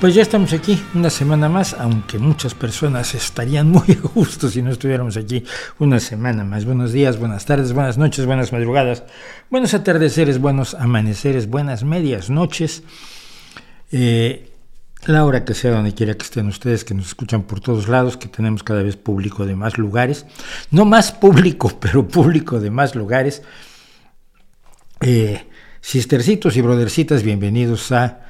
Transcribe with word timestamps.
Pues 0.00 0.14
ya 0.14 0.22
estamos 0.22 0.52
aquí 0.52 0.80
una 0.94 1.10
semana 1.10 1.48
más, 1.48 1.74
aunque 1.74 2.20
muchas 2.20 2.54
personas 2.54 3.16
estarían 3.16 3.68
muy 3.72 3.98
a 4.00 4.08
gusto 4.14 4.48
si 4.48 4.62
no 4.62 4.70
estuviéramos 4.70 5.16
aquí 5.16 5.42
una 5.80 5.98
semana 5.98 6.44
más. 6.44 6.64
Buenos 6.64 6.92
días, 6.92 7.18
buenas 7.18 7.44
tardes, 7.46 7.72
buenas 7.72 7.98
noches, 7.98 8.24
buenas 8.24 8.52
madrugadas, 8.52 9.02
buenos 9.50 9.74
atardeceres, 9.74 10.38
buenos 10.38 10.74
amaneceres, 10.74 11.48
buenas 11.48 11.82
medias 11.82 12.30
noches. 12.30 12.84
Eh, 13.90 14.52
la 15.06 15.24
hora 15.24 15.44
que 15.44 15.54
sea 15.54 15.72
donde 15.72 15.92
quiera 15.92 16.14
que 16.14 16.22
estén 16.22 16.46
ustedes, 16.46 16.84
que 16.84 16.94
nos 16.94 17.08
escuchan 17.08 17.42
por 17.42 17.58
todos 17.58 17.88
lados, 17.88 18.16
que 18.16 18.28
tenemos 18.28 18.62
cada 18.62 18.84
vez 18.84 18.96
público 18.96 19.46
de 19.46 19.56
más 19.56 19.78
lugares, 19.78 20.26
no 20.70 20.84
más 20.84 21.10
público, 21.10 21.76
pero 21.80 22.06
público 22.06 22.60
de 22.60 22.70
más 22.70 22.94
lugares. 22.94 23.42
Eh, 25.00 25.44
sistercitos 25.80 26.56
y 26.56 26.60
brodercitas, 26.60 27.24
bienvenidos 27.24 27.90
a 27.90 28.27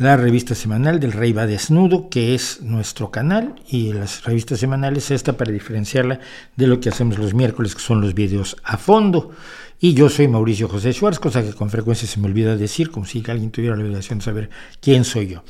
la 0.00 0.16
revista 0.16 0.54
semanal 0.54 0.98
del 0.98 1.12
Rey 1.12 1.34
va 1.34 1.46
desnudo, 1.46 2.08
que 2.08 2.34
es 2.34 2.62
nuestro 2.62 3.10
canal, 3.10 3.56
y 3.68 3.92
las 3.92 4.24
revistas 4.24 4.58
semanales 4.58 5.10
esta 5.10 5.36
para 5.36 5.52
diferenciarla 5.52 6.20
de 6.56 6.66
lo 6.66 6.80
que 6.80 6.88
hacemos 6.88 7.18
los 7.18 7.34
miércoles, 7.34 7.74
que 7.74 7.82
son 7.82 8.00
los 8.00 8.14
vídeos 8.14 8.56
a 8.64 8.78
fondo. 8.78 9.32
Y 9.78 9.92
yo 9.92 10.08
soy 10.08 10.26
Mauricio 10.26 10.68
José 10.68 10.94
Schwartz, 10.94 11.18
cosa 11.18 11.42
que 11.42 11.52
con 11.52 11.68
frecuencia 11.68 12.08
se 12.08 12.18
me 12.18 12.28
olvida 12.28 12.56
decir, 12.56 12.90
como 12.90 13.04
si 13.04 13.22
alguien 13.28 13.50
tuviera 13.50 13.76
la 13.76 13.82
obligación 13.82 14.20
de 14.20 14.24
saber 14.24 14.50
quién 14.80 15.04
soy 15.04 15.26
yo. 15.26 15.44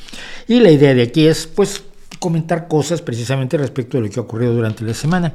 Y 0.49 0.59
la 0.59 0.73
idea 0.73 0.95
de 0.95 1.03
aquí 1.03 1.29
es, 1.29 1.47
pues, 1.47 1.85
comentar 2.19 2.67
cosas 2.67 3.03
precisamente 3.03 3.57
respecto 3.57 3.99
de 3.99 4.05
lo 4.05 4.11
que 4.11 4.19
ha 4.19 4.25
ocurrido 4.25 4.53
durante 4.53 4.83
la 4.83 4.95
semana. 4.95 5.33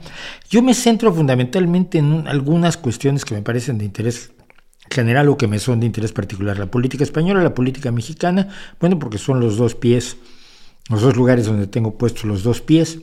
Yo 0.49 0.61
me 0.61 0.73
centro 0.73 1.13
fundamentalmente 1.13 1.99
en 1.99 2.27
algunas 2.27 2.75
cuestiones 2.75 3.23
que 3.23 3.33
me 3.33 3.41
parecen 3.41 3.77
de 3.77 3.85
interés 3.85 4.31
general 4.89 5.29
o 5.29 5.37
que 5.37 5.47
me 5.47 5.59
son 5.59 5.79
de 5.79 5.85
interés 5.85 6.11
particular, 6.11 6.57
la 6.57 6.71
política 6.71 7.03
española, 7.03 7.43
la 7.43 7.53
política 7.53 7.91
mexicana, 7.91 8.49
bueno, 8.79 8.99
porque 8.99 9.17
son 9.17 9.39
los 9.39 9.57
dos 9.57 9.75
pies, 9.75 10.17
los 10.89 11.01
dos 11.01 11.15
lugares 11.15 11.45
donde 11.45 11.67
tengo 11.67 11.97
puestos 11.97 12.25
los 12.25 12.43
dos 12.43 12.61
pies. 12.61 12.99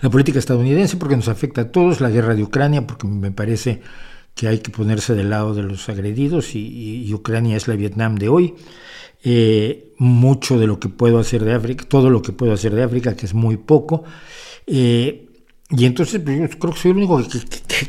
La 0.00 0.08
política 0.08 0.38
estadounidense 0.38 0.96
porque 0.96 1.16
nos 1.16 1.28
afecta 1.28 1.62
a 1.62 1.72
todos, 1.72 2.00
la 2.00 2.08
guerra 2.08 2.34
de 2.34 2.42
Ucrania 2.42 2.86
porque 2.86 3.06
me 3.06 3.30
parece 3.30 3.82
que 4.34 4.48
hay 4.48 4.58
que 4.58 4.70
ponerse 4.70 5.14
del 5.14 5.30
lado 5.30 5.54
de 5.54 5.62
los 5.62 5.88
agredidos 5.88 6.54
y, 6.54 7.12
Ucrania 7.12 7.56
es 7.56 7.68
la 7.68 7.76
Vietnam 7.76 8.16
de 8.16 8.28
hoy. 8.28 8.54
Eh, 9.24 9.94
mucho 9.98 10.58
de 10.58 10.66
lo 10.66 10.78
que 10.78 10.88
puedo 10.88 11.18
hacer 11.18 11.42
de 11.42 11.54
África, 11.54 11.84
todo 11.88 12.10
lo 12.10 12.22
que 12.22 12.32
puedo 12.32 12.52
hacer 12.52 12.74
de 12.74 12.82
África, 12.82 13.16
que 13.16 13.26
es 13.26 13.34
muy 13.34 13.56
poco. 13.56 14.04
Eh, 14.66 15.25
y 15.70 15.84
entonces 15.84 16.20
pues, 16.22 16.38
yo 16.38 16.58
creo 16.58 16.72
que 16.72 16.80
soy 16.80 16.90
el 16.92 16.96
único 16.98 17.22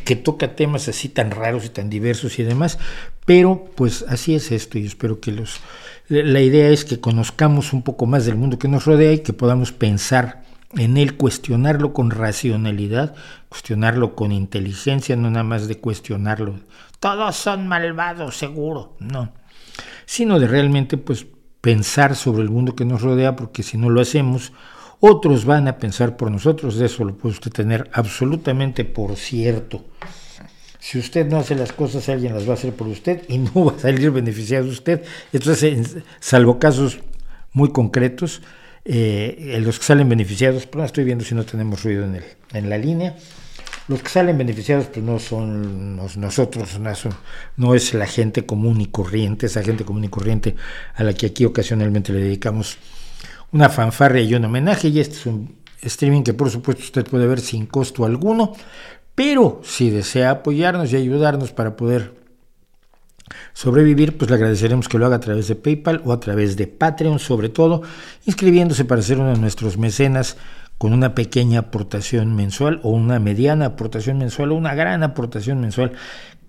que, 0.04 0.16
toca 0.16 0.56
temas 0.56 0.88
así 0.88 1.10
tan 1.10 1.32
raros 1.32 1.66
y 1.66 1.70
tan 1.70 1.90
diversos 1.90 2.40
y 2.40 2.44
demás, 2.44 2.80
pero 3.26 3.70
pues 3.76 4.04
así 4.08 4.34
es 4.34 4.52
esto 4.52 4.80
y 4.80 4.86
espero 4.86 5.20
que 5.20 5.32
los... 5.32 5.60
La 6.10 6.40
idea 6.40 6.70
es 6.70 6.86
que 6.86 7.02
conozcamos 7.02 7.74
un 7.74 7.84
poco 7.84 8.06
más 8.06 8.26
del 8.26 8.36
mundo 8.36 8.58
que 8.58 8.70
nos 8.70 8.86
rodea 8.86 9.12
y 9.12 9.20
que 9.20 9.34
podamos 9.34 9.74
pensar 9.74 10.44
en 10.76 10.98
él, 10.98 11.18
cuestionarlo 11.18 11.94
con 11.94 12.12
racionalidad, 12.12 13.14
cuestionarlo 13.50 14.16
con 14.16 14.32
inteligencia, 14.32 15.16
no 15.16 15.30
nada 15.30 15.44
más 15.44 15.68
de 15.68 15.80
cuestionarlo. 15.80 16.60
Todos 17.00 17.36
son 17.36 17.68
malvados, 17.68 18.38
seguro, 18.38 18.96
no. 19.00 19.34
Sino 20.06 20.40
de 20.40 20.48
realmente 20.48 20.98
pues 20.98 21.28
pensar 21.62 22.16
sobre 22.16 22.44
el 22.44 22.50
mundo 22.50 22.76
que 22.76 22.86
nos 22.86 23.02
rodea, 23.02 23.36
porque 23.36 23.64
si 23.64 23.78
no 23.78 23.90
lo 23.90 24.02
hacemos, 24.02 24.54
otros 25.00 25.46
van 25.46 25.68
a 25.68 25.78
pensar 25.78 26.18
por 26.18 26.32
nosotros, 26.32 26.78
de 26.78 26.88
eso 26.88 27.04
lo 27.04 27.16
puede 27.16 27.34
usted 27.34 27.52
tener 27.52 27.90
absolutamente 27.94 28.86
por 28.86 29.16
cierto. 29.16 29.84
Si 30.80 30.98
usted 30.98 31.28
no 31.28 31.38
hace 31.38 31.56
las 31.56 31.74
cosas, 31.74 32.08
alguien 32.10 32.34
las 32.34 32.48
va 32.48 32.52
a 32.52 32.54
hacer 32.54 32.74
por 32.74 32.88
usted 32.88 33.24
y 33.28 33.38
no 33.38 33.66
va 33.66 33.74
a 33.74 33.80
salir 33.80 34.12
beneficiado 34.12 34.68
usted. 34.68 35.04
Entonces, 35.34 35.98
salvo 36.20 36.60
casos 36.60 37.00
muy 37.54 37.72
concretos, 37.72 38.42
eh, 38.86 39.60
los 39.62 39.80
que 39.80 39.86
salen 39.86 40.08
beneficiados, 40.08 40.66
pues 40.66 40.80
no 40.80 40.86
estoy 40.86 41.04
viendo 41.04 41.26
si 41.26 41.36
no 41.36 41.44
tenemos 41.44 41.84
ruido 41.84 42.06
en, 42.06 42.16
el, 42.16 42.24
en 42.54 42.70
la 42.70 42.78
línea. 42.78 43.18
Los 43.90 44.02
que 44.02 44.10
salen 44.10 44.38
beneficiados 44.38 44.88
pues 44.88 45.06
no 45.06 45.18
son 45.20 45.96
nosotros, 46.20 46.80
no, 46.80 46.92
no 47.56 47.76
es 47.76 47.94
la 47.94 48.06
gente 48.06 48.46
común 48.46 48.82
y 48.82 48.88
corriente, 48.88 49.46
esa 49.46 49.64
gente 49.64 49.86
común 49.86 50.04
y 50.04 50.10
corriente 50.10 50.56
a 50.96 51.04
la 51.04 51.14
que 51.14 51.28
aquí 51.28 51.46
ocasionalmente 51.46 52.12
le 52.12 52.20
dedicamos 52.20 52.78
una 53.52 53.70
fanfarria 53.70 54.24
y 54.24 54.34
un 54.36 54.46
homenaje. 54.46 54.90
Y 54.90 55.00
este 55.00 55.16
es 55.16 55.26
un 55.26 55.56
streaming 55.82 56.24
que 56.24 56.34
por 56.34 56.50
supuesto 56.50 56.84
usted 56.84 57.06
puede 57.06 57.28
ver 57.28 57.40
sin 57.40 57.66
costo 57.66 58.06
alguno, 58.06 58.54
pero 59.16 59.62
si 59.64 59.90
desea 59.90 60.32
apoyarnos 60.32 60.92
y 60.92 60.96
ayudarnos 60.96 61.52
para 61.52 61.76
poder 61.76 62.14
sobrevivir, 63.54 64.18
pues 64.18 64.30
le 64.30 64.36
agradeceremos 64.36 64.88
que 64.88 64.98
lo 64.98 65.06
haga 65.06 65.18
a 65.18 65.20
través 65.20 65.48
de 65.48 65.56
PayPal 65.56 66.02
o 66.06 66.14
a 66.14 66.20
través 66.20 66.56
de 66.56 66.68
Patreon, 66.68 67.20
sobre 67.20 67.50
todo 67.50 67.82
inscribiéndose 68.26 68.86
para 68.86 69.02
ser 69.02 69.20
uno 69.20 69.34
de 69.34 69.40
nuestros 69.40 69.78
mecenas 69.78 70.38
con 70.78 70.94
una 70.94 71.16
pequeña 71.16 71.60
aportación 71.60 72.36
mensual 72.36 72.80
o 72.84 72.92
una 72.92 73.20
mediana 73.20 73.66
aportación 73.66 74.20
mensual 74.20 74.52
o 74.52 74.56
una 74.56 74.76
gran 74.76 75.04
aportación 75.04 75.60
mensual, 75.60 75.94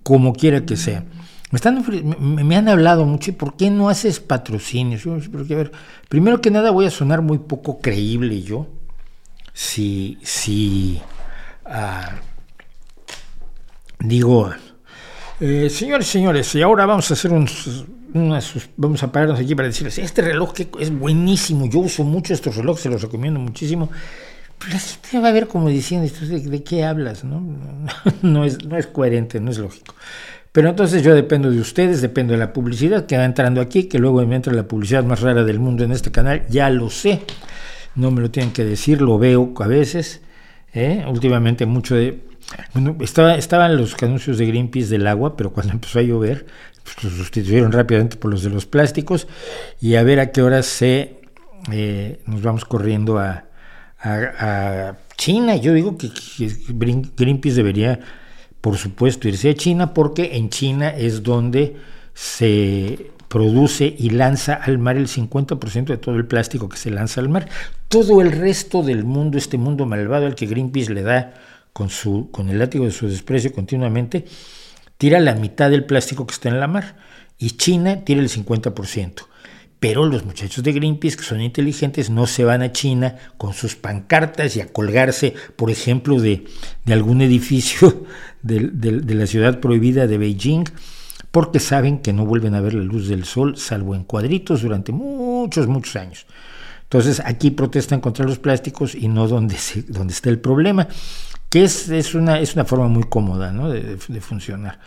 como 0.03 0.33
quiera 0.35 0.65
que 0.67 0.77
sea. 0.77 1.05
Me, 1.51 1.57
están, 1.57 1.83
me, 2.19 2.57
han 2.57 2.69
hablado 2.69 3.07
mucho, 3.07 3.31
¿y 3.31 3.35
por 3.35 3.57
qué 3.57 3.71
no 3.71 3.89
haces 3.89 4.21
patrocinios? 4.21 5.03
Primero 6.09 6.41
que 6.41 6.51
nada 6.51 6.71
voy 6.71 6.87
a 6.87 6.91
sonar 6.91 7.23
muy 7.23 7.39
poco 7.39 7.81
creíble 7.81 8.43
yo. 8.43 8.67
Si, 9.55 10.19
si 10.23 11.01
ah, 11.65 12.17
digo, 13.99 14.51
eh, 15.41 15.71
señores, 15.71 16.07
señores, 16.07 16.55
y 16.55 16.63
ahora 16.63 16.85
vamos 16.85 17.11
a 17.11 17.15
hacer 17.15 17.33
un, 17.33 17.49
vamos 18.77 19.03
a 19.03 19.13
pararnos 19.13 19.41
aquí 19.41 19.55
para 19.55 19.69
decirles, 19.69 19.99
este 19.99 20.23
reloj 20.23 20.53
que 20.53 20.69
es 20.81 20.91
buenísimo, 20.91 21.67
yo 21.67 21.81
uso 21.81 22.05
mucho 22.05 22.35
estos 22.35 22.57
relojes, 22.57 22.83
se 22.83 22.91
los 22.91 23.03
recomiendo 23.03 23.41
muchísimo. 23.41 23.91
Pero 24.59 24.73
la 24.73 24.81
gente 24.81 25.19
va 25.21 25.29
a 25.29 25.33
ver 25.33 25.47
como 25.47 25.69
diciendo, 25.69 26.11
¿de, 26.21 26.41
de 26.41 26.63
qué 26.65 26.85
hablas? 26.85 27.25
¿no? 27.25 27.41
No, 28.23 28.45
es, 28.45 28.65
no 28.65 28.77
es 28.77 28.87
coherente, 28.87 29.41
no 29.41 29.51
es 29.51 29.59
lógico. 29.59 29.95
Pero 30.59 30.71
entonces 30.71 31.05
yo 31.05 31.15
dependo 31.15 31.53
de 31.53 31.61
ustedes, 31.61 32.01
dependo 32.01 32.33
de 32.33 32.41
la 32.41 32.53
publicidad 32.53 33.07
que 33.07 33.17
va 33.17 33.25
entrando 33.25 33.61
aquí, 33.61 33.85
que 33.85 34.01
luego 34.01 34.27
me 34.27 34.35
entra 34.35 34.53
la 34.53 34.67
publicidad 34.67 35.05
más 35.05 35.21
rara 35.21 35.45
del 35.45 35.61
mundo 35.61 35.85
en 35.85 35.93
este 35.93 36.11
canal, 36.11 36.43
ya 36.49 36.69
lo 36.69 36.91
sé, 36.91 37.23
no 37.95 38.11
me 38.11 38.21
lo 38.21 38.33
tienen 38.33 38.53
que 38.53 38.65
decir, 38.65 39.01
lo 39.01 39.21
veo 39.21 39.55
a 39.61 39.69
veces, 39.69 40.21
¿eh? 40.75 41.05
últimamente 41.07 41.65
mucho 41.65 41.95
de... 41.95 42.25
Bueno, 42.75 42.97
estaba, 43.03 43.37
estaban 43.37 43.77
los 43.77 43.95
anuncios 44.03 44.37
de 44.37 44.47
Greenpeace 44.47 44.89
del 44.89 45.07
agua, 45.07 45.37
pero 45.37 45.53
cuando 45.53 45.73
empezó 45.75 46.01
a 46.01 46.03
llover, 46.03 46.47
pues 46.83 47.05
los 47.05 47.13
sustituyeron 47.13 47.71
rápidamente 47.71 48.17
por 48.17 48.33
los 48.33 48.43
de 48.43 48.51
los 48.51 48.67
plásticos 48.67 49.29
y 49.81 49.95
a 49.95 50.03
ver 50.03 50.19
a 50.19 50.33
qué 50.33 50.43
hora 50.43 50.65
se 50.65 51.21
eh, 51.71 52.19
nos 52.27 52.43
vamos 52.43 52.65
corriendo 52.65 53.21
a, 53.21 53.45
a, 54.01 54.97
China. 55.17 55.55
Yo 55.55 55.73
digo 55.73 55.97
que 55.97 56.11
Greenpeace 57.17 57.55
debería 57.55 58.01
por 58.61 58.77
supuesto, 58.77 59.29
irse 59.29 59.51
a 59.51 59.55
China 59.55 59.95
porque 59.95 60.37
en 60.37 60.51
China 60.51 60.91
es 60.91 61.23
donde 61.23 61.77
se 62.15 63.13
produce 63.29 63.95
y 63.97 64.11
lanza 64.11 64.55
al 64.55 64.79
mar 64.79 64.97
el 64.97 65.07
50% 65.07 65.85
de 65.85 65.99
todo 65.99 66.17
el 66.17 66.27
plástico 66.27 66.69
que 66.69 66.77
se 66.77 66.91
lanza 66.91 67.21
al 67.21 67.29
mar. 67.29 67.49
Todo 67.89 68.21
el 68.21 68.33
resto 68.33 68.83
del 68.83 69.05
mundo, 69.05 69.39
este 69.39 69.59
mundo 69.59 69.87
malvado 69.87 70.27
al 70.27 70.35
que 70.35 70.47
Greenpeace 70.47 70.93
le 70.93 71.03
da 71.03 71.35
con, 71.73 71.91
su, 71.91 72.31
con 72.33 72.49
el 72.49 72.59
látigo 72.59 72.85
de 72.85 72.91
su 72.91 73.09
desprecio 73.09 73.53
continuamente, 73.53 74.25
tira 74.97 75.21
la 75.21 75.35
mitad 75.35 75.71
del 75.71 75.85
plástico 75.85 76.27
que 76.27 76.35
está 76.35 76.49
en 76.49 76.59
la 76.59 76.67
mar 76.67 76.97
y 77.39 77.53
China 77.53 78.05
tira 78.05 78.21
el 78.21 78.29
50%. 78.29 79.27
Pero 79.81 80.07
los 80.07 80.25
muchachos 80.25 80.65
de 80.65 80.73
Greenpeace, 80.73 81.17
que 81.17 81.23
son 81.23 81.41
inteligentes, 81.41 82.11
no 82.11 82.27
se 82.27 82.45
van 82.45 82.63
a 82.63 82.73
China 82.73 83.17
con 83.37 83.55
sus 83.55 83.77
pancartas 83.77 84.57
y 84.57 84.61
a 84.61 84.73
colgarse, 84.73 85.35
por 85.55 85.71
ejemplo, 85.71 86.21
de, 86.21 86.45
algún 86.89 87.23
edificio 87.23 88.05
de, 88.43 89.15
la 89.15 89.27
ciudad 89.27 89.61
prohibida 89.61 90.09
de 90.09 90.19
Beijing, 90.19 90.65
porque 91.31 91.61
saben 91.61 91.99
que 91.99 92.13
no 92.13 92.27
vuelven 92.27 92.55
a 92.55 92.61
ver 92.61 92.75
la 92.75 92.83
luz 92.83 93.09
del 93.09 93.25
sol, 93.25 93.57
salvo 93.57 93.95
en 93.95 94.03
cuadritos, 94.03 94.63
durante 94.63 94.91
muchos, 94.91 95.69
muchos 95.69 95.95
años. 95.95 96.27
Entonces 96.83 97.23
aquí 97.25 97.51
protestan 97.51 98.01
contra 98.01 98.25
los 98.25 98.39
plásticos 98.39 98.95
y 98.95 99.09
no 99.09 99.29
donde, 99.29 99.57
donde 99.89 100.13
está 100.13 100.31
el 100.31 100.41
problema, 100.41 100.89
que 101.51 101.63
es, 101.63 101.89
es, 101.91 102.15
una, 102.15 102.41
es 102.41 102.55
una 102.55 102.65
forma 102.65 102.89
muy 102.89 103.05
cómoda 103.05 103.53
de, 103.53 104.21
funcionar. 104.21 104.81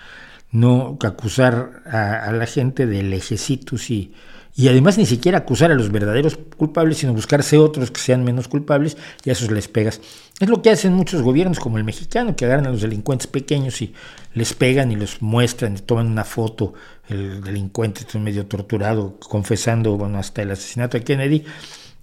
No 0.52 0.98
acusar 1.02 1.84
a, 1.86 2.26
a 2.26 2.32
la 2.34 2.46
gente 2.46 2.88
de 2.88 3.04
lejecitos 3.04 3.90
y 3.90 4.14
y 4.56 4.68
además 4.68 4.98
ni 4.98 5.06
siquiera 5.06 5.40
acusar 5.40 5.72
a 5.72 5.76
los 5.76 5.92
verdaderos 5.92 6.38
culpables, 6.58 6.98
sino 6.98 7.14
buscarse 7.14 7.58
otros 7.58 7.92
que 7.92 8.02
sean 8.02 8.24
menos 8.24 8.48
culpables 8.48 8.98
y 9.24 9.30
a 9.30 9.34
esos 9.34 9.52
les 9.52 9.68
pegas. 9.68 10.02
Es 10.40 10.50
lo 10.50 10.62
que 10.62 10.72
hacen 10.72 10.94
muchos 10.94 11.22
gobiernos 11.22 11.60
como 11.60 11.78
el 11.78 11.84
mexicano, 11.84 12.36
que 12.36 12.46
agarran 12.46 12.68
a 12.68 12.72
los 12.72 12.82
delincuentes 12.82 13.28
pequeños 13.28 13.82
y 13.82 13.94
les 14.34 14.54
pegan 14.54 14.92
y 14.92 14.96
los 14.96 15.22
muestran 15.22 15.78
y 15.78 15.80
toman 15.80 16.08
una 16.08 16.24
foto, 16.24 16.74
el 17.08 17.44
delincuente 17.44 18.02
está 18.02 18.20
medio 18.20 18.46
torturado, 18.46 19.18
confesando 19.20 19.98
bueno, 19.98 20.18
hasta 20.18 20.42
el 20.42 20.52
asesinato 20.52 20.98
de 20.98 21.04
Kennedy, 21.04 21.46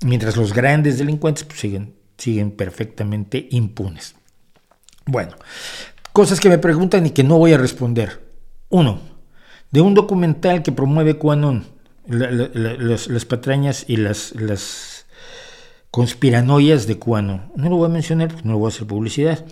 mientras 0.05 0.37
los 0.37 0.53
grandes 0.53 0.99
delincuentes 0.99 1.45
pues, 1.45 1.61
siguen, 1.61 1.95
siguen 2.17 2.51
perfectamente 2.53 3.49
impunes. 3.51 4.15
Bueno, 5.07 5.33
cosas 6.13 6.41
que 6.41 6.49
me 6.49 6.59
preguntan 6.59 7.07
y 7.07 7.11
que 7.11 7.25
no 7.25 7.39
voy 7.39 7.53
a 7.53 7.59
responder. 7.59 8.23
Uno, 8.69 9.01
de 9.71 9.81
un 9.81 9.95
documental 9.95 10.63
que 10.63 10.73
promueve 10.73 11.17
Quanon, 11.17 11.65
las 12.09 13.25
patrañas 13.25 13.85
y 13.89 13.97
las, 13.97 14.35
las 14.35 15.07
conspiranoias 15.91 16.87
de 16.87 16.99
Cuano. 16.99 17.53
No 17.57 17.69
lo 17.71 17.77
voy 17.77 17.87
a 17.87 17.93
mencionar 17.93 18.29
porque 18.29 18.45
no 18.45 18.53
lo 18.53 18.59
voy 18.59 18.71
a 18.71 18.75
hacer 18.75 18.87
publicidad. 18.87 19.45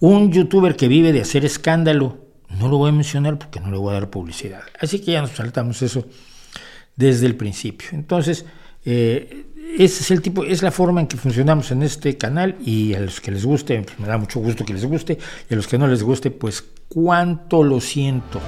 Un 0.00 0.32
youtuber 0.32 0.76
que 0.76 0.88
vive 0.88 1.12
de 1.12 1.20
hacer 1.20 1.44
escándalo. 1.44 2.18
No 2.48 2.68
lo 2.68 2.78
voy 2.78 2.90
a 2.90 2.92
mencionar 2.92 3.38
porque 3.38 3.60
no 3.60 3.70
le 3.70 3.78
voy 3.78 3.90
a 3.90 3.94
dar 3.94 4.10
publicidad. 4.10 4.62
Así 4.78 5.00
que 5.00 5.12
ya 5.12 5.22
nos 5.22 5.32
saltamos 5.32 5.82
eso 5.82 6.06
desde 6.96 7.26
el 7.26 7.36
principio. 7.36 7.88
Entonces, 7.92 8.44
eh, 8.84 9.46
ese 9.78 10.02
es 10.02 10.10
el 10.10 10.20
tipo, 10.20 10.44
es 10.44 10.62
la 10.62 10.70
forma 10.70 11.00
en 11.00 11.06
que 11.06 11.16
funcionamos 11.16 11.70
en 11.70 11.82
este 11.82 12.16
canal 12.16 12.56
y 12.64 12.94
a 12.94 13.00
los 13.00 13.20
que 13.20 13.30
les 13.30 13.44
guste, 13.44 13.84
me 13.98 14.06
da 14.06 14.18
mucho 14.18 14.40
gusto 14.40 14.64
que 14.64 14.74
les 14.74 14.84
guste 14.84 15.18
y 15.48 15.54
a 15.54 15.56
los 15.56 15.66
que 15.66 15.78
no 15.78 15.88
les 15.88 16.02
guste, 16.02 16.30
pues 16.30 16.64
cuánto 16.88 17.64
lo 17.64 17.80
siento. 17.80 18.40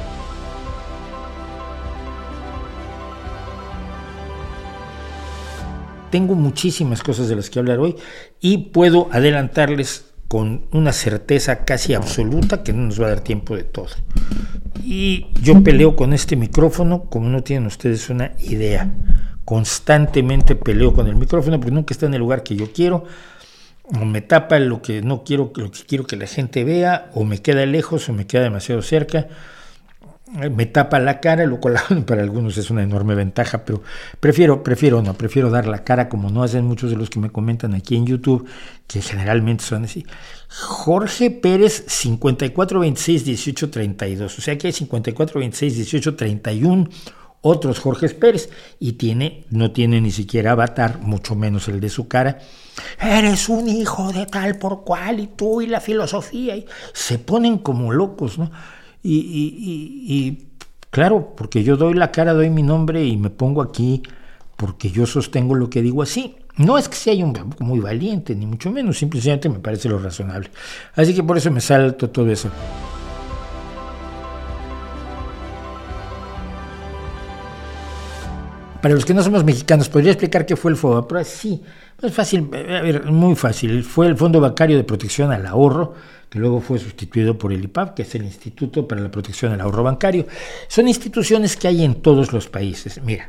Tengo 6.17 6.35
muchísimas 6.35 7.03
cosas 7.03 7.29
de 7.29 7.37
las 7.37 7.51
que 7.51 7.59
hablar 7.59 7.79
hoy 7.79 7.95
y 8.41 8.57
puedo 8.73 9.11
adelantarles 9.13 10.15
con 10.29 10.65
una 10.73 10.95
certeza 10.95 11.67
casi 11.67 11.93
absoluta 11.93 12.63
que 12.63 12.73
no 12.73 12.87
nos 12.87 12.99
va 12.99 13.05
a 13.05 13.09
dar 13.11 13.21
tiempo 13.21 13.55
de 13.55 13.65
todo. 13.65 13.91
Y 14.83 15.27
yo 15.43 15.63
peleo 15.63 15.95
con 15.95 16.15
este 16.15 16.35
micrófono 16.35 17.03
como 17.11 17.29
no 17.29 17.43
tienen 17.43 17.67
ustedes 17.67 18.09
una 18.09 18.33
idea. 18.39 18.91
Constantemente 19.45 20.55
peleo 20.55 20.95
con 20.95 21.07
el 21.07 21.17
micrófono 21.17 21.59
porque 21.59 21.75
nunca 21.75 21.93
está 21.93 22.07
en 22.07 22.15
el 22.15 22.21
lugar 22.21 22.43
que 22.43 22.57
yo 22.57 22.73
quiero. 22.73 23.05
O 23.85 24.07
me 24.07 24.23
tapa 24.23 24.59
lo 24.59 24.81
que 24.81 25.03
no 25.03 25.23
quiero, 25.23 25.53
lo 25.55 25.71
que 25.71 25.81
quiero 25.87 26.07
que 26.07 26.17
la 26.17 26.27
gente 26.27 26.65
vea, 26.65 27.11
o 27.13 27.25
me 27.25 27.43
queda 27.43 27.67
lejos, 27.67 28.09
o 28.09 28.15
me 28.15 28.27
queda 28.27 28.45
demasiado 28.45 28.81
cerca 28.81 29.29
me 30.27 30.67
tapa 30.67 30.99
la 30.99 31.21
cara, 31.21 31.47
lo 31.47 31.61
cual 31.61 31.77
para 32.07 32.23
algunos 32.23 32.57
es 32.59 32.71
una 32.71 32.83
enorme 32.83 33.15
ventaja, 33.15 33.65
pero 33.65 33.83
prefiero, 34.19 34.63
prefiero 34.63 35.03
no, 35.03 35.15
prefiero 35.15 35.51
dar 35.51 35.67
la 35.67 35.85
cara 35.85 36.09
como 36.09 36.31
no 36.31 36.43
hacen 36.43 36.65
muchos 36.65 36.91
de 36.91 36.97
los 36.97 37.11
que 37.11 37.21
me 37.21 37.31
comentan 37.31 37.75
aquí 37.75 37.97
en 37.97 38.07
YouTube, 38.07 38.49
que 38.87 39.01
generalmente 39.01 39.65
son 39.65 39.85
así. 39.85 40.05
Jorge 40.49 41.31
Pérez 41.31 41.85
54 41.87 42.81
26 42.81 43.25
18 43.25 43.71
32, 43.71 44.39
o 44.39 44.43
sea 44.43 44.59
que 44.59 44.69
hay 44.69 44.73
54 44.73 45.41
26 45.41 45.77
18 45.77 46.17
31 46.17 46.89
otros 47.43 47.79
Jorge 47.79 48.09
Pérez 48.09 48.51
y 48.81 48.95
tiene 48.95 49.45
no 49.51 49.71
tiene 49.71 50.01
ni 50.01 50.11
siquiera 50.11 50.53
avatar, 50.53 50.99
mucho 51.01 51.37
menos 51.37 51.69
el 51.69 51.79
de 51.79 51.89
su 51.89 52.09
cara. 52.09 52.41
Eres 53.01 53.49
un 53.49 53.69
hijo 53.69 54.13
de 54.13 54.27
tal 54.27 54.59
por 54.59 54.83
cual 54.83 55.21
y 55.21 55.29
tú 55.29 55.63
y 55.63 55.69
la 55.69 55.81
filosofía 55.81 56.57
y 56.57 56.67
se 56.93 57.19
ponen 57.21 57.59
como 57.59 57.93
locos, 57.93 58.39
¿no? 58.39 58.51
Y, 59.09 60.49
claro, 60.91 61.35
porque 61.37 61.63
yo 61.63 61.77
doy 61.77 61.95
la 61.95 62.11
cara, 62.11 62.35
doy 62.35 62.51
mi 62.51 62.63
nombre 62.63 63.05
y 63.05 63.17
me 63.17 63.31
pongo 63.31 63.63
aquí 63.63 64.03
porque 64.57 64.91
yo 64.91 65.07
sostengo 65.07 65.55
lo 65.55 65.71
que 65.71 65.83
digo 65.83 66.03
así. 66.03 66.37
No 66.57 66.79
es 66.79 66.89
que 66.89 66.97
sea 66.97 67.15
un 67.25 67.55
muy 67.61 67.81
valiente, 67.81 68.35
ni 68.35 68.47
mucho 68.47 68.71
menos, 68.71 68.99
simplemente 68.99 69.49
me 69.49 69.59
parece 69.59 69.89
lo 69.89 69.99
razonable. 69.99 70.51
Así 70.95 71.15
que 71.15 71.23
por 71.23 71.37
eso 71.37 71.51
me 71.51 71.61
salto 71.61 72.09
todo 72.09 72.31
eso. 72.31 72.51
Para 78.87 78.95
los 78.95 79.05
que 79.05 79.15
no 79.15 79.23
somos 79.25 79.43
mexicanos, 79.43 79.89
¿podría 79.89 80.13
explicar 80.13 80.47
qué 80.47 80.55
fue 80.55 80.71
el 80.71 80.77
FOBAPROA? 80.77 81.25
Sí, 81.25 81.61
es 82.01 82.15
fácil, 82.15 82.49
a 82.55 82.83
ver, 82.83 83.07
muy 83.07 83.35
fácil. 83.35 83.83
Fue 83.83 84.07
el 84.07 84.17
Fondo 84.17 84.41
Bancario 84.41 84.77
de 84.77 84.85
Protección 84.85 85.33
al 85.33 85.45
Ahorro, 85.45 85.95
que 86.31 86.39
luego 86.39 86.61
fue 86.61 86.79
sustituido 86.79 87.37
por 87.37 87.53
el 87.53 87.65
IPAP, 87.65 87.97
que 87.97 88.03
es 88.03 88.15
el 88.15 88.23
Instituto 88.23 88.87
para 88.87 89.01
la 89.01 89.11
Protección 89.11 89.51
del 89.51 89.61
Ahorro 89.61 89.83
Bancario. 89.83 90.29
Son 90.69 90.87
instituciones 90.87 91.57
que 91.57 91.67
hay 91.67 91.83
en 91.83 91.97
todos 91.97 92.33
los 92.33 92.47
países. 92.47 93.03
Mira, 93.03 93.29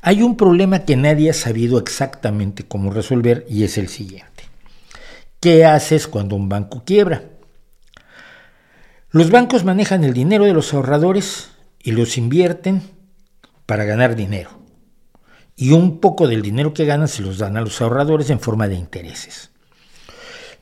hay 0.00 0.22
un 0.22 0.36
problema 0.36 0.84
que 0.84 0.96
nadie 0.96 1.30
ha 1.30 1.34
sabido 1.34 1.80
exactamente 1.80 2.62
cómo 2.62 2.92
resolver 2.92 3.44
y 3.50 3.64
es 3.64 3.78
el 3.78 3.88
siguiente. 3.88 4.44
¿Qué 5.40 5.64
haces 5.64 6.06
cuando 6.06 6.36
un 6.36 6.48
banco 6.48 6.84
quiebra? 6.86 7.24
Los 9.10 9.32
bancos 9.32 9.64
manejan 9.64 10.04
el 10.04 10.14
dinero 10.14 10.44
de 10.44 10.52
los 10.52 10.72
ahorradores 10.72 11.50
y 11.82 11.90
los 11.90 12.16
invierten 12.16 12.82
para 13.66 13.84
ganar 13.84 14.14
dinero. 14.14 14.57
Y 15.60 15.72
un 15.72 15.98
poco 15.98 16.28
del 16.28 16.40
dinero 16.40 16.72
que 16.72 16.84
ganan 16.84 17.08
se 17.08 17.20
los 17.20 17.38
dan 17.38 17.56
a 17.56 17.60
los 17.60 17.82
ahorradores 17.82 18.30
en 18.30 18.38
forma 18.38 18.68
de 18.68 18.76
intereses. 18.76 19.50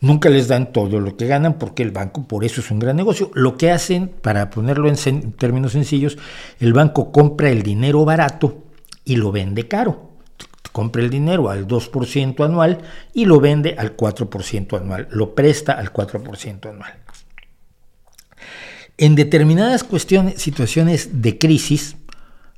Nunca 0.01 0.31
les 0.31 0.49
dan 0.49 0.73
todo 0.73 1.01
lo 1.01 1.19
que 1.19 1.27
ganan 1.27 1.59
porque 1.59 1.83
el 1.83 1.91
banco 1.91 2.27
por 2.27 2.45
eso 2.45 2.63
es 2.63 2.71
un 2.71 2.79
gran 2.79 2.97
negocio. 2.97 3.31
Lo 3.35 3.59
que 3.59 3.71
hacen, 3.71 4.09
para 4.09 4.49
ponerlo 4.49 4.89
en 4.89 5.33
términos 5.33 5.73
sencillos, 5.73 6.17
el 6.61 6.73
banco 6.73 7.13
compra 7.13 7.51
el 7.51 7.63
dinero 7.63 8.07
barato 8.07 8.65
y 9.05 9.17
lo 9.17 9.33
vende 9.33 9.69
caro. 9.69 10.13
Compra 10.73 11.03
el 11.03 11.11
dinero 11.11 11.51
al 11.51 11.67
2% 11.69 12.43
anual 12.43 12.79
y 13.13 13.27
lo 13.27 13.39
vende 13.39 13.77
al 13.79 13.99
4% 13.99 14.81
anual. 14.81 15.09
Lo 15.11 15.35
presta 15.35 15.73
al 15.73 15.93
4% 15.93 16.71
anual. 16.71 16.95
En 18.97 19.15
determinadas 19.15 19.85
cuestiones, 19.85 20.41
situaciones 20.41 21.21
de 21.21 21.37
crisis, 21.37 21.97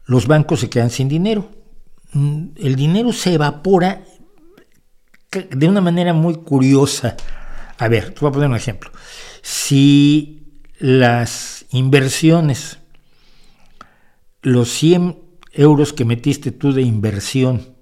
los 0.06 0.28
bancos 0.28 0.60
se 0.60 0.70
quedan 0.70 0.90
sin 0.90 1.08
dinero. 1.08 1.50
Mm, 2.12 2.48
el 2.56 2.76
dinero 2.76 3.12
se 3.12 3.34
evapora 3.34 4.04
de 5.30 5.68
una 5.68 5.80
manera 5.80 6.12
muy 6.12 6.36
curiosa. 6.36 7.16
A 7.76 7.88
ver, 7.88 8.14
te 8.14 8.20
voy 8.20 8.30
a 8.30 8.32
poner 8.32 8.48
un 8.48 8.56
ejemplo. 8.56 8.90
Si 9.42 10.62
las 10.78 11.66
inversiones, 11.70 12.78
los 14.42 14.70
100 14.70 15.18
euros 15.52 15.92
que 15.92 16.04
metiste 16.04 16.50
tú 16.50 16.72
de 16.72 16.82
inversión 16.82 17.74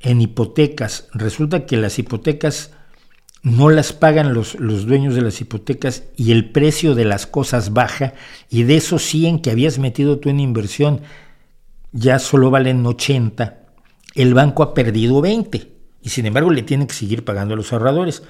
en 0.00 0.20
hipotecas, 0.20 1.08
resulta 1.12 1.66
que 1.66 1.76
las 1.76 1.98
hipotecas 1.98 2.72
no 3.42 3.70
las 3.70 3.92
pagan 3.92 4.34
los, 4.34 4.54
los, 4.56 4.86
dueños 4.86 5.14
de 5.14 5.22
las 5.22 5.40
hipotecas 5.40 6.04
y 6.16 6.32
el 6.32 6.50
precio 6.50 6.94
de 6.94 7.04
las 7.04 7.26
cosas 7.26 7.72
baja 7.72 8.14
y 8.50 8.62
de 8.64 8.76
esos 8.76 9.02
100 9.02 9.40
que 9.40 9.50
habías 9.50 9.78
metido 9.78 10.18
tú 10.18 10.30
en 10.30 10.40
inversión 10.40 11.02
ya 11.94 12.18
solo 12.18 12.50
valen 12.50 12.84
80 12.84 13.64
el 14.14 14.32
banco 14.34 14.62
ha 14.62 14.74
perdido 14.74 15.20
20 15.20 15.72
y 16.00 16.08
sin 16.08 16.26
embargo 16.26 16.50
le 16.50 16.62
tienen 16.62 16.86
que 16.86 16.94
seguir 16.94 17.24
pagando 17.24 17.54
a 17.54 17.56
los 17.56 17.72
ahorradores. 17.72 18.22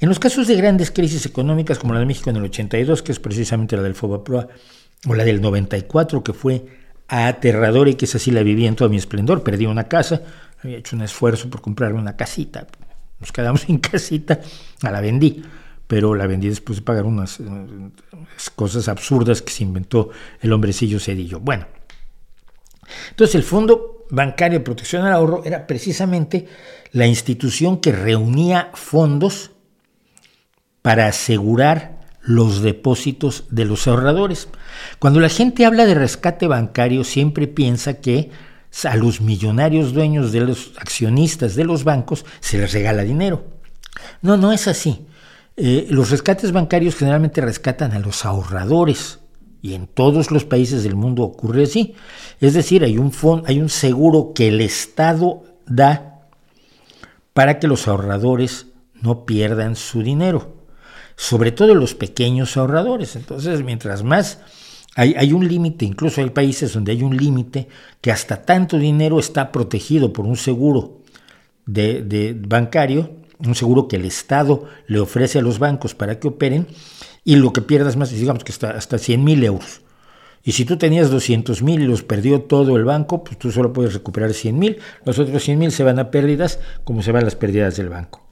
En 0.00 0.08
los 0.08 0.18
casos 0.18 0.46
de 0.46 0.54
grandes 0.56 0.90
crisis 0.90 1.26
económicas 1.26 1.78
como 1.78 1.92
la 1.92 2.00
de 2.00 2.06
México 2.06 2.30
en 2.30 2.36
el 2.36 2.44
82, 2.44 3.02
que 3.02 3.12
es 3.12 3.20
precisamente 3.20 3.76
la 3.76 3.82
del 3.82 3.94
FOBAPROA, 3.94 4.48
o 5.08 5.14
la 5.14 5.24
del 5.24 5.40
94, 5.40 6.22
que 6.22 6.32
fue 6.32 6.64
aterradora 7.08 7.90
y 7.90 7.94
que 7.96 8.06
es 8.06 8.14
así 8.14 8.30
la 8.30 8.42
viví 8.42 8.66
en 8.66 8.76
todo 8.76 8.88
mi 8.88 8.96
esplendor, 8.96 9.42
perdí 9.42 9.66
una 9.66 9.84
casa, 9.84 10.22
había 10.62 10.78
hecho 10.78 10.96
un 10.96 11.02
esfuerzo 11.02 11.50
por 11.50 11.60
comprarme 11.60 12.00
una 12.00 12.16
casita, 12.16 12.66
nos 13.20 13.30
quedamos 13.30 13.60
sin 13.66 13.78
casita, 13.78 14.40
la 14.82 15.00
vendí, 15.00 15.42
pero 15.86 16.14
la 16.14 16.26
vendí 16.26 16.48
después 16.48 16.78
de 16.78 16.82
pagar 16.82 17.04
unas, 17.04 17.40
unas 17.40 18.50
cosas 18.54 18.88
absurdas 18.88 19.42
que 19.42 19.52
se 19.52 19.64
inventó 19.64 20.10
el 20.40 20.52
hombrecillo 20.52 20.98
Cedillo. 20.98 21.40
Bueno, 21.40 21.66
entonces 23.10 23.34
el 23.34 23.42
Fondo 23.42 24.06
Bancario 24.10 24.58
de 24.58 24.64
Protección 24.64 25.04
al 25.04 25.12
Ahorro 25.12 25.42
era 25.44 25.66
precisamente 25.66 26.46
la 26.92 27.06
institución 27.06 27.80
que 27.80 27.92
reunía 27.92 28.70
fondos 28.74 29.50
para 30.82 31.08
asegurar 31.08 32.06
los 32.22 32.62
depósitos 32.62 33.44
de 33.50 33.64
los 33.64 33.86
ahorradores. 33.86 34.48
Cuando 34.98 35.20
la 35.20 35.28
gente 35.28 35.64
habla 35.64 35.86
de 35.86 35.94
rescate 35.94 36.46
bancario 36.46 37.04
siempre 37.04 37.46
piensa 37.46 37.94
que 37.94 38.30
a 38.84 38.96
los 38.96 39.20
millonarios 39.20 39.94
dueños 39.94 40.32
de 40.32 40.40
los 40.40 40.72
accionistas 40.76 41.54
de 41.54 41.64
los 41.64 41.84
bancos 41.84 42.26
se 42.40 42.58
les 42.58 42.72
regala 42.72 43.02
dinero. 43.02 43.46
No, 44.22 44.36
no 44.36 44.52
es 44.52 44.68
así. 44.68 45.06
Eh, 45.56 45.86
los 45.88 46.10
rescates 46.10 46.52
bancarios 46.52 46.96
generalmente 46.96 47.40
rescatan 47.40 47.92
a 47.92 47.98
los 47.98 48.24
ahorradores 48.26 49.20
y 49.66 49.74
en 49.74 49.86
todos 49.86 50.30
los 50.30 50.44
países 50.44 50.84
del 50.84 50.94
mundo 50.94 51.22
ocurre 51.24 51.64
así. 51.64 51.94
Es 52.40 52.54
decir, 52.54 52.84
hay 52.84 52.98
un, 52.98 53.10
hay 53.46 53.60
un 53.60 53.68
seguro 53.68 54.32
que 54.34 54.48
el 54.48 54.60
Estado 54.60 55.42
da 55.66 56.28
para 57.32 57.58
que 57.58 57.66
los 57.66 57.88
ahorradores 57.88 58.66
no 59.02 59.26
pierdan 59.26 59.74
su 59.74 60.02
dinero, 60.02 60.54
sobre 61.16 61.50
todo 61.50 61.74
los 61.74 61.94
pequeños 61.94 62.56
ahorradores. 62.56 63.16
Entonces, 63.16 63.62
mientras 63.62 64.02
más 64.02 64.38
Hay, 64.98 65.14
hay 65.18 65.34
un 65.34 65.46
límite, 65.46 65.84
incluso 65.84 66.22
hay 66.22 66.30
países 66.30 66.72
donde 66.72 66.92
hay 66.92 67.02
un 67.02 67.14
límite 67.14 67.68
que 68.00 68.10
hasta 68.10 68.46
tanto 68.46 68.78
dinero 68.78 69.18
está 69.18 69.52
protegido 69.52 70.10
por 70.10 70.24
un 70.24 70.36
seguro 70.36 71.02
de, 71.66 72.00
de 72.02 72.32
bancario, 72.32 73.10
un 73.44 73.54
seguro 73.54 73.88
que 73.88 73.96
el 73.96 74.06
Estado 74.06 74.64
le 74.86 74.98
ofrece 74.98 75.38
a 75.38 75.42
los 75.42 75.58
bancos 75.58 75.94
para 75.94 76.18
que 76.18 76.28
operen, 76.28 76.66
y 77.26 77.34
lo 77.34 77.52
que 77.52 77.60
pierdas 77.60 77.96
más, 77.96 78.10
digamos 78.10 78.44
que 78.44 78.52
está 78.52 78.70
hasta 78.70 78.98
100 78.98 79.24
mil 79.24 79.42
euros. 79.42 79.80
Y 80.44 80.52
si 80.52 80.64
tú 80.64 80.78
tenías 80.78 81.10
200 81.10 81.60
mil 81.60 81.82
y 81.82 81.86
los 81.86 82.04
perdió 82.04 82.42
todo 82.42 82.76
el 82.76 82.84
banco, 82.84 83.24
pues 83.24 83.36
tú 83.36 83.50
solo 83.50 83.72
puedes 83.72 83.94
recuperar 83.94 84.32
100 84.32 84.56
mil. 84.56 84.78
Los 85.04 85.18
otros 85.18 85.42
100 85.42 85.58
mil 85.58 85.72
se 85.72 85.82
van 85.82 85.98
a 85.98 86.12
pérdidas 86.12 86.60
como 86.84 87.02
se 87.02 87.10
van 87.10 87.24
las 87.24 87.34
pérdidas 87.34 87.76
del 87.76 87.88
banco. 87.88 88.24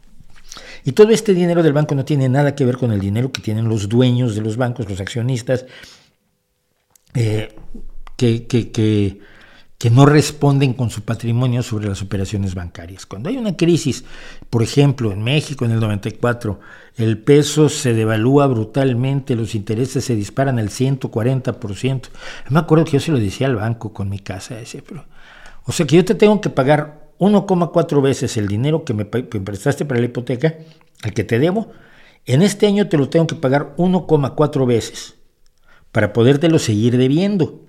Y 0.85 0.93
todo 0.93 1.11
este 1.11 1.35
dinero 1.35 1.65
del 1.65 1.73
banco 1.73 1.97
no 1.97 2.05
tiene 2.05 2.29
nada 2.29 2.55
que 2.55 2.65
ver 2.65 2.77
con 2.77 2.93
el 2.93 3.01
dinero 3.01 3.33
que 3.33 3.43
tienen 3.43 3.69
los 3.69 3.89
dueños 3.89 4.37
de 4.37 4.43
los 4.43 4.57
bancos, 4.57 4.89
los 4.89 5.01
accionistas, 5.01 5.67
eh, 7.15 7.53
que, 8.17 8.47
que, 8.47 8.71
que 8.71 9.19
que 9.79 9.91
no 9.91 10.07
responden 10.07 10.73
con 10.73 10.91
su 10.91 11.03
patrimonio 11.03 11.63
sobre 11.63 11.89
las 11.89 12.01
operaciones 12.01 12.55
bancarias. 12.55 13.07
Cuando 13.07 13.29
hay 13.29 13.37
una 13.37 13.57
crisis, 13.57 14.05
por 14.49 14.63
ejemplo, 14.63 15.13
en 15.13 15.23
México 15.23 15.65
en 15.65 15.73
el 15.73 15.81
94, 15.81 16.61
el 16.97 17.19
peso 17.19 17.69
se 17.69 17.93
devalúa 17.93 18.47
brutalmente, 18.47 19.35
los 19.35 19.55
intereses 19.55 20.05
se 20.05 20.15
disparan 20.15 20.59
al 20.59 20.71
140%. 20.71 22.03
Me 22.51 22.61
acuerdo 22.61 22.85
que 22.85 22.93
yo 22.93 23.01
se 23.01 23.13
lo 23.13 23.19
decía 23.19 23.47
al 23.47 23.57
banco 23.57 23.93
con 23.93 24.09
mi 24.09 24.21
casa, 24.21 24.61
ese, 24.61 24.81
pero, 24.81 25.05
o 25.65 25.73
sea 25.73 25.87
que 25.87 25.97
yo 25.97 26.05
te 26.05 26.15
tengo 26.15 26.41
que 26.41 26.51
pagar 26.51 27.11
1,4 27.19 28.03
veces 28.03 28.37
el 28.37 28.49
dinero 28.49 28.85
que 28.85 28.95
me, 28.95 29.05
prestaste 29.05 29.85
para 29.85 30.01
la 30.01 30.07
hipoteca, 30.07 30.55
al 31.03 31.13
que 31.13 31.25
te 31.25 31.39
debo, 31.39 31.73
en 32.27 32.43
este 32.43 32.67
año 32.67 32.89
te 32.89 32.97
lo 32.97 33.09
tengo 33.09 33.27
que 33.27 33.35
pagar 33.35 33.75
1,4 33.77 34.67
veces 34.67 35.17
para 35.93 36.13
podértelo 36.13 36.59
seguir 36.59 36.97
debiendo. 36.97 37.61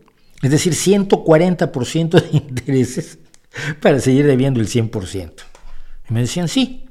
Es 0.45 0.51
decir, 0.51 0.73
140% 0.73 2.21
de 2.21 2.29
intereses 2.37 3.17
para 3.81 3.99
seguir 3.99 4.27
debiendo 4.27 4.59
el 4.59 4.67
100%. 4.67 5.31
Y 6.07 6.13
me 6.13 6.19
decían, 6.19 6.47
sí. 6.47 6.85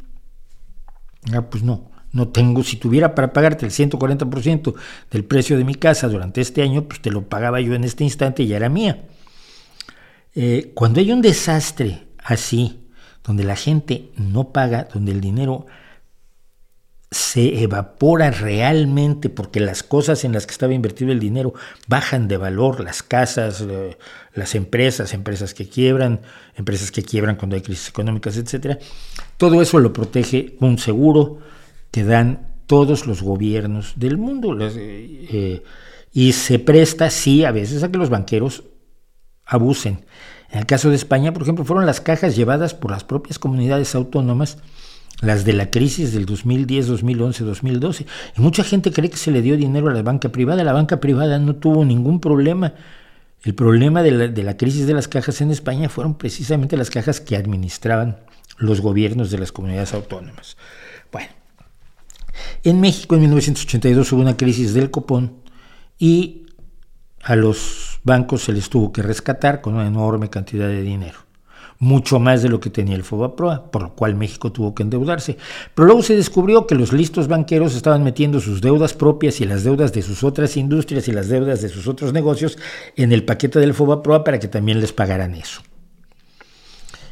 Ah, 1.33 1.43
pues 1.43 1.63
no, 1.63 1.89
no 2.11 2.27
tengo, 2.31 2.65
si 2.65 2.79
tuviera 2.79 3.15
para 3.15 3.33
pagarte 3.33 3.65
el 3.65 3.71
140% 3.71 4.75
del 5.09 5.25
precio 5.25 5.57
de 5.57 5.63
mi 5.63 5.77
casa 5.77 6.09
durante 6.09 6.41
este 6.41 6.63
año, 6.63 6.89
pues 6.89 7.01
te 7.01 7.13
lo 7.13 7.29
pagaba 7.29 7.61
yo 7.61 7.75
en 7.75 7.85
este 7.85 8.03
instante 8.03 8.43
y 8.43 8.49
ya 8.49 8.57
era 8.57 8.69
mía. 8.69 9.05
Eh, 10.35 10.73
cuando 10.75 10.99
hay 10.99 11.13
un 11.13 11.23
desastre 11.23 12.09
así, 12.25 12.89
donde 13.23 13.45
la 13.45 13.55
gente 13.55 14.11
no 14.17 14.53
paga, 14.53 14.89
donde 14.93 15.13
el 15.13 15.21
dinero 15.21 15.67
se 17.15 17.63
evapora 17.63 18.33
realmente 18.33 19.29
porque 19.29 19.61
las 19.61 19.85
cosas 19.85 20.25
en 20.25 20.33
las 20.33 20.47
que 20.47 20.51
estaba 20.51 20.75
invertido 20.75 21.13
el 21.13 21.21
dinero 21.21 21.55
bajan 21.87 22.27
de 22.27 22.37
valor, 22.37 22.81
las 22.81 23.05
casas, 23.05 23.61
eh, 23.61 23.97
las 24.35 24.57
empresas, 24.57 25.15
empresas 25.15 25.55
que 25.55 25.69
quiebran, 25.69 26.23
empresas 26.57 26.91
que 26.91 27.05
quiebran 27.05 27.37
cuando 27.37 27.55
hay 27.55 27.63
crisis 27.63 27.89
económicas, 27.89 28.37
etc. 28.37 28.81
Todo 29.37 29.63
eso 29.63 29.79
lo 29.79 29.93
protege 29.93 30.57
un 30.59 30.79
seguro 30.79 31.39
que 31.93 32.03
dan 32.03 32.49
todos 32.67 33.07
los 33.07 33.23
gobiernos 33.23 33.93
del 33.95 34.19
mundo. 34.19 34.59
Eh, 34.61 34.73
eh, 34.77 35.63
y 36.13 36.33
se 36.33 36.59
presta, 36.59 37.11
sí, 37.11 37.45
a 37.45 37.53
veces 37.53 37.85
a 37.85 37.93
que 37.93 37.99
los 37.99 38.11
banqueros 38.11 38.65
abusen. 39.47 40.05
En 40.51 40.59
el 40.59 40.67
caso 40.67 40.91
de 40.91 40.97
España, 40.97 41.33
por 41.33 41.43
ejemplo, 41.43 41.65
fueron 41.65 41.87
las 41.87 42.01
cajas 42.01 42.35
llevadas 42.35 42.75
por 42.75 42.91
las 42.91 43.05
propias 43.05 43.39
comunidades 43.39 43.95
autónomas 43.95 44.59
las 45.21 45.45
de 45.45 45.53
la 45.53 45.71
crisis 45.71 46.13
del 46.13 46.27
2010, 46.27 46.87
2011, 46.87 47.45
2012. 47.45 48.07
Y 48.37 48.41
mucha 48.41 48.65
gente 48.65 48.93
cree 48.93 49.11
que 49.11 49.17
se 49.17 49.31
le 49.31 49.43
dio 49.43 49.57
dinero 49.57 49.89
a 49.89 49.95
la 49.95 50.03
banca 50.03 50.31
privada. 50.31 50.65
La 50.65 50.73
banca 50.73 51.01
privada 51.01 51.39
no 51.39 51.57
tuvo 51.57 51.85
ningún 51.85 52.21
problema. 52.21 52.75
El 53.43 53.55
problema 53.55 54.03
de 54.03 54.11
la, 54.11 54.29
de 54.29 54.43
la 54.43 54.57
crisis 54.57 54.87
de 54.87 54.95
las 54.95 55.09
cajas 55.09 55.41
en 55.41 55.51
España 55.51 55.89
fueron 55.89 56.17
precisamente 56.17 56.77
las 56.77 56.91
cajas 56.91 57.21
que 57.21 57.37
administraban 57.37 58.19
los 58.59 58.81
gobiernos 58.81 59.31
de 59.31 59.39
las 59.39 59.53
comunidades 59.53 59.93
autónomas. 59.95 60.57
Bueno, 61.13 61.29
en 62.63 62.81
México 62.81 63.15
en 63.15 63.23
1982 63.23 64.13
hubo 64.13 64.21
una 64.21 64.37
crisis 64.37 64.73
del 64.75 64.91
copón 64.91 65.43
y 65.99 66.47
a 67.23 67.37
los 67.37 68.01
bancos 68.03 68.45
se 68.45 68.53
les 68.53 68.69
tuvo 68.69 68.93
que 68.93 69.03
rescatar 69.03 69.61
con 69.61 69.75
una 69.75 69.87
enorme 69.87 70.31
cantidad 70.31 70.69
de 70.69 70.83
dinero 70.83 71.24
mucho 71.85 72.19
más 72.19 72.43
de 72.43 72.49
lo 72.49 72.61
que 72.61 72.71
tenía 72.71 72.97
el 72.97 73.05
FOBAPROA, 73.05 73.71
por 73.71 73.83
lo 73.83 73.95
cual 73.95 74.15
México 74.15 74.51
tuvo 74.51 74.75
que 74.75 74.83
endeudarse. 74.83 75.37
Pero 75.75 75.85
luego 75.85 76.03
se 76.03 76.17
descubrió 76.17 76.67
que 76.67 76.75
los 76.75 76.95
listos 76.95 77.29
banqueros 77.29 77.77
estaban 77.77 78.03
metiendo 78.03 78.41
sus 78.41 78.63
deudas 78.63 78.95
propias 78.95 79.43
y 79.43 79.45
las 79.45 79.65
deudas 79.65 79.93
de 79.93 80.01
sus 80.01 80.25
otras 80.25 80.57
industrias 80.57 81.09
y 81.09 81.13
las 81.13 81.29
deudas 81.29 81.61
de 81.61 81.69
sus 81.69 81.87
otros 81.87 82.15
negocios 82.15 82.57
en 82.97 83.13
el 83.13 83.25
paquete 83.25 83.61
del 83.61 83.75
FOBAPROA 83.75 84.25
para 84.25 84.39
que 84.39 84.49
también 84.49 84.81
les 84.81 84.95
pagaran 84.95 85.35
eso. 85.35 85.61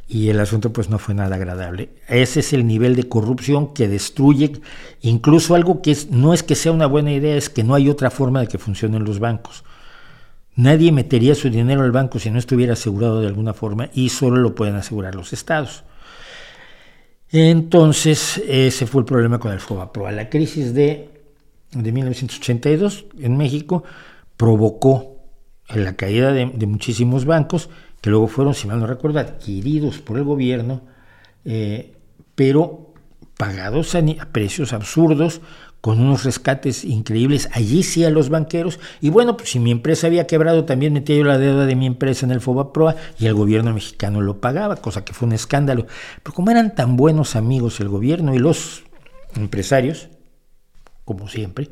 Y 0.09 0.31
el 0.31 0.41
asunto 0.41 0.73
pues 0.73 0.89
no 0.89 0.99
fue 0.99 1.15
nada 1.15 1.37
agradable. 1.37 1.91
Ese 2.09 2.41
es 2.41 2.55
el 2.55 2.67
nivel 2.67 2.97
de 2.97 3.09
corrupción 3.11 3.75
que 3.75 3.89
destruye 3.89 4.53
incluso 5.03 5.55
algo 5.55 5.83
que 5.83 5.95
no 6.11 6.33
es 6.33 6.43
que 6.43 6.55
sea 6.55 6.73
una 6.73 6.87
buena 6.87 7.13
idea, 7.13 7.37
es 7.37 7.51
que 7.51 7.63
no 7.63 7.75
hay 7.75 7.91
otra 7.91 8.11
forma 8.11 8.41
de 8.41 8.49
que 8.49 8.59
funcionen 8.59 9.05
los 9.05 9.19
bancos. 9.19 9.65
Nadie 10.55 10.93
metería 10.93 11.35
su 11.35 11.49
dinero 11.49 11.83
al 11.83 11.93
banco 11.93 12.19
si 12.19 12.31
no 12.31 12.39
estuviera 12.39 12.75
asegurado 12.75 13.21
de 13.21 13.27
alguna 13.27 13.55
forma 13.55 13.89
y 13.95 14.11
solo 14.11 14.37
lo 14.37 14.55
pueden 14.55 14.77
asegurar 14.77 15.15
los 15.15 15.33
estados. 15.33 15.85
Entonces, 17.31 18.43
ese 18.47 18.87
fue 18.87 19.01
el 19.01 19.07
problema 19.07 19.39
con 19.39 19.53
el 19.53 19.61
FOBAPROA. 19.61 20.13
La 20.13 20.29
crisis 20.29 20.75
de, 20.75 21.09
de 21.73 21.93
1982 21.93 23.07
en 23.19 23.39
México 23.39 23.85
provocó 24.37 25.13
la 25.69 25.97
caída 25.97 26.33
de, 26.33 26.67
muchísimos 26.67 27.25
bancos 27.25 27.71
que 28.01 28.11
luego 28.11 28.27
fueron, 28.27 28.55
si 28.55 28.67
mal 28.67 28.81
no 28.81 28.87
recuerdo, 28.87 29.21
adquiridos 29.21 29.99
por 29.99 30.19
el 30.19 30.25
gobierno, 30.25 30.83
eh, 31.45 31.95
pero 32.35 32.93
pagados 33.37 33.95
a 33.95 34.03
precios 34.33 34.73
absurdos, 34.73 35.41
con 35.83 36.01
unos 36.01 36.23
rescates 36.23 36.85
increíbles, 36.85 37.49
allí 37.53 37.83
sí 37.83 38.05
a 38.05 38.11
los 38.11 38.29
banqueros, 38.29 38.79
y 39.01 39.11
bueno, 39.11 39.37
pues 39.37 39.51
si 39.51 39.59
mi 39.59 39.73
empresa 39.73 40.07
había 40.07 40.29
quebrado, 40.29 40.65
también 40.65 40.93
metía 40.93 41.17
yo 41.17 41.25
la 41.25 41.39
deuda 41.39 41.67
de 41.67 41.75
mi 41.75 41.87
empresa 41.87 42.25
en 42.25 42.31
el 42.31 42.41
FOBAPROA 42.41 42.95
y 43.19 43.27
el 43.27 43.35
gobierno 43.35 43.75
mexicano 43.75 44.21
lo 44.21 44.41
pagaba, 44.41 44.77
cosa 44.77 45.05
que 45.05 45.13
fue 45.13 45.27
un 45.27 45.35
escándalo. 45.35 45.89
Pero 46.23 46.35
como 46.35 46.53
eran 46.53 46.77
tan 46.77 46.97
buenos 46.97 47.35
amigos 47.35 47.81
el 47.81 47.89
gobierno 47.89 48.33
y 48.33 48.39
los 48.39 48.85
empresarios, 49.35 50.09
como 51.05 51.27
siempre, 51.27 51.69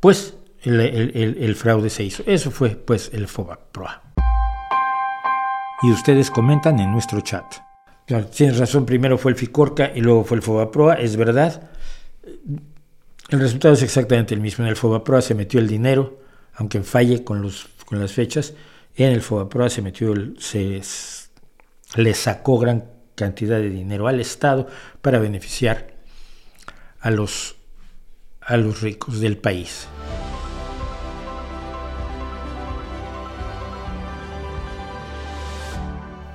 pues 0.00 0.34
el, 0.64 1.54
fraude 1.54 1.90
se 1.90 2.02
hizo. 2.02 2.24
Eso 2.26 2.50
fue 2.50 2.70
pues 2.70 3.10
el 3.12 3.28
FOBAPROA. 3.28 4.02
Y 5.82 5.92
ustedes 5.92 6.32
comentan 6.32 6.80
en 6.80 6.90
nuestro 6.90 7.20
chat. 7.20 7.44
tienes 8.34 8.58
razón, 8.58 8.84
primero 8.84 9.16
fue 9.16 9.30
el 9.30 9.36
FICORCA 9.36 9.92
y 9.94 10.00
luego 10.00 10.24
fue 10.24 10.38
el 10.38 10.42
FOBAPROA, 10.42 10.94
es 10.94 11.16
verdad 11.16 11.67
el 13.28 13.40
resultado 13.40 13.74
es 13.74 13.82
exactamente 13.82 14.34
el 14.34 14.40
mismo. 14.40 14.64
En 14.64 14.70
el 14.70 14.76
FOBAPROA 14.76 15.20
se 15.20 15.34
metió 15.34 15.60
el 15.60 15.68
dinero, 15.68 16.20
aunque 16.54 16.82
falle 16.82 17.24
con, 17.24 17.42
los, 17.42 17.68
con 17.84 18.00
las 18.00 18.12
fechas. 18.12 18.54
En 18.96 19.12
el 19.12 19.20
FOBAPROA 19.20 19.68
se 19.68 19.82
metió, 19.82 20.14
se 20.38 20.80
le 21.96 22.14
sacó 22.14 22.58
gran 22.58 22.84
cantidad 23.14 23.58
de 23.58 23.68
dinero 23.68 24.08
al 24.08 24.20
Estado 24.20 24.66
para 25.02 25.18
beneficiar 25.18 25.88
a 27.00 27.10
los, 27.10 27.56
a 28.40 28.56
los 28.56 28.80
ricos 28.80 29.20
del 29.20 29.36
país. 29.36 29.86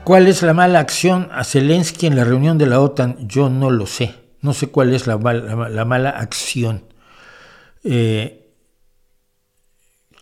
¿Cuál 0.03 0.27
es 0.27 0.43
la 0.43 0.53
mala 0.53 0.79
acción 0.79 1.29
a 1.31 1.45
Zelensky 1.45 2.07
en 2.07 2.17
la 2.17 2.25
reunión 2.25 2.57
de 2.57 2.67
la 2.67 2.81
OTAN? 2.81 3.25
Yo 3.27 3.49
no 3.49 3.71
lo 3.71 3.87
sé. 3.87 4.22
No 4.43 4.53
sé 4.53 4.67
cuál 4.67 4.93
es 4.93 5.07
la, 5.07 5.17
mala 5.17 6.09
acción 6.09 6.83
eh, 7.85 8.51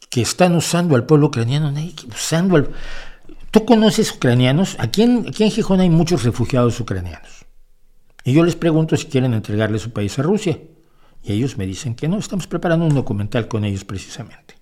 que 0.09 0.21
están 0.21 0.55
usando 0.55 0.95
al 0.95 1.07
pueblo 1.07 1.27
ucraniano. 1.27 1.73
Usando 2.07 2.55
al... 2.55 2.69
¿Tú 3.49 3.65
conoces 3.65 4.11
ucranianos? 4.13 4.77
Aquí 4.79 5.01
en, 5.01 5.25
aquí 5.27 5.43
en 5.43 5.49
Gijón 5.49 5.79
hay 5.79 5.89
muchos 5.89 6.23
refugiados 6.23 6.79
ucranianos. 6.79 7.47
Y 8.23 8.33
yo 8.33 8.43
les 8.43 8.55
pregunto 8.55 8.95
si 8.95 9.07
quieren 9.07 9.33
entregarle 9.33 9.79
su 9.79 9.91
país 9.91 10.17
a 10.19 10.21
Rusia. 10.21 10.59
Y 11.23 11.33
ellos 11.33 11.57
me 11.57 11.65
dicen 11.65 11.95
que 11.95 12.07
no, 12.07 12.19
estamos 12.19 12.45
preparando 12.45 12.85
un 12.85 12.93
documental 12.93 13.47
con 13.47 13.65
ellos 13.65 13.83
precisamente. 13.85 14.55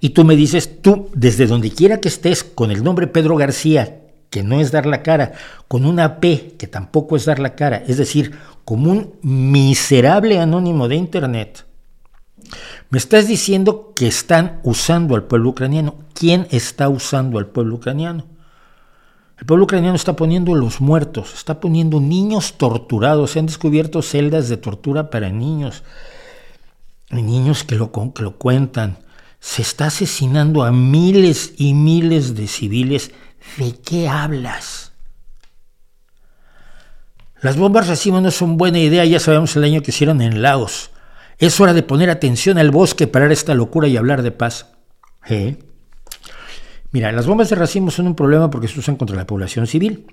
Y 0.00 0.10
tú 0.10 0.24
me 0.24 0.36
dices, 0.36 0.82
tú, 0.82 1.10
desde 1.14 1.46
donde 1.46 1.70
quiera 1.70 2.00
que 2.00 2.08
estés, 2.08 2.44
con 2.44 2.70
el 2.70 2.84
nombre 2.84 3.06
Pedro 3.06 3.36
García, 3.36 4.07
que 4.30 4.42
no 4.42 4.60
es 4.60 4.72
dar 4.72 4.86
la 4.86 5.02
cara, 5.02 5.32
con 5.68 5.84
una 5.84 6.20
P, 6.20 6.54
que 6.58 6.66
tampoco 6.66 7.16
es 7.16 7.24
dar 7.24 7.38
la 7.38 7.54
cara, 7.54 7.82
es 7.86 7.96
decir, 7.96 8.38
como 8.64 8.90
un 8.90 9.14
miserable 9.22 10.38
anónimo 10.38 10.88
de 10.88 10.96
Internet, 10.96 11.64
me 12.90 12.98
estás 12.98 13.28
diciendo 13.28 13.92
que 13.94 14.06
están 14.06 14.60
usando 14.62 15.14
al 15.14 15.24
pueblo 15.24 15.50
ucraniano. 15.50 15.96
¿Quién 16.14 16.46
está 16.50 16.88
usando 16.88 17.38
al 17.38 17.46
pueblo 17.46 17.76
ucraniano? 17.76 18.24
El 19.38 19.46
pueblo 19.46 19.64
ucraniano 19.64 19.94
está 19.94 20.16
poniendo 20.16 20.54
los 20.54 20.80
muertos, 20.80 21.34
está 21.34 21.60
poniendo 21.60 22.00
niños 22.00 22.54
torturados, 22.54 23.32
se 23.32 23.38
han 23.38 23.46
descubierto 23.46 24.02
celdas 24.02 24.48
de 24.48 24.56
tortura 24.56 25.10
para 25.10 25.30
niños, 25.30 25.84
niños 27.10 27.62
que 27.62 27.76
lo, 27.76 27.92
que 27.92 28.22
lo 28.22 28.36
cuentan, 28.36 28.98
se 29.38 29.62
está 29.62 29.86
asesinando 29.86 30.64
a 30.64 30.72
miles 30.72 31.52
y 31.56 31.74
miles 31.74 32.34
de 32.34 32.48
civiles. 32.48 33.12
¿De 33.56 33.74
qué 33.84 34.08
hablas? 34.08 34.92
Las 37.40 37.56
bombas 37.56 37.86
racimo 37.86 38.20
no 38.20 38.30
son 38.30 38.56
buena 38.56 38.78
idea, 38.78 39.04
ya 39.04 39.20
sabemos 39.20 39.54
el 39.54 39.62
daño 39.62 39.82
que 39.82 39.92
hicieron 39.92 40.20
en 40.20 40.42
Laos. 40.42 40.90
Es 41.38 41.60
hora 41.60 41.72
de 41.72 41.84
poner 41.84 42.10
atención 42.10 42.58
al 42.58 42.72
bosque, 42.72 43.06
parar 43.06 43.30
esta 43.30 43.54
locura 43.54 43.86
y 43.86 43.96
hablar 43.96 44.22
de 44.22 44.32
paz. 44.32 44.66
¿Eh? 45.28 45.56
Mira, 46.90 47.12
las 47.12 47.26
bombas 47.26 47.50
de 47.50 47.56
racimo 47.56 47.92
son 47.92 48.08
un 48.08 48.16
problema 48.16 48.50
porque 48.50 48.66
se 48.66 48.80
usan 48.80 48.96
contra 48.96 49.16
la 49.16 49.26
población 49.26 49.68
civil. 49.68 50.06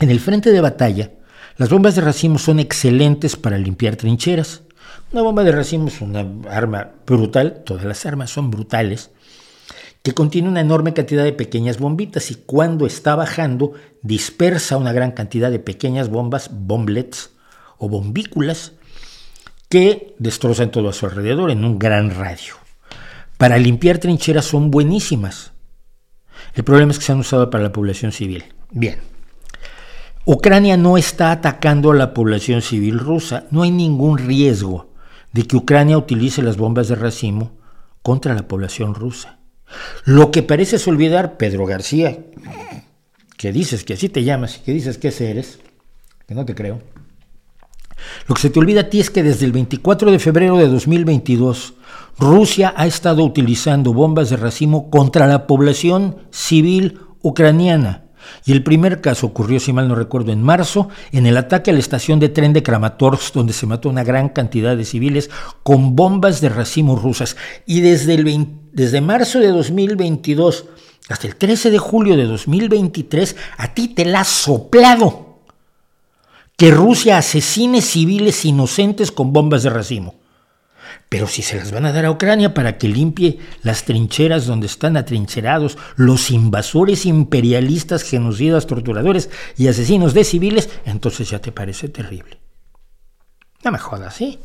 En 0.00 0.10
el 0.10 0.20
frente 0.20 0.50
de 0.50 0.60
batalla, 0.60 1.12
las 1.56 1.70
bombas 1.70 1.94
de 1.94 2.02
racimo 2.02 2.38
son 2.38 2.58
excelentes 2.58 3.36
para 3.36 3.56
limpiar 3.56 3.96
trincheras. 3.96 4.62
Una 5.12 5.22
bomba 5.22 5.44
de 5.44 5.52
racimo 5.52 5.88
es 5.88 6.00
una 6.00 6.26
arma 6.50 6.90
brutal, 7.06 7.62
todas 7.64 7.84
las 7.84 8.04
armas 8.04 8.30
son 8.30 8.50
brutales, 8.50 9.12
que 10.04 10.12
contiene 10.12 10.50
una 10.50 10.60
enorme 10.60 10.92
cantidad 10.92 11.24
de 11.24 11.32
pequeñas 11.32 11.78
bombitas 11.78 12.30
y 12.30 12.34
cuando 12.34 12.84
está 12.84 13.16
bajando 13.16 13.72
dispersa 14.02 14.76
una 14.76 14.92
gran 14.92 15.12
cantidad 15.12 15.50
de 15.50 15.58
pequeñas 15.58 16.10
bombas, 16.10 16.50
bomblets 16.52 17.30
o 17.78 17.88
bombículas, 17.88 18.72
que 19.70 20.14
destrozan 20.18 20.70
todo 20.70 20.90
a 20.90 20.92
su 20.92 21.06
alrededor 21.06 21.50
en 21.50 21.64
un 21.64 21.78
gran 21.78 22.14
radio. 22.14 22.52
Para 23.38 23.56
limpiar 23.56 23.96
trincheras 23.96 24.44
son 24.44 24.70
buenísimas. 24.70 25.52
El 26.52 26.64
problema 26.64 26.92
es 26.92 26.98
que 26.98 27.06
se 27.06 27.12
han 27.12 27.20
usado 27.20 27.48
para 27.48 27.64
la 27.64 27.72
población 27.72 28.12
civil. 28.12 28.44
Bien. 28.70 28.98
Ucrania 30.26 30.76
no 30.76 30.98
está 30.98 31.32
atacando 31.32 31.92
a 31.92 31.94
la 31.94 32.12
población 32.12 32.60
civil 32.60 32.98
rusa. 32.98 33.46
No 33.50 33.62
hay 33.62 33.70
ningún 33.70 34.18
riesgo 34.18 34.92
de 35.32 35.44
que 35.44 35.56
Ucrania 35.56 35.96
utilice 35.96 36.42
las 36.42 36.58
bombas 36.58 36.88
de 36.88 36.94
racimo 36.94 37.52
contra 38.02 38.34
la 38.34 38.46
población 38.46 38.94
rusa. 38.94 39.38
Lo 40.04 40.30
que 40.30 40.42
pareces 40.42 40.86
olvidar, 40.86 41.36
Pedro 41.36 41.66
García, 41.66 42.18
que 43.36 43.52
dices 43.52 43.84
que 43.84 43.94
así 43.94 44.08
te 44.08 44.24
llamas 44.24 44.58
y 44.58 44.60
que 44.60 44.72
dices 44.72 44.98
que 44.98 45.08
ese 45.08 45.30
eres, 45.30 45.58
que 46.26 46.34
no 46.34 46.44
te 46.44 46.54
creo. 46.54 46.80
Lo 48.28 48.34
que 48.34 48.42
se 48.42 48.50
te 48.50 48.58
olvida 48.58 48.82
a 48.82 48.90
ti 48.90 49.00
es 49.00 49.10
que 49.10 49.22
desde 49.22 49.46
el 49.46 49.52
24 49.52 50.10
de 50.10 50.18
febrero 50.18 50.56
de 50.56 50.68
2022, 50.68 51.74
Rusia 52.18 52.74
ha 52.76 52.86
estado 52.86 53.24
utilizando 53.24 53.92
bombas 53.92 54.30
de 54.30 54.36
racimo 54.36 54.90
contra 54.90 55.26
la 55.26 55.46
población 55.46 56.16
civil 56.30 57.00
ucraniana. 57.22 58.04
Y 58.46 58.52
el 58.52 58.62
primer 58.62 59.00
caso 59.00 59.26
ocurrió, 59.26 59.60
si 59.60 59.72
mal 59.72 59.88
no 59.88 59.94
recuerdo, 59.94 60.32
en 60.32 60.42
marzo, 60.42 60.88
en 61.12 61.26
el 61.26 61.36
ataque 61.36 61.70
a 61.70 61.74
la 61.74 61.80
estación 61.80 62.20
de 62.20 62.30
tren 62.30 62.52
de 62.52 62.62
Kramatorsk, 62.62 63.34
donde 63.34 63.52
se 63.52 63.66
mató 63.66 63.88
una 63.88 64.04
gran 64.04 64.30
cantidad 64.30 64.76
de 64.76 64.84
civiles 64.84 65.30
con 65.62 65.94
bombas 65.94 66.40
de 66.40 66.48
racimo 66.48 66.96
rusas. 66.96 67.36
Y 67.66 67.80
desde, 67.80 68.14
el 68.14 68.24
desde 68.74 69.00
marzo 69.00 69.38
de 69.38 69.48
2022 69.48 70.66
hasta 71.08 71.26
el 71.26 71.36
13 71.36 71.70
de 71.70 71.78
julio 71.78 72.16
de 72.16 72.24
2023, 72.24 73.36
a 73.56 73.72
ti 73.72 73.88
te 73.88 74.04
la 74.04 74.20
ha 74.20 74.24
soplado 74.24 75.38
que 76.56 76.70
Rusia 76.70 77.18
asesine 77.18 77.82
civiles 77.82 78.44
inocentes 78.44 79.12
con 79.12 79.32
bombas 79.32 79.62
de 79.62 79.70
racimo. 79.70 80.14
Pero 81.08 81.26
si 81.26 81.42
se 81.42 81.56
las 81.56 81.70
van 81.70 81.86
a 81.86 81.92
dar 81.92 82.04
a 82.04 82.10
Ucrania 82.10 82.54
para 82.54 82.78
que 82.78 82.88
limpie 82.88 83.38
las 83.62 83.84
trincheras 83.84 84.46
donde 84.46 84.66
están 84.66 84.96
atrincherados 84.96 85.78
los 85.96 86.30
invasores 86.30 87.06
imperialistas, 87.06 88.02
genocidas, 88.02 88.66
torturadores 88.66 89.30
y 89.56 89.68
asesinos 89.68 90.14
de 90.14 90.24
civiles, 90.24 90.70
entonces 90.84 91.30
ya 91.30 91.38
te 91.38 91.52
parece 91.52 91.88
terrible. 91.88 92.40
No 93.62 93.70
me 93.70 93.78
jodas, 93.78 94.14
¿sí? 94.14 94.38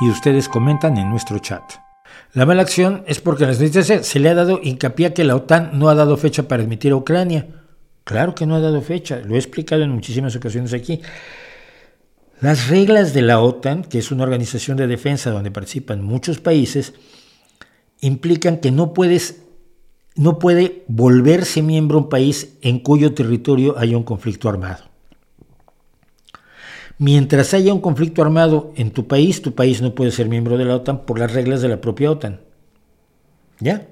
Y 0.00 0.08
ustedes 0.08 0.48
comentan 0.48 0.96
en 0.96 1.10
nuestro 1.10 1.38
chat. 1.38 1.85
La 2.36 2.44
mala 2.44 2.60
acción 2.60 3.02
es 3.06 3.22
porque 3.22 3.46
las 3.46 3.58
noticias 3.58 4.06
se 4.06 4.18
le 4.20 4.28
ha 4.28 4.34
dado 4.34 4.60
hincapié 4.62 5.06
a 5.06 5.14
que 5.14 5.24
la 5.24 5.36
OTAN 5.36 5.70
no 5.72 5.88
ha 5.88 5.94
dado 5.94 6.18
fecha 6.18 6.46
para 6.46 6.62
admitir 6.62 6.92
a 6.92 6.96
Ucrania. 6.96 7.46
Claro 8.04 8.34
que 8.34 8.44
no 8.44 8.54
ha 8.54 8.60
dado 8.60 8.82
fecha, 8.82 9.22
lo 9.24 9.36
he 9.36 9.38
explicado 9.38 9.84
en 9.84 9.90
muchísimas 9.90 10.36
ocasiones 10.36 10.74
aquí. 10.74 11.00
Las 12.42 12.68
reglas 12.68 13.14
de 13.14 13.22
la 13.22 13.40
OTAN, 13.40 13.84
que 13.84 14.00
es 14.00 14.10
una 14.10 14.24
organización 14.24 14.76
de 14.76 14.86
defensa 14.86 15.30
donde 15.30 15.50
participan 15.50 16.04
muchos 16.04 16.38
países, 16.38 16.92
implican 18.02 18.58
que 18.58 18.70
no 18.70 18.92
puedes 18.92 19.40
no 20.14 20.38
puede 20.38 20.84
volverse 20.88 21.62
miembro 21.62 21.96
un 21.96 22.10
país 22.10 22.58
en 22.60 22.80
cuyo 22.80 23.14
territorio 23.14 23.78
haya 23.78 23.96
un 23.96 24.04
conflicto 24.04 24.50
armado. 24.50 24.85
Mientras 26.98 27.52
haya 27.54 27.74
un 27.74 27.80
conflicto 27.80 28.22
armado 28.22 28.72
en 28.76 28.90
tu 28.90 29.06
país, 29.06 29.42
tu 29.42 29.54
país 29.54 29.82
no 29.82 29.94
puede 29.94 30.10
ser 30.10 30.28
miembro 30.28 30.56
de 30.56 30.64
la 30.64 30.76
OTAN 30.76 31.04
por 31.04 31.18
las 31.18 31.32
reglas 31.32 31.60
de 31.62 31.68
la 31.68 31.80
propia 31.80 32.10
OTAN. 32.10 32.40
¿Ya? 33.60 33.86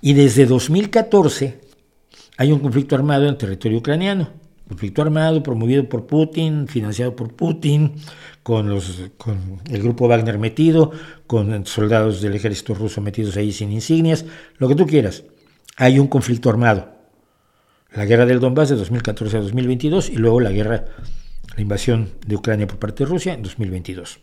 Y 0.00 0.14
desde 0.14 0.46
2014 0.46 1.60
hay 2.36 2.52
un 2.52 2.60
conflicto 2.60 2.94
armado 2.94 3.26
en 3.26 3.38
territorio 3.38 3.78
ucraniano 3.78 4.42
conflicto 4.72 5.02
armado 5.02 5.42
promovido 5.42 5.86
por 5.86 6.06
Putin, 6.06 6.66
financiado 6.66 7.14
por 7.14 7.34
Putin, 7.34 7.92
con, 8.42 8.80
con 9.18 9.60
el 9.70 9.82
grupo 9.82 10.08
Wagner 10.08 10.38
metido, 10.38 10.92
con 11.26 11.66
soldados 11.66 12.22
del 12.22 12.34
ejército 12.34 12.74
ruso 12.74 13.02
metidos 13.02 13.36
ahí 13.36 13.52
sin 13.52 13.70
insignias, 13.70 14.24
lo 14.56 14.68
que 14.68 14.74
tú 14.74 14.86
quieras. 14.86 15.24
Hay 15.76 15.98
un 15.98 16.06
conflicto 16.06 16.48
armado. 16.48 16.88
La 17.94 18.06
guerra 18.06 18.24
del 18.24 18.40
Donbass 18.40 18.70
de 18.70 18.76
2014 18.76 19.36
a 19.36 19.40
2022 19.40 20.08
y 20.08 20.16
luego 20.16 20.40
la 20.40 20.50
guerra, 20.50 20.86
la 21.56 21.62
invasión 21.62 22.10
de 22.26 22.36
Ucrania 22.36 22.66
por 22.66 22.78
parte 22.78 23.04
de 23.04 23.10
Rusia 23.10 23.34
en 23.34 23.42
2022. 23.42 24.20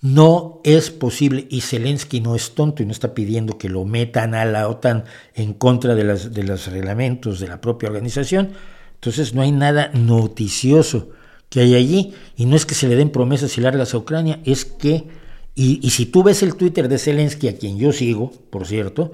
No 0.00 0.60
es 0.64 0.90
posible, 0.90 1.46
y 1.48 1.60
Zelensky 1.60 2.20
no 2.20 2.34
es 2.34 2.56
tonto 2.56 2.82
y 2.82 2.86
no 2.86 2.92
está 2.92 3.14
pidiendo 3.14 3.56
que 3.56 3.68
lo 3.68 3.84
metan 3.84 4.34
a 4.34 4.44
la 4.44 4.68
OTAN 4.68 5.04
en 5.34 5.54
contra 5.54 5.94
de, 5.94 6.02
las, 6.02 6.32
de 6.32 6.42
los 6.42 6.66
reglamentos 6.66 7.38
de 7.38 7.46
la 7.46 7.60
propia 7.60 7.88
organización, 7.88 8.50
entonces 8.94 9.34
no 9.34 9.42
hay 9.42 9.52
nada 9.52 9.90
noticioso 9.94 11.10
que 11.48 11.60
hay 11.60 11.74
allí. 11.74 12.14
Y 12.36 12.46
no 12.46 12.56
es 12.56 12.64
que 12.64 12.74
se 12.74 12.88
le 12.88 12.96
den 12.96 13.10
promesas 13.10 13.58
y 13.58 13.60
largas 13.60 13.94
a 13.94 13.98
Ucrania, 13.98 14.40
es 14.44 14.64
que, 14.64 15.06
y, 15.54 15.90
si 15.90 16.06
tú 16.06 16.22
ves 16.22 16.42
el 16.42 16.54
Twitter 16.54 16.88
de 16.88 16.98
Zelensky, 16.98 17.48
a 17.48 17.58
quien 17.58 17.78
yo 17.78 17.92
sigo, 17.92 18.32
por 18.50 18.66
cierto, 18.66 19.12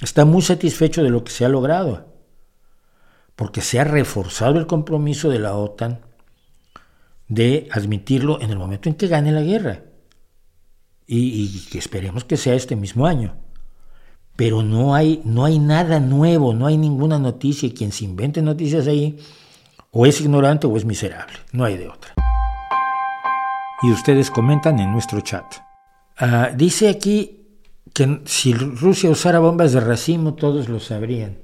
está 0.00 0.24
muy 0.24 0.42
satisfecho 0.42 1.02
de 1.02 1.10
lo 1.10 1.24
que 1.24 1.32
se 1.32 1.44
ha 1.44 1.48
logrado. 1.48 2.11
Porque 3.42 3.60
se 3.60 3.80
ha 3.80 3.82
reforzado 3.82 4.60
el 4.60 4.68
compromiso 4.68 5.28
de 5.28 5.40
la 5.40 5.56
OTAN 5.56 5.98
de 7.26 7.66
admitirlo 7.72 8.40
en 8.40 8.50
el 8.50 8.56
momento 8.56 8.88
en 8.88 8.94
que 8.94 9.08
gane 9.08 9.32
la 9.32 9.42
guerra. 9.42 9.82
Y, 11.08 11.66
que 11.68 11.78
esperemos 11.78 12.22
que 12.22 12.36
sea 12.36 12.54
este 12.54 12.76
mismo 12.76 13.04
año 13.04 13.34
pero 14.36 14.62
no 14.62 14.94
hay, 14.94 15.22
no 15.24 15.44
hay 15.44 15.58
nada 15.58 15.98
nuevo, 15.98 16.54
no 16.54 16.66
hay 16.66 16.76
ninguna 16.76 17.18
noticia. 17.18 17.66
Y 17.66 17.72
quien 17.72 17.90
se 17.90 18.04
invente 18.04 18.40
noticias 18.42 18.86
ahí, 18.86 19.18
o 19.90 20.06
es 20.06 20.20
ignorante 20.20 20.68
o 20.68 20.76
es 20.76 20.84
miserable, 20.84 21.34
no 21.50 21.64
hay 21.64 21.78
de 21.78 21.88
otra. 21.88 22.14
Y 23.82 23.90
ustedes 23.90 24.30
comentan 24.30 24.78
en 24.78 24.92
nuestro 24.92 25.20
chat. 25.20 25.44
Ah, 26.16 26.50
dice 26.54 26.88
aquí 26.88 27.58
que 27.92 28.20
si 28.24 28.54
Rusia 28.54 29.10
usara 29.10 29.40
bombas 29.40 29.72
de 29.72 29.80
racimo, 29.80 30.34
todos 30.34 30.68
lo 30.68 30.78
sabrían. 30.78 31.41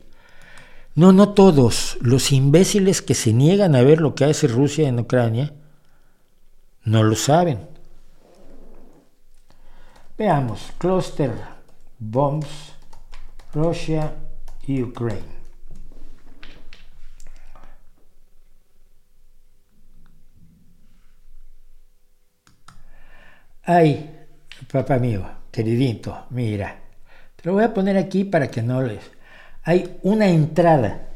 No, 0.99 1.13
no 1.13 1.29
todos. 1.33 1.97
Los 2.01 2.33
imbéciles 2.33 3.03
que 3.03 3.15
se 3.15 3.33
niegan 3.33 3.77
a 3.77 3.83
ver 3.83 4.01
lo 4.01 4.17
que 4.17 4.25
hace 4.25 4.49
Rusia 4.49 4.89
en 4.89 4.99
Ucrania, 4.99 5.55
no 6.83 7.05
lo 7.05 7.15
saben. 7.15 7.69
Veamos, 10.17 10.73
cluster 10.77 11.33
bombs 12.01 12.49
Rusia 13.55 14.13
y 14.67 14.83
Ucrania. 14.83 15.23
Ay, 23.63 24.27
papá 24.73 24.99
mío, 24.99 25.25
queridito, 25.53 26.27
mira, 26.31 26.77
te 27.37 27.49
lo 27.49 27.53
voy 27.53 27.63
a 27.63 27.73
poner 27.73 27.97
aquí 27.97 28.25
para 28.25 28.51
que 28.51 28.63
no 28.63 28.83
les... 28.83 29.18
Hay 29.69 29.99
una 30.03 30.27
entrada 30.29 31.11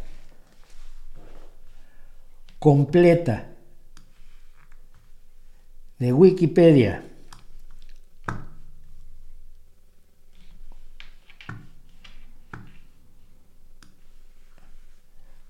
completa 2.58 3.48
de 5.98 6.12
Wikipedia 6.12 7.02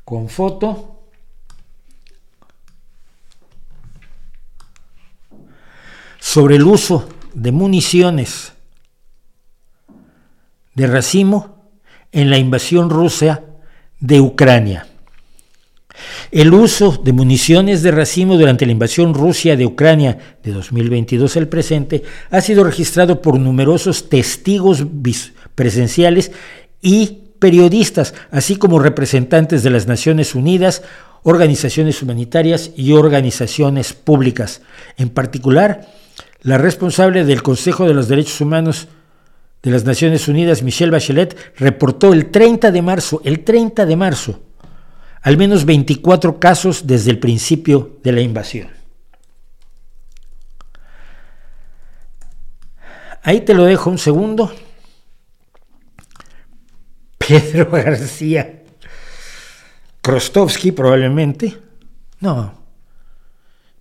con 0.05 0.29
foto. 0.29 1.01
sobre 6.21 6.55
el 6.55 6.63
uso 6.63 7.09
de 7.35 7.51
municiones 7.51 8.53
de 10.75 10.87
racimo 10.87 11.52
en 12.13 12.31
la 12.31 12.39
invasión 12.39 12.91
rusa 12.91 13.43
de 13.99 14.21
Ucrania. 14.21 14.87
El 16.31 16.55
uso 16.55 17.01
de 17.03 17.13
municiones 17.13 17.83
de 17.83 17.91
racimo 17.91 18.37
durante 18.37 18.67
la 18.67 18.73
invasión 18.73 19.15
Rusia 19.15 19.57
de 19.57 19.67
Ucrania 19.67 20.37
de 20.43 20.53
2022 20.53 21.37
al 21.37 21.49
presente 21.49 22.03
ha 22.31 22.41
sido 22.41 22.65
registrado 22.65 23.21
por 23.21 23.39
numerosos 23.39 24.09
testigos 24.09 24.85
presenciales 25.55 26.33
y 26.81 27.19
periodistas, 27.39 28.15
así 28.31 28.57
como 28.57 28.79
representantes 28.79 29.63
de 29.63 29.71
las 29.71 29.87
Naciones 29.87 30.35
Unidas, 30.35 30.83
organizaciones 31.23 32.03
humanitarias 32.03 32.71
y 32.77 32.93
organizaciones 32.93 33.93
públicas. 33.93 34.63
En 34.97 35.11
particular, 35.11 35.89
la 36.43 36.59
responsable 36.59 37.25
del 37.25 37.43
Consejo 37.43 37.87
de 37.87 37.95
los 37.95 38.09
Derechos 38.09 38.41
Humanos 38.41 38.89
de 39.63 39.71
las 39.71 39.85
Naciones 39.85 40.29
Unidas, 40.29 40.63
Michelle 40.63 40.91
Bachelet, 40.91 41.37
reportó 41.57 42.13
el 42.13 42.31
30 42.31 42.73
de 42.73 42.83
marzo, 42.83 43.23
el 43.25 43.45
30 43.45 43.87
de 43.87 43.97
marzo, 43.97 44.43
al 45.23 45.37
menos 45.37 45.65
24 45.65 46.41
casos 46.41 46.87
desde 46.87 47.13
el 47.13 47.19
principio 47.19 47.99
de 48.03 48.13
la 48.13 48.21
invasión. 48.21 48.69
Ahí 53.23 53.43
te 53.43 53.55
lo 53.55 53.65
dejo 53.65 53.89
un 53.89 53.99
segundo. 53.99 54.53
Pedro 57.19 57.71
García. 57.71 58.65
Krostovsky 60.01 60.73
probablemente. 60.73 61.57
No. 62.19 62.61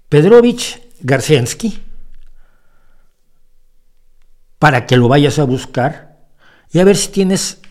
Pedrovich 0.07 0.79
Garcensky 1.01 1.90
para 4.61 4.85
que 4.85 4.95
lo 4.95 5.07
vayas 5.07 5.39
a 5.39 5.43
buscar 5.43 6.19
y 6.71 6.77
a 6.77 6.83
ver 6.83 6.95
si 6.95 7.09
tienes 7.09 7.61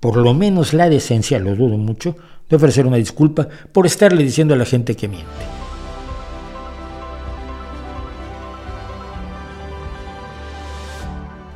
por 0.00 0.16
lo 0.16 0.32
menos 0.32 0.72
la 0.72 0.88
decencia, 0.88 1.38
lo 1.38 1.54
dudo 1.54 1.76
mucho, 1.76 2.16
de 2.48 2.56
ofrecer 2.56 2.86
una 2.86 2.96
disculpa 2.96 3.46
por 3.70 3.84
estarle 3.84 4.22
diciendo 4.22 4.54
a 4.54 4.56
la 4.56 4.64
gente 4.64 4.96
que 4.96 5.08
miente. 5.08 5.28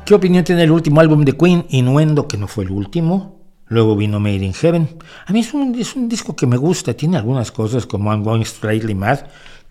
¿Qué 0.05 0.13
opinión 0.13 0.43
tiene 0.43 0.61
el 0.61 0.71
último 0.71 0.99
álbum 0.99 1.25
de 1.25 1.35
Queen, 1.35 1.65
Innuendo, 1.69 2.27
que 2.27 2.37
no 2.37 2.47
fue 2.47 2.65
el 2.65 2.69
último? 2.69 3.39
Luego 3.65 3.95
vino 3.95 4.19
Made 4.19 4.45
in 4.45 4.53
Heaven. 4.53 4.99
A 5.25 5.33
mí 5.33 5.39
es 5.39 5.55
un, 5.55 5.73
es 5.73 5.95
un 5.95 6.07
disco 6.07 6.35
que 6.35 6.45
me 6.45 6.57
gusta, 6.57 6.93
tiene 6.93 7.17
algunas 7.17 7.51
cosas 7.51 7.87
como 7.87 8.11
I'm 8.11 8.23
Going 8.23 8.45
Straightly 8.45 8.93
Mad, 8.93 9.21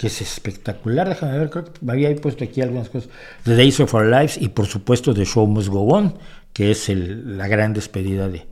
que 0.02 0.08
es 0.08 0.20
espectacular. 0.20 1.08
Déjame 1.08 1.38
ver, 1.38 1.48
creo 1.48 1.64
que 1.64 1.70
había 1.88 2.12
puesto 2.16 2.42
aquí 2.42 2.60
algunas 2.60 2.88
cosas. 2.88 3.08
The 3.44 3.54
Days 3.54 3.78
of 3.78 3.94
Our 3.94 4.06
Lives 4.06 4.36
y 4.36 4.48
por 4.48 4.66
supuesto 4.66 5.14
The 5.14 5.24
Show 5.24 5.46
Must 5.46 5.68
Go 5.68 5.82
On, 5.82 6.18
que 6.52 6.72
es 6.72 6.88
la 6.88 7.46
gran 7.46 7.72
despedida 7.72 8.28
de, 8.28 8.44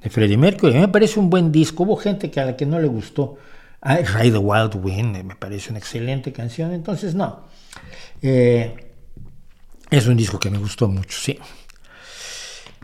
de 0.00 0.10
Freddie 0.10 0.36
Mercury. 0.36 0.74
A 0.74 0.76
mí 0.76 0.80
me 0.82 0.92
parece 0.92 1.18
un 1.18 1.28
buen 1.28 1.50
disco. 1.50 1.82
Hubo 1.82 1.96
gente 1.96 2.30
que 2.30 2.38
a 2.38 2.44
la 2.44 2.56
que 2.56 2.66
no 2.66 2.78
le 2.78 2.86
gustó. 2.86 3.36
Ride 3.82 4.30
the 4.30 4.38
Wild 4.38 4.76
Wind 4.76 5.24
me 5.24 5.34
parece 5.34 5.70
una 5.70 5.80
excelente 5.80 6.32
canción. 6.32 6.72
Entonces, 6.72 7.16
no. 7.16 7.48
Eh, 8.22 8.72
es 9.90 10.06
un 10.06 10.16
disco 10.16 10.38
que 10.38 10.50
me 10.50 10.58
gustó 10.58 10.86
mucho, 10.86 11.18
sí. 11.18 11.36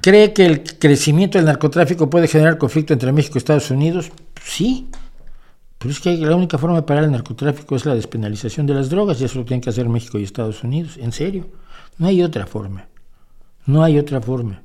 ¿Cree 0.03 0.33
que 0.33 0.45
el 0.45 0.65
crecimiento 0.65 1.39
del 1.39 1.45
narcotráfico 1.45 2.11
puede 2.11 2.27
generar 2.27 2.59
conflicto 2.59 2.95
entre 2.95 3.13
México 3.13 3.35
y 3.37 3.39
Estados 3.39 3.71
Unidos? 3.71 4.11
Sí. 4.45 4.89
Pero 5.79 5.93
es 5.93 6.01
que 6.01 6.17
la 6.17 6.35
única 6.35 6.59
forma 6.59 6.77
de 6.77 6.83
parar 6.83 7.05
el 7.05 7.13
narcotráfico 7.13 7.77
es 7.77 7.87
la 7.87 7.95
despenalización 7.95 8.67
de 8.67 8.75
las 8.75 8.91
drogas 8.91 9.21
y 9.21 9.25
eso 9.25 9.39
lo 9.39 9.45
tienen 9.45 9.61
que 9.61 9.71
hacer 9.71 9.89
México 9.89 10.19
y 10.19 10.25
Estados 10.25 10.65
Unidos. 10.65 10.97
En 10.97 11.13
serio. 11.13 11.49
No 11.99 12.07
hay 12.09 12.23
otra 12.23 12.47
forma. 12.47 12.89
No 13.67 13.83
hay 13.83 13.99
otra 13.99 14.21
forma. 14.21 14.63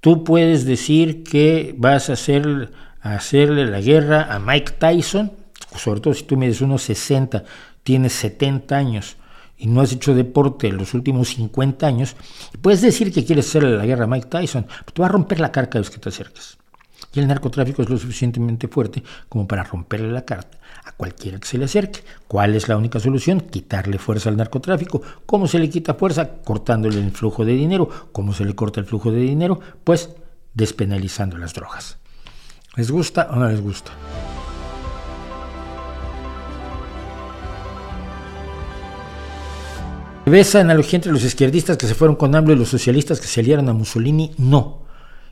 Tú 0.00 0.22
puedes 0.22 0.64
decir 0.64 1.24
que 1.24 1.74
vas 1.76 2.08
a, 2.08 2.12
hacer, 2.12 2.70
hacerle 3.00 3.66
la 3.66 3.80
guerra 3.80 4.32
a 4.32 4.38
Mike 4.38 4.72
Tyson, 4.78 5.32
sobre 5.76 6.00
todo 6.00 6.14
si 6.14 6.24
tú 6.24 6.36
mides 6.36 6.60
unos 6.60 6.82
60, 6.82 7.44
tienes 7.82 8.12
70 8.12 8.76
años 8.76 9.16
y 9.56 9.66
no 9.66 9.80
has 9.80 9.92
hecho 9.92 10.14
deporte 10.14 10.68
en 10.68 10.76
los 10.76 10.94
últimos 10.94 11.28
50 11.30 11.86
años, 11.86 12.16
puedes 12.62 12.80
decir 12.80 13.12
que 13.12 13.24
quieres 13.24 13.48
hacerle 13.48 13.76
la 13.76 13.86
guerra 13.86 14.04
a 14.04 14.06
Mike 14.06 14.28
Tyson, 14.28 14.66
pero 14.66 14.92
te 14.92 15.02
va 15.02 15.08
a 15.08 15.12
romper 15.12 15.40
la 15.40 15.50
cara 15.50 15.68
cada 15.68 15.80
vez 15.80 15.90
que 15.90 15.98
te 15.98 16.08
acerques. 16.10 16.57
Y 17.14 17.20
el 17.20 17.26
narcotráfico 17.26 17.82
es 17.82 17.88
lo 17.88 17.96
suficientemente 17.96 18.68
fuerte 18.68 19.02
como 19.28 19.48
para 19.48 19.64
romperle 19.64 20.12
la 20.12 20.24
carta 20.24 20.58
a 20.84 20.92
cualquiera 20.92 21.38
que 21.38 21.46
se 21.46 21.58
le 21.58 21.64
acerque. 21.64 22.00
¿Cuál 22.26 22.54
es 22.54 22.68
la 22.68 22.76
única 22.76 23.00
solución? 23.00 23.40
Quitarle 23.40 23.98
fuerza 23.98 24.28
al 24.28 24.36
narcotráfico. 24.36 25.00
¿Cómo 25.24 25.46
se 25.46 25.58
le 25.58 25.70
quita 25.70 25.94
fuerza? 25.94 26.28
Cortándole 26.44 26.98
el 26.98 27.10
flujo 27.12 27.44
de 27.44 27.52
dinero. 27.52 27.88
¿Cómo 28.12 28.32
se 28.32 28.44
le 28.44 28.54
corta 28.54 28.80
el 28.80 28.86
flujo 28.86 29.10
de 29.10 29.20
dinero? 29.20 29.58
Pues 29.84 30.10
despenalizando 30.52 31.38
las 31.38 31.54
drogas. 31.54 31.98
¿Les 32.76 32.90
gusta 32.90 33.28
o 33.30 33.36
no 33.36 33.48
les 33.48 33.60
gusta? 33.60 33.90
¿Ves 40.26 40.48
esa 40.48 40.60
analogía 40.60 40.98
entre 40.98 41.10
los 41.10 41.24
izquierdistas 41.24 41.78
que 41.78 41.86
se 41.86 41.94
fueron 41.94 42.16
con 42.16 42.34
AMLO 42.34 42.52
y 42.52 42.56
los 42.56 42.68
socialistas 42.68 43.18
que 43.18 43.26
se 43.26 43.40
aliaron 43.40 43.68
a 43.70 43.72
Mussolini? 43.72 44.32
No. 44.36 44.87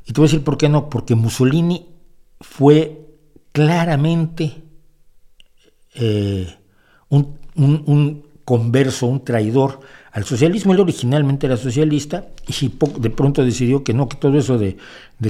Y 0.07 0.13
te 0.13 0.21
voy 0.21 0.29
a 0.29 0.31
decir 0.31 0.45
por 0.45 0.57
qué 0.57 0.69
no, 0.69 0.89
porque 0.89 1.17
Mussolini 1.17 1.87
fue 2.41 3.07
claramente 3.51 4.63
eh, 5.95 6.55
un, 7.09 8.25
converso, 8.45 9.07
un 9.07 9.25
traidor 9.25 9.81
al 10.13 10.25
socialismo. 10.25 10.73
Él 10.73 10.81
originalmente 10.81 11.47
era 11.47 11.57
socialista 11.57 12.29
y 12.47 12.73
de 13.01 13.11
pronto 13.11 13.45
decidió 13.45 13.83
que 13.83 13.95
no, 13.95 14.09
que 14.09 14.17
todo 14.17 14.39
eso 14.39 14.57
de, 14.59 14.77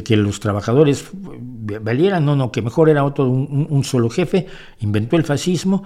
que 0.04 0.16
los 0.16 0.40
trabajadores 0.40 1.08
valieran, 1.14 2.26
no, 2.26 2.36
no, 2.36 2.52
que 2.52 2.60
mejor 2.60 2.90
era 2.90 3.04
otro, 3.04 3.26
un 3.30 3.84
solo 3.84 4.10
jefe, 4.10 4.46
inventó 4.80 5.16
el 5.16 5.24
fascismo 5.24 5.84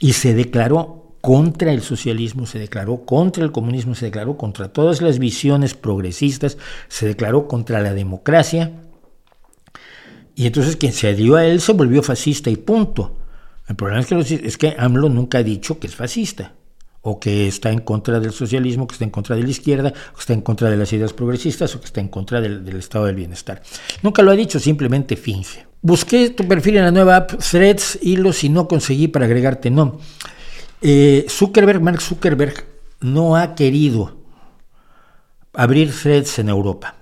y 0.00 0.14
se 0.14 0.34
declaró 0.34 1.05
contra 1.26 1.72
el 1.72 1.82
socialismo, 1.82 2.46
se 2.46 2.60
declaró 2.60 3.04
contra 3.04 3.42
el 3.42 3.50
comunismo, 3.50 3.96
se 3.96 4.04
declaró 4.04 4.36
contra 4.36 4.68
todas 4.68 5.02
las 5.02 5.18
visiones 5.18 5.74
progresistas, 5.74 6.56
se 6.86 7.04
declaró 7.04 7.48
contra 7.48 7.80
la 7.80 7.94
democracia. 7.94 8.70
Y 10.36 10.46
entonces 10.46 10.76
quien 10.76 10.92
se 10.92 11.08
adhirió 11.08 11.34
a 11.34 11.44
él 11.44 11.60
se 11.60 11.72
volvió 11.72 12.00
fascista 12.04 12.48
y 12.48 12.54
punto. 12.54 13.16
El 13.66 13.74
problema 13.74 14.02
es 14.02 14.06
que, 14.06 14.40
es 14.46 14.56
que 14.56 14.76
AMLO 14.78 15.08
nunca 15.08 15.38
ha 15.38 15.42
dicho 15.42 15.80
que 15.80 15.88
es 15.88 15.96
fascista, 15.96 16.54
o 17.02 17.18
que 17.18 17.48
está 17.48 17.72
en 17.72 17.80
contra 17.80 18.20
del 18.20 18.30
socialismo, 18.30 18.86
que 18.86 18.92
está 18.92 19.04
en 19.04 19.10
contra 19.10 19.34
de 19.34 19.42
la 19.42 19.50
izquierda, 19.50 19.90
que 19.90 20.20
está 20.20 20.32
en 20.32 20.42
contra 20.42 20.70
de 20.70 20.76
las 20.76 20.92
ideas 20.92 21.12
progresistas, 21.12 21.74
o 21.74 21.80
que 21.80 21.86
está 21.86 22.00
en 22.00 22.06
contra 22.06 22.40
del, 22.40 22.64
del 22.64 22.76
estado 22.76 23.06
del 23.06 23.16
bienestar. 23.16 23.60
Nunca 24.00 24.22
lo 24.22 24.30
ha 24.30 24.36
dicho, 24.36 24.60
simplemente 24.60 25.16
finge. 25.16 25.66
Busqué 25.82 26.30
tu 26.30 26.46
perfil 26.46 26.76
en 26.76 26.84
la 26.84 26.92
nueva 26.92 27.16
app 27.16 27.32
Threads, 27.42 27.98
hilos 28.00 28.44
y 28.44 28.48
no 28.48 28.68
conseguí 28.68 29.08
para 29.08 29.24
agregarte, 29.24 29.72
no. 29.72 29.98
Eh, 30.88 31.26
Zuckerberg, 31.28 31.80
Mark 31.82 32.00
Zuckerberg, 32.00 32.64
no 33.00 33.34
ha 33.34 33.56
querido 33.56 34.18
abrir 35.52 35.92
threads 35.92 36.38
en 36.38 36.48
Europa. 36.48 36.94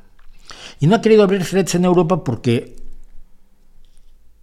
Y 0.81 0.87
no 0.87 0.97
ha 0.97 1.03
querido 1.03 1.23
abrir 1.23 1.45
threads 1.45 1.75
en 1.75 1.85
Europa 1.85 2.25
porque 2.25 2.77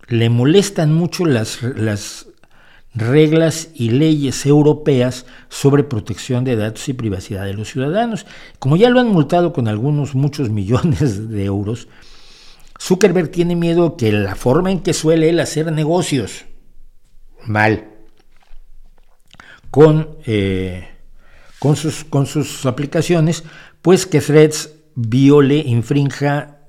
le 0.10 0.30
molestan 0.30 0.94
mucho 0.94 1.26
las, 1.26 1.64
las 1.64 2.28
reglas 2.94 3.70
y 3.74 3.90
leyes 3.90 4.46
europeas 4.46 5.26
sobre 5.50 5.84
protección 5.84 6.44
de 6.44 6.56
datos 6.56 6.88
y 6.88 6.94
privacidad 6.94 7.46
de 7.46 7.56
los 7.56 7.72
ciudadanos. 7.72 8.28
Como 8.60 8.78
ya 8.78 8.92
lo 8.92 9.00
han 9.00 9.08
multado 9.08 9.54
con 9.54 9.68
algunos 9.68 10.14
muchos 10.14 10.50
millones 10.52 11.32
de 11.32 11.46
euros, 11.46 11.88
Zuckerberg 12.80 13.32
tiene 13.32 13.56
miedo 13.56 13.98
que 13.98 14.12
la 14.12 14.36
forma 14.36 14.70
en 14.70 14.82
que 14.82 14.94
suele 14.94 15.30
él 15.30 15.40
hacer 15.40 15.72
negocios, 15.72 16.46
mal, 17.48 17.91
con, 19.72 20.10
eh, 20.26 20.88
con, 21.60 21.76
sus, 21.76 22.04
con 22.04 22.26
sus 22.26 22.66
aplicaciones, 22.66 23.44
pues 23.82 24.06
que 24.06 24.22
Threads 24.22 24.76
viole, 24.96 25.58
infrinja, 25.58 26.60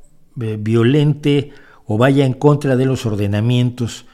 eh, 0.40 0.56
violente 0.58 1.50
o 1.84 1.98
vaya 1.98 2.24
en 2.24 2.32
contra 2.32 2.76
de 2.76 2.86
los 2.86 3.04
ordenamientos 3.04 4.06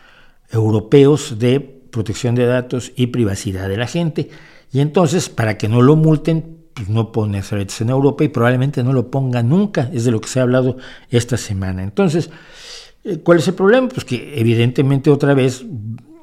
europeos 0.50 1.38
de 1.38 1.60
protección 1.60 2.34
de 2.34 2.46
datos 2.46 2.92
y 2.96 3.08
privacidad 3.08 3.68
de 3.68 3.76
la 3.76 3.86
gente. 3.86 4.30
Y 4.72 4.80
entonces, 4.80 5.28
para 5.28 5.56
que 5.58 5.68
no 5.68 5.82
lo 5.82 5.94
multen, 5.96 6.58
pues 6.74 6.88
no 6.88 7.12
pone 7.12 7.42
threads 7.42 7.80
en 7.80 7.90
Europa 7.90 8.24
y 8.24 8.28
probablemente 8.28 8.82
no 8.82 8.92
lo 8.92 9.10
ponga 9.10 9.42
nunca, 9.42 9.90
es 9.92 10.04
de 10.04 10.10
lo 10.10 10.20
que 10.20 10.28
se 10.28 10.40
ha 10.40 10.42
hablado 10.42 10.76
esta 11.10 11.36
semana. 11.36 11.82
Entonces, 11.82 12.30
eh, 13.04 13.18
¿cuál 13.18 13.38
es 13.38 13.48
el 13.48 13.54
problema? 13.54 13.88
Pues 13.88 14.04
que 14.04 14.38
evidentemente 14.38 15.10
otra 15.10 15.34
vez 15.34 15.64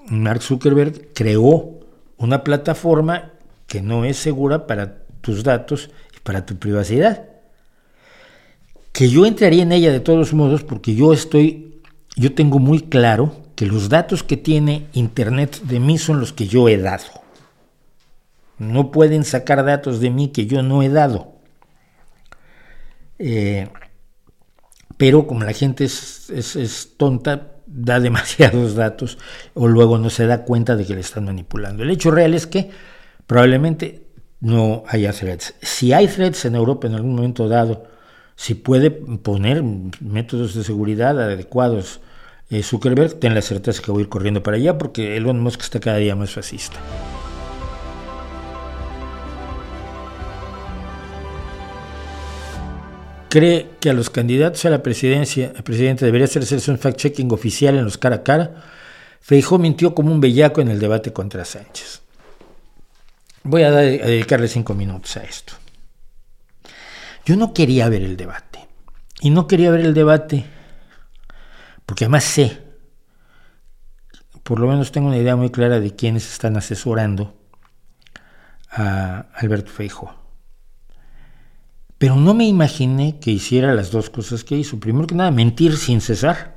Mark 0.07 0.41
Zuckerberg 0.41 1.13
creó 1.13 1.74
una 2.17 2.43
plataforma 2.43 3.31
que 3.67 3.81
no 3.81 4.05
es 4.05 4.17
segura 4.17 4.67
para 4.67 5.03
tus 5.21 5.43
datos 5.43 5.89
y 6.15 6.19
para 6.21 6.45
tu 6.45 6.57
privacidad. 6.57 7.25
Que 8.91 9.09
yo 9.09 9.25
entraría 9.25 9.63
en 9.63 9.71
ella 9.71 9.91
de 9.91 9.99
todos 9.99 10.33
modos 10.33 10.63
porque 10.63 10.95
yo 10.95 11.13
estoy, 11.13 11.81
yo 12.15 12.33
tengo 12.33 12.59
muy 12.59 12.81
claro 12.81 13.35
que 13.55 13.65
los 13.65 13.89
datos 13.89 14.23
que 14.23 14.37
tiene 14.37 14.87
Internet 14.93 15.61
de 15.63 15.79
mí 15.79 15.97
son 15.97 16.19
los 16.19 16.33
que 16.33 16.47
yo 16.47 16.69
he 16.69 16.77
dado. 16.77 17.05
No 18.57 18.91
pueden 18.91 19.25
sacar 19.25 19.65
datos 19.65 19.99
de 19.99 20.09
mí 20.09 20.29
que 20.29 20.45
yo 20.45 20.63
no 20.63 20.83
he 20.83 20.89
dado. 20.89 21.33
Eh, 23.19 23.69
pero 24.97 25.27
como 25.27 25.43
la 25.43 25.53
gente 25.53 25.85
es, 25.85 26.29
es, 26.29 26.93
tonta, 26.97 27.54
da 27.75 27.99
demasiados 28.07 28.75
datos 28.75 29.17
o 29.53 29.67
luego 29.67 29.97
no 29.97 30.09
se 30.09 30.25
da 30.25 30.43
cuenta 30.43 30.75
de 30.75 30.85
que 30.85 30.95
le 30.95 31.01
están 31.01 31.25
manipulando. 31.25 31.83
El 31.83 31.91
hecho 31.91 32.11
real 32.11 32.33
es 32.33 32.47
que 32.47 32.69
probablemente 33.27 34.07
no 34.39 34.83
haya 34.87 35.11
threads. 35.11 35.55
Si 35.61 35.93
hay 35.93 36.07
threads 36.07 36.45
en 36.45 36.55
Europa 36.55 36.87
en 36.87 36.95
algún 36.95 37.15
momento 37.15 37.47
dado, 37.47 37.83
si 38.35 38.53
puede 38.53 38.91
poner 38.91 39.63
métodos 39.63 40.55
de 40.55 40.63
seguridad 40.63 41.21
adecuados 41.21 42.01
eh, 42.49 42.61
Zuckerberg, 42.61 43.19
ten 43.19 43.33
la 43.33 43.41
certeza 43.41 43.81
que 43.81 43.91
voy 43.91 44.01
a 44.01 44.03
ir 44.03 44.09
corriendo 44.09 44.43
para 44.43 44.57
allá 44.57 44.77
porque 44.77 45.17
Elon 45.17 45.39
Musk 45.39 45.61
está 45.61 45.79
cada 45.79 45.97
día 45.97 46.15
más 46.15 46.31
fascista. 46.31 46.77
Cree 53.35 53.71
que 53.81 53.89
a 53.89 53.93
los 53.93 54.09
candidatos 54.09 54.63
a 54.63 54.69
la 54.69 54.81
presidencia, 54.81 55.51
el 55.53 55.61
presidente 55.61 56.05
debería 56.05 56.23
hacerse 56.23 56.71
un 56.71 56.79
fact-checking 56.79 57.33
oficial 57.33 57.75
en 57.75 57.83
los 57.83 57.97
cara 57.97 58.15
a 58.15 58.23
cara. 58.23 58.63
Feijó 59.19 59.59
mintió 59.59 59.93
como 59.93 60.09
un 60.09 60.21
bellaco 60.21 60.61
en 60.61 60.69
el 60.69 60.79
debate 60.79 61.11
contra 61.11 61.43
Sánchez. 61.43 62.01
Voy 63.43 63.63
a, 63.63 63.71
dedicarle 63.71 64.47
cinco 64.47 64.73
minutos 64.73 65.17
a 65.17 65.23
esto. 65.23 65.51
Yo 67.25 67.35
no 67.35 67.53
quería 67.53 67.89
ver 67.89 68.03
el 68.03 68.15
debate. 68.15 68.69
Y 69.19 69.31
no 69.31 69.47
quería 69.47 69.69
ver 69.69 69.81
el 69.81 69.93
debate 69.93 70.45
porque 71.85 72.05
además 72.05 72.23
sé, 72.23 72.61
por 74.43 74.61
lo 74.61 74.67
menos 74.67 74.93
tengo 74.93 75.07
una 75.07 75.17
idea 75.17 75.35
muy 75.35 75.49
clara 75.49 75.81
de 75.81 75.93
quiénes 75.93 76.31
están 76.31 76.55
asesorando 76.55 77.35
a 78.71 79.25
Alberto 79.35 79.71
Feijó. 79.71 80.24
Pero 81.97 82.15
no 82.15 82.33
me 82.33 82.45
imaginé 82.45 83.19
que 83.19 83.31
hiciera 83.31 83.73
las 83.73 83.91
dos 83.91 84.09
cosas 84.09 84.43
que 84.43 84.57
hizo. 84.57 84.79
Primero 84.79 85.07
que 85.07 85.15
nada, 85.15 85.31
mentir 85.31 85.77
sin 85.77 86.01
cesar. 86.01 86.53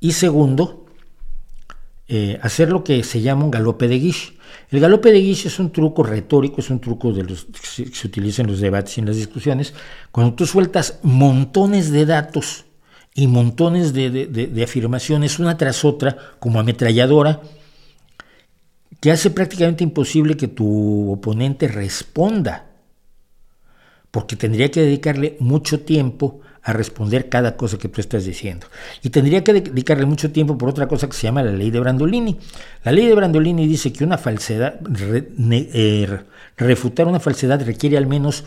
Y 0.00 0.12
segundo, 0.12 0.86
eh, 2.08 2.40
hacer 2.42 2.70
lo 2.70 2.82
que 2.82 3.04
se 3.04 3.20
llama 3.20 3.44
un 3.44 3.52
galope 3.52 3.86
de 3.86 4.00
guiche. 4.00 4.32
El 4.70 4.80
galope 4.80 5.12
de 5.12 5.20
guiche 5.20 5.46
es 5.46 5.60
un 5.60 5.70
truco 5.70 6.02
retórico, 6.02 6.60
es 6.60 6.70
un 6.70 6.80
truco 6.80 7.14
que 7.14 7.36
se 7.92 8.06
utiliza 8.06 8.42
en 8.42 8.48
los 8.48 8.58
debates 8.58 8.96
y 8.96 9.00
en 9.00 9.06
las 9.06 9.16
discusiones, 9.16 9.74
cuando 10.10 10.34
tú 10.34 10.44
sueltas 10.44 10.98
montones 11.02 11.92
de 11.92 12.06
datos 12.06 12.64
y 13.14 13.28
montones 13.28 13.92
de, 13.92 14.10
de 14.10 14.62
afirmaciones 14.64 15.38
una 15.38 15.56
tras 15.56 15.84
otra, 15.84 16.16
como 16.40 16.58
ametralladora, 16.58 17.42
que 19.00 19.12
hace 19.12 19.30
prácticamente 19.30 19.84
imposible 19.84 20.36
que 20.36 20.48
tu 20.48 21.12
oponente 21.12 21.68
responda 21.68 22.69
porque 24.10 24.36
tendría 24.36 24.70
que 24.70 24.80
dedicarle 24.80 25.36
mucho 25.40 25.80
tiempo 25.80 26.40
a 26.62 26.72
responder 26.72 27.28
cada 27.28 27.56
cosa 27.56 27.78
que 27.78 27.88
tú 27.88 28.00
estás 28.00 28.24
diciendo. 28.24 28.66
Y 29.02 29.10
tendría 29.10 29.42
que 29.42 29.52
dedicarle 29.52 30.04
mucho 30.04 30.30
tiempo 30.30 30.58
por 30.58 30.68
otra 30.68 30.88
cosa 30.88 31.06
que 31.06 31.14
se 31.14 31.22
llama 31.22 31.42
la 31.42 31.52
ley 31.52 31.70
de 31.70 31.80
Brandolini. 31.80 32.38
La 32.84 32.92
ley 32.92 33.06
de 33.06 33.14
Brandolini 33.14 33.66
dice 33.66 33.92
que 33.92 34.04
una 34.04 34.18
falsedad, 34.18 34.80
eh, 35.50 36.20
refutar 36.56 37.06
una 37.06 37.20
falsedad 37.20 37.64
requiere 37.64 37.96
al 37.96 38.06
menos 38.06 38.44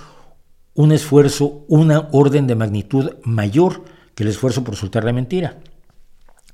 un 0.76 0.92
esfuerzo, 0.92 1.66
una 1.68 2.10
orden 2.12 2.46
de 2.46 2.56
magnitud 2.56 3.12
mayor 3.24 3.84
que 4.16 4.24
el 4.24 4.30
esfuerzo 4.30 4.64
por 4.64 4.76
soltar 4.76 5.04
la 5.04 5.14
mentira. 5.14 5.58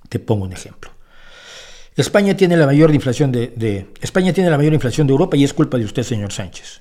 Te 0.08 0.20
pongo 0.20 0.46
un 0.46 0.54
ejemplo. 0.54 0.92
España 1.96 2.38
tiene 2.38 2.56
la 2.56 2.66
mayor 2.66 2.94
inflación 2.96 3.32
de 3.34 3.88
España 4.00 4.32
tiene 4.32 4.50
la 4.50 4.58
mayor 4.58 4.74
inflación 4.74 5.06
de 5.08 5.12
Europa 5.12 5.36
y 5.36 5.44
es 5.44 5.54
culpa 5.54 5.78
de 5.78 5.84
usted, 5.84 6.04
señor 6.04 6.32
Sánchez. 6.32 6.80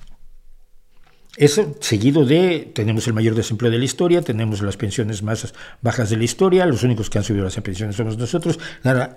Eso 1.37 1.75
seguido 1.79 2.25
de, 2.25 2.71
tenemos 2.73 3.07
el 3.07 3.13
mayor 3.13 3.35
desempleo 3.35 3.71
de 3.71 3.77
la 3.77 3.85
historia, 3.85 4.21
tenemos 4.23 4.61
las 4.61 4.77
pensiones 4.77 5.21
más 5.21 5.53
bajas 5.81 6.09
de 6.09 6.17
la 6.17 6.23
historia, 6.23 6.65
los 6.65 6.83
únicos 6.83 7.09
que 7.09 7.19
han 7.19 7.23
subido 7.23 7.45
las 7.45 7.55
pensiones 7.61 7.95
somos 7.95 8.17
nosotros, 8.17 8.59
la, 8.83 9.15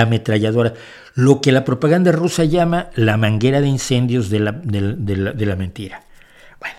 ametralladora, 0.00 0.74
lo 1.14 1.40
que 1.40 1.52
la 1.52 1.64
propaganda 1.64 2.12
rusa 2.12 2.44
llama 2.44 2.90
la 2.96 3.16
manguera 3.16 3.62
de 3.62 3.68
incendios 3.68 4.28
de 4.28 4.40
la, 4.40 4.52
de 4.52 5.46
la, 5.46 5.56
mentira. 5.56 6.04
Bueno, 6.60 6.76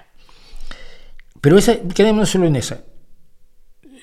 pero 1.41 1.57
esa, 1.57 1.79
quedémonos 1.79 2.29
solo 2.29 2.45
en 2.45 2.55
esa. 2.55 2.83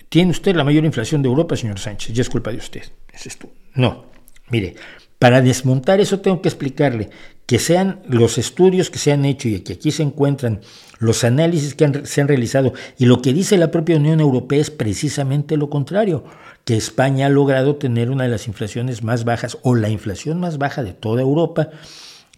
¿Tiene 0.08 0.32
usted 0.32 0.56
la 0.56 0.64
mayor 0.64 0.84
inflación 0.84 1.22
de 1.22 1.28
Europa, 1.28 1.56
señor 1.56 1.78
Sánchez? 1.78 2.12
Ya 2.12 2.22
es 2.22 2.28
culpa 2.28 2.50
de 2.50 2.58
usted. 2.58 2.82
Es 3.12 3.38
tú. 3.38 3.50
No, 3.74 4.06
mire, 4.50 4.74
para 5.18 5.40
desmontar 5.40 6.00
eso 6.00 6.18
tengo 6.18 6.42
que 6.42 6.48
explicarle 6.48 7.08
que 7.46 7.58
sean 7.58 8.00
los 8.08 8.38
estudios 8.38 8.90
que 8.90 8.98
se 8.98 9.12
han 9.12 9.24
hecho 9.24 9.48
y 9.48 9.60
que 9.60 9.74
aquí 9.74 9.90
se 9.90 10.02
encuentran, 10.02 10.60
los 10.98 11.24
análisis 11.24 11.74
que 11.74 12.06
se 12.06 12.20
han 12.20 12.28
realizado 12.28 12.72
y 12.98 13.06
lo 13.06 13.20
que 13.20 13.32
dice 13.32 13.58
la 13.58 13.70
propia 13.70 13.96
Unión 13.96 14.20
Europea 14.20 14.60
es 14.60 14.70
precisamente 14.70 15.56
lo 15.56 15.68
contrario, 15.68 16.24
que 16.64 16.76
España 16.76 17.26
ha 17.26 17.30
logrado 17.30 17.76
tener 17.76 18.10
una 18.10 18.24
de 18.24 18.30
las 18.30 18.46
inflaciones 18.46 19.02
más 19.02 19.24
bajas 19.24 19.58
o 19.62 19.74
la 19.74 19.88
inflación 19.88 20.38
más 20.38 20.58
baja 20.58 20.82
de 20.82 20.92
toda 20.92 21.20
Europa. 21.20 21.70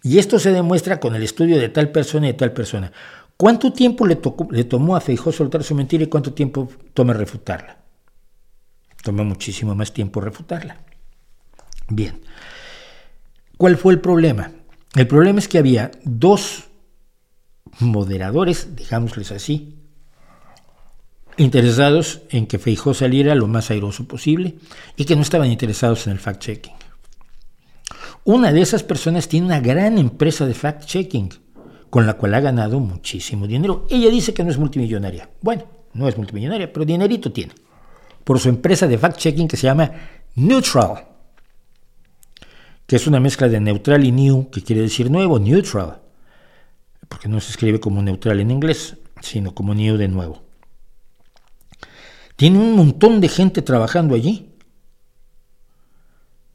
Y 0.01 0.17
esto 0.17 0.39
se 0.39 0.51
demuestra 0.51 0.99
con 0.99 1.15
el 1.15 1.23
estudio 1.23 1.59
de 1.59 1.69
tal 1.69 1.91
persona 1.91 2.27
y 2.27 2.31
de 2.31 2.37
tal 2.37 2.53
persona. 2.53 2.91
¿Cuánto 3.37 3.73
tiempo 3.73 4.07
le, 4.07 4.19
le 4.51 4.63
tomó 4.63 4.95
a 4.95 5.01
Feijó 5.01 5.31
soltar 5.31 5.63
su 5.63 5.75
mentira 5.75 6.03
y 6.03 6.07
cuánto 6.07 6.33
tiempo 6.33 6.69
toma 6.93 7.13
refutarla? 7.13 7.77
Toma 9.03 9.23
muchísimo 9.23 9.75
más 9.75 9.93
tiempo 9.93 10.21
refutarla. 10.21 10.77
Bien. 11.89 12.21
¿Cuál 13.57 13.77
fue 13.77 13.93
el 13.93 13.99
problema? 13.99 14.51
El 14.95 15.07
problema 15.07 15.39
es 15.39 15.49
que 15.49 15.57
había 15.57 15.91
dos 16.05 16.69
moderadores, 17.79 18.75
digámosles 18.75 19.31
así, 19.31 19.75
interesados 21.37 22.21
en 22.29 22.47
que 22.47 22.59
Feijó 22.59 22.93
saliera 22.93 23.35
lo 23.35 23.47
más 23.47 23.69
airoso 23.71 24.07
posible 24.07 24.55
y 24.95 25.03
que 25.03 25.17
no 25.17 25.21
estaban 25.21 25.51
interesados 25.51 26.07
en 26.07 26.13
el 26.13 26.19
fact-checking. 26.19 26.73
Una 28.23 28.53
de 28.53 28.61
esas 28.61 28.83
personas 28.83 29.27
tiene 29.27 29.47
una 29.47 29.59
gran 29.59 29.97
empresa 29.97 30.45
de 30.45 30.55
fact-checking 30.55 31.41
con 31.89 32.07
la 32.07 32.13
cual 32.13 32.33
ha 32.33 32.39
ganado 32.39 32.79
muchísimo 32.79 33.47
dinero. 33.47 33.85
Ella 33.89 34.09
dice 34.09 34.33
que 34.33 34.45
no 34.45 34.49
es 34.49 34.57
multimillonaria. 34.57 35.29
Bueno, 35.41 35.63
no 35.93 36.07
es 36.07 36.17
multimillonaria, 36.17 36.71
pero 36.71 36.85
dinerito 36.85 37.31
tiene. 37.33 37.53
Por 38.23 38.39
su 38.39 38.47
empresa 38.47 38.87
de 38.87 38.97
fact-checking 38.97 39.47
que 39.47 39.57
se 39.57 39.67
llama 39.67 39.91
Neutral 40.35 41.14
que 42.87 42.95
es 42.95 43.07
una 43.07 43.19
mezcla 43.19 43.47
de 43.47 43.59
neutral 43.59 44.03
y 44.05 44.11
new, 44.11 44.49
que 44.49 44.61
quiere 44.61 44.81
decir 44.81 45.09
nuevo, 45.09 45.39
neutral, 45.39 46.01
porque 47.07 47.27
no 47.27 47.39
se 47.39 47.51
escribe 47.51 47.79
como 47.79 48.01
neutral 48.01 48.39
en 48.39 48.51
inglés, 48.51 48.97
sino 49.21 49.55
como 49.55 49.73
new 49.73 49.97
de 49.97 50.07
nuevo. 50.07 50.43
Tiene 52.35 52.59
un 52.59 52.75
montón 52.75 53.21
de 53.21 53.29
gente 53.29 53.61
trabajando 53.61 54.13
allí. 54.13 54.51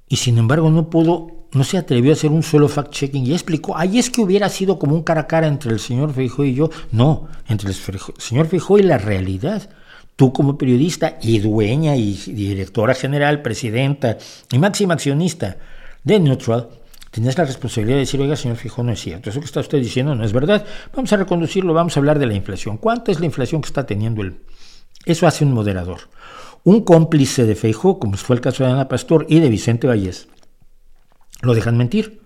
Y 0.09 0.17
sin 0.17 0.39
embargo 0.39 0.71
no 0.71 0.91
pudo, 0.91 1.47
no 1.53 1.65
se 1.65 1.79
atrevió 1.79 2.11
a 2.11 2.15
hacer 2.15 2.31
un 2.31 2.43
solo 2.43 2.69
fact-checking 2.69 3.25
y 3.25 3.33
explicó, 3.33 3.77
ahí 3.77 3.99
es 3.99 4.11
que 4.11 4.21
hubiera 4.21 4.49
sido 4.49 4.79
como 4.79 4.95
un 4.95 5.03
cara 5.03 5.23
a 5.23 5.27
cara 5.27 5.47
entre 5.47 5.73
el 5.73 5.79
señor 5.79 6.13
Feijó 6.13 6.45
y 6.45 6.55
yo. 6.55 6.69
No, 6.91 7.29
entre 7.49 7.71
el 7.71 7.77
señor 8.19 8.47
Feijó 8.47 8.79
y 8.79 8.83
la 8.83 8.99
realidad. 8.99 9.71
Tú 10.17 10.33
como 10.33 10.59
periodista 10.59 11.17
y 11.23 11.39
dueña 11.39 11.97
y 11.97 12.15
directora 12.15 12.95
general, 12.95 13.41
presidenta 13.41 14.19
y 14.53 14.59
máxima 14.59 14.95
accionista 14.95 15.57
de 16.05 16.21
Neutral, 16.21 16.69
tenías 17.11 17.37
la 17.37 17.45
responsabilidad 17.45 17.97
de 17.97 18.01
decir, 18.01 18.21
oiga, 18.21 18.37
señor 18.37 18.57
Fijo, 18.57 18.83
no 18.83 18.93
es 18.93 19.01
cierto, 19.01 19.31
eso 19.31 19.41
que 19.41 19.47
está 19.47 19.61
usted 19.61 19.79
diciendo 19.79 20.15
no 20.15 20.25
es 20.25 20.33
verdad, 20.33 20.65
vamos 20.95 21.13
a 21.13 21.17
reconducirlo, 21.17 21.75
vamos 21.75 21.97
a 21.97 22.01
hablar 22.01 22.19
de 22.19 22.27
la 22.27 22.35
inflación. 22.35 22.79
¿Cuánta 22.79 23.13
es 23.13 23.21
la 23.21 23.27
inflación 23.27 23.63
que 23.63 23.67
está 23.67 23.87
teniendo 23.87 24.23
él? 24.23 24.41
Eso 25.05 25.27
hace 25.27 25.45
un 25.45 25.53
moderador. 25.53 26.01
Un 26.63 26.83
cómplice 26.83 27.47
de 27.47 27.55
Feijó, 27.55 27.99
como 27.99 28.17
fue 28.17 28.37
el 28.37 28.43
caso 28.43 28.65
de 28.65 28.71
Ana 28.71 28.89
Pastor 28.89 29.27
y 29.29 29.41
de 29.41 29.49
Vicente 29.49 29.87
Vallés, 29.87 30.29
lo 31.43 31.55
dejan 31.55 31.79
mentir. 31.79 32.21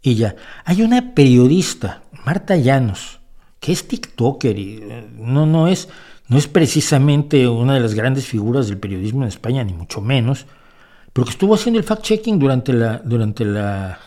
Y 0.00 0.14
ya, 0.14 0.36
hay 0.64 0.82
una 0.82 1.14
periodista, 1.14 2.02
Marta 2.24 2.56
Llanos, 2.56 3.18
que 3.58 3.72
es 3.72 3.88
TikToker 3.88 4.56
y 4.58 4.78
eh, 4.80 5.08
no, 5.16 5.44
no, 5.44 5.66
es, 5.66 5.88
no 6.28 6.38
es 6.38 6.46
precisamente 6.46 7.48
una 7.48 7.74
de 7.74 7.80
las 7.80 7.94
grandes 7.94 8.26
figuras 8.26 8.68
del 8.68 8.78
periodismo 8.78 9.22
en 9.22 9.28
España, 9.28 9.64
ni 9.64 9.72
mucho 9.72 10.00
menos, 10.00 10.46
porque 11.18 11.32
estuvo 11.32 11.56
haciendo 11.56 11.80
el 11.80 11.84
fact-checking 11.84 12.38
durante, 12.38 12.72
la, 12.72 13.02
durante 13.04 13.44
la, 13.44 13.98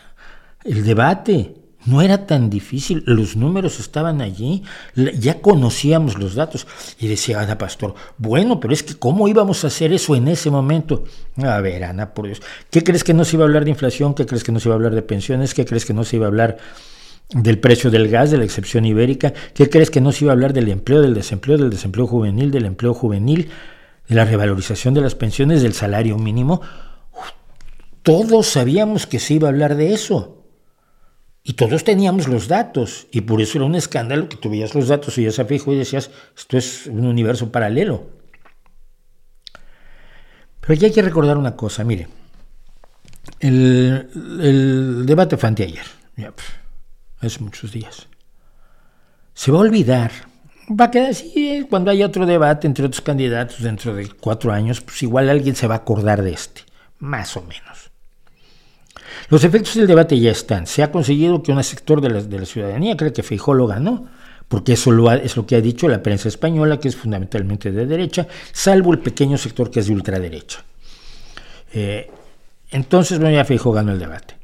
el 0.64 0.82
debate. 0.82 1.54
No 1.84 2.00
era 2.00 2.26
tan 2.26 2.48
difícil, 2.48 3.02
los 3.04 3.36
números 3.36 3.80
estaban 3.80 4.22
allí, 4.22 4.62
ya 4.94 5.42
conocíamos 5.42 6.18
los 6.18 6.36
datos. 6.36 6.66
Y 6.98 7.08
decía 7.08 7.40
Ana 7.40 7.58
Pastor, 7.58 7.94
bueno, 8.16 8.58
pero 8.58 8.72
es 8.72 8.82
que 8.82 8.94
¿cómo 8.94 9.28
íbamos 9.28 9.62
a 9.62 9.66
hacer 9.66 9.92
eso 9.92 10.16
en 10.16 10.26
ese 10.26 10.50
momento? 10.50 11.04
A 11.36 11.60
ver, 11.60 11.84
Ana, 11.84 12.14
por 12.14 12.28
Dios, 12.28 12.40
¿qué 12.70 12.82
crees 12.82 13.04
que 13.04 13.12
no 13.12 13.26
se 13.26 13.36
iba 13.36 13.44
a 13.44 13.46
hablar 13.46 13.64
de 13.64 13.72
inflación? 13.72 14.14
¿Qué 14.14 14.24
crees 14.24 14.42
que 14.42 14.52
no 14.52 14.58
se 14.58 14.68
iba 14.68 14.74
a 14.74 14.76
hablar 14.76 14.94
de 14.94 15.02
pensiones? 15.02 15.52
¿Qué 15.52 15.66
crees 15.66 15.84
que 15.84 15.92
no 15.92 16.04
se 16.04 16.16
iba 16.16 16.24
a 16.24 16.28
hablar 16.28 16.56
del 17.28 17.58
precio 17.58 17.90
del 17.90 18.08
gas, 18.08 18.30
de 18.30 18.38
la 18.38 18.44
excepción 18.44 18.86
ibérica? 18.86 19.34
¿Qué 19.52 19.68
crees 19.68 19.90
que 19.90 20.00
no 20.00 20.12
se 20.12 20.24
iba 20.24 20.32
a 20.32 20.34
hablar 20.34 20.54
del 20.54 20.70
empleo, 20.70 21.02
del 21.02 21.12
desempleo, 21.12 21.58
del 21.58 21.68
desempleo 21.68 22.06
juvenil, 22.06 22.50
del 22.50 22.64
empleo 22.64 22.94
juvenil, 22.94 23.50
de 24.08 24.14
la 24.14 24.24
revalorización 24.24 24.94
de 24.94 25.02
las 25.02 25.14
pensiones, 25.14 25.60
del 25.60 25.74
salario 25.74 26.16
mínimo? 26.16 26.62
Todos 28.02 28.46
sabíamos 28.46 29.06
que 29.06 29.18
se 29.18 29.34
iba 29.34 29.48
a 29.48 29.50
hablar 29.50 29.76
de 29.76 29.92
eso. 29.92 30.44
Y 31.44 31.54
todos 31.54 31.84
teníamos 31.84 32.28
los 32.28 32.48
datos. 32.48 33.06
Y 33.10 33.22
por 33.22 33.40
eso 33.40 33.58
era 33.58 33.64
un 33.64 33.74
escándalo 33.74 34.28
que 34.28 34.36
tuvieras 34.36 34.74
los 34.74 34.88
datos 34.88 35.18
y 35.18 35.24
ya 35.24 35.32
se 35.32 35.44
fijo 35.44 35.72
y 35.72 35.78
decías, 35.78 36.10
esto 36.36 36.56
es 36.56 36.86
un 36.86 37.06
universo 37.06 37.50
paralelo. 37.50 38.06
Pero 40.60 40.74
aquí 40.74 40.84
hay 40.84 40.92
que 40.92 41.02
recordar 41.02 41.36
una 41.36 41.56
cosa, 41.56 41.82
mire, 41.82 42.06
el, 43.40 45.02
debate 45.04 45.36
fue 45.36 45.48
anteayer, 45.48 45.84
ya, 46.16 46.32
hace 47.18 47.40
muchos 47.40 47.72
días. 47.72 48.06
Se 49.34 49.50
va 49.50 49.58
a 49.58 49.62
olvidar, 49.62 50.12
va 50.68 50.84
a 50.84 50.90
quedar 50.92 51.10
así, 51.10 51.66
cuando 51.68 51.90
haya 51.90 52.06
otro 52.06 52.26
debate 52.26 52.68
entre 52.68 52.86
otros 52.86 53.00
candidatos 53.00 53.60
dentro 53.60 53.92
de 53.92 54.08
cuatro 54.08 54.52
años, 54.52 54.80
pues 54.80 55.02
igual 55.02 55.30
alguien 55.30 55.56
se 55.56 55.66
va 55.66 55.74
a 55.74 55.78
acordar 55.78 56.22
de 56.22 56.32
este, 56.32 56.62
más 57.00 57.36
o 57.36 57.42
menos. 57.42 57.71
Los 59.32 59.44
efectos 59.44 59.76
del 59.76 59.86
debate 59.86 60.20
ya 60.20 60.30
están. 60.30 60.66
Se 60.66 60.82
ha 60.82 60.92
conseguido 60.92 61.42
que 61.42 61.52
un 61.52 61.64
sector 61.64 62.02
de 62.02 62.10
la, 62.10 62.44
ciudadanía 62.44 62.98
cree 62.98 63.14
que 63.14 63.22
Feijóo 63.22 63.54
lo 63.54 63.66
ganó, 63.66 64.04
porque 64.46 64.74
eso 64.74 64.90
es 65.10 65.36
lo 65.38 65.46
que 65.46 65.56
ha 65.56 65.62
dicho 65.62 65.88
la 65.88 66.02
prensa 66.02 66.28
española, 66.28 66.78
que 66.78 66.88
es 66.88 66.96
fundamentalmente 66.96 67.72
de 67.72 67.86
derecha, 67.86 68.28
salvo 68.52 68.92
el 68.92 68.98
pequeño 68.98 69.38
sector 69.38 69.70
que 69.70 69.80
es 69.80 69.86
de 69.86 69.94
ultraderecha. 69.94 70.62
Eh, 71.72 72.10
entonces, 72.72 73.18
bueno, 73.18 73.34
ya 73.34 73.46
Feijóo 73.46 73.72
ganó 73.72 73.92
el 73.92 73.98
debate. 74.00 74.34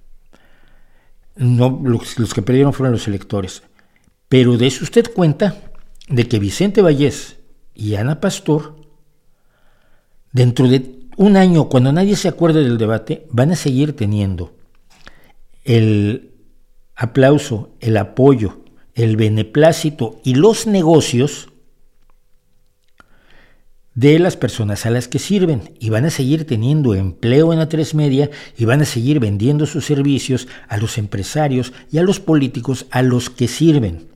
No, 1.36 1.82
los, 1.84 2.32
que 2.32 2.40
perdieron 2.40 2.72
fueron 2.72 2.94
los 2.94 3.06
electores. 3.08 3.62
Pero 4.30 4.56
dése 4.56 4.82
usted 4.82 5.12
cuenta 5.12 5.54
de 6.08 6.26
que 6.26 6.38
Vicente 6.38 6.80
Vallés 6.80 7.36
y 7.74 7.96
Ana 7.96 8.20
Pastor, 8.20 8.74
dentro 10.32 10.66
de 10.66 11.10
un 11.18 11.36
año, 11.36 11.68
cuando 11.68 11.92
nadie 11.92 12.16
se 12.16 12.28
acuerde 12.28 12.64
del 12.64 12.78
debate, 12.78 13.26
van 13.30 13.52
a 13.52 13.54
seguir 13.54 13.94
teniendo 13.94 14.56
el 15.68 16.32
aplauso, 16.96 17.76
el 17.80 17.98
apoyo, 17.98 18.64
el 18.94 19.16
beneplácito 19.16 20.18
y 20.24 20.34
los 20.34 20.66
negocios 20.66 21.50
de 23.94 24.18
las 24.18 24.36
personas 24.36 24.86
a 24.86 24.90
las 24.90 25.08
que 25.08 25.18
sirven 25.18 25.74
y 25.78 25.90
van 25.90 26.06
a 26.06 26.10
seguir 26.10 26.46
teniendo 26.46 26.94
empleo 26.94 27.52
en 27.52 27.58
la 27.58 27.68
tres 27.68 27.94
media 27.94 28.30
y 28.56 28.64
van 28.64 28.80
a 28.80 28.86
seguir 28.86 29.20
vendiendo 29.20 29.66
sus 29.66 29.84
servicios 29.84 30.48
a 30.68 30.78
los 30.78 30.96
empresarios 30.96 31.74
y 31.92 31.98
a 31.98 32.02
los 32.02 32.18
políticos 32.18 32.86
a 32.90 33.02
los 33.02 33.28
que 33.28 33.46
sirven. 33.46 34.08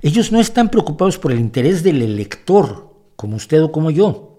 Ellos 0.00 0.32
no 0.32 0.40
están 0.40 0.70
preocupados 0.70 1.18
por 1.18 1.30
el 1.30 1.40
interés 1.40 1.82
del 1.82 2.00
elector, 2.00 2.94
como 3.16 3.36
usted 3.36 3.62
o 3.62 3.70
como 3.70 3.90
yo. 3.90 4.38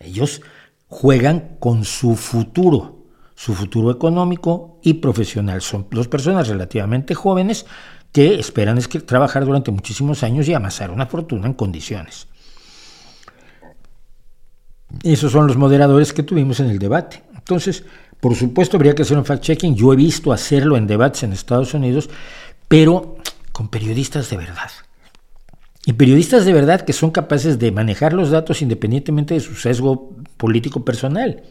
Ellos 0.00 0.40
juegan 0.86 1.56
con 1.60 1.84
su 1.84 2.16
futuro, 2.16 3.01
su 3.34 3.54
futuro 3.54 3.90
económico 3.90 4.78
y 4.82 4.94
profesional. 4.94 5.62
Son 5.62 5.86
dos 5.90 6.08
personas 6.08 6.48
relativamente 6.48 7.14
jóvenes 7.14 7.66
que 8.12 8.34
esperan 8.38 8.78
es 8.78 8.88
que 8.88 9.00
trabajar 9.00 9.44
durante 9.44 9.70
muchísimos 9.70 10.22
años 10.22 10.46
y 10.48 10.54
amasar 10.54 10.90
una 10.90 11.06
fortuna 11.06 11.46
en 11.46 11.54
condiciones. 11.54 12.28
Esos 15.02 15.32
son 15.32 15.46
los 15.46 15.56
moderadores 15.56 16.12
que 16.12 16.22
tuvimos 16.22 16.60
en 16.60 16.68
el 16.68 16.78
debate. 16.78 17.22
Entonces, 17.34 17.84
por 18.20 18.36
supuesto, 18.36 18.76
habría 18.76 18.94
que 18.94 19.02
hacer 19.02 19.16
un 19.16 19.24
fact-checking. 19.24 19.74
Yo 19.74 19.92
he 19.92 19.96
visto 19.96 20.32
hacerlo 20.32 20.76
en 20.76 20.86
debates 20.86 21.22
en 21.22 21.32
Estados 21.32 21.74
Unidos, 21.74 22.10
pero 22.68 23.16
con 23.52 23.68
periodistas 23.68 24.28
de 24.30 24.36
verdad. 24.36 24.70
Y 25.84 25.94
periodistas 25.94 26.44
de 26.44 26.52
verdad 26.52 26.82
que 26.82 26.92
son 26.92 27.10
capaces 27.10 27.58
de 27.58 27.72
manejar 27.72 28.12
los 28.12 28.30
datos 28.30 28.62
independientemente 28.62 29.34
de 29.34 29.40
su 29.40 29.54
sesgo 29.56 30.10
político 30.36 30.84
personal. 30.84 31.42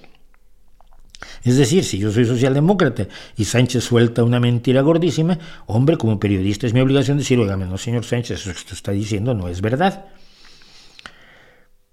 Es 1.43 1.57
decir, 1.57 1.83
si 1.83 1.97
yo 1.97 2.11
soy 2.11 2.25
socialdemócrata 2.25 3.07
y 3.37 3.45
Sánchez 3.45 3.83
suelta 3.83 4.23
una 4.23 4.39
mentira 4.39 4.81
gordísima, 4.81 5.37
hombre, 5.67 5.97
como 5.97 6.19
periodista 6.19 6.67
es 6.67 6.73
mi 6.73 6.81
obligación 6.81 7.17
decir, 7.17 7.39
oigan, 7.39 7.69
no, 7.69 7.77
señor 7.77 8.05
Sánchez, 8.05 8.41
eso 8.41 8.51
que 8.51 8.57
usted 8.57 8.73
está 8.73 8.91
diciendo 8.91 9.33
no 9.33 9.47
es 9.47 9.61
verdad. 9.61 10.05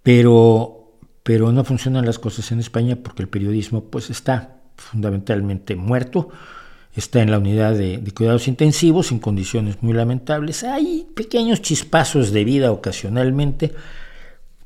Pero 0.03 0.79
pero 1.29 1.53
no 1.53 1.63
funcionan 1.63 2.07
las 2.07 2.19
cosas 2.19 2.53
en 2.53 2.61
España 2.61 2.97
porque 2.97 3.21
el 3.21 3.29
periodismo 3.29 3.85
pues 3.85 4.09
está 4.09 4.63
fundamentalmente 4.77 5.77
muerto, 5.77 6.31
está 6.97 7.21
en 7.21 7.31
la 7.31 7.37
unidad 7.37 7.75
de, 7.75 8.03
cuidados 8.17 8.49
intensivos 8.49 9.13
en 9.13 9.19
condiciones 9.19 9.83
muy 9.83 9.93
lamentables, 9.93 10.65
hay 10.65 11.07
pequeños 11.15 11.61
chispazos 11.61 12.33
de 12.33 12.45
vida 12.45 12.73
ocasionalmente, 12.73 13.75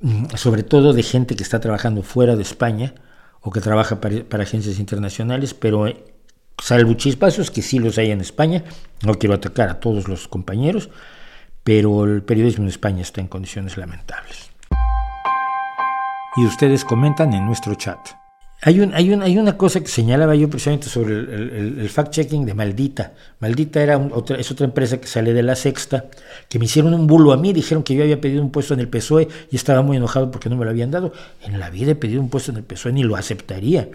mm, 0.02 0.36
sobre 0.36 0.62
todo 0.62 0.92
de 0.92 1.02
gente 1.02 1.34
que 1.34 1.42
está 1.42 1.58
trabajando 1.58 2.04
fuera 2.04 2.36
de 2.36 2.42
España 2.42 2.94
o 3.42 3.50
que 3.50 3.60
trabaja 3.60 4.00
para, 4.00 4.42
agencias 4.42 4.78
internacionales, 4.78 5.52
pero 5.52 5.86
eh, 5.86 6.02
salvo 6.58 6.94
chispazos 6.94 7.50
que 7.50 7.62
sí 7.62 7.78
los 7.78 7.98
hay 7.98 8.10
en 8.10 8.20
España, 8.20 8.64
no 9.04 9.14
quiero 9.14 9.34
atacar 9.34 9.68
a 9.68 9.80
todos 9.80 10.08
los 10.08 10.28
compañeros, 10.28 10.88
pero 11.64 12.04
el 12.04 12.22
periodismo 12.22 12.64
en 12.64 12.70
España 12.70 13.02
está 13.02 13.20
en 13.20 13.28
condiciones 13.28 13.76
lamentables 13.76 14.52
y 16.36 16.44
ustedes 16.46 16.84
comentan 16.84 17.34
en 17.34 17.44
nuestro 17.46 17.74
chat. 17.74 18.21
Hay, 18.64 18.78
un, 18.80 18.94
hay, 18.94 19.12
hay 19.12 19.38
una 19.38 19.56
cosa 19.56 19.80
que 19.80 19.88
señalaba 19.88 20.36
yo 20.36 20.48
precisamente 20.48 20.88
sobre 20.88 21.14
el, 21.14 21.90
fact-checking 21.90 22.44
de 22.44 22.54
Maldita. 22.54 23.12
Maldita 23.40 23.82
era 23.82 23.98
otra, 23.98 24.36
es 24.36 24.50
otra 24.52 24.66
empresa 24.66 25.00
que 25.00 25.08
sale 25.08 25.32
de 25.32 25.42
la 25.42 25.56
sexta, 25.56 26.06
que 26.48 26.60
me 26.60 26.66
hicieron 26.66 26.94
un 26.94 27.08
bulo 27.08 27.32
a 27.32 27.36
mí, 27.36 27.52
dijeron 27.52 27.82
que 27.82 27.96
yo 27.96 28.04
había 28.04 28.20
pedido 28.20 28.40
un 28.40 28.52
puesto 28.52 28.72
en 28.74 28.78
el 28.80 28.88
PSOE 28.88 29.26
y 29.50 29.56
estaba 29.56 29.82
muy 29.82 29.96
enojado 29.96 30.30
porque 30.30 30.48
no 30.48 30.56
me 30.56 30.64
lo 30.64 30.70
habían 30.70 30.92
dado. 30.92 31.12
En 31.42 31.58
la 31.58 31.70
vida 31.70 31.92
he 31.92 31.94
pedido 31.96 32.20
un 32.20 32.30
puesto 32.30 32.52
en 32.52 32.58
el 32.58 32.62
PSOE 32.62 32.92
ni 32.92 33.02
lo 33.02 33.16
aceptaría. 33.16 33.88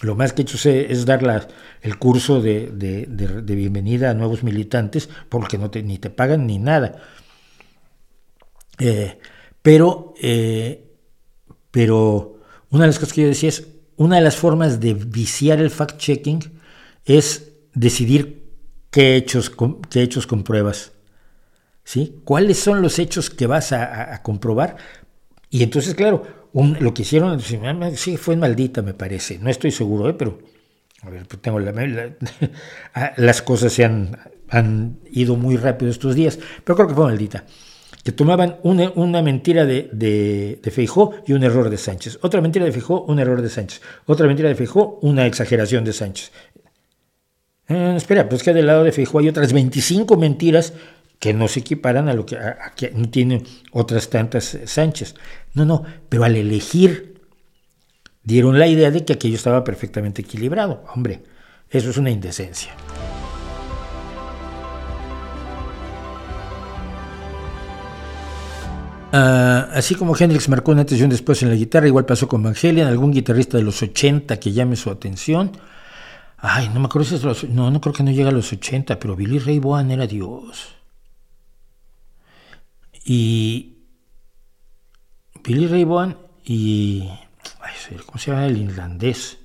Lo 0.00 0.14
más 0.14 0.32
que 0.32 0.42
he 0.42 0.44
hecho 0.44 0.68
es 0.68 1.04
dar 1.04 1.50
el 1.82 1.98
curso 1.98 2.40
de, 2.40 2.70
bienvenida 3.44 4.10
a 4.10 4.14
nuevos 4.14 4.44
militantes, 4.44 5.08
porque 5.28 5.58
no 5.58 5.70
te, 5.70 5.82
ni 5.82 5.98
te 5.98 6.10
pagan 6.10 6.46
ni 6.46 6.60
nada. 6.60 7.02
Eh, 8.78 9.18
pero 9.60 10.14
eh, 10.22 10.84
pero 11.72 12.38
una 12.70 12.84
de 12.84 12.88
las 12.88 12.98
cosas 13.00 13.12
que 13.12 13.22
yo 13.22 13.28
decía 13.28 13.48
es, 13.48 13.66
una 13.98 14.16
de 14.16 14.22
las 14.22 14.36
formas 14.36 14.80
de 14.80 14.94
viciar 14.94 15.60
el 15.60 15.70
fact-checking 15.70 16.52
es 17.04 17.52
decidir 17.74 18.44
qué 18.90 19.16
hechos, 19.16 19.52
qué 19.90 20.02
hechos 20.02 20.26
compruebas. 20.26 20.92
¿sí? 21.84 22.20
¿Cuáles 22.24 22.58
son 22.58 22.80
los 22.80 22.98
hechos 22.98 23.28
que 23.28 23.46
vas 23.46 23.72
a, 23.72 24.22
comprobar? 24.22 24.76
Y 25.50 25.62
entonces, 25.62 25.94
claro, 25.94 26.22
lo 26.52 26.94
que 26.94 27.02
hicieron, 27.02 27.40
sí, 27.40 28.16
fue 28.16 28.36
maldita, 28.36 28.82
me 28.82 28.94
parece. 28.94 29.38
No 29.38 29.50
estoy 29.50 29.72
seguro, 29.72 30.08
¿eh? 30.08 30.14
pero 30.14 30.38
a 31.02 31.10
ver, 31.10 31.26
pues 31.26 31.42
tengo 31.42 31.58
la, 31.58 31.72
ah, 32.94 33.12
las 33.16 33.42
cosas 33.42 33.72
se 33.72 33.84
han, 33.84 34.16
han 34.48 35.00
ido 35.10 35.36
muy 35.36 35.56
rápido 35.56 35.90
estos 35.90 36.14
días, 36.14 36.38
pero 36.64 36.76
creo 36.76 36.88
que 36.88 36.94
fue 36.94 37.04
maldita 37.04 37.44
que 38.08 38.12
tomaban 38.12 38.56
una, 38.62 39.20
mentira 39.20 39.66
de, 39.66 39.90
de, 39.92 40.70
Feijó 40.70 41.12
y 41.26 41.34
un 41.34 41.42
error 41.42 41.68
de 41.68 41.76
Sánchez. 41.76 42.18
Otra 42.22 42.40
mentira 42.40 42.64
de 42.64 42.72
Feijó, 42.72 43.02
un 43.02 43.18
error 43.18 43.42
de 43.42 43.50
Sánchez. 43.50 43.82
Otra 44.06 44.26
mentira 44.26 44.48
de 44.48 44.54
Feijó, 44.54 44.98
una 45.02 45.26
exageración 45.26 45.84
de 45.84 45.92
Sánchez. 45.92 46.32
Eh, 47.68 47.92
espera, 47.98 48.26
pues 48.26 48.42
que 48.42 48.54
del 48.54 48.66
lado 48.66 48.82
de 48.82 48.92
Feijó 48.92 49.18
hay 49.18 49.28
otras 49.28 49.52
25 49.52 50.16
mentiras 50.16 50.72
que 51.18 51.34
no 51.34 51.48
se 51.48 51.60
equiparan 51.60 52.08
a 52.08 52.14
lo 52.14 52.24
que, 52.24 52.38
a, 52.38 52.72
que 52.74 52.88
tiene 53.10 53.42
otras 53.72 54.08
tantas 54.08 54.56
Sánchez. 54.64 55.14
No, 55.52 55.66
no, 55.66 55.84
pero 56.08 56.24
al 56.24 56.34
elegir 56.34 57.20
dieron 58.22 58.58
la 58.58 58.68
idea 58.68 58.90
de 58.90 59.04
que 59.04 59.12
aquello 59.12 59.36
estaba 59.36 59.64
perfectamente 59.64 60.22
equilibrado. 60.22 60.82
Hombre, 60.94 61.24
eso 61.68 61.90
es 61.90 61.98
una 61.98 62.08
indecencia. 62.10 62.72
Ah, 69.12 69.70
así 69.72 69.94
como 69.94 70.14
Hendrix 70.16 70.48
marcó 70.50 70.72
un 70.72 70.80
antes 70.80 70.98
y 71.00 71.02
un 71.02 71.08
después 71.10 71.42
en 71.42 71.48
la 71.48 71.54
guitarra, 71.54 71.86
igual 71.86 72.04
pasó 72.04 72.28
con 72.28 72.42
Van 72.42 72.54
Halen, 72.62 72.86
algún 72.86 73.10
guitarrista 73.12 73.56
de 73.56 73.64
los 73.64 73.82
80 73.82 74.38
que 74.38 74.52
llame 74.52 74.76
su 74.76 74.90
atención. 74.90 75.52
Ay, 76.36 76.68
no 76.68 76.80
me 76.80 76.86
acuerdo 76.86 77.08
si 77.08 77.14
es 77.16 77.24
los, 77.24 77.44
No, 77.44 77.70
no 77.70 77.80
creo 77.80 77.92
que 77.94 78.02
no 78.02 78.10
llega 78.10 78.28
a 78.28 78.32
los 78.32 78.52
80, 78.52 78.98
pero 79.00 79.16
Billy 79.16 79.38
Ray 79.38 79.58
Vaughan 79.58 79.90
era 79.90 80.06
Dios. 80.06 80.74
Y. 83.04 83.78
Billy 85.42 85.66
Ray 85.66 85.84
Vaughan 85.84 86.16
y. 86.44 87.08
Ay, 87.60 87.96
¿Cómo 88.06 88.18
se 88.18 88.30
llama 88.30 88.46
el 88.46 88.58
irlandés? 88.58 89.38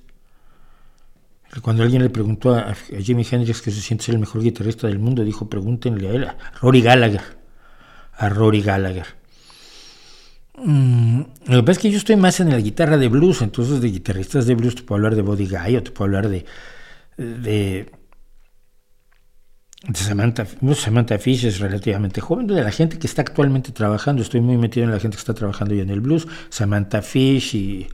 Cuando 1.62 1.84
alguien 1.84 2.02
le 2.02 2.10
preguntó 2.10 2.54
a, 2.54 2.74
Jimi 2.74 3.24
Hendrix 3.28 3.62
que 3.62 3.70
se 3.70 3.80
siente 3.80 4.04
ser 4.04 4.14
el 4.14 4.20
mejor 4.20 4.42
guitarrista 4.42 4.86
del 4.86 4.98
mundo, 4.98 5.24
dijo: 5.24 5.48
pregúntenle 5.48 6.08
a 6.08 6.12
él, 6.12 6.24
a 6.24 6.36
Rory 6.60 6.82
Gallagher. 6.82 7.22
A 8.16 8.28
Rory 8.28 8.60
Gallagher. 8.60 9.23
Mm, 10.56 11.20
lo 11.46 11.56
que 11.56 11.62
pasa 11.62 11.72
es 11.72 11.78
que 11.78 11.90
yo 11.90 11.98
estoy 11.98 12.16
más 12.16 12.38
en 12.40 12.50
la 12.50 12.58
guitarra 12.58 12.96
de 12.96 13.08
blues, 13.08 13.42
entonces 13.42 13.80
de 13.80 13.88
guitarristas 13.90 14.46
de 14.46 14.54
blues 14.54 14.76
te 14.76 14.82
puedo 14.82 14.98
hablar 14.98 15.16
de 15.16 15.22
Body 15.22 15.46
Guy 15.46 15.76
o 15.76 15.82
te 15.82 15.90
puedo 15.90 16.06
hablar 16.06 16.28
de, 16.28 16.44
de, 17.16 17.90
Samantha, 19.92 20.46
Samantha 20.74 21.18
Fish 21.18 21.44
es 21.44 21.58
relativamente 21.58 22.20
joven, 22.20 22.46
de 22.46 22.62
la 22.62 22.70
gente 22.70 22.98
que 22.98 23.06
está 23.06 23.22
actualmente 23.22 23.72
trabajando, 23.72 24.22
estoy 24.22 24.40
muy 24.40 24.56
metido 24.56 24.84
en 24.86 24.92
la 24.92 25.00
gente 25.00 25.16
que 25.16 25.20
está 25.20 25.34
trabajando 25.34 25.74
ya 25.74 25.82
en 25.82 25.90
el 25.90 26.00
blues, 26.00 26.26
Samantha 26.48 27.02
Fish 27.02 27.54
y 27.54 27.88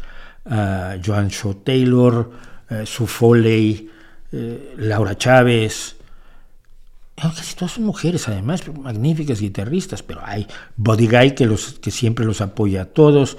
uh, 0.45 1.01
Joan 1.05 1.29
Shaw 1.29 1.55
Taylor, 1.65 2.31
uh, 2.71 2.87
Sue 2.87 3.07
Foley, 3.07 3.91
uh, 4.33 4.37
Laura 4.77 5.17
Chávez, 5.17 5.97
casi 7.29 7.55
todas 7.55 7.73
son 7.73 7.85
mujeres, 7.85 8.29
además, 8.29 8.63
magníficas 8.69 9.41
guitarristas, 9.41 10.03
pero 10.03 10.21
hay 10.25 10.47
Body 10.77 11.07
Guy 11.07 11.35
que, 11.35 11.47
los, 11.47 11.75
que 11.75 11.91
siempre 11.91 12.25
los 12.25 12.41
apoya 12.41 12.83
a 12.83 12.85
todos. 12.87 13.37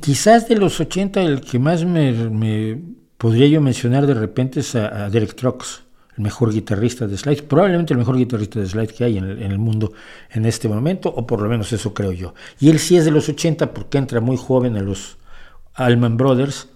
quizás 0.00 0.48
de 0.48 0.56
los 0.56 0.80
80 0.80 1.22
el 1.22 1.40
que 1.40 1.58
más 1.58 1.84
me, 1.84 2.80
podría 3.18 3.46
yo 3.48 3.60
mencionar 3.60 4.06
de 4.06 4.14
repente 4.14 4.60
es 4.60 4.74
a, 4.74 5.10
Derek 5.10 5.34
Trucks, 5.34 5.82
el 6.16 6.22
mejor 6.22 6.52
guitarrista 6.52 7.06
de 7.06 7.16
Slide, 7.18 7.42
probablemente 7.42 7.92
el 7.92 7.98
mejor 7.98 8.16
guitarrista 8.16 8.60
de 8.60 8.66
Slide 8.66 8.88
que 8.88 9.04
hay 9.04 9.18
en 9.18 9.24
el, 9.24 9.42
en 9.42 9.50
el, 9.50 9.58
mundo 9.58 9.92
en 10.30 10.46
este 10.46 10.68
momento, 10.68 11.08
o 11.08 11.26
por 11.26 11.42
lo 11.42 11.48
menos 11.48 11.72
eso 11.72 11.92
creo 11.92 12.12
yo. 12.12 12.34
Y 12.60 12.70
él 12.70 12.78
sí 12.78 12.96
es 12.96 13.04
de 13.04 13.10
los 13.10 13.28
80 13.28 13.74
porque 13.74 13.98
entra 13.98 14.20
muy 14.20 14.36
joven 14.36 14.76
a 14.76 14.82
los 14.82 15.18
Allman 15.74 16.16
Brothers, 16.16 16.68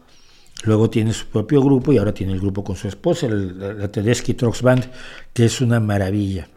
luego 0.64 0.90
tiene 0.90 1.12
su 1.12 1.26
propio 1.26 1.62
grupo 1.62 1.92
y 1.92 1.98
ahora 1.98 2.12
tiene 2.12 2.32
el 2.32 2.40
grupo 2.40 2.64
con 2.64 2.76
su 2.76 2.88
esposa, 2.88 3.28
la 3.28 3.88
Tedeschi 3.88 4.34
Trucks 4.34 4.62
Band, 4.62 4.86
que 5.32 5.44
es 5.44 5.60
una 5.60 5.80
maravilla. 5.80 6.48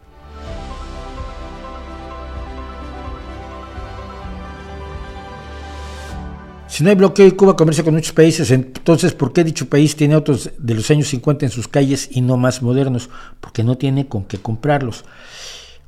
Si 6.74 6.84
no 6.84 6.90
hay 6.90 6.96
bloqueo 6.96 7.28
y 7.28 7.34
Cuba 7.34 7.56
comercia 7.56 7.84
con 7.84 7.94
muchos 7.94 8.14
países, 8.14 8.50
entonces 8.50 9.14
¿por 9.14 9.32
qué 9.32 9.44
dicho 9.44 9.70
país 9.70 9.96
tiene 9.96 10.16
autos 10.16 10.50
de 10.58 10.74
los 10.74 10.90
años 10.90 11.08
50 11.10 11.46
en 11.46 11.52
sus 11.52 11.68
calles 11.68 12.10
y 12.10 12.22
no 12.22 12.36
más 12.36 12.64
modernos? 12.64 13.12
Porque 13.40 13.64
no 13.64 13.78
tiene 13.78 14.08
con 14.08 14.26
qué 14.26 14.40
comprarlos. 14.40 15.06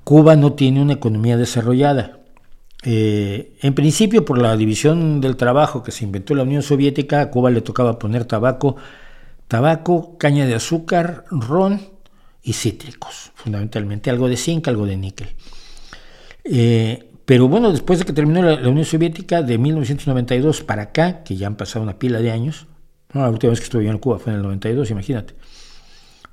Cuba 0.03 0.35
no 0.35 0.53
tiene 0.53 0.83
una 0.83 0.93
economía 0.93 1.37
desarrollada. 1.37 2.19
Eh, 2.87 3.57
en 3.61 3.73
principio, 3.73 4.23
por 4.23 4.37
la 4.37 4.55
división 4.55 5.19
del 5.19 5.35
trabajo 5.37 5.81
que 5.81 5.91
se 5.91 6.03
inventó 6.03 6.33
en 6.33 6.37
la 6.37 6.43
Unión 6.43 6.61
Soviética, 6.61 7.19
a 7.19 7.31
Cuba 7.31 7.49
le 7.49 7.61
tocaba 7.61 7.97
poner 7.97 8.25
tabaco, 8.25 8.75
tabaco, 9.47 10.17
caña 10.19 10.45
de 10.45 10.53
azúcar, 10.53 11.25
ron 11.31 11.81
y 12.43 12.53
cítricos, 12.53 13.31
fundamentalmente 13.33 14.11
algo 14.11 14.29
de 14.29 14.37
zinc, 14.37 14.67
algo 14.67 14.85
de 14.85 14.97
níquel. 14.97 15.29
Eh, 16.43 17.09
pero 17.25 17.47
bueno, 17.47 17.71
después 17.71 17.97
de 17.97 18.05
que 18.05 18.13
terminó 18.13 18.43
la, 18.43 18.69
Unión 18.69 18.85
Soviética, 18.85 19.41
de 19.41 19.57
1992 19.57 20.61
para 20.61 20.83
acá, 20.83 21.23
que 21.23 21.35
ya 21.35 21.47
han 21.47 21.55
pasado 21.55 21.81
una 21.81 21.97
pila 21.97 22.19
de 22.19 22.29
años, 22.29 22.67
la 23.13 23.29
última 23.29 23.49
vez 23.49 23.59
que 23.61 23.65
estuve 23.65 23.87
en 23.87 23.97
Cuba 23.97 24.19
fue 24.19 24.31
en 24.31 24.37
el 24.37 24.43
92, 24.43 24.91
imagínate. 24.91 25.33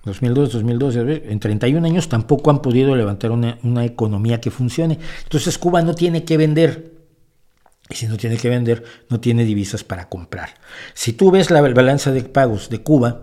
2002, 0.05 0.53
2012, 0.53 1.23
en 1.31 1.39
31 1.39 1.87
años 1.87 2.09
tampoco 2.09 2.51
han 2.51 2.61
podido 2.61 2.97
levantar 2.97 3.31
una, 3.31 3.59
una 3.63 3.85
economía 3.85 4.41
que 4.41 4.51
funcione. 4.51 4.99
Entonces 5.23 5.59
Cuba 5.59 5.83
no 5.83 5.95
tiene 5.95 6.25
que 6.25 6.37
vender. 6.37 6.93
Y 7.89 7.95
si 7.95 8.07
no 8.07 8.17
tiene 8.17 8.37
que 8.37 8.49
vender, 8.49 8.85
no 9.11 9.21
tiene 9.21 9.45
divisas 9.45 9.85
para 9.85 10.09
comprar. 10.09 10.55
Si 10.95 11.13
tú 11.13 11.31
ves 11.31 11.51
la 11.51 11.61
balanza 11.61 12.11
de 12.11 12.23
pagos 12.23 12.69
de 12.69 12.83
Cuba, 12.83 13.23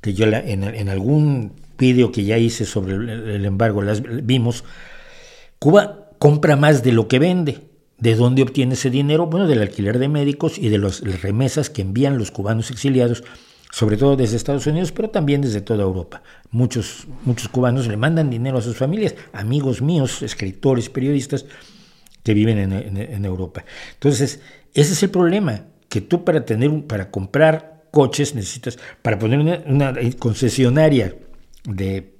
que 0.00 0.14
yo 0.14 0.26
en, 0.26 0.64
en, 0.64 0.88
algún 0.88 1.52
vídeo 1.76 2.10
que 2.10 2.24
ya 2.24 2.38
hice 2.38 2.64
sobre 2.64 2.94
el, 2.94 3.44
embargo 3.44 3.82
las 3.82 4.02
vimos, 4.02 4.64
Cuba 5.58 6.10
compra 6.18 6.56
más 6.56 6.82
de 6.82 6.92
lo 6.92 7.06
que 7.08 7.18
vende. 7.18 7.68
¿De 7.98 8.14
dónde 8.14 8.42
obtiene 8.42 8.74
ese 8.74 8.90
dinero? 8.90 9.26
Bueno, 9.26 9.48
del 9.48 9.60
alquiler 9.60 9.98
de 9.98 10.08
médicos 10.08 10.56
y 10.56 10.68
de 10.68 10.78
las 10.78 11.00
remesas 11.20 11.68
que 11.68 11.82
envían 11.82 12.16
los 12.16 12.30
cubanos 12.30 12.70
exiliados, 12.70 13.24
sobre 13.70 13.96
todo 13.96 14.16
desde 14.16 14.36
Estados 14.36 14.66
Unidos, 14.66 14.92
pero 14.92 15.10
también 15.10 15.40
desde 15.40 15.60
toda 15.60 15.82
Europa. 15.82 16.22
Muchos, 16.50 17.06
muchos 17.24 17.48
cubanos 17.48 17.86
le 17.86 17.96
mandan 17.96 18.30
dinero 18.30 18.58
a 18.58 18.62
sus 18.62 18.76
familias, 18.76 19.14
amigos 19.32 19.82
míos, 19.82 20.22
escritores, 20.22 20.88
periodistas 20.88 21.44
que 22.22 22.34
viven 22.34 22.72
en, 22.72 23.24
Europa. 23.24 23.64
Entonces, 23.94 24.40
ese 24.74 24.92
es 24.92 25.02
el 25.02 25.10
problema, 25.10 25.64
que 25.88 26.00
tú 26.00 26.24
para 26.24 26.44
tener, 26.44 26.86
para 26.86 27.10
comprar 27.10 27.84
coches 27.90 28.34
necesitas, 28.34 28.78
para 29.02 29.18
poner 29.18 29.64
una 29.66 29.94
concesionaria 30.18 31.14
de 31.64 32.18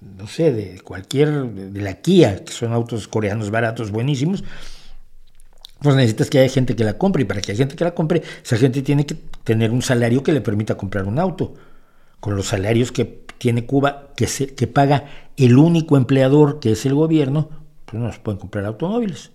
no 0.00 0.26
sé, 0.26 0.52
de 0.52 0.80
cualquier, 0.80 1.44
de 1.44 1.80
la 1.80 1.94
Kia, 1.94 2.44
que 2.44 2.52
son 2.52 2.72
autos 2.72 3.08
coreanos 3.08 3.50
baratos, 3.50 3.90
buenísimos, 3.90 4.44
pues 5.80 5.94
necesitas 5.94 6.30
que 6.30 6.38
haya 6.38 6.52
gente 6.52 6.74
que 6.74 6.84
la 6.84 6.98
compre. 6.98 7.22
Y 7.22 7.24
para 7.24 7.40
que 7.40 7.52
haya 7.52 7.58
gente 7.58 7.76
que 7.76 7.84
la 7.84 7.94
compre, 7.94 8.22
esa 8.42 8.56
gente 8.56 8.82
tiene 8.82 9.06
que 9.06 9.16
tener 9.44 9.70
un 9.70 9.82
salario 9.82 10.22
que 10.22 10.32
le 10.32 10.40
permita 10.40 10.76
comprar 10.76 11.04
un 11.06 11.18
auto. 11.18 11.54
Con 12.20 12.34
los 12.34 12.46
salarios 12.46 12.92
que 12.92 13.04
tiene 13.38 13.66
Cuba, 13.66 14.12
que, 14.16 14.26
se, 14.26 14.54
que 14.54 14.66
paga 14.66 15.04
el 15.36 15.58
único 15.58 15.96
empleador, 15.96 16.60
que 16.60 16.72
es 16.72 16.86
el 16.86 16.94
gobierno, 16.94 17.50
pues 17.84 18.02
no 18.02 18.10
se 18.10 18.18
pueden 18.18 18.40
comprar 18.40 18.64
automóviles. 18.64 19.32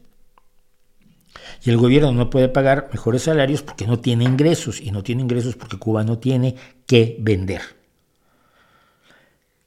Y 1.64 1.70
el 1.70 1.78
gobierno 1.78 2.12
no 2.12 2.30
puede 2.30 2.50
pagar 2.50 2.90
mejores 2.92 3.24
salarios 3.24 3.62
porque 3.62 3.86
no 3.86 4.00
tiene 4.00 4.24
ingresos. 4.24 4.82
Y 4.82 4.92
no 4.92 5.04
tiene 5.04 5.22
ingresos 5.22 5.56
porque 5.56 5.78
Cuba 5.78 6.04
no 6.04 6.18
tiene 6.18 6.56
que 6.88 7.18
vender. 7.20 7.62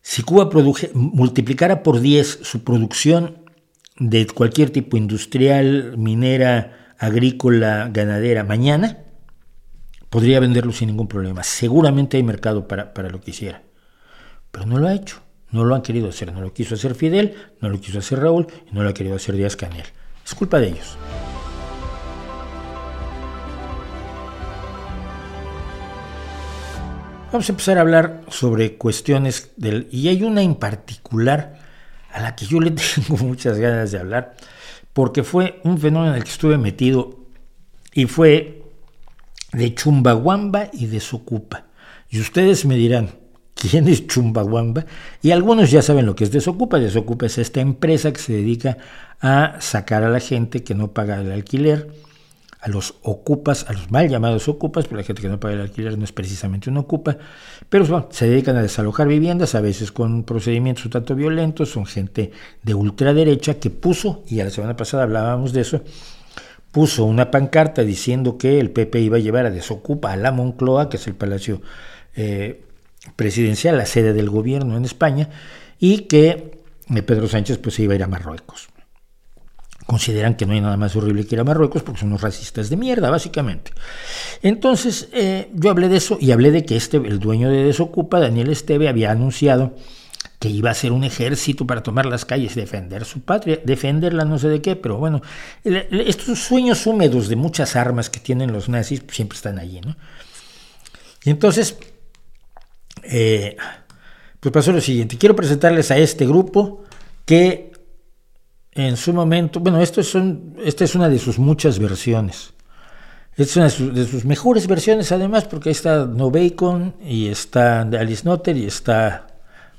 Si 0.03 0.23
Cuba 0.23 0.51
multiplicara 0.93 1.83
por 1.83 2.01
10 2.01 2.41
su 2.43 2.63
producción 2.63 3.44
de 3.97 4.27
cualquier 4.27 4.71
tipo 4.71 4.97
industrial, 4.97 5.97
minera, 5.97 6.95
agrícola, 6.99 7.89
ganadera, 7.93 8.45
mañana, 8.45 8.99
podría 10.11 10.41
venderlo 10.41 10.73
sin 10.73 10.89
ningún 10.89 11.09
problema. 11.09 11.43
Seguramente 11.43 12.17
hay 12.17 12.23
mercado 12.23 12.67
para, 12.67 12.93
para 12.93 13.11
lo 13.11 13.21
que 13.21 13.31
hiciera. 13.31 13.63
Pero 14.51 14.67
no 14.67 14.79
lo 14.79 14.89
ha 14.89 14.95
hecho. 14.95 15.21
No 15.51 15.65
lo 15.65 15.75
han 15.75 15.83
querido 15.83 16.09
hacer. 16.09 16.33
No 16.33 16.41
lo 16.41 16.53
quiso 16.53 16.75
hacer 16.75 16.95
Fidel, 16.95 17.35
no 17.61 17.69
lo 17.69 17.81
quiso 17.81 18.01
hacer 18.01 18.19
Raúl 18.19 18.49
y 18.71 18.75
no 18.75 18.83
lo 18.83 18.89
ha 18.89 18.95
querido 18.95 19.17
hacer 19.17 19.37
Díaz 19.37 19.57
Canel. 19.57 19.87
Es 20.25 20.35
culpa 20.35 20.59
de 20.59 20.69
ellos. 20.69 20.97
Vamos 27.31 27.49
a 27.49 27.53
empezar 27.53 27.79
a 27.79 27.81
hablar 27.81 28.23
sobre 28.29 28.77
cuestiones 28.77 29.53
del... 29.57 29.89
Y 29.91 30.09
hay 30.09 30.23
una 30.23 30.43
en 30.43 30.55
particular 30.55 31.64
a 32.15 32.21
la 32.21 32.35
que 32.35 32.47
yo 32.47 32.61
le 32.61 32.71
tengo 32.95 33.23
muchas 33.23 33.59
ganas 33.59 33.93
de 33.93 33.99
hablar, 33.99 34.37
porque 34.93 35.23
fue 35.23 35.61
un 35.65 35.79
fenómeno 35.79 36.13
en 36.13 36.19
el 36.19 36.25
que 36.25 36.31
estuve 36.31 36.57
metido 36.57 37.19
y 37.93 38.07
fue 38.07 38.63
de 39.53 39.75
Chumbawamba 39.75 40.71
y 40.73 40.87
de 40.87 41.01
Socupa. 41.01 41.67
Y 42.09 42.21
ustedes 42.21 42.65
me 42.65 42.77
dirán, 42.77 43.11
¿quién 43.55 43.89
es 43.89 44.07
Chumbawamba? 44.07 44.87
Y 45.23 45.33
algunos 45.33 45.71
ya 45.71 45.83
saben 45.83 46.07
lo 46.07 46.15
que 46.15 46.25
es 46.25 46.31
Desocupa. 46.31 46.79
Desocupa 46.79 47.27
es 47.27 47.39
esta 47.39 47.61
empresa 47.61 48.13
que 48.13 48.21
se 48.21 48.33
dedica 48.33 48.79
a 49.21 49.57
sacar 49.61 50.05
a 50.05 50.11
la 50.11 50.21
gente 50.21 50.63
que 50.63 50.75
no 50.75 50.93
paga 50.93 51.21
el 51.21 51.33
alquiler 51.33 51.91
a 52.65 52.69
los 52.71 52.95
ocupas, 53.03 53.67
a 53.69 53.75
los 53.75 53.91
mal 53.91 54.09
llamados 54.09 54.49
ocupas, 54.49 54.85
porque 54.85 55.03
la 55.03 55.07
gente 55.07 55.21
que 55.21 55.29
no 55.29 55.39
paga 55.39 55.53
el 55.53 55.61
alquiler 55.61 55.99
no 55.99 56.05
es 56.05 56.13
precisamente 56.13 56.71
un 56.71 56.79
ocupa, 56.79 57.19
pero 57.69 58.09
se 58.11 58.27
dedican 58.27 58.57
a 58.57 58.63
desalojar 58.63 59.07
viviendas, 59.07 59.55
a 59.55 59.61
veces 59.61 59.93
con 59.93 60.25
procedimientos 60.25 60.87
un 60.87 60.91
tanto 60.93 61.15
violentos, 61.15 61.69
son 61.69 61.85
gente 61.85 62.31
de 62.63 62.73
ultraderecha 62.73 63.59
que 63.61 63.69
puso, 63.69 64.23
y 64.29 64.41
a 64.41 64.45
la 64.45 64.51
semana 64.51 64.77
pasada 64.77 65.03
hablábamos 65.03 65.53
de 65.53 65.61
eso, 65.61 65.83
puso 66.73 67.05
una 67.05 67.31
pancarta 67.31 67.83
diciendo 67.83 68.39
que 68.39 68.59
el 68.61 68.71
PP 68.71 68.99
iba 68.99 69.19
a 69.19 69.21
llevar 69.21 69.45
a 69.45 69.51
desocupa 69.51 70.13
a 70.13 70.17
la 70.17 70.33
Moncloa, 70.33 70.89
que 70.89 70.97
es 70.97 71.07
el 71.07 71.15
palacio 71.15 71.61
eh, 72.17 72.63
presidencial, 73.15 73.77
la 73.77 73.85
sede 73.85 74.15
del 74.15 74.31
gobierno 74.31 74.79
en 74.79 74.87
España, 74.87 75.29
y 75.79 76.05
que 76.05 76.63
eh, 76.95 77.03
Pedro 77.03 77.29
Sánchez 77.29 77.59
pues 77.59 77.79
iba 77.79 77.93
a 77.93 77.97
ir 77.97 78.03
a 78.03 78.09
Marruecos 78.09 78.71
consideran 79.95 80.35
que 80.35 80.45
no 80.45 80.55
hay 80.55 80.61
nada 80.61 80.77
más 80.77 80.97
horrible 80.97 81.25
que 81.25 81.37
ir 81.37 81.41
a 81.41 81.45
Marruecos 81.45 81.85
porque 81.85 82.01
son 82.01 82.09
unos 82.09 82.21
racistas 82.21 82.69
de 82.69 82.77
mierda, 82.77 83.11
básicamente. 83.11 83.71
Entonces, 84.43 85.09
eh, 85.13 85.49
yo 85.55 85.71
hablé 85.71 85.89
de 85.89 85.99
eso 85.99 86.19
y 86.21 86.33
hablé 86.33 86.51
de 86.51 86.65
que 86.65 86.75
este, 86.75 86.97
el 86.97 87.21
dueño 87.21 87.49
de 87.49 87.63
Desocupa, 87.63 88.19
Daniel 88.19 88.51
Esteve, 88.51 88.89
había 88.89 89.13
anunciado 89.13 89.77
que 90.41 90.49
iba 90.49 90.71
a 90.71 90.73
hacer 90.73 90.91
un 90.91 91.05
ejército 91.05 91.65
para 91.65 91.85
tomar 91.85 92.07
las 92.07 92.25
calles 92.25 92.57
y 92.57 92.61
defender 92.61 93.05
su 93.05 93.21
patria, 93.21 93.61
defenderla 93.65 94.25
no 94.25 94.37
sé 94.37 94.49
de 94.49 94.61
qué, 94.61 94.75
pero 94.75 94.97
bueno, 94.97 95.23
estos 95.63 96.41
sueños 96.41 96.85
húmedos 96.89 97.29
de 97.29 97.37
muchas 97.37 97.77
armas 97.77 98.11
que 98.11 98.19
tienen 98.19 98.53
los 98.53 98.69
nazis 98.69 99.05
siempre 99.13 99.37
están 99.37 99.61
allí, 99.61 99.81
¿no? 99.81 99.95
Y 101.25 101.31
entonces, 101.31 101.79
eh, 103.05 103.57
pues 104.41 104.53
pasó 104.53 104.73
lo 104.73 104.81
siguiente, 104.81 105.19
quiero 105.19 105.37
presentarles 105.37 105.93
a 105.93 105.99
este 105.99 106.27
grupo 106.27 106.83
que 107.25 107.74
en 108.75 108.97
su 108.97 109.13
momento, 109.13 109.61
bueno, 109.61 109.81
esto 109.81 110.03
son, 110.03 110.57
esta 110.65 110.85
es 110.85 110.95
una 110.95 111.09
de 111.09 111.19
sus 111.19 111.39
muchas 111.39 111.79
versiones. 111.79 112.53
Es 113.37 113.57
una 113.57 113.69
de 113.69 114.07
sus, 114.07 114.25
mejores 114.25 114.67
versiones, 114.67 115.11
además, 115.13 115.45
porque 115.45 115.69
ahí 115.69 115.73
está 115.73 116.07
No 116.07 116.31
Bacon 116.31 116.95
y 117.05 117.29
está 117.29 117.81
Alice 117.81 118.25
Notter 118.25 118.57
y 118.57 118.67
está. 118.67 119.27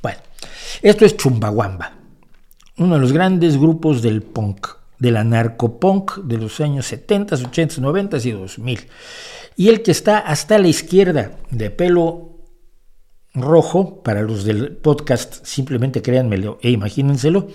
Bueno, 0.02 0.20
esto 0.82 1.06
es 1.06 1.16
Chumbawamba, 1.16 1.93
uno 2.78 2.96
de 2.96 3.02
los 3.02 3.14
grandes 3.14 3.58
grupos 3.58 4.02
del 4.02 4.24
punk, 4.24 4.68
del 5.00 5.18
anarcopunk 5.18 6.18
de 6.20 6.38
los 6.38 6.60
años 6.60 6.86
70, 6.88 7.36
80, 7.36 7.82
90 7.82 8.18
y 8.24 8.32
2000. 8.32 8.88
Y 9.58 9.70
el 9.70 9.82
que 9.82 9.91
está 9.91 10.20
hasta 10.20 10.58
la 10.58 10.68
izquierda, 10.68 11.32
de 11.50 11.70
pelo 11.70 12.32
rojo, 13.34 14.04
para 14.04 14.22
los 14.22 14.43
del 14.43 14.76
podcast, 14.78 15.46
simplemente 15.46 16.02
créanmelo 16.02 16.60
e 16.62 16.72
imagínenselo 16.72 17.48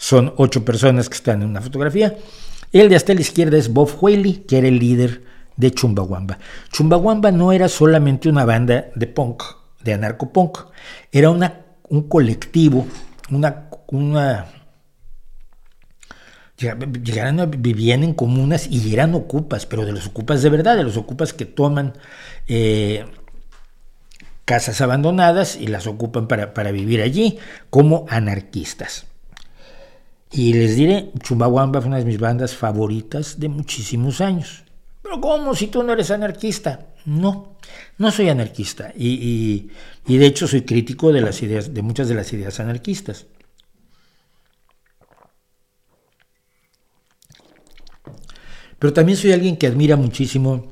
son 0.00 0.32
ocho 0.38 0.64
personas 0.64 1.10
que 1.10 1.16
están 1.16 1.42
en 1.42 1.50
una 1.50 1.60
fotografía. 1.60 2.16
El 2.72 2.88
de 2.88 2.96
hasta 2.96 3.12
la 3.12 3.20
izquierda 3.20 3.58
es 3.58 3.70
Bob 3.70 3.90
Whaley, 4.00 4.44
que 4.48 4.56
era 4.56 4.66
el 4.66 4.78
líder 4.78 5.22
de 5.56 5.70
Chumbawamba. 5.72 6.38
Chumbawamba 6.72 7.30
no 7.30 7.52
era 7.52 7.68
solamente 7.68 8.30
una 8.30 8.46
banda 8.46 8.86
de 8.94 9.06
punk, 9.06 9.42
de 9.84 9.92
anarcopunk, 9.92 10.56
era 11.12 11.28
una, 11.28 11.60
un 11.90 12.08
colectivo, 12.08 12.86
una, 13.30 13.68
una 13.88 14.46
llegaron, 16.56 17.50
vivían 17.58 18.02
en 18.02 18.14
comunas 18.14 18.68
y 18.70 18.94
eran 18.94 19.14
ocupas, 19.14 19.66
pero 19.66 19.84
de 19.84 19.92
los 19.92 20.06
ocupas 20.06 20.40
de 20.42 20.48
verdad, 20.48 20.78
de 20.78 20.84
los 20.84 20.96
ocupas 20.96 21.34
que 21.34 21.44
toman 21.44 21.92
eh, 22.48 23.04
casas 24.46 24.80
abandonadas 24.80 25.56
y 25.56 25.66
las 25.66 25.86
ocupan 25.86 26.26
para, 26.26 26.54
para 26.54 26.70
vivir 26.70 27.02
allí 27.02 27.38
como 27.68 28.06
anarquistas. 28.08 29.09
Y 30.32 30.52
les 30.52 30.76
diré, 30.76 31.10
Chumbawamba 31.20 31.80
fue 31.80 31.88
una 31.88 31.98
de 31.98 32.04
mis 32.04 32.18
bandas 32.18 32.54
favoritas 32.54 33.40
de 33.40 33.48
muchísimos 33.48 34.20
años. 34.20 34.62
Pero 35.02 35.20
¿cómo 35.20 35.54
si 35.54 35.66
tú 35.66 35.82
no 35.82 35.92
eres 35.92 36.10
anarquista? 36.12 36.94
No, 37.04 37.56
no 37.98 38.10
soy 38.12 38.28
anarquista. 38.28 38.92
Y, 38.96 39.70
y, 40.06 40.18
de 40.18 40.26
hecho 40.26 40.46
soy 40.46 40.62
crítico 40.62 41.12
de 41.12 41.20
las 41.20 41.42
ideas, 41.42 41.74
de 41.74 41.82
muchas 41.82 42.08
de 42.08 42.14
las 42.14 42.32
ideas 42.32 42.60
anarquistas. 42.60 43.26
Pero 48.78 48.92
también 48.92 49.18
soy 49.18 49.32
alguien 49.32 49.56
que 49.56 49.66
admira 49.66 49.96
muchísimo 49.96 50.70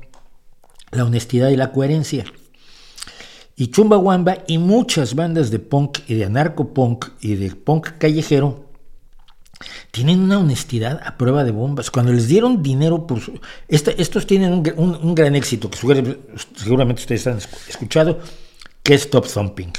la 0.91 1.03
honestidad 1.03 1.49
y 1.49 1.57
la 1.57 1.73
coherencia. 1.73 2.23
Y 3.57 3.71
Chumbawamba 3.71 4.37
y 4.47 4.57
muchas 4.57 5.15
bandas 5.15 5.51
de 5.51 5.59
punk 5.59 5.99
y 6.07 6.15
de 6.15 6.25
anarco-punk 6.25 7.07
y 7.19 7.35
de 7.35 7.53
punk 7.53 7.97
callejero 7.97 8.68
tienen 9.91 10.19
una 10.19 10.39
honestidad 10.39 11.01
a 11.03 11.17
prueba 11.17 11.43
de 11.43 11.51
bombas. 11.51 11.91
Cuando 11.91 12.13
les 12.13 12.27
dieron 12.27 12.63
dinero 12.63 13.05
por 13.05 13.19
estos 13.67 14.25
tienen 14.25 14.63
un, 14.77 15.15
gran 15.15 15.35
éxito, 15.35 15.69
que 15.69 15.77
seguramente 16.55 17.01
ustedes 17.01 17.27
han 17.27 17.39
escuchado, 17.67 18.19
que 18.83 18.93
es 18.93 19.09
Top 19.09 19.27
Thumping. 19.27 19.73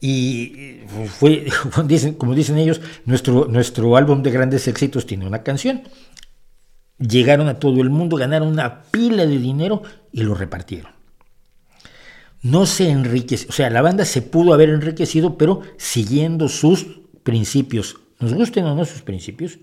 Y 0.00 0.80
fue, 1.18 1.46
como 2.18 2.34
dicen 2.34 2.58
ellos, 2.58 2.80
nuestro, 3.04 3.46
nuestro 3.46 3.96
álbum 3.96 4.22
de 4.22 4.30
grandes 4.30 4.66
éxitos 4.68 5.06
tiene 5.06 5.26
una 5.26 5.42
canción. 5.42 5.82
Llegaron 6.98 7.48
a 7.48 7.58
todo 7.58 7.80
el 7.80 7.90
mundo, 7.90 8.16
ganaron 8.16 8.48
una 8.48 8.82
pila 8.82 9.26
de 9.26 9.38
dinero 9.38 9.82
y 10.12 10.22
lo 10.22 10.34
repartieron. 10.34 10.92
No 12.42 12.66
se 12.66 12.90
enriqueció, 12.90 13.48
o 13.48 13.52
sea, 13.52 13.70
la 13.70 13.80
banda 13.80 14.04
se 14.04 14.20
pudo 14.20 14.52
haber 14.52 14.68
enriquecido, 14.68 15.38
pero 15.38 15.62
siguiendo 15.78 16.48
sus 16.48 16.86
principios 17.22 17.96
nos 18.20 18.34
gusten 18.34 18.64
o 18.64 18.74
no 18.74 18.84
sus 18.84 19.02
principios, 19.02 19.58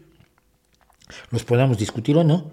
los 1.30 1.44
podamos 1.44 1.78
discutir 1.78 2.18
o 2.18 2.24
no, 2.24 2.52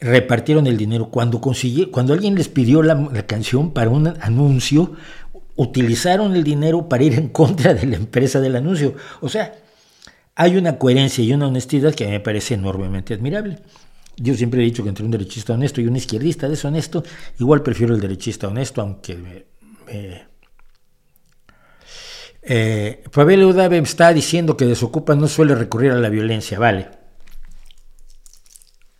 repartieron 0.00 0.66
el 0.66 0.76
dinero. 0.76 1.10
Cuando, 1.10 1.40
cuando 1.40 2.12
alguien 2.12 2.34
les 2.34 2.48
pidió 2.48 2.82
la, 2.82 3.26
canción 3.26 3.72
para 3.72 3.90
un 3.90 4.08
anuncio, 4.20 4.92
utilizaron 5.56 6.34
el 6.34 6.44
dinero 6.44 6.88
para 6.88 7.04
ir 7.04 7.14
en 7.14 7.28
contra 7.28 7.74
de 7.74 7.86
la 7.86 7.96
empresa 7.96 8.40
del 8.40 8.56
anuncio. 8.56 8.94
O 9.20 9.28
sea, 9.28 9.54
hay 10.34 10.56
una 10.56 10.78
coherencia 10.78 11.24
y 11.24 11.32
una 11.32 11.48
honestidad 11.48 11.94
que 11.94 12.06
me 12.06 12.20
parece 12.20 12.54
enormemente 12.54 13.14
admirable. 13.14 13.58
Yo 14.18 14.34
siempre 14.34 14.60
he 14.60 14.64
dicho 14.64 14.82
que 14.82 14.88
entre 14.88 15.04
un 15.04 15.10
derechista 15.10 15.54
honesto 15.54 15.80
y 15.80 15.86
un 15.86 15.96
izquierdista 15.96 16.48
deshonesto, 16.48 17.04
igual 17.38 17.62
prefiero 17.62 17.94
el 17.94 18.00
derechista 18.00 18.48
honesto, 18.48 18.80
aunque 18.80 19.14
me 19.14 19.44
eh, 22.46 23.04
Pavel 23.12 23.42
está 23.82 24.12
diciendo 24.12 24.56
que 24.56 24.64
Desocupa 24.64 25.14
no 25.14 25.28
suele 25.28 25.54
recurrir 25.54 25.92
a 25.92 25.96
la 25.96 26.08
violencia, 26.08 26.58
vale. 26.58 26.88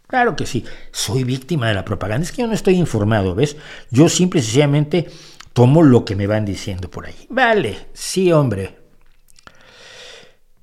Claro 0.07 0.36
que 0.36 0.47
sí, 0.47 0.64
soy 0.92 1.24
víctima 1.24 1.68
de 1.68 1.74
la 1.74 1.84
propaganda, 1.84 2.24
es 2.24 2.32
que 2.32 2.42
yo 2.42 2.49
no 2.49 2.55
estoy 2.55 2.74
informado, 2.74 3.34
¿ves? 3.34 3.57
Yo 3.90 4.09
simple 4.09 4.40
y 4.40 4.42
sencillamente 4.42 5.09
tomo 5.53 5.82
lo 5.82 6.05
que 6.05 6.14
me 6.14 6.26
van 6.26 6.44
diciendo 6.44 6.90
por 6.90 7.07
ahí. 7.07 7.26
Vale, 7.28 7.88
sí, 7.92 8.32
hombre. 8.32 8.76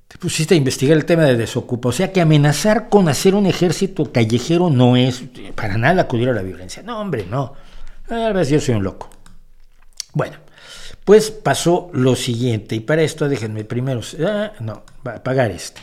Te 0.08 0.18
pusiste 0.18 0.54
a 0.54 0.56
investigar 0.56 0.96
el 0.96 1.04
tema 1.04 1.24
de 1.24 1.36
Desocupa, 1.36 1.88
o 1.88 1.92
sea 1.92 2.12
que 2.12 2.20
amenazar 2.20 2.88
con 2.88 3.08
hacer 3.08 3.34
un 3.34 3.46
ejército 3.46 4.12
callejero 4.12 4.70
no 4.70 4.96
es 4.96 5.24
para 5.54 5.76
nada 5.76 6.02
acudir 6.02 6.28
a 6.28 6.32
la 6.32 6.42
violencia. 6.42 6.82
No, 6.82 7.00
hombre, 7.00 7.26
no. 7.28 7.54
A 8.08 8.32
veces 8.32 8.50
yo 8.50 8.60
soy 8.60 8.76
un 8.76 8.84
loco. 8.84 9.10
Bueno, 10.12 10.36
pues 11.04 11.30
pasó 11.30 11.90
lo 11.92 12.16
siguiente, 12.16 12.76
y 12.76 12.80
para 12.80 13.02
esto 13.02 13.28
déjenme 13.28 13.64
primero, 13.64 14.00
ah, 14.26 14.52
no, 14.60 14.82
va 15.06 15.16
a 15.16 15.22
pagar 15.22 15.50
esto. 15.50 15.80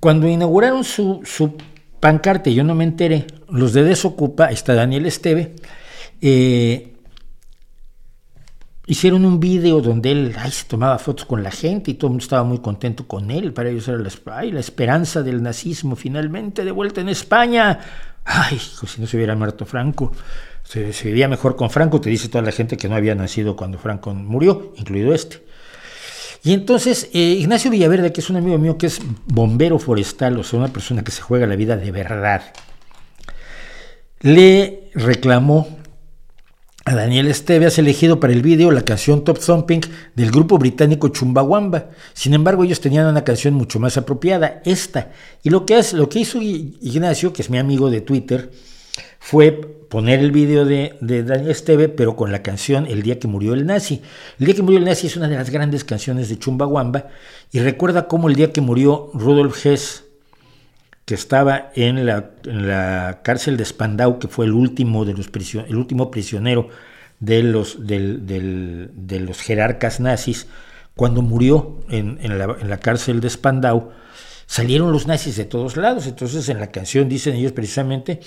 Cuando 0.00 0.28
inauguraron 0.28 0.84
su, 0.84 1.20
su 1.24 1.56
pancarte, 2.00 2.52
yo 2.52 2.64
no 2.64 2.74
me 2.74 2.84
enteré, 2.84 3.26
los 3.48 3.72
de 3.72 3.84
Desocupa, 3.84 4.50
está 4.50 4.74
Daniel 4.74 5.06
Esteve, 5.06 5.54
eh, 6.20 6.94
hicieron 8.86 9.24
un 9.24 9.40
video 9.40 9.80
donde 9.80 10.10
él 10.10 10.36
se 10.50 10.66
tomaba 10.66 10.98
fotos 10.98 11.24
con 11.24 11.42
la 11.42 11.50
gente 11.50 11.90
y 11.90 11.94
todo 11.94 12.08
el 12.08 12.12
mundo 12.12 12.22
estaba 12.22 12.44
muy 12.44 12.58
contento 12.58 13.06
con 13.06 13.30
él. 13.30 13.52
Para 13.52 13.70
ellos 13.70 13.88
era 13.88 13.98
la, 13.98 14.42
la 14.44 14.60
esperanza 14.60 15.22
del 15.22 15.42
nazismo 15.42 15.96
finalmente 15.96 16.64
de 16.64 16.70
vuelta 16.70 17.00
en 17.00 17.08
España. 17.08 17.78
Ay, 18.24 18.58
si 18.58 19.00
no 19.00 19.06
se 19.06 19.16
hubiera 19.16 19.36
muerto 19.36 19.66
Franco 19.66 20.12
se, 20.64 20.90
vivía 21.04 21.28
mejor 21.28 21.56
con 21.56 21.70
Franco, 21.70 22.00
te 22.00 22.10
dice 22.10 22.28
toda 22.28 22.42
la 22.42 22.52
gente 22.52 22.76
que 22.76 22.88
no 22.88 22.96
había 22.96 23.14
nacido 23.14 23.54
cuando 23.54 23.78
Franco 23.78 24.12
murió, 24.14 24.72
incluido 24.76 25.14
este. 25.14 25.42
Y 26.42 26.52
entonces 26.52 27.08
eh, 27.12 27.18
Ignacio 27.18 27.70
Villaverde, 27.70 28.12
que 28.12 28.20
es 28.20 28.28
un 28.28 28.36
amigo 28.36 28.58
mío 28.58 28.76
que 28.76 28.86
es 28.86 29.00
bombero 29.26 29.78
forestal, 29.78 30.38
o 30.38 30.42
sea, 30.42 30.58
una 30.58 30.72
persona 30.72 31.04
que 31.04 31.10
se 31.10 31.22
juega 31.22 31.46
la 31.46 31.56
vida 31.56 31.76
de 31.76 31.90
verdad, 31.90 32.42
le 34.20 34.90
reclamó 34.94 35.68
a 36.86 36.94
Daniel 36.94 37.28
Esteves 37.28 37.78
elegido 37.78 38.20
para 38.20 38.34
el 38.34 38.42
vídeo 38.42 38.70
la 38.70 38.82
canción 38.82 39.24
Top 39.24 39.38
Thumping 39.38 39.80
del 40.14 40.30
grupo 40.30 40.58
británico 40.58 41.08
Chumbawamba. 41.08 41.90
Sin 42.12 42.34
embargo, 42.34 42.64
ellos 42.64 42.80
tenían 42.80 43.06
una 43.06 43.24
canción 43.24 43.54
mucho 43.54 43.80
más 43.80 43.96
apropiada, 43.96 44.60
esta. 44.66 45.12
Y 45.42 45.48
lo 45.48 45.64
que, 45.64 45.80
lo 45.92 46.10
que 46.10 46.18
hizo 46.20 46.42
Ignacio, 46.42 47.32
que 47.32 47.40
es 47.40 47.48
mi 47.48 47.58
amigo 47.58 47.90
de 47.90 48.02
Twitter, 48.02 48.50
fue 49.24 49.52
poner 49.88 50.20
el 50.20 50.32
vídeo 50.32 50.66
de, 50.66 50.98
Daniel 51.00 51.50
Esteve, 51.50 51.88
pero 51.88 52.14
con 52.14 52.30
la 52.30 52.42
canción 52.42 52.86
El 52.86 53.00
día 53.00 53.18
que 53.18 53.26
murió 53.26 53.54
el 53.54 53.64
nazi. 53.64 54.02
El 54.38 54.44
día 54.44 54.54
que 54.54 54.60
murió 54.60 54.78
el 54.78 54.84
nazi 54.84 55.06
es 55.06 55.16
una 55.16 55.28
de 55.28 55.36
las 55.36 55.48
grandes 55.48 55.82
canciones 55.82 56.28
de 56.28 56.38
Chumbawamba 56.38 57.06
y 57.50 57.60
recuerda 57.60 58.06
cómo 58.06 58.28
el 58.28 58.34
día 58.34 58.52
que 58.52 58.60
murió 58.60 59.10
Rudolf 59.14 59.64
Hess, 59.64 60.04
que 61.06 61.14
estaba 61.14 61.70
en 61.74 62.04
la, 62.04 63.20
cárcel 63.22 63.56
de 63.56 63.64
Spandau, 63.64 64.18
que 64.18 64.28
fue 64.28 64.44
el 64.44 64.52
último, 64.52 65.06
de 65.06 65.14
los 65.14 65.30
el 65.68 65.76
último 65.76 66.10
prisionero 66.10 66.68
de 67.18 67.42
los, 67.44 67.78
de 67.86 69.34
jerarcas 69.38 70.00
nazis, 70.00 70.48
cuando 70.94 71.22
murió 71.22 71.80
en 71.88 72.18
la 72.38 72.76
cárcel 72.76 73.22
de 73.22 73.30
Spandau, 73.30 73.90
salieron 74.46 74.92
los 74.92 75.06
nazis 75.06 75.36
de 75.36 75.46
todos 75.46 75.78
lados. 75.78 76.06
Entonces 76.06 76.46
en 76.50 76.60
la 76.60 76.70
canción 76.70 77.08
dicen 77.08 77.36
ellos 77.36 77.52
precisamente 77.52 78.20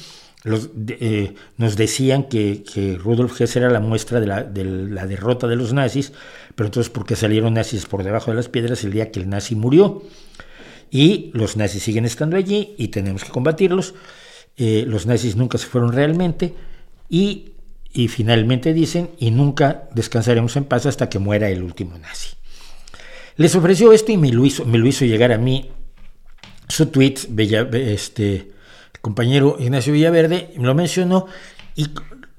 eh, 0.45 1.33
nos 1.57 1.75
decían 1.75 2.23
que, 2.23 2.63
Rudolf 3.03 3.39
Hess 3.41 3.55
era 3.55 3.69
la 3.69 3.79
muestra 3.79 4.19
de 4.19 4.27
la, 4.27 4.43
derrota 4.43 5.47
de 5.47 5.55
los 5.55 5.73
nazis, 5.73 6.13
pero 6.55 6.67
entonces 6.67 6.91
¿por 6.91 7.05
qué 7.05 7.15
salieron 7.15 7.55
nazis 7.55 7.85
por 7.85 8.03
debajo 8.03 8.31
de 8.31 8.37
las 8.37 8.47
piedras 8.47 8.83
el 8.83 8.91
día 8.91 9.11
que 9.11 9.19
el 9.19 9.29
nazi 9.29 9.55
murió? 9.55 10.03
Y 10.89 11.31
los 11.33 11.57
nazis 11.57 11.83
siguen 11.83 12.05
estando 12.05 12.37
allí 12.37 12.75
y 12.77 12.89
tenemos 12.89 13.23
que 13.23 13.31
combatirlos. 13.31 13.93
Eh, 14.55 14.85
los 14.87 15.05
nazis 15.05 15.35
nunca 15.35 15.57
se 15.57 15.67
fueron 15.67 15.91
realmente 15.91 16.53
y, 17.09 17.53
finalmente 18.09 18.73
dicen, 18.73 19.09
y 19.17 19.31
nunca 19.31 19.89
descansaremos 19.93 20.55
en 20.55 20.65
paz 20.65 20.85
hasta 20.85 21.09
que 21.09 21.19
muera 21.19 21.49
el 21.49 21.63
último 21.63 21.97
nazi. 21.97 22.29
Les 23.35 23.55
ofreció 23.55 23.91
esto 23.91 24.11
y 24.11 24.17
me 24.17 24.31
lo 24.31 24.45
hizo, 24.45 24.65
me 24.65 24.77
lo 24.77 24.87
hizo 24.87 25.03
llegar 25.03 25.31
a 25.31 25.37
mí 25.37 25.69
su 26.69 26.87
tweet, 26.87 27.15
este, 27.73 28.51
compañero 29.07 29.55
Ignacio 29.57 29.93
Villaverde 29.93 30.53
lo 30.57 30.75
mencionó 30.75 31.27
y 31.77 31.85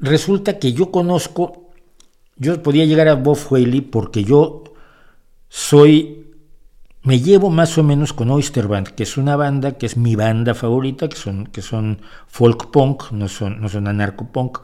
resulta 0.01 0.59
que 0.59 0.75
yo 0.75 0.91
conozco, 0.91 1.71
yo 2.37 2.63
podía 2.63 2.85
llegar 2.85 3.09
a 3.09 3.15
Bob 3.15 3.39
Whaley 3.51 3.81
porque 3.81 4.23
yo 4.23 4.65
soy, 5.49 6.27
me 7.05 7.21
llevo 7.21 7.49
más 7.49 7.79
o 7.79 7.83
menos 7.83 8.13
con 8.13 8.31
Oyster 8.31 8.69
Band, 8.69 8.89
que 8.89 9.05
es 9.05 9.17
una 9.17 9.35
banda 9.35 9.79
que 9.79 9.87
es 9.87 9.97
mi 9.97 10.15
banda 10.15 10.53
favorita, 10.55 11.09
que 11.09 11.17
son, 11.17 11.47
que 11.47 11.63
son 11.63 12.03
folk 12.27 12.71
punk, 12.71 13.13
no 13.13 13.29
son, 13.29 13.63
no 13.63 13.71
son 13.71 13.89
anarco 13.89 14.27
punk. 14.31 14.59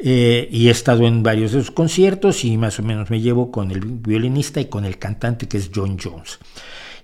Eh, 0.00 0.48
y 0.50 0.66
he 0.66 0.70
estado 0.72 1.06
en 1.06 1.22
varios 1.22 1.52
de 1.52 1.60
sus 1.60 1.70
conciertos 1.70 2.44
y 2.44 2.56
más 2.56 2.80
o 2.80 2.82
menos 2.82 3.08
me 3.08 3.20
llevo 3.20 3.52
con 3.52 3.70
el 3.70 3.80
violinista 3.82 4.60
y 4.60 4.64
con 4.64 4.84
el 4.84 4.98
cantante 4.98 5.46
que 5.46 5.58
es 5.58 5.70
John 5.72 5.96
Jones. 6.02 6.40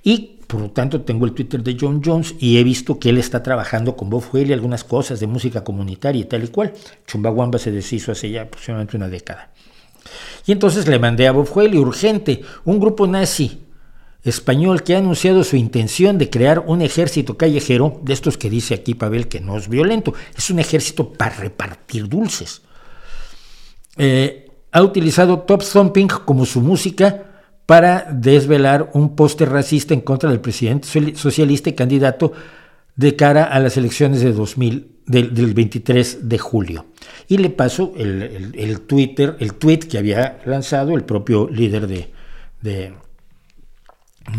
Y 0.03 0.36
por 0.47 0.61
lo 0.61 0.71
tanto, 0.71 1.01
tengo 1.01 1.27
el 1.27 1.33
Twitter 1.33 1.63
de 1.63 1.77
John 1.79 2.01
Jones 2.05 2.37
y 2.39 2.59
he 2.59 2.65
visto 2.65 2.99
que 3.01 3.11
él 3.11 3.19
está 3.19 3.43
trabajando 3.43 3.97
con 3.97 4.11
Bob 4.11 4.25
Haley 4.33 4.53
algunas 4.53 4.85
cosas 4.85 5.19
de 5.19 5.27
música 5.27 5.65
comunitaria 5.65 6.23
y 6.23 6.25
tal 6.25 6.45
y 6.45 6.49
cual. 6.49 6.73
Chumbawamba 7.07 7.59
se 7.59 7.73
deshizo 7.73 8.13
hace 8.13 8.31
ya 8.31 8.43
aproximadamente 8.43 8.97
una 8.97 9.09
década. 9.09 9.51
Y 10.47 10.53
entonces 10.53 10.87
le 10.87 11.01
mandé 11.01 11.27
a 11.27 11.33
Bob 11.33 11.49
Haley 11.53 11.79
urgente, 11.79 12.43
un 12.65 12.79
grupo 12.79 13.07
nazi 13.09 13.63
español 14.23 14.83
que 14.83 14.95
ha 14.95 14.99
anunciado 14.99 15.43
su 15.45 15.57
intención 15.57 16.19
de 16.19 16.31
crear 16.31 16.65
un 16.67 16.83
ejército 16.83 17.37
callejero, 17.37 18.01
de 18.03 18.13
estos 18.13 18.37
que 18.37 18.51
dice 18.51 18.75
aquí 18.75 18.95
Pavel 18.95 19.29
que 19.29 19.41
no 19.41 19.57
es 19.57 19.69
violento, 19.69 20.15
es 20.37 20.51
un 20.51 20.59
ejército 20.59 21.13
para 21.13 21.37
repartir 21.37 22.09
dulces. 22.09 22.63
Eh, 23.97 24.51
ha 24.73 24.83
utilizado 24.83 25.41
Top 25.41 25.63
Thumping 25.65 26.09
como 26.25 26.45
su 26.45 26.61
música 26.61 27.26
para 27.67 28.07
desvelar 28.13 28.91
un 28.95 29.17
póster 29.17 29.51
racista 29.51 29.93
en 29.93 30.01
contra 30.01 30.31
del 30.31 30.41
presidente 30.41 30.89
socialista 31.17 31.69
y 31.69 31.75
candidato 31.75 32.33
de 32.95 33.17
cara 33.17 33.45
a 33.45 33.59
las 33.59 33.77
elecciones 33.77 34.21
de 34.21 34.33
2000, 34.33 34.97
del, 35.07 35.55
23 35.55 36.29
de 36.29 36.39
julio. 36.39 36.87
Y 37.29 37.39
le 37.39 37.51
paso 37.51 37.93
el, 37.97 38.81
Twitter, 38.87 39.37
el 39.41 39.55
tweet 39.55 39.81
que 39.81 39.99
había 39.99 40.41
lanzado 40.47 40.95
el 40.95 41.05
propio 41.05 41.49
líder 41.49 41.87
de, 41.89 42.11
de, 42.63 42.95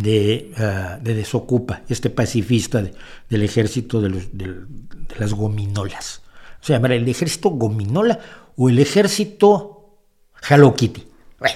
de, 0.01 0.51
ah, 0.57 0.97
Desocupa, 1.01 1.83
este 1.87 2.09
pacifista 2.09 2.83
del 3.29 3.43
ejército 3.43 4.01
de, 4.01 4.65
las 5.19 5.33
gominolas. 5.33 6.21
O 6.61 6.65
sea, 6.65 6.77
el 6.77 7.07
ejército 7.07 7.49
gominola 7.49 8.19
o 8.55 8.69
el 8.69 8.79
ejército 8.79 9.99
Hello 10.49 10.73
Kitty. 10.73 11.03
Bueno, 11.39 11.55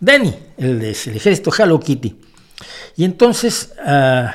Dani, 0.00 0.34
el, 0.56 0.80
el 0.80 0.84
ejército 0.84 1.50
Hello 1.56 1.78
Kitty. 1.78 2.16
Y 2.96 3.04
entonces 3.04 3.72
uh, 3.86 4.28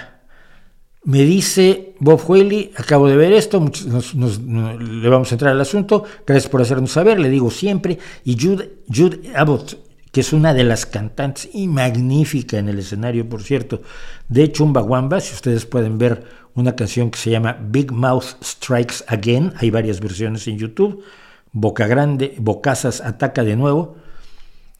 me 1.03 1.23
dice 1.23 1.95
Bob 1.99 2.21
Whaley, 2.27 2.71
acabo 2.75 3.07
de 3.07 3.15
ver 3.15 3.33
esto, 3.33 3.59
le 3.59 5.09
vamos 5.09 5.31
a 5.31 5.35
entrar 5.35 5.51
al 5.51 5.61
asunto, 5.61 6.03
gracias 6.25 6.49
por 6.49 6.61
hacernos 6.61 6.91
saber, 6.91 7.19
le 7.19 7.29
digo 7.29 7.51
siempre, 7.51 7.99
y 8.23 8.37
Jude, 8.39 8.79
Jude 8.93 9.31
Abbott, 9.35 9.77
que 10.11 10.21
es 10.21 10.33
una 10.33 10.53
de 10.53 10.63
las 10.63 10.85
cantantes 10.85 11.49
y 11.53 11.67
magnífica 11.67 12.57
en 12.57 12.69
el 12.69 12.79
escenario, 12.79 13.27
por 13.27 13.43
cierto, 13.43 13.81
de 14.29 14.51
Chumbawamba, 14.51 15.19
si 15.19 15.33
ustedes 15.33 15.65
pueden 15.65 15.97
ver 15.97 16.23
una 16.55 16.75
canción 16.75 17.11
que 17.11 17.19
se 17.19 17.29
llama 17.29 17.57
Big 17.61 17.91
Mouth 17.91 18.41
Strikes 18.43 19.03
Again, 19.07 19.53
hay 19.57 19.69
varias 19.69 19.99
versiones 19.99 20.47
en 20.47 20.57
YouTube, 20.57 21.03
Boca 21.51 21.85
Grande, 21.85 22.35
Bocazas 22.39 23.01
ataca 23.01 23.43
de 23.43 23.55
nuevo, 23.55 23.97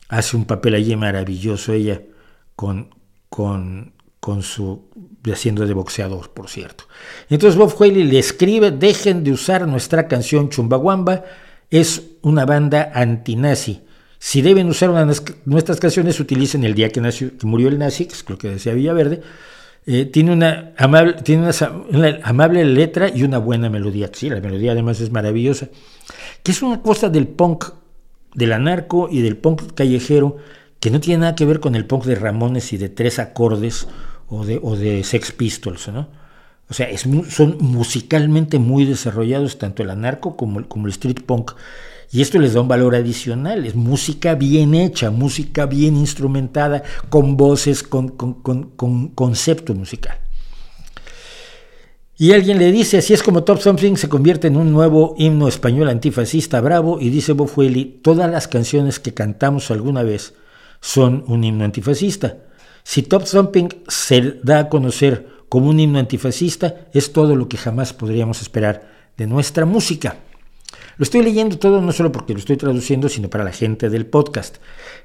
hace 0.09 0.37
un 0.37 0.45
papel 0.45 0.75
allí 0.75 0.95
maravilloso 0.95 1.73
ella 1.73 2.01
con, 2.55 2.89
con, 3.29 3.93
con 4.19 4.43
su 4.43 4.89
haciendo 5.31 5.65
de 5.65 5.73
boxeador, 5.73 6.31
por 6.31 6.49
cierto. 6.49 6.85
Entonces 7.29 7.57
Bob 7.57 7.75
Haley 7.79 8.03
le 8.03 8.19
escribe, 8.19 8.71
dejen 8.71 9.23
de 9.23 9.31
usar 9.31 9.67
nuestra 9.67 10.07
canción 10.07 10.49
Chumbawamba, 10.49 11.23
es 11.69 12.03
una 12.21 12.45
banda 12.45 12.91
antinazi. 12.93 13.81
Si 14.17 14.41
deben 14.41 14.67
usar 14.67 14.89
una 14.89 15.05
de 15.05 15.15
nuestras 15.45 15.79
canciones, 15.79 16.19
utilicen 16.19 16.63
el 16.63 16.73
día 16.73 16.89
que, 16.89 17.01
nació, 17.01 17.37
que 17.37 17.45
murió 17.45 17.67
el 17.67 17.77
nazi, 17.77 18.05
que 18.05 18.13
es 18.13 18.27
lo 18.27 18.37
que 18.37 18.49
decía 18.49 18.73
Villaverde. 18.73 19.21
Eh, 19.87 20.05
tiene, 20.05 20.31
una 20.31 20.73
amable, 20.77 21.13
tiene 21.21 21.47
una, 21.91 22.19
amable 22.23 22.65
letra 22.65 23.09
y 23.13 23.23
una 23.23 23.37
buena 23.37 23.69
melodía. 23.69 24.09
Sí, 24.11 24.29
la 24.29 24.39
melodía 24.39 24.71
además 24.71 24.99
es 24.99 25.11
maravillosa. 25.11 25.69
Que 26.41 26.51
es 26.51 26.61
una 26.63 26.81
cosa 26.81 27.09
del 27.09 27.27
punk 27.27 27.65
del 28.35 28.53
anarco 28.53 29.07
y 29.09 29.21
del 29.21 29.37
punk 29.37 29.73
callejero 29.73 30.37
que 30.79 30.91
no 30.91 30.99
tiene 30.99 31.21
nada 31.21 31.35
que 31.35 31.45
ver 31.45 31.59
con 31.59 31.75
el 31.75 31.85
punk 31.85 32.05
de 32.05 32.15
Ramones 32.15 32.71
y 32.73 32.77
de 32.77 32.89
tres 32.89 33.17
acordes 33.17 33.87
o 34.29 34.45
de, 34.45 34.59
o 34.61 34.75
de 34.75 35.03
Sex 35.03 35.31
Pistols, 35.31 35.87
¿no? 35.87 36.07
O 36.69 36.73
sea, 36.73 36.87
son 36.97 37.57
musicalmente 37.59 38.57
muy 38.57 38.85
desarrollados 38.85 39.59
tanto 39.59 39.83
el 39.83 39.91
anarco 39.91 40.35
como 40.35 40.59
el, 40.59 40.67
como 40.67 40.87
el 40.87 40.91
street 40.93 41.21
punk. 41.25 41.51
Y 42.11 42.21
esto 42.21 42.39
les 42.39 42.53
da 42.53 42.61
un 42.61 42.67
valor 42.67 42.95
adicional, 42.95 43.65
es 43.65 43.75
música 43.75 44.35
bien 44.35 44.73
hecha, 44.73 45.11
música 45.11 45.65
bien 45.67 45.95
instrumentada, 45.95 46.83
con 47.09 47.37
voces, 47.37 47.83
con, 47.83 48.09
con, 48.09 48.33
con 48.33 49.09
concepto 49.09 49.75
musical. 49.75 50.17
Y 52.17 52.31
alguien 52.31 52.59
le 52.59 52.71
dice, 52.71 52.99
así 52.99 53.13
es 53.13 53.21
como 53.21 53.43
Top 53.43 53.59
Something 53.59 53.97
se 53.97 54.07
convierte 54.07 54.47
en 54.47 54.55
un 54.55 54.71
nuevo 54.71 55.15
himno 55.17 55.49
español 55.49 55.89
antifascista 55.89 56.61
bravo, 56.61 56.97
y 57.01 57.09
dice 57.09 57.33
Bofueli, 57.33 57.99
todas 58.01 58.31
las 58.31 58.47
canciones 58.47 59.01
que 59.01 59.13
cantamos 59.13 59.69
alguna 59.69 60.01
vez 60.01 60.33
son 60.79 61.25
un 61.27 61.43
himno 61.43 61.65
antifascista. 61.65 62.37
Si 62.83 63.01
Top 63.03 63.25
Something 63.25 63.67
se 63.89 64.39
da 64.43 64.59
a 64.59 64.69
conocer 64.69 65.27
como 65.49 65.69
un 65.69 65.79
himno 65.79 65.99
antifascista, 65.99 66.87
es 66.93 67.11
todo 67.11 67.35
lo 67.35 67.49
que 67.49 67.57
jamás 67.57 67.91
podríamos 67.91 68.41
esperar 68.41 68.87
de 69.17 69.27
nuestra 69.27 69.65
música. 69.65 70.15
Lo 70.97 71.03
estoy 71.03 71.21
leyendo 71.21 71.57
todo 71.57 71.81
no 71.81 71.91
solo 71.91 72.13
porque 72.13 72.31
lo 72.31 72.39
estoy 72.39 72.55
traduciendo, 72.55 73.09
sino 73.09 73.29
para 73.29 73.43
la 73.43 73.51
gente 73.51 73.89
del 73.89 74.05
podcast. 74.05 74.57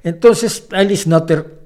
Entonces, 0.04 0.68
Alice 0.70 1.08
Nutter 1.08 1.59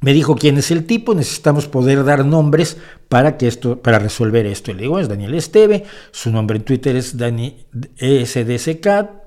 me 0.00 0.12
dijo 0.12 0.34
quién 0.36 0.58
es 0.58 0.70
el 0.70 0.84
tipo, 0.86 1.14
necesitamos 1.14 1.66
poder 1.68 2.04
dar 2.04 2.24
nombres 2.24 2.76
para 3.08 3.36
que 3.36 3.46
esto, 3.46 3.80
para 3.80 3.98
resolver 3.98 4.46
esto. 4.46 4.72
le 4.72 4.82
digo, 4.82 4.98
es 4.98 5.08
Daniel 5.08 5.34
Esteve, 5.34 5.84
su 6.10 6.30
nombre 6.30 6.58
en 6.58 6.64
Twitter 6.64 6.96
es 6.96 7.16
Dani 7.16 7.66
ESDSK, 7.96 9.24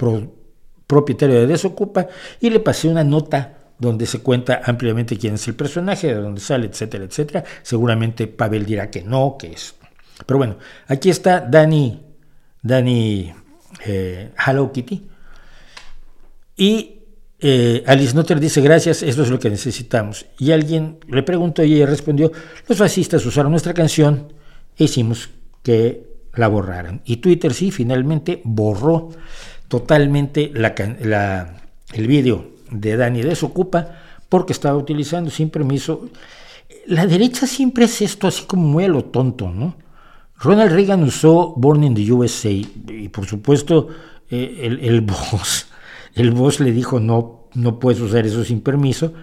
propietario 0.85 1.35
de 1.35 1.47
Desocupa, 1.47 2.07
y 2.39 2.49
le 2.49 2.59
pasé 2.59 2.87
una 2.89 3.03
nota 3.03 3.57
donde 3.79 4.05
se 4.05 4.19
cuenta 4.19 4.61
ampliamente 4.63 5.17
quién 5.17 5.35
es 5.35 5.47
el 5.47 5.55
personaje, 5.55 6.07
de 6.07 6.21
dónde 6.21 6.41
sale, 6.41 6.67
etcétera, 6.67 7.05
etcétera. 7.05 7.43
Seguramente 7.61 8.27
Pavel 8.27 8.65
dirá 8.65 8.89
que 8.89 9.03
no, 9.03 9.35
que 9.37 9.51
es. 9.51 9.75
Pero 10.25 10.37
bueno, 10.37 10.57
aquí 10.87 11.09
está 11.09 11.41
Dani, 11.41 12.01
Dani 12.61 13.33
eh, 13.85 14.31
Hello 14.45 14.71
Kitty. 14.71 15.07
Y 16.57 16.96
eh, 17.39 17.83
Alice 17.85 18.15
Notter 18.15 18.39
dice, 18.39 18.61
gracias, 18.61 19.03
esto 19.03 19.21
es 19.21 19.29
lo 19.29 19.39
que 19.39 19.49
necesitamos. 19.49 20.25
Y 20.39 20.51
alguien 20.51 20.97
le 21.07 21.23
preguntó 21.23 21.63
y 21.63 21.75
ella 21.75 21.85
respondió, 21.85 22.31
los 22.67 22.77
fascistas 22.77 23.25
usaron 23.25 23.51
nuestra 23.51 23.73
canción 23.73 24.33
e 24.77 24.85
hicimos 24.85 25.29
que 25.61 26.07
la 26.33 26.47
borraran. 26.47 27.01
Y 27.05 27.17
Twitter 27.17 27.53
sí, 27.53 27.71
finalmente 27.71 28.41
borró 28.43 29.09
totalmente 29.67 30.51
el 30.51 32.07
vídeo 32.07 32.51
de 32.71 32.97
Dani 32.97 33.21
Desocupa 33.21 33.87
porque 34.29 34.53
estaba 34.53 34.77
utilizando 34.77 35.29
sin 35.29 35.49
permiso. 35.49 36.09
La 36.87 37.05
derecha 37.05 37.45
siempre 37.45 37.85
es 37.85 38.01
esto 38.01 38.27
así 38.27 38.45
como 38.45 38.67
muy 38.67 38.85
a 38.85 38.87
lo 38.87 39.05
tonto, 39.05 39.49
¿no? 39.49 39.75
Ronald 40.39 40.71
Reagan 40.71 41.03
usó 41.03 41.53
Born 41.55 41.83
in 41.83 41.95
the 41.95 42.11
USA 42.11 42.49
y 42.49 43.09
por 43.11 43.25
supuesto 43.25 43.87
eh, 44.29 44.59
el, 44.63 44.79
el 44.79 45.01
boss 45.31 45.67
el 46.17 46.31
boss 46.31 46.59
le 46.59 46.71
dijo, 46.71 46.99
no, 46.99 47.49
no 47.53 47.79
puedes 47.79 47.99
usar 48.01 48.25
eso 48.25 48.43
sin 48.43 48.61
permiso. 48.61 49.13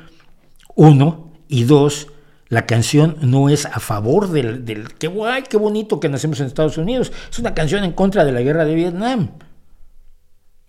Uno, 0.75 1.33
y 1.49 1.65
dos, 1.65 2.09
la 2.49 2.67
canción 2.67 3.17
no 3.21 3.49
es 3.49 3.67
a 3.67 3.81
favor 3.81 4.29
del, 4.29 4.65
del 4.65 4.93
qué 4.95 5.09
guay, 5.09 5.45
qué 5.49 5.57
bonito 5.57 6.01
que 6.01 6.09
nacemos 6.09 6.41
en 6.41 6.47
Estados 6.47 6.79
Unidos. 6.79 7.13
Es 7.31 7.39
una 7.39 7.55
canción 7.55 7.85
en 7.85 7.93
contra 7.93 8.25
de 8.25 8.33
la 8.33 8.43
guerra 8.43 8.65
de 8.65 8.75
Vietnam. 8.75 9.31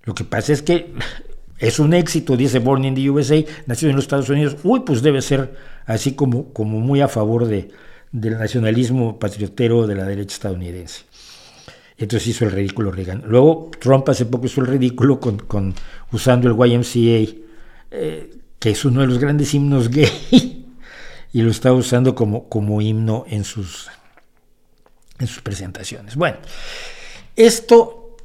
Lo 0.03 0.13
que 0.13 0.23
pasa 0.23 0.53
es 0.53 0.61
que 0.61 0.93
es 1.59 1.79
un 1.79 1.93
éxito, 1.93 2.37
dice 2.37 2.59
Born 2.59 2.85
in 2.85 2.95
the 2.95 3.09
USA, 3.09 3.43
nacido 3.65 3.89
en 3.89 3.95
los 3.95 4.05
Estados 4.05 4.29
Unidos. 4.29 4.57
Uy, 4.63 4.81
pues 4.85 5.01
debe 5.01 5.21
ser 5.21 5.55
así 5.85 6.13
como, 6.13 6.53
como 6.53 6.79
muy 6.79 7.01
a 7.01 7.07
favor 7.07 7.45
de, 7.45 7.69
del 8.11 8.37
nacionalismo 8.37 9.19
patriotero 9.19 9.87
de 9.87 9.95
la 9.95 10.05
derecha 10.05 10.35
estadounidense. 10.35 11.03
Entonces 11.97 12.27
hizo 12.27 12.45
el 12.45 12.51
ridículo 12.51 12.91
Reagan. 12.91 13.23
Luego 13.25 13.71
Trump 13.79 14.07
hace 14.09 14.25
poco 14.25 14.47
hizo 14.47 14.61
el 14.61 14.67
ridículo 14.67 15.19
con, 15.19 15.73
usando 16.11 16.49
el 16.49 16.71
YMCA, 16.71 17.33
eh, 17.91 18.37
que 18.59 18.69
es 18.69 18.85
uno 18.85 19.01
de 19.01 19.07
los 19.07 19.19
grandes 19.19 19.53
himnos 19.53 19.89
gay, 19.91 20.65
y 21.31 21.41
lo 21.41 21.51
está 21.51 21.71
usando 21.73 22.13
como, 22.13 22.49
como 22.49 22.81
himno 22.81 23.25
en 23.27 23.43
sus, 23.43 23.87
en 25.19 25.27
sus 25.27 25.41
presentaciones. 25.41 26.15
Bueno, 26.15 26.37
esto 27.35 28.17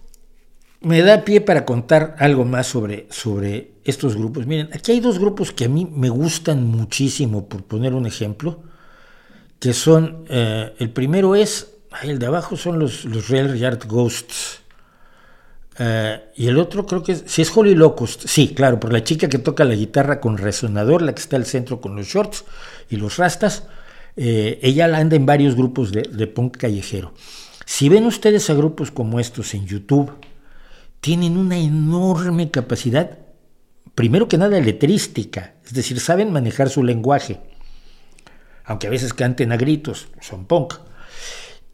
me 0.81 1.03
da 1.03 1.25
pie 1.25 1.41
para 1.41 1.65
contar 1.65 2.17
algo 2.19 2.45
más 2.45 2.67
sobre, 2.67 3.07
sobre 3.11 3.73
estos 3.85 4.17
grupos. 4.17 4.47
Miren, 4.47 4.71
aquí 4.73 4.93
hay 4.93 5.01
dos 5.01 5.19
grupos 5.19 5.53
que 5.53 5.67
a 5.67 5.69
mí 5.69 5.87
me 5.91 6.09
gustan 6.09 6.67
muchísimo, 6.67 7.49
por 7.49 7.65
poner 7.65 7.95
un 7.95 8.07
ejemplo, 8.07 8.63
que 9.59 9.75
son, 9.75 10.25
eh, 10.29 10.75
el 10.79 10.91
primero 10.91 11.37
es 11.37 11.75
el 12.03 12.19
de 12.19 12.27
abajo 12.27 12.57
son 12.57 12.79
los, 12.79 13.05
los 13.05 13.29
Real 13.29 13.57
Yard 13.57 13.87
Ghosts. 13.87 14.61
Eh, 15.79 16.21
y 16.37 16.47
el 16.47 16.59
otro 16.59 16.87
creo 16.87 17.03
que 17.03 17.13
es, 17.13 17.25
si 17.27 17.43
es 17.43 17.57
Holy 17.57 17.75
Locust, 17.75 18.27
sí, 18.27 18.55
claro, 18.55 18.79
por 18.79 18.93
la 18.93 19.03
chica 19.03 19.29
que 19.29 19.39
toca 19.39 19.65
la 19.65 19.75
guitarra 19.75 20.21
con 20.21 20.37
resonador, 20.37 21.03
la 21.03 21.15
que 21.15 21.23
está 21.23 21.37
al 21.37 21.47
centro 21.47 21.81
con 21.81 21.97
los 21.97 22.07
shorts 22.07 22.45
y 22.89 22.97
los 22.97 23.17
rastas, 23.17 23.65
eh, 24.17 24.59
ella 24.63 24.85
anda 24.97 25.17
en 25.17 25.27
varios 25.27 25.55
grupos 25.57 25.93
de, 25.93 26.03
de 26.03 26.27
punk 26.27 26.59
callejero. 26.59 27.15
Si 27.65 27.89
ven 27.89 28.05
ustedes 28.05 28.51
a 28.51 28.55
grupos 28.55 28.91
como 28.91 29.21
estos 29.21 29.55
en 29.55 29.67
YouTube, 29.67 30.13
tienen 31.01 31.39
una 31.39 31.57
enorme 31.57 32.51
capacidad, 32.51 33.19
primero 33.95 34.29
que 34.29 34.39
nada 34.39 34.61
letrística, 34.61 35.55
es 35.65 35.73
decir, 35.73 35.99
saben 36.01 36.33
manejar 36.33 36.69
su 36.69 36.83
lenguaje, 36.83 37.41
aunque 38.65 38.87
a 38.87 38.91
veces 38.91 39.15
canten 39.15 39.53
a 39.53 39.57
gritos, 39.57 40.09
son 40.21 40.45
punk 40.45 40.75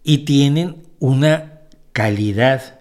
y 0.07 0.19
tienen 0.19 0.77
una 1.01 1.63
calidad 1.93 2.79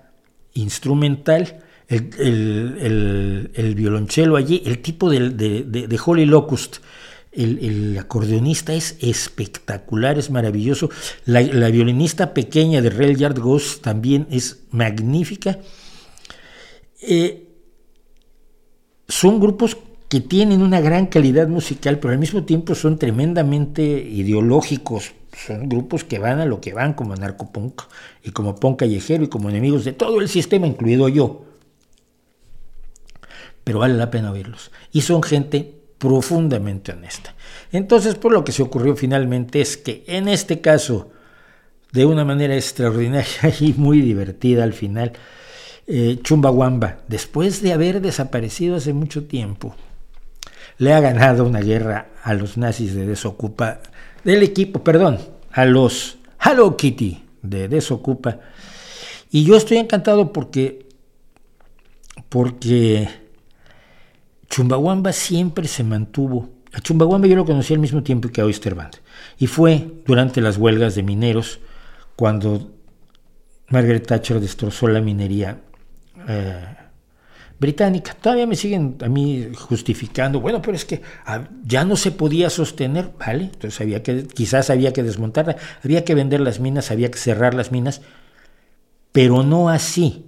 instrumental. 0.54 1.60
El, 1.88 3.74
violonchelo 3.76 4.38
allí, 4.38 4.62
el 4.66 4.80
tipo 4.80 5.10
de, 5.10 5.32
de, 5.32 6.00
Holy 6.04 6.26
Locust, 6.26 6.78
el, 7.32 7.98
acordeonista 8.00 8.74
es 8.74 8.98
espectacular, 9.02 10.20
es 10.20 10.30
maravilloso. 10.30 10.92
La, 11.26 11.42
violinista 11.42 12.34
pequeña 12.34 12.82
de 12.84 12.92
Real 12.92 13.16
Yard 13.16 13.40
Ghost 13.40 13.82
también 13.82 14.28
es 14.30 14.64
magnífica. 14.70 15.60
Eh, 17.02 17.50
son 19.08 19.40
grupos 19.40 19.78
que 20.10 20.22
tienen 20.22 20.62
una 20.62 20.80
gran 20.80 21.08
calidad 21.08 21.48
musical, 21.48 21.98
pero 22.00 22.14
al 22.14 22.20
mismo 22.20 22.44
tiempo 22.44 22.76
son 22.76 23.00
tremendamente 23.00 23.82
ideológicos. 23.84 25.14
Son 25.36 25.68
grupos 25.68 26.04
que 26.04 26.20
van 26.20 26.40
a 26.40 26.46
lo 26.46 26.62
que 26.62 26.74
van, 26.74 26.94
como 26.94 27.16
narcopunk 27.16 27.82
y 28.24 28.32
como 28.32 28.56
punk 28.56 28.80
callejero 28.80 29.24
y 29.24 29.28
como 29.28 29.50
enemigos 29.50 29.84
de 29.86 29.94
todo 29.94 30.22
el 30.22 30.30
sistema, 30.30 30.66
incluido 30.66 31.10
yo. 31.10 31.46
Pero 33.64 33.80
vale 33.80 33.96
la 33.96 34.12
pena 34.12 34.32
oírlos. 34.32 34.72
Y 34.92 35.02
son 35.02 35.24
gente 35.24 35.76
profundamente 35.98 36.92
honesta. 36.92 37.36
Entonces, 37.72 38.16
por 38.16 38.32
lo 38.32 38.44
que 38.44 38.52
se 38.52 38.64
ocurrió 38.64 38.96
finalmente 38.96 39.62
es 39.62 39.78
que 39.78 40.04
en 40.08 40.28
este 40.28 40.62
caso, 40.62 41.12
de 41.92 42.06
una 42.06 42.24
manera 42.24 42.56
extraordinaria 42.56 43.42
y 43.60 43.74
muy 43.74 44.02
divertida 44.02 44.64
al 44.64 44.74
final, 44.74 45.14
eh, 45.88 46.20
Chumbawamba, 46.22 47.00
después 47.08 47.62
de 47.62 47.74
haber 47.74 48.02
desaparecido 48.02 48.76
hace 48.78 48.94
mucho 48.94 49.26
tiempo, 49.26 49.76
le 50.78 50.94
ha 50.94 51.00
ganado 51.00 51.46
una 51.46 51.62
guerra 51.62 52.08
a 52.24 52.34
los 52.34 52.58
nazis 52.58 52.96
de 52.96 53.06
Desocupa, 53.06 53.80
del 54.26 54.44
equipo, 54.44 54.84
perdón, 54.84 55.20
a 55.52 55.64
los 55.66 56.18
Hello 56.44 56.76
Kitty 56.76 57.24
de 57.42 57.70
Desocupa. 57.70 58.40
Y 59.32 59.46
yo 59.46 59.56
estoy 59.56 59.78
encantado 59.78 60.34
porque, 60.34 60.88
porque 62.28 63.08
Chumbawamba 64.50 65.14
siempre 65.14 65.68
se 65.68 65.84
mantuvo. 65.84 66.50
A 66.74 66.82
Chumbawamba 66.82 67.28
yo 67.28 67.36
lo 67.36 67.46
conocí 67.46 67.74
al 67.74 67.80
mismo 67.80 68.04
tiempo 68.04 68.30
que 68.30 68.42
a 68.42 68.46
Oysterband. 68.46 68.96
Y 69.38 69.48
fue 69.48 69.92
durante 70.06 70.42
las 70.42 70.58
huelgas 70.58 70.96
de 70.96 71.04
mineros 71.04 71.60
cuando 72.16 72.72
Margaret 73.70 74.08
Thatcher 74.08 74.40
destrozó 74.40 74.88
la 74.88 75.02
minería 75.02 75.62
eh, 76.28 76.66
británica. 77.60 78.16
Todavía 78.20 78.48
me 78.48 78.56
siguen 78.56 78.98
a 79.02 79.08
mí 79.08 79.50
justificando, 79.56 80.40
bueno, 80.40 80.62
pero 80.62 80.76
es 80.76 80.86
que 80.86 81.02
ah, 81.26 81.48
ya 81.64 81.86
no 81.86 81.96
se 81.96 82.12
podía 82.12 82.50
sostener, 82.50 83.12
¿vale? 83.18 83.46
Entonces 83.46 83.80
había 83.82 84.04
que, 84.04 84.28
quizás 84.28 84.70
había 84.70 84.94
que 84.94 85.04
desmontarla, 85.04 85.56
había 85.84 86.04
que 86.04 86.16
vender 86.16 86.42
las 86.42 86.60
minas, 86.60 86.92
había 86.92 87.10
que 87.12 87.18
cerrar 87.18 87.54
las 87.54 87.72
minas, 87.72 88.02
pero 89.12 89.44
no 89.44 89.70
así, 89.70 90.26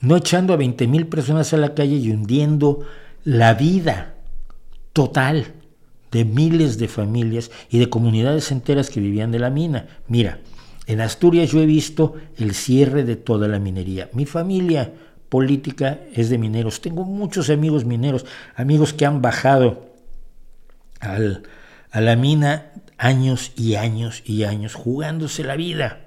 no 0.00 0.16
echando 0.16 0.52
a 0.52 0.56
20 0.56 0.86
mil 0.86 1.06
personas 1.06 1.52
a 1.52 1.56
la 1.56 1.74
calle 1.74 1.96
y 1.96 2.10
hundiendo 2.10 2.86
la 3.24 3.54
vida 3.54 4.14
total 4.92 5.54
de 6.12 6.24
miles 6.24 6.78
de 6.78 6.88
familias 6.88 7.50
y 7.70 7.78
de 7.78 7.90
comunidades 7.90 8.52
enteras 8.52 8.90
que 8.90 9.00
vivían 9.00 9.32
de 9.32 9.38
la 9.38 9.50
mina. 9.50 9.86
Mira, 10.08 10.40
en 10.86 11.00
Asturias 11.00 11.50
yo 11.50 11.60
he 11.60 11.66
visto 11.66 12.14
el 12.36 12.54
cierre 12.54 13.04
de 13.04 13.16
toda 13.16 13.48
la 13.48 13.58
minería. 13.58 14.08
Mi 14.12 14.24
familia 14.24 14.92
política 15.28 16.00
es 16.14 16.30
de 16.30 16.38
mineros. 16.38 16.80
Tengo 16.80 17.04
muchos 17.04 17.50
amigos 17.50 17.84
mineros, 17.84 18.24
amigos 18.54 18.92
que 18.92 19.06
han 19.06 19.22
bajado 19.22 19.86
a 21.00 22.00
la 22.00 22.16
mina 22.16 22.72
años 22.98 23.52
y 23.56 23.74
años 23.74 24.22
y 24.24 24.44
años 24.44 24.74
jugándose 24.74 25.44
la 25.44 25.56
vida. 25.56 26.06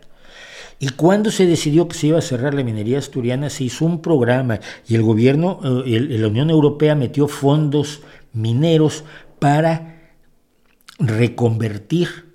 Y 0.80 0.90
cuando 0.90 1.30
se 1.30 1.46
decidió 1.46 1.88
que 1.90 1.98
se 1.98 2.08
iba 2.08 2.20
a 2.20 2.22
cerrar 2.22 2.54
la 2.54 2.64
minería 2.64 3.00
asturiana, 3.00 3.50
se 3.50 3.66
hizo 3.66 3.86
un 3.86 4.02
programa 4.02 4.62
y 4.88 4.96
el 4.96 5.04
gobierno, 5.04 5.60
eh, 5.86 6.00
la 6.00 6.28
Unión 6.28 6.50
Europea 6.50 6.96
metió 6.96 7.28
fondos 7.28 8.02
mineros 8.32 9.04
para 9.40 10.00
reconvertir 11.00 12.29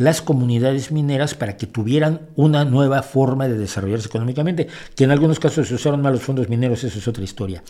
las 0.00 0.22
comunidades 0.22 0.92
mineras 0.92 1.34
para 1.34 1.58
que 1.58 1.66
tuvieran 1.66 2.22
una 2.34 2.64
nueva 2.64 3.02
forma 3.02 3.48
de 3.48 3.58
desarrollarse 3.58 4.08
económicamente, 4.08 4.66
que 4.96 5.04
en 5.04 5.10
algunos 5.10 5.38
casos 5.38 5.68
se 5.68 5.74
usaron 5.74 6.00
mal 6.00 6.14
los 6.14 6.22
fondos 6.22 6.48
mineros, 6.48 6.82
eso 6.84 6.98
es 6.98 7.06
otra 7.06 7.22
historia. 7.22 7.62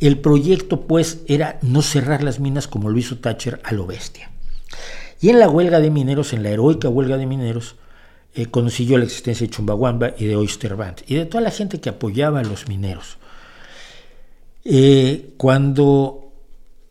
El 0.00 0.18
proyecto 0.18 0.80
pues 0.80 1.20
era 1.28 1.58
no 1.60 1.82
cerrar 1.82 2.22
las 2.22 2.40
minas 2.40 2.68
como 2.68 2.88
lo 2.88 2.96
hizo 2.96 3.18
Thatcher 3.18 3.60
a 3.62 3.74
lo 3.74 3.86
bestia. 3.86 4.30
Y 5.20 5.28
en 5.28 5.38
la 5.38 5.50
huelga 5.50 5.78
de 5.78 5.90
mineros, 5.90 6.32
en 6.32 6.42
la 6.42 6.48
heroica 6.48 6.88
huelga 6.88 7.18
de 7.18 7.26
mineros, 7.26 7.76
eh, 8.34 8.46
yo 8.50 8.96
la 8.96 9.04
existencia 9.04 9.46
de 9.46 9.52
Chumbawamba 9.52 10.14
y 10.16 10.24
de 10.24 10.36
Oyster 10.36 10.76
Band 10.76 11.02
y 11.06 11.16
de 11.16 11.26
toda 11.26 11.42
la 11.42 11.50
gente 11.50 11.82
que 11.82 11.90
apoyaba 11.90 12.40
a 12.40 12.44
los 12.44 12.66
mineros. 12.66 13.18
Eh, 14.64 15.34
cuando, 15.36 16.32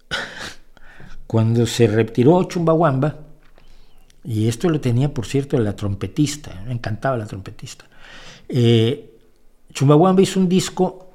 cuando 1.25 1.65
se 1.65 1.87
retiró 1.87 2.43
Chumbawamba, 2.43 3.32
y 4.24 4.47
esto 4.47 4.69
lo 4.69 4.80
tenía, 4.80 5.13
por 5.13 5.26
cierto, 5.26 5.57
la 5.59 5.76
trompetista, 5.76 6.63
me 6.65 6.74
encantaba 6.74 7.17
la 7.17 7.26
trompetista. 7.26 7.86
Eh, 8.47 9.09
Chumbawamba 9.74 10.21
hizo 10.21 10.39
un 10.39 10.47
disco 10.47 11.09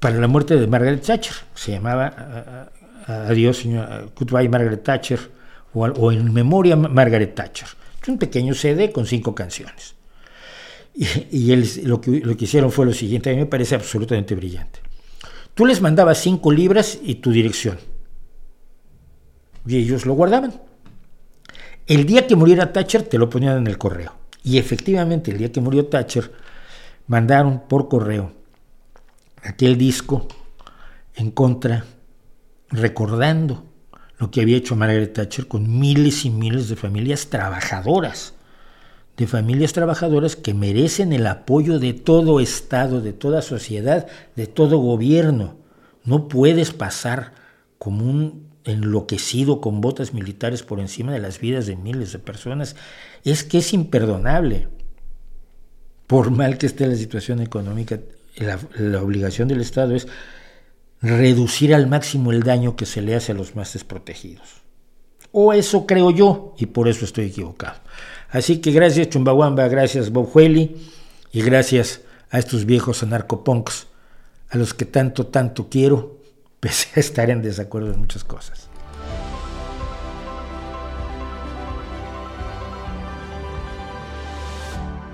para 0.00 0.16
la 0.16 0.28
muerte 0.28 0.56
de 0.56 0.66
Margaret 0.66 1.02
Thatcher, 1.02 1.34
se 1.54 1.72
llamaba 1.72 2.70
Adiós, 3.06 3.58
señor, 3.58 4.12
Goodbye 4.18 4.48
Margaret 4.48 4.82
Thatcher, 4.82 5.30
o, 5.74 6.12
En 6.12 6.32
Memoria 6.32 6.76
Margaret 6.76 7.34
Thatcher. 7.34 7.68
Es 8.02 8.08
un 8.08 8.18
pequeño 8.18 8.54
CD 8.54 8.92
con 8.92 9.06
cinco 9.06 9.34
canciones. 9.34 9.94
Y, 10.94 11.52
él, 11.52 11.68
lo, 11.84 12.00
que, 12.00 12.20
lo 12.20 12.36
que 12.36 12.44
hicieron 12.44 12.72
fue 12.72 12.86
lo 12.86 12.94
siguiente, 12.94 13.28
a 13.28 13.34
mí 13.34 13.40
me 13.40 13.46
parece 13.46 13.74
absolutamente 13.74 14.34
brillante. 14.34 14.80
Tú 15.54 15.66
les 15.66 15.80
mandabas 15.80 16.18
cinco 16.18 16.50
libras 16.50 16.98
y 17.02 17.16
tu 17.16 17.30
dirección. 17.30 17.78
Y 19.66 19.76
ellos 19.76 20.06
lo 20.06 20.14
guardaban. 20.14 20.54
El 21.86 22.04
día 22.04 22.26
que 22.26 22.34
muriera 22.34 22.72
Thatcher 22.72 23.04
te 23.04 23.16
lo 23.16 23.30
ponían 23.30 23.58
en 23.58 23.66
el 23.68 23.78
correo. 23.78 24.12
Y 24.42 24.58
efectivamente, 24.58 25.30
el 25.30 25.38
día 25.38 25.52
que 25.52 25.60
murió 25.60 25.86
Thatcher, 25.86 26.32
mandaron 27.06 27.62
por 27.68 27.88
correo 27.88 28.32
aquel 29.44 29.78
disco 29.78 30.26
en 31.14 31.30
contra, 31.30 31.84
recordando 32.70 33.64
lo 34.18 34.30
que 34.30 34.40
había 34.40 34.56
hecho 34.56 34.74
Margaret 34.74 35.12
Thatcher 35.12 35.46
con 35.46 35.78
miles 35.78 36.24
y 36.24 36.30
miles 36.30 36.68
de 36.68 36.76
familias 36.76 37.28
trabajadoras, 37.28 38.34
de 39.16 39.26
familias 39.26 39.72
trabajadoras 39.72 40.34
que 40.34 40.54
merecen 40.54 41.12
el 41.12 41.26
apoyo 41.26 41.78
de 41.78 41.92
todo 41.92 42.40
Estado, 42.40 43.00
de 43.00 43.12
toda 43.12 43.42
sociedad, 43.42 44.08
de 44.34 44.46
todo 44.46 44.78
gobierno. 44.78 45.56
No 46.04 46.26
puedes 46.28 46.72
pasar 46.72 47.32
como 47.78 48.04
un 48.04 48.45
enloquecido 48.66 49.60
con 49.60 49.80
botas 49.80 50.12
militares 50.12 50.62
por 50.62 50.80
encima 50.80 51.12
de 51.12 51.20
las 51.20 51.40
vidas 51.40 51.66
de 51.66 51.76
miles 51.76 52.12
de 52.12 52.18
personas, 52.18 52.76
es 53.24 53.44
que 53.44 53.58
es 53.58 53.72
imperdonable. 53.72 54.68
Por 56.06 56.30
mal 56.30 56.58
que 56.58 56.66
esté 56.66 56.86
la 56.86 56.96
situación 56.96 57.40
económica, 57.40 58.00
la, 58.36 59.02
obligación 59.02 59.48
del 59.48 59.60
Estado 59.60 59.94
es 59.94 60.08
reducir 61.00 61.74
al 61.74 61.86
máximo 61.86 62.32
el 62.32 62.42
daño 62.42 62.76
que 62.76 62.86
se 62.86 63.02
le 63.02 63.14
hace 63.14 63.32
a 63.32 63.34
los 63.34 63.54
más 63.54 63.72
desprotegidos. 63.72 64.62
O 65.32 65.52
eso 65.52 65.86
creo 65.86 66.10
yo, 66.10 66.54
y 66.58 66.66
por 66.66 66.88
eso 66.88 67.04
estoy 67.04 67.26
equivocado. 67.26 67.78
Así 68.30 68.58
que 68.58 68.72
gracias 68.72 69.10
Chumbawamba, 69.10 69.68
gracias 69.68 70.10
Bob 70.10 70.30
Hueli, 70.34 70.76
y 71.32 71.42
gracias 71.42 72.00
a 72.30 72.38
estos 72.38 72.64
viejos 72.64 73.02
anarcopunks, 73.02 73.86
a 74.48 74.58
los 74.58 74.74
que 74.74 74.84
tanto, 74.84 75.26
tanto 75.26 75.68
quiero 75.68 76.15
pese 76.66 76.88
a 76.96 77.00
estar 77.00 77.30
en 77.30 77.42
desacuerdo 77.42 77.92
en 77.92 78.00
muchas 78.00 78.24
cosas. 78.24 78.68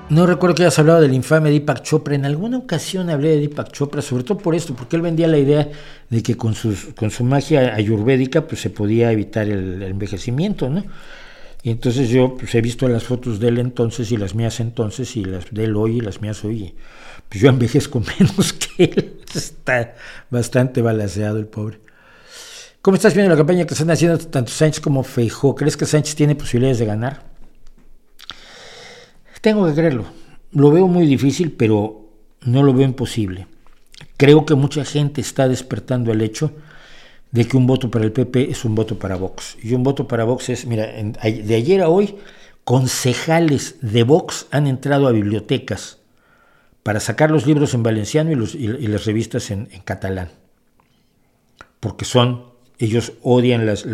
No 0.09 0.27
recuerdo 0.27 0.55
que 0.55 0.63
hayas 0.63 0.79
hablado 0.79 1.03
del 1.03 1.13
infame 1.13 1.51
Deepak 1.51 1.83
Chopra. 1.83 2.15
En 2.15 2.25
alguna 2.25 2.57
ocasión 2.57 3.11
hablé 3.11 3.29
de 3.31 3.41
Deepak 3.41 3.71
Chopra, 3.71 4.01
sobre 4.01 4.25
todo 4.25 4.39
por 4.39 4.55
esto, 4.55 4.75
porque 4.75 4.97
él 4.97 5.03
vendía 5.03 5.29
la 5.29 5.37
idea 5.37 5.71
de 6.09 6.23
que 6.23 6.39
con, 6.39 6.55
con 6.97 7.11
su 7.11 7.25
magia 7.25 7.75
ayurvédica 7.75 8.47
pues, 8.47 8.63
se 8.63 8.71
podía 8.71 9.13
evitar 9.13 9.47
el, 9.47 9.83
envejecimiento, 9.83 10.71
¿no? 10.71 10.85
Y 11.63 11.69
entonces 11.71 12.09
yo 12.09 12.35
pues, 12.39 12.55
he 12.55 12.63
visto 12.63 12.89
las 12.89 13.05
fotos 13.05 13.41
de 13.41 13.49
él 13.49 13.59
entonces 13.59 14.11
y 14.11 14.17
las 14.17 14.35
mías 14.35 14.59
entonces 14.61 15.17
y 15.17 15.25
las 15.25 15.51
de 15.51 15.65
él 15.65 15.77
hoy 15.77 15.99
y 15.99 16.01
las 16.01 16.23
mías 16.23 16.45
hoy. 16.45 16.75
pues 17.29 17.43
yo 17.43 17.51
envejezco 17.51 18.03
menos 18.19 18.55
que 18.55 18.85
él. 18.85 19.12
Está 19.35 19.95
bastante 20.31 20.83
balanceado 20.83 21.39
el 21.39 21.47
pobre. 21.47 21.81
¿Cómo 22.83 22.97
estás 22.97 23.15
viendo 23.15 23.31
la 23.31 23.37
campaña 23.37 23.65
que 23.65 23.75
están 23.75 23.91
haciendo 23.91 24.19
tanto 24.19 24.51
Sánchez 24.51 24.81
como 24.81 25.05
Feijó? 25.05 25.55
¿Crees 25.55 25.77
que 25.77 25.87
Sánchez 25.87 26.17
tiene 26.17 26.35
posibilidades 26.35 26.81
de 26.81 26.87
ganar? 26.87 27.23
Tengo 29.41 29.67
que 29.67 29.75
creerlo. 29.75 30.07
Lo 30.51 30.73
veo 30.73 30.89
muy 30.89 31.07
difícil, 31.07 31.53
pero 31.53 32.09
no 32.41 32.65
lo 32.65 32.75
veo 32.75 32.85
imposible. 32.85 33.47
Creo 34.17 34.45
que 34.45 34.57
mucha 34.57 34.85
gente 34.85 35.21
está 35.21 35.47
despertando 35.47 36.11
el 36.13 36.23
hecho 36.23 36.53
de 37.31 37.47
que 37.47 37.57
un 37.57 37.67
voto 37.67 37.91
para 37.91 38.05
el 38.05 38.13
PP 38.13 38.51
es 38.51 38.65
un 38.65 38.75
voto 38.75 38.99
para 38.99 39.17
Vox. 39.17 39.57
Y 39.63 39.75
un 39.75 39.85
voto 39.85 40.09
para 40.09 40.25
Vox 40.25 40.49
es, 40.49 40.67
mira, 40.67 40.87
de 40.87 41.55
ayer 41.55 41.83
a 41.83 41.89
hoy, 41.89 42.17
concejales 42.65 43.77
de 43.81 44.03
Vox 44.03 44.47
han 44.51 44.67
entrado 44.67 45.07
a 45.07 45.13
bibliotecas 45.13 46.02
para 46.83 47.01
sacar 47.01 47.31
los 47.31 47.47
libros 47.47 47.75
en 47.75 47.83
valenciano 47.83 48.33
y, 48.33 48.67
las 48.89 49.05
revistas 49.05 49.51
en, 49.51 49.67
catalán. 49.85 50.31
Porque 51.81 52.05
son, 52.05 52.53
ellos 52.79 53.15
odian 53.23 53.67
las, 53.67 53.85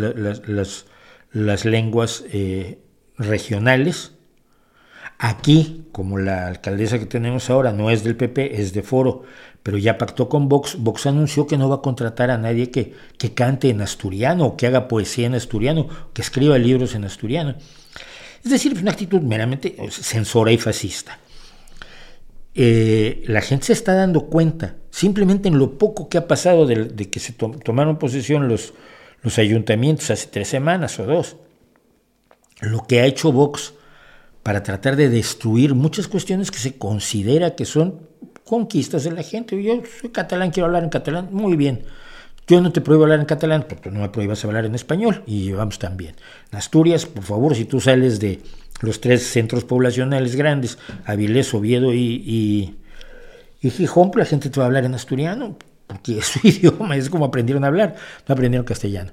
lenguas 1.65 2.23
eh, 2.31 2.79
regionales, 3.17 4.13
Aquí, 5.21 5.85
como 5.91 6.17
la 6.17 6.47
alcaldesa 6.47 6.97
que 6.97 7.05
tenemos 7.05 7.49
ahora 7.49 7.73
no 7.73 7.89
es 7.89 8.05
del 8.05 8.15
PP, 8.15 8.61
es 8.61 8.71
de 8.71 8.83
Foro, 8.83 9.23
pero 9.63 9.77
ya 9.77 9.97
pactó 9.97 10.29
con 10.29 10.47
Vox, 10.47 10.77
Vox 10.79 11.07
anunció 11.07 11.45
que 11.45 11.57
no 11.57 11.67
va 11.67 11.75
a 11.75 11.81
contratar 11.81 12.31
a 12.31 12.37
nadie 12.37 12.71
que, 12.71 12.93
cante 13.33 13.69
en 13.69 13.81
asturiano, 13.81 14.55
que 14.55 14.65
haga 14.65 14.87
poesía 14.87 15.27
en 15.27 15.35
asturiano, 15.35 15.89
que 16.13 16.21
escriba 16.21 16.57
libros 16.57 16.95
en 16.95 17.03
asturiano. 17.03 17.55
Es 18.45 18.49
decir, 18.49 18.71
es 18.71 18.81
una 18.81 18.91
actitud 18.91 19.19
meramente 19.19 19.75
censora 19.89 20.53
y 20.53 20.57
fascista. 20.57 21.19
Eh, 22.55 23.23
la 23.27 23.41
gente 23.41 23.67
se 23.67 23.73
está 23.73 23.93
dando 23.93 24.25
cuenta, 24.27 24.75
simplemente 24.89 25.47
en 25.47 25.57
lo 25.57 25.77
poco 25.77 26.09
que 26.09 26.17
ha 26.17 26.27
pasado 26.27 26.65
de, 26.65 27.09
que 27.09 27.19
se 27.19 27.33
tomaron 27.33 27.99
posesión 27.99 28.47
los, 28.47 28.73
los 29.21 29.37
ayuntamientos 29.37 30.09
hace 30.09 30.27
tres 30.27 30.47
semanas 30.47 30.99
o 30.99 31.05
dos, 31.05 31.37
lo 32.61 32.83
que 32.85 33.01
ha 33.01 33.05
hecho 33.05 33.31
Vox 33.31 33.73
para 34.43 34.63
tratar 34.63 34.95
de 34.95 35.09
destruir 35.09 35.75
muchas 35.75 36.07
cuestiones 36.07 36.49
que 36.51 36.57
se 36.59 36.77
considera 36.77 37.55
que 37.55 37.65
son 37.65 38.07
conquistas 38.45 39.03
de 39.03 39.11
la 39.11 39.23
gente. 39.23 39.61
Yo 39.61 39.81
soy 40.01 40.09
catalán, 40.09 40.51
quiero 40.51 40.67
hablar 40.67 40.83
en 40.83 40.89
catalán, 40.89 41.29
muy 41.31 41.55
bien. 41.55 41.85
Yo 42.49 42.59
no 42.61 42.71
te 42.71 42.81
prohíbo 42.81 43.03
hablar 43.03 43.19
en 43.19 43.25
catalán, 43.25 43.65
pero 43.67 43.91
no 43.91 44.01
me 44.01 44.09
prohíbas 44.09 44.43
hablar 44.43 44.65
en 44.65 44.75
español 44.75 45.23
y 45.27 45.51
vamos 45.51 45.77
también. 45.79 46.15
En 46.51 46.57
Asturias, 46.57 47.05
por 47.05 47.23
favor, 47.23 47.55
si 47.55 47.65
tú 47.65 47.79
sales 47.79 48.19
de 48.19 48.41
los 48.81 48.99
tres 48.99 49.23
centros 49.23 49.63
poblacionales 49.63 50.35
grandes, 50.35 50.79
Avilés, 51.05 51.53
Oviedo 51.53 51.93
y, 51.93 52.75
y, 53.61 53.69
Gijón, 53.69 54.09
pues 54.11 54.25
la 54.25 54.29
gente 54.29 54.49
te 54.49 54.59
va 54.59 54.65
a 54.65 54.67
hablar 54.67 54.85
en 54.85 54.95
asturiano, 54.95 55.57
porque 55.85 56.17
es 56.17 56.25
su 56.25 56.39
idioma, 56.47 56.95
es 56.95 57.09
como 57.09 57.25
aprendieron 57.25 57.63
a 57.63 57.67
hablar, 57.67 57.95
no 58.27 58.33
aprendieron 58.33 58.65
castellano. 58.65 59.11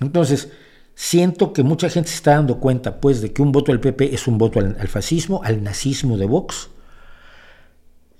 Entonces, 0.00 0.50
Siento 1.02 1.54
que 1.54 1.62
mucha 1.62 1.88
gente 1.88 2.10
se 2.10 2.16
está 2.16 2.32
dando 2.32 2.60
cuenta, 2.60 3.00
pues, 3.00 3.22
de 3.22 3.32
que 3.32 3.40
un 3.40 3.52
voto 3.52 3.72
al 3.72 3.80
PP 3.80 4.14
es 4.14 4.26
un 4.26 4.36
voto 4.36 4.60
al, 4.60 4.86
fascismo, 4.86 5.40
al 5.42 5.62
nazismo 5.62 6.18
de 6.18 6.26
Vox. 6.26 6.68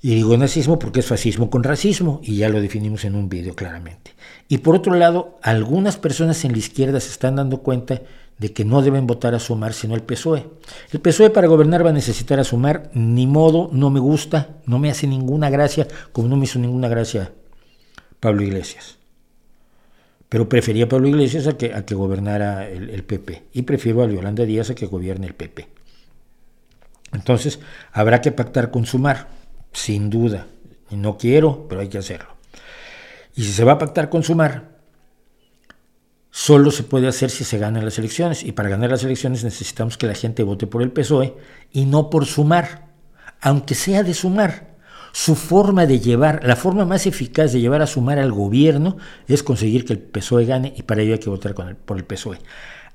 Y 0.03 0.15
digo 0.15 0.37
nazismo 0.37 0.79
porque 0.79 1.01
es 1.01 1.07
fascismo 1.07 1.51
con 1.51 1.63
racismo, 1.63 2.21
y 2.23 2.37
ya 2.37 2.49
lo 2.49 2.61
definimos 2.61 3.05
en 3.05 3.15
un 3.15 3.29
vídeo 3.29 3.55
claramente. 3.55 4.13
Y 4.49 4.59
por 4.59 4.75
otro 4.75 4.95
lado, 4.95 5.39
algunas 5.43 5.97
personas 5.97 6.45
en 6.45 6.53
la 6.53 6.59
izquierda 6.59 7.01
se 7.01 7.11
están 7.11 7.37
dando 7.37 7.59
cuenta 7.59 8.01
de 8.39 8.53
que 8.53 8.65
no 8.65 8.81
deben 8.81 9.07
votar 9.07 9.35
a 9.35 9.39
Sumar 9.39 9.75
sino 9.75 9.95
el 9.95 10.03
PSOE. 10.03 10.47
El 10.91 11.01
PSOE 11.01 11.31
para 11.31 11.47
gobernar 11.47 11.85
va 11.85 11.91
a 11.91 11.95
necesitar 11.95 12.41
a 12.41 12.45
Sumar, 12.45 12.91
ni 12.95 13.27
modo, 13.27 13.69
no 13.73 13.91
me 13.91 14.01
gusta, 14.01 14.57
no 14.65 14.79
me 14.79 14.91
hace 14.91 15.07
ninguna 15.07 15.51
gracia, 15.51 15.87
como 16.13 16.29
no 16.29 16.37
me 16.37 16.45
hizo 16.45 16.59
ninguna 16.59 16.89
gracia 16.89 17.33
Pablo 18.19 18.43
Iglesias 18.43 19.01
pero 20.31 20.49
prefería 20.49 20.85
a 20.85 20.89
Pablo 20.89 21.09
Iglesias 21.09 21.49
a 21.49 21.59
que, 21.59 21.75
a 21.75 21.85
que 21.85 21.97
gobernara 21.97 22.69
el, 22.69 23.03
PP 23.03 23.43
y 23.53 23.63
prefiero 23.63 24.03
a 24.03 24.07
Yolanda 24.07 24.45
Díaz 24.45 24.71
a 24.71 24.77
que 24.77 24.87
gobierne 24.87 25.27
el 25.27 25.35
PP. 25.35 25.67
Entonces, 27.13 27.59
habrá 27.93 28.21
que 28.21 28.31
pactar 28.31 28.71
con 28.71 28.87
Sumar, 28.87 29.27
sin 29.73 30.11
duda. 30.11 30.47
No 30.91 31.17
quiero, 31.19 31.67
pero 31.69 31.81
hay 31.81 31.89
que 31.89 31.99
hacerlo. 31.99 32.31
Y 33.35 33.45
si 33.45 33.53
se 33.53 33.65
va 33.65 33.73
a 33.73 33.79
pactar 33.79 34.09
con 34.09 34.23
Sumar, 34.23 34.81
solo 36.31 36.71
se 36.71 36.83
puede 36.83 37.09
hacer 37.09 37.31
si 37.31 37.45
se 37.45 37.59
ganan 37.59 37.85
las 37.85 37.99
elecciones. 37.99 38.43
Y 38.43 38.53
para 38.53 38.69
ganar 38.69 38.91
las 38.91 39.05
elecciones 39.05 39.45
necesitamos 39.45 39.97
que 39.97 40.07
la 40.07 40.15
gente 40.15 40.43
vote 40.43 40.67
por 40.67 40.83
el 40.83 40.91
PSOE 40.91 41.35
y 41.73 41.87
no 41.87 42.11
por 42.11 42.27
Sumar, 42.27 42.89
aunque 43.41 43.75
sea 43.75 44.03
de 44.03 44.15
Sumar 44.15 44.71
su 45.13 45.35
forma 45.35 45.87
de 45.87 46.01
llevar, 46.01 46.45
la 46.45 46.57
forma 46.57 46.85
más 46.85 47.07
eficaz 47.07 47.53
de 47.53 47.61
llevar 47.61 47.83
a 47.83 47.87
sumar 47.87 48.19
al 48.19 48.33
gobierno 48.33 48.97
es 49.27 49.43
conseguir 49.43 49.85
que 49.85 49.93
el 49.93 49.99
PSOE 49.99 50.45
gane 50.45 50.73
y 50.77 50.83
para 50.83 51.03
ello 51.03 51.15
hay 51.15 51.19
que 51.19 51.31
votar 51.31 51.55
por 51.55 51.97
el 51.97 52.05
PSOE. 52.05 52.39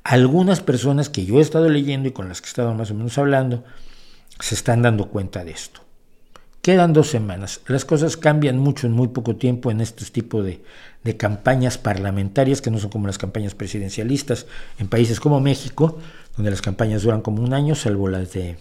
Algunas 0.03 0.61
personas 0.61 1.09
que 1.09 1.25
yo 1.25 1.39
he 1.39 1.41
estado 1.41 1.67
leyendo 1.67 2.07
y 2.07 2.11
con 2.11 2.29
las 2.29 2.41
que 2.41 2.45
he 2.47 2.49
estado 2.49 2.73
más 2.73 2.91
o 2.91 2.93
menos 2.93 3.17
hablando 3.17 3.63
se 4.39 4.55
están 4.55 4.81
dando 4.81 5.09
cuenta 5.09 5.43
de 5.43 5.51
esto. 5.51 5.84
Quedan 6.65 6.93
dos 6.93 7.11
semanas. 7.11 7.61
Las 7.67 7.85
cosas 7.85 8.17
cambian 8.17 8.57
mucho 8.57 8.87
en 8.87 8.93
muy 8.93 9.09
poco 9.09 9.35
tiempo 9.35 9.69
en 9.69 9.81
estos 9.81 10.11
tipos 10.11 10.43
de, 10.43 10.63
de 11.03 11.15
campañas 11.15 11.77
parlamentarias 11.77 12.59
que 12.59 12.71
no 12.71 12.79
son 12.79 12.89
como 12.89 13.05
las 13.05 13.19
campañas 13.19 13.53
presidencialistas 13.53 14.47
en 14.79 14.87
países 14.87 15.19
como 15.19 15.39
México, 15.39 15.99
donde 16.35 16.49
las 16.49 16.63
campañas 16.63 17.03
duran 17.03 17.21
como 17.21 17.43
un 17.43 17.53
año, 17.53 17.75
salvo 17.75 18.07
las 18.07 18.33
de 18.33 18.57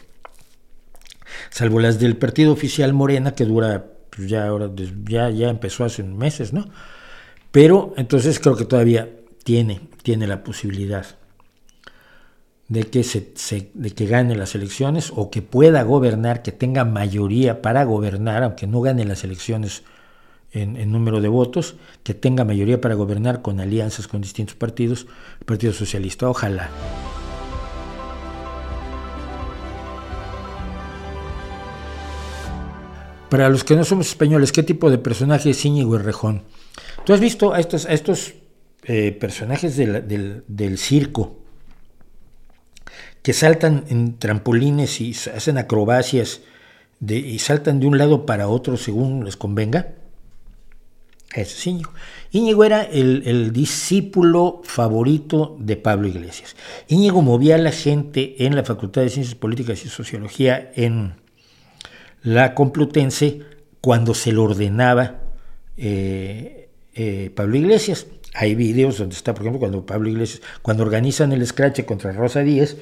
salvo 1.48 1.80
las 1.80 1.98
del 1.98 2.18
partido 2.18 2.52
oficial 2.52 2.92
Morena, 2.92 3.34
que 3.34 3.46
dura, 3.46 3.86
pues 4.14 4.28
ya, 4.28 4.48
ahora, 4.48 4.70
ya, 5.06 5.30
ya 5.30 5.48
empezó 5.48 5.82
hace 5.84 6.02
meses, 6.02 6.52
¿no? 6.52 6.68
Pero 7.52 7.94
entonces 7.96 8.38
creo 8.38 8.54
que 8.54 8.66
todavía 8.66 9.08
tiene, 9.44 9.80
tiene 10.02 10.26
la 10.26 10.44
posibilidad 10.44 11.06
de 12.68 12.84
que, 12.84 13.04
se, 13.04 13.32
de 13.74 13.90
que 13.90 14.06
gane 14.06 14.34
las 14.36 14.54
elecciones 14.54 15.12
o 15.14 15.30
que 15.30 15.42
pueda 15.42 15.82
gobernar, 15.82 16.42
que 16.42 16.52
tenga 16.52 16.84
mayoría 16.84 17.62
para 17.62 17.84
gobernar, 17.84 18.42
aunque 18.42 18.66
no 18.66 18.80
gane 18.80 19.04
las 19.04 19.24
elecciones 19.24 19.82
en, 20.52 20.90
número 20.90 21.20
de 21.20 21.28
votos, 21.28 21.74
que 22.02 22.14
tenga 22.14 22.44
mayoría 22.44 22.80
para 22.80 22.94
gobernar 22.94 23.42
con 23.42 23.60
alianzas 23.60 24.06
con 24.08 24.22
distintos 24.22 24.54
partidos, 24.54 25.06
el 25.40 25.46
Partido 25.46 25.72
Socialista. 25.72 26.28
Ojalá. 26.28 26.70
Para 33.28 33.48
los 33.48 33.64
que 33.64 33.74
no 33.74 33.84
somos 33.84 34.08
españoles, 34.08 34.52
¿qué 34.52 34.62
tipo 34.62 34.90
de 34.90 34.98
personaje 34.98 35.50
es 35.50 35.64
Íñigo 35.64 35.96
Errejón? 35.96 36.44
¿Tú 37.04 37.12
has 37.12 37.20
visto 37.20 37.52
a 37.52 37.58
estos, 37.58 37.84
a 37.86 37.92
estos 37.92 38.34
eh, 38.84 39.10
personajes 39.12 39.76
del, 39.76 40.78
circo 40.78 41.43
que 43.24 43.32
saltan 43.32 43.84
en 43.88 44.18
trampolines 44.18 45.00
y 45.00 45.12
hacen 45.12 45.56
acrobacias 45.56 46.42
y 47.00 47.38
saltan 47.38 47.80
de 47.80 47.86
un 47.86 47.96
lado 47.96 48.26
para 48.26 48.48
otro 48.48 48.76
según 48.76 49.24
les 49.24 49.38
convenga? 49.38 49.94
Ese 51.32 51.56
es 51.56 51.66
Íñigo. 51.66 51.90
Íñigo 52.32 52.64
era 52.64 52.82
el, 52.82 53.50
discípulo 53.50 54.60
favorito 54.62 55.56
de 55.58 55.76
Pablo 55.76 56.06
Iglesias. 56.06 56.54
Íñigo 56.86 57.22
movía 57.22 57.54
a 57.54 57.58
la 57.58 57.72
gente 57.72 58.44
en 58.44 58.54
la 58.54 58.62
Facultad 58.62 59.00
de 59.00 59.08
Ciencias 59.08 59.34
Políticas 59.34 59.86
y 59.86 59.88
Sociología 59.88 60.70
en, 60.76 61.14
la 62.22 62.54
Complutense 62.54 63.40
cuando 63.80 64.12
se 64.12 64.32
lo 64.32 64.44
ordenaba 64.44 65.22
eh, 65.78 66.68
eh, 66.94 67.32
Pablo 67.34 67.56
Iglesias. 67.56 68.06
Hay 68.34 68.54
videos 68.54 68.98
donde 68.98 69.16
está, 69.16 69.32
por 69.32 69.44
ejemplo, 69.44 69.60
cuando 69.60 69.86
Pablo 69.86 70.10
Iglesias, 70.10 70.42
cuando 70.60 70.82
organizan 70.82 71.32
el 71.32 71.46
scratch 71.46 71.84
contra 71.84 72.12
Rosa 72.12 72.40
Díez, 72.40 72.76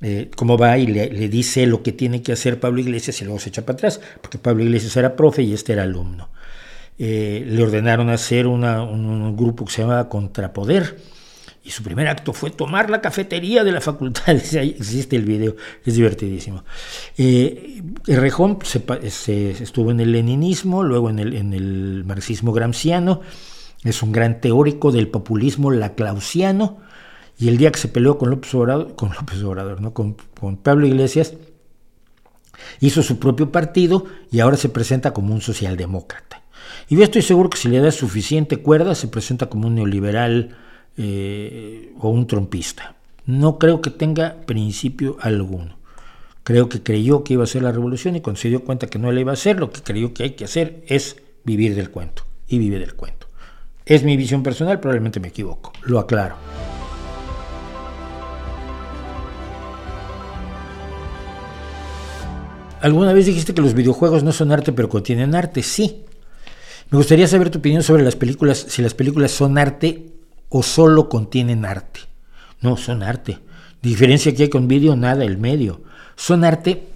eh, 0.00 0.30
cómo 0.36 0.56
va 0.56 0.78
y 0.78 0.86
le, 0.86 1.28
dice 1.28 1.66
lo 1.66 1.82
que 1.82 1.92
tiene 1.92 2.22
que 2.22 2.32
hacer 2.32 2.60
Pablo 2.60 2.80
Iglesias 2.80 3.20
y 3.20 3.24
luego 3.24 3.40
se 3.40 3.48
echa 3.48 3.62
para 3.62 3.74
atrás, 3.74 4.00
porque 4.20 4.38
Pablo 4.38 4.64
Iglesias 4.64 4.96
era 4.96 5.16
profe 5.16 5.42
y 5.42 5.52
este 5.52 5.72
era 5.72 5.82
alumno. 5.84 6.30
le 6.98 7.62
ordenaron 7.62 8.10
hacer 8.10 8.46
un, 8.46 9.36
grupo 9.36 9.64
que 9.64 9.72
se 9.72 9.82
llamaba 9.82 10.08
Contrapoder 10.08 10.96
y 11.68 11.70
su 11.70 11.82
primer 11.82 12.08
acto 12.08 12.32
fue 12.32 12.48
tomar 12.48 12.88
la 12.88 13.02
cafetería 13.02 13.62
de 13.62 13.72
la 13.72 13.82
facultad. 13.82 14.30
existe 14.54 15.16
el 15.16 15.26
video, 15.26 15.54
es 15.84 15.96
divertidísimo. 15.96 16.64
Eh, 17.18 17.82
Rejón 18.06 18.58
se, 18.62 19.50
estuvo 19.50 19.90
en 19.90 20.00
el 20.00 20.12
leninismo, 20.12 20.82
luego 20.82 21.10
en 21.10 21.18
el, 21.18 21.34
en 21.34 21.52
el 21.52 22.04
marxismo 22.06 22.52
gramsciano, 22.52 23.20
es 23.84 24.02
un 24.02 24.12
gran 24.12 24.40
teórico 24.40 24.92
del 24.92 25.08
populismo 25.08 25.70
laclausiano, 25.70 26.78
y 27.38 27.48
el 27.48 27.56
día 27.56 27.70
que 27.70 27.78
se 27.78 27.88
peleó 27.88 28.18
con 28.18 28.30
López 28.30 28.52
Obrador, 28.54 28.96
con 28.96 29.10
López 29.10 29.42
Obrador, 29.42 29.80
¿no? 29.80 29.94
con, 29.94 30.16
Pablo 30.62 30.86
Iglesias, 30.86 31.34
hizo 32.80 33.02
su 33.02 33.18
propio 33.18 33.52
partido 33.52 34.06
y 34.30 34.40
ahora 34.40 34.56
se 34.56 34.68
presenta 34.68 35.12
como 35.12 35.32
un 35.32 35.40
socialdemócrata. 35.40 36.42
Y 36.88 36.96
yo 36.96 37.04
estoy 37.04 37.22
seguro 37.22 37.50
que 37.50 37.58
si 37.58 37.68
le 37.68 37.80
da 37.80 37.92
suficiente 37.92 38.56
cuerda, 38.56 38.94
se 38.94 39.08
presenta 39.08 39.46
como 39.46 39.68
un 39.68 39.76
neoliberal, 39.76 40.56
eh, 41.00 41.92
o 42.00 42.08
un 42.08 42.26
trompista. 42.26 42.96
No 43.24 43.58
creo 43.58 43.80
que 43.80 43.90
tenga 43.90 44.40
principio 44.46 45.16
alguno. 45.20 45.78
Creo 46.42 46.68
que 46.68 46.82
creyó 46.82 47.22
que 47.22 47.34
iba 47.34 47.44
a 47.44 47.46
ser 47.46 47.62
la 47.62 47.70
revolución 47.70 48.16
y 48.16 48.20
cuando 48.20 48.40
se 48.40 48.48
dio 48.48 48.64
cuenta 48.64 48.88
que 48.88 48.98
no 48.98 49.12
le 49.12 49.20
iba 49.20 49.30
a 49.30 49.34
hacer, 49.34 49.60
lo 49.60 49.70
que 49.70 49.82
creyó 49.82 50.12
que 50.12 50.24
hay 50.24 50.30
que 50.30 50.44
hacer 50.44 50.82
es 50.88 51.22
vivir 51.44 51.76
del 51.76 51.90
cuento 51.90 52.24
y 52.48 52.58
vive 52.58 52.80
del 52.80 52.94
cuento. 52.94 53.28
Es 53.86 54.02
mi 54.02 54.16
visión 54.16 54.42
personal, 54.42 54.80
probablemente 54.80 55.20
me 55.20 55.28
equivoco, 55.28 55.72
lo 55.84 56.00
aclaro. 56.00 56.34
¿Alguna 62.80 63.12
vez 63.12 63.26
dijiste 63.26 63.54
que 63.54 63.62
los 63.62 63.74
videojuegos 63.74 64.22
no 64.22 64.32
son 64.32 64.52
arte 64.52 64.72
pero 64.72 64.88
contienen 64.88 65.34
arte? 65.34 65.62
Sí. 65.62 66.04
Me 66.90 66.98
gustaría 66.98 67.26
saber 67.26 67.50
tu 67.50 67.58
opinión 67.58 67.82
sobre 67.82 68.02
las 68.02 68.16
películas, 68.16 68.66
si 68.68 68.82
las 68.82 68.94
películas 68.94 69.30
son 69.30 69.58
arte 69.58 70.12
o 70.48 70.62
solo 70.62 71.08
contienen 71.08 71.64
arte. 71.64 72.00
No, 72.60 72.76
son 72.76 73.02
arte. 73.02 73.38
Diferencia 73.82 74.34
que 74.34 74.44
hay 74.44 74.48
con 74.48 74.68
vídeo, 74.68 74.96
nada, 74.96 75.24
el 75.24 75.38
medio. 75.38 75.82
Son 76.16 76.44
arte 76.44 76.88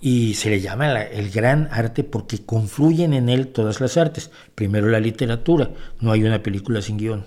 y 0.00 0.34
se 0.34 0.50
le 0.50 0.60
llama 0.60 1.02
el 1.02 1.30
gran 1.30 1.68
arte 1.72 2.04
porque 2.04 2.44
confluyen 2.44 3.12
en 3.12 3.28
él 3.28 3.48
todas 3.48 3.80
las 3.80 3.96
artes. 3.96 4.30
Primero 4.54 4.88
la 4.88 5.00
literatura, 5.00 5.70
no 6.00 6.12
hay 6.12 6.22
una 6.24 6.42
película 6.42 6.80
sin 6.80 6.96
guion. 6.96 7.26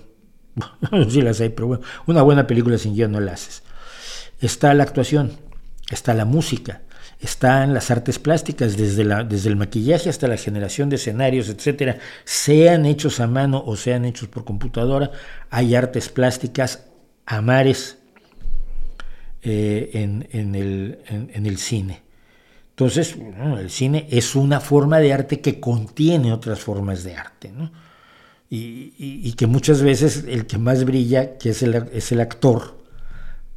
sí 1.08 1.22
las 1.22 1.40
hay, 1.40 1.50
pero 1.50 1.68
bueno, 1.68 1.84
una 2.06 2.22
buena 2.22 2.46
película 2.46 2.78
sin 2.78 2.94
guion 2.94 3.12
no 3.12 3.20
la 3.20 3.32
haces. 3.32 3.62
Está 4.40 4.72
la 4.74 4.84
actuación. 4.84 5.32
está 5.90 6.14
la 6.14 6.24
música, 6.24 6.82
están 7.20 7.74
las 7.74 7.90
artes 7.90 8.18
plásticas, 8.18 8.76
desde, 8.76 9.04
desde 9.24 9.48
el 9.50 9.56
maquillaje 9.56 10.08
hasta 10.08 10.26
la 10.26 10.38
generación 10.38 10.88
de 10.88 10.96
escenarios, 10.96 11.48
etcétera, 11.48 11.98
sean 12.24 12.86
hechos 12.86 13.20
a 13.20 13.26
mano 13.26 13.62
o 13.64 13.76
sean 13.76 14.06
hechos 14.06 14.28
por 14.28 14.44
computadora, 14.44 15.10
hay 15.50 15.74
artes 15.74 16.08
plásticas 16.08 16.86
a 17.26 17.42
mares 17.42 17.98
eh, 19.42 19.90
en, 19.92 20.54
el, 20.54 21.58
cine. 21.58 22.00
Entonces, 22.70 23.16
el 23.58 23.70
cine 23.70 24.06
es 24.10 24.34
una 24.34 24.60
forma 24.60 24.98
de 24.98 25.12
arte 25.12 25.40
que 25.40 25.60
contiene 25.60 26.32
otras 26.32 26.60
formas 26.60 27.04
de 27.04 27.16
arte, 27.16 27.52
y, 28.48 29.32
que 29.34 29.46
muchas 29.46 29.82
veces 29.82 30.24
el 30.26 30.46
que 30.46 30.58
más 30.58 30.84
brilla, 30.84 31.36
que 31.38 31.50
es 31.50 31.62
el, 31.62 31.74
es 31.92 32.10
el 32.12 32.20
actor, 32.20 32.79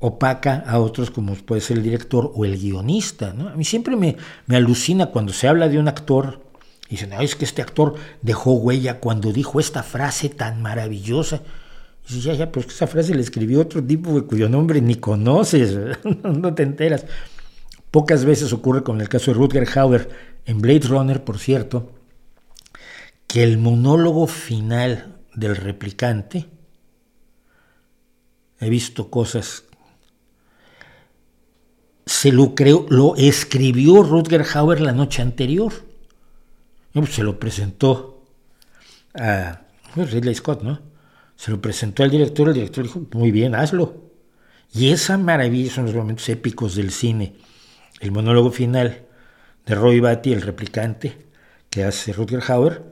opaca 0.06 0.66
a 0.68 0.80
otros 0.80 1.12
como 1.12 1.34
puede 1.36 1.62
ser 1.62 1.78
el 1.78 1.84
director 1.84 2.34
o 2.36 2.44
el 2.44 2.60
guionista. 2.60 3.32
¿no? 3.32 3.48
A 3.48 3.56
mí 3.56 3.64
siempre 3.64 3.96
me, 3.96 4.18
me 4.48 4.58
alucina 4.58 5.06
cuando 5.06 5.32
se 5.32 5.48
habla 5.48 5.70
de 5.70 5.80
un 5.80 5.88
actor 5.88 6.42
y 6.90 6.96
dicen, 6.96 7.14
es 7.14 7.38
que 7.38 7.46
este 7.46 7.62
actor 7.62 7.96
dejó 8.22 8.52
huella 8.52 9.00
cuando 9.00 9.32
dijo 9.32 9.62
esta 9.62 9.82
frase 9.82 10.28
tan 10.28 10.62
maravillosa. 10.62 11.42
Y 12.10 12.16
dice, 12.16 12.28
ya, 12.28 12.34
ya, 12.34 12.52
pues 12.52 12.68
esa 12.68 12.86
frase 12.86 13.16
le 13.16 13.22
escribió 13.22 13.62
otro 13.62 13.82
tipo 13.82 14.22
cuyo 14.28 14.50
nombre 14.50 14.82
ni 14.82 14.96
conoces, 14.96 15.78
no 16.24 16.54
te 16.54 16.64
enteras. 16.64 17.06
Pocas 17.90 18.26
veces 18.26 18.52
ocurre 18.52 18.84
con 18.84 19.00
el 19.00 19.08
caso 19.08 19.32
de 19.32 19.38
Rutger 19.38 19.66
Hauer 19.74 20.10
en 20.46 20.60
Blade 20.60 20.88
Runner, 20.90 21.24
por 21.24 21.40
cierto, 21.40 21.94
que 23.26 23.42
el 23.42 23.58
monólogo 23.58 24.28
final 24.28 25.16
del 25.34 25.56
replicante, 25.56 26.48
he 28.60 28.70
visto 28.70 29.10
cosas 29.10 29.63
se 32.06 32.32
lo 32.32 32.56
creó, 32.56 32.86
lo 32.90 33.16
escribió 33.16 34.04
Rutger 34.04 34.46
Hauer 34.54 34.82
la 34.82 34.92
noche 34.92 35.22
anterior. 35.22 35.74
Pues, 36.92 37.14
se 37.14 37.24
lo 37.24 37.40
presentó 37.40 38.24
a 39.16 39.62
pues, 39.96 40.12
Ridley 40.12 40.36
Scott, 40.36 40.64
¿no? 40.64 40.80
Se 41.36 41.52
lo 41.52 41.62
presentó 41.62 42.04
al 42.04 42.12
director, 42.12 42.48
el 42.48 42.54
director 42.54 42.84
dijo, 42.84 43.02
muy 43.14 43.32
bien, 43.32 43.56
hazlo. 43.56 44.04
Y 44.74 44.92
esa 44.92 45.18
maravilla 45.18 45.72
son 45.72 45.86
los 45.86 45.96
momentos 45.96 46.28
épicos 46.30 46.76
del 46.76 46.92
cine. 46.92 47.36
El 48.00 48.12
monólogo 48.12 48.52
final 48.52 49.06
de 49.66 49.76
Roy 49.76 50.00
Batty, 50.00 50.34
el 50.34 50.42
replicante 50.42 51.18
que 51.70 51.84
hace 51.84 52.14
Rutger 52.14 52.42
Hauer, 52.48 52.84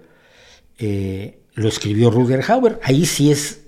eh, 0.78 1.40
lo 1.54 1.68
escribió 1.68 2.12
Rutger 2.12 2.44
Hauer. 2.48 2.80
Ahí 2.84 3.06
sí 3.06 3.32
es 3.32 3.62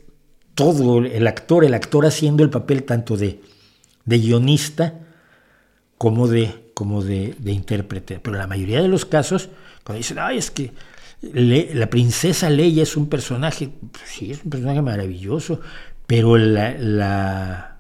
todo 0.55 0.99
el 0.99 1.27
actor, 1.27 1.65
el 1.65 1.73
actor 1.73 2.05
haciendo 2.05 2.43
el 2.43 2.49
papel 2.49 2.83
tanto 2.83 3.17
de, 3.17 3.41
de 4.05 4.19
guionista 4.19 5.02
como 5.97 6.27
de, 6.27 6.71
como 6.73 7.03
de, 7.03 7.35
intérprete. 7.45 8.19
Pero 8.19 8.37
la 8.37 8.47
mayoría 8.47 8.81
de 8.81 8.87
los 8.87 9.05
casos, 9.05 9.49
cuando 9.83 9.97
dicen, 9.97 10.17
ay, 10.19 10.37
es 10.37 10.51
que 10.51 10.71
la 11.21 11.89
princesa 11.89 12.49
Leia 12.49 12.83
es 12.83 12.97
un 12.97 13.07
personaje, 13.07 13.69
pues 13.91 14.03
sí, 14.07 14.31
es 14.31 14.43
un 14.43 14.49
personaje 14.49 14.81
maravilloso, 14.81 15.61
pero 16.05 16.37
la, 16.37 17.77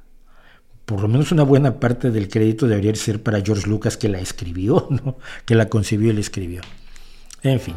por 0.85 1.01
lo 1.01 1.07
menos 1.07 1.31
una 1.31 1.43
buena 1.43 1.79
parte 1.79 2.11
del 2.11 2.29
crédito 2.29 2.67
debería 2.67 2.95
ser 2.95 3.21
para 3.21 3.41
George 3.41 3.67
Lucas 3.67 3.97
que 3.97 4.09
la 4.09 4.19
escribió, 4.19 4.87
¿no? 5.03 5.17
que 5.45 5.55
la 5.55 5.67
concibió 5.67 6.11
y 6.11 6.13
la 6.13 6.21
escribió. 6.21 6.61
En 7.41 7.59
fin. 7.59 7.75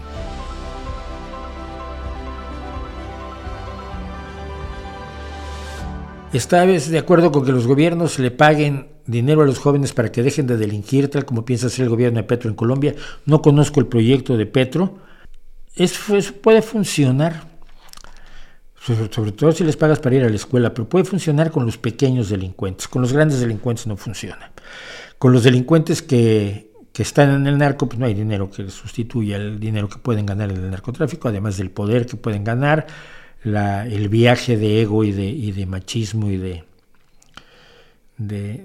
¿Estás 6.32 6.90
de 6.90 6.98
acuerdo 6.98 7.32
con 7.32 7.44
que 7.44 7.52
los 7.52 7.66
gobiernos 7.66 8.18
le 8.18 8.30
paguen 8.30 8.95
dinero 9.06 9.42
a 9.42 9.46
los 9.46 9.58
jóvenes 9.58 9.92
para 9.92 10.10
que 10.10 10.22
dejen 10.22 10.46
de 10.46 10.56
delinquir, 10.56 11.08
tal 11.08 11.24
como 11.24 11.44
piensa 11.44 11.68
hacer 11.68 11.84
el 11.84 11.90
gobierno 11.90 12.18
de 12.18 12.24
Petro 12.24 12.50
en 12.50 12.56
Colombia? 12.56 12.94
No 13.24 13.42
conozco 13.42 13.80
el 13.80 13.86
proyecto 13.86 14.36
de 14.36 14.46
Petro. 14.46 14.98
Eso, 15.74 16.00
puede 16.42 16.62
funcionar, 16.62 17.48
sobre, 18.80 19.32
todo 19.32 19.52
si 19.52 19.64
les 19.64 19.76
pagas 19.76 19.98
para 19.98 20.16
ir 20.16 20.24
a 20.24 20.28
la 20.28 20.36
escuela, 20.36 20.72
pero 20.72 20.88
puede 20.88 21.04
funcionar 21.04 21.50
con 21.50 21.66
los 21.66 21.76
pequeños 21.76 22.28
delincuentes. 22.28 22.88
Con 22.88 23.02
los 23.02 23.12
grandes 23.12 23.40
delincuentes 23.40 23.86
no 23.86 23.96
funciona. 23.96 24.52
Con 25.18 25.32
los 25.32 25.44
delincuentes 25.44 26.02
que, 26.02 26.70
que 26.92 27.02
están 27.02 27.30
en 27.30 27.46
el 27.46 27.58
narco, 27.58 27.88
pues 27.88 27.98
no 27.98 28.06
hay 28.06 28.14
dinero 28.14 28.50
que 28.50 28.70
sustituya 28.70 29.36
el 29.36 29.60
dinero 29.60 29.88
que 29.88 29.98
pueden 29.98 30.24
ganar 30.24 30.50
en 30.50 30.56
el 30.56 30.70
narcotráfico, 30.70 31.28
además 31.28 31.58
del 31.58 31.70
poder 31.70 32.06
que 32.06 32.16
pueden 32.16 32.42
ganar 32.42 32.86
el 33.44 34.08
viaje 34.08 34.56
de 34.56 34.82
ego 34.82 35.04
y 35.04 35.12
de, 35.12 35.26
y 35.26 35.52
de 35.52 35.66
machismo 35.66 36.30
y 36.30 36.36
de, 36.36 36.64
de, 38.18 38.62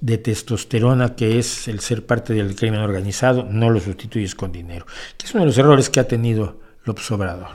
de, 0.00 0.18
testosterona 0.18 1.14
que 1.14 1.38
es 1.38 1.68
el 1.68 1.80
ser 1.80 2.06
parte 2.06 2.32
del 2.34 2.56
crimen 2.56 2.80
organizado, 2.80 3.44
no 3.44 3.70
lo 3.70 3.80
sustituyes 3.80 4.34
con 4.34 4.52
dinero, 4.52 4.86
que 5.16 5.26
es 5.26 5.34
uno 5.34 5.42
de 5.42 5.46
los 5.46 5.58
errores 5.58 5.90
que 5.90 6.00
ha 6.00 6.08
tenido 6.08 6.60
López 6.84 7.10
Obrador. 7.10 7.48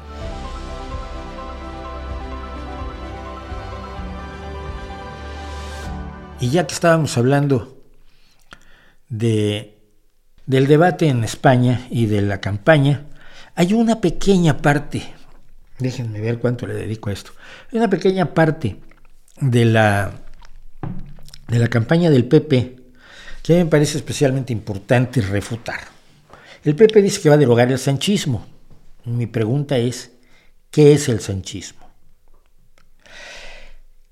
Y 6.39 6.51
ya 6.51 6.67
que 6.67 6.73
estábamos 6.73 7.17
hablando 7.17 7.81
de, 9.09 9.79
del 10.45 10.67
debate 10.67 11.07
en 11.07 11.23
España 11.23 11.87
y 11.89 12.05
de 12.05 12.21
la 12.21 12.39
campaña, 12.39 13.07
hay 13.55 13.73
una 13.73 14.01
pequeña 14.01 14.57
parte 14.57 15.17
Déjenme 15.79 16.21
ver 16.21 16.39
cuánto 16.39 16.65
le 16.65 16.73
dedico 16.73 17.09
a 17.09 17.13
esto. 17.13 17.31
Hay 17.71 17.77
una 17.77 17.89
pequeña 17.89 18.33
parte 18.33 18.77
de 19.39 19.65
la, 19.65 20.11
de 21.47 21.59
la 21.59 21.67
campaña 21.67 22.09
del 22.09 22.25
PP 22.25 22.77
que 23.43 23.55
me 23.55 23.65
parece 23.65 23.97
especialmente 23.97 24.51
importante 24.51 25.21
refutar. 25.21 25.79
El 26.63 26.75
PP 26.75 27.01
dice 27.01 27.21
que 27.21 27.29
va 27.29 27.35
a 27.35 27.37
derogar 27.37 27.71
el 27.71 27.79
sanchismo. 27.79 28.45
Mi 29.05 29.25
pregunta 29.25 29.77
es, 29.77 30.11
¿qué 30.69 30.91
es 30.91 31.07
el 31.07 31.21
sanchismo? 31.21 31.87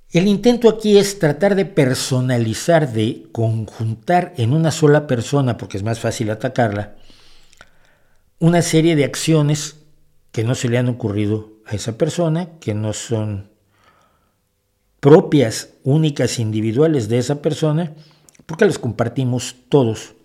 El 0.10 0.28
intento 0.28 0.70
aquí 0.70 0.98
es 0.98 1.20
tratar 1.20 1.56
de 1.56 1.66
personalizar, 1.66 2.94
de 2.94 3.28
conjuntar 3.34 4.34
en 4.38 4.54
una 4.54 4.72
sola 4.72 5.06
persona, 5.06 5.58
porque 5.58 5.76
es 5.76 5.84
más 5.84 6.00
fácil 6.00 6.30
atacarla, 6.30 6.96
una 8.40 8.62
serie 8.62 8.96
de 8.96 9.04
acciones 9.04 9.76
que 10.32 10.46
no 10.46 10.56
se 10.56 10.70
le 10.70 10.78
han 10.78 10.88
ocurrido 10.88 11.52
a 11.66 11.76
esa 11.76 11.98
persona, 11.98 12.52
que 12.62 12.74
no 12.74 12.94
son 12.94 13.52
propias, 15.06 15.70
únicas, 15.84 16.40
individuales 16.40 17.10
de 17.10 17.20
esa 17.20 17.40
persona, 17.40 17.94
porque 18.48 18.66
las 18.66 18.80
compartimos 18.80 19.56
todos 19.70 20.16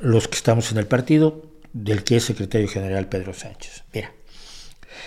los 0.00 0.26
que 0.26 0.34
estamos 0.34 0.72
en 0.72 0.78
el 0.78 0.88
partido, 0.88 1.44
del 1.72 2.02
que 2.02 2.16
es 2.16 2.24
secretario 2.24 2.66
general 2.66 3.08
Pedro 3.08 3.34
Sánchez. 3.34 3.84
Mira, 3.94 4.12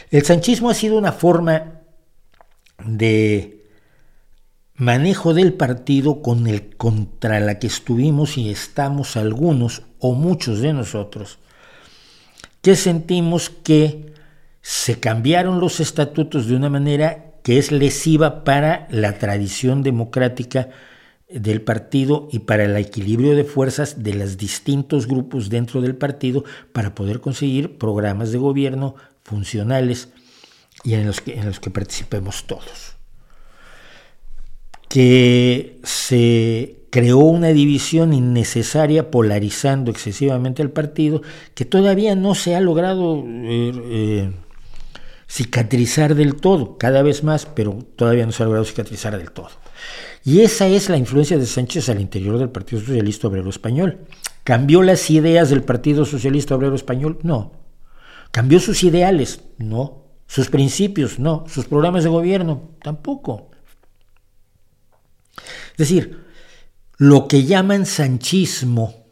el 0.10 0.24
sanchismo 0.24 0.70
ha 0.70 0.74
sido 0.74 0.98
una 0.98 1.12
forma 1.12 1.82
de 2.86 3.66
manejo 4.76 5.34
del 5.34 5.52
partido 5.52 6.22
con 6.22 6.48
el, 6.48 6.78
contra 6.78 7.42
la 7.42 7.60
que 7.60 7.68
estuvimos 7.68 8.38
y 8.38 8.52
estamos 8.52 9.18
algunos 9.18 9.82
o 10.00 10.14
muchos 10.14 10.62
de 10.62 10.72
nosotros, 10.72 11.40
que 12.62 12.78
sentimos 12.78 13.50
que 13.50 14.14
se 14.62 14.98
cambiaron 15.02 15.60
los 15.60 15.82
estatutos 15.82 16.48
de 16.48 16.56
una 16.56 16.70
manera 16.70 17.31
que 17.44 17.58
es 17.58 17.72
lesiva 17.72 18.44
para 18.44 18.88
la 18.90 19.18
tradición 19.18 19.84
democrática 19.84 20.70
del 21.30 21.62
partido 21.62 22.28
y 22.32 22.40
para 22.40 22.66
el 22.66 22.76
equilibrio 22.76 23.36
de 23.36 23.44
fuerzas 23.44 24.04
de 24.04 24.14
los 24.14 24.38
distintos 24.38 25.08
grupos 25.08 25.50
dentro 25.50 25.82
del 25.82 25.96
partido 25.96 26.44
para 26.74 26.94
poder 26.94 27.22
conseguir 27.22 27.78
programas 27.78 28.32
de 28.32 28.38
gobierno 28.38 28.96
funcionales 29.24 30.10
y 30.84 30.96
en 30.96 31.06
los 31.06 31.22
que, 31.22 31.36
en 31.36 31.46
los 31.46 31.60
que 31.60 31.70
participemos 31.70 32.46
todos. 32.48 32.98
Que 34.90 35.80
se 35.84 36.82
creó 36.90 37.20
una 37.20 37.50
división 37.50 38.14
innecesaria 38.14 39.10
polarizando 39.10 39.90
excesivamente 39.90 40.62
al 40.62 40.72
partido 40.72 41.22
que 41.56 41.64
todavía 41.64 42.16
no 42.16 42.36
se 42.36 42.56
ha 42.56 42.60
logrado 42.60 43.24
eh, 43.26 43.72
eh, 43.74 44.32
cicatrizar 45.32 46.14
del 46.16 46.36
todo, 46.36 46.78
cada 46.78 47.02
vez 47.04 47.24
más, 47.24 47.46
pero 47.46 47.80
todavía 47.96 48.26
no 48.26 48.34
se 48.34 48.44
ha 48.44 48.46
logrado 48.46 48.66
cicatrizar 48.66 49.18
del 49.18 49.32
todo. 49.32 49.50
Y 50.26 50.42
esa 50.42 50.68
es 50.68 50.90
la 50.90 50.98
influencia 50.98 51.38
de 51.38 51.46
Sánchez 51.46 51.88
al 51.88 52.02
interior 52.02 52.38
del 52.38 52.50
Partido 52.50 52.82
Socialista 52.82 53.30
Obrero 53.30 53.50
Español. 53.50 54.00
¿Cambió 54.44 54.84
las 54.84 55.10
ideas 55.10 55.50
del 55.50 55.64
Partido 55.64 56.04
Socialista 56.04 56.56
Obrero 56.56 56.76
Español? 56.76 57.20
No. 57.24 57.54
¿Cambió 58.32 58.60
sus 58.60 58.84
ideales? 58.84 59.42
No. 59.58 60.04
¿Sus 60.28 60.50
principios? 60.50 61.18
No. 61.18 61.46
¿Sus 61.48 61.66
programas 61.66 62.04
de 62.04 62.10
gobierno? 62.10 62.72
Tampoco. 62.84 63.52
Es 65.72 65.78
decir, 65.78 66.26
lo 66.98 67.30
que 67.30 67.46
llaman 67.46 67.86
sanchismo 67.86 69.06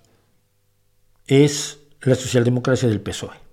es 1.28 1.80
la 2.01 2.15
socialdemocracia 2.15 2.89
del 2.89 2.99
PSOE. 2.99 3.49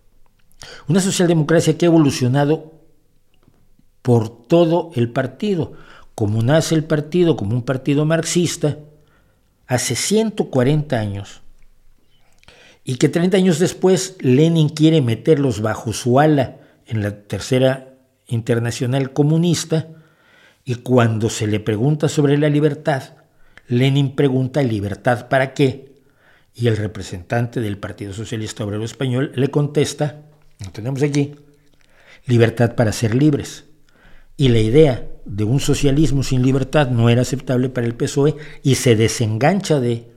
Una 0.89 1.01
socialdemocracia 1.01 1.77
que 1.77 1.87
ha 1.87 1.89
evolucionado 1.89 2.73
por 4.03 4.47
todo 4.47 4.91
el 4.95 5.11
partido. 5.11 5.73
Como 6.15 6.43
nace 6.43 6.75
el 6.75 6.85
partido 6.85 7.37
como 7.37 7.55
un 7.55 7.63
partido 7.63 8.05
marxista, 8.05 8.79
hace 9.67 9.97
140 9.97 10.99
años 10.99 11.43
y 12.85 12.97
que 12.97 13.09
30 13.09 13.37
años 13.37 13.59
después 13.59 14.17
Lenin 14.21 14.69
quiere 14.69 15.03
meterlos 15.03 15.61
bajo 15.61 15.93
su 15.93 16.21
ala 16.21 16.59
en 16.87 17.03
la 17.03 17.23
tercera 17.23 17.95
internacional 18.29 19.13
comunista 19.13 19.89
y 20.65 20.77
cuando 20.77 21.29
se 21.29 21.49
le 21.49 21.59
pregunta 21.59 22.09
sobre 22.09 22.39
la 22.39 22.49
libertad, 22.49 23.03
Lenin 23.67 24.15
pregunta 24.15 24.63
libertad 24.63 25.29
para 25.29 25.53
qué 25.53 25.97
y 26.55 26.69
el 26.69 26.77
representante 26.77 27.61
del 27.61 27.77
Partido 27.77 28.13
Socialista 28.13 28.65
Obrero 28.65 28.85
Español 28.85 29.33
le 29.35 29.51
contesta, 29.51 30.23
lo 30.65 30.71
tenemos 30.73 31.03
aquí, 31.03 31.35
libertad 32.27 32.75
para 32.75 32.93
ser 32.93 33.15
libres. 33.15 33.65
Y 34.37 34.49
la 34.49 34.59
idea 34.59 35.09
de 35.25 35.45
un 35.45 35.61
socialismo 35.61 36.23
sin 36.23 36.43
libertad 36.43 36.91
no 36.91 37.09
era 37.09 37.23
aceptable 37.23 37.69
para 37.69 37.87
el 37.87 37.95
PSOE 37.95 38.37
y 38.63 38.75
se 38.75 38.95
desengancha 38.95 39.81
de 39.81 40.17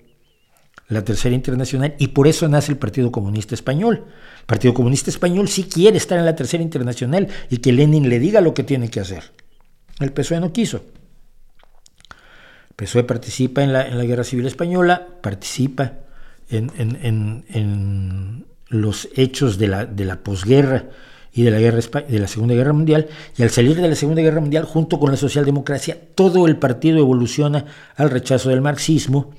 la 0.89 1.03
Tercera 1.03 1.35
Internacional, 1.35 1.95
y 1.99 2.07
por 2.07 2.27
eso 2.27 2.47
nace 2.49 2.71
el 2.71 2.79
Partido 2.79 3.11
Comunista 3.11 3.53
Español. 3.53 4.05
El 4.39 4.45
Partido 4.45 4.73
Comunista 4.73 5.11
Español 5.11 5.47
sí 5.47 5.65
quiere 5.65 5.97
estar 5.97 6.17
en 6.17 6.25
la 6.25 6.35
Tercera 6.35 6.63
Internacional 6.63 7.27
y 7.49 7.57
que 7.57 7.71
Lenin 7.71 8.09
le 8.09 8.19
diga 8.19 8.41
lo 8.41 8.55
que 8.55 8.63
tiene 8.63 8.89
que 8.89 8.99
hacer. 8.99 9.31
El 9.99 10.11
PSOE 10.11 10.39
no 10.39 10.51
quiso. 10.51 10.83
El 12.69 12.75
PSOE 12.75 13.03
participa 13.03 13.63
en 13.63 13.71
la, 13.71 13.83
Guerra 14.03 14.23
Civil 14.23 14.47
Española, 14.47 15.07
participa 15.21 15.93
en, 16.49 18.45
los 18.69 19.09
hechos 19.15 19.57
de 19.57 19.67
la, 19.67 19.85
de 19.85 20.05
la 20.05 20.23
posguerra 20.23 20.89
y 21.33 21.43
de 21.43 21.51
la, 21.51 21.59
guerra, 21.59 21.79
de 22.07 22.19
la 22.19 22.27
Segunda 22.27 22.55
Guerra 22.55 22.73
Mundial, 22.73 23.07
y 23.37 23.43
al 23.43 23.49
salir 23.49 23.75
de 23.79 23.87
la 23.87 23.95
Segunda 23.95 24.21
Guerra 24.21 24.41
Mundial, 24.41 24.63
junto 24.63 24.99
con 24.99 25.11
la 25.11 25.17
socialdemocracia, 25.17 25.97
todo 26.15 26.47
el 26.47 26.57
partido 26.57 26.97
evoluciona 26.97 27.65
al 27.95 28.09
rechazo 28.09 28.49
del 28.49 28.61
marxismo, 28.61 29.31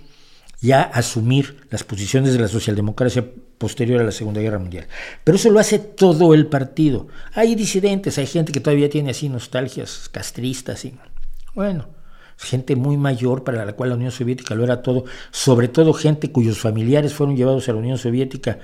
ya 0.60 0.82
asumir 0.82 1.66
las 1.70 1.84
posiciones 1.84 2.32
de 2.32 2.38
la 2.38 2.48
socialdemocracia 2.48 3.24
posterior 3.58 4.00
a 4.00 4.04
la 4.04 4.12
Segunda 4.12 4.40
Guerra 4.40 4.58
Mundial. 4.58 4.86
Pero 5.24 5.36
eso 5.36 5.50
lo 5.50 5.58
hace 5.58 5.78
todo 5.78 6.34
el 6.34 6.46
partido. 6.46 7.08
Hay 7.34 7.54
disidentes, 7.54 8.18
hay 8.18 8.26
gente 8.26 8.52
que 8.52 8.60
todavía 8.60 8.90
tiene 8.90 9.10
así 9.10 9.28
nostalgias 9.28 10.08
castristas 10.10 10.84
y 10.84 10.94
bueno, 11.54 11.88
gente 12.36 12.76
muy 12.76 12.96
mayor 12.96 13.42
para 13.42 13.64
la 13.64 13.72
cual 13.72 13.90
la 13.90 13.96
Unión 13.96 14.12
Soviética 14.12 14.54
lo 14.54 14.64
era 14.64 14.82
todo, 14.82 15.04
sobre 15.30 15.68
todo 15.68 15.92
gente 15.92 16.30
cuyos 16.30 16.58
familiares 16.58 17.12
fueron 17.12 17.36
llevados 17.36 17.68
a 17.68 17.72
la 17.72 17.78
Unión 17.78 17.98
Soviética 17.98 18.58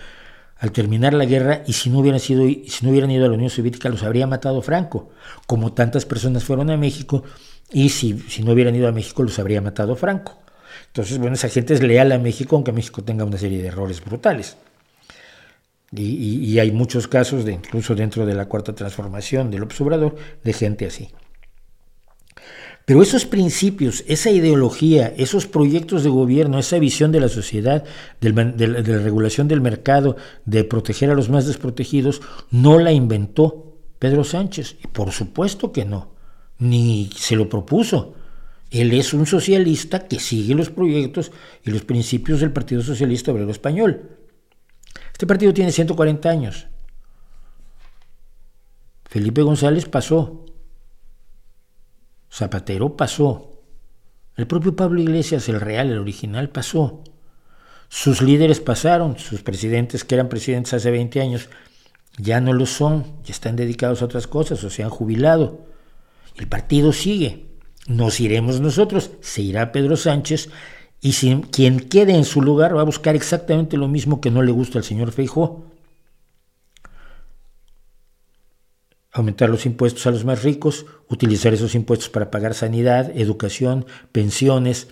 al 0.59 0.73
terminar 0.73 1.13
la 1.15 1.25
guerra 1.25 1.63
y 1.67 1.75
si 1.75 1.91
no 1.91 1.99
hubieran 1.99 2.21
sido 2.21 2.47
si 2.47 2.85
no 2.85 2.91
hubieran 2.91 3.11
ido 3.11 3.27
a 3.27 3.29
la 3.29 3.35
Unión 3.35 3.51
Soviética 3.51 3.89
los 3.89 4.03
habría 4.03 4.27
matado 4.27 4.63
Franco, 4.63 5.11
como 5.47 5.73
tantas 5.73 6.07
personas 6.07 6.45
fueron 6.45 6.71
a 6.71 6.77
México 6.77 7.25
y 7.73 7.91
si, 7.91 8.19
si 8.29 8.43
no 8.43 8.53
hubieran 8.53 8.75
ido 8.75 8.89
a 8.89 8.93
México 8.93 9.23
los 9.23 9.39
habría 9.39 9.61
matado 9.61 9.97
Franco. 9.97 10.39
Entonces, 10.89 11.19
bueno, 11.19 11.35
esa 11.35 11.49
gente 11.49 11.75
es 11.75 11.83
leal 11.83 12.13
a 12.13 12.19
México, 12.19 12.57
aunque 12.57 12.73
México 12.73 13.03
tenga 13.03 13.25
una 13.25 13.39
serie 13.39 13.61
de 13.61 13.69
errores 13.69 14.03
brutales. 14.03 14.57
Y, 15.93 16.59
hay 16.59 16.73
muchos 16.73 17.07
casos, 17.07 17.45
de, 17.45 17.53
incluso 17.53 17.95
dentro 17.95 18.27
de 18.27 18.35
la 18.35 18.47
cuarta 18.47 18.75
transformación 18.75 19.51
del 19.51 19.63
observador, 19.63 20.17
de 20.43 20.53
gente 20.53 20.87
así. 20.87 21.11
Pero 22.87 23.03
esos 23.03 23.27
principios, 23.27 24.05
esa 24.07 24.31
ideología, 24.31 25.13
esos 25.17 25.49
proyectos 25.49 26.05
de 26.05 26.09
gobierno, 26.09 26.61
esa 26.61 26.79
visión 26.79 27.11
de 27.11 27.19
la 27.19 27.29
sociedad, 27.29 27.85
de, 28.21 28.31
la 28.31 28.99
regulación 28.99 29.49
del 29.49 29.61
mercado, 29.61 30.17
de 30.45 30.63
proteger 30.63 31.11
a 31.11 31.17
los 31.17 31.29
más 31.29 31.49
desprotegidos, 31.49 32.23
no 32.53 32.79
la 32.79 32.93
inventó 32.93 33.77
Pedro 33.99 34.23
Sánchez. 34.23 34.77
Y 34.85 34.87
por 34.87 35.11
supuesto 35.11 35.73
que 35.73 35.85
no, 35.85 36.13
ni 36.61 37.11
se 37.17 37.35
lo 37.35 37.49
propuso. 37.49 38.15
Él 38.71 38.93
es 38.93 39.13
un 39.13 39.27
socialista 39.27 40.07
que 40.07 40.21
sigue 40.21 40.55
los 40.55 40.71
proyectos 40.71 41.33
y 41.65 41.73
los 41.73 41.83
principios 41.83 42.39
del 42.39 42.53
Partido 42.53 42.83
Socialista 42.83 43.33
Obrero 43.33 43.51
Español. 43.51 44.11
Este 45.11 45.27
partido 45.27 45.53
tiene 45.53 45.73
140 45.73 46.31
años. 46.31 46.69
Felipe 49.07 49.43
González 49.43 49.87
pasó. 49.87 50.46
Zapatero 52.33 52.97
pasó. 52.97 53.53
El 54.37 54.47
propio 54.47 54.77
Pablo 54.77 55.01
Iglesias, 55.01 55.49
el 55.49 55.61
real, 55.61 55.91
el 55.91 55.99
original, 55.99 56.51
pasó. 56.51 57.03
Sus 57.89 58.21
líderes 58.21 58.61
pasaron, 58.61 59.19
sus 59.19 59.43
presidentes 59.43 60.05
que 60.05 60.17
eran 60.17 60.29
presidentes 60.29 60.75
hace 60.75 60.91
20 60.91 61.21
años, 61.21 61.49
ya 62.19 62.41
no 62.41 62.53
lo 62.53 62.67
son, 62.67 63.05
ya 63.25 63.33
están 63.33 63.57
dedicados 63.57 64.03
a 64.03 64.07
otras 64.07 64.27
cosas 64.27 64.63
o 64.65 64.71
se 64.71 64.83
han 64.83 64.91
jubilado. 64.91 65.67
El 66.37 66.49
partido 66.49 66.93
sigue. 66.93 67.47
Nos 67.87 68.21
iremos 68.21 68.61
nosotros, 68.61 69.13
se 69.21 69.43
irá 69.43 69.71
Pedro 69.71 69.97
Sánchez 69.97 70.51
y 71.01 71.13
si, 71.13 71.41
quien 71.53 71.81
quede 71.81 72.17
en 72.17 72.25
su 72.25 72.43
lugar 72.43 72.77
va 72.77 72.81
a 72.81 72.85
buscar 72.85 73.15
exactamente 73.15 73.77
lo 73.77 73.87
mismo 73.87 74.21
que 74.21 74.31
no 74.31 74.43
le 74.43 74.51
gusta 74.51 74.79
al 74.79 74.85
señor 74.85 75.13
Feijó. 75.13 75.67
Aumentar 79.17 79.49
los 79.49 79.65
impuestos 79.65 80.07
a 80.07 80.11
los 80.11 80.27
más 80.27 80.43
ricos, 80.43 80.85
utilizar 81.09 81.55
esos 81.55 81.75
impuestos 81.75 82.11
para 82.11 82.31
pagar 82.31 82.53
sanidad, 82.53 83.11
educación, 83.17 83.87
pensiones, 84.13 84.89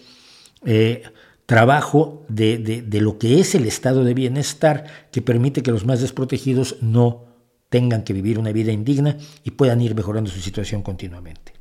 eh, 0.65 1.03
trabajo 1.45 2.25
de, 2.31 2.57
de 2.57 3.01
lo 3.03 3.19
que 3.19 3.39
es 3.39 3.55
el 3.55 3.67
estado 3.67 4.03
de 4.03 4.15
bienestar 4.15 4.87
que 5.13 5.21
permite 5.21 5.63
que 5.63 5.73
los 5.73 5.85
más 5.85 6.01
desprotegidos 6.01 6.77
no 6.81 7.27
tengan 7.69 8.03
que 8.03 8.15
vivir 8.15 8.39
una 8.39 8.51
vida 8.51 8.73
indigna 8.73 9.19
y 9.43 9.51
puedan 9.51 9.83
ir 9.83 9.95
mejorando 9.95 10.31
su 10.31 10.41
situación 10.41 10.83
continuamente. 10.83 11.53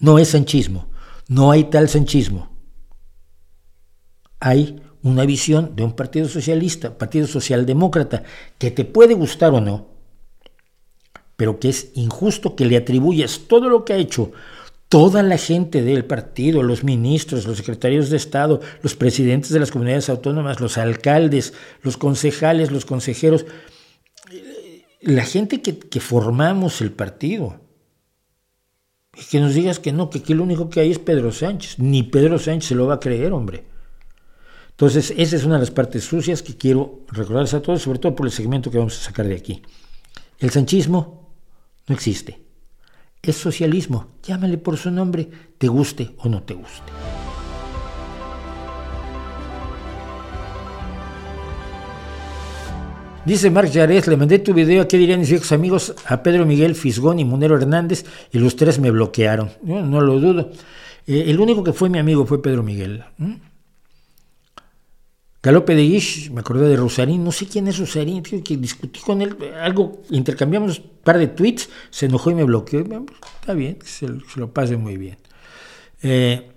No 0.00 0.18
es 0.18 0.30
sanchismo, 0.30 0.88
no 1.28 1.52
hay 1.52 1.70
tal 1.70 1.88
sanchismo. 1.88 2.50
Hay 4.40 4.82
una 5.04 5.24
visión 5.26 5.76
de 5.76 5.84
un 5.84 5.92
partido 5.92 6.28
socialista, 6.28 6.98
partido 6.98 7.28
socialdemócrata, 7.28 8.24
que 8.58 8.72
te 8.72 8.84
puede 8.84 9.14
gustar 9.14 9.54
o 9.54 9.60
no, 9.60 9.99
pero 11.40 11.58
que 11.58 11.70
es 11.70 11.92
injusto 11.94 12.54
que 12.54 12.66
le 12.66 12.76
atribuyas 12.76 13.40
todo 13.48 13.70
lo 13.70 13.86
que 13.86 13.94
ha 13.94 13.96
hecho 13.96 14.30
toda 14.90 15.22
la 15.22 15.38
gente 15.38 15.80
del 15.80 16.04
partido, 16.04 16.62
los 16.62 16.84
ministros, 16.84 17.46
los 17.46 17.56
secretarios 17.56 18.10
de 18.10 18.18
Estado, 18.18 18.60
los 18.82 18.94
presidentes 18.94 19.48
de 19.48 19.58
las 19.58 19.70
comunidades 19.70 20.10
autónomas, 20.10 20.60
los 20.60 20.76
alcaldes, 20.76 21.54
los 21.80 21.96
concejales, 21.96 22.70
los 22.70 22.84
consejeros, 22.84 23.46
la 25.00 25.24
gente 25.24 25.62
que, 25.62 25.78
que 25.78 26.00
formamos 26.00 26.82
el 26.82 26.92
partido 26.92 27.58
y 29.16 29.24
que 29.24 29.40
nos 29.40 29.54
digas 29.54 29.78
que 29.78 29.92
no, 29.92 30.10
que 30.10 30.18
aquí 30.18 30.34
lo 30.34 30.42
único 30.42 30.68
que 30.68 30.80
hay 30.80 30.90
es 30.90 30.98
Pedro 30.98 31.32
Sánchez. 31.32 31.78
Ni 31.78 32.02
Pedro 32.02 32.38
Sánchez 32.38 32.68
se 32.68 32.74
lo 32.74 32.86
va 32.86 32.96
a 32.96 33.00
creer, 33.00 33.32
hombre. 33.32 33.64
Entonces, 34.72 35.14
esa 35.16 35.36
es 35.36 35.44
una 35.44 35.54
de 35.54 35.60
las 35.60 35.70
partes 35.70 36.04
sucias 36.04 36.42
que 36.42 36.58
quiero 36.58 37.06
recordarles 37.08 37.54
a 37.54 37.62
todos, 37.62 37.80
sobre 37.80 37.98
todo 37.98 38.14
por 38.14 38.26
el 38.26 38.32
segmento 38.32 38.70
que 38.70 38.76
vamos 38.76 38.98
a 38.98 39.04
sacar 39.04 39.26
de 39.26 39.36
aquí. 39.36 39.62
El 40.38 40.50
sanchismo 40.50 41.20
no 41.90 41.94
existe. 41.94 42.40
Es 43.20 43.36
socialismo. 43.36 44.06
Llámale 44.22 44.56
por 44.58 44.76
su 44.78 44.90
nombre, 44.90 45.28
te 45.58 45.66
guste 45.66 46.12
o 46.18 46.28
no 46.28 46.42
te 46.42 46.54
guste. 46.54 46.92
Dice 53.26 53.50
Marc 53.50 53.70
Yarés, 53.70 54.06
le 54.06 54.16
mandé 54.16 54.38
tu 54.38 54.54
video, 54.54 54.88
¿qué 54.88 54.96
dirían 54.96 55.20
mis 55.20 55.28
viejos 55.28 55.52
amigos? 55.52 55.94
A 56.06 56.22
Pedro 56.22 56.46
Miguel 56.46 56.74
Fisgón 56.74 57.18
y 57.18 57.24
Munero 57.24 57.56
Hernández 57.56 58.06
y 58.32 58.38
los 58.38 58.56
tres 58.56 58.78
me 58.78 58.90
bloquearon. 58.90 59.50
no 59.62 60.00
lo 60.00 60.18
dudo. 60.18 60.52
Eh, 61.06 61.24
el 61.26 61.40
único 61.40 61.62
que 61.62 61.72
fue 61.72 61.90
mi 61.90 61.98
amigo 61.98 62.24
fue 62.24 62.40
Pedro 62.40 62.62
Miguel. 62.62 63.04
Galope 65.42 65.74
de 65.74 65.82
Guish, 65.82 66.30
me 66.30 66.40
acordé 66.40 66.68
de 66.68 66.76
Rosarín, 66.76 67.24
no 67.24 67.32
sé 67.32 67.46
quién 67.46 67.66
es 67.66 67.78
Rosarín, 67.78 68.22
que 68.22 68.56
discutí 68.58 69.00
con 69.00 69.22
él, 69.22 69.36
algo, 69.60 70.02
intercambiamos 70.10 70.80
un 70.80 70.90
par 71.02 71.16
de 71.16 71.28
tweets, 71.28 71.70
se 71.88 72.06
enojó 72.06 72.30
y 72.30 72.34
me 72.34 72.44
bloqueó. 72.44 72.80
Está 73.40 73.54
bien, 73.54 73.78
se, 73.82 74.06
lo 74.36 74.52
pase 74.52 74.76
muy 74.76 74.98
bien. 74.98 75.16
Eh, 76.02 76.50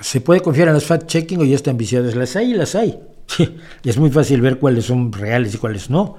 ¿Se 0.00 0.22
puede 0.22 0.40
confiar 0.40 0.68
en 0.68 0.74
las 0.74 0.88
fact-checking 0.88 1.40
o 1.40 1.44
ya 1.44 1.56
están 1.56 1.76
viciadas? 1.76 2.14
Las 2.14 2.36
hay 2.36 2.52
y 2.52 2.54
las 2.54 2.74
hay. 2.74 2.98
y 3.82 3.88
es 3.88 3.98
muy 3.98 4.10
fácil 4.10 4.40
ver 4.40 4.58
cuáles 4.58 4.86
son 4.86 5.12
reales 5.12 5.54
y 5.54 5.58
cuáles 5.58 5.90
no. 5.90 6.16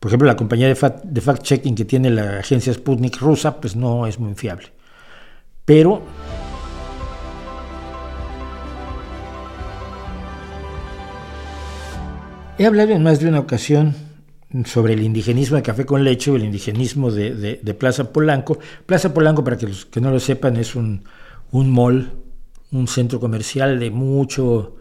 Por 0.00 0.08
ejemplo, 0.08 0.26
la 0.26 0.34
compañía 0.34 0.66
de, 0.66 0.74
fact-checking 0.74 1.76
que 1.76 1.84
tiene 1.84 2.10
la 2.10 2.40
agencia 2.40 2.74
Sputnik 2.74 3.20
rusa, 3.20 3.60
pues 3.60 3.76
no 3.76 4.08
es 4.08 4.18
muy 4.18 4.34
fiable. 4.34 4.72
Pero 5.64 6.02
he 12.62 12.66
hablado 12.66 12.92
en 12.92 13.02
más 13.02 13.18
de 13.18 13.28
una 13.28 13.40
ocasión 13.40 13.94
sobre 14.66 14.92
el 14.92 15.02
indigenismo 15.02 15.56
de 15.56 15.62
café 15.62 15.84
con 15.84 16.04
leche 16.04 16.30
o 16.30 16.36
el 16.36 16.44
indigenismo 16.44 17.10
de, 17.10 17.76
Plaza 17.78 18.12
Polanco. 18.12 18.58
Plaza 18.86 19.12
Polanco, 19.12 19.42
para 19.42 19.56
que 19.56 19.66
los 19.66 19.86
que 19.86 20.00
no 20.00 20.12
lo 20.12 20.20
sepan, 20.20 20.56
es 20.56 20.76
un, 20.76 21.02
un 21.50 21.72
mall, 21.72 22.12
un 22.70 22.86
centro 22.86 23.18
comercial 23.18 23.80
de 23.80 23.90
mucho 23.90 24.76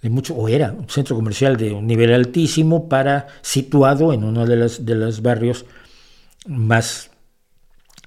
de 0.00 0.08
mucho, 0.08 0.34
o 0.34 0.48
era 0.48 0.72
un 0.72 0.88
centro 0.88 1.14
comercial 1.16 1.56
de 1.56 1.72
un 1.72 1.86
nivel 1.86 2.14
altísimo 2.14 2.88
para 2.88 3.26
situado 3.42 4.14
en 4.14 4.24
uno 4.24 4.46
de 4.46 4.56
los, 4.56 4.86
de 4.86 4.94
los 4.94 5.20
barrios 5.20 5.66
más 6.46 7.10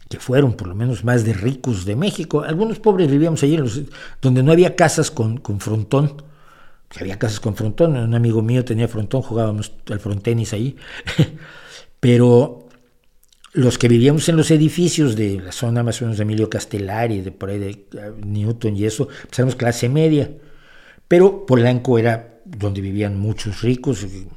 que 0.10 0.18
fueron 0.18 0.54
por 0.54 0.68
lo 0.68 0.76
menos 0.76 1.04
más 1.04 1.24
de 1.24 1.34
ricos 1.34 1.86
de 1.86 1.96
México. 1.96 2.42
Algunos 2.42 2.80
pobres 2.80 3.12
vivíamos 3.12 3.44
allí 3.44 3.60
donde 4.22 4.44
no 4.44 4.52
había 4.52 4.76
casas 4.76 5.12
con, 5.12 5.38
con 5.38 5.60
frontón. 5.60 6.24
Había 7.00 7.18
casas 7.18 7.40
con 7.40 7.56
frontón, 7.56 7.98
un 7.98 8.14
amigo 8.14 8.42
mío 8.42 8.64
tenía 8.64 8.88
frontón, 8.88 9.22
jugábamos 9.22 9.74
al 9.90 10.00
frontenis 10.00 10.54
ahí. 10.54 10.76
Pero 12.00 12.68
los 13.54 13.78
que 13.78 13.88
vivíamos 13.88 14.28
en 14.30 14.36
los 14.36 14.52
edificios 14.52 15.16
de 15.16 15.40
la 15.40 15.52
zona 15.52 15.84
más 15.84 16.02
o 16.02 16.06
menos 16.06 16.18
de 16.18 16.24
Emilio 16.24 16.50
Castellari, 16.50 17.22
de 17.22 17.32
por 17.32 17.50
ahí 17.50 17.60
de 17.60 17.86
ah, 18.00 18.12
Newton 18.24 18.76
y 18.76 18.86
eso, 18.86 19.08
pues 19.08 19.40
éramos 19.40 19.56
clase 19.56 19.90
media. 19.90 20.30
Pero 21.08 21.46
Polanco 21.46 21.98
era 21.98 22.42
donde 22.46 22.82
vivían 22.82 23.18
muchos 23.18 23.62
ricos 23.62 24.04
y, 24.04 24.28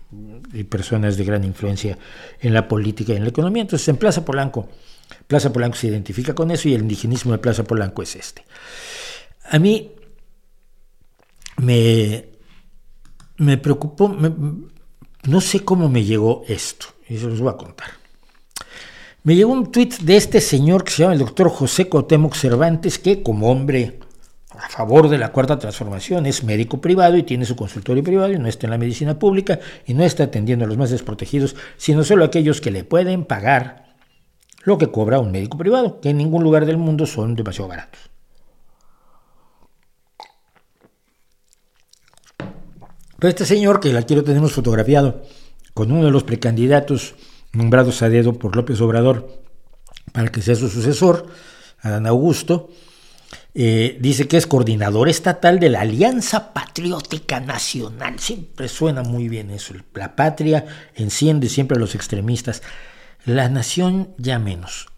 personas 0.64 1.16
de 1.16 1.24
gran 1.24 1.44
influencia 1.44 1.98
en 2.40 2.54
la 2.54 2.66
política 2.66 3.12
y 3.12 3.16
en 3.16 3.24
la 3.24 3.30
economía. 3.30 3.62
Entonces 3.62 3.88
en 3.88 3.96
Plaza 3.96 4.24
Polanco, 4.24 4.68
Plaza 5.26 5.52
Polanco 5.52 5.76
se 5.76 5.88
identifica 5.88 6.34
con 6.34 6.50
eso 6.50 6.68
y 6.68 6.74
el 6.74 6.82
indigenismo 6.82 7.32
de 7.32 7.38
Plaza 7.38 7.64
Polanco 7.64 8.02
es 8.02 8.16
este. 8.16 8.44
A 9.50 9.58
mí 9.58 9.92
me, 11.58 12.26
me 13.38 13.58
preocupó, 13.58 14.14
no 15.24 15.40
sé 15.40 15.64
cómo 15.64 15.88
me 15.88 16.04
llegó 16.04 16.42
esto, 16.48 16.86
y 17.08 17.18
se 17.18 17.26
los 17.26 17.40
voy 17.40 17.50
a 17.50 17.56
contar. 17.56 17.88
Me 19.22 19.34
llegó 19.34 19.52
un 19.52 19.72
tuit 19.72 19.98
de 19.98 20.16
este 20.16 20.40
señor 20.40 20.84
que 20.84 20.92
se 20.92 21.02
llama 21.02 21.14
el 21.14 21.18
doctor 21.18 21.48
José 21.48 21.88
Cuauhtémoc 21.88 22.34
Cervantes, 22.34 22.98
que 22.98 23.22
como 23.22 23.50
hombre 23.50 23.98
a 24.56 24.68
favor 24.68 25.08
de 25.08 25.18
la 25.18 25.32
cuarta 25.32 25.58
transformación 25.58 26.26
es 26.26 26.44
médico 26.44 26.80
privado 26.80 27.16
y 27.16 27.24
tiene 27.24 27.44
su 27.44 27.56
consultorio 27.56 28.02
privado 28.02 28.32
y 28.32 28.38
no 28.38 28.48
está 28.48 28.66
en 28.66 28.70
la 28.70 28.78
medicina 28.78 29.18
pública 29.18 29.58
y 29.84 29.94
no 29.94 30.04
está 30.04 30.24
atendiendo 30.24 30.64
a 30.64 30.68
los 30.68 30.76
más 30.76 30.90
desprotegidos, 30.90 31.56
sino 31.76 32.04
solo 32.04 32.22
a 32.22 32.28
aquellos 32.28 32.60
que 32.60 32.70
le 32.70 32.84
pueden 32.84 33.24
pagar 33.24 33.96
lo 34.62 34.78
que 34.78 34.90
cobra 34.90 35.20
un 35.20 35.30
médico 35.30 35.58
privado, 35.58 36.00
que 36.00 36.10
en 36.10 36.18
ningún 36.18 36.42
lugar 36.42 36.66
del 36.66 36.76
mundo 36.76 37.06
son 37.06 37.34
demasiado 37.34 37.68
baratos. 37.68 38.15
Pero 43.18 43.30
este 43.30 43.46
señor, 43.46 43.80
que 43.80 43.96
aquí 43.96 44.14
lo 44.14 44.24
tenemos 44.24 44.52
fotografiado 44.52 45.22
con 45.74 45.92
uno 45.92 46.04
de 46.04 46.10
los 46.10 46.24
precandidatos 46.24 47.14
nombrados 47.52 48.02
a 48.02 48.08
dedo 48.08 48.34
por 48.34 48.56
López 48.56 48.80
Obrador 48.80 49.42
para 50.12 50.28
que 50.28 50.42
sea 50.42 50.54
su 50.54 50.68
sucesor, 50.68 51.26
Adán 51.80 52.06
Augusto, 52.06 52.70
eh, 53.54 53.96
dice 54.00 54.28
que 54.28 54.36
es 54.36 54.46
coordinador 54.46 55.08
estatal 55.08 55.58
de 55.58 55.70
la 55.70 55.80
Alianza 55.80 56.52
Patriótica 56.52 57.40
Nacional. 57.40 58.18
Siempre 58.18 58.68
suena 58.68 59.02
muy 59.02 59.28
bien 59.28 59.50
eso. 59.50 59.74
La 59.94 60.14
patria 60.14 60.66
enciende 60.94 61.48
siempre 61.48 61.76
a 61.76 61.80
los 61.80 61.94
extremistas. 61.94 62.62
La 63.24 63.48
nación 63.48 64.10
ya 64.18 64.38
menos. 64.38 64.88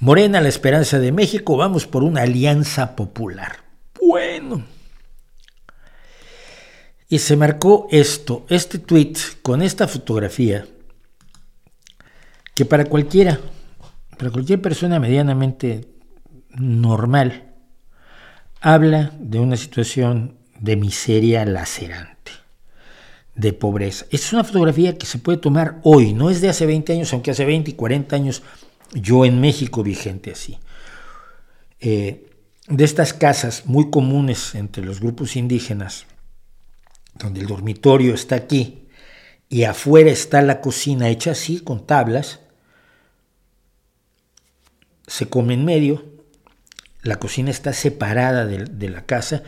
Morena, 0.00 0.40
la 0.40 0.48
esperanza 0.48 0.98
de 0.98 1.12
México, 1.12 1.56
vamos 1.56 1.86
por 1.86 2.04
una 2.04 2.22
alianza 2.22 2.94
popular. 2.94 3.56
Bueno. 4.00 4.77
Y 7.08 7.18
se 7.20 7.36
marcó 7.36 7.86
esto, 7.90 8.44
este 8.48 8.78
tweet 8.78 9.14
con 9.42 9.62
esta 9.62 9.88
fotografía 9.88 10.66
que 12.54 12.64
para 12.64 12.84
cualquiera, 12.84 13.40
para 14.18 14.30
cualquier 14.30 14.60
persona 14.60 14.98
medianamente 14.98 15.88
normal, 16.50 17.54
habla 18.60 19.12
de 19.18 19.38
una 19.38 19.56
situación 19.56 20.38
de 20.58 20.76
miseria 20.76 21.44
lacerante, 21.44 22.32
de 23.36 23.52
pobreza. 23.52 24.06
Es 24.10 24.32
una 24.32 24.44
fotografía 24.44 24.98
que 24.98 25.06
se 25.06 25.18
puede 25.18 25.38
tomar 25.38 25.78
hoy, 25.84 26.12
no 26.12 26.30
es 26.30 26.40
de 26.40 26.48
hace 26.48 26.66
20 26.66 26.92
años, 26.92 27.12
aunque 27.12 27.30
hace 27.30 27.44
20 27.44 27.70
y 27.70 27.74
40 27.74 28.16
años 28.16 28.42
yo 28.92 29.24
en 29.24 29.40
México 29.40 29.82
vi 29.82 29.94
gente 29.94 30.32
así. 30.32 30.58
Eh, 31.80 32.26
de 32.66 32.84
estas 32.84 33.14
casas 33.14 33.66
muy 33.66 33.90
comunes 33.90 34.54
entre 34.54 34.84
los 34.84 35.00
grupos 35.00 35.36
indígenas, 35.36 36.06
donde 37.18 37.40
el 37.40 37.46
dormitorio 37.46 38.14
está 38.14 38.36
aquí 38.36 38.88
y 39.48 39.64
afuera 39.64 40.10
está 40.10 40.42
la 40.42 40.60
cocina 40.60 41.08
hecha 41.08 41.32
así, 41.32 41.60
con 41.60 41.86
tablas, 41.86 42.40
se 45.06 45.28
come 45.28 45.54
en 45.54 45.64
medio, 45.64 46.04
la 47.02 47.16
cocina 47.16 47.50
está 47.50 47.72
separada 47.72 48.44
de, 48.44 48.88
la 48.90 49.06
casa 49.06 49.42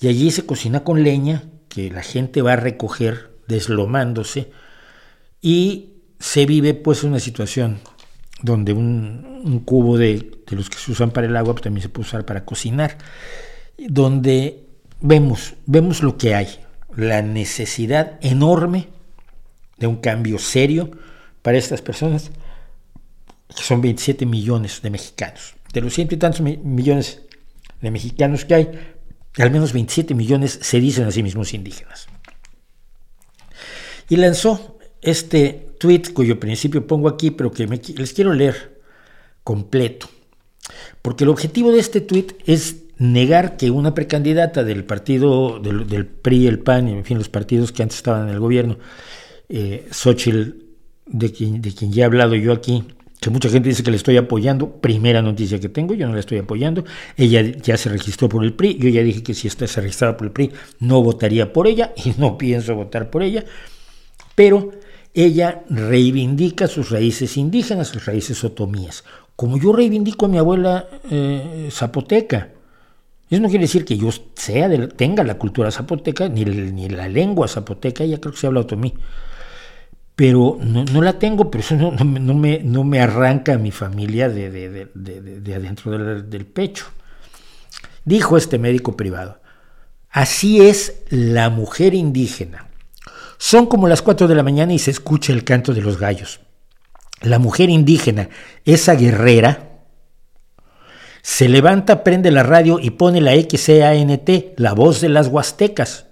y 0.00 0.08
allí 0.08 0.30
se 0.30 0.46
cocina 0.46 0.84
con 0.84 1.02
leña 1.02 1.44
que 1.68 1.90
la 1.90 2.02
gente 2.02 2.42
va 2.42 2.54
a 2.54 2.56
recoger 2.56 3.32
deslomándose 3.46 4.50
y 5.40 5.94
se 6.18 6.46
vive 6.46 6.74
pues 6.74 7.02
una 7.04 7.18
situación 7.18 7.80
donde 8.42 8.72
un, 8.72 9.62
cubo 9.64 9.98
de, 9.98 10.30
los 10.50 10.70
que 10.70 10.78
se 10.78 10.92
usan 10.92 11.10
para 11.10 11.26
el 11.26 11.36
agua 11.36 11.54
pues, 11.54 11.62
también 11.62 11.82
se 11.82 11.88
puede 11.88 12.08
usar 12.08 12.24
para 12.24 12.44
cocinar, 12.44 12.98
donde 13.76 14.66
vemos, 15.00 15.54
vemos 15.66 16.02
lo 16.02 16.16
que 16.16 16.34
hay, 16.34 16.48
la 16.96 17.22
necesidad 17.22 18.18
enorme 18.20 18.88
de 19.78 19.86
un 19.86 19.96
cambio 19.96 20.38
serio 20.38 20.90
para 21.42 21.58
estas 21.58 21.82
personas 21.82 22.30
que 23.48 23.62
son 23.62 23.80
27 23.80 24.26
millones 24.26 24.80
de 24.82 24.90
mexicanos. 24.90 25.54
De 25.72 25.80
los 25.80 25.94
ciento 25.94 26.14
y 26.14 26.18
tantos 26.18 26.40
millones 26.40 27.22
de 27.80 27.90
mexicanos 27.90 28.44
que 28.44 28.54
hay, 28.54 28.70
al 29.38 29.50
menos 29.50 29.72
27 29.72 30.14
millones 30.14 30.58
se 30.62 30.80
dicen 30.80 31.06
a 31.06 31.10
sí 31.10 31.22
mismos 31.22 31.54
indígenas. 31.54 32.06
Y 34.08 34.16
lanzó 34.16 34.78
este 35.00 35.74
tweet 35.78 36.12
cuyo 36.14 36.38
principio 36.38 36.86
pongo 36.86 37.08
aquí, 37.08 37.30
pero 37.30 37.50
que 37.50 37.66
les 37.66 38.12
quiero 38.12 38.32
leer 38.32 38.82
completo. 39.42 40.08
Porque 41.00 41.24
el 41.24 41.30
objetivo 41.30 41.72
de 41.72 41.80
este 41.80 42.00
tweet 42.00 42.28
es 42.46 42.81
negar 43.02 43.56
que 43.56 43.70
una 43.70 43.94
precandidata 43.94 44.62
del 44.62 44.84
partido, 44.84 45.58
del, 45.58 46.06
PRI, 46.06 46.46
el 46.46 46.60
PAN, 46.60 46.86
en 46.88 47.04
fin, 47.04 47.18
los 47.18 47.28
partidos 47.28 47.72
que 47.72 47.82
antes 47.82 47.96
estaban 47.96 48.28
en 48.28 48.34
el 48.34 48.40
gobierno, 48.40 48.78
eh, 49.48 49.88
Xochitl, 49.90 50.54
de 51.06 51.32
quien, 51.32 51.60
de 51.60 51.74
quien 51.74 51.92
ya 51.92 52.04
he 52.04 52.06
hablado 52.06 52.36
yo 52.36 52.52
aquí, 52.52 52.84
que 53.20 53.30
mucha 53.30 53.48
gente 53.48 53.68
dice 53.68 53.82
que 53.82 53.90
le 53.90 53.96
estoy 53.96 54.16
apoyando, 54.16 54.80
primera 54.80 55.20
noticia 55.20 55.58
que 55.58 55.68
tengo, 55.68 55.94
yo 55.94 56.06
no 56.06 56.14
la 56.14 56.20
estoy 56.20 56.38
apoyando, 56.38 56.84
ella 57.16 57.42
ya 57.42 57.76
se 57.76 57.88
registró 57.88 58.28
por 58.28 58.44
el 58.44 58.52
PRI, 58.52 58.78
yo 58.78 58.88
ya 58.88 59.02
dije 59.02 59.24
que 59.24 59.34
si 59.34 59.48
está 59.48 59.66
se 59.66 59.80
registrada 59.80 60.16
por 60.16 60.28
el 60.28 60.32
PRI 60.32 60.52
no 60.78 61.02
votaría 61.02 61.52
por 61.52 61.66
ella 61.66 61.92
y 62.04 62.14
no 62.18 62.38
pienso 62.38 62.76
votar 62.76 63.10
por 63.10 63.24
ella, 63.24 63.44
pero 64.36 64.70
ella 65.12 65.64
reivindica 65.68 66.68
sus 66.68 66.90
raíces 66.90 67.36
indígenas, 67.36 67.88
sus 67.88 68.06
raíces 68.06 68.44
otomías, 68.44 69.02
como 69.34 69.58
yo 69.58 69.72
reivindico 69.72 70.26
a 70.26 70.28
mi 70.28 70.38
abuela 70.38 70.86
eh, 71.10 71.68
zapoteca. 71.72 72.51
Eso 73.32 73.42
no 73.42 73.48
quiere 73.48 73.64
decir 73.64 73.84
que 73.84 73.96
yo 73.96 74.10
sea 74.34 74.68
tenga 74.88 75.24
la 75.24 75.38
cultura 75.38 75.70
zapoteca, 75.70 76.28
ni, 76.28 76.44
ni 76.44 76.88
la 76.88 77.08
lengua 77.08 77.48
zapoteca, 77.48 78.04
ella 78.04 78.20
creo 78.20 78.32
que 78.32 78.38
se 78.38 78.46
habla 78.46 78.60
otomí 78.60 78.94
pero 80.14 80.58
no, 80.60 81.02
la 81.02 81.18
tengo, 81.18 81.50
pero 81.50 81.64
eso 81.64 81.74
no, 81.74 82.34
me, 82.34 82.60
no 82.60 82.84
me 82.84 83.00
arranca 83.00 83.54
a 83.54 83.58
mi 83.58 83.70
familia 83.70 84.28
de, 84.28 84.50
de, 84.94 85.54
adentro 85.54 85.90
del, 85.90 86.28
del, 86.28 86.44
pecho. 86.44 86.84
Dijo 88.04 88.36
este 88.36 88.58
médico 88.58 88.96
privado, 88.96 89.40
así 90.10 90.60
es 90.60 91.02
la 91.08 91.48
mujer 91.48 91.94
indígena. 91.94 92.68
Son 93.38 93.66
como 93.66 93.88
las 93.88 94.02
4 94.02 94.28
de 94.28 94.34
la 94.34 94.42
mañana 94.42 94.74
y 94.74 94.78
se 94.78 94.90
escucha 94.90 95.32
el 95.32 95.44
canto 95.44 95.72
de 95.72 95.80
los 95.80 95.98
gallos. 95.98 96.40
La 97.22 97.38
mujer 97.38 97.70
indígena, 97.70 98.28
esa 98.64 98.94
guerrera, 98.94 99.71
se 101.22 101.48
levanta, 101.48 102.04
prende 102.04 102.30
la 102.30 102.42
radio 102.42 102.78
y 102.78 102.90
pone 102.90 103.20
la 103.20 103.32
XCANT, 103.32 104.58
la 104.58 104.72
voz 104.74 105.00
de 105.00 105.08
las 105.08 105.28
huastecas 105.28 106.06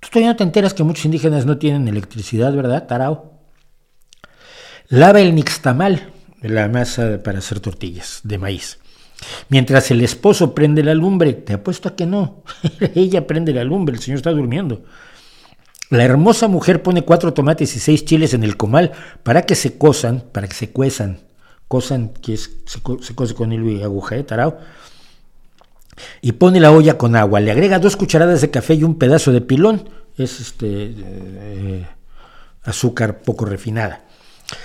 Tú 0.00 0.08
todavía 0.10 0.30
no 0.30 0.36
te 0.36 0.44
enteras 0.44 0.74
que 0.74 0.84
muchos 0.84 1.04
indígenas 1.04 1.44
no 1.44 1.58
tienen 1.58 1.88
electricidad, 1.88 2.54
¿verdad, 2.54 2.86
Tarao? 2.86 3.32
Lava 4.88 5.20
el 5.20 5.34
nixtamal, 5.34 6.12
la 6.40 6.68
masa 6.68 7.20
para 7.22 7.38
hacer 7.38 7.60
tortillas 7.60 8.20
de 8.22 8.38
maíz. 8.38 8.78
Mientras 9.48 9.90
el 9.90 10.00
esposo 10.02 10.54
prende 10.54 10.84
la 10.84 10.94
lumbre, 10.94 11.32
te 11.32 11.54
apuesto 11.54 11.88
a 11.88 11.96
que 11.96 12.06
no. 12.06 12.44
Ella 12.94 13.26
prende 13.26 13.52
la 13.52 13.64
lumbre, 13.64 13.96
el 13.96 14.00
señor 14.00 14.18
está 14.18 14.30
durmiendo. 14.30 14.84
La 15.90 16.04
hermosa 16.04 16.46
mujer 16.46 16.82
pone 16.82 17.02
cuatro 17.02 17.34
tomates 17.34 17.74
y 17.74 17.80
seis 17.80 18.04
chiles 18.04 18.34
en 18.34 18.44
el 18.44 18.56
comal 18.56 18.92
para 19.24 19.42
que 19.42 19.56
se 19.56 19.78
cosan, 19.78 20.22
para 20.32 20.46
que 20.46 20.54
se 20.54 20.70
cuezan. 20.70 21.27
Cosan, 21.68 22.08
que 22.08 22.36
se, 22.36 22.80
cose 22.82 23.34
con 23.34 23.52
hilo 23.52 23.70
y 23.70 23.82
aguja, 23.82 24.16
¿eh, 24.16 24.24
tarao? 24.24 24.58
y 26.20 26.32
pone 26.32 26.60
la 26.60 26.70
olla 26.70 26.98
con 26.98 27.16
agua, 27.16 27.40
le 27.40 27.50
agrega 27.50 27.78
dos 27.78 27.96
cucharadas 27.96 28.40
de 28.40 28.50
café 28.50 28.74
y 28.74 28.84
un 28.84 28.96
pedazo 28.96 29.32
de 29.32 29.40
pilón, 29.40 29.88
es 30.16 30.40
este 30.40 30.94
eh, 30.96 31.86
azúcar 32.64 33.20
poco 33.20 33.44
refinada. 33.44 34.04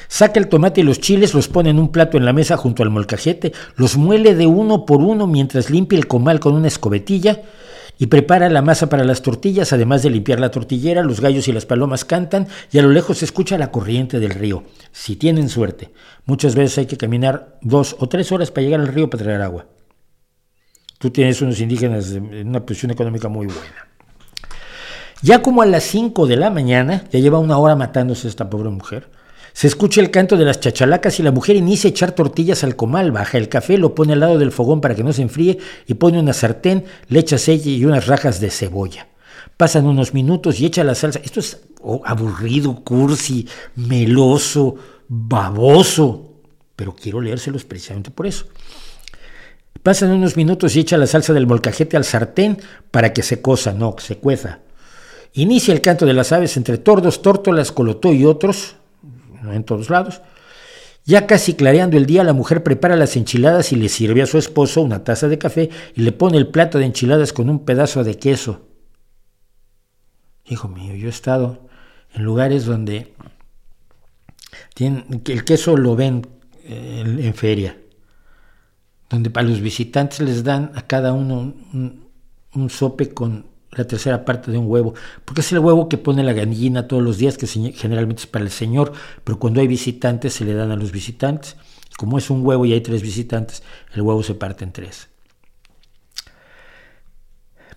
Saca 0.07 0.39
el 0.39 0.47
tomate 0.47 0.81
y 0.81 0.83
los 0.83 0.99
chiles, 0.99 1.33
los 1.33 1.49
pone 1.49 1.69
en 1.69 1.79
un 1.79 1.91
plato 1.91 2.17
en 2.17 2.25
la 2.25 2.31
mesa 2.31 2.55
junto 2.55 2.83
al 2.83 2.89
molcajete, 2.89 3.51
los 3.75 3.97
muele 3.97 4.33
de 4.33 4.47
uno 4.47 4.85
por 4.85 5.01
uno 5.01 5.27
mientras 5.27 5.69
limpia 5.69 5.97
el 5.97 6.07
comal 6.07 6.39
con 6.39 6.53
una 6.53 6.67
escobetilla 6.67 7.41
y 7.97 8.07
prepara 8.07 8.49
la 8.49 8.61
masa 8.61 8.89
para 8.89 9.03
las 9.03 9.21
tortillas, 9.21 9.73
además 9.73 10.03
de 10.03 10.09
limpiar 10.09 10.39
la 10.39 10.51
tortillera, 10.51 11.03
los 11.03 11.21
gallos 11.21 11.47
y 11.47 11.51
las 11.51 11.65
palomas 11.65 12.05
cantan 12.05 12.47
y 12.71 12.79
a 12.79 12.81
lo 12.81 12.89
lejos 12.89 13.19
se 13.19 13.25
escucha 13.25 13.57
la 13.57 13.71
corriente 13.71 14.19
del 14.19 14.31
río, 14.31 14.63
si 14.91 15.15
tienen 15.15 15.49
suerte. 15.49 15.91
Muchas 16.25 16.55
veces 16.55 16.79
hay 16.79 16.85
que 16.85 16.97
caminar 16.97 17.57
dos 17.61 17.95
o 17.99 18.09
tres 18.09 18.31
horas 18.31 18.51
para 18.51 18.63
llegar 18.63 18.79
al 18.79 18.87
río 18.87 19.09
para 19.09 19.23
traer 19.23 19.41
agua. 19.41 19.67
Tú 20.97 21.09
tienes 21.09 21.41
unos 21.41 21.59
indígenas 21.59 22.11
en 22.11 22.47
una 22.47 22.65
posición 22.65 22.91
económica 22.91 23.27
muy 23.27 23.47
buena. 23.47 23.87
Ya 25.21 25.41
como 25.41 25.61
a 25.61 25.65
las 25.65 25.83
5 25.83 26.27
de 26.27 26.35
la 26.35 26.49
mañana, 26.49 27.05
ya 27.11 27.19
lleva 27.19 27.39
una 27.39 27.57
hora 27.57 27.75
matándose 27.75 28.27
esta 28.27 28.49
pobre 28.49 28.69
mujer, 28.69 29.09
se 29.53 29.67
escucha 29.67 30.01
el 30.01 30.09
canto 30.09 30.35
de 30.35 30.45
las 30.45 30.59
chachalacas 30.59 31.19
y 31.19 31.23
la 31.23 31.31
mujer 31.31 31.55
inicia 31.55 31.87
a 31.87 31.91
echar 31.91 32.13
tortillas 32.13 32.63
al 32.63 32.75
comal, 32.75 33.11
baja 33.11 33.37
el 33.37 33.49
café, 33.49 33.77
lo 33.77 33.93
pone 33.93 34.13
al 34.13 34.19
lado 34.19 34.39
del 34.39 34.51
fogón 34.51 34.81
para 34.81 34.95
que 34.95 35.03
no 35.03 35.13
se 35.13 35.21
enfríe 35.21 35.59
y 35.85 35.93
pone 35.93 36.19
una 36.19 36.33
sartén, 36.33 36.85
le 37.07 37.19
echa 37.19 37.35
aceite 37.35 37.69
y 37.69 37.85
unas 37.85 38.07
rajas 38.07 38.39
de 38.39 38.49
cebolla. 38.49 39.07
Pasan 39.55 39.85
unos 39.85 40.15
minutos 40.15 40.59
y 40.59 40.65
echa 40.65 40.83
la 40.83 40.95
salsa. 40.95 41.19
Esto 41.23 41.39
es 41.39 41.61
oh, 41.81 42.01
aburrido, 42.03 42.83
cursi, 42.83 43.47
meloso, 43.75 44.75
baboso, 45.07 46.33
pero 46.75 46.95
quiero 46.95 47.21
leérselos 47.21 47.63
precisamente 47.63 48.09
por 48.09 48.25
eso. 48.25 48.47
Pasan 49.83 50.11
unos 50.11 50.35
minutos 50.35 50.75
y 50.75 50.79
echa 50.79 50.97
la 50.97 51.05
salsa 51.05 51.31
del 51.33 51.45
molcajete 51.45 51.95
al 51.95 52.05
sartén 52.05 52.57
para 52.89 53.13
que 53.13 53.21
se 53.21 53.41
cosa, 53.41 53.71
no, 53.73 53.95
se 53.99 54.17
cueza. 54.17 54.59
Inicia 55.33 55.73
el 55.73 55.81
canto 55.81 56.07
de 56.07 56.13
las 56.13 56.31
aves 56.31 56.57
entre 56.57 56.79
tordos, 56.79 57.21
tórtolas, 57.21 57.71
colotó 57.71 58.13
y 58.13 58.25
otros, 58.25 58.77
en 59.51 59.63
todos 59.63 59.89
lados. 59.89 60.21
Ya 61.05 61.27
casi 61.27 61.55
clareando 61.55 61.97
el 61.97 62.05
día, 62.05 62.23
la 62.23 62.33
mujer 62.33 62.63
prepara 62.63 62.95
las 62.95 63.17
enchiladas 63.17 63.73
y 63.73 63.75
le 63.75 63.89
sirve 63.89 64.21
a 64.21 64.25
su 64.25 64.37
esposo 64.37 64.81
una 64.81 65.03
taza 65.03 65.27
de 65.27 65.37
café 65.37 65.69
y 65.95 66.01
le 66.01 66.13
pone 66.13 66.37
el 66.37 66.47
plato 66.47 66.77
de 66.77 66.85
enchiladas 66.85 67.33
con 67.33 67.49
un 67.49 67.65
pedazo 67.65 68.03
de 68.05 68.17
queso. 68.17 68.61
Hijo 70.45 70.69
mío, 70.69 70.95
yo 70.95 71.07
he 71.07 71.09
estado 71.09 71.67
en 72.13 72.23
lugares 72.23 72.65
donde 72.65 73.13
el 74.77 75.43
queso 75.43 75.75
lo 75.75 75.95
ven 75.95 76.25
eh, 76.63 77.03
en, 77.05 77.33
feria, 77.33 77.77
donde 79.09 79.29
para 79.29 79.47
los 79.47 79.59
visitantes 79.59 80.21
les 80.21 80.43
dan 80.43 80.71
a 80.75 80.83
cada 80.83 81.11
uno 81.11 81.53
un 82.53 82.69
sope 82.69 83.13
con 83.13 83.52
la 83.75 83.85
tercera 83.85 84.25
parte 84.25 84.51
de 84.51 84.57
un 84.57 84.69
huevo, 84.69 84.93
porque 85.25 85.41
es 85.41 85.51
el 85.51 85.59
huevo 85.59 85.89
que 85.89 85.97
pone 85.97 86.23
la 86.23 86.33
gallina 86.33 86.87
todos 86.87 87.03
los 87.03 87.17
días, 87.17 87.37
que 87.37 87.47
generalmente 87.47 88.21
es 88.21 88.27
para 88.27 88.45
el 88.45 88.51
señor, 88.51 88.93
pero 89.23 89.39
cuando 89.39 89.61
hay 89.61 89.67
visitantes 89.67 90.33
se 90.33 90.45
le 90.45 90.53
dan 90.53 90.71
a 90.71 90.75
los 90.75 90.91
visitantes. 90.91 91.57
Como 91.97 92.17
es 92.17 92.29
un 92.29 92.45
huevo 92.45 92.65
y 92.65 92.73
hay 92.73 92.81
tres 92.81 93.01
visitantes, 93.01 93.61
el 93.93 94.01
huevo 94.01 94.23
se 94.23 94.33
parte 94.33 94.63
en 94.63 94.71
tres. 94.71 95.12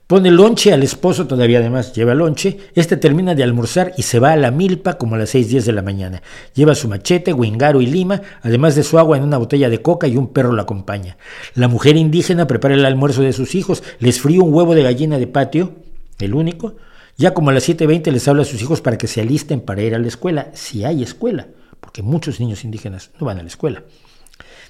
Pone 0.07 0.31
lonche 0.31 0.73
al 0.73 0.85
esposo, 0.85 1.27
todavía 1.27 1.59
además 1.59 1.93
lleva 1.93 2.15
lonche. 2.15 2.59
Este 2.77 2.97
termina 2.97 3.35
de 3.35 3.43
almorzar 3.43 3.93
y 3.97 4.03
se 4.03 4.21
va 4.21 4.31
a 4.31 4.37
la 4.37 4.53
milpa 4.53 4.99
como 4.99 5.17
a 5.17 5.19
las 5.19 5.31
6, 5.31 5.49
10 5.49 5.67
de 5.67 5.73
la 5.73 5.83
mañana. 5.83 6.23
Lleva 6.55 6.77
su 6.77 6.87
machete, 6.87 7.33
guingaro 7.33 7.81
y 7.81 7.87
lima, 7.87 8.23
además 8.43 8.77
de 8.77 8.85
su 8.85 9.01
agua 9.01 9.17
en 9.17 9.25
una 9.25 9.39
botella 9.39 9.69
de 9.69 9.83
coca 9.83 10.07
y 10.07 10.17
un 10.17 10.29
perro 10.29 10.53
lo 10.53 10.63
acompaña. 10.63 11.17
La 11.57 11.67
mujer 11.67 11.97
indígena 11.97 12.47
prepara 12.47 12.75
el 12.75 12.87
almuerzo 12.87 13.23
de 13.23 13.33
sus 13.33 13.57
hijos, 13.57 13.83
les 13.99 14.21
fríe 14.21 14.39
un 14.39 14.55
huevo 14.55 14.77
de 14.77 14.85
gallina 14.85 15.19
de 15.19 15.27
patio, 15.27 15.73
el 16.21 16.35
único. 16.35 16.77
Ya 17.17 17.35
como 17.35 17.51
a 17.51 17.53
las 17.53 17.69
7.20 17.69 18.13
les 18.13 18.29
habla 18.29 18.43
a 18.43 18.45
sus 18.45 18.63
hijos 18.63 18.81
para 18.81 18.99
que 18.99 19.09
se 19.09 19.23
alisten 19.23 19.61
para 19.61 19.83
ir 19.83 19.93
a 19.97 19.99
la 19.99 20.07
escuela, 20.07 20.53
si 20.55 20.85
hay 20.85 21.03
escuela, 21.03 21.49
porque 21.81 22.03
muchos 22.03 22.39
niños 22.39 22.63
indígenas 22.63 23.11
no 23.19 23.27
van 23.27 23.41
a 23.41 23.43
la 23.43 23.49
escuela. 23.49 23.83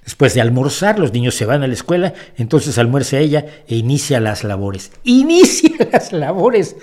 Después 0.07 0.35
de 0.35 0.41
almorzar, 0.41 1.01
los 1.01 1.13
niños 1.13 1.35
se 1.35 1.47
van 1.47 1.65
a 1.65 1.67
la 1.67 1.75
escuela, 1.75 2.15
entonces 2.37 2.79
almuerza 2.79 3.19
ella 3.19 3.45
e 3.67 3.75
inicia 3.75 4.21
las 4.21 4.45
labores. 4.45 4.93
Inicia 5.03 5.89
las 5.93 6.13
labores 6.13 6.77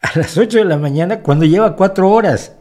a 0.00 0.18
las 0.18 0.36
8 0.36 0.58
de 0.58 0.64
la 0.64 0.76
mañana 0.76 1.20
cuando 1.20 1.46
lleva 1.46 1.76
cuatro 1.76 2.10
horas. 2.10 2.56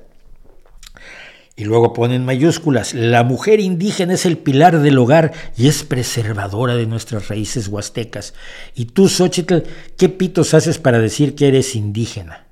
Y 1.55 1.63
luego 1.65 1.93
ponen 1.93 2.23
mayúsculas, 2.23 2.93
la 2.93 3.23
mujer 3.23 3.59
indígena 3.59 4.13
es 4.13 4.27
el 4.27 4.37
pilar 4.37 4.79
del 4.81 4.99
hogar 4.99 5.33
y 5.57 5.67
es 5.67 5.81
preservadora 5.83 6.75
de 6.75 6.85
nuestras 6.85 7.29
raíces 7.29 7.67
huastecas. 7.67 8.35
Y 8.75 8.85
tú, 8.85 9.09
Xochitl, 9.09 9.63
¿qué 9.97 10.09
pitos 10.09 10.53
haces 10.53 10.77
para 10.77 10.99
decir 10.99 11.33
que 11.33 11.47
eres 11.47 11.75
indígena? 11.75 12.45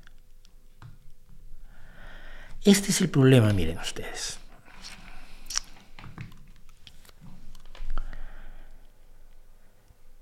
Este 2.64 2.90
es 2.90 3.00
el 3.00 3.08
problema, 3.08 3.52
miren 3.52 3.78
ustedes. 3.78 4.35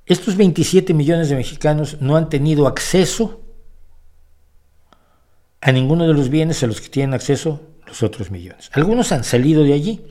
Estos 0.06 0.36
27 0.36 0.92
millones 0.92 1.30
de 1.30 1.36
mexicanos 1.36 1.98
no 2.00 2.16
han 2.16 2.28
tenido 2.28 2.66
acceso 2.66 3.40
a 5.62 5.72
ninguno 5.72 6.06
de 6.06 6.12
los 6.12 6.28
bienes 6.28 6.62
a 6.62 6.66
los 6.66 6.82
que 6.82 6.90
tienen 6.90 7.14
acceso 7.14 7.62
los 7.86 8.02
otros 8.02 8.30
millones. 8.30 8.70
Algunos 8.74 9.12
han 9.12 9.24
salido 9.24 9.64
de 9.64 9.72
allí. 9.72 10.04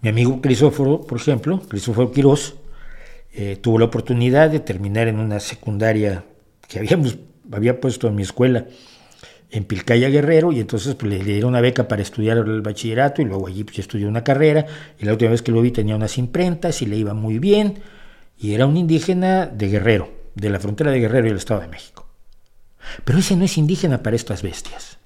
Mi 0.00 0.08
amigo 0.08 0.40
Crisóforo, 0.40 1.02
por 1.02 1.18
ejemplo, 1.18 1.60
Crisóforo 1.60 2.10
Quirós, 2.10 2.56
eh, 3.32 3.56
tuvo 3.60 3.78
la 3.78 3.84
oportunidad 3.84 4.50
de 4.50 4.60
terminar 4.60 5.06
en 5.06 5.20
una 5.20 5.38
secundaria 5.38 6.24
que 6.68 6.80
habíamos, 6.80 7.16
había 7.52 7.80
puesto 7.80 8.08
en 8.08 8.16
mi 8.16 8.22
escuela 8.22 8.66
en 9.50 9.64
Pilcaya 9.64 10.08
Guerrero 10.08 10.50
y 10.50 10.58
entonces 10.58 10.96
pues, 10.96 11.12
le, 11.12 11.22
dieron 11.22 11.50
una 11.50 11.60
beca 11.60 11.86
para 11.86 12.02
estudiar 12.02 12.38
el 12.38 12.62
bachillerato 12.62 13.22
y 13.22 13.26
luego 13.26 13.46
allí 13.46 13.62
pues, 13.62 13.78
estudió 13.78 14.08
una 14.08 14.24
carrera 14.24 14.66
y 14.98 15.04
la 15.04 15.12
última 15.12 15.30
vez 15.30 15.42
que 15.42 15.52
lo 15.52 15.62
vi 15.62 15.70
tenía 15.70 15.94
unas 15.94 16.18
imprentas 16.18 16.82
y 16.82 16.86
le 16.86 16.96
iba 16.96 17.14
muy 17.14 17.38
bien 17.38 17.78
y 18.44 18.52
era 18.52 18.66
un 18.66 18.76
indígena 18.76 19.46
de 19.46 19.68
Guerrero, 19.68 20.12
de 20.34 20.50
la 20.50 20.60
frontera 20.60 20.90
de 20.90 21.00
Guerrero 21.00 21.28
y 21.28 21.30
el 21.30 21.38
Estado 21.38 21.62
de 21.62 21.68
México. 21.68 22.06
Pero 23.02 23.18
ese 23.18 23.36
no 23.36 23.46
es 23.46 23.56
indígena 23.56 24.02
para 24.02 24.16
estas 24.16 24.42
bestias. 24.42 24.98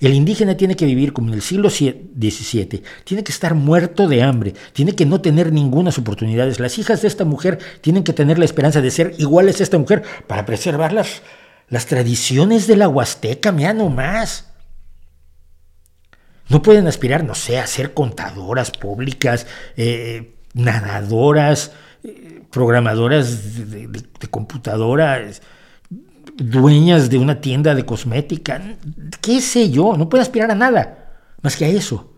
El 0.00 0.14
indígena 0.14 0.56
tiene 0.56 0.76
que 0.76 0.86
vivir 0.86 1.12
como 1.12 1.28
en 1.28 1.34
el 1.34 1.42
siglo 1.42 1.68
XVII, 1.68 2.82
tiene 3.04 3.22
que 3.22 3.32
estar 3.32 3.54
muerto 3.54 4.08
de 4.08 4.22
hambre, 4.22 4.54
tiene 4.72 4.94
que 4.94 5.04
no 5.04 5.20
tener 5.20 5.52
ninguna 5.52 5.90
oportunidades. 5.90 6.58
Las 6.58 6.78
hijas 6.78 7.02
de 7.02 7.08
esta 7.08 7.26
mujer 7.26 7.58
tienen 7.82 8.02
que 8.02 8.14
tener 8.14 8.38
la 8.38 8.46
esperanza 8.46 8.80
de 8.80 8.90
ser 8.90 9.14
iguales 9.18 9.60
a 9.60 9.64
esta 9.64 9.76
mujer 9.76 10.02
para 10.26 10.46
preservar 10.46 10.94
las, 10.94 11.20
las 11.68 11.84
tradiciones 11.84 12.66
de 12.66 12.76
la 12.76 12.88
Huasteca, 12.88 13.52
mea 13.52 13.74
más. 13.74 14.46
No 16.48 16.62
pueden 16.62 16.86
aspirar, 16.86 17.24
no 17.24 17.34
sé, 17.34 17.58
a 17.58 17.66
ser 17.66 17.92
contadoras 17.92 18.70
públicas, 18.70 19.46
eh, 19.76 20.34
nadadoras, 20.54 21.72
programadoras 22.50 23.70
de, 23.70 24.02
computadoras, 24.30 25.42
dueñas 26.36 27.10
de 27.10 27.18
una 27.18 27.40
tienda 27.40 27.74
de 27.74 27.84
cosmética, 27.84 28.76
qué 29.20 29.40
sé 29.40 29.70
yo, 29.70 29.96
no 29.96 30.08
puede 30.08 30.22
aspirar 30.22 30.50
a 30.50 30.54
nada 30.54 31.00
más 31.42 31.56
que 31.56 31.64
a 31.64 31.68
eso. 31.68 32.12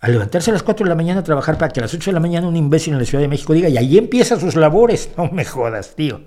A 0.00 0.08
levantarse 0.08 0.50
a 0.50 0.52
las 0.52 0.62
4 0.62 0.84
de 0.84 0.90
la 0.90 0.96
mañana 0.96 1.20
a 1.20 1.24
trabajar 1.24 1.56
para 1.56 1.72
que 1.72 1.80
a 1.80 1.84
las 1.84 1.94
8 1.94 2.10
de 2.10 2.14
la 2.14 2.20
mañana 2.20 2.46
un 2.46 2.56
imbécil 2.56 2.92
en 2.92 2.98
la 2.98 3.06
Ciudad 3.06 3.22
de 3.22 3.28
México 3.28 3.54
diga, 3.54 3.70
y 3.70 3.78
ahí 3.78 3.96
empiezan 3.96 4.40
sus 4.40 4.54
labores. 4.54 5.10
No 5.16 5.30
me 5.30 5.44
jodas, 5.44 5.94
tío. 5.94 6.22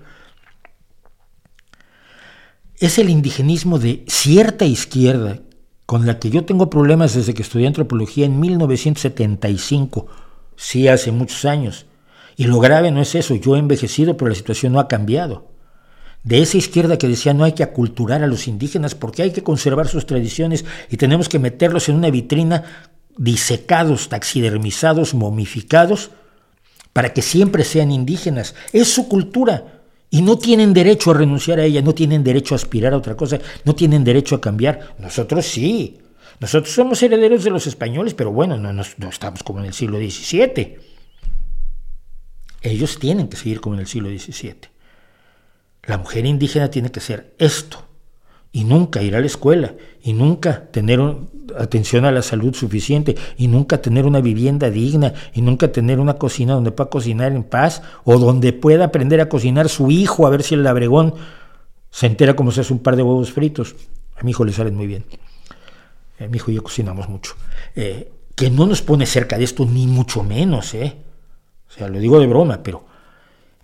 Es 2.80 2.98
el 2.98 3.10
indigenismo 3.10 3.78
de 3.78 4.04
cierta 4.08 4.64
izquierda 4.64 5.40
con 5.86 6.06
la 6.06 6.18
que 6.18 6.30
yo 6.30 6.44
tengo 6.44 6.68
problemas 6.68 7.14
desde 7.14 7.34
que 7.34 7.42
estudié 7.42 7.66
antropología 7.66 8.26
en 8.26 8.38
1975, 8.38 10.06
sí 10.54 10.86
hace 10.86 11.12
muchos 11.12 11.44
años, 11.44 11.86
y 12.38 12.44
lo 12.44 12.60
grave 12.60 12.92
no 12.92 13.02
es 13.02 13.16
eso, 13.16 13.34
yo 13.34 13.56
he 13.56 13.58
envejecido, 13.58 14.16
pero 14.16 14.28
la 14.28 14.36
situación 14.36 14.72
no 14.72 14.78
ha 14.78 14.86
cambiado. 14.86 15.50
De 16.22 16.40
esa 16.40 16.56
izquierda 16.56 16.96
que 16.96 17.08
decía 17.08 17.34
no 17.34 17.42
hay 17.42 17.52
que 17.52 17.64
aculturar 17.64 18.22
a 18.22 18.28
los 18.28 18.46
indígenas 18.46 18.94
porque 18.94 19.22
hay 19.22 19.32
que 19.32 19.42
conservar 19.42 19.88
sus 19.88 20.06
tradiciones 20.06 20.64
y 20.88 20.98
tenemos 20.98 21.28
que 21.28 21.40
meterlos 21.40 21.88
en 21.88 21.96
una 21.96 22.10
vitrina 22.10 22.62
disecados, 23.16 24.08
taxidermizados, 24.08 25.14
momificados, 25.14 26.12
para 26.92 27.12
que 27.12 27.22
siempre 27.22 27.64
sean 27.64 27.90
indígenas. 27.90 28.54
Es 28.72 28.86
su 28.86 29.08
cultura 29.08 29.82
y 30.08 30.22
no 30.22 30.38
tienen 30.38 30.72
derecho 30.72 31.10
a 31.10 31.14
renunciar 31.14 31.58
a 31.58 31.64
ella, 31.64 31.82
no 31.82 31.92
tienen 31.92 32.22
derecho 32.22 32.54
a 32.54 32.56
aspirar 32.56 32.92
a 32.92 32.98
otra 32.98 33.16
cosa, 33.16 33.40
no 33.64 33.74
tienen 33.74 34.04
derecho 34.04 34.36
a 34.36 34.40
cambiar. 34.40 34.94
Nosotros 35.00 35.44
sí. 35.44 35.98
Nosotros 36.38 36.72
somos 36.72 37.02
herederos 37.02 37.42
de 37.42 37.50
los 37.50 37.66
españoles, 37.66 38.14
pero 38.14 38.30
bueno, 38.30 38.56
no, 38.56 38.72
no, 38.72 39.08
estamos 39.08 39.42
como 39.42 39.58
en 39.58 39.66
el 39.66 39.74
siglo 39.74 39.98
XVII. 39.98 40.87
Ellos 42.62 42.98
tienen 42.98 43.28
que 43.28 43.36
seguir 43.36 43.60
como 43.60 43.74
en 43.74 43.80
el 43.80 43.86
siglo 43.86 44.08
XVII. 44.08 44.56
La 45.84 45.98
mujer 45.98 46.26
indígena 46.26 46.70
tiene 46.70 46.90
que 46.90 47.00
ser 47.00 47.34
esto, 47.38 47.84
y 48.52 48.64
nunca 48.64 49.02
ir 49.02 49.14
a 49.14 49.20
la 49.20 49.26
escuela, 49.26 49.74
y 50.02 50.12
nunca 50.12 50.70
tener 50.70 51.00
atención 51.56 52.04
a 52.04 52.10
la 52.10 52.22
salud 52.22 52.54
suficiente, 52.54 53.16
y 53.36 53.48
nunca 53.48 53.80
tener 53.80 54.06
una 54.06 54.20
vivienda 54.20 54.70
digna, 54.70 55.14
y 55.34 55.42
nunca 55.42 55.70
tener 55.70 56.00
una 56.00 56.14
cocina 56.14 56.54
donde 56.54 56.72
pueda 56.72 56.90
cocinar 56.90 57.32
en 57.32 57.44
paz, 57.44 57.82
o 58.04 58.18
donde 58.18 58.52
pueda 58.52 58.86
aprender 58.86 59.20
a 59.20 59.28
cocinar 59.28 59.68
su 59.68 59.90
hijo, 59.90 60.26
a 60.26 60.30
ver 60.30 60.42
si 60.42 60.54
el 60.54 60.64
labregón 60.64 61.14
se 61.90 62.06
entera 62.06 62.36
cómo 62.36 62.50
se 62.50 62.62
hace 62.62 62.72
un 62.72 62.80
par 62.80 62.96
de 62.96 63.02
huevos 63.02 63.32
fritos. 63.32 63.76
A 64.16 64.24
mi 64.24 64.32
hijo 64.32 64.44
le 64.44 64.52
salen 64.52 64.74
muy 64.74 64.86
bien. 64.86 65.04
A 66.20 66.26
mi 66.26 66.36
hijo 66.36 66.50
y 66.50 66.54
yo 66.54 66.62
cocinamos 66.62 67.08
mucho. 67.08 67.34
Eh, 67.76 68.10
que 68.34 68.50
no 68.50 68.66
nos 68.66 68.82
pone 68.82 69.06
cerca 69.06 69.38
de 69.38 69.44
esto, 69.44 69.64
ni 69.64 69.86
mucho 69.86 70.22
menos, 70.22 70.74
¿eh? 70.74 70.96
Lo 71.86 71.98
digo 71.98 72.18
de 72.18 72.26
broma, 72.26 72.62
pero 72.62 72.84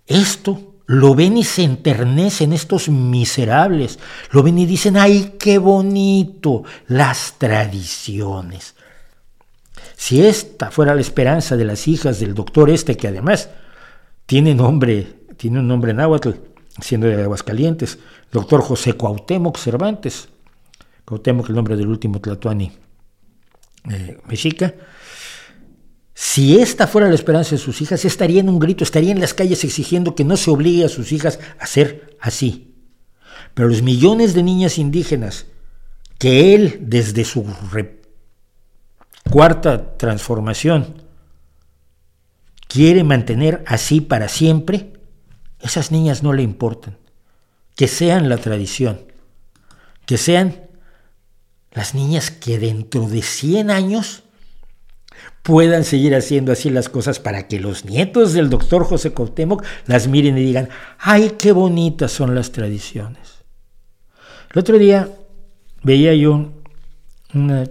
esto 0.06 0.74
lo 0.86 1.14
ven 1.14 1.38
y 1.38 1.44
se 1.44 1.62
enternecen 1.62 2.52
estos 2.52 2.88
miserables, 2.88 3.98
lo 4.30 4.42
ven 4.42 4.58
y 4.58 4.66
dicen, 4.66 4.96
ay, 4.96 5.34
qué 5.38 5.58
bonito, 5.58 6.62
las 6.88 7.34
tradiciones. 7.38 8.74
Si 9.96 10.24
esta 10.24 10.70
fuera 10.70 10.94
la 10.94 11.00
esperanza 11.00 11.56
de 11.56 11.64
las 11.64 11.88
hijas 11.88 12.20
del 12.20 12.34
doctor 12.34 12.68
este, 12.68 12.96
que 12.96 13.08
además 13.08 13.48
tiene 14.26 14.54
nombre, 14.54 15.06
tiene 15.36 15.60
un 15.60 15.68
nombre 15.68 15.94
náhuatl, 15.94 16.30
siendo 16.80 17.06
de 17.06 17.22
Aguascalientes, 17.22 17.98
doctor 18.30 18.60
José 18.60 18.94
Cuauhtémoc 18.94 19.56
Cervantes, 19.56 20.28
Cuauhtémoc 21.04 21.48
el 21.48 21.54
nombre 21.54 21.76
del 21.76 21.86
último 21.86 22.20
Tlatuani 22.20 22.72
eh, 23.90 24.18
mexica, 24.26 24.74
si 26.26 26.58
esta 26.58 26.86
fuera 26.86 27.10
la 27.10 27.14
esperanza 27.14 27.50
de 27.50 27.58
sus 27.58 27.82
hijas, 27.82 28.02
estaría 28.06 28.40
en 28.40 28.48
un 28.48 28.58
grito, 28.58 28.82
estaría 28.82 29.12
en 29.12 29.20
las 29.20 29.34
calles 29.34 29.62
exigiendo 29.62 30.14
que 30.14 30.24
no 30.24 30.38
se 30.38 30.50
obligue 30.50 30.86
a 30.86 30.88
sus 30.88 31.12
hijas 31.12 31.38
a 31.58 31.66
ser 31.66 32.16
así. 32.18 32.74
Pero 33.52 33.68
los 33.68 33.82
millones 33.82 34.32
de 34.32 34.42
niñas 34.42 34.78
indígenas 34.78 35.44
que 36.18 36.54
él, 36.54 36.78
desde 36.80 37.26
su 37.26 37.44
cuarta 39.30 39.98
transformación, 39.98 41.02
quiere 42.68 43.04
mantener 43.04 43.62
así 43.66 44.00
para 44.00 44.28
siempre, 44.28 44.94
esas 45.60 45.92
niñas 45.92 46.22
no 46.22 46.32
le 46.32 46.42
importan. 46.42 46.96
Que 47.76 47.86
sean 47.86 48.30
la 48.30 48.38
tradición, 48.38 48.98
que 50.06 50.16
sean 50.16 50.68
las 51.70 51.94
niñas 51.94 52.30
que 52.30 52.58
dentro 52.58 53.08
de 53.08 53.20
100 53.20 53.70
años 53.70 54.23
puedan 55.44 55.84
seguir 55.84 56.14
haciendo 56.14 56.52
así 56.52 56.70
las 56.70 56.88
cosas 56.88 57.20
para 57.20 57.46
que 57.46 57.60
los 57.60 57.84
nietos 57.84 58.32
del 58.32 58.48
doctor 58.48 58.82
José 58.82 59.12
Cuauhtémoc 59.12 59.62
las 59.84 60.08
miren 60.08 60.38
y 60.38 60.42
digan, 60.42 60.70
ay, 60.98 61.34
qué 61.38 61.52
bonitas 61.52 62.10
son 62.12 62.34
las 62.34 62.50
tradiciones. 62.50 63.44
El 64.50 64.60
otro 64.60 64.78
día 64.78 65.10
veía 65.82 66.14
yo 66.14 66.50
una 67.34 67.64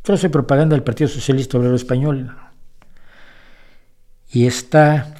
trozo 0.00 0.22
de 0.22 0.30
propaganda 0.30 0.74
del 0.74 0.82
Partido 0.82 1.08
Socialista 1.08 1.58
Obrero 1.58 1.76
Español 1.76 2.34
y 4.32 4.46
está 4.46 5.14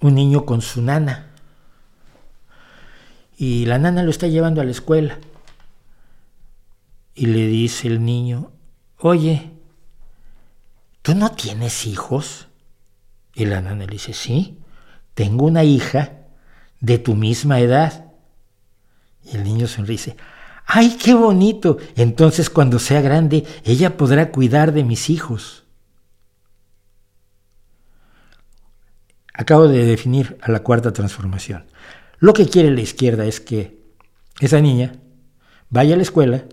un 0.00 0.14
niño 0.14 0.46
con 0.46 0.62
su 0.62 0.80
nana 0.80 1.26
y 3.36 3.66
la 3.66 3.78
nana 3.78 4.02
lo 4.02 4.10
está 4.10 4.28
llevando 4.28 4.62
a 4.62 4.64
la 4.64 4.70
escuela 4.70 5.18
y 7.14 7.26
le 7.26 7.46
dice 7.48 7.86
el 7.86 8.02
niño, 8.02 8.50
oye, 8.96 9.59
¿tú 11.02 11.14
no 11.14 11.32
tienes 11.32 11.86
hijos? 11.86 12.48
Y 13.34 13.46
la 13.46 13.60
nana 13.60 13.86
le 13.86 13.92
dice, 13.92 14.12
sí, 14.12 14.58
tengo 15.14 15.46
una 15.46 15.64
hija 15.64 16.18
de 16.80 16.98
tu 16.98 17.14
misma 17.14 17.60
edad. 17.60 18.06
Y 19.24 19.36
el 19.36 19.44
niño 19.44 19.66
sonríe, 19.66 20.16
¡ay, 20.66 20.96
qué 21.02 21.14
bonito! 21.14 21.78
Entonces 21.96 22.50
cuando 22.50 22.78
sea 22.78 23.00
grande, 23.00 23.44
ella 23.64 23.96
podrá 23.96 24.30
cuidar 24.30 24.72
de 24.72 24.84
mis 24.84 25.10
hijos. 25.10 25.64
Acabo 29.32 29.68
de 29.68 29.84
definir 29.84 30.36
a 30.42 30.50
la 30.50 30.62
cuarta 30.62 30.92
transformación. 30.92 31.66
Lo 32.18 32.34
que 32.34 32.48
quiere 32.48 32.70
la 32.70 32.82
izquierda 32.82 33.24
es 33.24 33.40
que 33.40 33.80
esa 34.38 34.60
niña 34.60 34.92
vaya 35.70 35.94
a 35.94 35.96
la 35.96 36.02
escuela, 36.02 36.44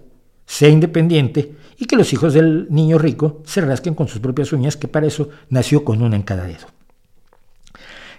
sea 0.45 0.69
independiente 0.69 1.56
y 1.77 1.85
que 1.85 1.95
los 1.95 2.11
hijos 2.13 2.33
del 2.33 2.67
niño 2.69 2.97
rico 2.97 3.43
se 3.45 3.61
rasquen 3.61 3.93
con 3.93 4.07
sus 4.07 4.19
propias 4.19 4.51
uñas, 4.51 4.77
que 4.77 4.87
para 4.87 5.07
eso 5.07 5.29
nació 5.49 5.83
con 5.83 6.01
una 6.01 6.15
en 6.15 6.23
cada 6.23 6.45
dedo. 6.45 6.67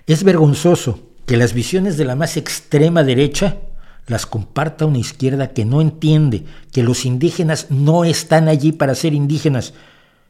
Es 0.06 0.24
vergonzoso 0.24 1.00
que 1.26 1.36
las 1.36 1.52
visiones 1.52 1.96
de 1.96 2.04
la 2.04 2.16
más 2.16 2.36
extrema 2.36 3.04
derecha 3.04 3.58
las 4.06 4.24
comparta 4.24 4.86
una 4.86 4.98
izquierda 4.98 5.52
que 5.52 5.64
no 5.64 5.80
entiende 5.80 6.44
que 6.72 6.82
los 6.82 7.04
indígenas 7.04 7.66
no 7.70 8.04
están 8.04 8.48
allí 8.48 8.72
para 8.72 8.94
ser 8.94 9.12
indígenas, 9.12 9.74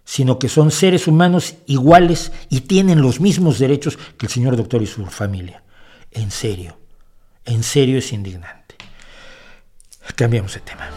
sino 0.04 0.38
que 0.38 0.48
son 0.48 0.70
seres 0.70 1.06
humanos 1.06 1.54
iguales 1.66 2.32
y 2.48 2.62
tienen 2.62 3.02
los 3.02 3.20
mismos 3.20 3.58
derechos 3.58 3.98
que 4.16 4.26
el 4.26 4.32
señor 4.32 4.56
doctor 4.56 4.82
y 4.82 4.86
su 4.86 5.06
familia. 5.06 5.62
En 6.10 6.30
serio, 6.30 6.76
en 7.44 7.62
serio 7.62 7.98
es 7.98 8.12
indignante. 8.12 8.74
Cambiamos 10.16 10.54
de 10.54 10.60
tema. 10.60 10.88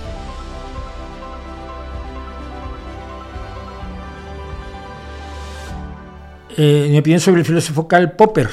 Eh, 6.58 6.88
mi 6.90 6.98
opinión 6.98 7.20
sobre 7.20 7.42
el 7.42 7.46
filósofo 7.46 7.88
Karl 7.88 8.12
Popper. 8.14 8.50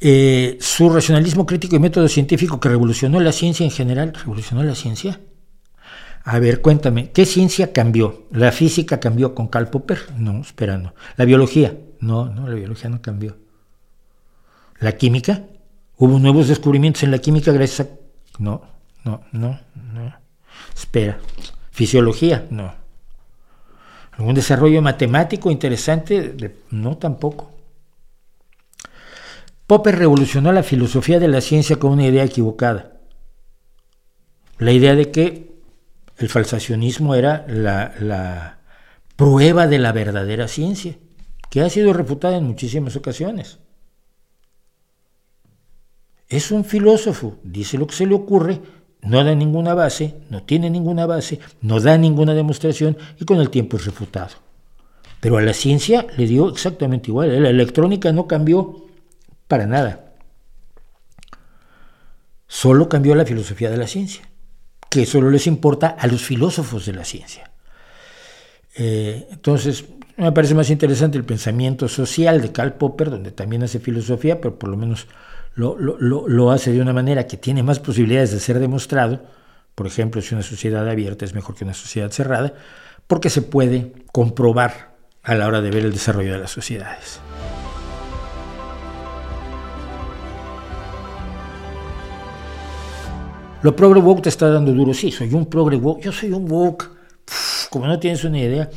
Eh, 0.00 0.58
su 0.60 0.90
racionalismo 0.90 1.46
crítico 1.46 1.76
y 1.76 1.78
método 1.78 2.08
científico 2.08 2.60
que 2.60 2.68
revolucionó 2.68 3.20
la 3.20 3.32
ciencia 3.32 3.64
en 3.64 3.70
general, 3.70 4.12
¿revolucionó 4.12 4.62
la 4.62 4.74
ciencia? 4.74 5.20
A 6.24 6.38
ver, 6.38 6.60
cuéntame, 6.60 7.10
¿qué 7.10 7.26
ciencia 7.26 7.72
cambió? 7.72 8.26
¿La 8.30 8.50
física 8.50 8.98
cambió 8.98 9.34
con 9.34 9.48
Karl 9.48 9.68
Popper? 9.68 9.98
No, 10.18 10.40
esperando. 10.40 10.94
¿La 11.16 11.24
biología? 11.24 11.76
No, 12.00 12.28
no, 12.28 12.48
la 12.48 12.54
biología 12.54 12.90
no 12.90 13.00
cambió. 13.00 13.36
¿La 14.78 14.92
química? 14.92 15.44
¿Hubo 15.96 16.18
nuevos 16.18 16.48
descubrimientos 16.48 17.02
en 17.02 17.10
la 17.10 17.18
química 17.18 17.52
gracias 17.52 17.88
a... 17.88 17.90
No, 18.38 18.62
no, 19.04 19.22
no, 19.32 19.60
no. 19.74 20.14
Espera. 20.74 21.18
¿Fisiología? 21.70 22.46
No. 22.50 22.83
¿Algún 24.16 24.34
desarrollo 24.34 24.80
matemático 24.80 25.50
interesante? 25.50 26.54
No 26.70 26.96
tampoco. 26.98 27.52
Popper 29.66 29.98
revolucionó 29.98 30.52
la 30.52 30.62
filosofía 30.62 31.18
de 31.18 31.28
la 31.28 31.40
ciencia 31.40 31.76
con 31.76 31.92
una 31.92 32.06
idea 32.06 32.24
equivocada. 32.24 32.92
La 34.58 34.72
idea 34.72 34.94
de 34.94 35.10
que 35.10 35.54
el 36.18 36.28
falsacionismo 36.28 37.14
era 37.14 37.44
la, 37.48 38.58
prueba 39.16 39.66
de 39.66 39.78
la 39.78 39.92
verdadera 39.92 40.48
ciencia, 40.48 40.96
que 41.50 41.62
ha 41.62 41.70
sido 41.70 41.92
refutada 41.92 42.36
en 42.36 42.44
muchísimas 42.44 42.94
ocasiones. 42.96 43.58
Es 46.28 46.50
un 46.50 46.64
filósofo, 46.64 47.38
dice 47.42 47.78
lo 47.78 47.86
que 47.86 47.94
se 47.94 48.06
le 48.06 48.14
ocurre 48.14 48.60
no 49.04 49.22
da 49.22 49.34
ninguna 49.34 49.74
base, 49.74 50.14
no 50.30 50.42
tiene 50.42 50.70
ninguna 50.70 51.06
base, 51.06 51.40
no 51.60 51.80
da 51.80 51.98
ninguna 51.98 52.34
demostración 52.34 52.96
y 53.20 53.24
con 53.24 53.40
el 53.40 53.50
tiempo 53.50 53.76
es 53.76 53.84
refutado. 53.84 54.34
Pero 55.20 55.36
a 55.38 55.42
la 55.42 55.54
ciencia 55.54 56.06
le 56.16 56.26
dio 56.26 56.48
exactamente 56.48 57.10
igual. 57.10 57.42
La 57.42 57.50
electrónica 57.50 58.12
no 58.12 58.26
cambió 58.26 58.86
para 59.48 59.66
nada. 59.66 60.12
Solo 62.46 62.88
cambió 62.88 63.14
la 63.14 63.24
filosofía 63.24 63.70
de 63.70 63.76
la 63.76 63.86
ciencia, 63.86 64.28
que 64.88 65.06
solo 65.06 65.30
les 65.30 65.46
importa 65.46 65.96
a 65.98 66.06
los 66.06 66.22
filósofos 66.22 66.86
de 66.86 66.92
la 66.92 67.04
ciencia. 67.04 67.50
Eh, 68.76 69.26
entonces, 69.30 69.84
me 70.16 70.32
parece 70.32 70.54
más 70.54 70.70
interesante 70.70 71.18
el 71.18 71.24
pensamiento 71.24 71.88
social 71.88 72.40
de 72.40 72.52
Karl 72.52 72.74
Popper, 72.74 73.10
donde 73.10 73.32
también 73.32 73.62
hace 73.62 73.80
filosofía, 73.80 74.40
pero 74.40 74.58
por 74.58 74.68
lo 74.68 74.76
menos 74.76 75.06
lo, 75.54 75.76
lo, 75.78 76.50
hace 76.50 76.72
de 76.72 76.80
una 76.80 76.92
manera 76.92 77.26
que 77.26 77.36
tiene 77.36 77.62
más 77.62 77.78
posibilidades 77.78 78.32
de 78.32 78.40
ser 78.40 78.58
demostrado, 78.58 79.22
por 79.74 79.86
ejemplo, 79.86 80.20
si 80.20 80.34
una 80.34 80.42
sociedad 80.42 80.88
abierta 80.88 81.24
es 81.24 81.34
mejor 81.34 81.54
que 81.54 81.64
una 81.64 81.74
sociedad 81.74 82.10
cerrada, 82.10 82.54
porque 83.06 83.30
se 83.30 83.42
puede 83.42 83.92
comprobar 84.12 84.94
a 85.22 85.34
la 85.34 85.46
hora 85.46 85.60
de 85.60 85.70
ver 85.70 85.84
el 85.84 85.92
desarrollo 85.92 86.32
de 86.32 86.38
las 86.38 86.50
sociedades. 86.50 87.20
Lo 93.62 93.74
progre 93.74 93.98
woke 93.98 94.20
te 94.20 94.28
está 94.28 94.50
dando 94.50 94.72
duro. 94.72 94.92
Sí, 94.92 95.10
soy 95.10 95.32
un 95.32 95.46
progre 95.46 95.76
woke. 95.76 96.02
Yo 96.02 96.12
soy 96.12 96.32
un 96.32 96.50
woke. 96.50 96.90
como 97.70 97.86
no 97.86 97.98
tienes 97.98 98.22
una 98.24 98.38
idea. 98.38 98.68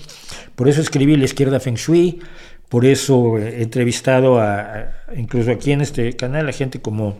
Por 0.55 0.69
eso 0.69 0.79
escribí 0.79 1.17
La 1.17 1.25
izquierda 1.25 1.59
Feng 1.59 1.75
Shui. 1.75 2.21
Por 2.69 2.85
eso 2.85 3.37
he 3.37 3.63
entrevistado 3.63 4.39
a, 4.41 4.91
incluso 5.15 5.51
aquí 5.51 5.71
en 5.71 5.81
este 5.81 6.15
canal 6.15 6.49
a 6.49 6.51
gente 6.51 6.81
como 6.81 7.15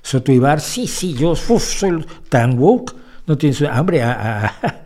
Soto 0.00 0.30
Ibar. 0.30 0.60
Sí, 0.60 0.86
sí, 0.86 1.14
yo 1.14 1.34
soy 1.34 2.06
tan 2.28 2.58
woke. 2.58 2.94
No 3.26 3.36
tienes 3.36 3.62
hambre. 3.62 4.02
A, 4.02 4.80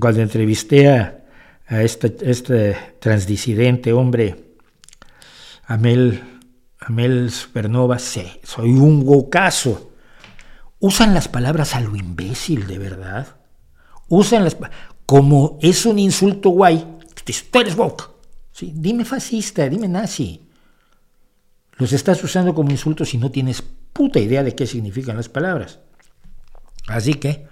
cuando 0.00 0.22
entrevisté 0.22 0.88
a, 0.88 1.14
este, 1.68 2.16
este, 2.22 2.76
transdisidente 3.00 3.92
hombre, 3.92 4.54
Amel, 5.66 6.22
Amel 6.80 7.30
Supernova, 7.30 7.98
sí, 7.98 8.22
soy 8.42 8.70
un 8.70 9.02
wokazo. 9.04 9.92
Usan 10.78 11.12
las 11.12 11.28
palabras 11.28 11.74
a 11.74 11.80
lo 11.80 11.96
imbécil, 11.96 12.66
de 12.66 12.78
verdad. 12.78 13.36
Usan 14.08 14.44
las 14.44 14.56
como 15.04 15.58
es 15.60 15.84
un 15.84 15.98
insulto 15.98 16.50
guay, 16.50 16.86
tú 17.50 17.58
eres 17.58 17.76
woke. 17.76 18.17
Dime 18.60 19.04
fascista, 19.04 19.68
dime 19.68 19.88
nazi. 19.88 20.40
Los 21.76 21.92
estás 21.92 22.22
usando 22.24 22.54
como 22.54 22.70
insultos 22.70 23.14
y 23.14 23.18
no 23.18 23.30
tienes 23.30 23.62
puta 23.62 24.18
idea 24.18 24.42
de 24.42 24.54
qué 24.54 24.66
significan 24.66 25.16
las 25.16 25.28
palabras. 25.28 25.78
Así 26.88 27.14
que 27.14 27.46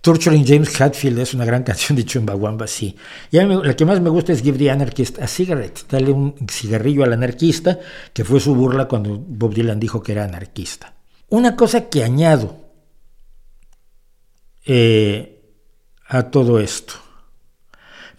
Torturing 0.00 0.46
James 0.46 0.80
Hatfield 0.80 1.18
es 1.18 1.34
una 1.34 1.44
gran 1.44 1.62
canción 1.70 1.96
de 1.96 2.04
Chumbawamba, 2.04 2.66
sí. 2.66 2.96
Y 3.30 3.38
la 3.38 3.76
que 3.76 3.84
más 3.84 4.00
me 4.00 4.10
gusta 4.10 4.32
es 4.32 4.42
Give 4.42 4.58
the 4.58 4.70
Anarchist 4.70 5.18
a 5.18 5.26
Cigarette, 5.26 5.84
dale 5.88 6.10
un 6.10 6.34
cigarrillo 6.48 7.04
al 7.04 7.12
anarquista, 7.12 7.78
que 8.12 8.24
fue 8.24 8.40
su 8.40 8.54
burla 8.54 8.88
cuando 8.88 9.18
Bob 9.18 9.54
Dylan 9.54 9.80
dijo 9.80 10.02
que 10.02 10.12
era 10.12 10.24
anarquista. 10.24 10.94
Una 11.28 11.54
cosa 11.54 11.88
que 11.88 12.02
añado 12.02 12.56
eh, 14.66 15.42
a 16.06 16.24
todo 16.24 16.58
esto. 16.58 16.94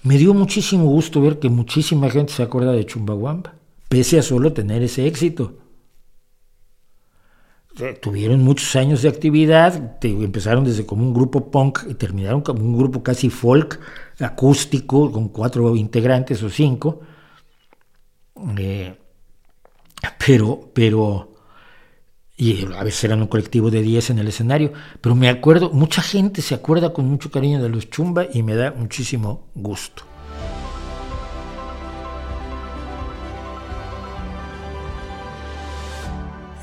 Me 0.03 0.18
dio 0.18 0.34
muchísimo 0.34 0.86
gusto 0.86 1.22
ver 1.22 1.40
que 1.40 1.49
muchísima 1.49 2.10
gente 2.10 2.34
se 2.34 2.41
acuerda 2.41 2.72
de 2.72 2.86
Chumbawamba, 2.86 3.53
pese 3.88 4.18
a 4.18 4.23
solo 4.23 4.52
tener 4.52 4.82
ese 4.82 5.06
éxito. 5.06 5.57
Eh, 7.80 7.94
tuvieron 8.02 8.41
muchos 8.41 8.76
años 8.76 9.02
de 9.02 9.10
actividad, 9.10 9.98
empezaron 10.03 10.65
desde 10.65 10.86
como 10.86 11.03
un 11.03 11.14
grupo 11.14 11.52
punk 11.52 11.80
y 11.88 11.94
terminaron 11.94 12.41
como 12.41 12.64
un 12.64 12.78
grupo 12.78 13.02
casi 13.03 13.30
folk, 13.30 13.80
acústico, 14.19 15.11
con 15.11 15.30
cuatro 15.30 15.76
integrantes 15.76 16.41
o 16.44 16.49
cinco. 16.49 17.02
Eh, 18.57 18.94
pero, 20.26 20.72
pero, 20.73 21.31
y 22.41 22.65
a 22.76 22.84
veces 22.84 23.03
eran 23.03 23.22
un 23.22 23.27
colectivo 23.27 23.69
de 23.69 23.84
10 23.84 24.09
en 24.09 24.18
el 24.18 24.27
escenario, 24.27 24.73
pero 24.99 25.13
me 25.13 25.30
acuerdo, 25.30 25.69
mucha 25.69 26.01
gente 26.01 26.41
se 26.41 26.55
acuerda 26.55 26.91
con 26.91 27.05
mucho 27.05 27.30
cariño 27.30 27.61
de 27.61 27.69
los 27.69 27.91
Chumba 27.91 28.26
y 28.34 28.41
me 28.41 28.55
da 28.55 28.73
muchísimo 28.76 29.43
gusto. 29.53 30.01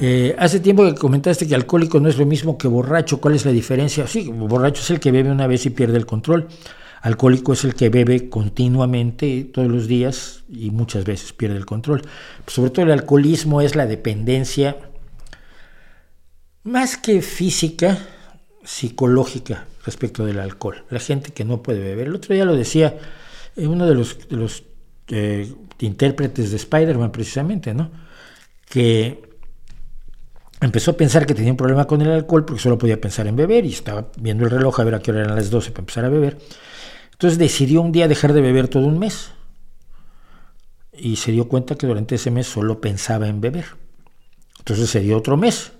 Eh, 0.00 0.34
hace 0.36 0.59
tiempo 0.59 0.84
que 0.84 0.96
comentaste 0.96 1.46
que 1.46 1.55
alcohólico 1.55 2.00
no 2.00 2.09
es 2.09 2.18
lo 2.18 2.26
mismo 2.26 2.59
que 2.59 2.66
borracho. 2.66 3.20
¿Cuál 3.20 3.36
es 3.36 3.44
la 3.44 3.52
diferencia? 3.52 4.09
Sí, 4.09 4.28
borracho 4.28 4.82
es 4.82 4.90
el 4.90 4.98
que 4.98 5.12
bebe 5.12 5.30
una 5.30 5.46
vez 5.46 5.64
y 5.66 5.70
pierde 5.70 5.96
el 5.96 6.06
control. 6.06 6.48
Alcohólico 7.02 7.52
es 7.52 7.62
el 7.62 7.74
que 7.74 7.88
bebe 7.88 8.28
continuamente, 8.28 9.48
todos 9.52 9.68
los 9.68 9.86
días 9.86 10.42
y 10.48 10.72
muchas 10.72 11.05
veces 11.05 11.32
pierde 11.32 11.56
el 11.56 11.66
control. 11.66 12.02
sobre 12.48 12.70
todo 12.70 12.86
el 12.86 12.90
alcoholismo 12.90 13.60
es 13.60 13.76
la 13.76 13.86
dependencia 13.86 14.88
más 16.64 16.97
que 16.97 17.22
física, 17.22 17.98
psicológica 18.64 19.66
respecto 19.85 20.24
del 20.26 20.39
alcohol. 20.39 20.85
La 20.90 21.01
gente 21.01 21.32
que 21.32 21.44
no 21.44 21.62
puede 21.62 21.80
beber. 21.80 22.09
El 22.09 22.14
otro 22.14 22.35
día 22.35 22.44
lo 22.44 22.55
decía 22.55 22.98
eh, 23.56 23.66
uno 23.66 23.86
de 23.86 23.94
los, 23.94 24.64
eh, 25.09 25.52
intérpretes 25.80 26.51
de 26.51 26.56
Spider-Man 26.56 27.10
precisamente, 27.10 27.72
¿no? 27.72 27.90
Que 28.68 29.22
empezó 30.60 30.90
a 30.90 30.97
pensar 30.97 31.24
que 31.24 31.35
tenía 31.35 31.52
un 31.52 31.56
problema 31.56 31.86
con 31.86 32.02
el 32.02 32.10
alcohol 32.10 32.44
porque 32.44 32.60
solo 32.60 32.76
podía 32.76 33.01
pensar 33.01 33.26
en 33.26 33.36
beber 33.36 33.64
y 33.64 33.72
estaba 33.72 34.10
viendo 34.18 34.44
el 34.44 34.51
reloj 34.51 34.80
a 34.80 34.85
ver 34.85 34.97
a 34.97 35.01
qué 35.01 35.10
hora 35.10 35.20
eran 35.22 35.36
las 35.36 35.51
12 35.51 35.70
para 35.70 35.80
empezar 35.80 36.05
a 36.05 36.09
beber. 36.09 36.39
Entonces 37.12 37.39
decidió 37.39 37.80
un 37.80 37.93
día 37.93 38.09
dejar 38.09 38.32
de 38.32 38.40
beber 38.40 38.68
todo 38.68 38.86
un 38.86 38.98
mes 38.98 39.30
y 40.93 41.16
se 41.16 41.32
dio 41.32 41.48
cuenta 41.48 41.76
que 41.76 41.86
durante 41.86 42.16
ese 42.16 42.30
mes 42.30 42.47
solo 42.47 42.80
pensaba 42.80 43.28
en 43.28 43.40
beber. 43.40 43.66
Entonces 44.59 44.90
se 44.90 45.01
dio 45.01 45.16
otro 45.16 45.36
mes 45.36 45.72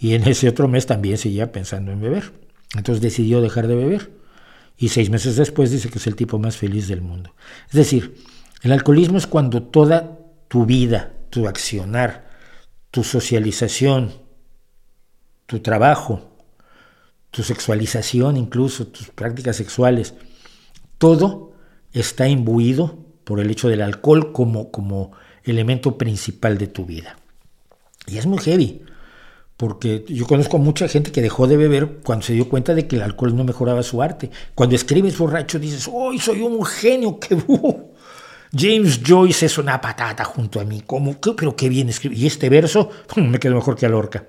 y 0.00 0.14
en 0.14 0.26
ese 0.26 0.48
otro 0.48 0.66
mes 0.66 0.86
también 0.86 1.18
seguía 1.18 1.52
pensando 1.52 1.92
en 1.92 2.00
beber. 2.00 2.32
Entonces 2.74 3.02
decidió 3.02 3.42
dejar 3.42 3.68
de 3.68 3.74
beber 3.74 4.10
y 4.78 4.88
seis 4.88 5.10
meses 5.10 5.36
después 5.36 5.70
dice 5.70 5.90
que 5.90 5.98
es 5.98 6.06
el 6.06 6.16
tipo 6.16 6.38
más 6.38 6.56
feliz 6.56 6.88
del 6.88 7.02
mundo. 7.02 7.34
Es 7.68 7.74
decir, 7.74 8.16
el 8.62 8.72
alcoholismo 8.72 9.18
es 9.18 9.26
cuando 9.26 9.62
toda 9.62 10.18
tu 10.48 10.64
vida, 10.64 11.12
tu 11.28 11.46
accionar, 11.46 12.30
tu 12.90 13.04
socialización, 13.04 14.14
tu 15.44 15.60
trabajo, 15.60 16.30
tu 17.30 17.42
sexualización 17.42 18.38
incluso, 18.38 18.86
tus 18.86 19.10
prácticas 19.10 19.56
sexuales, 19.56 20.14
todo 20.96 21.52
está 21.92 22.26
imbuido 22.26 23.04
por 23.24 23.38
el 23.40 23.50
hecho 23.50 23.68
del 23.68 23.82
alcohol 23.82 24.32
como, 24.32 24.70
como 24.70 25.12
elemento 25.44 25.98
principal 25.98 26.56
de 26.56 26.68
tu 26.68 26.86
vida. 26.86 27.18
Y 28.06 28.16
es 28.16 28.24
muy 28.24 28.38
heavy, 28.38 28.82
porque 29.60 30.06
yo 30.08 30.26
conozco 30.26 30.56
a 30.56 30.60
mucha 30.60 30.88
gente 30.88 31.12
que 31.12 31.20
dejó 31.20 31.46
de 31.46 31.58
beber 31.58 31.98
cuando 32.02 32.24
se 32.24 32.32
dio 32.32 32.48
cuenta 32.48 32.74
de 32.74 32.86
que 32.86 32.96
el 32.96 33.02
alcohol 33.02 33.36
no 33.36 33.44
mejoraba 33.44 33.82
su 33.82 34.00
arte. 34.00 34.30
Cuando 34.54 34.74
escribes 34.74 35.18
borracho 35.18 35.58
dices, 35.58 35.86
¡Hoy 35.92 36.18
soy 36.18 36.40
un 36.40 36.64
genio! 36.64 37.20
¡Qué 37.20 37.36
James 38.56 39.00
Joyce 39.06 39.44
es 39.44 39.58
una 39.58 39.78
patata 39.78 40.24
junto 40.24 40.60
a 40.60 40.64
mí. 40.64 40.82
¿Cómo? 40.86 41.14
Pero 41.36 41.54
qué 41.54 41.68
bien 41.68 41.90
escribe. 41.90 42.16
Y 42.16 42.26
este 42.26 42.48
verso 42.48 42.88
me 43.16 43.38
quedó 43.38 43.56
mejor 43.56 43.76
que 43.76 43.84
a 43.84 43.90
Lorca. 43.90 44.24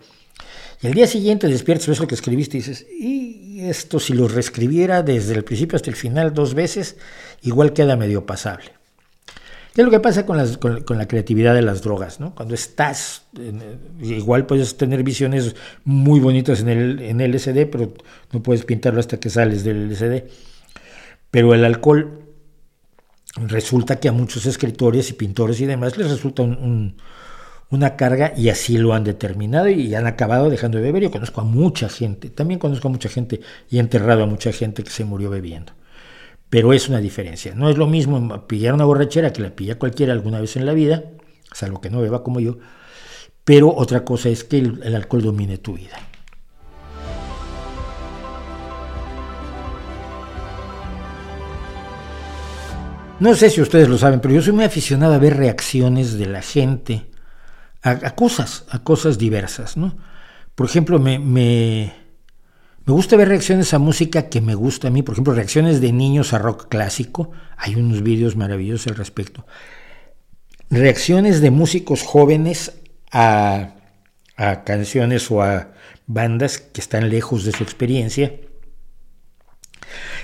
Y 0.82 0.88
al 0.88 0.94
día 0.94 1.08
siguiente 1.08 1.48
despiertas, 1.48 1.88
ves 1.88 2.02
lo 2.02 2.08
que 2.08 2.16
escribiste 2.16 2.58
y 2.58 2.60
dices, 2.60 2.86
y 2.92 3.62
esto 3.62 4.02
si 4.02 4.12
lo 4.12 4.28
reescribiera 4.28 5.02
desde 5.02 5.34
el 5.34 5.46
principio 5.46 5.78
hasta 5.78 5.90
el 5.90 5.96
final 5.96 6.34
dos 6.34 6.56
veces, 6.56 6.98
igual 7.42 7.72
queda 7.72 7.96
medio 7.96 8.26
pasable. 8.26 8.81
¿Qué 9.74 9.82
es 9.82 9.86
lo 9.86 9.92
que 9.92 10.02
pasa 10.02 10.26
con, 10.26 10.38
la 10.98 11.08
creatividad 11.08 11.56
de 11.56 11.62
las 11.62 11.82
drogas? 11.82 12.20
¿no? 12.20 12.36
Cuando 12.36 12.56
estás, 12.56 13.28
igual 14.02 14.46
puedes 14.46 14.76
tener 14.76 15.02
visiones 15.04 15.56
muy 15.86 16.20
bonitas 16.20 16.60
en 16.60 16.70
el 16.70 17.00
en 17.00 17.22
LSD, 17.22 17.68
pero 17.72 17.94
no 18.34 18.44
puedes 18.44 18.66
pintarlo 18.66 19.00
hasta 19.00 19.18
que 19.18 19.30
sales 19.30 19.64
del 19.64 19.90
LSD. 19.90 20.30
Pero 21.32 21.54
el 21.54 21.64
alcohol 21.64 22.20
resulta 23.38 24.00
que 24.02 24.10
a 24.10 24.12
muchos 24.12 24.46
escritores 24.46 25.10
y 25.10 25.14
pintores 25.14 25.62
y 25.62 25.66
demás 25.66 25.98
les 25.98 26.12
resulta 26.12 26.44
una 26.44 27.96
carga 27.96 28.34
y 28.36 28.50
así 28.50 28.78
lo 28.78 28.94
han 28.94 29.06
determinado 29.06 29.70
y 29.70 29.96
han 29.96 30.06
acabado 30.06 30.50
dejando 30.50 30.80
de 30.80 30.84
beber. 30.84 31.04
Yo 31.04 31.12
conozco 31.12 31.40
a 31.40 31.46
mucha 31.46 31.88
gente, 31.88 32.30
también 32.30 32.60
conozco 32.60 32.90
a 32.90 32.92
mucha 32.92 33.08
gente 33.08 33.40
y 33.70 33.78
he 33.78 33.80
enterrado 33.80 34.24
a 34.24 34.26
mucha 34.26 34.52
gente 34.52 34.84
que 34.84 34.90
se 34.90 35.06
murió 35.06 35.30
bebiendo. 35.30 35.72
Pero 36.52 36.72
es 36.74 36.88
una 36.88 37.00
diferencia. 37.00 37.56
No 37.56 37.68
es 37.68 37.78
lo 37.78 37.88
mismo 37.88 38.46
pillar 38.46 38.76
una 38.76 38.86
borrachera 38.86 39.34
que 39.34 39.42
la 39.42 39.56
pilla 39.56 39.80
cualquiera 39.80 40.14
alguna 40.14 40.40
vez 40.40 40.56
en 40.56 40.68
la 40.68 40.74
vida, 40.74 41.06
salvo 41.52 41.82
que 41.82 41.90
no 41.90 42.02
beba 42.02 42.22
como 42.22 42.40
yo. 42.40 42.60
Pero 43.44 43.74
otra 43.74 44.06
cosa 44.06 44.30
es 44.30 44.44
que 44.44 44.60
el 44.60 44.96
alcohol 44.96 45.24
domine 45.24 45.58
tu 45.58 45.74
vida. 45.74 45.98
No 53.22 53.36
sé 53.36 53.52
si 53.52 53.62
ustedes 53.62 53.88
lo 53.88 54.00
saben, 54.00 54.20
pero 54.20 54.34
yo 54.34 54.42
soy 54.42 54.52
muy 54.52 54.64
aficionado 54.64 55.14
a 55.14 55.20
ver 55.20 55.38
reacciones 55.38 56.18
de 56.18 56.26
la 56.26 56.42
gente 56.42 57.06
a, 57.84 58.16
cosas, 58.16 58.66
a 58.70 58.80
cosas 58.80 59.20
diversas, 59.20 59.78
¿no? 59.78 59.96
Por 60.56 60.66
ejemplo, 60.66 60.98
me, 60.98 61.20
me, 61.20 61.94
gusta 62.88 63.16
ver 63.16 63.28
reacciones 63.28 63.74
a 63.74 63.80
música 63.80 64.30
que 64.30 64.42
me 64.42 64.56
gusta 64.56 64.88
a 64.88 64.92
mí, 64.92 65.04
por 65.04 65.14
ejemplo, 65.14 65.34
reacciones 65.34 65.82
de 65.82 65.92
niños 65.92 66.34
a 66.34 66.40
rock 66.40 66.68
clásico, 66.68 67.32
hay 67.58 67.76
unos 67.76 68.02
vídeos 68.02 68.36
maravillosos 68.36 68.88
al 68.88 68.96
respecto. 68.96 69.46
Reacciones 70.70 71.42
de 71.42 71.52
músicos 71.52 72.02
jóvenes 72.02 72.74
a, 73.12 73.76
canciones 74.66 75.30
o 75.30 75.44
a 75.44 75.70
bandas 76.08 76.58
que 76.58 76.82
están 76.82 77.10
lejos 77.10 77.46
de 77.46 77.52
su 77.52 77.64
experiencia 77.64 78.34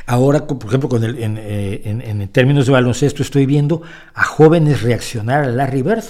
Ahora, 0.07 0.47
por 0.47 0.65
ejemplo, 0.65 0.97
el, 0.97 1.21
en, 1.21 1.37
eh, 1.37 2.29
términos 2.31 2.65
de 2.65 2.71
baloncesto, 2.71 3.21
estoy 3.21 3.45
viendo 3.45 3.81
a 4.13 4.23
jóvenes 4.23 4.81
reaccionar 4.81 5.43
a 5.43 5.47
Larry 5.47 5.81
Bird. 5.81 6.03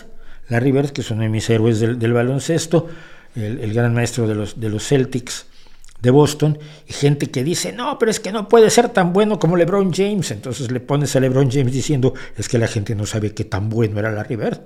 Larry 0.49 0.71
Bird, 0.71 0.89
que 0.91 1.01
es 1.01 1.09
uno 1.09 1.23
de 1.23 1.29
mis 1.29 1.49
héroes 1.49 1.79
del, 1.79 2.13
baloncesto, 2.13 2.87
el, 3.35 3.73
gran 3.73 3.95
maestro 3.95 4.27
de 4.27 4.69
los 4.69 4.87
Celtics 4.87 5.47
de 6.01 6.11
Boston, 6.11 6.59
y 6.87 6.93
gente 6.93 7.31
que 7.31 7.43
dice, 7.43 7.73
no, 7.73 7.97
pero 7.97 8.11
es 8.11 8.19
que 8.19 8.31
no 8.31 8.47
puede 8.47 8.69
ser 8.69 8.89
tan 8.89 9.13
bueno 9.13 9.39
como 9.39 9.57
LeBron 9.57 9.91
James. 9.93 10.31
Entonces 10.31 10.71
le 10.71 10.79
pones 10.79 11.15
a 11.15 11.19
LeBron 11.19 11.49
James 11.49 11.73
diciendo, 11.73 12.13
es 12.37 12.47
que 12.47 12.57
la 12.57 12.67
gente 12.67 12.95
no 12.95 13.05
sabe 13.05 13.33
qué 13.33 13.45
tan 13.45 13.69
bueno 13.69 13.99
era 13.99 14.11
Larry 14.11 14.35
Bird 14.35 14.59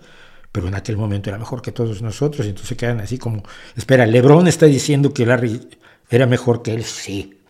pero 0.52 0.68
en 0.68 0.76
aquel 0.76 0.98
momento 0.98 1.30
era 1.30 1.40
mejor 1.40 1.62
que 1.62 1.72
todos 1.72 2.02
nosotros, 2.02 2.46
y 2.46 2.50
entonces 2.50 2.78
quedan 2.78 3.00
así 3.00 3.18
como, 3.18 3.42
espera, 3.78 4.06
LeBron 4.06 4.50
está 4.50 4.66
diciendo 4.66 5.14
que 5.14 5.26
Larry 5.26 5.70
era 6.10 6.26
mejor 6.26 6.62
que 6.62 6.74
él, 6.74 6.84
sí, 6.84 7.42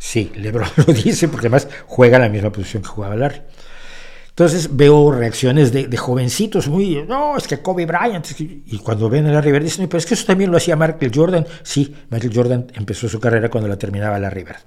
Sí, 0.00 0.32
LeBron 0.34 0.66
lo 0.86 0.92
dice 0.94 1.28
porque 1.28 1.46
además 1.46 1.68
juega 1.86 2.18
la 2.18 2.30
misma 2.30 2.50
posición 2.50 2.82
que 2.82 2.88
jugaba 2.88 3.14
Larry. 3.14 3.42
Entonces 4.40 4.74
veo 4.74 5.12
reacciones 5.12 5.70
de, 5.70 5.94
jovencitos 5.98 6.66
muy, 6.66 7.04
no, 7.06 7.36
es 7.36 7.46
que 7.46 7.58
Kobe 7.58 7.84
Bryant, 7.84 8.26
y 8.38 8.78
cuando 8.78 9.10
ven 9.10 9.26
a 9.26 9.32
Larry 9.32 9.52
Bird 9.52 9.64
dicen, 9.64 9.86
pero 9.86 9.98
es 9.98 10.06
que 10.06 10.14
eso 10.14 10.24
también 10.24 10.50
lo 10.50 10.56
hacía 10.56 10.76
Michael 10.76 11.12
Jordan. 11.14 11.46
Sí, 11.62 11.94
Michael 12.08 12.32
Jordan 12.34 12.66
empezó 12.72 13.06
su 13.06 13.20
carrera 13.20 13.50
cuando 13.50 13.68
la 13.68 13.76
terminaba 13.76 14.18
Larry 14.18 14.44
Bird. 14.44 14.60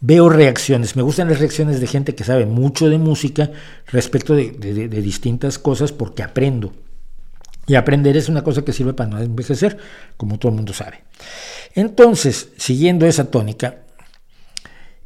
Veo 0.00 0.28
reacciones, 0.28 0.96
me 0.96 1.02
gustan 1.02 1.28
las 1.28 1.38
reacciones 1.38 1.78
de 1.78 1.86
gente 1.86 2.16
que 2.16 2.24
sabe 2.24 2.46
mucho 2.46 2.88
de 2.88 2.98
música 2.98 3.52
respecto 3.92 4.34
de, 4.34 4.50
de 4.50 4.88
distintas 4.88 5.60
cosas 5.60 5.92
porque 5.92 6.24
aprendo. 6.24 6.72
Y 7.68 7.76
aprender 7.76 8.16
es 8.16 8.28
una 8.28 8.42
cosa 8.42 8.62
que 8.62 8.72
sirve 8.72 8.92
para 8.92 9.08
no 9.08 9.20
envejecer, 9.20 9.78
como 10.16 10.36
todo 10.40 10.50
el 10.50 10.56
mundo 10.56 10.72
sabe. 10.72 11.04
Entonces, 11.76 12.48
siguiendo 12.56 13.06
esa 13.06 13.30
tónica, 13.30 13.82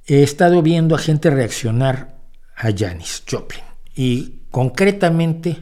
he 0.07 0.23
estado 0.23 0.63
viendo 0.63 0.95
a 0.95 0.99
gente 0.99 1.29
reaccionar 1.29 2.15
a 2.57 2.71
Janis 2.75 3.23
Joplin 3.31 3.74
y 3.95 4.41
concretamente 4.51 5.57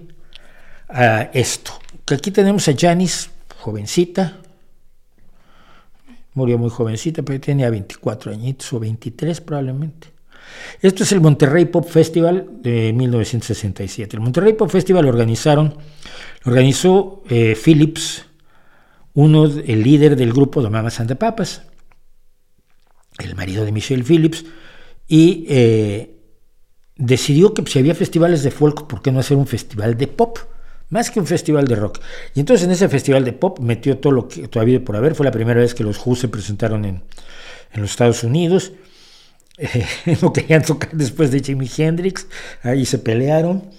a 0.88 1.22
esto. 1.32 1.72
Que 2.04 2.14
aquí 2.14 2.30
tenemos 2.30 2.68
a 2.68 2.74
Janis, 2.76 3.30
jovencita, 3.58 4.42
Murió 6.34 6.56
muy 6.56 6.70
jovencita, 6.70 7.22
pero 7.22 7.38
tenía 7.40 7.68
24 7.68 8.32
añitos 8.32 8.72
o 8.72 8.80
23 8.80 9.40
probablemente. 9.42 10.08
Esto 10.80 11.02
es 11.02 11.12
el 11.12 11.20
Monterrey 11.20 11.66
Pop 11.66 11.86
Festival 11.86 12.48
de 12.62 12.92
1967. 12.92 14.16
El 14.16 14.22
Monterrey 14.22 14.54
Pop 14.54 14.70
Festival 14.70 15.04
lo 15.04 15.10
organizaron, 15.10 15.76
organizó 16.44 17.22
eh, 17.28 17.56
Phillips, 17.62 18.24
uno, 19.14 19.44
el 19.44 19.82
líder 19.82 20.16
del 20.16 20.32
grupo 20.32 20.62
de 20.62 20.70
Mama 20.70 20.90
Santa 20.90 21.16
Papas, 21.16 21.62
el 23.18 23.34
marido 23.34 23.66
de 23.66 23.72
Michelle 23.72 24.02
Phillips, 24.02 24.44
y 25.06 25.44
eh, 25.48 26.11
decidió 26.96 27.54
que 27.54 27.64
si 27.66 27.78
había 27.78 27.94
festivales 27.94 28.42
de 28.42 28.50
folk, 28.50 28.86
¿por 28.86 29.02
qué 29.02 29.12
no 29.12 29.20
hacer 29.20 29.36
un 29.36 29.46
festival 29.46 29.96
de 29.96 30.06
pop? 30.06 30.38
Más 30.90 31.10
que 31.10 31.20
un 31.20 31.26
festival 31.26 31.66
de 31.66 31.76
rock. 31.76 32.00
Y 32.34 32.40
entonces 32.40 32.66
en 32.66 32.72
ese 32.72 32.88
festival 32.88 33.24
de 33.24 33.32
pop 33.32 33.58
metió 33.60 33.96
todo 33.98 34.12
lo 34.12 34.28
que 34.28 34.46
todavía 34.48 34.84
por 34.84 34.96
haber. 34.96 35.14
Fue 35.14 35.24
la 35.24 35.32
primera 35.32 35.60
vez 35.60 35.74
que 35.74 35.84
los 35.84 36.04
Who 36.04 36.16
se 36.16 36.28
presentaron 36.28 36.84
en, 36.84 37.02
en 37.72 37.80
los 37.80 37.90
Estados 37.90 38.24
Unidos. 38.24 38.72
Eh, 39.58 40.16
no 40.22 40.32
querían 40.32 40.62
tocar 40.62 40.90
después 40.92 41.30
de 41.30 41.40
Jimi 41.40 41.70
Hendrix. 41.76 42.26
Ahí 42.62 42.86
se 42.86 42.98
pelearon. 42.98 43.70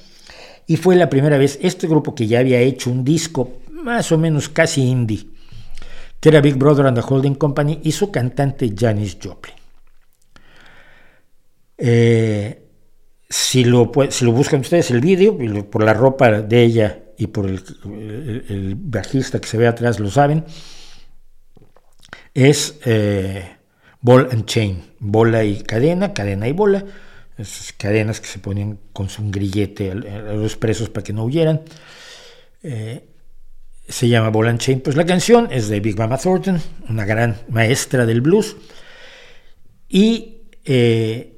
Y 0.68 0.78
fue 0.78 0.96
la 0.96 1.10
primera 1.10 1.38
vez 1.38 1.60
este 1.62 1.88
grupo 1.88 2.16
que 2.16 2.28
ya 2.28 2.40
había 2.40 2.60
hecho 2.60 2.92
un 2.92 3.04
disco 3.04 3.58
más 3.72 4.12
o 4.12 4.18
menos 4.18 4.50
casi 4.50 4.82
indie, 4.82 5.28
que 6.20 6.30
era 6.30 6.42
Big 6.42 6.56
Brother 6.56 6.86
and 6.86 6.98
the 6.98 7.06
Holding 7.06 7.36
Company, 7.36 7.82
y 7.84 7.92
su 7.92 8.12
cantante 8.12 8.74
Janis 8.78 9.18
Joplin. 9.22 9.56
Eh, 11.78 12.63
si 13.34 13.64
lo, 13.64 13.92
si 14.12 14.26
lo 14.26 14.32
buscan 14.32 14.60
ustedes 14.60 14.92
el 14.92 15.02
vídeo, 15.02 15.36
por 15.68 15.84
la 15.84 15.96
ropa 15.96 16.30
de 16.30 16.62
ella 16.62 17.00
y 17.18 17.26
por 17.26 17.50
el, 17.50 18.76
bajista 18.78 19.42
que 19.42 19.48
se 19.48 19.58
ve 19.58 19.66
atrás 19.66 20.00
lo 20.00 20.12
saben, 20.12 20.46
es 22.36 22.78
eh, 22.86 23.58
Ball 24.02 24.30
and 24.32 24.46
Chain, 24.46 24.84
bola 25.00 25.44
y 25.44 25.64
cadena, 25.64 26.14
cadena 26.14 26.48
y 26.48 26.52
bola, 26.52 26.86
esas 27.36 27.74
cadenas 27.74 28.22
que 28.22 28.28
se 28.28 28.38
ponían 28.38 28.78
con 28.94 29.10
su 29.10 29.28
grillete 29.32 29.90
a, 29.90 29.96
los 29.96 30.56
presos 30.56 30.90
para 30.90 31.04
que 31.04 31.14
no 31.14 31.24
huyeran. 31.24 31.64
Eh, 32.62 33.10
se 33.90 34.10
llama 34.10 34.30
Ball 34.30 34.50
and 34.50 34.60
Chain. 34.60 34.82
Pues 34.82 34.96
la 34.96 35.08
canción 35.08 35.48
es 35.50 35.70
de 35.70 35.80
Big 35.80 35.98
Mama 35.98 36.20
Thornton, 36.20 36.62
una 36.88 37.04
gran 37.04 37.38
maestra 37.50 38.06
del 38.06 38.22
blues. 38.22 38.56
Y 39.90 40.44
eh, 40.66 41.33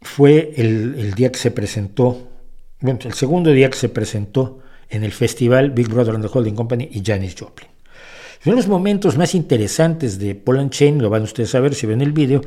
fue 0.00 0.52
el, 0.56 1.14
día 1.14 1.32
que 1.32 1.38
se 1.38 1.50
presentó, 1.50 2.28
bueno, 2.80 3.00
el 3.04 3.14
segundo 3.14 3.50
día 3.50 3.70
que 3.70 3.76
se 3.76 3.88
presentó 3.88 4.60
en 4.88 5.04
el 5.04 5.12
festival 5.12 5.70
Big 5.70 5.88
Brother 5.88 6.14
and 6.14 6.24
the 6.24 6.30
Holding 6.32 6.54
Company 6.54 6.88
y 6.92 7.02
Janis 7.04 7.34
Joplin. 7.38 7.68
Uno 8.44 8.54
de 8.54 8.62
los 8.62 8.68
momentos 8.68 9.18
más 9.18 9.34
interesantes 9.34 10.18
de 10.18 10.34
Paul 10.36 10.70
Chain, 10.70 11.02
lo 11.02 11.10
van 11.10 11.22
ustedes 11.22 11.54
a 11.54 11.60
ver 11.60 11.74
si 11.74 11.86
ven 11.86 12.00
el 12.00 12.12
vídeo, 12.12 12.40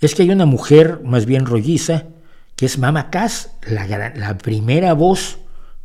es 0.00 0.14
que 0.14 0.22
hay 0.22 0.30
una 0.30 0.46
mujer 0.46 1.00
más 1.04 1.24
bien 1.24 1.46
rolliza, 1.46 2.04
que 2.56 2.66
es 2.66 2.78
Mama 2.78 3.10
Cass, 3.10 3.52
la, 3.66 4.38
primera 4.38 4.92
voz 4.92 5.38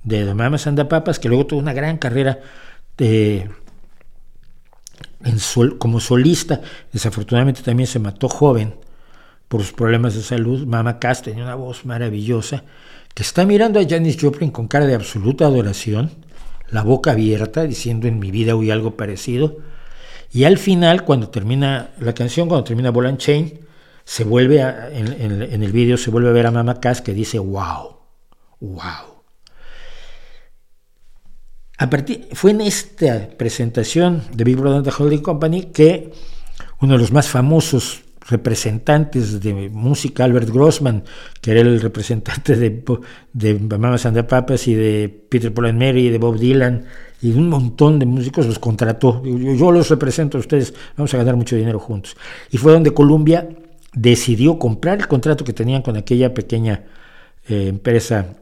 de 0.04 0.26
The 0.26 0.34
Mama 0.34 0.58
Papas, 0.90 1.20
que 1.20 1.30
luego 1.30 1.46
tuvo 1.46 1.60
una 1.60 1.74
gran 1.74 1.98
carrera 1.98 2.40
en 2.98 3.50
sol, 5.38 5.78
como 5.78 6.00
solista. 6.00 6.62
Desafortunadamente 6.92 7.62
también 7.62 7.88
se 7.88 8.00
mató 8.00 8.28
joven 8.30 8.74
por 9.50 9.62
sus 9.62 9.74
problemas 9.74 10.14
de 10.14 10.22
salud, 10.22 10.66
Mama 10.66 11.00
Cass 11.00 11.24
tenía 11.24 11.44
una 11.44 11.56
voz 11.56 11.84
maravillosa, 11.84 12.64
que 13.14 13.24
está 13.24 13.46
mirando 13.46 13.80
a 13.80 13.84
Janis 13.88 14.18
Joplin 14.22 14.52
con 14.52 14.68
cara 14.68 14.86
de 14.86 14.94
absoluta 14.94 15.46
adoración, 15.46 16.12
la 16.70 16.84
boca 16.84 17.12
abierta, 17.12 17.64
diciendo 17.64 18.08
en 18.08 18.20
mi 18.20 18.30
vida 18.30 18.56
hubo 18.56 18.72
algo 18.72 18.96
parecido. 18.96 19.58
Y 20.32 20.44
al 20.44 20.60
final, 20.60 21.04
cuando 21.04 21.30
termina 21.30 21.90
la 22.00 22.14
canción, 22.14 22.48
cuando 22.48 22.64
termina 22.64 22.92
Ball 22.92 23.18
Chain, 23.18 23.60
se 24.06 24.24
vuelve 24.24 24.62
en, 24.62 25.64
el 25.64 25.72
vídeo 25.72 25.98
se 25.98 26.12
vuelve 26.12 26.30
a 26.30 26.34
ver 26.34 26.48
a 26.48 26.52
Mama 26.52 26.80
Cass 26.80 27.02
que 27.02 27.14
dice 27.14 27.40
wow, 27.40 27.98
wow. 28.60 29.24
A 31.78 31.90
partir, 31.90 32.28
fue 32.34 32.52
en 32.52 32.62
esta 32.62 33.30
presentación 33.36 34.24
de 34.34 34.44
Big 34.44 34.58
Brother 34.58 34.84
the 34.84 34.92
Holding 34.96 35.22
Company 35.22 35.66
que 35.66 36.12
uno 36.82 36.94
de 36.94 37.00
los 37.00 37.12
más 37.12 37.30
famosos 37.30 38.02
representantes 38.28 39.42
de 39.42 39.70
música, 39.70 40.24
Albert 40.24 40.50
Grossman, 40.50 41.04
que 41.42 41.52
era 41.52 41.62
el 41.62 41.82
representante 41.82 42.56
de, 42.56 42.84
de 43.34 43.60
Mama 43.78 43.98
Sandra 43.98 44.28
Papas 44.28 44.68
y 44.68 44.76
de 44.76 45.10
Peter 45.30 45.54
Paul 45.54 45.68
and 45.68 45.80
Mary 45.80 46.08
y 46.08 46.10
de 46.10 46.18
Bob 46.18 46.38
Dylan 46.38 46.86
y 47.22 47.32
un 47.32 47.50
montón 47.50 48.00
de 48.00 48.06
músicos 48.06 48.46
los 48.46 48.60
contrató. 48.60 49.22
Yo, 49.24 49.72
los 49.72 49.90
represento 49.90 50.38
a 50.38 50.42
ustedes, 50.42 50.74
vamos 50.96 51.14
a 51.14 51.18
ganar 51.18 51.36
mucho 51.36 51.56
dinero 51.56 51.80
juntos. 51.80 52.16
Y 52.52 52.58
fue 52.58 52.72
donde 52.72 52.94
Columbia 52.94 53.50
decidió 53.94 54.58
comprar 54.60 55.00
el 55.00 55.08
contrato 55.08 55.44
que 55.44 55.54
tenían 55.54 55.82
con 55.82 55.98
aquella 55.98 56.34
pequeña 56.34 56.86
eh, 57.48 57.68
empresa 57.68 58.38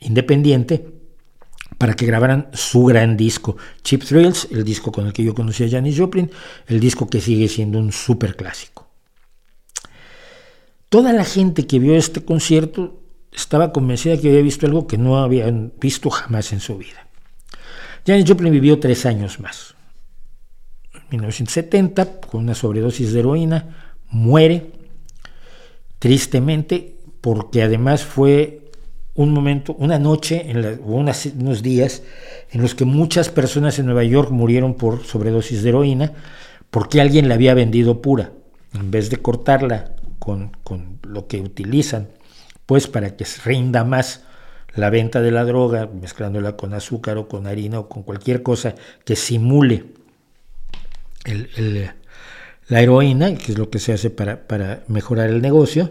independiente 0.00 1.00
para 1.78 1.94
que 1.94 2.04
grabaran 2.04 2.48
su 2.52 2.84
gran 2.84 3.16
disco, 3.16 3.56
Cheap 3.82 4.04
Thrills, 4.04 4.48
el 4.50 4.64
disco 4.64 4.92
con 4.92 5.06
el 5.06 5.12
que 5.12 5.24
yo 5.24 5.34
conocí 5.34 5.64
a 5.64 5.70
Janis 5.70 5.98
Joplin, 5.98 6.30
el 6.66 6.80
disco 6.80 7.08
que 7.08 7.20
sigue 7.20 7.48
siendo 7.48 7.78
un 7.78 7.92
súper 7.92 8.36
clásico. 8.36 8.79
Toda 10.90 11.12
la 11.12 11.24
gente 11.24 11.68
que 11.68 11.78
vio 11.78 11.94
este 11.94 12.24
concierto 12.24 13.00
estaba 13.32 13.72
convencida 13.72 14.16
que 14.16 14.28
había 14.28 14.42
visto 14.42 14.66
algo 14.66 14.88
que 14.88 14.98
no 14.98 15.18
habían 15.18 15.72
visto 15.80 16.10
jamás 16.10 16.52
en 16.52 16.58
su 16.58 16.78
vida. 16.78 17.06
Janis 18.04 18.28
Joplin 18.28 18.52
vivió 18.52 18.80
tres 18.80 19.06
años 19.06 19.38
más. 19.38 19.76
En 20.92 21.02
1970, 21.10 22.20
con 22.22 22.42
una 22.42 22.56
sobredosis 22.56 23.12
de 23.12 23.20
heroína, 23.20 23.92
muere 24.08 24.72
tristemente 26.00 26.96
porque 27.20 27.62
además 27.62 28.04
fue 28.04 28.72
un 29.14 29.32
momento, 29.32 29.74
una 29.74 30.00
noche 30.00 30.44
o 30.84 30.94
unos 30.94 31.62
días 31.62 32.02
en 32.50 32.62
los 32.62 32.74
que 32.74 32.84
muchas 32.84 33.28
personas 33.28 33.78
en 33.78 33.86
Nueva 33.86 34.02
York 34.02 34.32
murieron 34.32 34.74
por 34.74 35.04
sobredosis 35.04 35.62
de 35.62 35.68
heroína 35.68 36.12
porque 36.68 37.00
alguien 37.00 37.28
la 37.28 37.36
había 37.36 37.54
vendido 37.54 38.02
pura. 38.02 38.32
En 38.74 38.90
vez 38.90 39.08
de 39.08 39.18
cortarla 39.18 39.94
con, 40.20 40.52
lo 41.02 41.26
que 41.26 41.40
utilizan, 41.40 42.10
pues 42.66 42.86
para 42.86 43.16
que 43.16 43.26
rinda 43.44 43.82
más 43.82 44.22
la 44.76 44.88
venta 44.90 45.20
de 45.20 45.32
la 45.32 45.44
droga, 45.44 45.88
mezclándola 45.88 46.56
con 46.56 46.74
azúcar 46.74 47.18
o 47.18 47.26
con 47.26 47.48
harina 47.48 47.80
o 47.80 47.88
con 47.88 48.04
cualquier 48.04 48.44
cosa 48.44 48.76
que 49.04 49.16
simule 49.16 49.86
la 52.68 52.80
heroína, 52.80 53.34
que 53.34 53.52
es 53.52 53.58
lo 53.58 53.68
que 53.68 53.80
se 53.80 53.92
hace 53.92 54.10
para, 54.10 54.46
para 54.46 54.84
mejorar 54.86 55.28
el 55.30 55.42
negocio. 55.42 55.90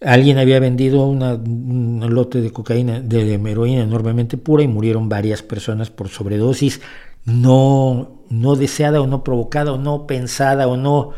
Alguien 0.00 0.38
había 0.38 0.58
vendido 0.60 1.04
un 1.04 2.14
lote 2.14 2.40
de 2.40 2.50
cocaína, 2.50 3.00
de 3.00 3.34
heroína 3.34 3.82
enormemente 3.82 4.38
pura 4.38 4.62
y 4.62 4.68
murieron 4.68 5.10
varias 5.10 5.42
personas 5.42 5.90
por 5.90 6.08
sobredosis 6.08 6.80
no, 7.24 8.24
no 8.28 8.56
deseada 8.56 9.00
o 9.00 9.06
no 9.06 9.24
provocada 9.24 9.72
o 9.72 9.78
no 9.78 10.06
pensada 10.06 10.68
o 10.68 10.76
no 10.76 11.10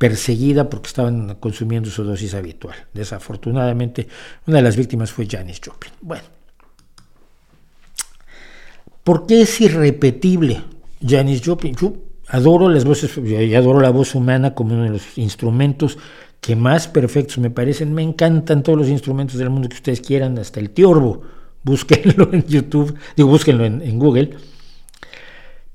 perseguida 0.00 0.70
porque 0.70 0.86
estaban 0.86 1.34
consumiendo 1.40 1.90
su 1.90 2.02
dosis 2.04 2.32
habitual. 2.32 2.74
Desafortunadamente, 2.94 4.08
una 4.46 4.56
de 4.56 4.62
las 4.62 4.74
víctimas 4.74 5.12
fue 5.12 5.26
Janis 5.30 5.60
Joplin. 5.62 5.92
Bueno, 6.00 6.24
¿por 9.04 9.26
qué 9.26 9.42
es 9.42 9.60
irrepetible 9.60 10.62
Janis 11.06 11.42
Joplin? 11.44 11.76
Yo 11.76 11.92
adoro 12.28 12.70
las 12.70 12.86
voces, 12.86 13.14
y 13.18 13.54
adoro 13.54 13.78
la 13.80 13.90
voz 13.90 14.14
humana 14.14 14.54
como 14.54 14.72
uno 14.72 14.84
de 14.84 14.88
los 14.88 15.18
instrumentos 15.18 15.98
que 16.40 16.56
más 16.56 16.88
perfectos 16.88 17.36
me 17.36 17.50
parecen. 17.50 17.92
Me 17.92 18.02
encantan 18.02 18.62
todos 18.62 18.78
los 18.78 18.88
instrumentos 18.88 19.36
del 19.36 19.50
mundo 19.50 19.68
que 19.68 19.76
ustedes 19.76 20.00
quieran, 20.00 20.38
hasta 20.38 20.60
el 20.60 20.70
tiorbo. 20.70 21.24
Búsquenlo 21.62 22.32
en 22.32 22.46
YouTube, 22.46 22.94
digo, 23.16 23.28
búsquenlo 23.28 23.66
en 23.66 23.98
Google 23.98 24.30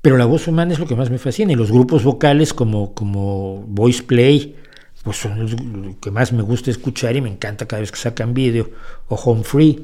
pero 0.06 0.18
la 0.18 0.24
voz 0.24 0.46
humana 0.46 0.72
es 0.72 0.78
lo 0.78 0.86
que 0.86 0.94
más 0.94 1.10
me 1.10 1.18
fascina 1.18 1.50
y 1.50 1.56
los 1.56 1.72
grupos 1.72 2.04
vocales 2.04 2.54
como, 2.54 2.94
como 2.94 3.64
Voice 3.66 4.04
Play, 4.04 4.54
pues 5.02 5.16
son 5.16 5.40
los 5.40 5.56
que 6.00 6.12
más 6.12 6.32
me 6.32 6.42
gusta 6.42 6.70
escuchar 6.70 7.16
y 7.16 7.20
me 7.20 7.28
encanta 7.28 7.66
cada 7.66 7.80
vez 7.80 7.90
que 7.90 7.98
sacan 7.98 8.32
vídeo, 8.32 8.70
o 9.08 9.16
Home 9.16 9.42
Free, 9.42 9.74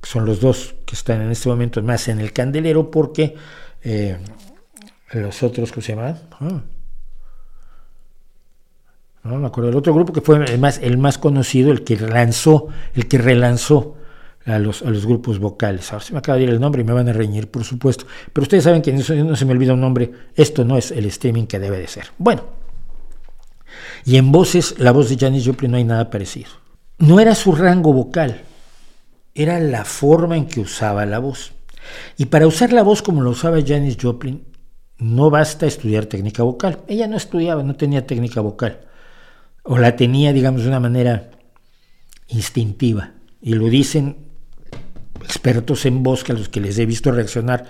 que 0.00 0.08
son 0.08 0.24
los 0.24 0.40
dos 0.40 0.76
que 0.86 0.94
están 0.94 1.20
en 1.22 1.32
este 1.32 1.48
momento 1.48 1.82
más 1.82 2.06
en 2.06 2.20
el 2.20 2.32
candelero 2.32 2.92
porque 2.92 3.34
eh, 3.82 4.18
los 5.14 5.42
otros, 5.42 5.72
¿cómo 5.72 5.82
se 5.82 5.96
llaman? 5.96 6.16
Ah. 6.38 6.62
No 9.24 9.38
me 9.38 9.48
acuerdo. 9.48 9.70
El 9.70 9.74
otro 9.74 9.92
grupo 9.92 10.12
que 10.12 10.20
fue 10.20 10.58
más, 10.58 10.78
el 10.78 10.96
más 10.96 11.18
conocido, 11.18 11.72
el 11.72 11.82
que 11.82 11.96
lanzó, 11.96 12.68
el 12.94 13.08
que 13.08 13.18
relanzó 13.18 13.96
a 14.46 14.58
los, 14.58 14.82
a 14.82 14.90
los 14.90 15.06
grupos 15.06 15.38
vocales. 15.38 15.92
Ahora 15.92 16.04
se 16.04 16.12
me 16.12 16.18
acaba 16.18 16.38
de 16.38 16.44
ir 16.44 16.50
el 16.50 16.60
nombre 16.60 16.82
y 16.82 16.84
me 16.84 16.92
van 16.92 17.08
a 17.08 17.12
reñir, 17.12 17.50
por 17.50 17.64
supuesto. 17.64 18.06
Pero 18.32 18.42
ustedes 18.42 18.64
saben 18.64 18.82
que 18.82 18.92
no 18.92 19.36
se 19.36 19.44
me 19.44 19.52
olvida 19.52 19.74
un 19.74 19.80
nombre. 19.80 20.10
Esto 20.34 20.64
no 20.64 20.76
es 20.76 20.90
el 20.90 21.06
streaming 21.06 21.46
que 21.46 21.58
debe 21.58 21.78
de 21.78 21.88
ser. 21.88 22.06
Bueno. 22.18 22.42
Y 24.04 24.16
en 24.16 24.32
voces, 24.32 24.74
la 24.78 24.92
voz 24.92 25.08
de 25.08 25.16
Janis 25.16 25.46
Joplin 25.46 25.70
no 25.70 25.76
hay 25.76 25.84
nada 25.84 26.10
parecido. 26.10 26.50
No 26.98 27.20
era 27.20 27.34
su 27.34 27.52
rango 27.52 27.92
vocal, 27.92 28.42
era 29.34 29.58
la 29.60 29.84
forma 29.84 30.36
en 30.36 30.46
que 30.46 30.60
usaba 30.60 31.06
la 31.06 31.18
voz. 31.18 31.52
Y 32.16 32.26
para 32.26 32.46
usar 32.46 32.72
la 32.72 32.82
voz 32.82 33.02
como 33.02 33.22
la 33.22 33.30
usaba 33.30 33.58
Janis 33.64 33.96
Joplin, 34.00 34.44
no 34.98 35.30
basta 35.30 35.66
estudiar 35.66 36.06
técnica 36.06 36.42
vocal. 36.42 36.80
Ella 36.86 37.06
no 37.08 37.16
estudiaba, 37.16 37.62
no 37.62 37.74
tenía 37.76 38.06
técnica 38.06 38.40
vocal. 38.40 38.80
O 39.64 39.78
la 39.78 39.96
tenía, 39.96 40.32
digamos, 40.32 40.62
de 40.62 40.68
una 40.68 40.80
manera 40.80 41.30
instintiva. 42.28 43.12
Y 43.40 43.54
lo 43.54 43.66
dicen 43.66 44.31
expertos 45.24 45.86
en 45.86 46.02
voz 46.02 46.24
que 46.24 46.32
a 46.32 46.34
los 46.34 46.48
que 46.48 46.60
les 46.60 46.78
he 46.78 46.86
visto 46.86 47.12
reaccionar 47.12 47.66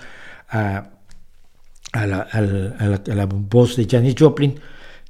a, 0.49 0.89
la, 1.93 3.25
voz 3.25 3.75
de 3.75 3.87
Janis 3.89 4.15
Joplin, 4.17 4.59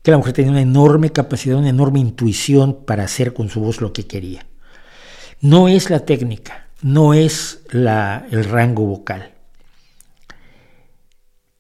que 0.02 0.12
la 0.12 0.18
mujer 0.18 0.34
tenía 0.34 0.52
una 0.52 0.62
enorme 0.62 1.12
capacidad, 1.12 1.58
una 1.58 1.70
enorme 1.70 2.00
intuición 2.00 2.86
para 2.86 3.04
hacer 3.04 3.34
con 3.34 3.50
su 3.50 3.62
voz 3.62 3.82
lo 3.82 3.94
que 3.94 4.06
quería. 4.06 4.46
No 5.40 5.68
es 5.68 5.90
la 5.90 6.00
técnica, 6.00 6.68
no 6.82 7.14
es 7.14 7.62
el 7.72 8.44
rango 8.46 8.86
vocal. 8.86 9.32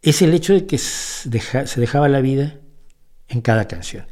Es 0.02 0.22
el 0.22 0.34
hecho 0.34 0.54
de 0.54 0.66
que 0.66 0.78
se 0.78 1.30
dejaba 1.30 2.10
la 2.10 2.20
vida 2.20 2.58
en 3.30 3.42
cada 3.42 3.68
canción. 3.68 4.06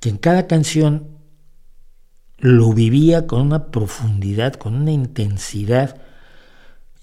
Que 0.00 0.08
en 0.08 0.16
cada 0.16 0.46
canción 0.46 1.14
lo 2.38 2.72
vivía 2.72 3.26
con 3.26 3.40
una 3.40 3.70
profundidad, 3.70 4.54
con 4.54 4.74
una 4.74 4.92
intensidad. 4.92 6.00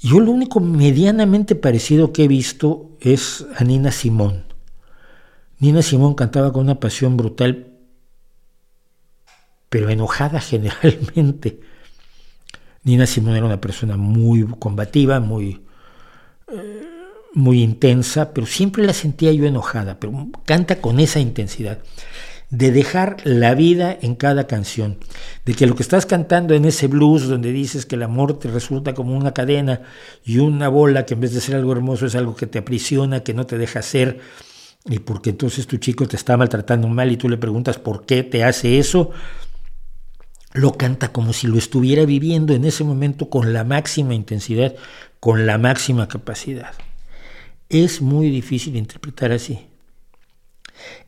Yo 0.01 0.19
lo 0.19 0.31
único 0.31 0.59
medianamente 0.59 1.53
parecido 1.53 2.11
que 2.11 2.23
he 2.23 2.27
visto 2.27 2.97
es 2.99 3.45
a 3.55 3.63
Nina 3.63 3.91
Simón. 3.91 4.45
Nina 5.59 5.83
Simón 5.83 6.15
cantaba 6.15 6.51
con 6.51 6.63
una 6.63 6.79
pasión 6.79 7.17
brutal, 7.17 7.67
pero 9.69 9.89
enojada 9.89 10.39
generalmente. 10.41 11.59
Nina 12.83 13.05
Simón 13.05 13.35
era 13.35 13.45
una 13.45 13.61
persona 13.61 13.95
muy 13.95 14.43
combativa, 14.57 15.19
muy, 15.19 15.61
eh, 16.51 16.87
muy 17.35 17.61
intensa, 17.61 18.33
pero 18.33 18.47
siempre 18.47 18.83
la 18.83 18.93
sentía 18.93 19.31
yo 19.31 19.45
enojada, 19.45 19.99
pero 19.99 20.29
canta 20.45 20.81
con 20.81 20.99
esa 20.99 21.19
intensidad 21.19 21.77
de 22.51 22.71
dejar 22.71 23.17
la 23.23 23.55
vida 23.55 23.97
en 24.01 24.15
cada 24.15 24.45
canción, 24.45 24.97
de 25.45 25.53
que 25.53 25.65
lo 25.65 25.75
que 25.75 25.83
estás 25.83 26.05
cantando 26.05 26.53
en 26.53 26.65
ese 26.65 26.87
blues 26.87 27.27
donde 27.27 27.53
dices 27.53 27.85
que 27.85 27.95
el 27.95 28.03
amor 28.03 28.37
te 28.39 28.49
resulta 28.49 28.93
como 28.93 29.15
una 29.15 29.33
cadena 29.33 29.81
y 30.25 30.39
una 30.39 30.67
bola 30.67 31.05
que 31.05 31.13
en 31.13 31.21
vez 31.21 31.33
de 31.33 31.39
ser 31.39 31.55
algo 31.55 31.71
hermoso 31.71 32.05
es 32.05 32.13
algo 32.13 32.35
que 32.35 32.47
te 32.47 32.59
aprisiona, 32.59 33.23
que 33.23 33.33
no 33.33 33.45
te 33.45 33.57
deja 33.57 33.81
ser, 33.81 34.19
y 34.85 34.99
porque 34.99 35.29
entonces 35.29 35.65
tu 35.65 35.77
chico 35.77 36.05
te 36.07 36.17
está 36.17 36.35
maltratando 36.35 36.89
mal 36.89 37.09
y 37.09 37.17
tú 37.17 37.29
le 37.29 37.37
preguntas 37.37 37.79
por 37.79 38.05
qué 38.05 38.21
te 38.21 38.43
hace 38.43 38.79
eso, 38.79 39.11
lo 40.53 40.73
canta 40.73 41.13
como 41.13 41.31
si 41.31 41.47
lo 41.47 41.57
estuviera 41.57 42.03
viviendo 42.03 42.53
en 42.53 42.65
ese 42.65 42.83
momento 42.83 43.29
con 43.29 43.53
la 43.53 43.63
máxima 43.63 44.13
intensidad, 44.13 44.75
con 45.21 45.45
la 45.45 45.57
máxima 45.57 46.09
capacidad. 46.09 46.73
Es 47.69 48.01
muy 48.01 48.29
difícil 48.29 48.75
interpretar 48.75 49.31
así. 49.31 49.70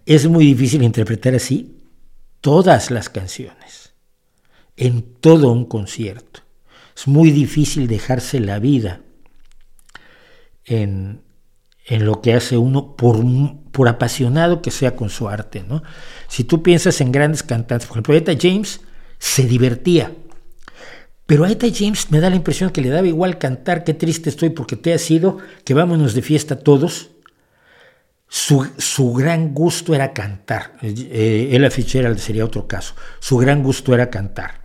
Es 0.06 0.28
muy 0.28 0.46
difícil 0.46 0.84
interpretar 0.84 1.36
así 1.36 1.78
todas 2.42 2.92
las 2.92 3.10
canciones, 3.10 3.94
en 4.76 5.02
todo 5.22 5.52
un 5.52 5.66
concierto. 5.66 6.42
Es 6.96 7.08
muy 7.08 7.32
difícil 7.32 7.88
dejarse 7.88 8.40
la 8.40 8.60
vida 8.60 9.02
en, 10.66 11.22
lo 11.90 12.22
que 12.22 12.34
hace 12.34 12.58
uno 12.58 12.96
por, 12.96 13.24
por, 13.72 13.88
apasionado 13.88 14.62
que 14.62 14.72
sea 14.72 14.96
con 14.96 15.10
su 15.10 15.28
arte. 15.28 15.64
¿no? 15.68 15.84
Si 16.28 16.44
tú 16.44 16.62
piensas 16.64 17.02
en 17.02 17.12
grandes 17.12 17.44
cantantes, 17.44 17.88
por 17.88 17.96
ejemplo, 17.96 18.16
Eta 18.16 18.34
James 18.40 18.82
se 19.18 19.46
divertía. 19.46 20.12
Pero 21.26 21.46
a 21.46 21.50
James 21.50 22.12
me 22.12 22.20
da 22.20 22.30
la 22.30 22.36
impresión 22.36 22.70
que 22.70 22.82
le 22.82 22.90
daba 22.90 23.08
igual 23.08 23.38
cantar, 23.38 23.86
qué 23.86 23.94
triste 23.94 24.30
estoy 24.30 24.50
porque 24.50 24.76
te 24.76 24.94
has 24.94 25.10
ido, 25.10 25.38
que 25.64 25.74
vámonos 25.74 26.14
de 26.14 26.22
fiesta 26.22 26.60
todos, 26.60 27.12
su, 28.34 29.14
gran 29.14 29.54
gusto 29.54 29.94
era 29.94 30.12
cantar. 30.12 30.74
Eh, 30.82 31.50
Ella 31.52 31.70
Fitzgerald 31.70 32.18
sería 32.18 32.44
otro 32.44 32.68
caso. 32.68 32.96
Su 33.20 33.38
gran 33.38 33.62
gusto 33.62 33.94
era 33.94 34.10
cantar. 34.10 34.60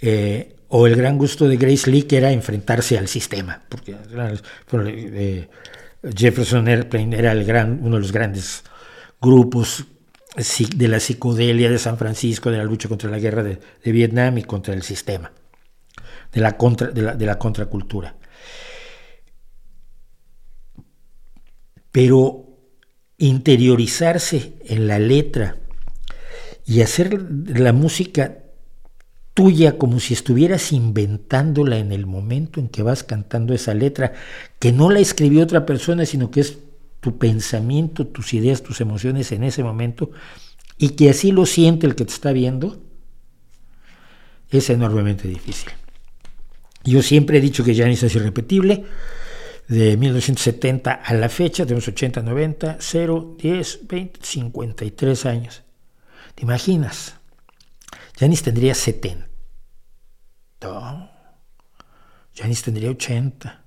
Eh, 0.00 0.54
o 0.68 0.86
el 0.86 0.94
gran 0.94 1.18
gusto 1.18 1.48
de 1.48 1.56
Grace 1.56 1.90
Lee, 1.90 2.04
que 2.04 2.18
era 2.18 2.30
enfrentarse 2.30 2.96
al 2.96 3.08
sistema. 3.08 3.62
Porque 3.68 3.96
eh, 4.70 5.48
Jefferson 6.16 6.68
Airplane 6.68 7.18
era 7.18 7.64
uno 7.64 7.96
de 7.96 8.00
los 8.00 8.12
grandes 8.12 8.62
grupos 9.20 9.84
de 10.76 10.86
la 10.86 11.00
psicodelia 11.00 11.68
de 11.68 11.80
San 11.80 11.98
Francisco, 11.98 12.52
de 12.52 12.58
la 12.58 12.64
lucha 12.64 12.88
contra 12.88 13.10
la 13.10 13.18
guerra 13.18 13.42
de, 13.42 13.58
Vietnam 13.82 14.38
y 14.38 14.44
contra 14.44 14.72
el 14.72 14.84
sistema, 14.84 15.32
de 16.32 16.40
la 16.40 17.38
contracultura. 17.38 18.14
Pero 21.92 22.46
interiorizarse 23.18 24.54
en 24.64 24.86
la 24.86 24.98
letra 24.98 25.56
y 26.64 26.82
hacer 26.82 27.20
la 27.46 27.72
música 27.72 28.38
tuya 29.34 29.78
como 29.78 30.00
si 30.00 30.14
estuvieras 30.14 30.72
inventándola 30.72 31.78
en 31.78 31.92
el 31.92 32.06
momento 32.06 32.60
en 32.60 32.68
que 32.68 32.82
vas 32.82 33.04
cantando 33.04 33.54
esa 33.54 33.72
letra, 33.72 34.12
que 34.58 34.72
no 34.72 34.90
la 34.90 34.98
escribió 34.98 35.42
otra 35.42 35.64
persona, 35.64 36.04
sino 36.06 36.30
que 36.30 36.40
es 36.40 36.58
tu 37.00 37.18
pensamiento, 37.18 38.06
tus 38.06 38.34
ideas, 38.34 38.62
tus 38.62 38.80
emociones 38.80 39.30
en 39.32 39.44
ese 39.44 39.62
momento, 39.62 40.10
y 40.76 40.90
que 40.90 41.10
así 41.10 41.32
lo 41.32 41.46
siente 41.46 41.86
el 41.86 41.94
que 41.94 42.04
te 42.04 42.12
está 42.12 42.32
viendo, 42.32 42.82
es 44.50 44.70
enormemente 44.70 45.28
difícil. 45.28 45.70
Yo 46.84 47.02
siempre 47.02 47.38
he 47.38 47.40
dicho 47.40 47.64
que 47.64 47.74
Janis 47.74 48.02
es 48.02 48.14
irrepetible, 48.14 48.84
de 49.68 49.96
1970 49.98 50.92
a 50.92 51.14
la 51.14 51.28
fecha, 51.28 51.64
tenemos 51.64 51.86
80, 51.86 52.22
90, 52.22 52.78
0, 52.80 53.36
10, 53.38 53.86
20, 53.86 54.20
53 54.22 55.26
años. 55.26 55.62
¿Te 56.34 56.42
imaginas? 56.44 57.16
Janis 58.18 58.42
tendría 58.42 58.74
70. 58.74 59.28
No. 60.62 61.10
Janis 62.34 62.62
tendría 62.62 62.90
80. 62.90 63.62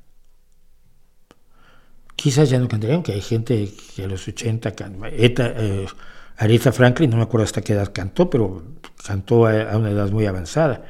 Quizás 2.16 2.50
ya 2.50 2.60
no 2.60 2.68
cantaría, 2.68 2.96
aunque 2.96 3.14
hay 3.14 3.22
gente 3.22 3.72
que 3.96 4.04
a 4.04 4.08
los 4.08 4.28
80 4.28 4.74
Eta, 5.12 5.54
eh, 5.56 5.86
Aretha 6.38 6.72
Franklin, 6.72 7.10
no 7.10 7.18
me 7.18 7.24
acuerdo 7.24 7.46
hasta 7.46 7.62
qué 7.62 7.74
edad 7.74 7.92
cantó, 7.94 8.30
pero 8.30 8.64
cantó 9.06 9.46
a, 9.46 9.78
una 9.78 9.92
edad 9.92 10.10
muy 10.10 10.26
avanzada. 10.26 10.84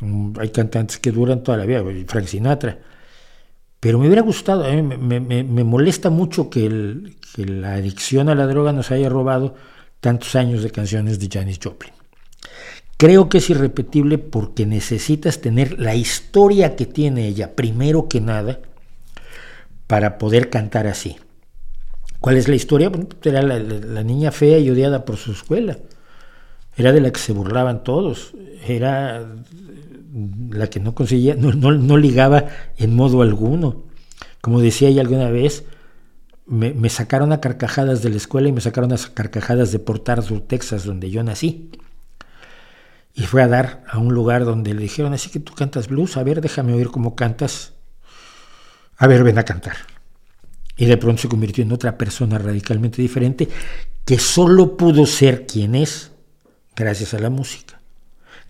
Mm, 0.00 0.38
hay 0.40 0.50
cantantes 0.50 0.98
que 0.98 1.12
duran 1.12 1.42
toda 1.42 1.58
la 1.58 1.66
vida, 1.66 1.82
Frank 2.08 2.26
Sinatra. 2.26 2.91
Pero 3.82 3.98
me 3.98 4.06
hubiera 4.06 4.22
gustado, 4.22 4.62
me, 4.62 5.64
molesta 5.64 6.08
mucho 6.08 6.48
que, 6.48 6.70
la 7.36 7.74
adicción 7.74 8.28
a 8.28 8.36
la 8.36 8.46
droga 8.46 8.72
nos 8.72 8.92
haya 8.92 9.08
robado 9.08 9.56
tantos 9.98 10.36
años 10.36 10.62
de 10.62 10.70
canciones 10.70 11.18
de 11.18 11.28
Janis 11.28 11.58
Joplin. 11.60 11.92
Creo 12.96 13.28
que 13.28 13.38
es 13.38 13.50
irrepetible 13.50 14.18
porque 14.18 14.66
necesitas 14.66 15.40
tener 15.40 15.80
la 15.80 15.96
historia 15.96 16.76
que 16.76 16.86
tiene 16.86 17.26
ella, 17.26 17.56
primero 17.56 18.08
que 18.08 18.20
nada, 18.20 18.60
para 19.88 20.16
poder 20.16 20.48
cantar 20.48 20.86
así. 20.86 21.16
¿Cuál 22.20 22.36
es 22.36 22.46
la 22.46 22.54
historia? 22.54 22.88
era 23.24 23.42
la, 23.42 23.58
la, 23.58 24.04
niña 24.04 24.30
fea 24.30 24.60
y 24.60 24.70
odiada 24.70 25.04
por 25.04 25.16
su 25.16 25.32
escuela. 25.32 25.76
Era 26.76 26.92
de 26.92 27.00
la 27.00 27.10
que 27.10 27.18
se 27.18 27.32
burlaban 27.32 27.82
todos. 27.82 28.32
Era 28.64 29.26
la 30.50 30.68
que 30.68 30.80
no 30.80 30.94
conseguía, 30.94 31.34
no, 31.34 31.96
ligaba 31.96 32.46
en 32.76 32.94
modo 32.94 33.22
alguno. 33.22 33.84
Como 34.40 34.60
decía 34.60 34.88
ella 34.88 35.02
alguna 35.02 35.30
vez, 35.30 35.64
me, 36.46 36.88
sacaron 36.90 37.32
a 37.32 37.40
carcajadas 37.40 38.02
de 38.02 38.10
la 38.10 38.16
escuela 38.16 38.48
y 38.48 38.52
me 38.52 38.60
sacaron 38.60 38.92
a 38.92 38.96
carcajadas 39.14 39.72
de 39.72 39.78
Port 39.78 40.08
Arthur, 40.08 40.40
Texas, 40.40 40.84
donde 40.84 41.10
yo 41.10 41.22
nací. 41.22 41.70
Y 43.14 43.22
fue 43.22 43.42
a 43.42 43.48
dar 43.48 43.84
a 43.88 43.98
un 43.98 44.14
lugar 44.14 44.44
donde 44.44 44.74
le 44.74 44.82
dijeron, 44.82 45.12
así 45.12 45.30
que 45.30 45.40
tú 45.40 45.54
cantas 45.54 45.88
blues, 45.88 46.16
a 46.16 46.22
ver, 46.22 46.40
déjame 46.40 46.72
oír 46.74 46.88
cómo 46.88 47.14
cantas. 47.14 47.74
A 48.96 49.06
ver, 49.06 49.22
ven 49.22 49.38
a 49.38 49.44
cantar. 49.44 49.76
Y 50.76 50.86
de 50.86 50.96
pronto 50.96 51.22
se 51.22 51.28
convirtió 51.28 51.62
en 51.64 51.72
otra 51.72 51.96
persona 51.98 52.38
radicalmente 52.38 53.00
diferente 53.00 53.48
que 54.04 54.18
solo 54.18 54.76
pudo 54.76 55.06
ser 55.06 55.46
quien 55.46 55.74
es 55.74 56.12
gracias 56.74 57.14
a 57.14 57.18
la 57.18 57.30
música 57.30 57.81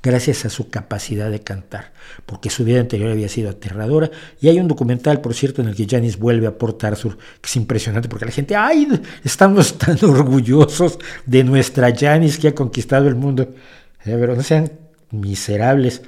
gracias 0.03 0.45
a 0.45 0.51
su 0.51 0.69
capacidad 0.69 1.31
de 1.31 1.41
cantar, 1.41 1.93
porque 2.27 2.51
su 2.51 2.65
vida 2.65 2.81
anterior 2.81 3.11
había 3.11 3.29
sido 3.29 3.51
aterradora. 3.51 4.11
Y 4.41 4.49
hay 4.49 4.59
un 4.59 4.69
documental, 4.69 5.21
por 5.21 5.35
cierto, 5.35 5.63
en 5.63 5.69
el 5.69 5.77
que 5.77 5.87
Janis 5.89 6.19
vuelve 6.19 6.47
a 6.49 6.59
Port 6.59 6.83
Arthur, 6.83 7.17
que 7.17 7.47
es 7.47 7.57
impresionante, 7.57 8.09
porque 8.09 8.25
la 8.25 8.33
gente, 8.33 8.57
¡ay! 8.57 8.89
Estamos 9.23 9.79
tan 9.79 9.97
orgullosos 10.05 10.99
de 11.25 11.45
nuestra 11.45 11.95
Janis 11.97 12.39
que 12.39 12.49
ha 12.49 12.55
conquistado 12.55 13.09
el 13.09 13.15
mundo. 13.15 13.55
Eh, 14.05 14.17
pero 14.19 14.35
no 14.35 14.43
sean 14.43 14.73
miserables 15.11 16.03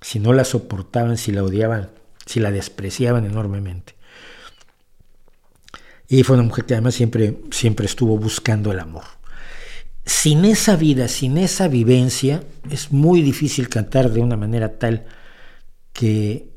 si 0.00 0.18
no 0.18 0.32
la 0.32 0.44
soportaban, 0.44 1.16
si 1.16 1.32
la 1.32 1.42
odiaban, 1.42 1.90
si 2.26 2.40
la 2.40 2.50
despreciaban 2.50 3.24
enormemente. 3.24 3.94
Y 6.08 6.24
fue 6.24 6.36
una 6.36 6.44
mujer 6.44 6.66
que 6.66 6.74
además 6.74 6.94
siempre, 6.94 7.38
siempre 7.50 7.86
estuvo 7.86 8.18
buscando 8.18 8.70
el 8.72 8.80
amor 8.80 9.04
sin 10.04 10.44
esa 10.44 10.76
vida, 10.76 11.08
sin 11.08 11.38
esa 11.38 11.68
vivencia, 11.68 12.42
es 12.70 12.92
muy 12.92 13.22
difícil 13.22 13.68
cantar 13.68 14.10
de 14.10 14.20
una 14.20 14.36
manera 14.36 14.78
tal 14.78 15.06
que, 15.92 16.48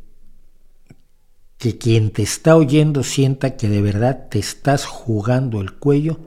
que 1.58 1.78
quien 1.78 2.12
te 2.12 2.24
está 2.24 2.56
oyendo 2.56 3.04
sienta 3.04 3.56
que 3.56 3.70
de 3.70 3.82
verdad 3.82 4.28
te 4.30 4.40
estás 4.40 4.86
jugando 4.86 5.62
el 5.62 5.74
cuello 5.74 6.20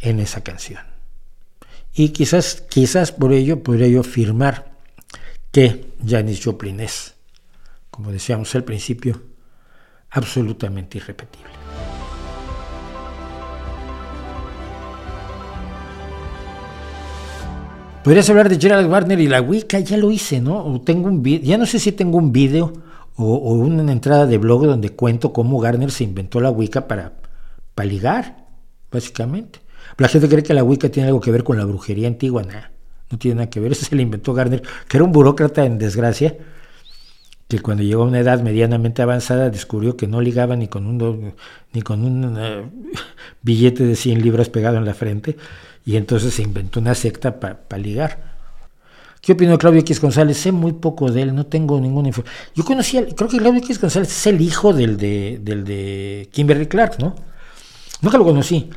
en 0.00 0.20
esa 0.20 0.42
canción. 0.42 0.82
Y 1.92 2.10
quizás, 2.10 2.62
quizás 2.68 3.12
por 3.12 3.32
ello 3.32 3.62
podría 3.62 3.88
yo 3.88 4.00
afirmar 4.00 4.72
que 5.50 5.92
Janis 6.06 6.44
Joplin 6.44 6.80
es, 6.80 7.14
como 7.90 8.12
decíamos 8.12 8.54
al 8.54 8.64
principio, 8.64 9.22
absolutamente 10.10 10.98
irrepetible. 10.98 11.59
Podrías 18.02 18.30
hablar 18.30 18.48
de 18.48 18.58
Gerald 18.58 18.90
Warner 18.90 19.20
y 19.20 19.28
la 19.28 19.42
Wicca, 19.42 19.78
ya 19.78 19.98
lo 19.98 20.10
hice, 20.10 20.40
¿no? 20.40 20.80
tengo 20.80 21.08
un 21.08 21.22
ya 21.22 21.58
no 21.58 21.66
sé 21.66 21.78
si 21.78 21.92
tengo 21.92 22.16
un 22.16 22.32
video 22.32 22.72
o, 23.16 23.52
una 23.52 23.92
entrada 23.92 24.24
de 24.24 24.38
blog 24.38 24.64
donde 24.64 24.90
cuento 24.90 25.34
cómo 25.34 25.60
Garner 25.60 25.90
se 25.90 26.04
inventó 26.04 26.40
la 26.40 26.50
Wicca 26.50 26.88
para, 26.88 27.12
para 27.74 27.86
ligar, 27.86 28.46
básicamente. 28.90 29.60
La 29.98 30.08
gente 30.08 30.30
cree 30.30 30.42
que 30.42 30.54
la 30.54 30.64
Wicca 30.64 30.88
tiene 30.88 31.08
algo 31.08 31.20
que 31.20 31.30
ver 31.30 31.44
con 31.44 31.58
la 31.58 31.66
brujería 31.66 32.08
antigua, 32.08 32.42
nada, 32.42 32.72
no 33.10 33.18
tiene 33.18 33.34
nada 33.34 33.50
que 33.50 33.60
ver, 33.60 33.72
eso 33.72 33.84
se 33.84 33.94
lo 33.94 34.00
inventó 34.00 34.32
Garner, 34.32 34.62
que 34.88 34.96
era 34.96 35.04
un 35.04 35.12
burócrata 35.12 35.66
en 35.66 35.76
desgracia, 35.76 36.38
que 37.48 37.58
cuando 37.58 37.82
llegó 37.82 38.04
a 38.04 38.06
una 38.06 38.20
edad 38.20 38.40
medianamente 38.40 39.02
avanzada 39.02 39.50
descubrió 39.50 39.98
que 39.98 40.06
no 40.06 40.22
ligaba 40.22 40.56
ni 40.56 40.68
con 40.68 40.86
un, 40.86 41.34
ni 41.74 41.82
con 41.82 42.02
un 42.02 42.38
eh, 42.38 42.64
billete 43.42 43.84
de 43.84 43.94
100 43.94 44.22
libras 44.22 44.48
pegado 44.48 44.78
en 44.78 44.86
la 44.86 44.94
frente, 44.94 45.36
y 45.90 45.96
entonces 45.96 46.32
se 46.34 46.42
inventó 46.42 46.78
una 46.78 46.94
secta 46.94 47.40
para 47.40 47.82
ligar. 47.82 48.38
¿Qué 49.20 49.32
opino 49.32 49.50
de 49.50 49.58
Claudio 49.58 49.80
X 49.80 50.00
González? 50.00 50.36
Sé 50.36 50.52
muy 50.52 50.72
poco 50.72 51.10
de 51.10 51.22
él, 51.22 51.34
no 51.34 51.46
tengo 51.46 51.80
ninguna 51.80 52.06
información. 52.06 52.40
Yo 52.54 52.64
conocía, 52.64 53.04
creo 53.04 53.28
que 53.28 53.38
Claudio 53.38 53.58
X 53.58 53.80
González 53.80 54.08
es 54.08 54.26
el 54.28 54.40
hijo 54.40 54.72
del 54.72 54.96
de, 54.96 55.40
del 55.42 55.64
de 55.64 56.28
Kimberly 56.30 56.66
Clark, 56.66 57.00
¿no? 57.00 57.16
Nunca 58.02 58.18
lo 58.18 58.24
conocí. 58.24 58.70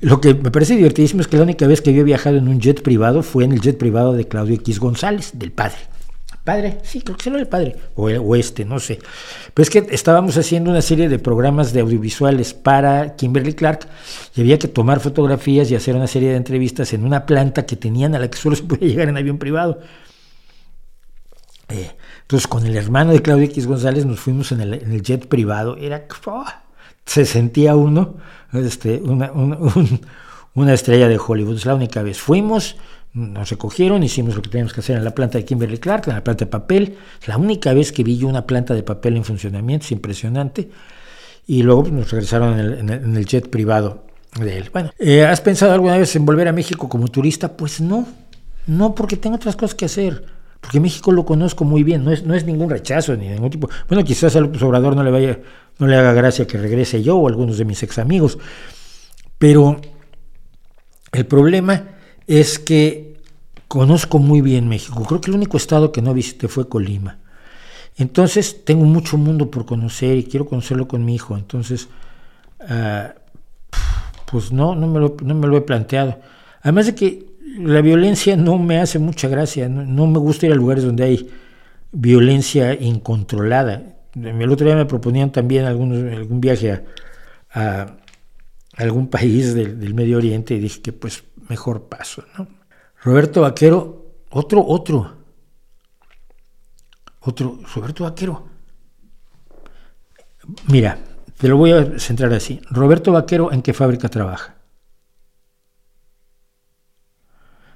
Lo 0.00 0.20
que 0.20 0.32
me 0.32 0.52
parece 0.52 0.76
divertidísimo 0.76 1.22
es 1.22 1.26
que 1.26 1.38
la 1.38 1.42
única 1.42 1.66
vez 1.66 1.80
que 1.80 1.90
había 1.90 2.04
viajado 2.04 2.36
en 2.36 2.46
un 2.46 2.60
jet 2.60 2.82
privado 2.82 3.24
fue 3.24 3.42
en 3.42 3.50
el 3.50 3.60
jet 3.60 3.76
privado 3.76 4.12
de 4.12 4.28
Claudio 4.28 4.54
X 4.54 4.78
González, 4.78 5.32
del 5.34 5.50
padre. 5.50 5.89
Padre, 6.50 6.78
sí, 6.82 7.00
creo 7.00 7.16
que 7.16 7.28
era 7.28 7.38
el 7.38 7.46
padre, 7.46 7.76
o, 7.94 8.34
este, 8.34 8.64
no 8.64 8.80
sé. 8.80 8.98
Pero 9.54 9.62
es 9.62 9.70
que 9.70 9.86
estábamos 9.94 10.36
haciendo 10.36 10.72
una 10.72 10.82
serie 10.82 11.08
de 11.08 11.20
programas 11.20 11.72
de 11.72 11.78
audiovisuales 11.78 12.54
para 12.54 13.14
Kimberly 13.14 13.54
Clark 13.54 13.86
y 14.34 14.40
había 14.40 14.58
que 14.58 14.66
tomar 14.66 14.98
fotografías 14.98 15.70
y 15.70 15.76
hacer 15.76 15.94
una 15.94 16.08
serie 16.08 16.30
de 16.30 16.36
entrevistas 16.36 16.92
en 16.92 17.04
una 17.04 17.24
planta 17.24 17.66
que 17.66 17.76
tenían 17.76 18.16
a 18.16 18.18
la 18.18 18.28
que 18.28 18.36
solo 18.36 18.56
se 18.56 18.64
podía 18.64 18.88
llegar 18.88 19.08
en 19.08 19.16
avión 19.16 19.38
privado. 19.38 19.78
Eh, 21.68 21.92
entonces, 22.22 22.48
con 22.48 22.66
el 22.66 22.76
hermano 22.76 23.12
de 23.12 23.22
Claudio 23.22 23.44
X 23.44 23.68
González 23.68 24.04
nos 24.04 24.18
fuimos 24.18 24.50
en 24.50 24.60
el, 24.60 25.02
jet 25.02 25.28
privado. 25.28 25.76
Era. 25.76 26.08
Se 27.04 27.26
sentía 27.26 27.76
uno, 27.76 28.16
este, 28.52 29.00
una 30.54 30.74
estrella 30.74 31.06
de 31.06 31.16
Hollywood. 31.24 31.58
Es 31.58 31.66
la 31.66 31.76
única 31.76 32.02
vez. 32.02 32.18
Fuimos 32.18 32.76
nos 33.12 33.50
recogieron, 33.50 34.02
hicimos 34.02 34.36
lo 34.36 34.42
que 34.42 34.50
teníamos 34.50 34.72
que 34.72 34.80
hacer 34.80 34.96
en 34.96 35.04
la 35.04 35.14
planta 35.14 35.38
de 35.38 35.44
Kimberly 35.44 35.78
Clark, 35.78 36.04
en 36.06 36.14
la 36.14 36.24
planta 36.24 36.44
de 36.44 36.50
papel. 36.50 36.96
La 37.26 37.36
única 37.36 37.72
vez 37.72 37.92
que 37.92 38.04
vi 38.04 38.16
yo 38.16 38.28
una 38.28 38.46
planta 38.46 38.74
de 38.74 38.82
papel 38.82 39.16
en 39.16 39.24
funcionamiento, 39.24 39.84
es 39.84 39.92
impresionante. 39.92 40.70
Y 41.46 41.62
luego 41.62 41.82
pues, 41.82 41.94
nos 41.94 42.10
regresaron 42.10 42.58
en 42.58 43.16
el, 43.16 43.26
jet 43.26 43.50
privado 43.50 44.04
de 44.38 44.58
él. 44.58 44.70
Bueno, 44.72 44.90
eh, 44.98 45.24
¿has 45.24 45.40
pensado 45.40 45.72
alguna 45.72 45.98
vez 45.98 46.14
en 46.14 46.24
volver 46.24 46.46
a 46.46 46.52
México 46.52 46.88
como 46.88 47.08
turista? 47.08 47.56
Pues 47.56 47.80
no, 47.80 48.06
no, 48.68 48.94
porque 48.94 49.16
tengo 49.16 49.36
otras 49.36 49.56
cosas 49.56 49.74
que 49.74 49.86
hacer. 49.86 50.24
Porque 50.60 50.78
México 50.78 51.10
lo 51.10 51.24
conozco 51.24 51.64
muy 51.64 51.82
bien, 51.82 52.04
no 52.04 52.12
es, 52.12 52.22
no 52.24 52.34
es 52.34 52.44
ningún 52.44 52.70
rechazo 52.70 53.16
ni 53.16 53.28
ningún 53.28 53.50
tipo. 53.50 53.68
Bueno, 53.88 54.04
quizás 54.04 54.36
al 54.36 54.52
Obrador 54.62 54.94
no 54.94 55.02
le 55.02 55.10
vaya, 55.10 55.40
no 55.78 55.86
le 55.86 55.96
haga 55.96 56.12
gracia 56.12 56.46
que 56.46 56.58
regrese 56.58 57.02
yo 57.02 57.16
o 57.16 57.26
algunos 57.26 57.58
de 57.58 57.64
mis 57.64 57.82
ex 57.82 57.98
amigos. 57.98 58.38
Pero 59.38 59.80
el 61.12 61.26
problema 61.26 61.82
es 62.30 62.60
que 62.60 63.16
conozco 63.66 64.20
muy 64.20 64.40
bien 64.40 64.68
México. 64.68 65.02
Creo 65.04 65.20
que 65.20 65.32
el 65.32 65.36
único 65.36 65.56
estado 65.56 65.90
que 65.90 66.00
no 66.00 66.14
visité 66.14 66.46
fue 66.46 66.68
Colima. 66.68 67.18
Entonces 67.96 68.64
tengo 68.64 68.84
mucho 68.84 69.18
mundo 69.18 69.50
por 69.50 69.66
conocer 69.66 70.16
y 70.16 70.22
quiero 70.22 70.46
conocerlo 70.46 70.86
con 70.86 71.04
mi 71.04 71.16
hijo. 71.16 71.36
Entonces, 71.36 71.88
ah, 72.60 73.14
pues 74.30 74.52
no, 74.52 74.76
no 74.76 74.86
me, 74.86 75.00
lo, 75.00 75.56
he 75.56 75.60
planteado. 75.62 76.20
Además 76.62 76.86
de 76.86 76.94
que 76.94 77.26
la 77.58 77.80
violencia 77.80 78.36
no 78.36 78.58
me 78.58 78.78
hace 78.78 79.00
mucha 79.00 79.26
gracia. 79.26 79.68
No, 79.68 80.06
me 80.06 80.20
gusta 80.20 80.46
ir 80.46 80.52
a 80.52 80.54
lugares 80.54 80.84
donde 80.84 81.02
hay 81.02 81.28
violencia 81.90 82.74
incontrolada. 82.74 83.82
El 84.14 84.50
otro 84.52 84.66
día 84.66 84.76
me 84.76 84.86
proponían 84.86 85.32
también 85.32 85.64
algún 85.64 86.40
viaje 86.40 86.80
a, 87.52 87.96
algún 88.76 89.08
país 89.08 89.52
del 89.52 89.94
Medio 89.94 90.18
Oriente 90.18 90.54
y 90.54 90.60
dije 90.60 90.80
que 90.80 90.92
pues 90.92 91.24
mejor 91.50 91.88
paso. 91.88 92.24
¿no? 92.38 92.46
Roberto 93.02 93.42
Vaquero, 93.42 94.06
otro, 94.30 94.64
otro, 94.66 95.16
otro, 97.20 97.58
Roberto 97.74 98.04
Vaquero. 98.04 98.48
Mira, 100.68 100.98
te 101.36 101.48
lo 101.48 101.56
voy 101.56 101.72
a 101.72 101.98
centrar 101.98 102.32
así. 102.32 102.60
Roberto 102.70 103.12
Vaquero, 103.12 103.52
¿en 103.52 103.62
qué 103.62 103.74
fábrica 103.74 104.08
trabaja? 104.08 104.54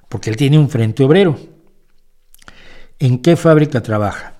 Porque 0.08 0.30
él 0.30 0.36
tiene 0.36 0.58
un 0.58 0.70
frente 0.70 1.02
obrero. 1.02 1.36
¿En 3.00 3.20
qué 3.20 3.36
fábrica 3.36 3.82
trabaja? 3.82 4.34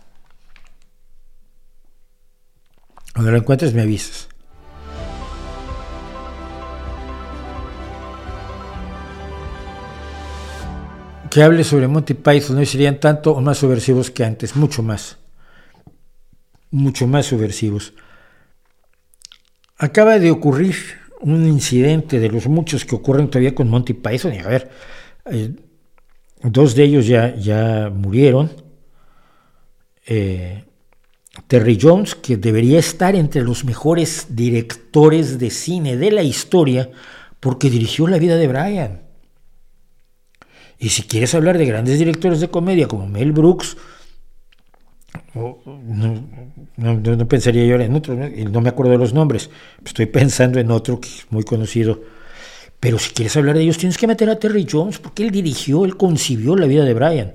Cuando 3.13 3.33
lo 3.33 3.39
encuentres 3.39 3.75
me 3.75 3.83
avisas. 3.83 4.29
Que 11.35 11.43
hable 11.43 11.65
sobre 11.65 11.89
Monty 11.89 12.15
Python 12.15 12.59
hoy 12.59 12.67
serían 12.67 13.01
tanto 13.01 13.33
o 13.33 13.41
más 13.41 13.59
subversivos 13.59 14.09
que 14.09 14.25
antes, 14.25 14.55
mucho 14.55 14.85
más, 14.85 15.19
mucho 16.71 17.09
más 17.09 17.27
subversivos. 17.27 17.93
Acaba 19.77 20.21
de 20.21 20.31
ocurrir 20.31 20.77
un 21.23 21.45
incidente 21.49 22.21
de 22.21 22.29
los 22.29 22.47
muchos 22.47 22.85
que 22.85 22.95
ocurren 22.95 23.31
todavía 23.31 23.53
con 23.53 23.69
Monty 23.69 23.95
Python, 23.95 24.33
y 24.33 24.39
a 24.39 24.47
ver, 24.47 24.71
eh, 25.29 25.57
dos 26.41 26.77
de 26.77 26.85
ellos 26.85 27.09
ya, 27.09 27.35
ya 27.35 27.91
murieron. 27.93 28.53
Eh, 30.07 30.63
Terry 31.49 31.77
Jones, 31.83 32.15
que 32.15 32.37
debería 32.37 32.79
estar 32.79 33.17
entre 33.17 33.43
los 33.43 33.65
mejores 33.65 34.29
directores 34.29 35.41
de 35.41 35.51
cine 35.51 35.97
de 35.97 36.13
la 36.13 36.23
historia, 36.23 36.93
porque 37.41 37.71
dirigió 37.71 38.07
la 38.07 38.19
vida 38.19 38.37
de 38.37 38.47
Brian. 38.47 39.14
Y 40.85 40.91
si 40.91 41.05
quieres 41.05 41.35
hablar 41.35 41.57
de 41.57 41.65
grandes 41.65 41.99
directores 41.99 42.41
de 42.41 42.49
comedia 42.49 42.87
como 42.87 43.07
Mel 43.07 43.33
Brooks, 43.33 43.79
no, 45.35 47.27
pensaría 47.27 47.65
yo 47.65 47.77
en 47.77 47.95
otro, 47.95 48.15
no 48.15 48.61
me 48.61 48.69
acuerdo 48.69 48.93
de 48.93 48.99
los 48.99 49.15
nombres, 49.15 49.49
estoy 49.83 50.05
pensando 50.05 50.61
en 50.61 50.71
otro 50.71 51.01
que 51.01 51.09
es 51.09 51.27
muy 51.31 51.43
conocido. 51.43 52.03
Pero 52.81 52.99
si 52.99 53.15
quieres 53.15 53.35
hablar 53.35 53.57
de 53.57 53.63
ellos, 53.63 53.79
tienes 53.79 53.97
que 53.97 54.07
meter 54.07 54.29
a 54.29 54.39
Terry 54.39 54.67
Jones, 54.71 54.99
porque 54.99 55.23
él 55.23 55.31
dirigió, 55.31 55.87
él 55.87 55.97
concibió 55.97 56.55
la 56.55 56.67
vida 56.67 56.85
de 56.85 56.93
Brian. 56.93 57.33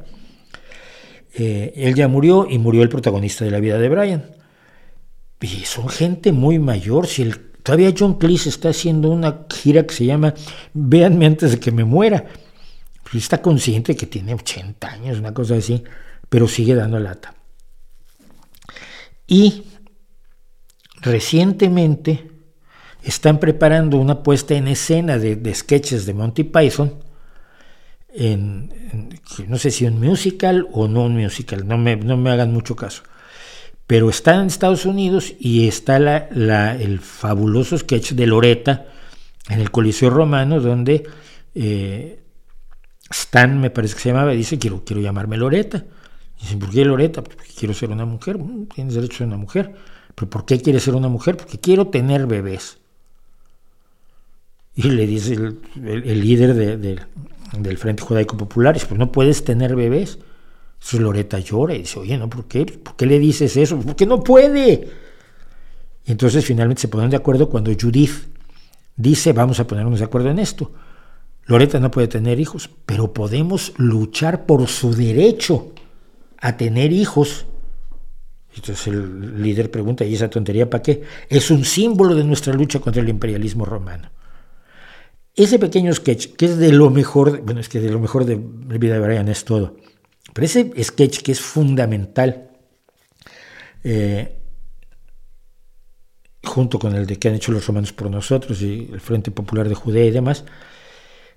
Eh, 1.34 1.73
él 1.76 1.95
ya 1.95 2.07
murió 2.07 2.45
y 2.47 2.59
murió 2.59 2.84
el 2.84 2.89
protagonista 2.89 3.45
de 3.45 3.49
la 3.49 3.59
vida 3.59 3.80
de 3.80 3.89
Brian. 3.89 4.26
Y 5.41 5.65
son 5.65 5.89
gente 5.89 6.31
muy 6.31 6.59
mayor. 6.59 7.07
Si 7.07 7.27
todavía 7.63 7.95
John 7.97 8.19
Cleese 8.19 8.49
está 8.49 8.69
haciendo 8.69 9.09
una 9.09 9.47
gira 9.51 9.88
que 9.88 9.95
se 9.95 10.05
llama 10.05 10.35
Véanme 10.76 11.26
antes 11.26 11.49
de 11.49 11.59
que 11.59 11.71
me 11.71 11.84
muera 11.84 12.27
está 13.18 13.41
consciente 13.41 13.95
que 13.95 14.06
tiene 14.06 14.34
80 14.34 14.88
años, 14.88 15.19
una 15.19 15.34
cosa 15.34 15.56
así, 15.56 15.84
pero 16.30 16.48
sigue 16.48 16.76
dando 16.76 16.99
lata. 16.99 17.34
Y 19.26 19.64
recientemente 21.02 22.30
están 23.03 23.40
preparando 23.40 23.98
una 23.98 24.22
puesta 24.23 24.56
en 24.56 24.68
escena 24.68 25.18
de, 25.18 25.53
sketches 25.53 26.06
de 26.06 26.14
Monty 26.14 26.44
Python, 26.44 26.95
en, 28.11 28.73
no 29.48 29.57
sé 29.57 29.72
si 29.72 29.86
un 29.86 29.99
musical 29.99 30.68
o 30.72 30.88
no 30.88 31.03
un 31.03 31.15
musical, 31.22 31.68
no 31.68 31.77
me, 31.77 31.95
no 31.95 32.18
me 32.18 32.31
hagan 32.31 32.52
mucho 32.52 32.76
caso. 32.76 33.03
Pero 33.88 34.10
está 34.10 34.36
en 34.36 34.48
Estados 34.48 34.86
Unidos 34.86 35.34
y 35.40 35.68
está 35.68 35.99
la, 35.99 36.76
el 36.76 36.99
fabuloso 36.99 37.77
sketch 37.77 38.11
de 38.11 38.27
Loreta 38.27 38.86
en 39.49 39.60
el 39.61 39.72
Coliseo 39.72 40.11
Romano, 40.11 40.60
donde 40.60 41.07
eh, 41.56 42.19
Stan, 43.10 43.60
me 43.60 43.69
parece 43.69 43.95
que 43.95 44.02
se 44.02 44.10
llamaba, 44.10 44.31
dice, 44.31 44.60
quiero, 44.60 44.84
quiero 44.86 45.02
llamarme 45.02 45.38
Loreta. 45.38 45.86
Dice, 46.40 46.57
¿por 46.57 46.69
qué 46.69 46.86
Loreta? 46.86 47.23
Porque 47.23 47.44
quiero 47.57 47.73
ser 47.73 47.90
una 47.90 48.06
mujer. 48.06 48.40
tienes 48.73 48.94
derecho 48.94 49.15
a 49.15 49.18
ser 49.18 49.27
una 49.27 49.38
mujer. 49.38 49.76
¿Pero 50.15 50.30
por 50.30 50.45
qué 50.45 50.61
quieres 50.61 50.84
ser 50.84 50.95
una 50.95 51.10
mujer? 51.10 51.38
Porque 51.38 51.60
quiero 51.60 51.88
tener 51.88 52.27
bebés. 52.27 52.77
Y 54.76 54.84
le 54.84 55.06
dice 55.07 55.34
el, 55.34 56.22
líder 56.22 56.56
del 56.56 57.77
Frente 57.77 58.03
Judaico 58.03 58.38
Popular, 58.38 58.73
dice, 58.73 58.86
pues 58.86 58.99
no 58.99 59.11
puedes 59.11 59.44
tener 59.44 59.76
bebés. 59.76 60.19
Entonces 60.76 60.99
Loreta 61.02 61.40
llora 61.40 61.76
y 61.76 61.80
dice, 61.80 61.99
oye, 61.99 62.18
¿no? 62.18 62.30
¿Por 62.30 62.45
qué? 62.45 62.65
¿Por 62.65 62.95
qué 62.95 63.06
le 63.06 63.19
dices 63.19 63.57
eso? 63.57 63.77
Porque 63.80 64.06
no 64.06 64.23
puede. 64.23 64.90
Y 66.06 66.11
entonces 66.11 66.45
finalmente 66.45 66.81
se 66.81 66.88
ponen 66.88 67.10
de 67.10 67.18
acuerdo 67.18 67.49
cuando 67.49 67.72
Judith 67.73 68.30
dice, 68.95 69.34
vamos 69.34 69.60
a 69.60 69.68
ponernos 69.68 69.99
de 69.99 70.06
acuerdo 70.06 70.30
en 70.30 70.40
esto. 70.40 70.72
Loreta 71.49 71.80
no 71.80 71.89
puede 71.89 72.07
tener 72.07 72.39
hijos, 72.39 72.69
pero 72.85 73.11
podemos 73.11 73.73
luchar 73.77 74.45
por 74.45 74.67
su 74.67 74.93
derecho 74.93 75.73
a 76.38 76.57
tener 76.57 76.93
hijos. 76.93 77.47
Entonces 78.55 78.85
el 78.85 79.41
líder 79.41 79.71
pregunta, 79.71 80.05
¿y 80.05 80.13
esa 80.13 80.30
tontería 80.30 80.69
para 80.69 80.84
qué? 80.84 81.01
Es 81.27 81.49
un 81.49 81.65
símbolo 81.65 82.13
de 82.13 82.23
nuestra 82.23 82.53
lucha 82.53 82.80
contra 82.80 83.01
el 83.01 83.09
imperialismo 83.09 83.65
romano. 83.65 84.11
Ese 85.35 85.57
pequeño 85.57 85.91
sketch, 85.91 86.35
que 86.35 86.45
es 86.45 86.57
de 86.57 86.71
lo 86.71 86.91
mejor, 86.91 87.41
bueno, 87.41 87.61
es 87.61 87.67
que 87.67 87.80
de 87.80 87.89
lo 87.89 87.99
mejor 87.99 88.26
de 88.26 88.35
la 88.35 88.77
vida 88.77 88.93
de 88.93 88.99
Brian 88.99 89.27
es 89.27 89.43
todo, 89.43 89.76
pero 90.35 90.45
ese 90.45 90.71
sketch 90.84 91.23
que 91.23 91.31
es 91.31 91.41
fundamental, 91.41 92.51
eh, 93.84 94.38
junto 96.43 96.77
con 96.77 96.93
el 96.95 97.07
de 97.07 97.15
que 97.15 97.30
han 97.30 97.35
hecho 97.35 97.51
los 97.51 97.65
romanos 97.65 97.91
por 97.91 98.11
nosotros 98.11 98.61
y 98.61 98.88
el 98.93 98.99
Frente 98.99 99.31
Popular 99.31 99.67
de 99.67 99.73
Judea 99.73 100.05
y 100.05 100.11
demás, 100.11 100.45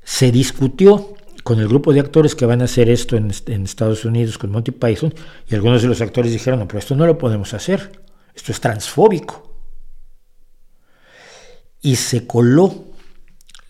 se 0.04 0.32
discutió 0.32 1.14
con 1.42 1.58
el 1.60 1.68
grupo 1.68 1.92
de 1.92 2.00
actores 2.00 2.34
que 2.34 2.46
van 2.46 2.60
a 2.62 2.64
hacer 2.64 2.88
esto 2.88 3.16
en, 3.16 3.30
Estados 3.30 4.04
Unidos 4.04 4.38
con 4.38 4.50
Monty 4.50 4.70
Python 4.70 5.12
y 5.48 5.54
algunos 5.54 5.82
de 5.82 5.88
los 5.88 6.00
actores 6.00 6.32
dijeron, 6.32 6.60
no, 6.60 6.68
pero 6.68 6.78
esto 6.78 6.94
no 6.94 7.06
lo 7.06 7.18
podemos 7.18 7.52
hacer, 7.54 8.00
esto 8.34 8.52
es 8.52 8.60
transfóbico. 8.60 9.50
Y 11.80 11.96
se 11.96 12.26
coló 12.26 12.92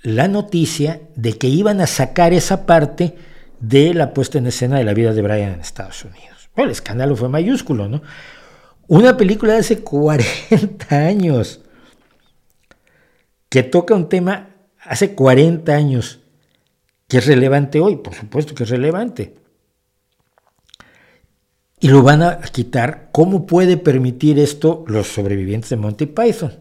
la 0.02 0.28
noticia 0.28 1.00
de 1.16 1.38
que 1.38 1.48
iban 1.48 1.80
a 1.80 1.86
sacar 1.86 2.34
esa 2.34 2.66
parte 2.66 3.16
de 3.60 3.94
la 3.94 4.12
puesta 4.12 4.38
en 4.38 4.46
escena 4.46 4.76
de 4.76 4.84
la 4.84 4.92
vida 4.92 5.14
de 5.14 5.22
Brian 5.22 5.54
en 5.54 5.60
Estados 5.60 6.04
Unidos. 6.04 6.50
Bueno, 6.54 6.68
el 6.68 6.72
escándalo 6.72 7.16
fue 7.16 7.28
mayúsculo, 7.28 7.88
¿no? 7.88 8.02
Una 8.88 9.16
película 9.16 9.54
de 9.54 9.60
hace 9.60 9.80
40 9.80 10.86
años 10.90 11.60
que 13.48 13.62
toca 13.62 13.94
un 13.94 14.08
tema 14.08 14.48
hace 14.80 15.14
40 15.14 15.72
años 15.72 16.21
que 17.12 17.18
es 17.18 17.26
relevante 17.26 17.78
hoy, 17.78 17.96
por 17.96 18.14
supuesto 18.14 18.54
que 18.54 18.62
es 18.62 18.70
relevante. 18.70 19.34
Y 21.78 21.88
lo 21.88 22.02
van 22.02 22.22
a 22.22 22.40
quitar. 22.40 23.10
¿Cómo 23.12 23.44
puede 23.44 23.76
permitir 23.76 24.38
esto 24.38 24.82
los 24.86 25.08
sobrevivientes 25.08 25.68
de 25.68 25.76
Monty 25.76 26.06
Python? 26.06 26.54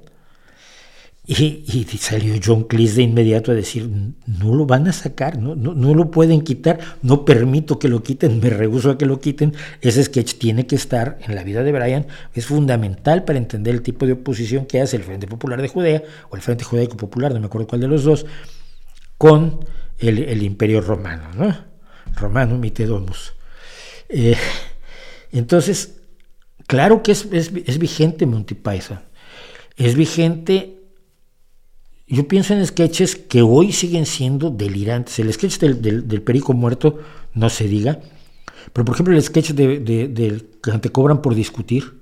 Y, 1.26 1.88
salió 1.98 2.36
John 2.46 2.66
Cleese 2.66 2.98
de 2.98 3.04
inmediato 3.04 3.54
a 3.54 3.56
decir, 3.56 3.90
no 4.28 4.54
lo 4.54 4.66
van 4.66 4.90
a 4.90 4.92
sacar, 4.92 5.38
no, 5.38 5.56
no, 5.56 5.94
lo 5.94 6.12
pueden 6.12 6.42
quitar, 6.42 6.80
no 7.02 7.24
permito 7.24 7.80
que 7.80 7.88
lo 7.88 8.04
quiten, 8.04 8.42
me 8.42 8.50
rehuso 8.50 8.90
a 8.90 8.98
que 8.98 9.06
lo 9.06 9.22
quiten. 9.22 9.54
Ese 9.80 10.04
sketch 10.04 10.34
tiene 10.34 10.68
que 10.68 10.76
estar 10.76 11.18
en 11.26 11.34
la 11.34 11.46
vida 11.46 11.64
de 11.64 11.72
Brian, 11.72 12.08
es 12.34 12.46
fundamental 12.46 13.24
para 13.24 13.40
entender 13.40 13.74
el 13.74 13.84
tipo 13.84 14.06
de 14.06 14.12
oposición 14.12 14.66
que 14.66 14.82
hace 14.82 14.98
el 14.98 15.04
Frente 15.04 15.28
Popular 15.28 15.62
de 15.62 15.70
Judea, 15.70 16.04
o 16.30 16.36
el 16.36 16.42
Frente 16.42 16.66
Judaico 16.66 16.98
Popular, 16.98 17.34
no 17.34 17.40
me 17.40 17.46
acuerdo 17.46 17.68
cuál 17.68 17.80
de 17.80 17.88
los 17.88 18.04
dos, 18.04 18.26
con 19.18 19.62
el, 20.02 20.44
Imperio 20.44 20.82
Romano, 20.82 21.30
¿no? 21.36 21.56
Romano 22.16 22.58
mitedomus. 22.58 23.34
Eh, 24.10 24.36
entonces, 25.32 26.02
claro 26.68 27.04
que 27.04 27.12
es, 27.12 27.80
vigente 27.80 28.26
Monty 28.26 28.56
Python, 28.56 29.00
es 29.78 29.96
vigente 29.96 30.78
yo 32.12 32.28
pienso 32.28 32.54
en 32.54 32.68
sketches 32.68 33.16
que 33.16 33.42
hoy 33.42 33.72
siguen 33.72 34.06
siendo 34.06 34.50
delirantes. 34.50 35.18
El 35.20 35.32
sketch 35.32 35.60
del, 35.60 36.22
perico 36.24 36.52
muerto, 36.52 37.00
no 37.34 37.50
se 37.50 37.70
diga. 37.70 38.02
Pero 38.74 38.84
por 38.84 38.96
ejemplo 38.96 39.16
el 39.16 39.24
sketch 39.24 39.52
del 39.52 40.50
que 40.62 40.72
te 40.74 40.90
cobran 40.90 41.22
por 41.22 41.34
discutir. 41.34 42.02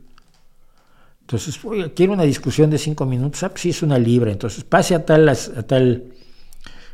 Entonces, 1.21 1.59
quiero 1.95 2.13
una 2.13 2.23
discusión 2.23 2.71
de 2.71 2.79
cinco 2.79 3.05
minutos. 3.05 3.43
Ah, 3.43 3.49
pues 3.49 3.61
sí, 3.61 3.69
es 3.69 3.83
una 3.83 3.99
libra. 3.99 4.31
Entonces, 4.31 4.63
pase 4.63 4.95
a 4.95 5.05
tal, 5.05 5.29
a 5.29 5.35
tal, 5.35 6.05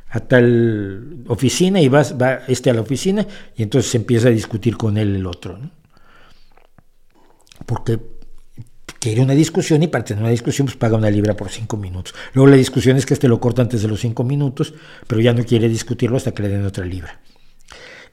a 0.10 0.20
tal 0.20 1.24
oficina 1.28 1.82
y 1.82 1.90
vas, 1.90 2.16
va 2.22 2.42
este 2.48 2.70
a 2.70 2.74
la 2.74 2.82
oficina 2.82 3.26
y 3.56 3.64
entonces 3.64 3.92
se 3.92 3.98
empieza 3.98 4.30
a 4.30 4.32
discutir 4.32 4.78
con 4.78 4.98
él 4.98 5.16
el 5.16 5.26
otro. 5.26 5.60
Porque 7.66 8.00
quiere 9.00 9.22
una 9.22 9.36
discusión 9.36 9.84
y 9.84 9.88
para 9.88 10.04
tener 10.04 10.24
una 10.24 10.32
discusión 10.32 10.66
pues 10.66 10.78
paga 10.78 10.98
una 10.98 11.10
libra 11.10 11.36
por 11.36 11.50
cinco 11.50 11.78
minutos. 11.78 12.16
Luego 12.34 12.50
la 12.50 12.56
discusión 12.56 12.98
es 12.98 13.06
que 13.06 13.14
este 13.14 13.28
lo 13.28 13.40
corta 13.40 13.62
antes 13.62 13.82
de 13.82 13.88
los 13.88 14.00
cinco 14.00 14.24
minutos, 14.24 14.74
pero 15.08 15.22
ya 15.22 15.34
no 15.34 15.44
quiere 15.44 15.70
discutirlo 15.70 16.18
hasta 16.18 16.32
que 16.32 16.44
le 16.44 16.50
den 16.50 16.66
otra 16.66 16.86
libra. 16.86 17.20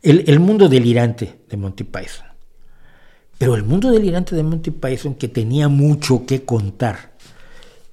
El, 0.03 0.41
mundo 0.41 0.69
delirante 0.69 1.39
de 1.49 1.57
Monty 1.57 1.85
Python. 1.85 2.27
Pero 3.39 3.55
el 3.55 3.63
mundo 3.63 3.91
delirante 3.91 4.35
de 4.35 4.43
Monty 4.43 4.73
Python 4.73 5.15
que 5.15 5.29
tenía 5.29 5.69
mucho 5.69 6.27
que 6.27 6.45
contar. 6.45 7.13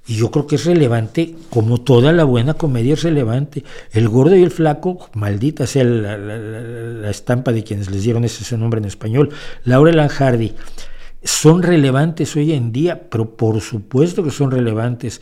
Y 0.10 0.16
yo 0.16 0.32
creo 0.32 0.48
que 0.48 0.56
es 0.56 0.66
relevante, 0.66 1.36
como 1.52 1.82
toda 1.82 2.12
la 2.12 2.24
buena 2.24 2.56
comedia 2.56 2.96
es 2.96 3.04
relevante. 3.04 3.64
El 3.92 4.10
gordo 4.10 4.36
y 4.36 4.42
el 4.42 4.50
flaco, 4.50 5.08
maldita 5.14 5.68
sea 5.68 5.84
la, 5.84 7.12
estampa 7.12 7.52
de 7.52 7.64
quienes 7.64 7.92
les 7.92 8.02
dieron 8.02 8.26
ese, 8.26 8.58
nombre 8.58 8.80
en 8.80 8.86
español, 8.86 9.30
Laurel 9.66 10.00
and 10.00 10.10
Hardy 10.10 10.56
son 11.24 11.62
relevantes 11.62 12.36
hoy 12.36 12.54
en 12.54 12.72
día, 12.72 13.08
pero 13.08 13.36
por 13.36 13.62
supuesto 13.62 14.24
que 14.24 14.32
son 14.32 14.50
relevantes. 14.50 15.22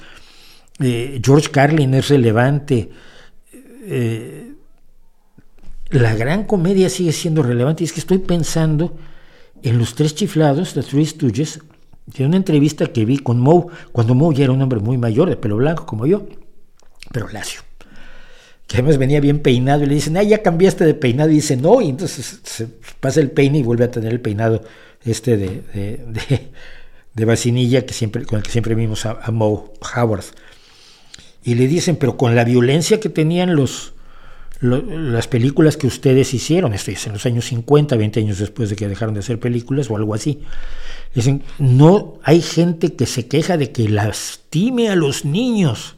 Eh, 0.80 1.20
George 1.22 1.52
Carlin 1.52 1.94
es 1.94 2.08
relevante. 2.08 2.90
Eh, 3.84 4.54
la 5.90 6.16
gran 6.16 6.46
comedia 6.46 6.90
sigue 6.90 7.12
siendo 7.12 7.44
relevante. 7.44 7.84
Y 7.84 7.88
es 7.88 7.92
que 7.92 8.00
estoy 8.00 8.20
pensando 8.20 8.96
en 9.64 9.80
los 9.80 9.96
tres 9.96 10.16
chiflados, 10.16 10.76
The 10.76 10.84
Three 10.84 11.06
Stooges, 11.06 11.60
de 12.08 12.26
una 12.26 12.38
entrevista 12.38 12.88
que 12.88 13.06
vi 13.06 13.18
con 13.20 13.40
Moe, 13.40 13.68
cuando 13.92 14.16
Moe 14.16 14.34
ya 14.34 14.46
era 14.46 14.54
un 14.54 14.62
hombre 14.62 14.80
muy 14.80 14.98
mayor, 14.98 15.30
de 15.30 15.36
pelo 15.36 15.58
blanco 15.58 15.86
como 15.86 16.06
yo, 16.06 16.26
pero 17.12 17.28
lacio. 17.28 17.62
Que 18.66 18.78
además 18.78 18.98
venía 18.98 19.22
bien 19.22 19.40
peinado 19.40 19.84
y 19.84 19.88
le 19.88 19.96
dicen, 19.96 20.18
ah, 20.18 20.24
ya 20.24 20.42
cambiaste 20.42 20.86
de 20.86 20.94
peinado. 20.94 21.30
Y 21.30 21.36
dice, 21.36 21.56
no, 21.56 21.82
y 21.82 21.90
entonces 21.90 22.42
pasa 23.00 23.22
el 23.22 23.32
peine 23.32 23.60
y 23.60 23.64
vuelve 23.64 23.86
a 23.86 23.92
tener 23.92 24.12
el 24.12 24.20
peinado 24.20 24.64
este 25.06 25.38
de, 25.38 25.62
de, 25.74 26.50
de, 27.14 27.26
vacinilla 27.26 27.86
que 27.86 27.94
siempre, 27.94 28.26
con 28.26 28.40
el 28.40 28.44
que 28.44 28.52
siempre 28.52 28.76
vimos 28.76 29.06
a, 29.06 29.32
Moe 29.32 29.72
Howard. 29.96 30.26
Y 31.44 31.56
le 31.56 31.68
dicen, 31.68 31.96
pero 31.96 32.18
con 32.18 32.36
la 32.36 32.44
violencia 32.44 33.00
que 33.00 33.08
tenían 33.08 33.56
los, 33.56 33.94
las 34.60 35.28
películas 35.28 35.78
que 35.78 35.88
ustedes 35.88 36.34
hicieron, 36.34 36.74
esto 36.74 36.92
es 36.92 37.06
en 37.08 37.14
los 37.14 37.26
años 37.26 37.46
50, 37.46 37.96
20 37.96 38.20
años 38.20 38.40
después 38.40 38.70
de 38.70 38.76
que 38.76 38.88
dejaron 38.88 39.14
de 39.14 39.20
hacer 39.20 39.40
películas 39.40 39.90
o 39.90 39.96
algo 39.96 40.14
así. 40.14 40.42
Dicen, 41.14 41.44
no 41.60 42.20
hay 42.24 42.42
gente 42.42 42.96
que 42.96 43.06
se 43.06 43.28
queja 43.28 43.58
de 43.58 43.72
que 43.72 43.88
lastime 43.90 44.90
a 44.90 44.96
los 44.96 45.26
niños. 45.26 45.96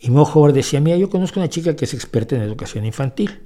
Y 0.00 0.10
Mo 0.10 0.22
Howard 0.22 0.54
decía, 0.54 0.80
mira, 0.80 0.96
yo 0.96 1.10
conozco 1.10 1.40
una 1.40 1.48
chica 1.48 1.76
que 1.76 1.84
es 1.84 1.94
experta 1.94 2.36
en 2.36 2.42
educación 2.42 2.84
infantil. 2.84 3.40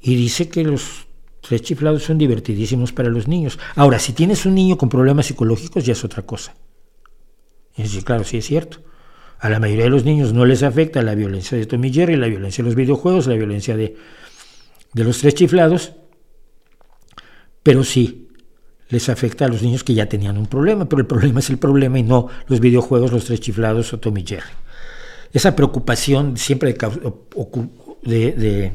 Y 0.00 0.14
dice 0.14 0.48
que 0.48 0.64
los 0.64 1.06
Tres 1.42 1.60
chiflados 1.62 2.04
son 2.04 2.18
divertidísimos 2.18 2.92
para 2.92 3.08
los 3.08 3.26
niños. 3.26 3.58
Ahora, 3.74 3.98
si 3.98 4.12
tienes 4.12 4.46
un 4.46 4.54
niño 4.54 4.78
con 4.78 4.88
problemas 4.88 5.26
psicológicos, 5.26 5.84
ya 5.84 5.92
es 5.92 6.04
otra 6.04 6.22
cosa. 6.22 6.54
Y 7.76 7.86
sí, 7.88 8.02
claro, 8.02 8.22
sí 8.22 8.36
es 8.36 8.46
cierto. 8.46 8.78
A 9.42 9.48
la 9.48 9.58
mayoría 9.58 9.84
de 9.84 9.90
los 9.90 10.04
niños 10.04 10.32
no 10.32 10.44
les 10.46 10.62
afecta 10.62 11.02
la 11.02 11.16
violencia 11.16 11.58
de 11.58 11.66
Tommy 11.66 11.92
Jerry, 11.92 12.14
la 12.14 12.28
violencia 12.28 12.62
de 12.62 12.68
los 12.68 12.76
videojuegos, 12.76 13.26
la 13.26 13.34
violencia 13.34 13.76
de, 13.76 13.96
de 14.92 15.04
los 15.04 15.18
tres 15.18 15.34
chiflados, 15.34 15.94
pero 17.64 17.82
sí 17.82 18.28
les 18.88 19.08
afecta 19.08 19.46
a 19.46 19.48
los 19.48 19.60
niños 19.60 19.82
que 19.82 19.94
ya 19.94 20.08
tenían 20.08 20.38
un 20.38 20.46
problema, 20.46 20.88
pero 20.88 21.00
el 21.00 21.08
problema 21.08 21.40
es 21.40 21.50
el 21.50 21.58
problema 21.58 21.98
y 21.98 22.04
no 22.04 22.28
los 22.46 22.60
videojuegos, 22.60 23.10
los 23.10 23.24
tres 23.24 23.40
chiflados 23.40 23.92
o 23.92 23.98
Tommy 23.98 24.24
Jerry. 24.24 24.52
Esa 25.32 25.56
preocupación 25.56 26.36
siempre 26.36 26.76
de, 28.02 28.72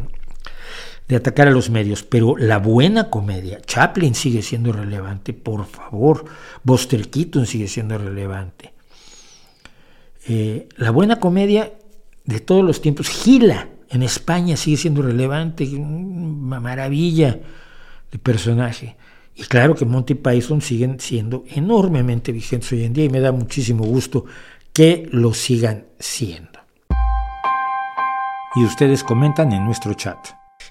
de 1.07 1.15
atacar 1.15 1.48
a 1.48 1.52
los 1.52 1.69
medios, 1.69 2.03
pero 2.03 2.35
la 2.35 2.57
buena 2.57 3.10
comedia, 3.10 3.61
Chaplin 3.61 4.15
sigue 4.15 4.41
siendo 4.41 4.73
relevante, 4.73 5.31
por 5.31 5.65
favor, 5.65 6.26
Buster 6.64 7.10
Keaton 7.10 7.45
sigue 7.45 7.69
siendo 7.69 7.98
relevante. 7.98 8.76
Eh, 10.28 10.68
la 10.76 10.91
buena 10.91 11.20
comedia 11.20 11.72
de 12.26 12.40
todos 12.40 12.64
los 12.64 12.82
tiempos, 12.82 13.08
Gila 13.08 13.70
en 13.90 14.04
España 14.04 14.58
sigue 14.58 14.78
siendo 14.78 15.02
relevante, 15.02 15.64
una 15.76 16.60
maravilla 16.60 17.40
de 18.12 18.20
personaje. 18.20 18.98
Y 19.36 19.44
claro 19.44 19.76
que 19.76 19.86
Monty 19.86 20.16
Python 20.16 20.62
siguen 20.62 20.99
siendo 20.99 21.45
enormemente 21.49 22.32
vigentes 22.32 22.72
hoy 22.74 22.84
en 22.84 22.94
día 22.94 23.06
y 23.06 23.10
me 23.10 23.20
da 23.20 23.32
muchísimo 23.32 23.86
gusto 23.86 24.26
que 24.74 25.08
lo 25.12 25.34
sigan 25.34 25.86
siendo. 25.99 26.60
Y 28.56 28.64
ustedes 28.64 29.04
comentan 29.04 29.54
en 29.54 29.64
nuestro 29.64 29.94
chat. 29.94 30.18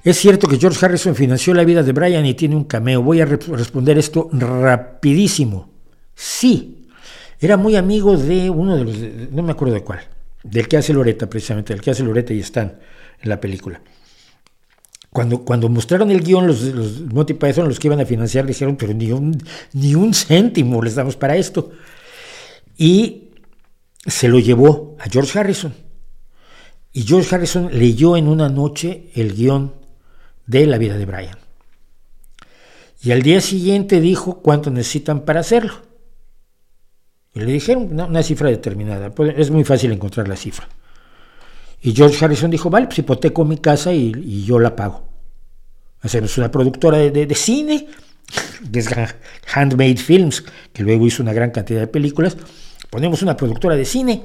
Es 0.03 0.19
cierto 0.19 0.49
que 0.49 0.59
George 0.59 0.85
Harrison 0.85 1.15
financió 1.15 1.55
la 1.55 1.65
vida 1.65 1.83
de 1.83 1.93
Brian 1.93 2.27
y 2.27 2.35
tiene 2.35 2.57
un 2.57 2.65
cameo. 2.65 3.03
Voy 3.03 3.21
a 3.21 3.25
responder 3.25 3.97
esto 3.99 4.29
rapidísimo. 4.33 5.71
Sí, 6.15 6.86
era 7.41 7.57
muy 7.57 7.77
amigo 7.77 8.17
de 8.17 8.51
uno 8.51 8.77
de 8.77 8.85
los, 8.85 8.97
no 9.33 9.43
me 9.43 9.53
acuerdo 9.53 9.75
de 9.75 9.83
cuál, 9.83 10.01
del 10.43 10.69
que 10.69 10.77
hace 10.77 10.93
Loreta 10.93 11.29
precisamente, 11.29 11.73
del 11.73 11.83
que 11.83 11.91
hace 11.91 12.03
Loreta 12.03 12.33
y 12.33 12.41
están 12.41 12.79
en 13.21 13.29
la 13.29 13.41
película. 13.41 13.81
Cuando, 15.11 15.45
cuando 15.45 15.69
mostraron 15.69 16.11
el 16.11 16.23
guion, 16.23 16.47
los, 16.47 16.63
los 16.63 17.01
Monty 17.01 17.35
los 17.41 17.79
que 17.79 17.89
iban 17.89 18.01
a 18.01 18.07
financiar, 18.07 18.45
dijeron, 18.45 18.77
pero 18.77 18.93
ni 18.93 19.13
un, 19.13 19.37
ni 19.73 19.95
un 19.95 20.13
céntimo 20.13 20.83
les 20.83 20.95
damos 20.95 21.17
para 21.17 21.37
esto. 21.37 21.73
y 22.77 23.23
se 24.07 24.29
lo 24.29 24.39
llevó 24.39 24.97
a 25.01 25.09
George 25.09 25.39
Harrison. 25.39 25.75
Y 26.93 27.03
George 27.03 27.35
Harrison 27.35 27.71
leyó 27.73 28.17
en 28.17 28.29
una 28.29 28.49
noche 28.49 29.11
el 29.15 29.35
guion 29.35 29.75
de 30.47 30.67
La 30.67 30.79
vida 30.79 30.97
de 30.97 31.07
Brian. 31.07 31.39
Y 33.03 33.13
al 33.13 33.23
día 33.23 33.41
siguiente 33.41 34.01
dijo 34.01 34.41
cuánto 34.41 34.71
necesitan 34.71 35.25
para 35.25 35.41
hacerlo. 35.41 35.86
Y 37.37 37.41
le 37.41 37.53
dijeron 37.53 38.01
una, 38.01 38.23
cifra 38.23 38.49
determinada. 38.49 39.11
Pues, 39.11 39.35
es 39.37 39.51
muy 39.51 39.63
fácil 39.63 39.93
encontrar 39.93 40.27
la 40.27 40.37
cifra. 40.37 40.67
Y 41.83 41.95
George 41.95 42.25
Harrison 42.25 42.51
dijo, 42.51 42.71
vale, 42.71 42.87
pues 42.87 42.99
hipoteco 42.99 43.45
mi 43.45 43.59
casa 43.59 43.93
y, 43.93 44.43
yo 44.47 44.59
la 44.59 44.75
pago. 44.75 45.07
Hacemos 46.01 46.39
una 46.39 46.51
productora 46.51 46.97
de, 46.97 47.35
cine, 47.35 47.89
que 48.73 48.79
es 48.79 48.89
Handmade 49.55 49.99
Films, 49.99 50.45
que 50.73 50.83
luego 50.83 51.07
hizo 51.07 51.23
una 51.23 51.35
gran 51.35 51.51
cantidad 51.51 51.81
de 51.81 51.87
películas. 51.89 52.39
Ponemos 52.89 53.21
una 53.21 53.37
productora 53.37 53.77
de 53.77 53.85
cine 53.85 54.25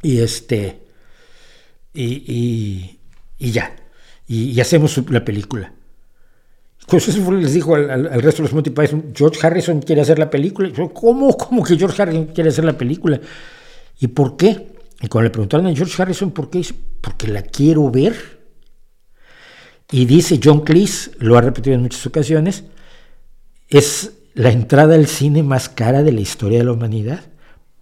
y 0.00 0.20
este 0.20 0.80
y, 1.92 2.98
ya. 3.38 3.76
Y, 4.26 4.58
hacemos 4.60 4.98
la 5.10 5.22
película. 5.22 5.74
Pues 6.86 7.18
les 7.18 7.52
dijo 7.52 7.74
al, 7.74 8.22
resto 8.22 8.42
de 8.42 8.48
los 8.48 8.52
Monty 8.52 8.70
Python, 8.70 9.12
George 9.12 9.44
Harrison 9.44 9.80
quiere 9.82 10.02
hacer 10.02 10.18
la 10.18 10.30
película. 10.30 10.70
¿Cómo? 10.94 11.36
¿Cómo 11.36 11.64
que 11.64 11.76
George 11.76 12.00
Harrison 12.00 12.26
quiere 12.26 12.50
hacer 12.50 12.64
la 12.64 12.78
película? 12.78 13.20
¿Y 13.98 14.06
por 14.08 14.36
qué? 14.36 14.68
Y 15.00 15.08
cuando 15.08 15.24
le 15.24 15.30
preguntaron 15.30 15.66
a 15.66 15.74
George 15.74 16.00
Harrison 16.00 16.30
por 16.30 16.48
qué, 16.48 16.58
dice, 16.58 16.74
porque 17.00 17.26
la 17.26 17.42
quiero 17.42 17.90
ver. 17.90 18.14
Y 19.90 20.04
dice 20.04 20.40
John 20.42 20.60
Cleese, 20.60 21.10
lo 21.18 21.36
ha 21.36 21.40
repetido 21.40 21.74
en 21.74 21.82
muchas 21.82 22.06
ocasiones, 22.06 22.64
es 23.68 24.12
la 24.34 24.50
entrada 24.50 24.94
al 24.94 25.06
cine 25.06 25.42
más 25.42 25.68
cara 25.68 26.02
de 26.02 26.12
la 26.12 26.20
historia 26.20 26.58
de 26.58 26.64
la 26.64 26.72
humanidad. 26.72 27.20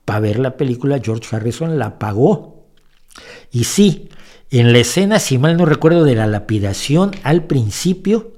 Para 0.05 0.20
ver 0.20 0.39
la 0.39 0.56
película, 0.56 1.01
George 1.02 1.35
Harrison 1.35 1.78
la 1.78 1.98
pagó. 1.98 2.66
Y 3.51 3.64
sí, 3.64 4.09
en 4.51 4.72
la 4.72 4.78
escena, 4.78 5.18
si 5.18 5.39
mal 5.39 5.56
no 5.56 5.66
recuerdo, 5.66 6.05
de 6.05 6.14
la 6.14 6.26
lapidación 6.26 7.12
al 7.22 7.44
principio, 7.44 8.34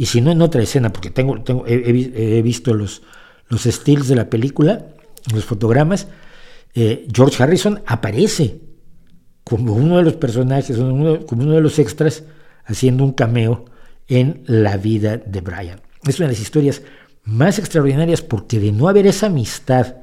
y 0.00 0.06
si 0.06 0.22
no 0.22 0.30
en 0.30 0.40
otra 0.40 0.62
escena, 0.62 0.94
porque 0.94 1.10
tengo, 1.10 1.44
he, 1.66 2.40
visto 2.40 2.72
los, 2.72 3.02
los 3.48 3.64
stills 3.64 4.08
de 4.08 4.14
la 4.14 4.30
película, 4.30 4.86
los 5.30 5.44
fotogramas, 5.44 6.06
eh, 6.74 7.06
George 7.14 7.42
Harrison 7.42 7.82
aparece 7.84 8.62
como 9.44 9.74
uno 9.74 9.98
de 9.98 10.04
los 10.04 10.14
personajes, 10.14 10.78
como 10.78 11.42
uno 11.42 11.52
de 11.52 11.60
los 11.60 11.78
extras, 11.78 12.24
haciendo 12.64 13.04
un 13.04 13.12
cameo 13.12 13.66
en 14.08 14.42
la 14.46 14.78
vida 14.78 15.18
de 15.18 15.42
Brian. 15.42 15.82
Es 16.08 16.18
una 16.18 16.28
de 16.28 16.32
las 16.32 16.40
historias 16.40 16.80
más 17.24 17.58
extraordinarias 17.58 18.22
porque 18.22 18.58
de 18.58 18.72
no 18.72 18.88
haber 18.88 19.06
esa 19.06 19.26
amistad 19.26 19.96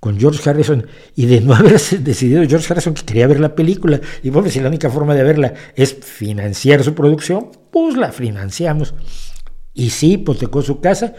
con 0.00 0.18
George 0.18 0.50
Harrison 0.50 0.88
y 1.14 1.26
de 1.26 1.40
no 1.40 1.54
haber 1.54 1.80
decidido 2.00 2.42
George 2.48 2.66
Harrison 2.68 2.94
que 2.94 3.04
quería 3.04 3.28
ver 3.28 3.38
la 3.38 3.54
película 3.54 4.00
y 4.24 4.30
bueno, 4.30 4.50
si 4.50 4.58
la 4.58 4.70
única 4.70 4.90
forma 4.90 5.14
de 5.14 5.22
verla 5.22 5.54
es 5.76 5.94
financiar 5.94 6.82
su 6.82 6.96
producción, 6.96 7.52
pues 7.70 7.96
la 7.96 8.10
financiamos. 8.10 8.92
Y 9.76 9.90
sí, 9.90 10.14
hipotecó 10.14 10.62
su 10.62 10.80
casa, 10.80 11.14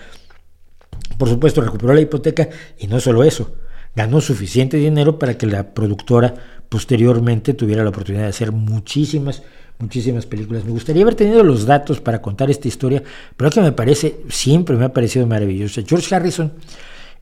por 1.18 1.30
supuesto 1.30 1.62
recuperó 1.62 1.94
la 1.94 2.02
hipoteca 2.02 2.50
y 2.80 2.88
no 2.88 3.00
solo 3.00 3.24
eso, 3.24 3.54
ganó 3.96 4.20
suficiente 4.20 4.78
dinero 4.78 5.20
para 5.20 5.38
que 5.38 5.46
la 5.46 5.74
productora 5.76 6.34
posteriormente 6.68 7.54
tuviera 7.54 7.84
la 7.84 7.92
oportunidad 7.92 8.24
de 8.24 8.30
hacer 8.30 8.52
muchísimas, 8.52 9.44
muchísimas 9.78 10.26
películas. 10.26 10.66
Me 10.66 10.72
gustaría 10.72 11.04
haber 11.04 11.14
tenido 11.14 11.44
los 11.44 11.68
datos 11.68 12.02
para 12.02 12.20
contar 12.20 12.50
esta 12.50 12.68
historia, 12.68 13.04
pero 13.38 13.52
que 13.52 13.62
me 13.62 13.72
parece, 13.72 14.22
siempre 14.28 14.76
me 14.76 14.86
ha 14.86 14.94
parecido 14.94 15.28
maravillosa. 15.28 15.84
George 15.88 16.14
Harrison 16.14 16.52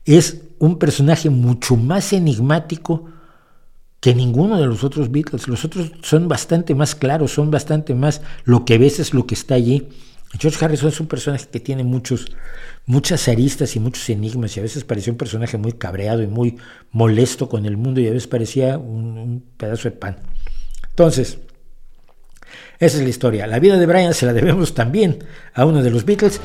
es 0.06 0.40
un 0.58 0.78
personaje 0.78 1.28
mucho 1.28 1.76
más 1.76 2.14
enigmático 2.14 3.04
que 4.00 4.14
ninguno 4.14 4.58
de 4.58 4.66
los 4.66 4.84
otros 4.84 5.10
Beatles. 5.10 5.48
Los 5.48 5.66
otros 5.66 5.92
son 6.00 6.28
bastante 6.28 6.74
más 6.74 6.94
claros, 6.94 7.32
son 7.32 7.50
bastante 7.50 7.94
más 7.94 8.22
lo 8.44 8.64
que 8.64 8.78
ves 8.78 9.00
es 9.00 9.12
lo 9.12 9.26
que 9.26 9.34
está 9.34 9.54
allí. 9.54 9.88
George 10.38 10.64
Harrison 10.64 10.88
es 10.88 11.00
un 11.00 11.06
personaje 11.06 11.46
que 11.50 11.60
tiene 11.60 11.84
muchos, 11.84 12.26
muchas 12.84 13.28
aristas 13.28 13.76
y 13.76 13.80
muchos 13.80 14.08
enigmas 14.10 14.56
y 14.56 14.60
a 14.60 14.62
veces 14.62 14.84
parecía 14.84 15.12
un 15.12 15.18
personaje 15.18 15.56
muy 15.56 15.72
cabreado 15.72 16.22
y 16.22 16.26
muy 16.26 16.56
molesto 16.92 17.48
con 17.48 17.66
el 17.66 17.76
mundo 17.76 18.00
y 18.00 18.08
a 18.08 18.10
veces 18.10 18.26
parecía 18.26 18.78
un, 18.78 19.44
pedazo 19.56 19.84
de 19.84 19.92
pan. 19.92 20.16
Entonces, 20.90 21.38
esa 22.78 22.96
es 22.98 23.02
la 23.02 23.08
historia. 23.08 23.46
La 23.46 23.58
vida 23.58 23.78
de 23.78 23.86
Brian 23.86 24.14
se 24.14 24.26
la 24.26 24.32
debemos 24.32 24.74
también 24.74 25.24
a 25.54 25.64
uno 25.64 25.82
de 25.82 25.90
los 25.90 26.04
Beatles. 26.04 26.40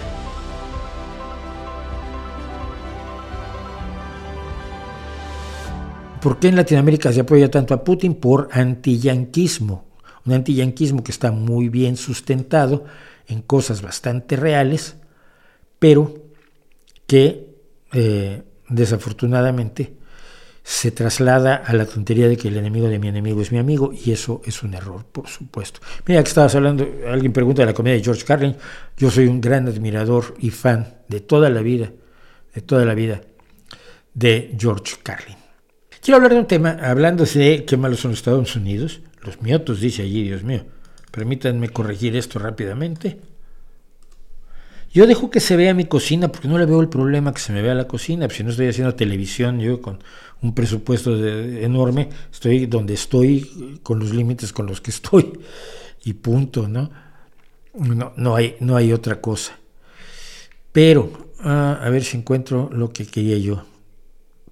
¿Por 6.22 6.38
qué 6.38 6.49
en 6.49 6.55
Latinoamérica 6.55 7.11
se 7.11 7.22
apoya 7.22 7.49
tanto 7.49 7.73
a 7.73 7.84
Putin? 7.84 8.13
Por 8.13 8.49
antiyanquismo. 8.51 9.85
Un 10.23 10.34
antiyanquismo 10.34 11.03
que 11.03 11.11
está 11.11 11.31
muy 11.31 11.68
bien 11.68 11.97
sustentado 11.97 12.85
en 13.31 13.41
cosas 13.41 13.81
bastante 13.81 14.35
reales, 14.35 14.97
pero 15.79 16.13
que 17.07 17.47
eh, 17.93 18.43
desafortunadamente 18.69 19.93
se 20.63 20.91
traslada 20.91 21.55
a 21.55 21.73
la 21.73 21.85
tontería 21.85 22.27
de 22.27 22.37
que 22.37 22.49
el 22.49 22.57
enemigo 22.57 22.87
de 22.87 22.99
mi 22.99 23.07
enemigo 23.07 23.41
es 23.41 23.51
mi 23.51 23.57
amigo 23.57 23.91
y 23.93 24.11
eso 24.11 24.41
es 24.45 24.61
un 24.61 24.73
error, 24.73 25.05
por 25.05 25.27
supuesto. 25.27 25.79
Mira 26.05 26.21
que 26.23 26.29
estabas 26.29 26.53
hablando, 26.55 26.87
alguien 27.07 27.33
pregunta 27.33 27.63
de 27.63 27.67
la 27.67 27.73
comedia 27.73 27.97
de 27.97 28.03
George 28.03 28.23
Carlin, 28.23 28.55
yo 28.97 29.09
soy 29.09 29.27
un 29.27 29.41
gran 29.41 29.67
admirador 29.67 30.35
y 30.39 30.51
fan 30.51 31.01
de 31.07 31.21
toda 31.21 31.49
la 31.49 31.61
vida, 31.61 31.91
de 32.53 32.61
toda 32.61 32.85
la 32.85 32.93
vida 32.93 33.21
de 34.13 34.55
George 34.59 34.97
Carlin. 35.01 35.37
Quiero 36.01 36.17
hablar 36.17 36.33
de 36.33 36.39
un 36.39 36.47
tema, 36.47 36.77
hablando 36.81 37.25
de 37.25 37.65
qué 37.65 37.77
malos 37.77 37.99
son 37.99 38.11
los 38.11 38.19
Estados 38.19 38.55
Unidos, 38.55 39.01
los 39.23 39.41
miotos, 39.41 39.79
dice 39.79 40.03
allí, 40.03 40.23
Dios 40.23 40.43
mío. 40.43 40.65
Permítanme 41.11 41.69
corregir 41.69 42.15
esto 42.15 42.39
rápidamente. 42.39 43.19
Yo 44.93 45.07
dejo 45.07 45.29
que 45.29 45.39
se 45.39 45.55
vea 45.55 45.73
mi 45.73 45.85
cocina 45.85 46.29
porque 46.29 46.49
no 46.49 46.57
le 46.57 46.65
veo 46.65 46.81
el 46.81 46.89
problema 46.89 47.33
que 47.33 47.39
se 47.39 47.53
me 47.53 47.61
vea 47.61 47.73
la 47.73 47.88
cocina. 47.88 48.29
Si 48.29 48.43
no 48.43 48.49
estoy 48.49 48.67
haciendo 48.67 48.95
televisión, 48.95 49.59
yo 49.59 49.81
con 49.81 49.99
un 50.41 50.53
presupuesto 50.53 51.15
enorme, 51.25 52.09
estoy 52.31 52.65
donde 52.65 52.95
estoy, 52.95 53.79
con 53.83 53.99
los 53.99 54.13
límites 54.13 54.51
con 54.51 54.65
los 54.65 54.81
que 54.81 54.91
estoy 54.91 55.39
y 56.03 56.13
punto, 56.13 56.67
¿no? 56.67 56.91
No, 57.73 58.11
no, 58.17 58.35
hay, 58.35 58.57
no 58.59 58.75
hay 58.75 58.91
otra 58.91 59.21
cosa. 59.21 59.57
Pero, 60.73 61.31
ah, 61.39 61.79
a 61.81 61.89
ver 61.89 62.03
si 62.03 62.17
encuentro 62.17 62.69
lo 62.71 62.91
que 62.91 63.05
quería 63.05 63.38
yo 63.38 63.63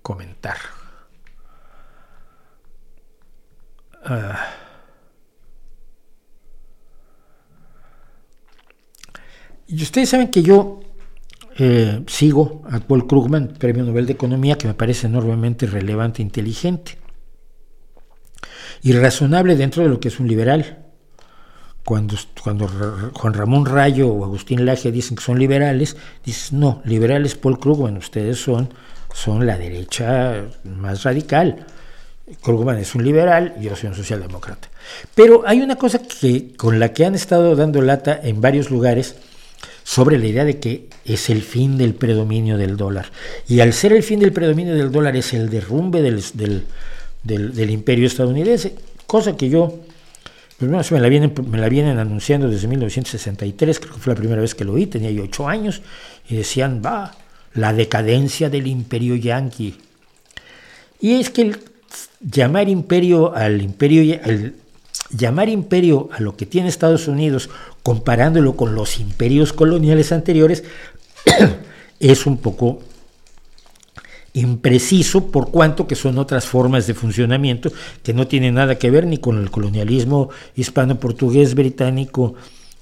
comentar. 0.01 0.57
Ah. 4.05 4.58
Y 9.69 9.83
ustedes 9.83 10.09
saben 10.09 10.29
que 10.29 10.41
yo 10.41 10.79
eh, 11.59 12.01
sigo 12.07 12.63
a 12.71 12.79
Paul 12.79 13.05
Krugman, 13.05 13.49
Premio 13.49 13.83
Nobel 13.83 14.07
de 14.07 14.13
Economía, 14.13 14.57
que 14.57 14.67
me 14.67 14.73
parece 14.73 15.05
enormemente 15.05 15.67
relevante 15.67 16.23
e 16.23 16.25
inteligente. 16.25 16.97
Y 18.81 18.93
razonable 18.93 19.55
dentro 19.55 19.83
de 19.83 19.89
lo 19.89 19.99
que 19.99 20.07
es 20.07 20.19
un 20.19 20.27
liberal. 20.27 20.85
Cuando, 21.85 22.15
cuando 22.43 22.67
Juan 23.13 23.33
Ramón 23.33 23.65
Rayo 23.65 24.09
o 24.09 24.25
Agustín 24.25 24.65
Laje 24.65 24.91
dicen 24.91 25.17
que 25.17 25.23
son 25.23 25.37
liberales, 25.37 25.97
dices, 26.25 26.51
no, 26.51 26.81
liberales 26.83 27.35
Paul 27.35 27.59
Krugman, 27.59 27.97
ustedes 27.97 28.41
son, 28.41 28.69
son 29.13 29.45
la 29.45 29.57
derecha 29.57 30.45
más 30.63 31.03
radical. 31.03 31.67
Krugman 32.41 32.77
es 32.77 32.95
un 32.95 33.03
liberal, 33.03 33.55
yo 33.59 33.75
soy 33.75 33.89
un 33.89 33.95
socialdemócrata. 33.95 34.67
Pero 35.13 35.43
hay 35.45 35.61
una 35.61 35.75
cosa 35.75 35.99
que, 35.99 36.55
con 36.55 36.79
la 36.79 36.91
que 36.91 37.05
han 37.05 37.13
estado 37.13 37.55
dando 37.55 37.81
lata 37.81 38.19
en 38.21 38.41
varios 38.41 38.71
lugares, 38.71 39.15
sobre 39.89 40.19
la 40.19 40.27
idea 40.27 40.45
de 40.45 40.59
que 40.59 40.85
es 41.03 41.31
el 41.31 41.41
fin 41.41 41.75
del 41.75 41.95
predominio 41.95 42.59
del 42.59 42.77
dólar. 42.77 43.11
Y 43.47 43.59
al 43.59 43.73
ser 43.73 43.91
el 43.91 44.03
fin 44.03 44.19
del 44.19 44.31
predominio 44.31 44.75
del 44.75 44.91
dólar 44.91 45.15
es 45.15 45.33
el 45.33 45.49
derrumbe 45.49 46.03
del, 46.03 46.21
del, 47.23 47.71
imperio 47.71 48.05
estadounidense, 48.05 48.75
cosa 49.07 49.35
que 49.35 49.49
yo, 49.49 49.79
pues 50.59 50.91
me 50.91 50.99
la, 50.99 51.09
vienen, 51.09 51.33
me 51.49 51.57
la 51.57 51.69
vienen 51.69 51.97
anunciando 51.97 52.47
desde 52.47 52.67
1963, 52.67 53.79
creo 53.79 53.93
que 53.95 53.99
fue 53.99 54.13
la 54.13 54.19
primera 54.19 54.41
vez 54.43 54.53
que 54.53 54.63
lo 54.63 54.73
oí, 54.73 54.85
tenía 54.85 55.09
yo 55.09 55.23
ocho 55.23 55.47
años, 55.47 55.81
y 56.29 56.35
decían, 56.35 56.83
va, 56.85 57.15
la 57.55 57.73
decadencia 57.73 58.47
del 58.51 58.67
imperio 58.67 59.15
yanqui. 59.15 59.75
Y 61.01 61.15
es 61.15 61.31
que 61.31 61.41
el 61.41 61.57
llamar 62.21 62.69
imperio 62.69 63.33
al 63.33 63.59
imperio, 63.59 64.21
el 64.23 64.53
llamar 65.09 65.49
imperio 65.49 66.09
a 66.11 66.21
lo 66.21 66.35
que 66.35 66.45
tiene 66.45 66.69
Estados 66.69 67.07
Unidos 67.07 67.49
comparándolo 67.83 68.55
con 68.55 68.75
los 68.75 68.99
imperios 68.99 69.53
coloniales 69.53 70.11
anteriores, 70.11 70.63
es 71.99 72.25
un 72.25 72.37
poco 72.37 72.79
impreciso 74.33 75.31
por 75.31 75.49
cuanto 75.49 75.87
que 75.87 75.95
son 75.95 76.17
otras 76.17 76.45
formas 76.45 76.85
de 76.87 76.93
funcionamiento 76.93 77.71
que 78.03 78.13
no 78.13 78.27
tienen 78.27 78.55
nada 78.55 78.77
que 78.77 78.91
ver 78.91 79.05
ni 79.07 79.17
con 79.17 79.39
el 79.39 79.49
colonialismo 79.49 80.29
hispano-portugués 80.55 81.55
británico 81.55 82.35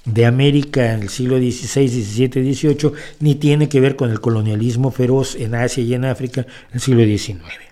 de 0.04 0.26
América 0.26 0.94
en 0.94 1.02
el 1.02 1.08
siglo 1.08 1.38
XVI, 1.38 1.88
XVII, 1.88 2.54
XVIII, 2.54 2.92
ni 3.20 3.34
tiene 3.34 3.68
que 3.68 3.80
ver 3.80 3.96
con 3.96 4.10
el 4.10 4.20
colonialismo 4.20 4.90
feroz 4.90 5.36
en 5.36 5.54
Asia 5.54 5.82
y 5.82 5.94
en 5.94 6.04
África 6.04 6.42
en 6.42 6.74
el 6.74 6.80
siglo 6.80 7.04
XIX. 7.04 7.67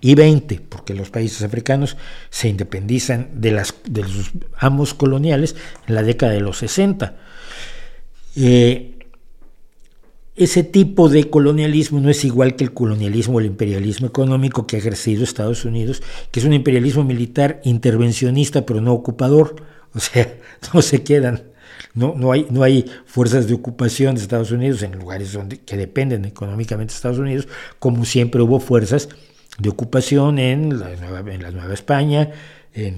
Y 0.00 0.14
20, 0.14 0.62
porque 0.68 0.94
los 0.94 1.10
países 1.10 1.42
africanos 1.42 1.96
se 2.30 2.48
independizan 2.48 3.28
de, 3.34 3.52
las, 3.52 3.74
de 3.84 4.04
sus 4.04 4.32
amos 4.56 4.94
coloniales 4.94 5.56
en 5.86 5.94
la 5.94 6.02
década 6.02 6.32
de 6.32 6.40
los 6.40 6.58
60. 6.58 7.16
Eh, 8.36 8.96
ese 10.36 10.62
tipo 10.62 11.08
de 11.08 11.28
colonialismo 11.28 12.00
no 12.00 12.08
es 12.08 12.24
igual 12.24 12.56
que 12.56 12.64
el 12.64 12.72
colonialismo 12.72 13.36
o 13.36 13.40
el 13.40 13.46
imperialismo 13.46 14.06
económico 14.06 14.66
que 14.66 14.76
ha 14.76 14.78
ejercido 14.78 15.22
Estados 15.22 15.64
Unidos, 15.64 16.02
que 16.30 16.40
es 16.40 16.46
un 16.46 16.54
imperialismo 16.54 17.04
militar 17.04 17.60
intervencionista 17.64 18.64
pero 18.64 18.80
no 18.80 18.94
ocupador, 18.94 19.56
o 19.92 20.00
sea, 20.00 20.34
no 20.74 20.80
se 20.80 21.02
quedan 21.02 21.50
no, 21.94 22.14
no, 22.16 22.30
hay, 22.30 22.46
no 22.50 22.62
hay 22.62 22.84
fuerzas 23.04 23.48
de 23.48 23.54
ocupación 23.54 24.14
de 24.14 24.22
Estados 24.22 24.52
Unidos 24.52 24.82
en 24.82 24.98
lugares 24.98 25.32
donde, 25.32 25.58
que 25.58 25.76
dependen 25.76 26.24
económicamente 26.24 26.92
de 26.92 26.96
Estados 26.96 27.18
Unidos, 27.18 27.48
como 27.78 28.04
siempre 28.04 28.42
hubo 28.42 28.60
fuerzas 28.60 29.08
de 29.60 29.68
ocupación 29.68 30.38
en 30.38 30.78
la 30.78 30.96
Nueva, 30.96 31.74
España, 31.74 32.30
en, 32.72 32.96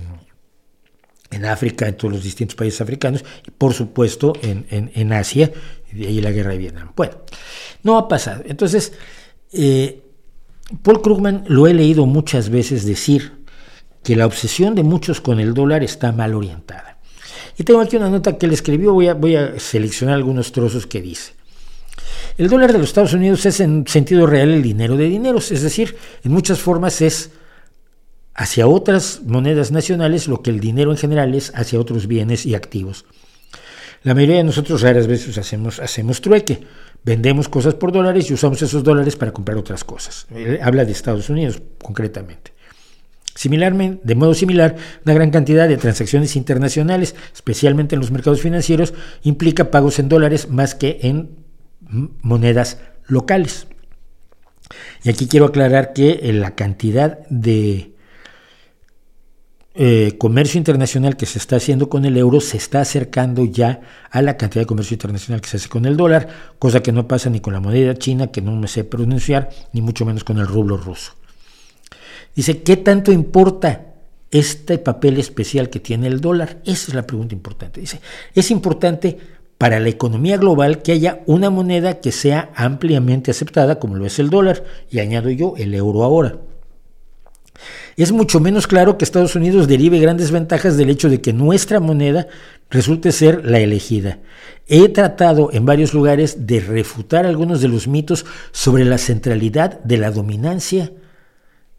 en, 1.30 1.44
África, 1.44 1.88
en 1.88 1.96
todos 1.96 2.14
los 2.14 2.22
distintos 2.22 2.54
países 2.54 2.80
africanos, 2.80 3.24
y 3.46 3.50
por 3.50 3.74
supuesto 3.74 4.32
en, 4.42 4.66
en, 4.70 5.12
Asia, 5.12 5.50
y 5.92 5.96
de 5.96 6.06
ahí 6.06 6.20
la 6.20 6.30
guerra 6.30 6.52
de 6.52 6.58
Vietnam. 6.58 6.92
Bueno, 6.94 7.14
no 7.82 7.98
ha 7.98 8.08
pasado. 8.08 8.42
Entonces, 8.46 8.92
eh, 9.52 10.02
Paul 10.82 11.02
Krugman 11.02 11.44
lo 11.48 11.66
he 11.66 11.74
leído 11.74 12.06
muchas 12.06 12.48
veces 12.48 12.86
decir 12.86 13.42
que 14.02 14.16
la 14.16 14.26
obsesión 14.26 14.74
de 14.74 14.82
muchos 14.82 15.20
con 15.20 15.40
el 15.40 15.54
dólar 15.54 15.82
está 15.82 16.12
mal 16.12 16.34
orientada. 16.34 16.98
Y 17.58 17.64
tengo 17.64 17.80
aquí 17.80 17.96
una 17.96 18.08
nota 18.08 18.38
que 18.38 18.46
él 18.46 18.52
escribió, 18.52 18.92
voy 18.94 19.08
a, 19.08 19.14
voy 19.14 19.36
a 19.36 19.58
seleccionar 19.58 20.14
algunos 20.14 20.52
trozos 20.52 20.86
que 20.86 21.02
dice. 21.02 21.34
El 22.38 22.48
dólar 22.48 22.72
de 22.72 22.78
los 22.78 22.88
Estados 22.88 23.12
Unidos 23.12 23.44
es 23.46 23.60
en 23.60 23.86
sentido 23.86 24.26
real 24.26 24.50
el 24.50 24.62
dinero 24.62 24.96
de 24.96 25.08
dineros, 25.08 25.52
es 25.52 25.62
decir, 25.62 25.96
en 26.24 26.32
muchas 26.32 26.60
formas 26.60 27.02
es 27.02 27.30
hacia 28.34 28.66
otras 28.66 29.20
monedas 29.26 29.70
nacionales 29.70 30.28
lo 30.28 30.42
que 30.42 30.50
el 30.50 30.60
dinero 30.60 30.90
en 30.90 30.96
general 30.96 31.34
es 31.34 31.52
hacia 31.54 31.78
otros 31.78 32.06
bienes 32.06 32.46
y 32.46 32.54
activos. 32.54 33.04
La 34.02 34.14
mayoría 34.14 34.36
de 34.36 34.44
nosotros 34.44 34.80
raras 34.80 35.06
veces 35.06 35.36
hacemos, 35.38 35.78
hacemos 35.78 36.20
trueque, 36.20 36.60
vendemos 37.04 37.48
cosas 37.48 37.74
por 37.74 37.92
dólares 37.92 38.30
y 38.30 38.34
usamos 38.34 38.60
esos 38.62 38.82
dólares 38.82 39.14
para 39.14 39.32
comprar 39.32 39.58
otras 39.58 39.84
cosas. 39.84 40.26
habla 40.62 40.84
de 40.84 40.92
Estados 40.92 41.28
Unidos 41.28 41.60
concretamente. 41.82 42.52
Similarmente, 43.34 44.00
de 44.04 44.14
modo 44.14 44.34
similar, 44.34 44.76
una 45.04 45.14
gran 45.14 45.30
cantidad 45.30 45.68
de 45.68 45.76
transacciones 45.76 46.36
internacionales, 46.36 47.14
especialmente 47.32 47.94
en 47.94 48.00
los 48.00 48.10
mercados 48.10 48.40
financieros, 48.40 48.92
implica 49.22 49.70
pagos 49.70 49.98
en 49.98 50.08
dólares 50.08 50.48
más 50.50 50.74
que 50.74 50.98
en 51.02 51.41
monedas 51.92 52.78
locales. 53.06 53.66
Y 55.04 55.10
aquí 55.10 55.26
quiero 55.28 55.46
aclarar 55.46 55.92
que 55.92 56.20
eh, 56.22 56.32
la 56.32 56.54
cantidad 56.54 57.18
de 57.28 57.92
eh, 59.74 60.16
comercio 60.18 60.58
internacional 60.58 61.16
que 61.16 61.24
se 61.24 61.38
está 61.38 61.56
haciendo 61.56 61.88
con 61.88 62.04
el 62.04 62.18
euro 62.18 62.40
se 62.40 62.58
está 62.58 62.82
acercando 62.82 63.46
ya 63.46 63.80
a 64.10 64.20
la 64.20 64.36
cantidad 64.36 64.62
de 64.62 64.66
comercio 64.66 64.94
internacional 64.94 65.40
que 65.40 65.48
se 65.48 65.56
hace 65.56 65.68
con 65.68 65.86
el 65.86 65.96
dólar, 65.96 66.28
cosa 66.58 66.82
que 66.82 66.92
no 66.92 67.08
pasa 67.08 67.30
ni 67.30 67.40
con 67.40 67.54
la 67.54 67.60
moneda 67.60 67.94
china, 67.94 68.26
que 68.26 68.42
no 68.42 68.54
me 68.54 68.68
sé 68.68 68.84
pronunciar, 68.84 69.48
ni 69.72 69.80
mucho 69.80 70.04
menos 70.04 70.24
con 70.24 70.38
el 70.38 70.46
rublo 70.46 70.76
ruso. 70.76 71.14
Dice, 72.34 72.62
¿qué 72.62 72.76
tanto 72.76 73.12
importa 73.12 73.94
este 74.30 74.78
papel 74.78 75.18
especial 75.18 75.70
que 75.70 75.80
tiene 75.80 76.06
el 76.06 76.20
dólar? 76.20 76.60
Esa 76.64 76.88
es 76.88 76.94
la 76.94 77.06
pregunta 77.06 77.34
importante. 77.34 77.80
Dice, 77.80 78.00
es 78.34 78.50
importante 78.50 79.18
para 79.62 79.78
la 79.78 79.90
economía 79.90 80.38
global 80.38 80.82
que 80.82 80.90
haya 80.90 81.20
una 81.24 81.48
moneda 81.48 82.00
que 82.00 82.10
sea 82.10 82.50
ampliamente 82.56 83.30
aceptada, 83.30 83.78
como 83.78 83.94
lo 83.94 84.04
es 84.04 84.18
el 84.18 84.28
dólar, 84.28 84.64
y 84.90 84.98
añado 84.98 85.30
yo 85.30 85.54
el 85.56 85.72
euro 85.72 86.02
ahora. 86.02 86.38
Es 87.96 88.10
mucho 88.10 88.40
menos 88.40 88.66
claro 88.66 88.98
que 88.98 89.04
Estados 89.04 89.36
Unidos 89.36 89.68
derive 89.68 90.00
grandes 90.00 90.32
ventajas 90.32 90.76
del 90.76 90.90
hecho 90.90 91.08
de 91.08 91.20
que 91.20 91.32
nuestra 91.32 91.78
moneda 91.78 92.26
resulte 92.70 93.12
ser 93.12 93.46
la 93.46 93.60
elegida. 93.60 94.18
He 94.66 94.88
tratado 94.88 95.50
en 95.52 95.64
varios 95.64 95.94
lugares 95.94 96.44
de 96.44 96.58
refutar 96.58 97.24
algunos 97.24 97.60
de 97.60 97.68
los 97.68 97.86
mitos 97.86 98.26
sobre 98.50 98.84
la 98.84 98.98
centralidad 98.98 99.78
de 99.84 99.96
la 99.96 100.10
dominancia 100.10 100.90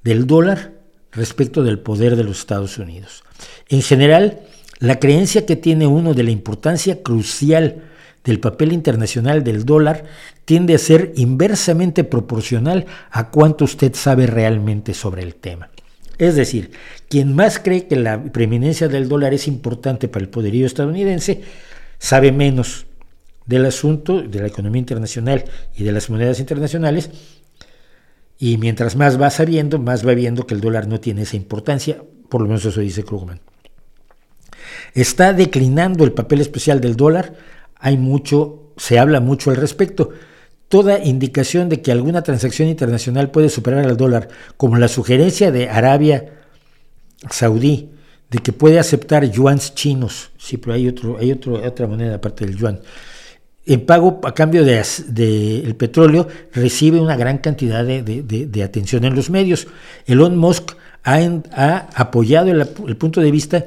del 0.06 0.26
dólar 0.26 0.72
respecto 1.12 1.64
del 1.64 1.80
poder 1.80 2.16
de 2.16 2.24
los 2.24 2.40
Estados 2.40 2.78
Unidos. 2.78 3.26
En 3.68 3.82
general, 3.82 4.40
la 4.84 5.00
creencia 5.00 5.46
que 5.46 5.56
tiene 5.56 5.88
uno 5.88 6.14
de 6.14 6.24
la 6.24 6.32
importancia 6.32 7.02
crucial 7.02 7.84
del 8.26 8.42
papel 8.42 8.74
internacional 8.74 9.42
del 9.42 9.64
dólar 9.64 10.04
tiende 10.44 10.76
a 10.76 10.78
ser 10.78 11.14
inversamente 11.16 12.04
proporcional 12.04 12.86
a 13.10 13.30
cuánto 13.30 13.64
usted 13.64 13.94
sabe 13.96 14.28
realmente 14.28 14.94
sobre 14.94 15.24
el 15.24 15.36
tema. 15.36 15.70
Es 16.18 16.36
decir, 16.36 16.72
quien 17.08 17.34
más 17.34 17.60
cree 17.60 17.88
que 17.88 17.96
la 17.96 18.22
preeminencia 18.24 18.90
del 18.90 19.08
dólar 19.08 19.34
es 19.34 19.48
importante 19.48 20.10
para 20.10 20.24
el 20.24 20.30
poderío 20.30 20.66
estadounidense, 20.66 21.44
sabe 21.98 22.34
menos 22.34 22.86
del 23.46 23.66
asunto 23.66 24.22
de 24.22 24.42
la 24.42 24.48
economía 24.48 24.80
internacional 24.80 25.46
y 25.78 25.86
de 25.86 25.94
las 25.94 26.10
monedas 26.10 26.42
internacionales 26.42 27.10
y 28.38 28.58
mientras 28.58 28.98
más 28.98 29.20
va 29.20 29.30
sabiendo, 29.30 29.80
más 29.80 30.06
va 30.06 30.14
viendo 30.14 30.46
que 30.46 30.56
el 30.56 30.60
dólar 30.60 30.90
no 30.90 31.00
tiene 31.00 31.22
esa 31.22 31.38
importancia, 31.38 32.04
por 32.28 32.42
lo 32.42 32.48
menos 32.48 32.66
eso 32.66 32.82
dice 32.82 33.06
Krugman. 33.06 33.40
Está 34.94 35.34
declinando 35.34 36.04
el 36.04 36.12
papel 36.12 36.42
especial 36.42 36.80
del 36.82 36.96
dólar, 36.96 37.34
hay 37.76 37.98
mucho, 37.98 38.72
se 38.78 39.00
habla 39.00 39.20
mucho 39.20 39.50
al 39.50 39.58
respecto. 39.58 40.12
Toda 40.68 41.04
indicación 41.04 41.70
de 41.70 41.82
que 41.82 41.92
alguna 41.92 42.22
transacción 42.24 42.68
internacional 42.68 43.32
puede 43.32 43.50
superar 43.50 43.86
al 43.86 43.98
dólar, 43.98 44.30
como 44.58 44.78
la 44.78 44.88
sugerencia 44.88 45.52
de 45.52 45.70
Arabia 45.70 46.34
Saudí 47.30 47.90
de 48.34 48.40
que 48.40 48.52
puede 48.52 48.80
aceptar 48.80 49.30
yuans 49.30 49.76
chinos, 49.76 50.32
sí, 50.40 50.58
pero 50.58 50.74
hay, 50.74 50.88
otro, 50.88 51.18
hay 51.20 51.32
otro, 51.32 51.54
otra 51.64 51.86
moneda 51.86 52.16
aparte 52.16 52.46
del 52.46 52.58
yuan, 52.58 52.80
en 53.64 53.86
pago 53.86 54.20
a 54.24 54.34
cambio 54.34 54.66
del 54.66 54.84
de, 55.08 55.76
petróleo, 55.78 56.28
recibe 56.52 57.00
una 57.00 57.16
gran 57.16 57.38
cantidad 57.38 57.86
de, 57.86 58.64
atención 58.64 59.06
en 59.06 59.16
los 59.16 59.30
medios. 59.30 59.68
Elon 60.08 60.36
Musk 60.36 60.74
ha, 61.04 61.88
apoyado 61.96 62.52
el, 62.52 62.98
punto 62.98 63.22
de 63.22 63.32
vista 63.32 63.66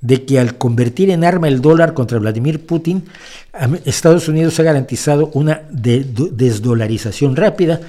de 0.00 0.24
que 0.24 0.38
al 0.38 0.56
convertir 0.58 1.10
en 1.10 1.24
arma 1.24 1.48
el 1.48 1.60
dólar 1.60 1.94
contra 1.94 2.18
Vladimir 2.18 2.64
Putin, 2.64 3.04
Estados 3.84 4.28
Unidos 4.28 4.58
ha 4.60 4.62
garantizado 4.62 5.30
una 5.34 5.62
desdolarización 5.70 7.36
rápida. 7.36 7.80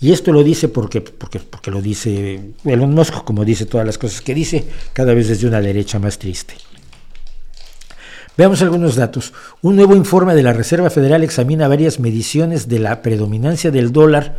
Y 0.00 0.12
esto 0.12 0.32
lo 0.32 0.44
dice 0.44 0.68
porque, 0.68 1.00
porque, 1.00 1.40
porque 1.40 1.72
lo 1.72 1.82
dice 1.82 2.40
Elon 2.64 2.94
Musk, 2.94 3.24
como 3.24 3.44
dice 3.44 3.66
todas 3.66 3.86
las 3.86 3.98
cosas 3.98 4.20
que 4.20 4.34
dice, 4.34 4.64
cada 4.92 5.12
vez 5.12 5.28
desde 5.28 5.48
una 5.48 5.60
derecha 5.60 5.98
más 5.98 6.18
triste. 6.18 6.54
Veamos 8.36 8.62
algunos 8.62 8.94
datos. 8.94 9.32
Un 9.62 9.74
nuevo 9.74 9.96
informe 9.96 10.36
de 10.36 10.44
la 10.44 10.52
Reserva 10.52 10.90
Federal 10.90 11.24
examina 11.24 11.66
varias 11.66 11.98
mediciones 11.98 12.68
de 12.68 12.78
la 12.78 13.02
predominancia 13.02 13.72
del 13.72 13.90
dólar 13.90 14.36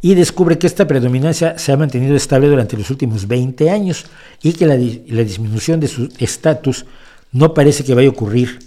y 0.00 0.14
descubre 0.14 0.58
que 0.58 0.66
esta 0.66 0.86
predominancia 0.86 1.58
se 1.58 1.72
ha 1.72 1.76
mantenido 1.76 2.14
estable 2.14 2.48
durante 2.48 2.76
los 2.76 2.90
últimos 2.90 3.26
20 3.26 3.70
años 3.70 4.06
y 4.42 4.52
que 4.52 4.66
la, 4.66 4.76
disminución 4.76 5.80
de 5.80 5.88
su 5.88 6.08
estatus 6.18 6.86
no 7.32 7.52
parece 7.52 7.84
que 7.84 7.94
vaya 7.94 8.08
a 8.08 8.12
ocurrir 8.12 8.60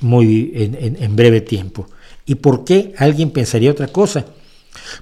muy 0.00 0.52
en, 0.54 1.16
breve 1.16 1.40
tiempo. 1.40 1.88
¿Y 2.26 2.36
por 2.36 2.64
qué 2.64 2.94
alguien 2.98 3.30
pensaría 3.30 3.70
otra 3.70 3.88
cosa? 3.88 4.26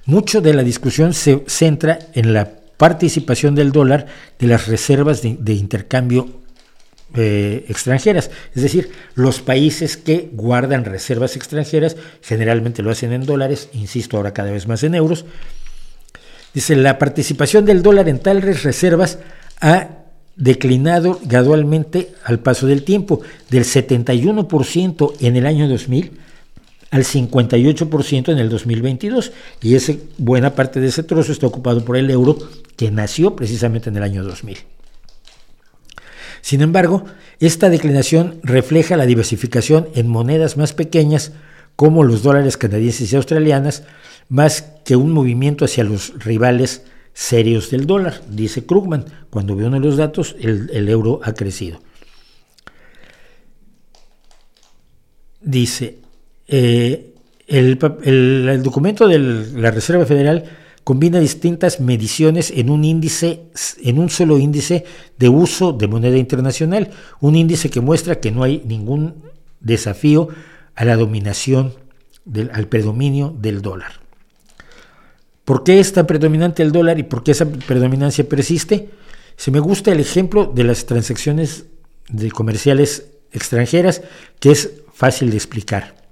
Mucho 0.06 0.40
de 0.40 0.54
la 0.54 0.62
discusión 0.62 1.14
se 1.14 1.44
centra 1.46 1.98
en 2.14 2.32
la 2.32 2.50
participación 2.76 3.54
del 3.54 3.72
dólar 3.72 4.06
de 4.38 4.46
las 4.46 4.66
reservas 4.66 5.20
de 5.22 5.52
intercambio 5.52 6.43
eh, 7.14 7.64
extranjeras. 7.68 8.30
Es 8.54 8.62
decir, 8.62 8.90
los 9.14 9.40
países 9.40 9.96
que 9.96 10.30
guardan 10.32 10.84
reservas 10.84 11.36
extranjeras 11.36 11.96
generalmente 12.22 12.82
lo 12.82 12.90
hacen 12.90 13.12
en 13.12 13.24
dólares, 13.24 13.68
insisto 13.72 14.16
ahora 14.16 14.34
cada 14.34 14.50
vez 14.50 14.66
más 14.66 14.82
en 14.82 14.94
euros. 14.94 15.24
Dice, 16.52 16.76
la 16.76 16.98
participación 16.98 17.64
del 17.64 17.82
dólar 17.82 18.08
en 18.08 18.20
tales 18.20 18.62
reservas 18.62 19.18
ha 19.60 19.88
declinado 20.36 21.20
gradualmente 21.24 22.12
al 22.24 22.40
paso 22.40 22.66
del 22.66 22.82
tiempo, 22.82 23.20
del 23.50 23.64
71% 23.64 25.14
en 25.20 25.36
el 25.36 25.46
año 25.46 25.68
2000 25.68 26.18
al 26.90 27.02
58% 27.02 28.28
en 28.30 28.38
el 28.38 28.48
2022. 28.48 29.32
Y 29.62 29.74
ese, 29.74 30.00
buena 30.16 30.54
parte 30.54 30.78
de 30.78 30.86
ese 30.88 31.02
trozo 31.02 31.32
está 31.32 31.46
ocupado 31.48 31.84
por 31.84 31.96
el 31.96 32.08
euro, 32.08 32.38
que 32.76 32.92
nació 32.92 33.34
precisamente 33.34 33.90
en 33.90 33.96
el 33.96 34.04
año 34.04 34.22
2000. 34.22 34.58
Sin 36.44 36.60
embargo, 36.60 37.06
esta 37.40 37.70
declinación 37.70 38.38
refleja 38.42 38.98
la 38.98 39.06
diversificación 39.06 39.88
en 39.94 40.08
monedas 40.08 40.58
más 40.58 40.74
pequeñas 40.74 41.32
como 41.74 42.04
los 42.04 42.22
dólares 42.22 42.58
canadienses 42.58 43.10
y 43.10 43.16
australianas, 43.16 43.84
más 44.28 44.60
que 44.84 44.94
un 44.94 45.12
movimiento 45.12 45.64
hacia 45.64 45.84
los 45.84 46.22
rivales 46.22 46.84
serios 47.14 47.70
del 47.70 47.86
dólar, 47.86 48.20
dice 48.28 48.66
Krugman. 48.66 49.06
Cuando 49.30 49.56
ve 49.56 49.64
uno 49.64 49.80
de 49.80 49.86
los 49.86 49.96
datos, 49.96 50.36
el, 50.38 50.86
euro 50.86 51.20
ha 51.24 51.32
crecido. 51.32 51.80
Dice, 55.40 55.96
eh, 56.46 57.14
el, 57.46 57.78
documento 58.62 59.08
de 59.08 59.18
la 59.18 59.70
Reserva 59.70 60.04
Federal 60.04 60.44
combina 60.84 61.18
distintas 61.18 61.80
mediciones 61.80 62.52
en 62.54 62.70
un 62.70 62.84
índice, 62.84 63.44
en 63.82 63.98
un 63.98 64.10
solo 64.10 64.38
índice 64.38 64.84
de 65.18 65.28
uso 65.30 65.72
de 65.72 65.88
moneda 65.88 66.18
internacional, 66.18 66.90
un 67.20 67.34
índice 67.34 67.70
que 67.70 67.80
muestra 67.80 68.20
que 68.20 68.30
no 68.30 68.42
hay 68.42 68.62
ningún 68.66 69.14
desafío 69.60 70.28
a 70.74 70.84
la 70.84 70.96
dominación, 70.96 71.72
del, 72.24 72.50
al 72.52 72.68
predominio 72.68 73.34
del 73.38 73.62
dólar. 73.62 74.00
¿Por 75.44 75.62
qué 75.62 75.80
es 75.80 75.92
tan 75.92 76.06
predominante 76.06 76.62
el 76.62 76.72
dólar 76.72 76.98
y 76.98 77.02
por 77.02 77.22
qué 77.22 77.32
esa 77.32 77.46
predominancia 77.46 78.26
persiste? 78.26 78.88
Se 79.36 79.50
me 79.50 79.60
gusta 79.60 79.92
el 79.92 80.00
ejemplo 80.00 80.46
de 80.46 80.64
las 80.64 80.86
transacciones 80.86 81.66
comerciales 82.32 83.08
extranjeras, 83.32 84.02
que 84.40 84.52
es 84.52 84.70
fácil 84.92 85.30
de 85.30 85.36
explicar. 85.36 86.03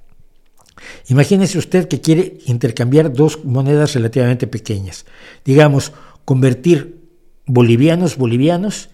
Imagínese 1.09 1.59
usted 1.59 1.89
que 1.89 2.01
quiere 2.01 2.39
intercambiar 2.47 3.13
dos 3.13 3.45
monedas 3.45 3.95
relativamente 3.95 4.47
pequeñas. 4.47 5.07
Digamos, 5.45 5.93
convertir 6.25 7.03
bolivianos 7.47 8.17
bolivianos 8.17 8.89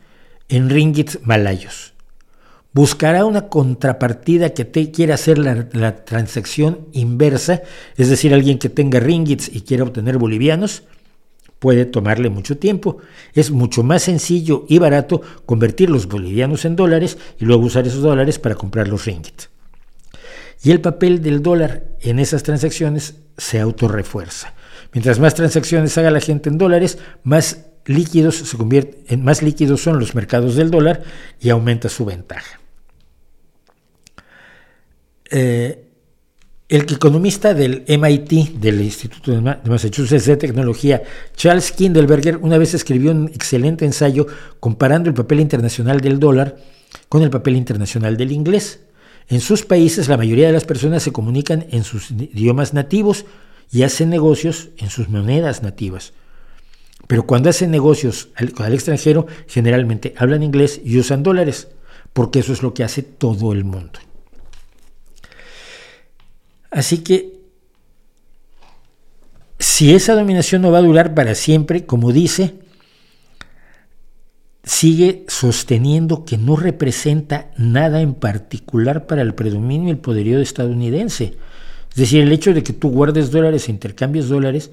en 0.48 0.70
ringgits 0.70 1.20
malayos. 1.24 1.92
Buscará 2.72 3.24
una 3.24 3.48
contrapartida 3.48 4.50
que 4.50 4.64
te 4.64 4.90
quiera 4.90 5.14
hacer 5.14 5.38
la, 5.38 5.68
la 5.72 6.04
transacción 6.04 6.88
inversa, 6.92 7.62
es 7.96 8.08
decir, 8.08 8.34
alguien 8.34 8.58
que 8.58 8.68
tenga 8.68 9.00
ringgits 9.00 9.50
y 9.52 9.62
quiera 9.62 9.84
obtener 9.84 10.18
bolivianos, 10.18 10.82
puede 11.58 11.86
tomarle 11.86 12.28
mucho 12.28 12.58
tiempo. 12.58 12.98
Es 13.34 13.50
mucho 13.50 13.82
más 13.82 14.02
sencillo 14.02 14.64
y 14.68 14.78
barato 14.78 15.22
convertir 15.46 15.90
los 15.90 16.06
bolivianos 16.06 16.64
en 16.64 16.76
dólares 16.76 17.18
y 17.38 17.44
luego 17.44 17.64
usar 17.64 17.86
esos 17.86 18.02
dólares 18.02 18.38
para 18.38 18.54
comprar 18.54 18.88
los 18.88 19.04
ringgits. 19.06 19.50
Y 20.62 20.70
el 20.70 20.80
papel 20.80 21.22
del 21.22 21.42
dólar 21.42 21.84
en 22.00 22.18
esas 22.18 22.42
transacciones 22.42 23.16
se 23.36 23.60
autorrefuerza. 23.60 24.54
Mientras 24.92 25.18
más 25.18 25.34
transacciones 25.34 25.96
haga 25.98 26.10
la 26.10 26.20
gente 26.20 26.48
en 26.48 26.58
dólares, 26.58 26.98
más 27.22 27.66
líquidos 27.84 28.36
se 28.36 29.16
más 29.16 29.42
líquidos 29.42 29.80
son 29.80 29.98
los 29.98 30.14
mercados 30.14 30.56
del 30.56 30.70
dólar 30.70 31.02
y 31.40 31.50
aumenta 31.50 31.88
su 31.88 32.04
ventaja. 32.04 32.60
Eh, 35.30 35.84
el 36.68 36.82
economista 36.82 37.54
del 37.54 37.84
MIT, 37.88 38.58
del 38.58 38.82
Instituto 38.82 39.32
de 39.32 39.40
Massachusetts 39.40 40.26
de 40.26 40.36
Tecnología, 40.36 41.02
Charles 41.34 41.72
Kindleberger, 41.72 42.36
una 42.36 42.58
vez 42.58 42.74
escribió 42.74 43.10
un 43.10 43.28
excelente 43.28 43.86
ensayo 43.86 44.26
comparando 44.60 45.08
el 45.08 45.14
papel 45.14 45.40
internacional 45.40 46.00
del 46.02 46.20
dólar 46.20 46.56
con 47.08 47.22
el 47.22 47.30
papel 47.30 47.56
internacional 47.56 48.18
del 48.18 48.32
inglés. 48.32 48.80
En 49.28 49.40
sus 49.40 49.64
países 49.64 50.08
la 50.08 50.16
mayoría 50.16 50.46
de 50.46 50.52
las 50.52 50.64
personas 50.64 51.02
se 51.02 51.12
comunican 51.12 51.66
en 51.70 51.84
sus 51.84 52.10
idiomas 52.10 52.72
nativos 52.72 53.26
y 53.70 53.82
hacen 53.82 54.08
negocios 54.08 54.70
en 54.78 54.88
sus 54.88 55.08
monedas 55.08 55.62
nativas. 55.62 56.14
Pero 57.06 57.26
cuando 57.26 57.50
hacen 57.50 57.70
negocios 57.70 58.28
con 58.54 58.66
el 58.66 58.74
extranjero, 58.74 59.26
generalmente 59.46 60.14
hablan 60.16 60.42
inglés 60.42 60.80
y 60.84 60.98
usan 60.98 61.22
dólares, 61.22 61.68
porque 62.12 62.40
eso 62.40 62.52
es 62.52 62.62
lo 62.62 62.74
que 62.74 62.84
hace 62.84 63.02
todo 63.02 63.52
el 63.52 63.64
mundo. 63.64 63.98
Así 66.70 66.98
que 66.98 67.38
si 69.58 69.94
esa 69.94 70.14
dominación 70.14 70.62
no 70.62 70.70
va 70.70 70.78
a 70.78 70.82
durar 70.82 71.14
para 71.14 71.34
siempre, 71.34 71.86
como 71.86 72.12
dice, 72.12 72.54
sigue 74.68 75.24
sosteniendo 75.28 76.26
que 76.26 76.36
no 76.36 76.54
representa 76.54 77.50
nada 77.56 78.02
en 78.02 78.12
particular 78.12 79.06
para 79.06 79.22
el 79.22 79.34
predominio 79.34 79.88
y 79.88 79.92
el 79.92 79.98
poderío 79.98 80.40
estadounidense. 80.40 81.38
Es 81.88 81.96
decir, 81.96 82.20
el 82.20 82.30
hecho 82.32 82.52
de 82.52 82.62
que 82.62 82.74
tú 82.74 82.90
guardes 82.90 83.30
dólares 83.30 83.66
e 83.66 83.70
intercambies 83.70 84.28
dólares 84.28 84.70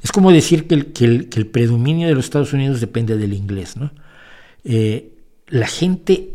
es 0.00 0.12
como 0.12 0.30
decir 0.30 0.68
que 0.68 1.04
el, 1.04 1.46
predominio 1.48 2.06
de 2.06 2.14
los 2.14 2.26
Estados 2.26 2.52
Unidos 2.52 2.80
depende 2.80 3.16
del 3.16 3.32
inglés. 3.32 3.76
¿no? 3.76 3.90
Eh, 4.62 5.10
la 5.48 5.66
gente 5.66 6.34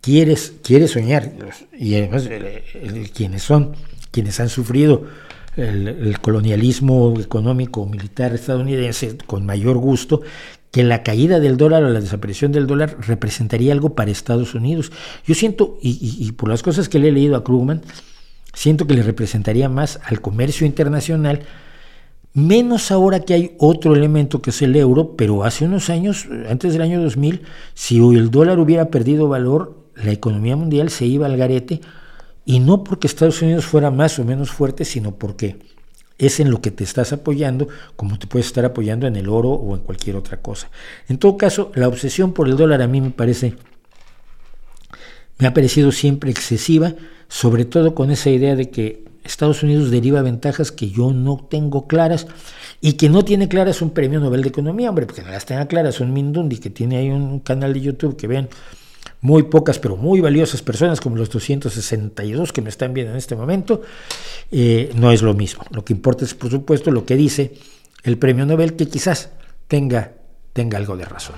quiere, 0.00 0.34
soñar, 0.88 1.30
y 1.78 1.94
además 1.96 2.24
eh, 2.24 2.64
eh, 2.72 3.10
quienes 3.14 3.42
son, 3.42 3.74
quienes 4.10 4.40
han 4.40 4.48
sufrido 4.48 5.04
el, 5.58 6.18
colonialismo 6.20 7.20
económico 7.20 7.84
militar 7.84 8.32
estadounidense 8.34 9.18
con 9.26 9.44
mayor 9.44 9.76
gusto, 9.76 10.22
que 10.70 10.84
la 10.84 11.02
caída 11.02 11.40
del 11.40 11.56
dólar 11.56 11.84
o 11.84 11.88
la 11.88 12.00
desaparición 12.00 12.52
del 12.52 12.66
dólar 12.66 12.96
representaría 13.06 13.72
algo 13.72 13.94
para 13.94 14.10
Estados 14.10 14.54
Unidos. 14.54 14.92
Yo 15.26 15.34
siento, 15.34 15.78
y, 15.80 16.32
por 16.32 16.48
las 16.48 16.62
cosas 16.62 16.88
que 16.88 16.98
le 16.98 17.08
he 17.08 17.12
leído 17.12 17.36
a 17.36 17.44
Krugman, 17.44 17.82
siento 18.52 18.86
que 18.86 18.94
le 18.94 19.02
representaría 19.02 19.68
más 19.68 20.00
al 20.04 20.20
comercio 20.20 20.66
internacional, 20.66 21.42
menos 22.34 22.90
ahora 22.90 23.20
que 23.20 23.34
hay 23.34 23.56
otro 23.58 23.94
elemento 23.94 24.42
que 24.42 24.50
es 24.50 24.62
el 24.62 24.76
euro, 24.76 25.16
pero 25.16 25.44
hace 25.44 25.64
unos 25.64 25.90
años, 25.90 26.26
antes 26.48 26.72
del 26.72 26.82
año 26.82 27.00
2000, 27.02 27.42
si 27.74 27.98
el 27.98 28.30
dólar 28.30 28.58
hubiera 28.58 28.90
perdido 28.90 29.28
valor, 29.28 29.78
la 29.94 30.12
economía 30.12 30.54
mundial 30.54 30.90
se 30.90 31.06
iba 31.06 31.26
al 31.26 31.36
garete 31.36 31.80
y 32.44 32.60
no 32.60 32.84
porque 32.84 33.06
Estados 33.06 33.42
Unidos 33.42 33.66
fuera 33.66 33.90
más 33.90 34.18
o 34.18 34.24
menos 34.24 34.50
fuerte, 34.50 34.84
sino 34.84 35.16
porque 35.16 35.58
es 36.18 36.40
en 36.40 36.50
lo 36.50 36.60
que 36.60 36.70
te 36.70 36.84
estás 36.84 37.12
apoyando, 37.12 37.68
como 37.96 38.18
te 38.18 38.26
puedes 38.26 38.46
estar 38.46 38.64
apoyando 38.64 39.06
en 39.06 39.16
el 39.16 39.28
oro 39.28 39.50
o 39.50 39.74
en 39.74 39.82
cualquier 39.82 40.16
otra 40.16 40.38
cosa. 40.42 40.68
En 41.08 41.18
todo 41.18 41.36
caso, 41.36 41.70
la 41.74 41.88
obsesión 41.88 42.32
por 42.32 42.48
el 42.48 42.56
dólar 42.56 42.82
a 42.82 42.88
mí 42.88 43.00
me 43.00 43.10
parece, 43.10 43.54
me 45.38 45.46
ha 45.46 45.54
parecido 45.54 45.92
siempre 45.92 46.30
excesiva, 46.30 46.94
sobre 47.28 47.64
todo 47.64 47.94
con 47.94 48.10
esa 48.10 48.30
idea 48.30 48.56
de 48.56 48.70
que 48.70 49.04
Estados 49.22 49.62
Unidos 49.62 49.90
deriva 49.90 50.22
ventajas 50.22 50.72
que 50.72 50.90
yo 50.90 51.12
no 51.12 51.36
tengo 51.48 51.86
claras 51.86 52.26
y 52.80 52.94
que 52.94 53.08
no 53.08 53.24
tiene 53.24 53.48
claras 53.48 53.82
un 53.82 53.90
premio 53.90 54.20
Nobel 54.20 54.42
de 54.42 54.48
Economía, 54.48 54.88
hombre, 54.88 55.06
porque 55.06 55.22
no 55.22 55.30
las 55.30 55.46
tenga 55.46 55.68
claras 55.68 56.00
un 56.00 56.12
Mindundi 56.12 56.58
que 56.58 56.70
tiene 56.70 56.96
ahí 56.96 57.10
un 57.10 57.40
canal 57.40 57.74
de 57.74 57.80
YouTube 57.80 58.16
que 58.16 58.26
ven 58.26 58.48
muy 59.20 59.44
pocas 59.44 59.78
pero 59.78 59.96
muy 59.96 60.20
valiosas 60.20 60.62
personas, 60.62 61.00
como 61.00 61.16
los 61.16 61.30
262 61.30 62.52
que 62.52 62.62
me 62.62 62.68
están 62.68 62.94
viendo 62.94 63.12
en 63.12 63.18
este 63.18 63.36
momento, 63.36 63.82
eh, 64.50 64.90
no 64.94 65.10
es 65.10 65.22
lo 65.22 65.34
mismo. 65.34 65.64
Lo 65.70 65.84
que 65.84 65.92
importa 65.92 66.24
es, 66.24 66.34
por 66.34 66.50
supuesto, 66.50 66.90
lo 66.90 67.04
que 67.04 67.16
dice 67.16 67.54
el 68.04 68.18
premio 68.18 68.46
Nobel, 68.46 68.74
que 68.74 68.86
quizás 68.86 69.30
tenga, 69.66 70.12
tenga 70.52 70.78
algo 70.78 70.96
de 70.96 71.04
razón. 71.04 71.36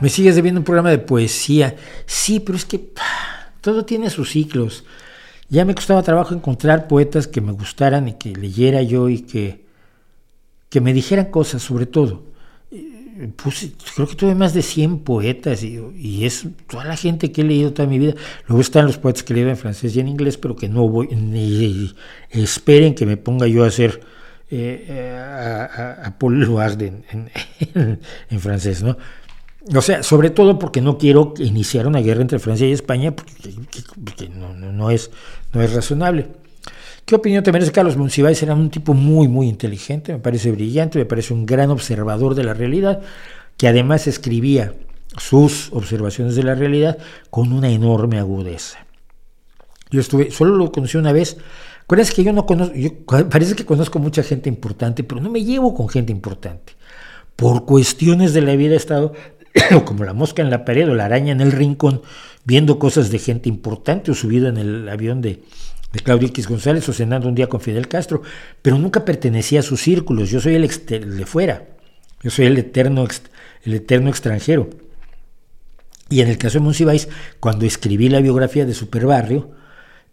Me 0.00 0.08
sigues 0.08 0.34
debiendo 0.34 0.60
un 0.60 0.64
programa 0.64 0.90
de 0.90 0.98
poesía. 0.98 1.76
Sí, 2.06 2.40
pero 2.40 2.56
es 2.56 2.64
que 2.64 2.92
todo 3.60 3.84
tiene 3.84 4.08
sus 4.08 4.30
ciclos. 4.30 4.84
Ya 5.50 5.64
me 5.64 5.74
costaba 5.74 6.02
trabajo 6.02 6.34
encontrar 6.34 6.88
poetas 6.88 7.26
que 7.26 7.40
me 7.42 7.52
gustaran 7.52 8.08
y 8.08 8.14
que 8.14 8.34
leyera 8.34 8.82
yo 8.82 9.08
y 9.08 9.20
que 9.20 9.66
que 10.70 10.80
me 10.80 10.94
dijeran 10.94 11.26
cosas 11.26 11.62
sobre 11.62 11.84
todo. 11.84 12.22
Eh, 12.70 13.30
creo 13.94 14.08
que 14.08 14.14
tuve 14.14 14.34
más 14.34 14.54
de 14.54 14.62
100 14.62 15.00
poetas 15.00 15.62
y, 15.62 16.24
es 16.24 16.46
toda 16.68 16.84
la 16.84 16.96
gente 16.96 17.32
que 17.32 17.42
he 17.42 17.44
leído 17.44 17.72
toda 17.74 17.88
mi 17.88 17.98
vida. 17.98 18.14
Luego 18.46 18.62
están 18.62 18.86
los 18.86 18.96
poetas 18.96 19.22
que 19.24 19.34
leo 19.34 19.48
en 19.48 19.56
francés 19.58 19.94
y 19.94 20.00
en 20.00 20.08
inglés, 20.08 20.38
pero 20.38 20.56
que 20.56 20.68
no 20.68 20.88
voy, 20.88 21.08
ni 21.08 21.92
esperen 22.30 22.94
que 22.94 23.04
me 23.04 23.18
ponga 23.18 23.46
yo 23.46 23.64
a 23.64 23.66
hacer 23.66 24.00
eh, 24.52 24.86
eh, 24.88 25.16
a, 25.16 26.16
Paul 26.18 26.42
en, 28.30 28.40
francés, 28.40 28.82
¿no? 28.82 28.96
O 29.74 29.82
sea, 29.82 30.02
sobre 30.02 30.30
todo 30.30 30.58
porque 30.58 30.80
no 30.80 30.98
quiero 30.98 31.34
iniciar 31.38 31.86
una 31.86 32.00
guerra 32.00 32.22
entre 32.22 32.38
Francia 32.38 32.66
y 32.66 32.72
España, 32.72 33.14
porque, 33.14 34.28
no, 34.28 34.54
no, 34.54 34.90
es, 34.90 35.10
no 35.52 35.62
es 35.62 35.72
razonable. 35.72 36.28
¿Qué 37.04 37.14
opinión 37.14 37.42
te 37.42 37.52
merece 37.52 37.72
Carlos 37.72 37.96
Monsiváis? 37.96 38.42
Era 38.42 38.54
un 38.54 38.70
tipo 38.70 38.94
muy, 38.94 39.28
muy 39.28 39.48
inteligente, 39.48 40.12
me 40.12 40.18
parece 40.18 40.52
brillante, 40.52 40.98
me 40.98 41.06
parece 41.06 41.34
un 41.34 41.46
gran 41.46 41.70
observador 41.70 42.34
de 42.34 42.44
la 42.44 42.54
realidad, 42.54 43.00
que 43.56 43.68
además 43.68 44.06
escribía 44.06 44.74
sus 45.16 45.72
observaciones 45.72 46.36
de 46.36 46.44
la 46.44 46.54
realidad 46.54 46.98
con 47.30 47.52
una 47.52 47.68
enorme 47.68 48.18
agudeza. 48.18 48.86
Yo 49.90 50.00
estuve, 50.00 50.30
solo 50.30 50.54
lo 50.54 50.70
conocí 50.70 50.96
una 50.96 51.12
vez. 51.12 51.36
Acuérdense 51.82 52.14
que 52.14 52.22
yo 52.22 52.32
no 52.32 52.46
conozco, 52.46 52.74
parece 53.28 53.56
que 53.56 53.64
conozco 53.64 53.98
mucha 53.98 54.22
gente 54.22 54.48
importante, 54.48 55.02
pero 55.02 55.20
no 55.20 55.30
me 55.30 55.42
llevo 55.42 55.74
con 55.74 55.88
gente 55.88 56.12
importante. 56.12 56.74
Por 57.34 57.64
cuestiones 57.64 58.32
de 58.32 58.42
la 58.42 58.54
vida 58.54 58.74
he 58.74 58.76
estado 58.76 59.14
como 59.84 60.04
la 60.04 60.12
mosca 60.12 60.42
en 60.42 60.50
la 60.50 60.64
pared 60.64 60.88
o 60.88 60.94
la 60.94 61.06
araña 61.06 61.32
en 61.32 61.40
el 61.40 61.50
rincón, 61.50 62.02
viendo 62.44 62.78
cosas 62.78 63.10
de 63.10 63.18
gente 63.18 63.48
importante 63.48 64.12
o 64.12 64.14
subido 64.14 64.48
en 64.48 64.58
el 64.58 64.88
avión 64.88 65.20
de, 65.20 65.42
de 65.92 66.00
Claudio 66.00 66.28
X 66.28 66.48
González 66.48 66.88
o 66.88 66.92
cenando 66.92 67.28
un 67.28 67.34
día 67.34 67.48
con 67.48 67.60
Fidel 67.60 67.88
Castro, 67.88 68.22
pero 68.62 68.78
nunca 68.78 69.04
pertenecía 69.04 69.60
a 69.60 69.62
sus 69.62 69.80
círculos, 69.80 70.30
yo 70.30 70.40
soy 70.40 70.54
el, 70.54 70.68
de 71.16 71.26
fuera, 71.26 71.66
yo 72.22 72.30
soy 72.30 72.46
el 72.46 72.58
eterno, 72.58 73.06
el 73.64 73.74
eterno 73.74 74.10
extranjero. 74.10 74.70
Y 76.08 76.20
en 76.20 76.28
el 76.28 76.38
caso 76.38 76.58
de 76.58 76.64
Monsiváis, 76.64 77.08
cuando 77.38 77.66
escribí 77.66 78.08
la 78.08 78.20
biografía 78.20 78.66
de 78.66 78.74
Superbarrio, 78.74 79.52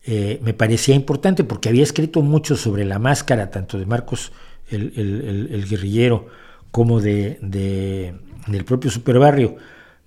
eh, 0.06 0.40
me 0.44 0.54
parecía 0.54 0.96
importante 0.96 1.44
porque 1.44 1.70
había 1.70 1.84
escrito 1.84 2.22
mucho 2.22 2.56
sobre 2.56 2.86
la 2.86 3.00
máscara, 3.00 3.50
tanto 3.52 3.78
de 3.78 3.86
Marcos 3.86 4.32
el, 4.70 5.66
guerrillero 5.70 6.28
como 6.72 7.02
de, 7.02 7.40
del 7.42 8.66
propio 8.66 8.92
Superbarrio, 8.92 9.58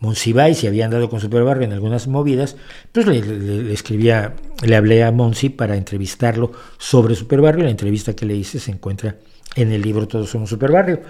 Monsiváis 0.00 0.64
y 0.64 0.66
había 0.66 0.86
andado 0.86 1.08
con 1.08 1.20
Superbarrio 1.20 1.64
en 1.64 1.72
algunas 1.72 2.08
movidas, 2.08 2.56
pues 2.90 3.06
le, 3.06 3.72
escribía, 3.72 4.34
le 4.62 4.76
hablé 4.76 5.04
a 5.04 5.12
Monsi 5.12 5.50
para 5.50 5.76
entrevistarlo 5.76 6.52
sobre 6.78 7.14
Superbarrio. 7.14 7.64
La 7.64 7.70
entrevista 7.70 8.14
que 8.14 8.26
le 8.26 8.34
hice 8.34 8.58
se 8.58 8.72
encuentra 8.72 9.16
en 9.54 9.70
el 9.72 9.82
libro 9.82 10.08
Todos 10.08 10.30
somos 10.30 10.50
Superbarrio. 10.50 11.00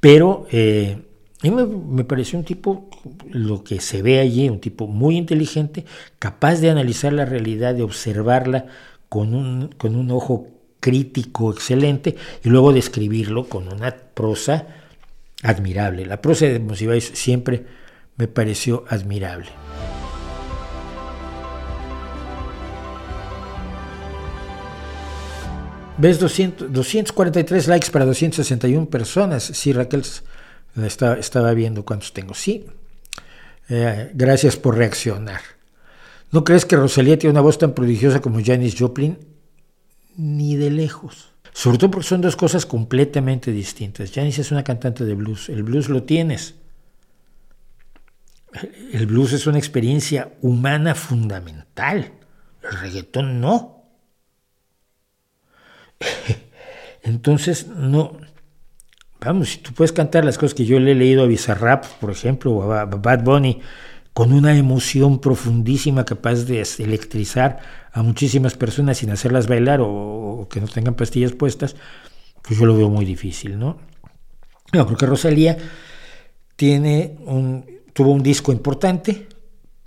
Pero 0.00 0.46
eh, 0.50 0.96
me, 1.42 1.66
me, 1.66 2.04
pareció 2.04 2.38
un 2.38 2.44
tipo, 2.44 2.88
lo 3.30 3.62
que 3.62 3.80
se 3.80 4.02
ve 4.02 4.18
allí, 4.18 4.48
un 4.48 4.60
tipo 4.60 4.86
muy 4.86 5.16
inteligente, 5.16 5.84
capaz 6.18 6.60
de 6.60 6.70
analizar 6.70 7.12
la 7.12 7.24
realidad, 7.24 7.74
de 7.74 7.82
observarla 7.82 8.66
con 9.12 9.34
un, 9.34 10.10
ojo 10.10 10.48
crítico 10.80 11.52
excelente 11.52 12.16
y 12.42 12.48
luego 12.48 12.72
de 12.72 12.78
escribirlo 12.78 13.44
con 13.44 13.70
una 13.70 13.94
prosa 13.94 14.66
admirable. 15.42 16.06
La 16.06 16.22
prosa 16.22 16.46
de 16.46 16.58
Monsiváis 16.58 17.10
siempre 17.12 17.66
me 18.22 18.28
pareció 18.28 18.84
admirable. 18.88 19.48
¿Ves 25.98 26.20
200, 26.20 26.72
243 26.72 27.66
likes 27.66 27.90
para 27.90 28.04
261 28.04 28.88
personas? 28.88 29.42
Sí, 29.42 29.72
Raquel 29.72 30.04
estaba, 30.84 31.14
estaba 31.14 31.52
viendo 31.52 31.84
cuántos 31.84 32.12
tengo. 32.12 32.32
Sí. 32.34 32.64
Eh, 33.68 34.12
gracias 34.14 34.54
por 34.54 34.76
reaccionar. 34.76 35.40
¿No 36.30 36.44
crees 36.44 36.64
que 36.64 36.76
Rosalía 36.76 37.18
tiene 37.18 37.32
una 37.32 37.40
voz 37.40 37.58
tan 37.58 37.74
prodigiosa 37.74 38.20
como 38.20 38.40
Janis 38.40 38.76
Joplin? 38.78 39.18
Ni 40.16 40.54
de 40.54 40.70
lejos. 40.70 41.30
Sobre 41.52 41.78
todo 41.78 41.90
porque 41.90 42.06
son 42.06 42.20
dos 42.20 42.36
cosas 42.36 42.66
completamente 42.66 43.50
distintas. 43.50 44.12
Janis 44.12 44.38
es 44.38 44.52
una 44.52 44.62
cantante 44.62 45.04
de 45.04 45.14
blues. 45.14 45.48
El 45.48 45.64
blues 45.64 45.88
lo 45.88 46.04
tienes. 46.04 46.61
El 48.92 49.06
blues 49.06 49.32
es 49.32 49.46
una 49.46 49.58
experiencia 49.58 50.32
humana 50.42 50.94
fundamental. 50.94 52.12
El 52.62 52.78
reggaetón 52.80 53.40
no. 53.40 53.84
Entonces, 57.02 57.66
no. 57.66 58.18
Vamos, 59.20 59.50
si 59.50 59.58
tú 59.58 59.72
puedes 59.72 59.92
cantar 59.92 60.24
las 60.24 60.36
cosas 60.36 60.54
que 60.54 60.64
yo 60.64 60.80
le 60.80 60.92
he 60.92 60.94
leído 60.94 61.22
a 61.22 61.26
Bizarrap, 61.26 61.84
por 62.00 62.10
ejemplo, 62.10 62.52
o 62.52 62.72
a 62.72 62.84
Bad 62.84 63.22
Bunny, 63.22 63.60
con 64.12 64.32
una 64.32 64.56
emoción 64.56 65.20
profundísima 65.20 66.04
capaz 66.04 66.44
de 66.44 66.62
electrizar 66.78 67.60
a 67.92 68.02
muchísimas 68.02 68.54
personas 68.54 68.98
sin 68.98 69.10
hacerlas 69.10 69.46
bailar 69.46 69.80
o, 69.82 70.48
que 70.50 70.60
no 70.60 70.68
tengan 70.68 70.94
pastillas 70.94 71.32
puestas, 71.32 71.76
pues 72.42 72.58
yo 72.58 72.66
lo 72.66 72.76
veo 72.76 72.90
muy 72.90 73.04
difícil, 73.04 73.58
¿no? 73.58 73.78
No, 74.72 74.86
porque 74.86 75.06
Rosalía 75.06 75.56
tiene 76.56 77.16
un, 77.24 77.64
tuvo 77.92 78.12
un 78.12 78.22
disco 78.22 78.52
importante 78.52 79.28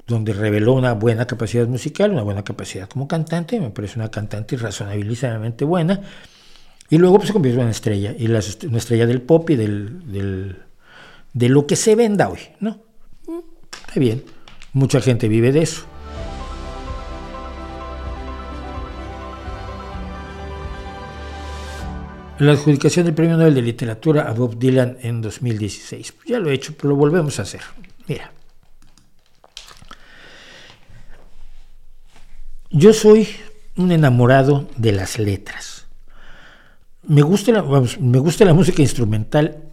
donde 0.08 0.34
reveló 0.34 0.74
una 0.74 0.94
buena 0.94 1.26
capacidad 1.26 1.68
musical, 1.68 2.12
una 2.12 2.22
buena 2.22 2.44
capacidad 2.44 2.88
como 2.88 3.08
cantante, 3.08 3.60
me 3.60 3.72
parece 3.72 4.00
una 4.00 4.12
cantante 4.12 4.56
razonabilísimamente 4.56 5.66
buena, 5.66 6.02
y 6.90 6.98
luego 6.98 7.18
pues, 7.18 7.28
se 7.28 7.34
convirtió 7.34 7.60
en 7.60 7.66
una 7.66 7.72
estrella, 7.72 8.14
y 8.18 8.28
la, 8.28 8.42
una 8.68 8.78
estrella 8.78 9.08
del 9.08 9.22
pop 9.22 9.50
y 9.50 9.56
del, 9.56 10.58
de 11.34 11.50
lo 11.50 11.66
que 11.66 11.76
se 11.76 11.96
venda 11.96 12.30
hoy, 12.30 12.40
¿no? 12.60 12.84
Está 13.88 14.00
bien, 14.00 14.24
mucha 14.74 15.02
gente 15.02 15.28
vive 15.28 15.52
de 15.52 15.64
eso. 15.64 15.86
La 22.38 22.52
adjudicación 22.52 23.06
del 23.06 23.16
Premio 23.16 23.38
Nobel 23.38 23.56
de 23.56 23.62
Literatura 23.62 24.24
a 24.24 24.34
Bob 24.34 24.60
Dylan 24.60 24.98
en 25.02 25.22
2016. 25.22 26.14
ya 26.28 26.38
lo 26.38 26.50
he 26.50 26.54
hecho, 26.54 26.74
pero 26.76 26.90
lo 26.90 26.96
volvemos 26.98 27.40
a 27.40 27.44
hacer. 27.44 27.62
Mira, 28.08 28.32
yo 32.70 32.94
soy 32.94 33.28
un 33.78 33.92
enamorado 33.92 34.68
de 34.78 34.92
las 34.92 35.18
letras. 35.18 35.88
Me 37.04 37.22
gusta, 37.22 37.52
la, 37.52 37.64
me 38.00 38.20
gusta 38.20 38.46
la 38.46 38.54
música 38.54 38.82
instrumental, 38.82 39.64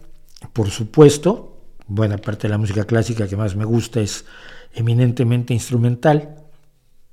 por 0.51 0.69
supuesto. 0.69 1.49
Buena 1.87 2.17
parte 2.17 2.43
de 2.43 2.49
la 2.49 2.57
música 2.57 2.85
clásica 2.85 3.27
que 3.27 3.35
más 3.35 3.55
me 3.55 3.65
gusta 3.65 3.99
es 3.99 4.25
eminentemente 4.73 5.53
instrumental. 5.53 6.43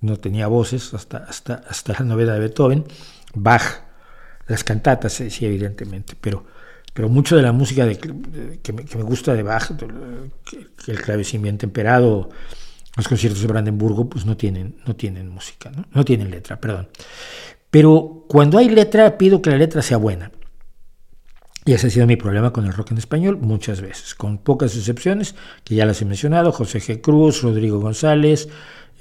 No 0.00 0.16
tenía 0.16 0.46
voces 0.46 0.94
hasta, 0.94 1.18
hasta, 1.18 1.54
hasta 1.68 1.92
la 1.94 2.00
novela 2.00 2.34
de 2.34 2.40
Beethoven. 2.40 2.84
Bach, 3.34 3.82
las 4.46 4.64
cantatas, 4.64 5.12
sí, 5.12 5.46
evidentemente, 5.46 6.16
pero 6.20 6.44
pero 6.92 7.08
mucho 7.08 7.36
de 7.36 7.42
la 7.42 7.52
música 7.52 7.88
que, 7.88 8.72
me, 8.72 9.02
gusta 9.02 9.34
de 9.34 9.42
Bach, 9.42 9.70
el 10.86 11.00
clavecimiento 11.00 11.60
temperado, 11.60 12.30
los 12.96 13.08
conciertos 13.08 13.40
de 13.40 13.48
Brandenburgo, 13.48 14.08
pues 14.08 14.26
no 14.26 14.36
tienen, 14.36 14.76
no 14.86 14.96
tienen 14.96 15.28
música, 15.28 15.70
¿no? 15.70 15.86
no 15.92 16.04
tienen 16.04 16.30
letra, 16.30 16.60
perdón. 16.60 16.88
Pero 17.70 18.24
cuando 18.28 18.58
hay 18.58 18.68
letra, 18.68 19.16
pido 19.16 19.40
que 19.40 19.50
la 19.50 19.56
letra 19.56 19.82
sea 19.82 19.96
buena. 19.96 20.32
Y 21.64 21.72
ese 21.72 21.86
ha 21.86 21.90
sido 21.90 22.06
mi 22.06 22.16
problema 22.16 22.52
con 22.52 22.66
el 22.66 22.72
rock 22.72 22.92
en 22.92 22.98
español 22.98 23.36
muchas 23.36 23.80
veces, 23.80 24.14
con 24.14 24.38
pocas 24.38 24.74
excepciones, 24.76 25.34
que 25.62 25.74
ya 25.74 25.86
las 25.86 26.00
he 26.02 26.04
mencionado, 26.04 26.52
José 26.52 26.80
G. 26.80 27.00
Cruz, 27.00 27.42
Rodrigo 27.42 27.78
González, 27.78 28.48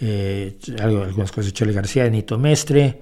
eh, 0.01 0.57
algunas 0.79 1.31
cosas 1.31 1.45
de 1.47 1.51
Chole 1.53 1.73
García, 1.73 2.07
Nito 2.09 2.37
Mestre, 2.37 3.01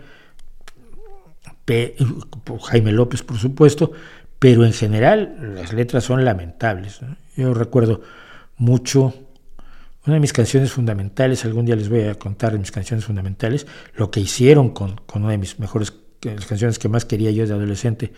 Jaime 2.62 2.92
López, 2.94 3.24
por 3.24 3.38
supuesto, 3.38 3.92
pero 4.40 4.66
en 4.66 4.74
general 4.74 5.56
las 5.56 5.74
letras 5.74 6.04
son 6.04 6.24
lamentables. 6.24 7.00
Yo 7.36 7.54
recuerdo 7.54 8.02
mucho, 8.58 9.14
una 10.06 10.16
de 10.16 10.20
mis 10.20 10.34
canciones 10.34 10.72
fundamentales, 10.72 11.46
algún 11.46 11.66
día 11.66 11.76
les 11.76 11.90
voy 11.90 12.04
a 12.04 12.16
contar 12.16 12.54
de 12.54 12.60
mis 12.60 12.72
canciones 12.72 13.06
fundamentales, 13.06 13.68
lo 13.96 14.12
que 14.12 14.20
hicieron 14.20 14.70
con, 14.72 15.02
una 15.14 15.30
de 15.30 15.38
mis 15.38 15.60
mejores 15.60 15.94
las 16.22 16.46
canciones 16.46 16.80
que 16.80 16.90
más 16.90 17.06
quería 17.06 17.32
yo 17.32 17.46
de 17.46 17.54
adolescente, 17.54 18.12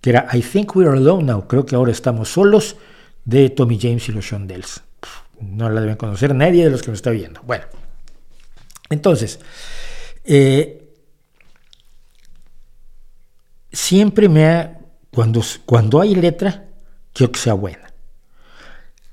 que 0.00 0.10
era 0.10 0.28
I 0.32 0.42
Think 0.42 0.76
We're 0.76 0.90
Alone 0.92 1.24
Now, 1.24 1.48
creo 1.48 1.64
que 1.66 1.74
ahora 1.74 1.90
estamos 1.90 2.28
solos, 2.28 2.76
de 3.24 3.50
Tommy 3.50 3.78
James 3.78 4.08
y 4.08 4.12
los 4.12 4.24
Shondells. 4.24 4.82
No 5.40 5.68
la 5.68 5.82
deben 5.82 5.96
conocer 5.96 6.34
nadie 6.34 6.64
de 6.64 6.70
los 6.70 6.82
que 6.82 6.90
me 6.90 6.96
está 6.96 7.10
viendo. 7.10 7.42
Bueno, 7.42 7.64
entonces, 8.88 9.38
eh, 10.24 10.88
siempre 13.70 14.28
me 14.28 14.46
ha 14.46 14.77
cuando, 15.10 15.42
cuando 15.64 16.00
hay 16.00 16.14
letra, 16.14 16.68
quiero 17.12 17.32
que 17.32 17.40
sea 17.40 17.54
buena. 17.54 17.88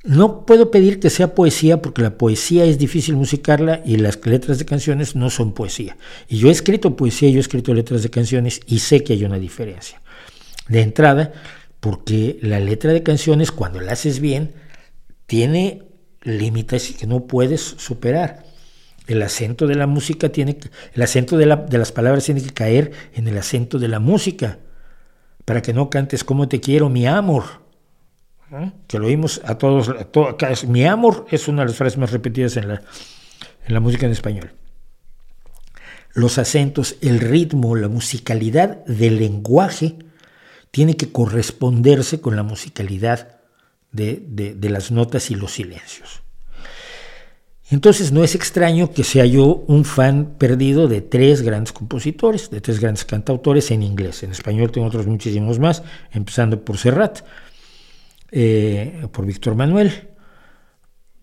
No 0.04 0.46
puedo 0.46 0.70
pedir 0.70 1.00
que 1.00 1.10
sea 1.10 1.34
poesía 1.34 1.82
porque 1.82 2.04
la 2.04 2.16
poesía 2.16 2.66
es 2.66 2.78
difícil 2.78 3.16
musicarla 3.16 3.82
y 3.84 3.98
las 3.98 4.24
letras 4.24 4.60
de 4.60 4.66
canciones 4.66 5.16
no 5.16 5.32
son 5.32 5.54
poesía. 5.54 5.98
Y 6.30 6.38
yo 6.38 6.50
he 6.50 6.52
escrito 6.52 6.96
poesía, 6.96 7.30
yo 7.30 7.38
he 7.38 7.42
escrito 7.42 7.74
letras 7.74 8.04
de 8.04 8.12
canciones 8.12 8.62
y 8.68 8.80
sé 8.80 9.04
que 9.04 9.14
hay 9.14 9.26
una 9.26 9.40
diferencia. 9.40 10.02
De 10.68 10.82
entrada, 10.82 11.34
porque 11.80 12.38
la 12.44 12.60
letra 12.60 12.94
de 12.94 13.02
canciones, 13.02 13.52
cuando 13.52 13.82
la 13.82 13.94
haces 13.94 14.20
bien, 14.20 14.54
tiene 15.26 15.82
límites 16.22 16.96
que 17.00 17.08
no 17.08 17.26
puedes 17.26 17.62
superar. 17.62 18.46
El 19.08 19.24
acento 19.24 19.66
de 19.66 19.76
la 19.76 19.88
música 19.88 20.30
tiene, 20.30 20.60
el 20.94 21.02
acento 21.02 21.36
de 21.36 21.48
las 21.48 21.92
palabras 21.92 22.26
tiene 22.26 22.44
que 22.44 22.54
caer 22.54 22.92
en 23.16 23.28
el 23.28 23.38
acento 23.40 23.80
de 23.80 23.88
la 23.88 24.00
música 24.00 24.60
para 25.46 25.62
que 25.62 25.74
no 25.74 25.90
cantes 25.90 26.24
como 26.24 26.48
te 26.48 26.60
quiero, 26.60 26.90
mi 26.90 27.08
amor. 27.08 27.64
¿Eh? 28.52 28.72
Que 28.88 29.00
lo 29.00 29.08
oímos 29.08 29.42
a 29.46 29.58
todos, 29.58 29.90
mi 30.68 30.86
amor 30.86 31.26
es 31.32 31.48
una 31.48 31.62
de 31.62 31.68
las 31.70 31.78
frases 31.78 31.98
más 31.98 32.12
repetidas 32.12 32.58
en 32.58 32.68
la 33.68 33.80
música 33.80 34.06
en 34.06 34.12
español. 34.12 34.52
Los 36.14 36.38
acentos, 36.38 36.96
el 37.02 37.20
ritmo, 37.20 37.76
la 37.76 37.90
musicalidad 37.90 38.86
del 38.86 39.18
lenguaje 39.20 39.98
tiene 40.72 40.96
que 40.96 41.12
corresponderse 41.12 42.22
con 42.22 42.36
la 42.36 42.44
musicalidad 42.44 43.40
de 43.92 44.70
las 44.70 44.92
notas 44.92 45.32
y 45.32 45.36
los 45.36 45.54
silencios. 45.54 46.25
Entonces 47.72 48.12
no 48.12 48.24
es 48.24 48.36
extraño 48.36 48.92
que 48.92 49.04
sea 49.04 49.26
yo 49.26 49.64
un 49.68 49.86
fan 49.86 50.36
perdido 50.38 50.88
de 50.88 51.02
tres 51.02 51.42
grandes 51.42 51.74
compositores, 51.74 52.52
de 52.52 52.62
tres 52.62 52.80
grandes 52.80 53.06
cantautores 53.06 53.72
en 53.72 53.82
inglés. 53.82 54.22
En 54.22 54.32
español 54.32 54.72
tengo 54.72 54.88
otros 54.88 55.08
muchísimos 55.08 55.58
más, 55.58 55.82
empezando 56.12 56.64
por 56.64 56.78
Serrat, 56.78 57.22
eh, 58.32 59.08
por 59.12 59.26
Víctor 59.26 59.56
Manuel, 59.56 60.10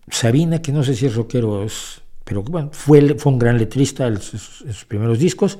Sabina, 0.09 0.61
que 0.61 0.73
no 0.73 0.83
sé 0.83 0.95
si 0.95 1.05
es 1.05 1.15
rockero, 1.15 1.65
pero 2.25 2.43
bueno, 2.43 2.71
fue, 2.73 3.15
fue 3.17 3.31
un 3.31 3.39
gran 3.39 3.57
letrista 3.57 4.07
en 4.07 4.19
sus 4.19 4.85
primeros 4.85 5.19
discos, 5.19 5.59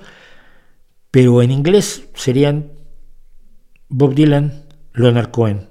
pero 1.09 1.41
en 1.41 1.51
inglés 1.51 2.09
serían 2.13 2.73
Bob 3.87 4.15
Dylan, 4.15 4.65
Leonard 4.93 5.31
Cohen 5.31 5.69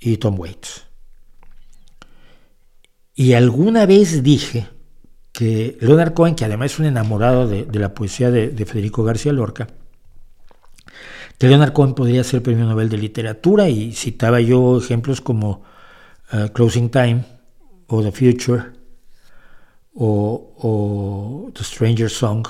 y 0.00 0.16
Tom 0.16 0.40
Waits. 0.40 0.87
Y 3.18 3.32
alguna 3.32 3.84
vez 3.84 4.22
dije 4.22 4.68
que 5.32 5.76
Leonard 5.80 6.14
Cohen, 6.14 6.36
que 6.36 6.44
además 6.44 6.70
es 6.70 6.78
un 6.78 6.86
enamorado 6.86 7.48
de, 7.48 7.66
la 7.72 7.92
poesía 7.92 8.30
de, 8.30 8.64
Federico 8.64 9.02
García 9.02 9.32
Lorca, 9.32 9.66
que 11.36 11.48
Leonard 11.48 11.72
Cohen 11.72 11.94
podría 11.94 12.22
ser 12.22 12.44
premio 12.44 12.64
Nobel 12.64 12.88
de 12.88 12.96
Literatura 12.96 13.68
y 13.68 13.90
citaba 13.90 14.40
yo 14.40 14.78
ejemplos 14.78 15.20
como 15.20 15.64
uh, 16.32 16.46
Closing 16.52 16.90
Time 16.90 17.24
o 17.88 18.04
The 18.04 18.12
Future 18.12 18.66
o, 19.96 21.50
The 21.52 21.64
Stranger 21.64 22.10
Song 22.10 22.46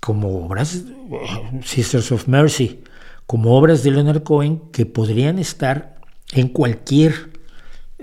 como 0.00 0.46
obras, 0.46 0.82
Sisters 1.64 2.10
of 2.10 2.26
Mercy, 2.26 2.82
como 3.28 3.56
obras 3.56 3.84
de 3.84 3.92
Leonard 3.92 4.24
Cohen 4.24 4.62
que 4.72 4.84
podrían 4.84 5.38
estar 5.38 6.00
en 6.32 6.48
cualquier 6.48 7.31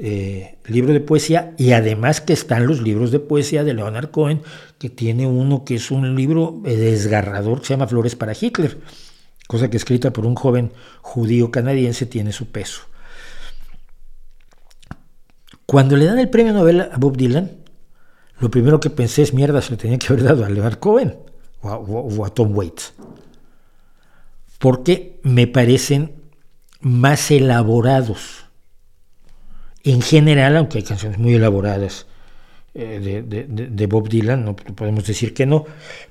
eh, 0.01 0.57
libro 0.65 0.93
de 0.93 1.01
poesía 1.01 1.53
y 1.57 1.73
además 1.73 2.21
que 2.21 2.33
están 2.33 2.67
los 2.67 2.81
libros 2.81 3.11
de 3.11 3.19
poesía 3.19 3.65
de 3.65 3.73
Leonard 3.73 4.11
Cohen, 4.11 4.41
que 4.77 4.89
tiene 4.89 5.27
uno 5.27 5.65
que 5.65 5.75
es 5.75 5.91
un 5.91 6.15
libro 6.15 6.61
desgarrador 6.63 7.59
que 7.59 7.67
se 7.67 7.73
llama 7.73 7.87
Flores 7.87 8.15
para 8.15 8.33
Hitler, 8.39 8.79
cosa 9.47 9.69
que 9.69 9.77
escrita 9.77 10.13
por 10.13 10.25
un 10.25 10.35
joven 10.35 10.71
judío 11.01 11.51
canadiense 11.51 12.05
tiene 12.05 12.31
su 12.31 12.47
peso. 12.47 12.83
Cuando 15.65 15.97
le 15.97 16.05
dan 16.05 16.19
el 16.19 16.29
premio 16.29 16.53
Nobel 16.53 16.81
a 16.81 16.97
Bob 16.97 17.17
Dylan, 17.17 17.51
lo 18.39 18.49
primero 18.49 18.79
que 18.79 18.89
pensé 18.89 19.21
es 19.21 19.33
mierda, 19.33 19.61
se 19.61 19.71
le 19.71 19.77
tenía 19.77 19.99
que 19.99 20.07
haber 20.07 20.23
dado 20.23 20.45
a 20.45 20.49
Leonard 20.49 20.79
Cohen 20.79 21.17
o 21.61 22.25
a 22.25 22.29
Tom 22.29 22.55
Waits, 22.55 22.93
porque 24.59 25.19
me 25.23 25.45
parecen 25.45 26.15
más 26.79 27.31
elaborados 27.31 28.48
en 29.83 30.01
general, 30.01 30.57
aunque 30.57 30.79
hay 30.79 30.83
canciones 30.83 31.17
muy 31.17 31.35
elaboradas 31.35 32.05
eh, 32.73 33.23
de, 33.25 33.87
Bob 33.87 34.09
Dylan, 34.09 34.45
no 34.45 34.55
podemos 34.55 35.05
decir 35.05 35.33
que 35.33 35.45
no, 35.45 35.65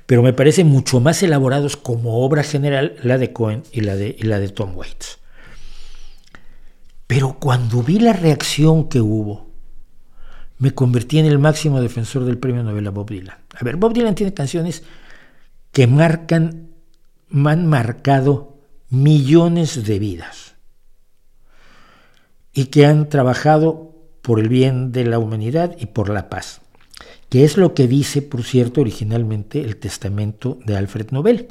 pero 0.07 0.23
me 0.23 0.32
parece 0.32 0.65
mucho 0.65 1.01
más 1.01 1.23
elaborados 1.23 1.77
como 1.77 2.24
obra 2.24 2.43
general 2.43 2.97
la 3.03 3.19
de 3.19 3.32
Cohen 3.32 3.62
y 3.73 3.82
la 3.82 3.95
de, 3.95 4.16
la 4.20 4.39
de 4.40 4.49
Tom 4.49 4.77
Waits. 4.77 5.19
Pero 7.07 7.39
cuando 7.39 7.82
vi 7.82 8.01
la 8.01 8.12
reacción 8.12 8.89
que 8.89 9.01
hubo, 9.01 9.49
me 10.59 10.73
convertí 10.73 11.19
en 11.19 11.27
el 11.27 11.39
máximo 11.39 11.81
defensor 11.81 12.24
del 12.24 12.39
premio 12.39 12.62
Nobel 12.62 12.86
a 12.86 12.90
Bob 12.90 13.09
Dylan. 13.09 13.39
A 13.55 13.65
ver, 13.65 13.77
Bob 13.77 13.93
Dylan 13.93 14.15
tiene 14.15 14.35
canciones 14.35 14.82
que 15.73 15.86
marcan, 15.86 16.70
han 17.32 17.66
marcado 17.66 18.59
millones 18.90 19.86
de 19.86 19.99
vidas 19.99 20.48
y 22.59 22.65
que 22.67 22.87
han 22.87 23.09
trabajado 23.09 23.95
por 24.21 24.41
el 24.41 24.49
bien 24.49 24.91
de 24.91 25.05
la 25.05 25.21
humanidad 25.21 25.77
y 25.79 25.87
por 25.87 26.09
la 26.09 26.29
paz, 26.29 26.61
que 27.29 27.45
es 27.45 27.57
lo 27.57 27.73
que 27.73 27.87
dice, 27.87 28.21
por 28.21 28.43
cierto, 28.43 28.81
originalmente 28.81 29.61
el 29.61 29.77
testamento 29.77 30.59
de 30.67 30.77
Alfred 30.77 31.13
Nobel. 31.13 31.47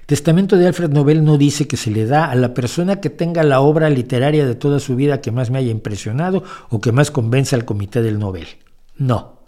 El 0.00 0.06
testamento 0.06 0.56
de 0.56 0.66
Alfred 0.66 0.90
Nobel 0.90 1.24
no 1.24 1.38
dice 1.38 1.68
que 1.68 1.76
se 1.76 1.92
le 1.92 2.06
da 2.06 2.24
a 2.24 2.34
la 2.34 2.54
persona 2.54 3.00
que 3.00 3.08
tenga 3.08 3.44
la 3.44 3.60
obra 3.60 3.88
literaria 3.88 4.44
de 4.44 4.56
toda 4.56 4.80
su 4.80 4.96
vida 4.96 5.20
que 5.20 5.30
más 5.30 5.50
me 5.50 5.58
haya 5.58 5.70
impresionado 5.70 6.42
o 6.68 6.80
que 6.80 6.90
más 6.90 7.12
convenza 7.12 7.54
al 7.54 7.64
comité 7.64 8.02
del 8.02 8.18
Nobel. 8.18 8.48
No. 8.96 9.42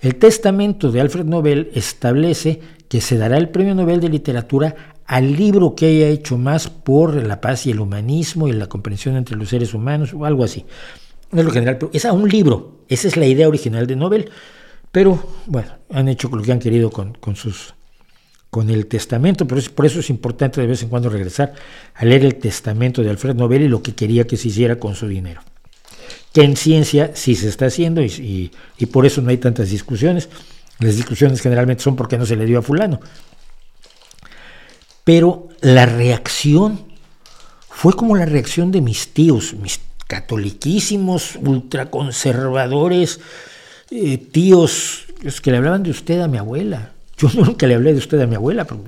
El 0.00 0.14
testamento 0.14 0.92
de 0.92 1.00
Alfred 1.00 1.24
Nobel 1.24 1.72
establece 1.74 2.60
que 2.88 3.00
se 3.00 3.18
dará 3.18 3.38
el 3.38 3.48
premio 3.48 3.74
Nobel 3.74 3.98
de 3.98 4.08
Literatura 4.08 4.76
al 5.08 5.34
libro 5.34 5.74
que 5.74 5.86
haya 5.86 6.08
hecho 6.08 6.36
más 6.36 6.68
por 6.68 7.14
la 7.14 7.40
paz 7.40 7.66
y 7.66 7.70
el 7.70 7.80
humanismo 7.80 8.46
y 8.46 8.52
la 8.52 8.66
comprensión 8.66 9.16
entre 9.16 9.36
los 9.36 9.48
seres 9.48 9.72
humanos 9.72 10.12
o 10.12 10.26
algo 10.26 10.44
así. 10.44 10.66
No 11.32 11.40
es 11.40 11.46
lo 11.46 11.50
general, 11.50 11.78
pero 11.78 11.90
es 11.94 12.04
a 12.04 12.12
un 12.12 12.28
libro. 12.28 12.82
Esa 12.88 13.08
es 13.08 13.16
la 13.16 13.24
idea 13.24 13.48
original 13.48 13.86
de 13.86 13.96
Nobel. 13.96 14.30
Pero 14.92 15.18
bueno, 15.46 15.70
han 15.90 16.08
hecho 16.08 16.28
lo 16.28 16.42
que 16.42 16.52
han 16.52 16.58
querido 16.58 16.90
con, 16.90 17.16
sus 17.36 17.74
con 18.50 18.68
el 18.68 18.86
testamento, 18.86 19.46
pero 19.46 19.62
por 19.74 19.86
eso 19.86 20.00
es 20.00 20.10
importante 20.10 20.60
de 20.60 20.66
vez 20.66 20.82
en 20.82 20.90
cuando 20.90 21.08
regresar 21.08 21.54
a 21.94 22.04
leer 22.04 22.26
el 22.26 22.34
testamento 22.34 23.02
de 23.02 23.08
Alfred 23.08 23.34
Nobel 23.34 23.62
y 23.62 23.68
lo 23.68 23.82
que 23.82 23.94
quería 23.94 24.26
que 24.26 24.36
se 24.36 24.48
hiciera 24.48 24.78
con 24.78 24.94
su 24.94 25.08
dinero. 25.08 25.40
Que 26.34 26.42
en 26.42 26.54
ciencia 26.54 27.12
sí 27.14 27.34
se 27.34 27.48
está 27.48 27.66
haciendo 27.66 28.02
y, 28.02 28.52
y 28.76 28.86
por 28.86 29.06
eso 29.06 29.22
no 29.22 29.30
hay 29.30 29.38
tantas 29.38 29.70
discusiones. 29.70 30.28
Las 30.80 30.96
discusiones 30.96 31.40
generalmente 31.40 31.82
son 31.82 31.96
porque 31.96 32.18
no 32.18 32.26
se 32.26 32.36
le 32.36 32.44
dio 32.44 32.58
a 32.58 32.62
fulano 32.62 33.00
pero 35.08 35.48
la 35.62 35.86
reacción 35.86 36.80
fue 37.70 37.94
como 37.94 38.14
la 38.14 38.26
reacción 38.26 38.70
de 38.70 38.82
mis 38.82 39.14
tíos, 39.14 39.54
mis 39.54 39.80
catoliquísimos, 40.06 41.36
ultraconservadores, 41.36 43.18
eh, 43.90 44.18
tíos 44.18 45.06
que 45.42 45.50
le 45.50 45.56
hablaban 45.56 45.82
de 45.82 45.92
usted 45.92 46.20
a 46.20 46.28
mi 46.28 46.36
abuela. 46.36 46.92
Yo 47.16 47.30
nunca 47.34 47.66
le 47.66 47.76
hablé 47.76 47.94
de 47.94 48.00
usted 48.00 48.20
a 48.20 48.26
mi 48.26 48.34
abuela, 48.34 48.66
pero 48.66 48.84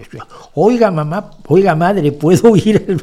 oiga 0.52 0.90
mamá, 0.90 1.30
oiga 1.46 1.74
madre, 1.74 2.12
¿puedo 2.12 2.54
ir? 2.54 3.02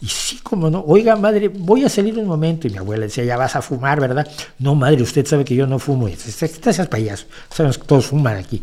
Y 0.00 0.06
sí, 0.06 0.38
como 0.40 0.70
no, 0.70 0.84
oiga 0.86 1.16
madre, 1.16 1.48
voy 1.48 1.82
a 1.82 1.88
salir 1.88 2.16
un 2.16 2.28
momento. 2.28 2.68
Y 2.68 2.70
mi 2.70 2.78
abuela 2.78 3.06
decía, 3.06 3.24
ya 3.24 3.36
vas 3.36 3.56
a 3.56 3.62
fumar, 3.62 4.00
¿verdad? 4.00 4.28
No, 4.60 4.76
madre, 4.76 5.02
usted 5.02 5.26
sabe 5.26 5.44
que 5.44 5.56
yo 5.56 5.66
no 5.66 5.80
fumo. 5.80 6.06
Estás 6.06 6.86
payaso, 6.86 7.26
sabemos 7.52 7.78
que 7.78 7.84
todos 7.84 8.06
fuman 8.06 8.36
aquí. 8.36 8.62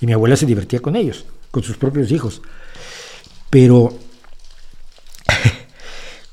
Y 0.00 0.06
mi 0.06 0.12
abuela 0.12 0.36
se 0.36 0.46
divertía 0.46 0.78
con 0.78 0.94
ellos, 0.94 1.24
con 1.50 1.64
sus 1.64 1.76
propios 1.76 2.12
hijos. 2.12 2.40
Pero 3.52 3.92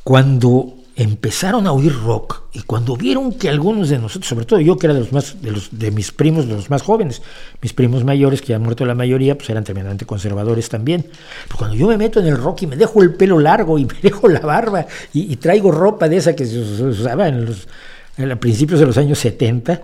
cuando 0.06 0.76
empezaron 0.96 1.68
a 1.68 1.74
oír 1.74 1.94
rock 1.94 2.44
y 2.54 2.62
cuando 2.62 2.96
vieron 2.96 3.34
que 3.34 3.50
algunos 3.50 3.90
de 3.90 4.00
nosotros, 4.00 4.30
sobre 4.30 4.46
todo 4.46 4.62
yo 4.62 4.78
que 4.78 4.88
era 4.88 4.94
de 4.94 5.02
los 5.02 5.12
más 5.12 5.42
de, 5.42 5.52
los, 5.52 5.78
de 5.78 5.92
mis 5.92 6.14
primos, 6.14 6.48
de 6.48 6.54
los 6.54 6.70
más 6.70 6.82
jóvenes, 6.82 7.22
mis 7.62 7.74
primos 7.74 8.06
mayores 8.06 8.40
que 8.40 8.48
ya 8.48 8.56
han 8.56 8.62
muerto 8.62 8.86
la 8.86 8.96
mayoría, 8.96 9.38
pues 9.38 9.50
eran 9.50 9.66
tremendamente 9.66 10.06
conservadores 10.06 10.70
también. 10.70 11.06
Pero 11.44 11.58
cuando 11.58 11.76
yo 11.76 11.88
me 11.88 11.98
meto 11.98 12.22
en 12.22 12.28
el 12.28 12.38
rock 12.38 12.62
y 12.62 12.68
me 12.68 12.78
dejo 12.78 13.04
el 13.04 13.14
pelo 13.14 13.38
largo 13.38 13.78
y 13.78 13.84
me 13.86 13.96
dejo 14.02 14.30
la 14.30 14.40
barba 14.40 14.88
y, 15.12 15.36
traigo 15.36 15.74
ropa 15.74 16.08
de 16.08 16.16
esa 16.16 16.38
que 16.38 16.46
se 16.46 16.58
usaba 16.58 17.28
en 17.28 17.46
los 17.46 17.68
a 18.18 18.36
principios 18.38 18.80
de 18.80 18.86
los 18.86 18.98
años 18.98 19.20
70, 19.20 19.82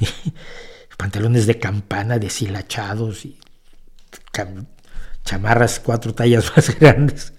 pantalones 0.96 1.46
de 1.46 1.60
campana 1.60 2.18
deshilachados 2.18 3.24
y 3.24 3.38
chamarras 5.30 5.78
cuatro 5.78 6.12
tallas 6.12 6.52
más 6.56 6.76
grandes. 6.78 7.32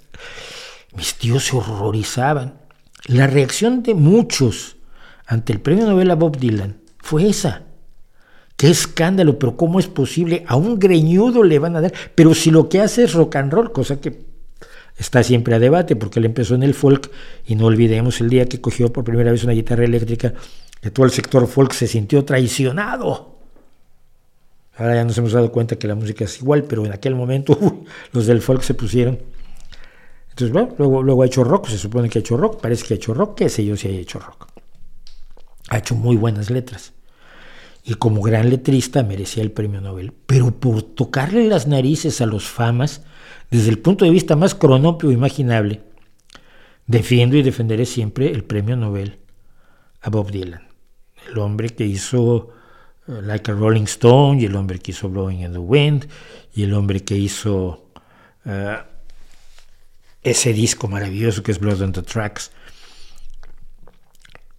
Mis 0.95 1.15
tíos 1.15 1.45
se 1.45 1.57
horrorizaban. 1.57 2.61
La 3.07 3.27
reacción 3.27 3.83
de 3.83 3.95
muchos 3.95 4.77
ante 5.25 5.51
el 5.51 5.59
premio 5.59 5.85
Nobel 5.85 6.15
Bob 6.15 6.37
Dylan 6.37 6.79
fue 6.99 7.27
esa. 7.27 7.63
Qué 8.55 8.69
escándalo, 8.69 9.39
pero 9.39 9.57
¿cómo 9.57 9.79
es 9.79 9.87
posible? 9.87 10.45
A 10.47 10.55
un 10.55 10.79
greñudo 10.79 11.43
le 11.43 11.59
van 11.59 11.75
a 11.75 11.81
dar. 11.81 11.93
Pero 12.15 12.33
si 12.33 12.51
lo 12.51 12.69
que 12.69 12.79
hace 12.79 13.03
es 13.03 13.13
rock 13.13 13.35
and 13.37 13.51
roll, 13.51 13.71
cosa 13.71 13.99
que 13.99 14.25
está 14.97 15.23
siempre 15.23 15.55
a 15.55 15.59
debate, 15.59 15.95
porque 15.95 16.19
él 16.19 16.25
empezó 16.25 16.55
en 16.55 16.63
el 16.63 16.73
folk, 16.73 17.11
y 17.45 17.55
no 17.55 17.65
olvidemos 17.65 18.21
el 18.21 18.29
día 18.29 18.45
que 18.45 18.61
cogió 18.61 18.93
por 18.93 19.03
primera 19.03 19.31
vez 19.31 19.43
una 19.43 19.53
guitarra 19.53 19.83
eléctrica, 19.83 20.33
que 20.79 20.91
todo 20.91 21.05
el 21.05 21.11
sector 21.11 21.47
folk 21.47 21.73
se 21.73 21.87
sintió 21.87 22.23
traicionado. 22.23 23.40
Ahora 24.81 24.95
ya 24.95 25.03
nos 25.03 25.15
hemos 25.19 25.31
dado 25.31 25.51
cuenta 25.51 25.75
que 25.75 25.87
la 25.87 25.93
música 25.93 26.25
es 26.25 26.41
igual, 26.41 26.63
pero 26.63 26.83
en 26.83 26.91
aquel 26.91 27.13
momento 27.13 27.55
los 28.13 28.25
del 28.25 28.41
folk 28.41 28.63
se 28.63 28.73
pusieron. 28.73 29.19
Entonces, 30.29 30.51
bueno, 30.51 30.73
luego, 30.79 31.03
luego 31.03 31.21
ha 31.21 31.27
hecho 31.27 31.43
rock, 31.43 31.67
se 31.67 31.77
supone 31.77 32.09
que 32.09 32.17
ha 32.17 32.21
hecho 32.21 32.35
rock, 32.35 32.59
parece 32.59 32.87
que 32.87 32.95
ha 32.95 32.97
hecho 32.97 33.13
rock, 33.13 33.37
qué 33.37 33.49
sé 33.49 33.63
yo 33.63 33.77
si 33.77 33.89
ha 33.89 33.91
hecho 33.91 34.17
rock. 34.17 34.47
Ha 35.69 35.77
hecho 35.77 35.93
muy 35.93 36.15
buenas 36.15 36.49
letras. 36.49 36.93
Y 37.83 37.93
como 37.93 38.23
gran 38.23 38.49
letrista 38.49 39.03
merecía 39.03 39.43
el 39.43 39.51
premio 39.51 39.81
Nobel. 39.81 40.13
Pero 40.25 40.49
por 40.49 40.81
tocarle 40.81 41.47
las 41.47 41.67
narices 41.67 42.19
a 42.19 42.25
los 42.25 42.49
famas, 42.49 43.03
desde 43.51 43.69
el 43.69 43.77
punto 43.77 44.03
de 44.03 44.09
vista 44.09 44.35
más 44.35 44.55
cronopio 44.55 45.11
imaginable, 45.11 45.83
defiendo 46.87 47.37
y 47.37 47.43
defenderé 47.43 47.85
siempre 47.85 48.31
el 48.31 48.43
premio 48.43 48.75
Nobel 48.75 49.19
a 50.01 50.09
Bob 50.09 50.31
Dylan. 50.31 50.69
El 51.29 51.37
hombre 51.37 51.69
que 51.69 51.85
hizo 51.85 52.49
Like 53.19 53.51
a 53.51 53.53
Rolling 53.53 53.83
Stone 53.83 54.41
y 54.41 54.45
el 54.45 54.55
hombre 54.55 54.79
que 54.79 54.91
hizo 54.91 55.09
Blowing 55.09 55.41
in 55.41 55.51
the 55.51 55.59
Wind 55.59 56.07
y 56.53 56.63
el 56.63 56.73
hombre 56.73 57.03
que 57.03 57.17
hizo 57.17 57.91
eh, 58.45 58.77
ese 60.23 60.53
disco 60.53 60.87
maravilloso 60.87 61.43
que 61.43 61.51
es 61.51 61.59
Blood 61.59 61.81
on 61.81 61.91
the 61.91 62.03
Tracks. 62.03 62.51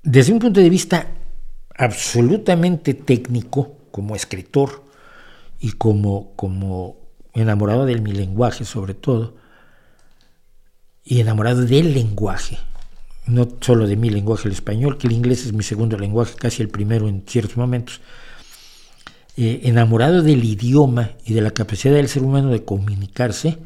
Desde 0.03 0.33
un 0.33 0.39
punto 0.39 0.61
de 0.61 0.69
vista 0.69 1.07
absolutamente 1.77 2.95
técnico, 2.95 3.79
como 3.91 4.17
escritor 4.17 4.85
y 5.61 5.73
como, 5.73 6.35
como 6.35 6.97
enamorado 7.35 7.87
de 7.87 7.99
mi 8.01 8.13
lenguaje 8.13 8.65
sobre 8.65 8.95
todo, 8.95 9.37
y 11.05 11.21
enamorado 11.21 11.63
del 11.63 11.95
lenguaje, 11.95 12.59
no 13.27 13.49
solo 13.61 13.87
de 13.87 13.97
mi 13.97 14.11
lenguaje 14.11 14.49
el 14.49 14.55
español, 14.55 14.99
que 14.99 15.07
el 15.07 15.13
inglés 15.13 15.47
es 15.47 15.53
mi 15.53 15.63
segundo 15.63 15.97
lenguaje, 15.99 16.35
casi 16.37 16.63
el 16.63 16.69
primero 16.69 17.09
en 17.09 17.25
ciertos 17.27 17.57
momentos, 17.57 18.01
eh, 19.37 19.61
enamorado 19.65 20.23
del 20.23 20.45
idioma 20.45 21.13
y 21.25 21.35
de 21.35 21.41
la 21.41 21.51
capacidad 21.51 21.95
del 21.95 22.09
ser 22.09 22.23
humano 22.23 22.51
de 22.51 22.65
comunicarse, 22.65 23.59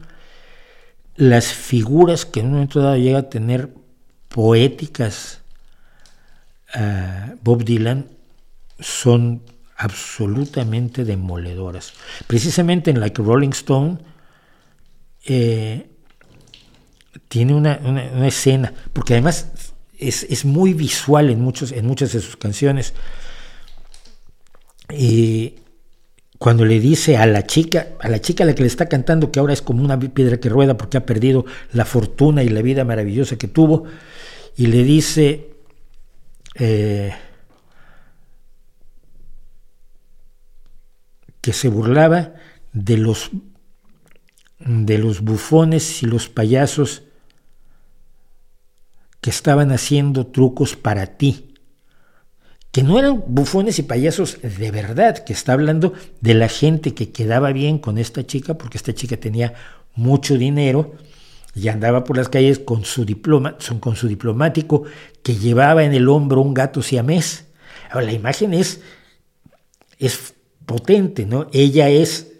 las 1.17 1.47
figuras 1.47 2.27
que 2.27 2.41
en 2.41 2.47
un 2.47 2.53
momento 2.53 2.81
dado 2.81 2.97
llega 2.97 3.19
a 3.21 3.31
tener 3.31 3.71
poéticas 4.29 5.41
Bob 7.43 7.65
Dylan 7.65 8.07
son 8.81 9.43
absolutamente 9.77 11.05
demoledoras. 11.05 11.93
Precisamente 12.27 12.91
en 12.91 13.01
Like 13.01 13.23
Rolling 13.23 13.51
Stone 13.51 13.99
eh, 15.25 15.89
tiene 17.29 17.55
una, 17.55 17.75
escena, 18.27 18.73
porque 18.93 19.15
además 19.15 19.49
es, 19.99 20.45
muy 20.45 20.73
visual 20.73 21.31
en, 21.31 21.41
muchos, 21.41 21.73
en 21.73 21.87
muchas 21.87 22.13
de 22.13 22.21
sus 22.21 22.37
canciones. 22.37 22.95
Y 24.91 25.55
cuando 26.39 26.65
le 26.65 26.81
dice 26.81 27.17
a 27.17 27.27
la 27.27 27.47
chica, 27.47 27.89
a 28.01 28.09
la 28.09 28.21
chica 28.21 28.45
a 28.45 28.47
la 28.47 28.55
que 28.55 28.63
le 28.63 28.69
está 28.69 28.87
cantando, 28.87 29.31
que 29.31 29.41
ahora 29.41 29.53
es 29.53 29.63
como 29.63 29.83
una 29.83 29.99
piedra 29.99 30.39
que 30.39 30.49
rueda 30.49 30.77
porque 30.77 30.99
ha 30.99 31.07
perdido 31.07 31.45
la 31.73 31.85
fortuna 31.85 32.43
y 32.43 32.49
la 32.49 32.63
vida 32.63 32.85
maravillosa 32.85 33.37
que 33.37 33.49
tuvo, 33.49 33.85
y 34.57 34.67
le 34.67 34.85
dice, 34.85 35.51
eh, 36.55 37.13
que 41.41 41.53
se 41.53 41.69
burlaba 41.69 42.35
de 42.73 42.99
los, 42.99 43.31
de 44.59 44.99
los 44.99 45.21
bufones 45.21 46.03
y 46.03 46.07
los 46.07 46.29
payasos 46.29 47.05
que 49.21 49.31
estaban 49.31 49.73
haciendo 49.73 50.27
trucos 50.27 50.77
para 50.77 51.07
ti, 51.17 51.46
que 52.77 52.83
no 52.83 52.99
eran 52.99 53.25
bufones 53.27 53.79
y 53.79 53.85
payasos 53.85 54.37
de 54.43 54.71
verdad, 54.71 55.17
que 55.17 55.33
está 55.33 55.55
hablando 55.55 55.95
de 56.21 56.35
la 56.35 56.47
gente 56.47 56.93
que 56.93 57.11
quedaba 57.11 57.51
bien 57.53 57.79
con 57.79 57.97
esta 57.97 58.27
chica, 58.27 58.59
porque 58.59 58.77
esta 58.77 58.93
chica 58.93 59.17
tenía 59.17 59.55
mucho 59.95 60.37
dinero 60.37 60.93
y 61.55 61.69
andaba 61.69 62.05
por 62.05 62.19
las 62.19 62.29
calles 62.29 62.59
con 62.59 62.85
su, 62.85 63.07
diploma, 63.07 63.57
con 63.81 63.97
su 63.97 64.09
diplomático 64.09 64.83
que 65.23 65.37
llevaba 65.37 65.85
en 65.85 65.95
el 65.95 66.07
hombro 66.07 66.43
un 66.43 66.53
gato 66.53 66.83
siamés. 66.83 67.47
Ahora, 67.91 68.05
la 68.05 68.13
imagen 68.13 68.53
es, 68.53 68.83
es 69.99 70.35
potente, 70.67 71.25
¿no? 71.25 71.49
Ella 71.55 71.89
es 71.89 72.31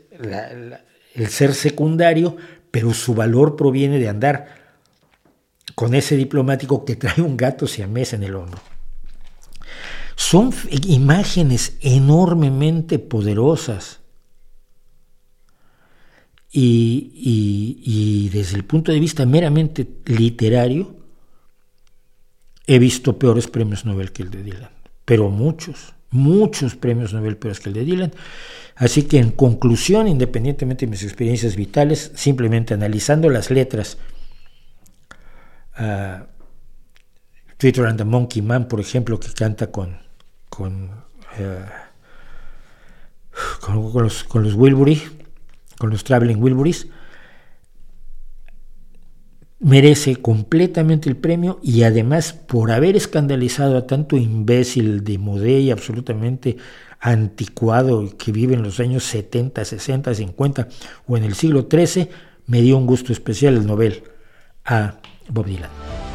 el 1.15 1.29
ser 1.29 1.55
secundario, 1.55 2.37
pero 2.71 2.93
su 2.93 3.15
valor 3.15 3.57
proviene 3.57 3.99
de 3.99 4.11
andar 4.11 4.49
con 5.75 5.95
ese 5.95 6.15
diplomático 6.15 6.85
que 6.85 6.97
trae 6.97 7.23
un 7.23 7.39
gato 7.39 7.67
siamés 7.67 8.13
en 8.13 8.23
el 8.23 8.35
hombro. 8.35 8.61
Son 10.17 10.53
imágenes 10.89 11.77
enormemente 11.81 12.99
poderosas. 12.99 14.01
Y, 16.51 17.13
y, 17.15 18.31
desde 18.31 18.57
el 18.57 18.65
punto 18.65 18.91
de 18.91 18.99
vista 18.99 19.27
meramente 19.27 19.87
literario, 20.07 20.97
he 22.67 22.79
visto 22.79 23.19
peores 23.19 23.47
premios 23.47 23.85
Nobel 23.85 24.11
que 24.11 24.23
el 24.23 24.31
de 24.31 24.43
Dylan, 24.43 24.71
pero 25.05 25.29
muchos 25.29 25.95
muchos 26.11 26.77
premios 26.77 27.13
Nobel 27.13 27.37
peores 27.37 27.61
que 27.61 27.69
el 27.69 27.75
de 27.75 27.85
Dylan. 27.85 28.13
Así 28.75 29.03
que 29.05 29.19
en 29.19 29.31
conclusión, 29.31 30.09
independientemente 30.09 30.87
de 30.87 30.91
mis 30.91 31.03
experiencias 31.03 31.57
vitales, 31.57 32.13
simplemente 32.15 32.75
analizando 32.75 33.31
las 33.31 33.51
letras, 33.51 33.99
uh, 35.79 36.25
Twitter 37.57 37.87
and 37.87 37.99
the 37.99 38.05
Monkey 38.05 38.43
Man, 38.43 38.69
por 38.69 38.81
ejemplo, 38.81 39.19
que 39.19 39.33
canta 39.33 39.71
con, 39.71 39.99
con, 40.49 40.91
eh, 41.39 41.65
con, 43.61 44.03
los, 44.03 44.25
con 44.25 44.43
los 44.43 44.55
Wilbury, 44.55 45.03
con 45.79 45.91
los 45.91 46.05
Traveling 46.05 46.43
Wilburys, 46.43 46.89
merece 49.59 50.17
completamente 50.17 51.09
el 51.09 51.17
premio 51.17 51.59
y 51.63 51.83
además 51.83 52.33
por 52.33 52.71
haber 52.71 52.97
escandalizado 52.97 53.77
a 53.77 53.87
tanto 53.87 54.17
imbécil 54.17 55.03
de 55.03 55.19
modé 55.19 55.61
y 55.61 55.71
absolutamente 55.71 56.57
anticuado 57.01 58.17
que 58.17 58.33
vive 58.33 58.55
en 58.55 58.63
los 58.63 58.81
años 58.81 59.05
70, 59.05 59.65
60, 59.65 60.15
50 60.15 60.69
o 61.07 61.17
en 61.17 61.25
el 61.25 61.35
siglo 61.35 61.67
XIII, 61.71 62.09
me 62.47 62.63
dio 62.63 62.77
un 62.77 62.87
gusto 62.87 63.13
especial 63.13 63.57
el 63.57 63.67
Nobel 63.67 64.03
a 64.65 64.99
Bob 65.29 65.47
Dylan. 65.47 66.06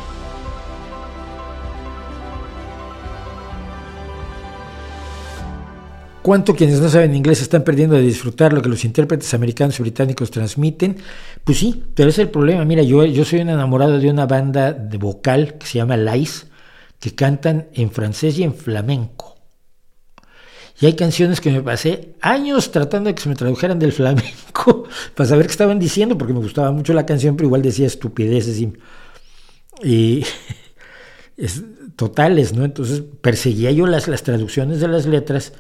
¿Cuánto 6.21 6.55
quienes 6.55 6.79
no 6.79 6.87
saben 6.87 7.15
inglés 7.15 7.41
están 7.41 7.63
perdiendo 7.63 7.95
de 7.95 8.03
disfrutar 8.03 8.53
lo 8.53 8.61
que 8.61 8.69
los 8.69 8.85
intérpretes 8.85 9.33
americanos 9.33 9.79
y 9.79 9.81
británicos 9.81 10.29
transmiten? 10.29 10.97
Pues 11.43 11.57
sí, 11.57 11.83
pero 11.95 12.09
es 12.09 12.19
el 12.19 12.29
problema. 12.29 12.63
Mira, 12.63 12.83
yo, 12.83 13.03
yo 13.05 13.25
soy 13.25 13.39
un 13.41 13.49
enamorado 13.49 13.97
de 13.99 14.09
una 14.09 14.27
banda 14.27 14.71
de 14.71 14.97
vocal 14.99 15.55
que 15.55 15.65
se 15.65 15.79
llama 15.79 15.97
Lice, 15.97 16.45
que 16.99 17.15
cantan 17.15 17.69
en 17.73 17.89
francés 17.89 18.37
y 18.37 18.43
en 18.43 18.53
flamenco. 18.53 19.35
Y 20.79 20.85
hay 20.85 20.95
canciones 20.95 21.41
que 21.41 21.51
me 21.51 21.61
pasé 21.61 22.13
años 22.21 22.71
tratando 22.71 23.07
de 23.07 23.15
que 23.15 23.23
se 23.23 23.29
me 23.29 23.35
tradujeran 23.35 23.79
del 23.79 23.91
flamenco 23.93 24.83
para 25.15 25.27
saber 25.27 25.47
qué 25.47 25.51
estaban 25.53 25.79
diciendo, 25.79 26.19
porque 26.19 26.33
me 26.33 26.39
gustaba 26.39 26.71
mucho 26.71 26.93
la 26.93 27.07
canción, 27.07 27.35
pero 27.35 27.47
igual 27.47 27.63
decía 27.63 27.87
estupideces 27.87 28.61
y, 29.83 30.23
totales, 31.95 32.53
¿no? 32.53 32.63
Entonces 32.63 33.01
perseguía 33.21 33.71
yo 33.71 33.87
las, 33.87 34.07
las 34.07 34.21
traducciones 34.21 34.79
de 34.79 34.87
las 34.87 35.07
letras 35.07 35.53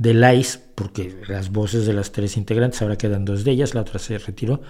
de 0.00 0.14
Lice, 0.14 0.58
porque 0.74 1.14
las 1.28 1.52
voces 1.52 1.84
de 1.84 1.92
las 1.92 2.10
tres 2.10 2.38
integrantes, 2.38 2.80
ahora 2.80 2.96
quedan 2.96 3.26
dos 3.26 3.44
de 3.44 3.50
ellas, 3.50 3.74
la 3.74 3.82
otra 3.82 3.98
se 3.98 4.16
retiró, 4.16 4.62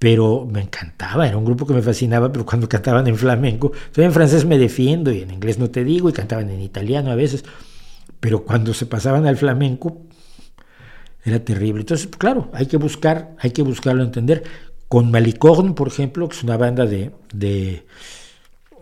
pero 0.00 0.48
me 0.50 0.60
encantaba, 0.60 1.28
era 1.28 1.36
un 1.36 1.44
grupo 1.44 1.64
que 1.64 1.74
me 1.74 1.80
fascinaba, 1.80 2.32
pero 2.32 2.44
cuando 2.44 2.68
cantaban 2.68 3.06
en 3.06 3.16
flamenco, 3.16 3.70
en 3.94 4.12
francés 4.12 4.44
me 4.44 4.58
defiendo 4.58 5.12
y 5.12 5.20
en 5.20 5.30
inglés 5.30 5.60
no 5.60 5.70
te 5.70 5.84
digo, 5.84 6.10
y 6.10 6.12
cantaban 6.12 6.50
en 6.50 6.60
italiano 6.60 7.12
a 7.12 7.14
veces, 7.14 7.44
pero 8.18 8.42
cuando 8.42 8.74
se 8.74 8.84
pasaban 8.86 9.28
al 9.28 9.36
flamenco 9.36 10.02
era 11.24 11.38
terrible. 11.38 11.82
Entonces, 11.82 12.08
claro, 12.08 12.50
hay 12.52 12.66
que 12.66 12.78
buscar, 12.78 13.36
hay 13.38 13.52
que 13.52 13.62
buscarlo 13.62 14.02
entender. 14.02 14.42
Con 14.88 15.12
Malicorne, 15.12 15.72
por 15.74 15.86
ejemplo, 15.86 16.28
que 16.28 16.36
es 16.36 16.42
una 16.42 16.56
banda 16.56 16.84
de, 16.84 17.12
de 17.32 17.86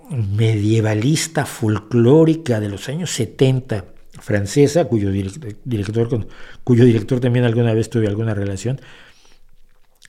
medievalista 0.08 1.44
folclórica 1.44 2.60
de 2.60 2.70
los 2.70 2.88
años 2.88 3.10
70, 3.10 3.84
francesa, 4.20 4.84
cuyo 4.84 5.10
director, 5.10 6.26
cuyo 6.62 6.84
director 6.84 7.20
también 7.20 7.44
alguna 7.44 7.74
vez 7.74 7.90
tuve 7.90 8.06
alguna 8.06 8.34
relación, 8.34 8.80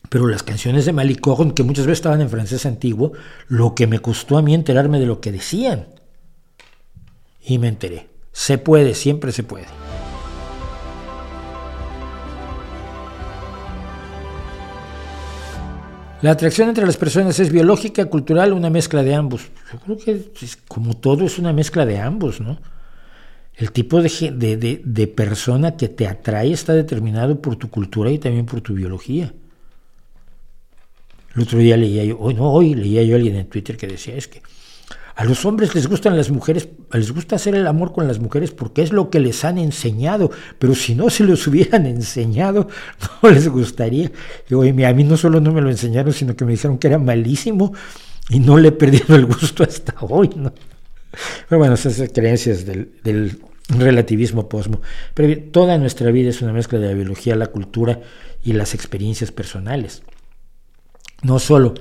pero 0.10 0.28
las 0.28 0.44
canciones 0.44 0.86
de 0.86 0.94
Malicorne, 0.94 1.54
que 1.54 1.64
muchas 1.64 1.86
veces 1.86 2.00
estaban 2.00 2.22
en 2.22 2.30
francés 2.30 2.66
antiguo, 2.66 3.14
lo 3.48 3.76
que 3.76 3.88
me 3.88 4.00
costó 4.00 4.38
a 4.38 4.42
mí 4.42 4.54
enterarme 4.54 5.00
de 5.00 5.06
lo 5.06 5.22
que 5.22 5.32
decían. 5.32 5.88
Y 7.44 7.60
me 7.60 7.70
enteré. 7.70 8.08
Se 8.32 8.58
puede, 8.58 8.94
siempre 8.94 9.32
se 9.32 9.44
puede. 9.44 9.68
La 16.22 16.32
atracción 16.32 16.70
entre 16.70 16.86
las 16.86 16.98
personas 16.98 17.40
es 17.40 17.52
biológica, 17.52 18.06
cultural, 18.06 18.54
una 18.54 18.70
mezcla 18.70 19.02
de 19.02 19.16
ambos. 19.16 19.50
Yo 19.72 19.80
creo 19.80 19.98
que 19.98 20.32
como 20.68 20.96
todo 20.96 21.26
es 21.26 21.40
una 21.40 21.52
mezcla 21.52 21.86
de 21.86 22.00
ambos, 22.00 22.42
¿no? 22.42 22.60
El 23.62 23.72
tipo 23.72 24.02
de, 24.02 24.82
de, 24.84 25.08
persona 25.08 25.78
que 25.78 25.88
te 25.88 26.08
atrae 26.08 26.52
está 26.52 26.74
determinado 26.74 27.40
por 27.40 27.58
tu 27.58 27.70
cultura 27.70 28.10
y 28.10 28.18
también 28.18 28.48
por 28.48 28.62
tu 28.62 28.74
biología. 28.74 29.32
El 31.36 31.44
otro 31.44 31.60
día 31.60 31.78
leía 31.78 32.04
yo, 32.04 32.18
hoy 32.20 32.34
no, 32.34 32.52
hoy 32.52 32.74
leía 32.74 33.04
yo 33.04 33.14
a 33.14 33.18
alguien 33.18 33.36
en 33.36 33.46
Twitter 33.46 33.78
que 33.78 33.86
decía, 33.86 34.16
es 34.16 34.28
que 34.28 34.42
a 35.16 35.26
los 35.26 35.46
hombres 35.46 35.76
les 35.76 35.86
gustan 35.86 36.18
las 36.18 36.32
mujeres, 36.32 36.70
les 36.92 37.12
gusta 37.12 37.36
hacer 37.36 37.54
el 37.54 37.68
amor 37.68 37.94
con 37.94 38.08
las 38.08 38.18
mujeres 38.18 38.50
porque 38.50 38.82
es 38.82 38.92
lo 38.92 39.12
que 39.12 39.20
les 39.20 39.46
han 39.46 39.60
enseñado, 39.60 40.32
pero 40.58 40.74
si 40.74 40.96
no 40.96 41.12
se 41.12 41.24
los 41.24 41.46
hubieran 41.46 41.86
enseñado, 41.86 42.68
no 43.22 43.30
les 43.30 43.48
gustaría. 43.48 44.12
Y, 44.50 44.84
a 44.84 44.94
mí 44.96 45.04
no 45.04 45.18
solo 45.18 45.40
no 45.40 45.54
me 45.54 45.62
lo 45.62 45.70
enseñaron, 45.70 46.14
sino 46.14 46.36
que 46.36 46.46
me 46.46 46.54
dijeron 46.54 46.80
que 46.80 46.88
era 46.88 46.98
malísimo 46.98 47.74
y 48.28 48.40
no 48.40 48.58
le 48.58 48.70
he 48.70 48.72
perdido 48.72 49.16
el 49.16 49.28
gusto 49.28 49.64
hasta 49.64 49.94
hoy, 50.00 50.32
¿no? 50.36 50.52
Pero 51.48 51.60
bueno, 51.60 51.76
esas 51.76 52.10
creencias 52.12 52.66
del, 52.66 53.38
relativismo 53.80 54.50
posmo. 54.50 54.82
Pero 55.14 55.42
toda 55.52 55.78
nuestra 55.78 56.12
vida 56.12 56.30
es 56.30 56.42
una 56.42 56.54
mezcla 56.54 56.80
de 56.80 56.88
la 56.88 56.94
biología, 56.94 57.36
la 57.36 57.48
cultura 57.48 58.00
y 58.44 58.54
las 58.54 58.74
experiencias 58.74 59.32
personales. 59.32 60.04
No 61.24 61.40
solo 61.40 61.74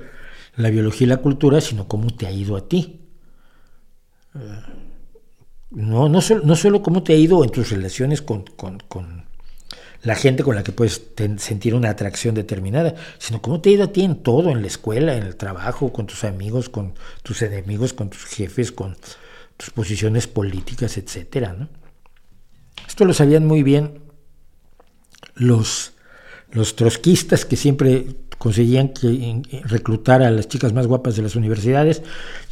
la 0.57 0.71
biología 0.71 1.07
y 1.07 1.09
la 1.09 1.17
cultura, 1.19 1.61
sino 1.61 1.89
cómo 1.89 2.11
te 2.11 2.27
ha 2.27 2.33
ido 2.33 2.57
a 2.57 2.69
ti. 2.69 3.01
Eh, 4.35 4.39
no, 5.71 6.09
no, 6.09 6.21
solo, 6.21 6.83
cómo 6.83 7.03
te 7.03 7.13
ha 7.13 7.17
ido 7.17 7.45
en 7.45 7.51
tus 7.51 7.71
relaciones 7.71 8.23
con, 8.23 8.45
la 10.03 10.15
gente 10.17 10.43
con 10.43 10.57
la 10.57 10.65
que 10.65 10.73
puedes 10.73 11.01
sentir 11.39 11.75
una 11.77 11.91
atracción 11.91 12.35
determinada, 12.35 12.97
sino 13.19 13.41
cómo 13.41 13.61
te 13.61 13.71
ha 13.71 13.73
ido 13.75 13.85
a 13.85 13.93
ti 13.93 14.03
en 14.03 14.17
todo, 14.17 14.51
en 14.51 14.63
la 14.63 14.67
escuela, 14.67 15.15
en 15.15 15.23
el 15.23 15.37
trabajo, 15.37 15.93
con 15.93 16.07
tus 16.07 16.25
amigos, 16.25 16.69
con 16.69 16.95
tus 17.23 17.43
enemigos, 17.43 17.93
con 17.93 18.11
tus 18.11 18.25
jefes, 18.25 18.73
con 18.73 18.97
tus 19.57 19.71
posiciones 19.71 20.27
políticas, 20.27 20.99
etcétera, 20.99 21.53
¿no? 21.53 21.69
Esto 22.87 23.05
lo 23.05 23.15
sabían 23.15 23.47
muy 23.47 23.63
bien 23.63 24.01
los, 25.35 25.93
los 26.53 26.77
trotskistas 26.77 27.45
que 27.45 27.57
siempre 27.57 28.17
conseguían 28.39 28.89
que, 28.89 29.43
reclutar 29.65 30.23
a 30.23 30.31
las 30.31 30.49
chicas 30.49 30.73
más 30.73 30.87
guapas 30.87 31.17
de 31.17 31.23
las 31.23 31.37
universidades 31.37 32.03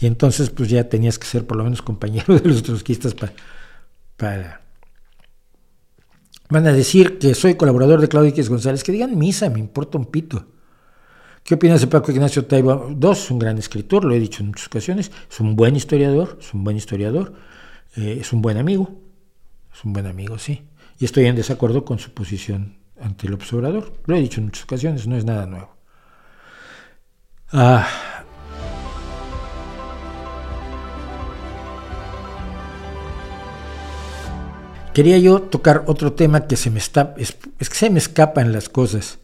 y 0.01 0.07
entonces 0.07 0.51
pues 0.51 0.69
ya 0.69 0.89
tenías 0.89 1.19
que 1.19 1.27
ser 1.27 1.47
por 1.47 1.57
lo 1.57 1.65
menos 1.65 1.83
compañero 1.83 2.39
de 2.39 2.49
los 2.49 2.63
trotskistas 2.63 3.15
para... 3.15 3.33
para 4.17 4.69
Van 6.51 6.67
a 6.67 6.73
decir 6.73 7.19
que 7.19 7.35
soy 7.35 7.57
colaborador 7.57 8.01
de 8.01 8.09
Claudio 8.09 8.31
X 8.31 8.49
González, 8.49 8.83
que 8.83 8.91
digan 8.91 9.19
misa, 9.19 9.51
me 9.51 9.59
importa 9.59 9.99
un 9.99 10.07
pito 10.07 10.47
¿Qué 11.49 11.55
opinas 11.55 11.81
de 11.81 11.87
Paco 11.87 12.13
Ignacio 12.13 12.45
Taibo 12.45 12.91
II? 12.91 13.11
Es 13.11 13.31
un 13.31 13.39
gran 13.39 13.57
escritor, 13.57 14.05
lo 14.05 14.15
he 14.15 14.21
dicho 14.21 14.43
en 14.43 14.49
muchas 14.49 14.67
ocasiones, 14.67 15.11
es 15.31 15.41
un 15.41 15.57
buen 15.57 15.77
historiador, 15.77 16.37
es 16.39 16.53
un 16.53 16.63
buen 16.63 16.77
historiador, 16.77 17.33
eh, 17.97 18.19
es 18.21 18.35
un 18.35 18.43
buen 18.43 18.59
amigo, 18.59 19.01
es 19.79 19.85
un 19.85 19.93
buen 19.93 20.07
amigo, 20.07 20.39
sí. 20.39 20.67
Y 20.99 21.05
estoy 21.05 21.27
en 21.27 21.37
desacuerdo 21.37 21.85
con 21.85 22.01
su 22.01 22.13
posición 22.13 22.79
ante 23.01 23.29
el 23.29 23.35
observador. 23.35 23.93
Lo 24.07 24.17
he 24.17 24.21
dicho 24.21 24.41
en 24.41 24.47
muchas 24.47 24.65
ocasiones, 24.65 25.07
no 25.07 25.17
es 25.17 25.25
nada 25.25 25.47
nuevo. 25.47 25.77
Ah, 27.53 27.89
quería 34.93 35.19
yo 35.19 35.43
tocar 35.43 35.85
otro 35.87 36.13
tema 36.13 36.49
que 36.49 36.57
se 36.57 36.71
me 36.71 36.81
está, 36.81 37.15
es, 37.17 37.35
que 37.35 37.65
se 37.67 37.89
me 37.89 38.01
escapan 38.01 38.53
las 38.53 38.69
cosas. 38.69 39.21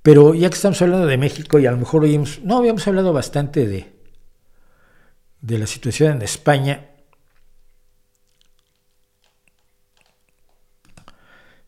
Pero 0.00 0.32
ya 0.34 0.48
que 0.48 0.54
estamos 0.54 0.80
hablando 0.80 1.06
de 1.06 1.18
México 1.18 1.58
y 1.58 1.66
a 1.66 1.70
lo 1.70 1.76
mejor 1.76 2.04
oímos, 2.04 2.40
no, 2.42 2.56
habíamos 2.56 2.86
hablado 2.88 3.12
bastante 3.12 3.66
de, 3.66 3.92
de 5.42 5.58
la 5.58 5.66
situación 5.66 6.12
en 6.12 6.22
España. 6.22 6.95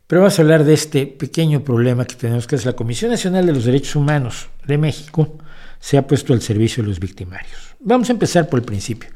Pero 0.09 0.23
vamos 0.23 0.39
a 0.39 0.43
hablar 0.43 0.65
de 0.65 0.73
este 0.73 1.07
pequeño 1.07 1.63
problema 1.63 2.07
que 2.07 2.15
tenemos, 2.15 2.47
que 2.47 2.57
es 2.57 2.65
la 2.65 2.73
Comisión 2.73 3.11
Nacional 3.11 3.45
de 3.45 3.53
los 3.53 3.67
Derechos 3.67 3.95
Humanos 3.95 4.49
de 4.67 4.79
México 4.79 5.37
se 5.81 5.99
ha 5.99 6.07
puesto 6.07 6.33
al 6.33 6.41
servicio 6.41 6.83
de 6.83 6.89
los 6.89 6.99
victimarios. 6.99 7.77
Vamos 7.79 8.09
a 8.09 8.13
empezar 8.13 8.49
por 8.49 8.59
el 8.59 8.65
principio. 8.65 9.11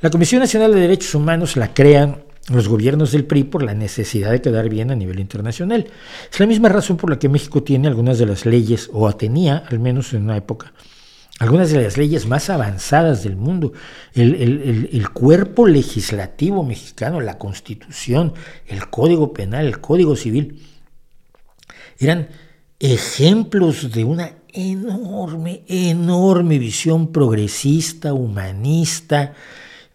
La 0.00 0.10
Comisión 0.10 0.40
Nacional 0.40 0.74
de 0.74 0.80
Derechos 0.80 1.14
Humanos 1.14 1.56
la 1.56 1.72
crean 1.72 2.24
los 2.50 2.66
gobiernos 2.66 3.12
del 3.12 3.24
PRI 3.24 3.44
por 3.44 3.62
la 3.62 3.72
necesidad 3.72 4.32
de 4.32 4.42
quedar 4.42 4.68
bien 4.68 4.90
a 4.90 4.96
nivel 4.96 5.20
internacional. 5.20 5.86
Es 6.32 6.40
la 6.40 6.46
misma 6.46 6.68
razón 6.68 6.96
por 6.96 7.10
la 7.10 7.20
que 7.20 7.28
México 7.28 7.62
tiene 7.62 7.86
algunas 7.86 8.18
de 8.18 8.26
las 8.26 8.44
leyes, 8.44 8.90
o 8.92 9.14
tenía 9.14 9.58
al 9.70 9.78
menos 9.78 10.12
en 10.12 10.24
una 10.24 10.36
época, 10.36 10.72
algunas 11.38 11.70
de 11.70 11.82
las 11.82 11.96
leyes 11.96 12.26
más 12.26 12.50
avanzadas 12.50 13.24
del 13.24 13.36
mundo. 13.36 13.72
El, 14.14 15.08
cuerpo 15.12 15.66
legislativo 15.66 16.62
mexicano, 16.62 17.20
la 17.20 17.38
constitución, 17.38 18.34
el 18.66 18.88
código 18.90 19.32
penal, 19.32 19.66
el 19.66 19.80
código 19.80 20.14
civil, 20.14 20.62
eran 21.98 22.28
ejemplos 22.78 23.92
de 23.92 24.04
una 24.04 24.32
enorme, 24.52 25.64
enorme 25.66 26.58
visión 26.58 27.12
progresista, 27.12 28.12
humanista, 28.12 29.34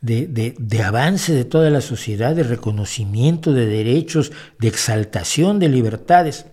de, 0.01 0.83
avance 0.83 1.33
de 1.33 1.45
toda 1.45 1.69
la 1.69 1.81
sociedad, 1.81 2.35
de 2.35 2.43
reconocimiento 2.43 3.53
de 3.53 3.65
derechos, 3.65 4.31
de 4.59 4.67
exaltación 4.67 5.59
de 5.59 5.69
libertades. 5.69 6.45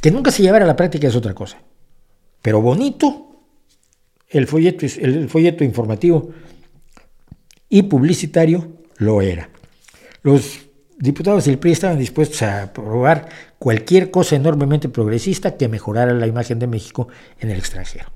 Que 0.00 0.10
nunca 0.10 0.30
se 0.30 0.42
llevara 0.42 0.64
a 0.64 0.68
la 0.68 0.76
práctica 0.76 1.08
es 1.08 1.16
otra 1.16 1.34
cosa. 1.34 1.58
Pero 2.42 2.60
bonito, 2.60 3.25
el 4.28 4.46
folleto, 4.46 4.86
el 4.86 5.28
folleto 5.28 5.64
informativo 5.64 6.30
y 7.68 7.82
publicitario 7.82 8.68
lo 8.98 9.22
era. 9.22 9.48
Los 10.22 10.66
diputados 10.98 11.44
del 11.44 11.58
PRI 11.58 11.72
estaban 11.72 11.98
dispuestos 11.98 12.42
a 12.42 12.64
aprobar 12.64 13.28
cualquier 13.58 14.10
cosa 14.10 14.36
enormemente 14.36 14.88
progresista 14.88 15.56
que 15.56 15.68
mejorara 15.68 16.12
la 16.14 16.26
imagen 16.26 16.58
de 16.58 16.66
México 16.66 17.08
en 17.38 17.50
el 17.50 17.58
extranjero. 17.58 18.06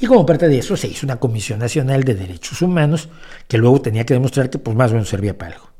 Y 0.00 0.06
como 0.06 0.24
parte 0.24 0.48
de 0.48 0.58
eso 0.58 0.76
se 0.76 0.88
hizo 0.88 1.06
una 1.06 1.16
Comisión 1.16 1.58
Nacional 1.58 2.04
de 2.04 2.14
Derechos 2.14 2.62
Humanos 2.62 3.08
que 3.48 3.58
luego 3.58 3.82
tenía 3.82 4.06
que 4.06 4.14
demostrar 4.14 4.48
que 4.50 4.58
pues 4.58 4.76
más 4.76 4.90
o 4.90 4.94
menos 4.94 5.08
servía 5.08 5.36
para 5.36 5.56
algo. 5.56 5.70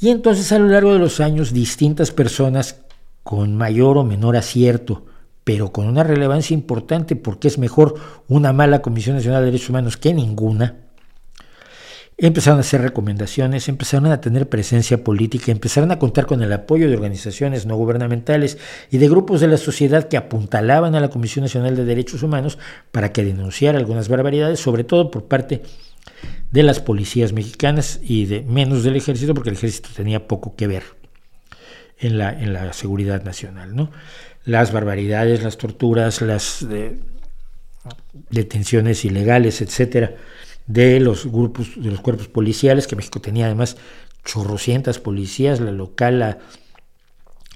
Y 0.00 0.10
entonces 0.10 0.52
a 0.52 0.58
lo 0.58 0.68
largo 0.68 0.92
de 0.92 1.00
los 1.00 1.18
años 1.20 1.52
distintas 1.52 2.12
personas 2.12 2.76
con 3.24 3.56
mayor 3.56 3.98
o 3.98 4.04
menor 4.04 4.36
acierto, 4.36 5.06
pero 5.48 5.72
con 5.72 5.88
una 5.88 6.04
relevancia 6.04 6.52
importante 6.52 7.16
porque 7.16 7.48
es 7.48 7.56
mejor 7.56 7.94
una 8.28 8.52
mala 8.52 8.82
Comisión 8.82 9.16
Nacional 9.16 9.40
de 9.40 9.46
Derechos 9.46 9.70
Humanos 9.70 9.96
que 9.96 10.12
ninguna, 10.12 10.76
empezaron 12.18 12.58
a 12.58 12.60
hacer 12.60 12.82
recomendaciones, 12.82 13.66
empezaron 13.70 14.12
a 14.12 14.20
tener 14.20 14.50
presencia 14.50 15.02
política, 15.02 15.50
empezaron 15.50 15.90
a 15.90 15.98
contar 15.98 16.26
con 16.26 16.42
el 16.42 16.52
apoyo 16.52 16.86
de 16.86 16.94
organizaciones 16.94 17.64
no 17.64 17.76
gubernamentales 17.76 18.58
y 18.90 18.98
de 18.98 19.08
grupos 19.08 19.40
de 19.40 19.48
la 19.48 19.56
sociedad 19.56 20.06
que 20.06 20.18
apuntalaban 20.18 20.94
a 20.94 21.00
la 21.00 21.08
Comisión 21.08 21.44
Nacional 21.44 21.76
de 21.76 21.86
Derechos 21.86 22.22
Humanos 22.22 22.58
para 22.92 23.14
que 23.14 23.24
denunciara 23.24 23.78
algunas 23.78 24.10
barbaridades, 24.10 24.60
sobre 24.60 24.84
todo 24.84 25.10
por 25.10 25.28
parte 25.28 25.62
de 26.52 26.62
las 26.62 26.78
policías 26.78 27.32
mexicanas 27.32 28.00
y 28.02 28.26
de 28.26 28.42
menos 28.42 28.84
del 28.84 28.96
ejército, 28.96 29.32
porque 29.32 29.48
el 29.48 29.56
ejército 29.56 29.88
tenía 29.96 30.28
poco 30.28 30.56
que 30.56 30.66
ver 30.66 30.82
en 32.00 32.18
la, 32.18 32.38
en 32.38 32.52
la 32.52 32.70
seguridad 32.74 33.24
nacional. 33.24 33.74
¿no? 33.74 33.90
Las 34.48 34.72
barbaridades, 34.72 35.42
las 35.42 35.58
torturas, 35.58 36.22
las 36.22 36.62
eh, 36.62 36.98
detenciones 38.30 39.04
ilegales, 39.04 39.60
etcétera, 39.60 40.14
de 40.66 41.00
los 41.00 41.26
grupos, 41.26 41.72
de 41.76 41.90
los 41.90 42.00
cuerpos 42.00 42.28
policiales, 42.28 42.86
que 42.86 42.96
México 42.96 43.20
tenía 43.20 43.44
además 43.44 43.76
chorrocientas 44.24 44.98
policías, 44.98 45.60
la 45.60 45.70
local, 45.70 46.18
la, 46.18 46.38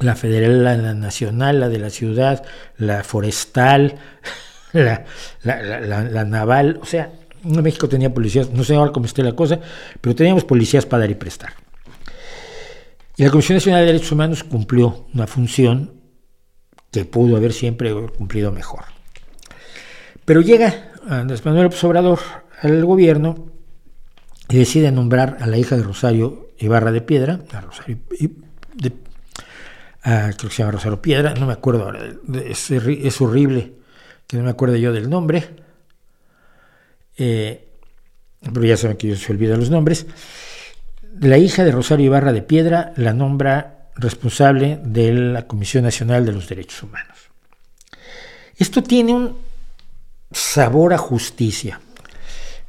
la 0.00 0.16
federal, 0.16 0.64
la 0.64 0.76
nacional, 0.92 1.60
la 1.60 1.70
de 1.70 1.78
la 1.78 1.88
ciudad, 1.88 2.44
la 2.76 3.02
forestal, 3.04 3.96
la, 4.72 5.06
la, 5.44 6.24
naval, 6.26 6.78
o 6.82 6.86
sea, 6.86 7.10
México 7.42 7.88
tenía 7.88 8.12
policías, 8.12 8.50
no 8.50 8.64
sé 8.64 8.74
ahora 8.74 8.92
cómo 8.92 9.06
esté 9.06 9.22
la 9.22 9.34
cosa, 9.34 9.60
pero 9.98 10.14
teníamos 10.14 10.44
policías 10.44 10.84
para 10.84 11.04
dar 11.04 11.10
y 11.10 11.14
prestar. 11.14 11.54
Y 13.16 13.24
la 13.24 13.30
Comisión 13.30 13.56
Nacional 13.56 13.80
de 13.80 13.86
Derechos 13.86 14.12
Humanos 14.12 14.44
cumplió 14.44 15.06
una 15.14 15.26
función 15.26 16.01
que 16.92 17.04
pudo 17.06 17.36
haber 17.36 17.52
siempre 17.52 17.92
cumplido 18.16 18.52
mejor. 18.52 18.84
Pero 20.24 20.42
llega 20.42 20.92
Andrés 21.08 21.44
Manuel 21.44 21.64
López 21.64 21.82
Obrador 21.84 22.20
al 22.60 22.84
gobierno 22.84 23.46
y 24.48 24.58
decide 24.58 24.92
nombrar 24.92 25.38
a 25.40 25.46
la 25.46 25.56
hija 25.56 25.76
de 25.76 25.82
Rosario 25.82 26.50
Ibarra 26.58 26.92
de 26.92 27.00
Piedra, 27.00 27.40
a 27.52 27.60
Rosario, 27.62 27.98
de, 28.74 28.92
creo 30.02 30.36
que 30.36 30.50
se 30.50 30.62
llama 30.62 30.72
Rosario 30.72 31.00
Piedra, 31.00 31.34
no 31.34 31.46
me 31.46 31.54
acuerdo 31.54 31.84
ahora, 31.84 32.00
es, 32.44 33.20
horrible 33.20 33.72
que 34.26 34.36
no 34.36 34.44
me 34.44 34.50
acuerde 34.50 34.80
yo 34.80 34.92
del 34.92 35.08
nombre, 35.08 35.44
eh, 37.16 37.68
pero 38.42 38.64
ya 38.64 38.76
saben 38.76 38.96
que 38.96 39.08
yo 39.08 39.16
se 39.16 39.32
olvido 39.32 39.56
los 39.56 39.70
nombres. 39.70 40.06
La 41.20 41.38
hija 41.38 41.64
de 41.64 41.72
Rosario 41.72 42.06
Ibarra 42.06 42.32
de 42.32 42.42
Piedra 42.42 42.92
la 42.96 43.12
nombra 43.12 43.72
responsable 43.96 44.80
de 44.82 45.12
la 45.12 45.46
Comisión 45.46 45.84
Nacional 45.84 46.24
de 46.24 46.32
los 46.32 46.48
Derechos 46.48 46.82
Humanos. 46.82 47.18
Esto 48.56 48.82
tiene 48.82 49.12
un 49.12 49.36
sabor 50.30 50.92
a 50.94 50.98
justicia. 50.98 51.80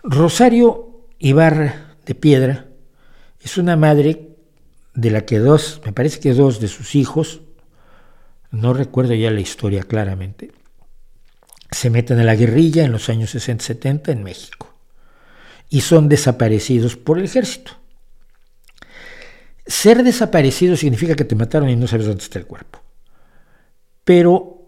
Rosario 0.03 1.07
Ibarra 1.19 1.95
de 2.05 2.15
Piedra 2.15 2.67
es 3.39 3.57
una 3.57 3.75
madre 3.75 4.29
de 4.93 5.11
la 5.11 5.25
que 5.25 5.39
dos, 5.39 5.81
me 5.85 5.93
parece 5.93 6.19
que 6.19 6.33
dos 6.33 6.59
de 6.59 6.67
sus 6.67 6.95
hijos, 6.95 7.41
no 8.51 8.73
recuerdo 8.73 9.13
ya 9.13 9.31
la 9.31 9.41
historia 9.41 9.83
claramente, 9.83 10.51
se 11.71 11.89
meten 11.89 12.19
a 12.19 12.23
la 12.23 12.35
guerrilla 12.35 12.83
en 12.83 12.91
los 12.91 13.09
años 13.09 13.33
60-70 13.33 14.09
en 14.09 14.23
México 14.23 14.73
y 15.69 15.81
son 15.81 16.07
desaparecidos 16.07 16.95
por 16.95 17.17
el 17.17 17.25
ejército. 17.25 17.82
Ser 19.65 20.03
desaparecido 20.03 20.75
significa 20.75 21.15
que 21.15 21.25
te 21.25 21.35
mataron 21.35 21.69
y 21.69 21.75
no 21.75 21.87
sabes 21.87 22.07
dónde 22.07 22.23
está 22.23 22.39
el 22.39 22.45
cuerpo. 22.45 22.79
Pero 24.03 24.63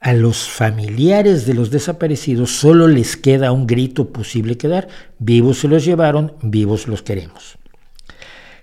a 0.00 0.12
los 0.12 0.48
familiares 0.48 1.46
de 1.46 1.54
los 1.54 1.70
desaparecidos 1.70 2.50
solo 2.50 2.88
les 2.88 3.16
queda 3.16 3.52
un 3.52 3.66
grito 3.66 4.12
posible 4.12 4.58
que 4.58 4.68
dar. 4.68 4.88
Vivos 5.18 5.60
se 5.60 5.68
los 5.68 5.84
llevaron, 5.84 6.34
vivos 6.42 6.86
los 6.86 7.02
queremos. 7.02 7.56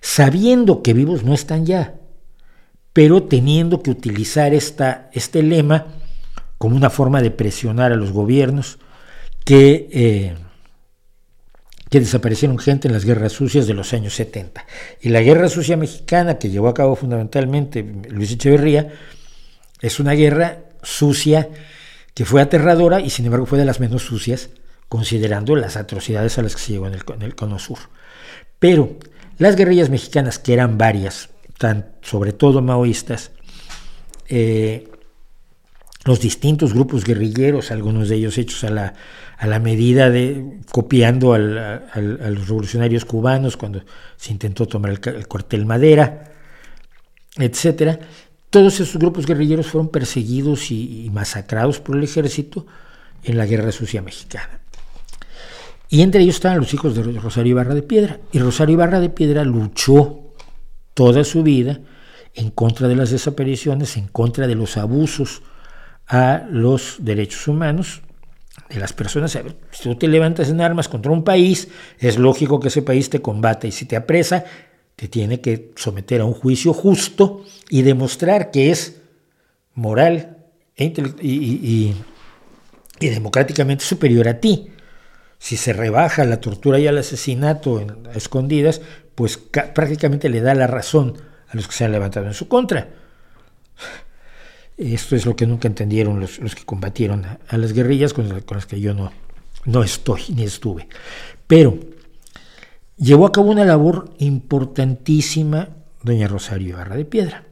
Sabiendo 0.01 0.83
que 0.83 0.93
vivos 0.93 1.23
no 1.23 1.33
están 1.33 1.65
ya, 1.65 1.95
pero 2.93 3.23
teniendo 3.23 3.81
que 3.81 3.91
utilizar 3.91 4.53
esta, 4.53 5.09
este 5.13 5.43
lema 5.43 5.87
como 6.57 6.75
una 6.75 6.89
forma 6.89 7.21
de 7.21 7.31
presionar 7.31 7.91
a 7.91 7.95
los 7.95 8.11
gobiernos 8.11 8.77
que, 9.43 9.89
eh, 9.91 10.35
que 11.91 11.99
desaparecieron 11.99 12.57
gente 12.57 12.87
en 12.87 12.93
las 12.93 13.03
guerras 13.03 13.33
sucias 13.33 13.67
de 13.67 13.73
los 13.73 13.91
años 13.91 14.15
70. 14.15 14.65
Y 15.01 15.09
la 15.09 15.19
guerra 15.19 15.49
sucia 15.49 15.75
mexicana 15.75 16.39
que 16.39 16.49
llevó 16.49 16.69
a 16.69 16.73
cabo 16.73 16.95
fundamentalmente 16.95 17.85
Luis 18.09 18.31
Echeverría 18.31 18.93
es 19.81 19.99
una 19.99 20.13
guerra 20.13 20.59
sucia, 20.81 21.49
que 22.13 22.23
fue 22.23 22.41
aterradora 22.41 23.01
y 23.01 23.09
sin 23.09 23.25
embargo 23.25 23.45
fue 23.45 23.59
de 23.59 23.65
las 23.65 23.81
menos 23.81 24.03
sucias, 24.03 24.51
considerando 24.87 25.53
las 25.57 25.75
atrocidades 25.75 26.37
a 26.37 26.43
las 26.43 26.55
que 26.55 26.61
se 26.61 26.71
llegó 26.71 26.87
en 26.87 26.93
el, 27.21 27.35
Cono 27.35 27.59
Sur. 27.59 27.79
Pero 28.57 28.95
las 29.37 29.57
guerrillas 29.57 29.89
mexicanas, 29.89 30.39
que 30.39 30.53
eran 30.53 30.77
varias, 30.77 31.27
tan, 31.57 31.91
sobre 32.01 32.31
todo 32.31 32.61
maoístas, 32.61 33.31
eh, 34.29 34.89
los 36.05 36.21
distintos 36.21 36.73
grupos 36.73 37.03
guerrilleros, 37.03 37.69
algunos 37.69 38.07
de 38.07 38.15
ellos 38.15 38.37
hechos 38.37 38.63
a 38.63 38.69
la, 38.69 38.93
a 39.41 39.47
la 39.47 39.57
medida 39.57 40.11
de 40.11 40.59
copiando 40.71 41.33
a 41.33 41.39
los 41.39 42.47
revolucionarios 42.47 43.05
cubanos 43.05 43.57
cuando 43.57 43.81
se 44.15 44.31
intentó 44.31 44.67
tomar 44.67 44.91
el, 44.91 45.15
el 45.15 45.27
cuartel 45.27 45.65
Madera, 45.65 46.31
etcétera, 47.35 47.99
todos 48.51 48.79
esos 48.79 48.97
grupos 48.97 49.25
guerrilleros 49.25 49.65
fueron 49.65 49.89
perseguidos 49.89 50.69
y, 50.69 51.09
masacrados 51.11 51.79
por 51.79 51.97
el 51.97 52.03
ejército 52.03 52.67
en 53.23 53.35
la 53.35 53.47
Guerra 53.47 53.71
Sucia 53.71 54.03
Mexicana. 54.03 54.59
Y 55.89 56.03
entre 56.03 56.21
ellos 56.21 56.35
estaban 56.35 56.59
los 56.59 56.71
hijos 56.75 56.93
de 56.93 57.01
Rosario 57.01 57.51
Ibarra 57.51 57.73
de 57.73 57.81
Piedra. 57.81 58.19
Y 58.31 58.37
Rosario 58.37 58.73
Ibarra 58.73 58.99
de 58.99 59.09
Piedra 59.09 59.43
luchó 59.43 60.19
toda 60.93 61.23
su 61.23 61.41
vida 61.41 61.79
en 62.35 62.51
contra 62.51 62.87
de 62.87 62.95
las 62.95 63.09
desapariciones, 63.09 63.97
en 63.97 64.07
contra 64.07 64.45
de 64.45 64.53
los 64.53 64.77
abusos 64.77 65.41
a 66.05 66.45
los 66.47 66.97
derechos 66.99 67.47
humanos 67.47 68.03
de 68.73 68.79
las 68.79 68.93
personas. 68.93 69.37
Si 69.71 69.83
tú 69.83 69.95
te 69.95 70.07
levantas 70.07 70.49
en 70.49 70.61
armas 70.61 70.87
contra 70.87 71.11
un 71.11 71.23
país, 71.23 71.67
es 71.99 72.17
lógico 72.17 72.59
que 72.59 72.69
ese 72.69 72.81
país 72.81 73.09
te 73.09 73.21
combate 73.21 73.67
y 73.67 73.71
si 73.71 73.85
te 73.85 73.95
apresa, 73.95 74.45
te 74.95 75.07
tiene 75.07 75.41
que 75.41 75.71
someter 75.75 76.21
a 76.21 76.25
un 76.25 76.33
juicio 76.33 76.73
justo 76.73 77.43
y 77.69 77.81
demostrar 77.81 78.51
que 78.51 78.71
es 78.71 79.01
moral 79.73 80.37
e 80.75 80.93
y, 81.21 81.95
democráticamente 82.99 83.83
superior 83.83 84.27
a 84.27 84.39
ti. 84.39 84.67
Si 85.39 85.57
se 85.57 85.73
rebaja 85.73 86.23
la 86.23 86.39
tortura 86.39 86.77
y 86.77 86.85
el 86.85 86.99
asesinato 86.99 87.79
en, 87.79 88.07
a 88.07 88.11
escondidas, 88.11 88.81
pues 89.15 89.37
prácticamente 89.37 90.29
le 90.29 90.41
da 90.41 90.53
la 90.53 90.67
razón 90.67 91.17
a 91.47 91.55
los 91.55 91.67
que 91.67 91.73
se 91.73 91.83
han 91.83 91.91
levantado 91.91 92.27
en 92.27 92.35
su 92.35 92.47
contra. 92.47 92.89
Esto 94.81 95.15
es 95.15 95.25
lo 95.25 95.35
que 95.35 95.45
nunca 95.45 95.67
entendieron 95.67 96.19
los, 96.19 96.39
que 96.39 96.65
combatieron 96.65 97.25
a, 97.25 97.57
las 97.57 97.71
guerrillas 97.71 98.13
con, 98.13 98.27
las 98.29 98.65
que 98.65 98.81
yo 98.81 98.93
no, 98.95 99.11
no 99.65 99.83
estoy 99.83 100.23
ni 100.35 100.43
estuve. 100.43 100.87
Pero 101.45 101.77
llevó 102.97 103.27
a 103.27 103.31
cabo 103.31 103.51
una 103.51 103.63
labor 103.63 104.09
importantísima 104.17 105.69
doña 106.01 106.27
Rosario 106.27 106.69
Ibarra 106.69 106.95
de 106.95 107.05
Piedra. 107.05 107.45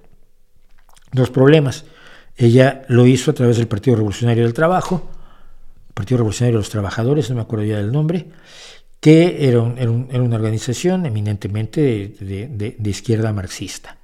Dos 1.11 1.29
problemas. 1.29 1.85
Ella 2.35 2.83
lo 2.87 3.05
hizo 3.05 3.31
a 3.31 3.33
través 3.35 3.57
del 3.57 3.67
Partido 3.67 3.97
Revolucionario 3.97 4.43
del 4.43 4.53
Trabajo, 4.53 5.09
Partido 5.93 6.19
Revolucionario 6.19 6.57
de 6.57 6.61
los 6.61 6.69
Trabajadores, 6.69 7.29
no 7.29 7.35
me 7.35 7.41
acuerdo 7.41 7.65
ya 7.65 7.77
del 7.77 7.91
nombre, 7.91 8.29
que 8.99 9.47
era, 9.47 9.61
una 9.61 10.35
organización 10.35 11.05
eminentemente 11.05 11.81
de, 12.19 12.89
izquierda 12.89 13.33
marxista. 13.33 13.98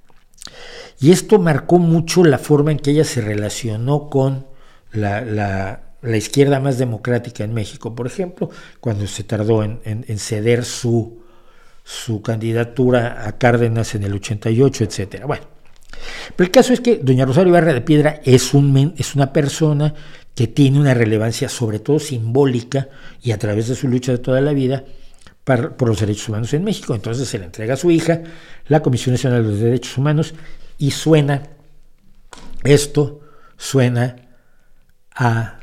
Y 0.99 1.11
esto 1.11 1.40
marcó 1.40 1.77
mucho 1.77 2.24
la 2.24 2.38
forma 2.38 2.72
en 2.72 2.80
que 2.80 2.91
ella 2.91 3.03
se 3.03 3.22
relacionó 3.22 4.09
con 4.09 4.45
la, 4.91 5.82
izquierda 6.03 6.59
más 6.59 6.77
democrática 6.77 7.43
en 7.43 7.53
México, 7.53 7.95
por 7.95 8.07
ejemplo, 8.07 8.49
cuando 8.80 9.07
se 9.07 9.24
tardó 9.24 9.64
en, 9.64 10.19
ceder 10.19 10.64
su, 10.64 11.22
su, 11.83 12.22
candidatura 12.22 13.27
a 13.27 13.38
Cárdenas 13.38 13.95
en 13.95 14.03
el 14.03 14.14
88, 14.14 14.83
etc. 14.83 15.25
Bueno, 15.25 15.43
pero 16.35 16.45
el 16.45 16.51
caso 16.51 16.74
es 16.74 16.80
que 16.80 16.98
doña 16.98 17.25
Rosario 17.25 17.53
Barra 17.53 17.74
de 17.74 17.82
Piedra 17.82 18.22
es, 18.24 18.53
un, 18.53 18.93
es 18.98 19.15
una 19.15 19.33
persona 19.33 19.93
que 20.33 20.48
tiene 20.48 20.80
una 20.80 20.93
relevancia 20.93 21.49
sobre 21.49 21.80
todo 21.80 21.99
simbólica 21.99 22.90
y 23.22 23.32
a 23.32 23.40
través 23.40 23.67
de 23.67 23.75
su 23.75 23.88
lucha 23.88 24.11
de 24.11 24.17
toda 24.17 24.41
la 24.41 24.53
vida 24.53 24.83
por 25.45 25.88
los 25.88 25.99
derechos 25.99 26.27
humanos 26.27 26.53
en 26.53 26.64
México. 26.64 26.93
Entonces 26.93 27.27
se 27.27 27.40
le 27.40 27.45
entrega 27.45 27.75
a 27.75 27.77
su 27.77 27.91
hija 27.91 28.22
la 28.67 28.82
Comisión 28.82 29.14
Nacional 29.14 29.43
de 29.43 29.49
los 29.51 29.59
Derechos 29.59 29.98
Humanos 29.98 30.33
y 30.77 30.91
suena, 30.91 31.43
esto 32.64 33.22
suena 33.56 34.15
a, 35.15 35.59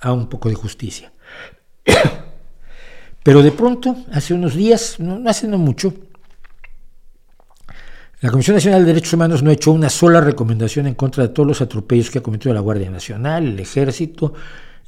a 0.00 0.12
un 0.12 0.28
poco 0.28 0.48
de 0.50 0.54
justicia. 0.54 1.12
Pero 3.22 3.42
de 3.42 3.52
pronto, 3.52 3.96
hace 4.12 4.34
unos 4.34 4.54
días, 4.54 4.98
no 4.98 5.22
hace 5.30 5.46
no 5.46 5.56
mucho, 5.56 5.94
la 8.22 8.30
Comisión 8.30 8.54
Nacional 8.54 8.82
de 8.82 8.86
Derechos 8.86 9.14
Humanos 9.14 9.42
no 9.42 9.50
hecho 9.50 9.72
una 9.72 9.90
sola 9.90 10.20
recomendación 10.20 10.86
en 10.86 10.94
contra 10.94 11.24
de 11.24 11.30
todos 11.30 11.44
los 11.44 11.60
atropellos 11.60 12.08
que 12.08 12.18
ha 12.18 12.22
cometido 12.22 12.54
la 12.54 12.60
Guardia 12.60 12.88
Nacional, 12.88 13.48
el 13.48 13.58
Ejército, 13.58 14.32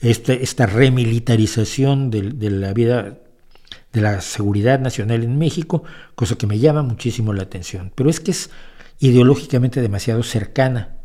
este, 0.01 0.45
esta 0.45 0.67
remilitarización 0.67 2.11
de, 2.11 2.51
la 2.51 2.73
vida, 2.73 3.19
de 3.95 4.03
la 4.03 4.21
seguridad 4.21 4.79
nacional 4.79 5.23
en 5.23 5.39
México, 5.39 5.85
cosa 6.15 6.37
que 6.37 6.47
me 6.47 6.59
llama 6.59 6.83
muchísimo 6.83 7.33
la 7.33 7.45
atención. 7.45 7.91
Pero 7.95 8.11
es 8.11 8.21
que 8.21 8.33
es 8.33 8.51
ideológicamente 8.99 9.81
demasiado 9.81 10.23
cercana 10.23 10.97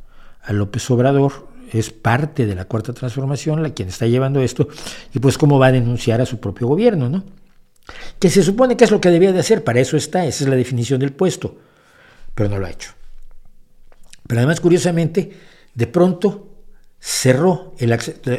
a 0.42 0.52
López 0.52 0.90
Obrador, 0.92 1.48
es 1.72 1.92
parte 1.92 2.46
de 2.46 2.56
la 2.56 2.66
Cuarta 2.66 2.94
Transformación 2.94 3.64
la 3.64 3.74
quien 3.74 3.88
está 3.88 4.08
llevando 4.08 4.42
esto, 4.42 4.68
y 5.14 5.20
pues 5.20 5.38
cómo 5.38 5.60
va 5.60 5.68
a 5.68 5.72
denunciar 5.72 6.20
a 6.20 6.26
su 6.26 6.42
propio 6.42 6.68
gobierno, 6.68 7.08
¿no? 7.08 7.24
Que 8.20 8.30
se 8.30 8.44
supone 8.44 8.76
que 8.76 8.84
es 8.84 8.92
lo 8.92 9.00
que 9.00 9.10
debía 9.10 9.32
de 9.32 9.40
hacer, 9.40 9.64
para 9.64 9.80
eso 9.80 9.96
está, 9.96 10.26
esa 10.26 10.44
es 10.44 10.50
la 10.50 10.58
definición 10.58 11.00
del 11.00 11.14
puesto 11.14 11.58
pero 12.40 12.50
no 12.50 12.58
lo 12.58 12.68
ha 12.68 12.72
hecho. 12.72 12.92
Pero 14.26 14.40
además, 14.40 14.62
curiosamente, 14.62 15.30
de 15.74 15.88
pronto 15.88 16.64
cerró 16.98 17.74
el 17.80 17.90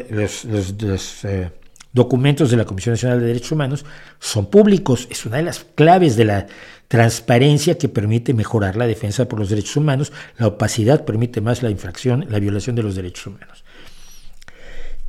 los, 0.09 1.25
eh, 1.25 1.51
documentos 1.93 2.51
de 2.51 2.57
la 2.57 2.65
Comisión 2.65 2.93
Nacional 2.93 3.19
de 3.19 3.27
Derechos 3.27 3.51
Humanos, 3.51 3.85
son 4.19 4.49
públicos, 4.49 5.07
es 5.09 5.25
una 5.25 5.37
de 5.37 5.43
las 5.43 5.65
claves 5.75 6.15
de 6.15 6.25
la 6.25 6.47
transparencia 6.87 7.77
que 7.77 7.89
permite 7.89 8.33
mejorar 8.33 8.75
la 8.75 8.87
defensa 8.87 9.27
por 9.27 9.39
los 9.39 9.49
derechos 9.49 9.77
humanos, 9.77 10.11
la 10.37 10.47
opacidad 10.47 11.05
permite 11.05 11.41
más 11.41 11.63
la 11.63 11.69
infracción, 11.69 12.25
la 12.29 12.39
violación 12.39 12.75
de 12.75 12.83
los 12.83 12.95
derechos 12.95 13.27
humanos. 13.27 13.63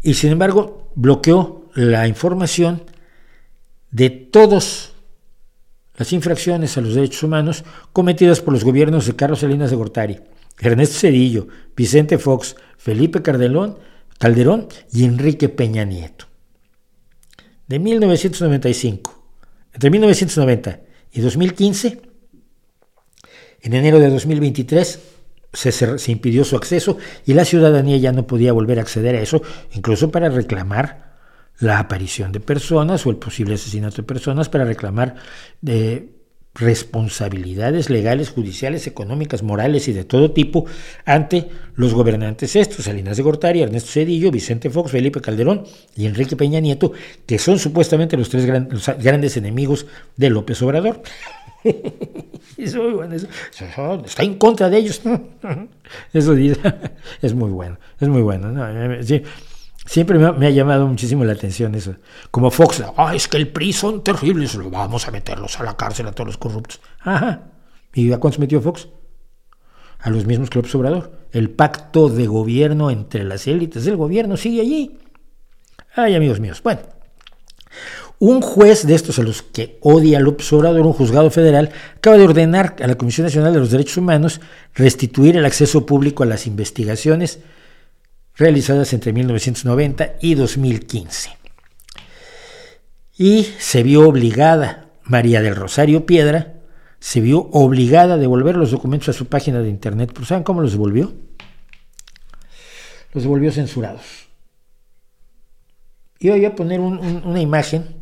Y 0.02 0.14
sin 0.14 0.32
embargo, 0.32 0.90
bloqueó 0.94 1.70
la 1.74 2.06
información 2.08 2.82
de 3.90 4.10
todos 4.10 4.94
las 5.96 6.12
infracciones 6.12 6.76
a 6.76 6.80
los 6.80 6.94
derechos 6.94 7.22
humanos 7.22 7.64
cometidas 7.92 8.40
por 8.40 8.54
los 8.54 8.64
gobiernos 8.64 9.06
de 9.06 9.14
Carlos 9.14 9.40
Salinas 9.40 9.70
de 9.70 9.76
Gortari, 9.76 10.20
Ernesto 10.58 10.98
Cedillo, 10.98 11.48
Vicente 11.76 12.18
Fox, 12.18 12.56
Felipe 12.78 13.22
Calderón 13.22 13.78
y 14.92 15.04
Enrique 15.04 15.48
Peña 15.48 15.84
Nieto. 15.84 16.31
De 17.72 17.78
1995, 17.78 19.24
entre 19.72 19.88
1990 19.88 20.80
y 21.10 21.22
2015, 21.22 22.02
en 23.62 23.72
enero 23.72 23.98
de 23.98 24.10
2023 24.10 25.00
se, 25.54 25.72
se, 25.72 26.12
impidió 26.12 26.44
su 26.44 26.54
acceso 26.56 26.98
y 27.24 27.32
la 27.32 27.46
ciudadanía 27.46 27.96
ya 27.96 28.12
no 28.12 28.26
podía 28.26 28.52
volver 28.52 28.78
a 28.78 28.82
acceder 28.82 29.16
a 29.16 29.22
eso, 29.22 29.40
incluso 29.72 30.10
para 30.10 30.28
reclamar 30.28 31.14
la 31.60 31.78
aparición 31.78 32.30
de 32.30 32.40
personas 32.40 33.06
o 33.06 33.10
el 33.10 33.16
posible 33.16 33.54
asesinato 33.54 33.96
de 33.96 34.02
personas 34.02 34.50
para 34.50 34.66
reclamar 34.66 35.14
de 35.62 36.10
responsabilidades 36.54 37.88
legales, 37.88 38.30
judiciales, 38.30 38.86
económicas, 38.86 39.42
morales 39.42 39.88
y 39.88 39.92
de 39.92 40.04
todo 40.04 40.32
tipo 40.32 40.66
ante 41.04 41.48
los 41.76 41.94
gobernantes 41.94 42.56
estos, 42.56 42.84
Salinas 42.84 43.16
de 43.16 43.22
Gortari, 43.22 43.62
Ernesto 43.62 43.90
Cedillo, 43.90 44.30
Vicente 44.30 44.68
Fox, 44.68 44.90
Felipe 44.90 45.20
Calderón 45.20 45.64
y 45.96 46.06
Enrique 46.06 46.36
Peña 46.36 46.60
Nieto, 46.60 46.92
que 47.26 47.38
son 47.38 47.58
supuestamente 47.58 48.16
los 48.16 48.28
tres 48.28 48.46
grandes 48.46 49.36
enemigos 49.36 49.86
de 50.16 50.30
López 50.30 50.60
Obrador. 50.62 51.02
eso, 52.56 53.02
está 54.04 54.22
en 54.22 54.34
contra 54.36 54.68
de 54.68 54.78
ellos. 54.78 55.00
Eso 56.12 56.34
es 57.22 57.34
muy 57.34 57.50
bueno, 57.50 57.78
es 58.00 58.08
muy 58.08 58.22
bueno. 58.22 58.48
Siempre 59.84 60.18
me 60.18 60.46
ha, 60.46 60.50
llamado 60.50 60.86
muchísimo 60.86 61.24
la 61.24 61.32
atención 61.32 61.74
eso. 61.74 61.96
Como 62.30 62.50
Fox, 62.50 62.82
ah, 62.96 63.14
es 63.14 63.26
que 63.26 63.36
el 63.36 63.48
PRI 63.48 63.72
son 63.72 64.04
terribles, 64.04 64.56
vamos 64.70 65.08
a 65.08 65.10
meterlos 65.10 65.58
a 65.58 65.64
la 65.64 65.76
cárcel 65.76 66.06
a 66.06 66.12
todos 66.12 66.28
los 66.28 66.38
corruptos. 66.38 66.80
Ajá. 67.00 67.42
¿Y 67.92 68.12
a 68.12 68.18
cuántos 68.18 68.38
metió 68.38 68.60
Fox? 68.60 68.88
A 69.98 70.10
los 70.10 70.24
mismos 70.24 70.50
que 70.50 70.58
López 70.58 70.74
Obrador. 70.74 71.12
El 71.32 71.50
pacto 71.50 72.08
de 72.08 72.26
gobierno 72.26 72.90
entre 72.90 73.24
las 73.24 73.46
élites 73.46 73.84
del 73.84 73.96
gobierno 73.96 74.36
sigue 74.36 74.60
allí. 74.60 74.98
Ay, 75.94 76.14
amigos 76.14 76.40
míos. 76.40 76.62
Bueno, 76.62 76.80
un 78.18 78.40
juez 78.40 78.86
de 78.86 78.94
estos 78.94 79.18
a 79.18 79.22
los 79.22 79.42
que 79.42 79.78
odia 79.80 80.20
López 80.20 80.52
Obrador, 80.52 80.86
un 80.86 80.92
juzgado 80.92 81.30
federal, 81.30 81.70
acaba 81.96 82.16
de 82.16 82.24
ordenar 82.24 82.76
a 82.80 82.86
la 82.86 82.94
Comisión 82.94 83.26
Nacional 83.26 83.52
de 83.52 83.58
los 83.58 83.70
Derechos 83.70 83.96
Humanos 83.96 84.40
restituir 84.74 85.36
el 85.36 85.44
acceso 85.44 85.84
público 85.86 86.22
a 86.22 86.26
las 86.26 86.46
investigaciones 86.46 87.40
realizadas 88.36 88.92
entre 88.92 89.12
1990 89.12 90.16
y 90.20 90.34
2015. 90.34 91.30
Y 93.18 93.44
se 93.58 93.82
vio 93.82 94.08
obligada, 94.08 94.90
María 95.04 95.42
del 95.42 95.56
Rosario 95.56 96.06
Piedra, 96.06 96.54
se 96.98 97.20
vio 97.20 97.48
obligada 97.52 98.14
a 98.14 98.18
devolver 98.18 98.56
los 98.56 98.70
documentos 98.70 99.08
a 99.10 99.18
su 99.18 99.26
página 99.26 99.60
de 99.60 99.68
internet. 99.68 100.10
¿Pero 100.14 100.26
saben 100.26 100.44
cómo 100.44 100.60
los 100.60 100.72
devolvió? 100.72 101.12
Los 103.12 103.24
devolvió 103.24 103.52
censurados. 103.52 104.28
Y 106.18 106.30
voy 106.30 106.44
a 106.44 106.54
poner 106.54 106.80
una 106.80 107.40
imagen 107.40 108.00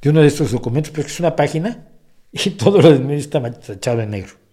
de 0.00 0.10
uno 0.10 0.20
de 0.20 0.28
estos 0.28 0.52
documentos, 0.52 0.92
porque 0.92 1.10
es 1.10 1.20
una 1.20 1.34
página 1.34 1.88
y 2.32 2.50
todo 2.50 2.80
lo 2.80 2.92
demás 2.92 3.12
está 3.12 3.42
tachado 3.50 4.00
en 4.00 4.10
negro 4.10 4.47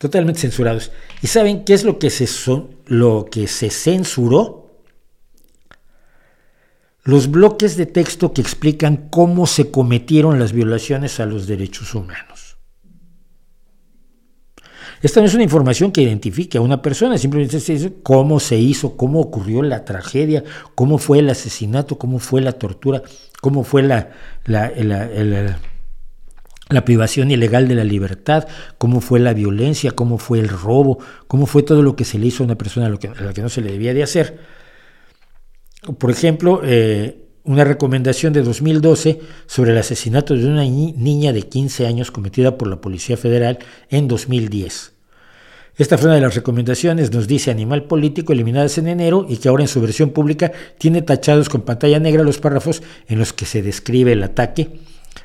totalmente 0.00 0.40
censurados. 0.40 0.92
¿Y 1.20 1.26
saben 1.26 1.62
qué 1.62 1.74
es 1.74 1.84
lo 1.84 1.98
que 1.98 2.08
se, 2.08 2.26
lo 2.86 3.26
que 3.30 3.46
se 3.46 3.68
censuró? 3.68 4.70
Los 7.02 7.30
bloques 7.30 7.76
de 7.76 7.84
texto 7.84 8.32
que 8.32 8.40
explican 8.40 9.08
cómo 9.10 9.46
se 9.46 9.70
cometieron 9.70 10.38
las 10.38 10.52
violaciones 10.52 11.20
a 11.20 11.26
los 11.26 11.46
derechos 11.46 11.94
humanos. 11.94 12.56
Esta 15.02 15.20
no 15.20 15.26
es 15.26 15.34
una 15.34 15.42
información 15.42 15.92
que 15.92 16.00
identifique 16.00 16.56
a 16.56 16.62
una 16.62 16.80
persona, 16.80 17.18
simplemente 17.18 17.60
se 17.60 17.74
dice 17.74 17.92
cómo 18.02 18.40
se 18.40 18.56
hizo, 18.56 18.96
cómo 18.96 19.20
ocurrió 19.20 19.62
la 19.62 19.84
tragedia, 19.84 20.44
cómo 20.74 20.96
fue 20.96 21.18
el 21.18 21.28
asesinato, 21.28 21.98
cómo 21.98 22.18
fue 22.20 22.40
la 22.40 22.52
tortura, 22.52 23.02
cómo 23.42 23.64
fue 23.64 23.82
la 23.82 24.10
privación 26.84 27.30
ilegal 27.30 27.68
de 27.68 27.74
la 27.74 27.84
libertad, 27.84 28.46
cómo 28.78 29.00
fue 29.00 29.20
la 29.20 29.34
violencia, 29.34 29.90
cómo 29.92 30.18
fue 30.18 30.38
el 30.38 30.48
robo, 30.48 30.98
cómo 31.26 31.46
fue 31.46 31.62
todo 31.62 31.82
lo 31.82 31.96
que 31.96 32.04
se 32.04 32.18
le 32.18 32.26
hizo 32.26 32.42
a 32.42 32.46
una 32.46 32.56
persona 32.56 32.86
a, 32.86 32.96
que, 32.96 33.08
a 33.08 33.22
la 33.22 33.32
que 33.32 33.42
no 33.42 33.48
se 33.48 33.60
le 33.60 33.72
debía 33.72 33.92
de 33.92 34.02
hacer. 34.02 34.38
Por 35.98 36.10
ejemplo, 36.10 36.60
eh, 36.64 37.24
una 37.44 37.64
recomendación 37.64 38.32
de 38.32 38.42
2012 38.42 39.20
sobre 39.46 39.72
el 39.72 39.78
asesinato 39.78 40.34
de 40.34 40.46
una 40.46 40.62
niña 40.62 41.32
de 41.32 41.42
15 41.42 41.86
años 41.86 42.10
cometida 42.10 42.56
por 42.56 42.68
la 42.68 42.80
Policía 42.80 43.16
Federal 43.16 43.58
en 43.88 44.08
2010. 44.08 44.92
Esta 45.76 45.96
fue 45.96 46.08
una 46.08 46.16
de 46.16 46.20
las 46.20 46.34
recomendaciones, 46.34 47.10
nos 47.10 47.26
dice 47.26 47.50
Animal 47.50 47.84
Político, 47.84 48.34
eliminadas 48.34 48.76
en 48.76 48.88
enero 48.88 49.24
y 49.26 49.38
que 49.38 49.48
ahora 49.48 49.62
en 49.62 49.68
su 49.68 49.80
versión 49.80 50.10
pública 50.10 50.52
tiene 50.76 51.00
tachados 51.00 51.48
con 51.48 51.62
pantalla 51.62 51.98
negra 51.98 52.22
los 52.22 52.38
párrafos 52.38 52.82
en 53.08 53.18
los 53.18 53.32
que 53.32 53.46
se 53.46 53.62
describe 53.62 54.12
el 54.12 54.22
ataque, 54.22 54.68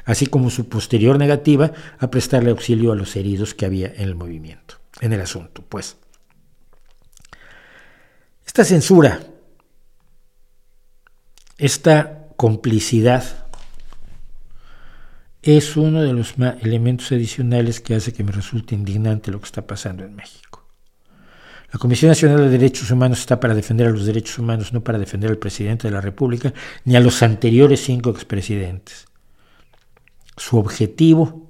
así 0.05 0.27
como 0.27 0.49
su 0.49 0.69
posterior 0.69 1.17
negativa 1.17 1.71
a 1.99 2.09
prestarle 2.09 2.51
auxilio 2.51 2.91
a 2.91 2.95
los 2.95 3.15
heridos 3.15 3.53
que 3.53 3.65
había 3.65 3.87
en 3.87 4.03
el 4.03 4.15
movimiento, 4.15 4.75
en 5.01 5.13
el 5.13 5.21
asunto, 5.21 5.63
pues. 5.67 5.97
Esta 8.45 8.63
censura 8.63 9.19
esta 11.57 12.27
complicidad 12.35 13.23
es 15.41 15.77
uno 15.77 16.01
de 16.01 16.11
los 16.11 16.33
elementos 16.61 17.11
adicionales 17.13 17.79
que 17.79 17.95
hace 17.95 18.11
que 18.11 18.25
me 18.25 18.33
resulte 18.33 18.75
indignante 18.75 19.31
lo 19.31 19.39
que 19.39 19.45
está 19.45 19.65
pasando 19.65 20.03
en 20.03 20.15
México. 20.15 20.67
La 21.71 21.79
Comisión 21.79 22.09
Nacional 22.09 22.39
de 22.39 22.49
Derechos 22.49 22.91
Humanos 22.91 23.19
está 23.19 23.39
para 23.39 23.53
defender 23.53 23.87
a 23.87 23.91
los 23.91 24.05
derechos 24.05 24.37
humanos, 24.37 24.73
no 24.73 24.83
para 24.83 24.99
defender 24.99 25.29
al 25.29 25.37
presidente 25.37 25.87
de 25.87 25.93
la 25.93 26.01
República 26.01 26.53
ni 26.83 26.95
a 26.95 26.99
los 26.99 27.23
anteriores 27.23 27.83
cinco 27.83 28.09
expresidentes. 28.09 29.05
Su 30.37 30.57
objetivo 30.57 31.49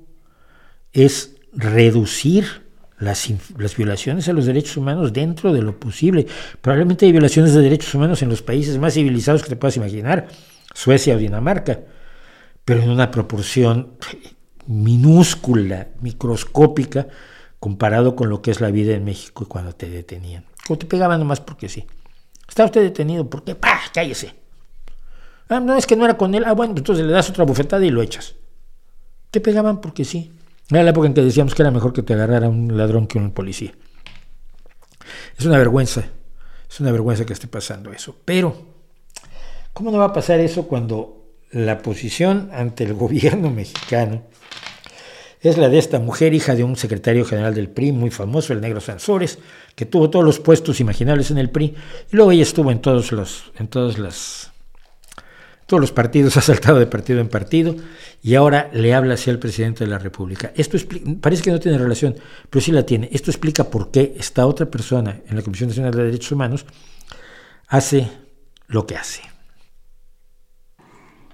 es 0.93 1.35
reducir 1.53 2.65
las, 2.99 3.27
violaciones 3.77 4.27
a 4.29 4.33
los 4.33 4.45
derechos 4.45 4.77
humanos 4.77 5.13
dentro 5.13 5.53
de 5.53 5.61
lo 5.61 5.79
posible. 5.79 6.27
Probablemente 6.61 7.05
hay 7.05 7.11
violaciones 7.11 7.53
de 7.53 7.61
derechos 7.61 7.93
humanos 7.93 8.21
en 8.21 8.29
los 8.29 8.41
países 8.41 8.77
más 8.77 8.93
civilizados 8.93 9.43
que 9.43 9.49
te 9.49 9.55
puedas 9.55 9.77
imaginar, 9.77 10.27
Suecia 10.73 11.15
o 11.15 11.17
Dinamarca, 11.17 11.81
pero 12.63 12.81
en 12.81 12.89
una 12.89 13.11
proporción 13.11 13.93
minúscula, 14.67 15.89
microscópica, 16.01 17.07
comparado 17.59 18.15
con 18.15 18.29
lo 18.29 18.41
que 18.41 18.51
es 18.51 18.61
la 18.61 18.71
vida 18.71 18.93
en 18.95 19.05
México 19.05 19.43
y 19.43 19.47
cuando 19.47 19.73
te 19.73 19.89
detenían. 19.89 20.45
O 20.69 20.77
te 20.77 20.85
pegaban 20.85 21.19
nomás 21.19 21.41
porque 21.41 21.69
sí. 21.69 21.85
Está 22.47 22.65
usted 22.65 22.81
detenido, 22.81 23.29
¿por 23.29 23.43
qué? 23.43 23.55
¡Pah! 23.55 23.81
Cállese. 23.93 24.35
Ah, 25.49 25.59
no, 25.59 25.75
es 25.75 25.85
que 25.85 25.95
no 25.95 26.05
era 26.05 26.17
con 26.17 26.33
él. 26.33 26.43
Ah, 26.45 26.53
bueno, 26.53 26.73
entonces 26.75 27.05
le 27.05 27.11
das 27.11 27.29
otra 27.29 27.43
bufetada 27.43 27.85
y 27.85 27.89
lo 27.89 28.01
echas. 28.01 28.35
Te 29.35 29.41
pegaban 29.41 29.81
porque 29.81 30.05
sí. 30.05 30.31
Era 30.71 30.83
la 30.83 30.91
época 30.91 31.07
en 31.07 31.13
que 31.13 31.21
decíamos 31.21 31.53
que 31.53 31.61
era 31.61 31.69
mejor 31.69 31.91
que 31.91 32.01
te 32.01 32.13
agarrara 32.13 32.47
un 32.47 32.77
ladrón 32.77 33.05
que 33.05 33.17
un 33.17 33.31
policía. 33.31 33.73
Es 35.37 35.45
una 35.45 35.57
vergüenza, 35.57 36.05
es 36.69 36.79
una 36.79 36.93
vergüenza 36.93 37.25
que 37.25 37.33
esté 37.33 37.49
pasando 37.49 37.91
eso. 37.91 38.15
Pero, 38.23 38.55
¿cómo 39.73 39.91
no 39.91 39.97
va 39.97 40.05
a 40.05 40.13
pasar 40.13 40.39
eso 40.39 40.69
cuando 40.69 41.33
la 41.51 41.79
posición 41.79 42.49
ante 42.53 42.85
el 42.85 42.93
gobierno 42.93 43.49
mexicano 43.51 44.23
es 45.41 45.57
la 45.57 45.67
de 45.67 45.79
esta 45.79 45.99
mujer, 45.99 46.33
hija 46.33 46.55
de 46.55 46.63
un 46.63 46.77
secretario 46.77 47.25
general 47.25 47.53
del 47.55 47.67
PRI 47.67 47.91
muy 47.91 48.11
famoso, 48.11 48.53
el 48.53 48.61
negro 48.61 48.79
Sansores, 48.79 49.37
que 49.75 49.85
tuvo 49.85 50.09
todos 50.09 50.23
los 50.23 50.39
puestos 50.39 50.79
imaginables 50.79 51.29
en 51.29 51.39
el 51.39 51.49
PRI, 51.49 51.75
y 52.09 52.15
luego 52.15 52.31
ella 52.31 52.43
estuvo 52.43 52.71
en 52.71 52.79
todos 52.79 53.11
los, 53.11 53.51
en 53.59 53.67
todas 53.67 53.99
las 53.99 54.53
todos 55.65 55.81
los 55.81 55.91
partidos, 55.91 56.37
ha 56.37 56.41
saltado 56.41 56.79
de 56.79 56.87
partido 56.87 57.19
en 57.19 57.29
partido 57.29 57.75
y 58.21 58.35
ahora 58.35 58.69
le 58.73 58.93
habla 58.93 59.15
hacia 59.15 59.31
el 59.31 59.39
presidente 59.39 59.83
de 59.83 59.89
la 59.89 59.99
República. 59.99 60.51
Esto 60.55 60.77
parece 61.21 61.43
que 61.43 61.51
no 61.51 61.59
tiene 61.59 61.77
relación, 61.77 62.15
pero 62.49 62.61
sí 62.61 62.71
la 62.71 62.85
tiene. 62.85 63.09
Esto 63.11 63.31
explica 63.31 63.65
por 63.65 63.91
qué 63.91 64.15
esta 64.17 64.45
otra 64.45 64.65
persona 64.65 65.21
en 65.27 65.35
la 65.35 65.41
Comisión 65.41 65.69
Nacional 65.69 65.93
de 65.93 66.05
Derechos 66.05 66.31
Humanos 66.31 66.65
hace 67.67 68.09
lo 68.67 68.85
que 68.85 68.95
hace. 68.95 69.21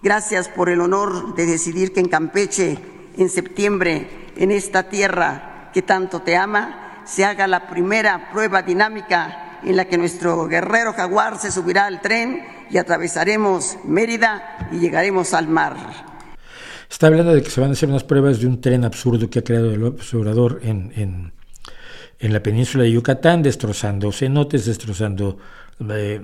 Gracias 0.04 0.48
por 0.48 0.70
el 0.70 0.82
honor 0.82 1.36
de 1.36 1.46
decidir 1.46 1.94
que 1.94 2.00
en 2.00 2.08
Campeche, 2.08 2.80
en 3.18 3.30
septiembre, 3.30 4.32
en 4.36 4.52
esta 4.52 4.90
tierra 4.90 5.70
que 5.74 5.84
tanto 5.84 6.22
te 6.22 6.36
ama, 6.36 7.04
se 7.06 7.24
haga 7.24 7.48
la 7.48 7.68
primera 7.68 8.32
prueba 8.32 8.64
dinámica 8.64 9.60
en 9.64 9.76
la 9.76 9.86
que 9.86 9.98
nuestro 9.98 10.48
guerrero 10.48 10.94
jaguar 10.94 11.38
se 11.38 11.52
subirá 11.52 11.86
al 11.86 12.02
tren 12.02 12.44
y 12.72 12.78
atravesaremos 12.78 13.78
Mérida 13.84 14.70
y 14.72 14.80
llegaremos 14.80 15.34
al 15.34 15.48
mar. 15.48 15.76
Está 16.90 17.08
hablando 17.08 17.34
de 17.34 17.42
que 17.42 17.50
se 17.50 17.62
van 17.62 17.70
a 17.70 17.74
hacer 17.74 17.90
unas 17.90 18.04
pruebas 18.04 18.40
de 18.40 18.48
un 18.48 18.60
tren 18.60 18.84
absurdo 18.84 19.30
que 19.30 19.40
ha 19.40 19.44
creado 19.44 19.72
el 19.72 19.84
observador 19.84 20.60
en, 20.64 21.32
en, 22.20 22.34
la 22.34 22.44
península 22.44 22.84
de 22.84 22.92
Yucatán, 22.92 23.42
destrozando 23.42 24.12
cenotes, 24.12 24.66
destrozando 24.66 25.38
eh, 25.90 26.22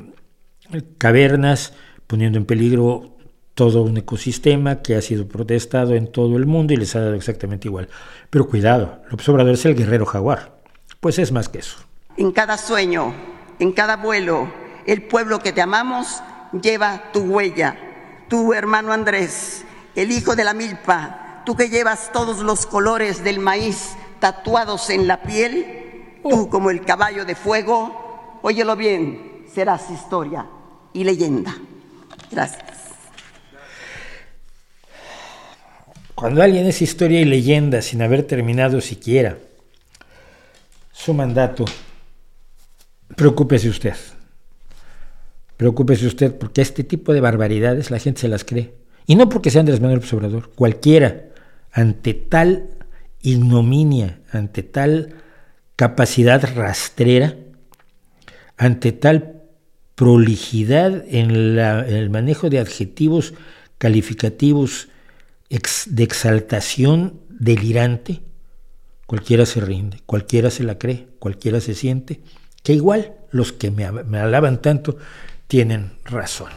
cavernas, 0.97 1.73
poniendo 2.05 2.37
en 2.37 2.45
peligro 2.45 3.17
todo 3.55 3.81
un 3.81 3.97
ecosistema 3.97 4.81
que 4.83 4.95
ha 4.95 5.01
sido 5.01 5.27
protestado 5.27 5.95
en 5.95 6.11
todo 6.11 6.37
el 6.37 6.45
mundo 6.45 6.73
y 6.73 6.77
les 6.77 6.95
ha 6.95 6.99
dado 6.99 7.15
exactamente 7.15 7.67
igual. 7.67 7.89
Pero 8.29 8.47
cuidado, 8.47 9.01
el 9.07 9.13
observador 9.13 9.53
es 9.53 9.65
el 9.65 9.75
guerrero 9.75 10.05
jaguar. 10.05 10.59
Pues 10.99 11.17
es 11.17 11.31
más 11.31 11.49
que 11.49 11.59
eso. 11.59 11.77
En 12.17 12.31
cada 12.31 12.57
sueño, 12.57 13.13
en 13.59 13.71
cada 13.71 13.95
vuelo, 13.95 14.51
el 14.85 15.01
pueblo 15.03 15.39
que 15.39 15.53
te 15.53 15.61
amamos 15.61 16.21
lleva 16.51 17.11
tu 17.11 17.21
huella. 17.21 17.77
Tu 18.27 18.53
hermano 18.53 18.91
Andrés, 18.91 19.63
el 19.95 20.11
hijo 20.11 20.35
de 20.35 20.43
la 20.43 20.53
milpa, 20.53 21.43
tú 21.45 21.55
que 21.55 21.69
llevas 21.69 22.11
todos 22.11 22.39
los 22.39 22.65
colores 22.65 23.23
del 23.23 23.39
maíz 23.39 23.95
tatuados 24.19 24.89
en 24.89 25.07
la 25.07 25.21
piel, 25.21 26.19
tú 26.23 26.41
oh. 26.41 26.49
como 26.49 26.69
el 26.69 26.83
caballo 26.83 27.25
de 27.25 27.35
fuego, 27.35 28.39
óyelo 28.41 28.75
bien, 28.75 29.45
serás 29.53 29.89
historia 29.89 30.45
y 30.93 31.03
leyenda. 31.03 31.55
Gracias. 32.31 32.65
Cuando 36.15 36.41
alguien 36.41 36.65
es 36.65 36.81
historia 36.81 37.21
y 37.21 37.25
leyenda 37.25 37.81
sin 37.81 38.01
haber 38.01 38.23
terminado 38.23 38.81
siquiera 38.81 39.37
su 40.91 41.13
mandato, 41.13 41.63
preocúpese 43.15 43.69
usted. 43.69 43.95
Preocúpese 45.57 46.05
usted 46.05 46.35
porque 46.35 46.61
este 46.61 46.83
tipo 46.83 47.13
de 47.13 47.21
barbaridades 47.21 47.89
la 47.89 47.99
gente 47.99 48.21
se 48.21 48.27
las 48.27 48.43
cree. 48.43 48.75
Y 49.07 49.15
no 49.15 49.27
porque 49.27 49.49
sea 49.49 49.61
Andrés 49.61 49.81
Manuel 49.81 50.03
Obrador, 50.11 50.51
cualquiera, 50.53 51.25
ante 51.71 52.13
tal 52.13 52.69
ignominia, 53.21 54.21
ante 54.31 54.61
tal 54.63 55.15
capacidad 55.75 56.43
rastrera, 56.55 57.35
ante 58.57 58.91
tal 58.91 59.41
prolijidad 59.95 61.03
en, 61.07 61.31
el 61.31 62.09
manejo 62.09 62.49
de 62.49 62.59
adjetivos 62.59 63.33
calificativos 63.79 64.89
de 65.49 66.03
exaltación 66.03 67.19
delirante, 67.29 68.21
cualquiera 69.07 69.45
se 69.45 69.61
rinde, 69.61 70.01
cualquiera 70.05 70.51
se 70.51 70.63
la 70.63 70.77
cree, 70.77 71.07
cualquiera 71.19 71.61
se 71.61 71.73
siente, 71.73 72.21
que 72.63 72.73
igual 72.73 73.13
los 73.31 73.53
que 73.53 73.71
me 73.71 73.85
alaban 74.19 74.61
tanto 74.61 74.97
tienen 75.47 75.91
razón. 76.05 76.51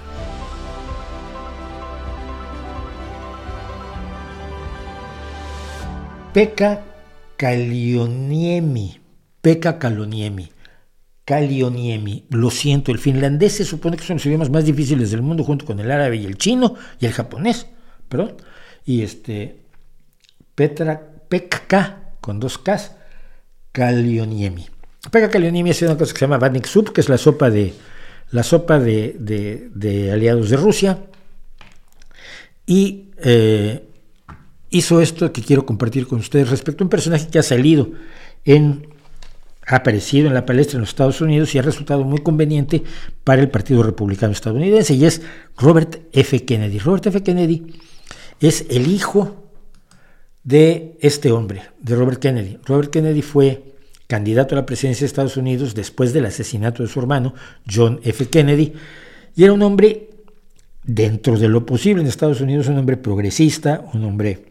Peca 6.32 6.84
Calioniemi. 7.36 9.00
Peca 9.40 9.78
Caloniemi. 9.78 10.50
Calioniemi. 11.24 12.26
Lo 12.30 12.50
siento, 12.50 12.92
el 12.92 12.98
finlandés 12.98 13.54
se 13.54 13.64
supone 13.64 13.96
que 13.96 14.04
son 14.04 14.16
los 14.16 14.26
idiomas 14.26 14.50
más 14.50 14.64
difíciles 14.64 15.10
del 15.10 15.22
mundo 15.22 15.42
junto 15.42 15.64
con 15.64 15.80
el 15.80 15.90
árabe 15.90 16.16
y 16.16 16.26
el 16.26 16.36
chino 16.36 16.74
y 17.00 17.06
el 17.06 17.12
japonés. 17.12 17.66
Perdón. 18.08 18.36
Y 18.84 19.02
este. 19.02 19.62
Petra, 20.54 21.00
Pekka, 21.28 22.14
con 22.20 22.38
dos 22.38 22.58
Ks. 22.58 22.92
Calioniemi. 23.72 24.68
Peca 25.10 25.30
Calioniemi 25.30 25.70
es 25.70 25.82
una 25.82 25.96
cosa 25.96 26.12
que 26.12 26.18
se 26.18 26.26
llama 26.26 26.38
Vanik 26.38 26.66
Soup, 26.66 26.92
que 26.92 27.00
es 27.00 27.08
la 27.08 27.18
sopa 27.18 27.50
de, 27.50 27.72
la 28.30 28.42
sopa 28.42 28.78
de, 28.78 30.10
aliados 30.12 30.50
de 30.50 30.56
Rusia 30.56 30.98
y 32.66 33.10
eh, 33.18 33.82
hizo 34.70 35.00
esto 35.00 35.32
que 35.32 35.42
quiero 35.42 35.66
compartir 35.66 36.06
con 36.06 36.20
ustedes 36.20 36.50
respecto 36.50 36.84
a 36.84 36.86
un 36.86 36.90
personaje 36.90 37.28
que 37.28 37.38
ha 37.38 37.42
salido 37.42 37.90
en 38.44 38.88
ha 39.66 39.76
aparecido 39.76 40.26
en 40.26 40.34
la 40.34 40.46
palestra 40.46 40.76
en 40.76 40.80
los 40.80 40.88
Estados 40.88 41.20
Unidos 41.20 41.54
y 41.54 41.58
ha 41.58 41.62
resultado 41.62 42.02
muy 42.02 42.20
conveniente 42.20 42.82
para 43.22 43.40
el 43.40 43.50
Partido 43.50 43.82
Republicano 43.82 44.32
estadounidense 44.32 44.94
y 44.94 45.04
es 45.04 45.22
Robert 45.56 46.00
F. 46.12 46.44
Kennedy. 46.44 46.78
Robert 46.78 47.06
F. 47.06 47.22
Kennedy 47.22 47.74
es 48.40 48.66
el 48.68 48.88
hijo 48.88 49.44
de 50.42 50.96
este 51.00 51.30
hombre, 51.30 51.62
de 51.80 51.94
Robert 51.94 52.20
Kennedy. 52.20 52.58
Robert 52.64 52.90
Kennedy 52.90 53.22
fue 53.22 53.69
candidato 54.10 54.56
a 54.56 54.58
la 54.58 54.66
presidencia 54.66 55.04
de 55.04 55.06
Estados 55.06 55.36
Unidos 55.36 55.72
después 55.72 56.12
del 56.12 56.26
asesinato 56.26 56.82
de 56.82 56.88
su 56.88 56.98
hermano, 56.98 57.32
John 57.72 58.00
F. 58.02 58.26
Kennedy, 58.28 58.72
y 59.36 59.44
era 59.44 59.52
un 59.52 59.62
hombre, 59.62 60.10
dentro 60.82 61.38
de 61.38 61.46
lo 61.46 61.64
posible 61.64 62.02
en 62.02 62.08
Estados 62.08 62.40
Unidos, 62.40 62.66
un 62.66 62.78
hombre 62.78 62.96
progresista, 62.96 63.84
un 63.94 64.02
hombre 64.04 64.46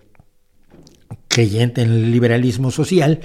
creyente 1.27 1.81
en 1.81 1.91
el 1.91 2.09
liberalismo 2.09 2.71
social, 2.71 3.19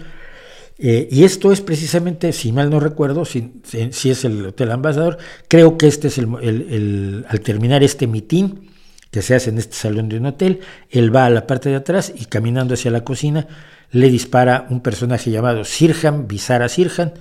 eh, 0.77 1.07
y 1.09 1.23
esto 1.23 1.53
es 1.53 1.61
precisamente, 1.61 2.33
si 2.33 2.51
mal 2.51 2.69
no 2.69 2.81
recuerdo, 2.81 3.25
si, 3.25 3.53
es 3.73 4.25
el 4.25 4.47
Hotel 4.47 4.73
Ambasador, 4.73 5.19
creo 5.47 5.79
que 5.79 5.87
este 5.87 6.09
es 6.09 6.19
el, 6.19 7.25
al 7.29 7.41
terminar 7.43 7.85
este 7.85 8.09
mitin 8.09 8.71
que 9.13 9.23
se 9.23 9.37
hace 9.37 9.51
en 9.51 9.59
este 9.59 9.77
salón 9.77 10.09
de 10.09 10.17
un 10.17 10.27
hotel, 10.27 10.59
él 10.91 11.15
va 11.15 11.27
a 11.27 11.31
la 11.31 11.47
parte 11.47 11.69
de 11.69 11.77
atrás 11.77 12.13
y 12.13 12.25
caminando 12.25 12.75
hacia 12.75 12.91
la 12.91 13.05
cocina 13.05 13.47
le 13.91 14.11
dispara 14.11 14.67
un 14.71 14.81
personaje 14.81 15.31
llamado 15.31 15.65
Sirhan, 15.65 16.27
Bizarra 16.27 16.69
Sirhan, 16.69 17.15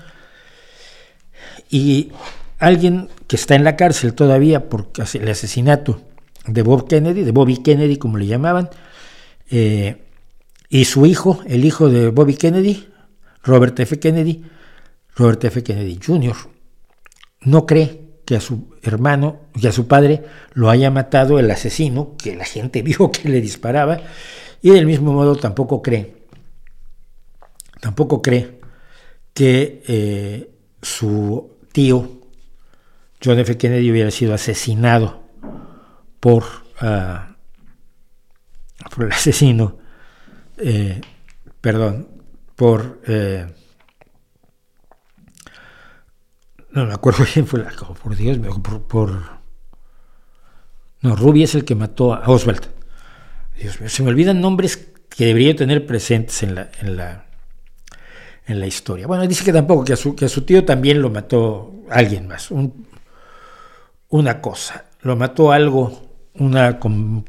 y 1.70 2.12
alguien 2.60 3.10
que 3.28 3.36
está 3.36 3.56
en 3.56 3.64
la 3.64 3.76
cárcel 3.76 4.14
todavía 4.14 4.70
por 4.70 4.90
el 5.14 5.30
asesinato 5.30 6.02
de 6.48 6.62
Bob 6.62 6.88
Kennedy, 6.88 7.24
de 7.24 7.32
Bobby 7.32 7.58
Kennedy 7.58 7.98
como 7.98 8.18
le 8.18 8.28
llamaban, 8.28 8.70
eh, 9.50 9.98
y 10.70 10.86
su 10.86 11.06
hijo, 11.06 11.42
el 11.46 11.66
hijo 11.66 11.90
de 11.90 12.10
Bobby 12.10 12.36
Kennedy, 12.36 12.88
Robert 13.44 13.80
F. 13.80 14.00
Kennedy, 14.00 14.44
Robert 15.16 15.44
F. 15.44 15.64
Kennedy 15.64 16.00
Jr., 16.04 16.36
no 17.42 17.66
cree 17.66 18.02
que 18.26 18.38
a 18.38 18.42
su 18.42 18.74
hermano 18.82 19.42
y 19.56 19.68
a 19.68 19.72
su 19.72 19.88
padre 19.88 20.24
lo 20.54 20.70
haya 20.70 20.90
matado 20.90 21.40
el 21.40 21.52
asesino, 21.52 22.16
que 22.18 22.36
la 22.36 22.46
gente 22.46 22.82
vio 22.84 23.12
que 23.12 23.30
le 23.30 23.42
disparaba, 23.42 24.00
y 24.62 24.72
del 24.72 24.86
mismo 24.86 25.14
modo 25.14 25.36
tampoco 25.36 25.82
cree, 25.82 26.23
tampoco 27.84 28.22
cree 28.22 28.62
que 29.34 29.84
eh, 29.86 30.56
su 30.82 31.58
tío 31.74 32.22
John 33.22 33.40
F. 33.40 33.58
Kennedy 33.58 33.92
hubiera 33.92 34.10
sido 34.10 34.34
asesinado 34.34 35.22
por, 36.22 36.46
ah, 36.80 37.36
el 38.98 39.12
asesino, 39.12 39.80
eh, 40.58 41.02
perdón, 41.60 42.08
por... 42.56 43.02
Eh, 43.06 43.48
no 46.72 46.86
me 46.86 46.94
acuerdo 46.94 47.26
quién 47.34 47.46
fue 47.46 47.64
la... 47.64 47.72
por 47.72 48.16
Dios, 48.16 48.38
por, 48.60 48.84
por... 48.84 49.24
No, 51.02 51.18
Ruby 51.18 51.44
es 51.44 51.54
el 51.54 51.66
que 51.66 51.76
mató 51.76 52.14
a 52.14 52.30
Oswald. 52.30 52.66
Dios 53.60 53.82
mío, 53.82 53.90
se 53.90 54.04
me 54.04 54.10
olvidan 54.10 54.40
nombres 54.40 54.78
que 55.10 55.26
debería 55.26 55.54
tener 55.54 55.86
presentes 55.86 56.44
en 56.44 56.56
la, 56.56 56.72
en 56.80 56.96
la, 56.96 57.26
en 58.48 58.60
la 58.60 58.68
historia. 58.68 59.08
Bueno, 59.08 59.26
dice 59.28 59.44
que 59.44 59.54
tampoco, 59.54 59.84
que 59.84 59.94
a 59.94 59.98
su, 59.98 60.16
que 60.16 60.26
a 60.26 60.30
su 60.30 60.42
tío 60.42 60.66
también 60.66 61.02
lo 61.02 61.10
mató 61.10 61.74
alguien 61.90 62.28
más. 62.28 62.50
una 64.10 64.42
cosa, 64.42 64.86
lo 65.02 65.16
mató 65.16 65.52
algo, 65.52 66.10
una, 66.36 66.80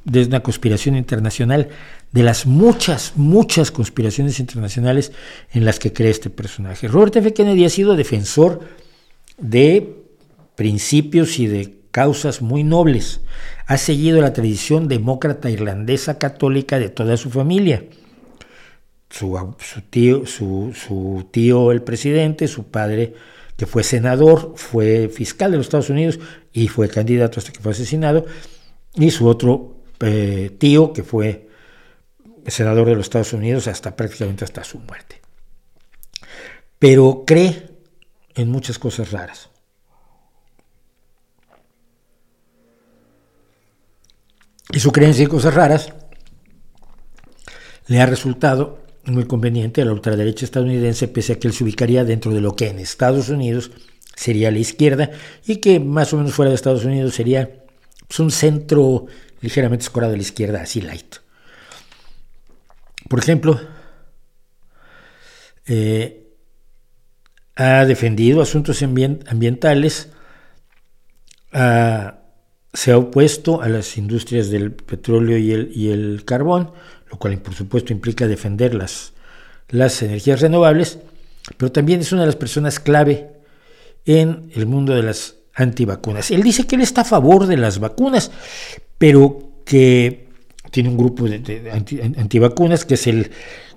de 0.05 0.25
una 0.25 0.41
conspiración 0.41 0.97
internacional 0.97 1.69
de 2.13 2.23
las 2.23 2.47
muchas, 2.47 3.13
muchas 3.17 3.71
conspiraciones 3.71 4.39
internacionales 4.39 5.13
en 5.53 5.65
las 5.65 5.79
que 5.79 5.93
cree 5.93 6.11
este 6.11 6.31
personaje. 6.31 6.87
Robert 6.89 7.17
F. 7.17 7.33
Kennedy 7.33 7.65
ha 7.65 7.71
sido 7.71 7.97
defensor 7.97 8.61
de 9.37 9.97
principios 10.55 11.39
y 11.41 11.47
de 11.47 11.79
causas 11.91 12.43
muy 12.43 12.65
nobles. 12.65 13.21
Ha 13.67 13.79
seguido 13.79 14.21
la 14.21 14.33
tradición 14.33 14.89
demócrata 14.89 15.51
irlandesa 15.51 16.19
católica 16.19 16.79
de 16.79 16.89
toda 16.89 17.17
su 17.17 17.31
familia. 17.31 17.85
Su, 19.15 19.39
tío, 19.91 20.27
su, 20.27 21.29
tío, 21.31 21.71
el 21.71 21.83
presidente, 21.83 22.49
su 22.49 22.65
padre, 22.65 23.15
que 23.57 23.65
fue 23.65 23.85
senador, 23.85 24.55
fue 24.57 25.09
fiscal 25.09 25.53
de 25.53 25.59
los 25.59 25.67
Estados 25.67 25.89
Unidos 25.89 26.19
y 26.53 26.67
fue 26.67 26.89
candidato 26.89 27.39
hasta 27.39 27.53
que 27.53 27.61
fue 27.61 27.71
asesinado, 27.71 28.27
y 28.95 29.13
su 29.13 29.29
otro 29.29 29.77
eh, 30.01 30.51
tío, 30.59 30.93
que 30.93 31.05
fue 31.05 31.49
senador 32.45 32.89
de 32.89 32.97
los 32.97 33.07
Estados 33.07 33.33
Unidos 33.33 33.69
hasta 33.69 33.95
prácticamente 33.95 34.45
hasta 34.45 34.65
su 34.65 34.81
muerte. 34.81 35.23
Pero 36.81 37.23
cree 37.25 37.71
en 38.35 38.51
muchas 38.51 38.81
cosas 38.81 39.13
raras. 39.13 39.49
Y 44.73 44.81
su 44.81 44.91
creencia 44.91 45.23
en 45.23 45.31
cosas 45.31 45.55
raras 45.55 45.93
le 47.87 48.01
ha 48.01 48.07
resultado 48.07 48.84
muy 49.07 49.25
conveniente 49.25 49.83
a 49.83 49.85
la 49.85 49.93
ultraderecha 49.93 50.45
estadounidense, 50.45 51.09
pese 51.09 51.35
a 51.35 51.39
que 51.39 51.49
él 51.49 51.55
se 51.55 51.65
ubicaría 51.65 52.05
dentro 52.05 52.33
de 52.33 52.41
lo 52.41 52.57
que 52.57 52.69
en 52.69 52.79
Estados 52.79 53.29
Unidos 53.29 53.71
sería 54.17 54.51
la 54.51 54.59
izquierda 54.59 55.11
y 55.47 55.57
que 55.57 55.81
más 55.81 56.13
o 56.13 56.17
menos 56.17 56.35
fuera 56.35 56.51
de 56.51 56.55
Estados 56.55 56.85
Unidos 56.85 57.15
sería 57.15 57.65
pues, 58.07 58.21
un 58.21 58.31
centro 58.31 59.07
ligeramente 59.41 59.85
escorado 59.85 60.13
de 60.13 60.19
la 60.19 60.23
izquierda, 60.23 60.63
así 60.63 60.81
light. 60.81 61.17
Por 63.09 63.19
ejemplo, 63.19 63.61
eh, 65.67 66.25
ha 67.57 67.85
defendido 67.85 68.43
asuntos 68.43 68.83
ambientales, 68.83 70.11
se 71.53 72.91
ha 72.91 72.99
opuesto 72.99 73.63
a 73.63 73.69
las 73.69 73.97
industrias 73.97 74.51
del 74.51 74.73
petróleo 74.73 75.39
y 75.39 75.53
el, 75.53 75.71
y 75.75 75.91
el, 75.91 76.25
carbón, 76.25 76.73
lo 77.15 77.19
cual 77.19 77.39
por 77.39 77.55
supuesto 77.55 77.93
implica 77.93 78.27
defender 78.27 78.75
las, 78.75 79.13
las 79.69 80.03
energías 80.03 80.41
renovables, 80.41 80.99
pero 81.57 81.71
también 81.71 82.01
es 82.01 82.11
una 82.11 82.23
de 82.23 82.27
las 82.27 82.37
personas 82.37 82.81
clave 82.81 83.31
en 84.05 84.51
el 84.53 84.67
mundo 84.67 84.95
de 84.95 85.05
las 85.05 85.37
antivacunas. 85.55 86.33
Él 86.33 86.43
dice 86.43 86.67
que 86.67 86.75
él 86.75 86.83
está 86.83 87.03
a 87.03 87.05
favor 87.05 87.47
de 87.47 87.57
las 87.57 87.79
vacunas, 87.79 88.33
pero 88.99 89.53
que 89.65 90.27
tiene 90.73 90.89
un 90.89 90.97
grupo 90.97 91.29
de, 91.29 91.71
antivacunas 92.19 92.85
que 92.85 92.95
es 92.95 93.07
el 93.07 93.31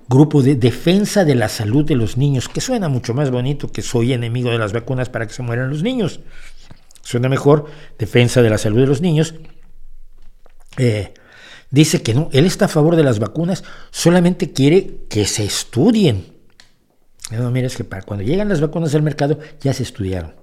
grupo 0.09 0.41
de 0.41 0.55
defensa 0.55 1.23
de 1.23 1.35
la 1.35 1.47
salud 1.47 1.85
de 1.85 1.95
los 1.95 2.17
niños, 2.17 2.49
que 2.49 2.59
suena 2.59 2.89
mucho 2.89 3.13
más 3.13 3.29
bonito 3.29 3.71
que 3.71 3.83
soy 3.83 4.13
enemigo 4.13 4.49
de 4.49 4.57
las 4.57 4.73
vacunas 4.73 5.09
para 5.09 5.27
que 5.27 5.33
se 5.33 5.43
mueran 5.43 5.69
los 5.69 5.83
niños. 5.83 6.21
Suena 7.03 7.29
mejor 7.29 7.65
defensa 7.99 8.41
de 8.41 8.49
la 8.49 8.57
salud 8.57 8.79
de 8.79 8.87
los 8.87 9.01
niños. 9.01 9.35
Eh, 10.77 11.13
dice 11.69 12.01
que 12.01 12.13
no, 12.13 12.29
él 12.31 12.45
está 12.45 12.65
a 12.65 12.69
favor 12.69 12.95
de 12.95 13.03
las 13.03 13.19
vacunas, 13.19 13.63
solamente 13.91 14.51
quiere 14.51 15.01
que 15.09 15.25
se 15.25 15.45
estudien. 15.45 16.37
No, 17.31 17.51
mira, 17.51 17.67
es 17.67 17.75
que 17.75 17.83
cuando 17.83 18.23
llegan 18.23 18.49
las 18.49 18.61
vacunas 18.61 18.95
al 18.95 19.01
mercado 19.01 19.39
ya 19.59 19.73
se 19.73 19.83
estudiaron. 19.83 20.33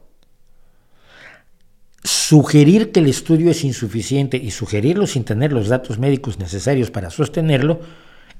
Sugerir 2.02 2.92
que 2.92 3.00
el 3.00 3.06
estudio 3.06 3.50
es 3.50 3.64
insuficiente 3.64 4.36
y 4.36 4.50
sugerirlo 4.50 5.06
sin 5.06 5.24
tener 5.24 5.52
los 5.52 5.68
datos 5.68 5.98
médicos 5.98 6.38
necesarios 6.38 6.90
para 6.90 7.08
sostenerlo 7.10 7.80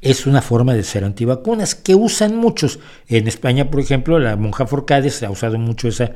es 0.04 0.26
una 0.26 0.42
forma 0.42 0.74
de 0.74 0.82
ser 0.82 1.02
antivacunas 1.02 1.74
que 1.74 1.94
usan 1.94 2.36
muchos. 2.36 2.78
En 3.08 3.26
España, 3.26 3.70
por 3.70 3.80
ejemplo, 3.80 4.18
la 4.18 4.36
monja 4.36 4.66
Forcades 4.66 5.22
ha 5.22 5.30
usado 5.30 5.58
mucho 5.58 5.88
esa, 5.88 6.12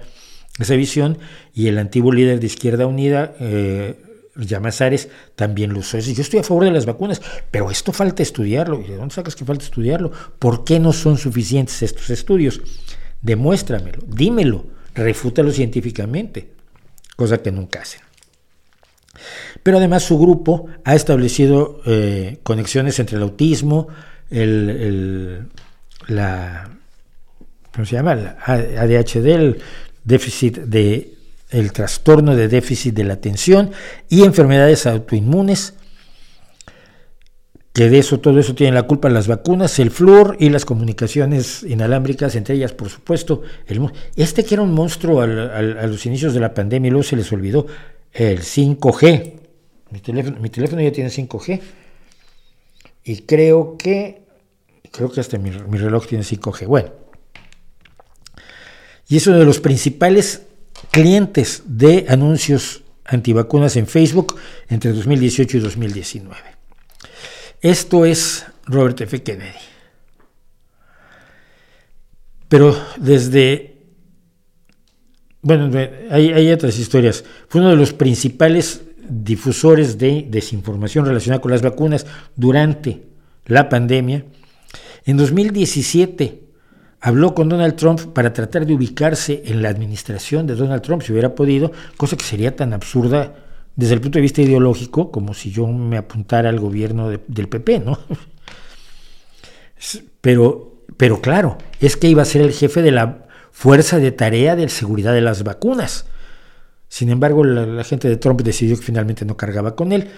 esa 0.59 0.75
visión 0.75 1.19
y 1.55 1.69
el 1.69 1.79
antiguo 1.79 2.13
líder 2.13 2.39
de 2.39 2.47
Izquierda 2.47 2.87
Unida, 2.87 3.35
eh, 3.41 3.97
Llamazares, 4.39 5.09
también 5.35 5.73
lo 5.73 5.81
usó. 5.81 5.99
Yo 5.99 6.23
estoy 6.23 6.39
a 6.39 6.45
favor 6.45 6.65
de 6.65 6.71
las 6.71 6.87
vacunas, 6.87 7.21
pero 7.51 7.71
esto 7.71 7.93
falta 7.93 8.23
estudiarlo. 8.23 8.81
¿Y 8.81 8.89
de 8.89 8.97
dónde 8.97 9.15
sacas 9.15 9.35
que 9.35 9.45
falta 9.45 9.65
estudiarlo? 9.65 10.13
¿Por 10.39 10.65
qué 10.65 10.79
no 10.79 10.93
son 10.93 11.19
suficientes 11.19 11.83
estos 11.83 12.09
estudios? 12.11 12.61
Demuéstramelo, 13.21 13.99
dímelo, 14.07 14.65
refútalo 14.95 15.51
científicamente 15.51 16.59
cosa 17.19 17.43
que 17.43 17.51
nunca 17.51 17.81
hacen. 17.81 18.01
Pero 19.65 19.79
además 19.79 20.05
su 20.05 20.17
grupo 20.21 20.69
ha 20.85 20.95
establecido 20.95 21.81
eh, 21.85 22.39
conexiones 22.45 23.01
entre 23.01 23.17
el 23.17 23.25
autismo, 23.25 23.89
el, 24.31 25.49
la, 26.07 26.71
¿cómo 27.75 27.85
se 27.85 27.97
llama? 27.97 28.13
El 28.13 28.79
ADHD, 28.79 29.27
el 29.27 29.59
déficit 30.05 30.59
de 30.59 31.18
el 31.51 31.73
trastorno 31.73 32.37
de 32.37 32.49
déficit 32.49 32.95
de 32.95 33.05
la 33.05 33.15
atención 33.15 33.71
y 34.09 34.25
enfermedades 34.25 34.87
autoinmunes, 34.87 35.75
que 37.73 37.89
de 37.89 37.99
eso, 37.99 38.19
todo 38.19 38.41
eso 38.41 38.55
tienen 38.55 38.75
la 38.75 38.83
culpa 38.83 39.09
las 39.09 39.29
vacunas, 39.29 39.79
el 39.79 39.91
flúor 39.91 40.37
y 40.41 40.51
las 40.51 40.65
comunicaciones 40.65 41.63
inalámbricas, 41.63 42.35
entre 42.35 42.57
ellas, 42.57 42.73
por 42.73 42.89
supuesto, 42.89 43.43
el, 43.67 43.81
este 44.17 44.45
que 44.45 44.55
era 44.57 44.63
un 44.63 44.73
monstruo 44.73 45.23
a 45.23 45.27
los 45.27 46.05
inicios 46.05 46.35
de 46.35 46.41
la 46.41 46.55
pandemia 46.55 46.89
y 46.89 46.91
luego 46.91 47.05
se 47.05 47.17
les 47.17 47.33
olvidó, 47.33 47.67
el 48.13 48.41
5G. 48.41 49.35
Mi 49.91 50.01
teléfono, 50.01 50.41
mi 50.41 50.51
teléfono 50.51 50.83
ya 50.83 50.93
tiene 50.93 51.09
5G 51.09 51.61
y 53.05 53.23
creo 53.23 53.77
que, 53.79 54.23
creo 54.91 55.11
que 55.11 55.21
hasta 55.21 55.39
mi, 55.39 55.51
mi 55.51 55.79
reloj 55.79 56.07
tiene 56.07 56.25
5G. 56.25 56.67
Bueno, 56.67 56.91
y 59.09 59.17
es 59.17 59.27
uno 59.27 59.39
de 59.39 59.45
los 59.45 59.61
principales 59.61 60.48
clientes 60.91 61.63
de 61.67 62.07
anuncios 62.09 62.83
antivacunas 63.05 63.77
en 63.77 63.87
Facebook 63.87 64.37
entre 64.69 64.93
2018 64.93 65.57
y 65.57 65.61
2019. 65.61 66.41
Esto 67.61 68.05
es 68.05 68.47
Robert 68.67 69.01
F. 69.01 69.23
Kennedy. 69.23 69.59
Pero 72.49 72.77
desde... 72.97 73.77
Bueno, 75.41 75.71
hay, 76.11 76.33
hay 76.33 76.51
otras 76.51 76.79
historias. 76.79 77.25
Fue 77.49 77.61
uno 77.61 77.71
de 77.71 77.77
los 77.77 77.93
principales 77.93 78.83
difusores 79.09 79.99
de 79.99 80.27
desinformación 80.29 81.07
relacionada 81.07 81.41
con 81.41 81.51
las 81.51 81.63
vacunas 81.63 82.07
durante 82.37 83.03
la 83.47 83.69
pandemia. 83.69 84.25
En 85.05 85.17
2017 85.17 86.48
habló 87.01 87.35
con 87.35 87.49
Donald 87.49 87.77
Trump 87.77 88.01
para 88.13 88.33
tratar 88.33 88.67
de 88.67 88.75
ubicarse 88.75 89.43
en 89.47 89.63
la 89.63 89.69
administración 89.69 90.47
de 90.47 90.55
Donald 90.55 90.83
Trump, 90.83 91.03
si 91.03 91.13
hubiera 91.13 91.35
podido, 91.35 91.73
cosa 91.97 92.17
que 92.17 92.25
sería 92.25 92.57
tan 92.57 92.73
absurda 92.73 93.35
desde 93.77 93.95
el 93.95 94.01
punto 94.01 94.19
de 94.19 94.23
vista 94.23 94.43
ideológico 94.43 95.13
como 95.13 95.35
si 95.35 95.53
yo 95.53 95.67
me 95.67 95.97
apuntara 95.97 96.49
al 96.49 96.59
gobierno 96.59 97.11
del 97.11 97.49
PP, 97.49 97.81
¿no? 97.81 97.99
Pero, 100.21 100.83
pero 100.97 101.21
claro, 101.21 101.57
es 101.79 101.97
que 101.97 102.09
iba 102.09 102.23
a 102.23 102.25
ser 102.25 102.43
el 102.43 102.53
jefe 102.53 102.83
de 102.83 102.91
la 102.91 103.29
fuerza 103.53 103.99
de 103.99 104.11
tarea 104.11 104.57
de 104.57 104.69
seguridad 104.69 105.15
de 105.15 105.21
las 105.21 105.45
vacunas. 105.45 106.07
Sin 106.89 107.11
embargo, 107.11 107.45
la, 107.45 107.85
gente 107.85 108.09
de 108.09 108.17
Trump 108.17 108.41
decidió 108.41 108.77
que 108.77 108.83
finalmente 108.83 109.25
no 109.25 109.37
cargaba 109.37 109.77
con 109.77 109.93
él. 109.93 110.09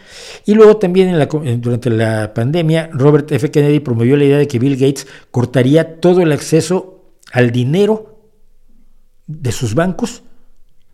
Y 0.47 0.55
luego 0.55 0.77
también 0.77 1.13
durante 1.61 1.91
la 1.91 2.33
pandemia, 2.33 2.91
Robert 2.93 3.31
F. 3.33 3.51
Kennedy 3.51 3.81
promovió 3.81 4.17
la 4.17 4.25
idea 4.25 4.39
de 4.39 4.47
que 4.47 4.59
Bill 4.59 4.77
Gates 4.77 5.07
cortaría 5.31 6.01
todo 6.01 6.23
el 6.23 6.31
acceso 6.33 7.17
al 7.33 7.51
dinero 7.51 8.21
de 9.27 9.53
sus 9.53 9.75
bancos 9.75 10.23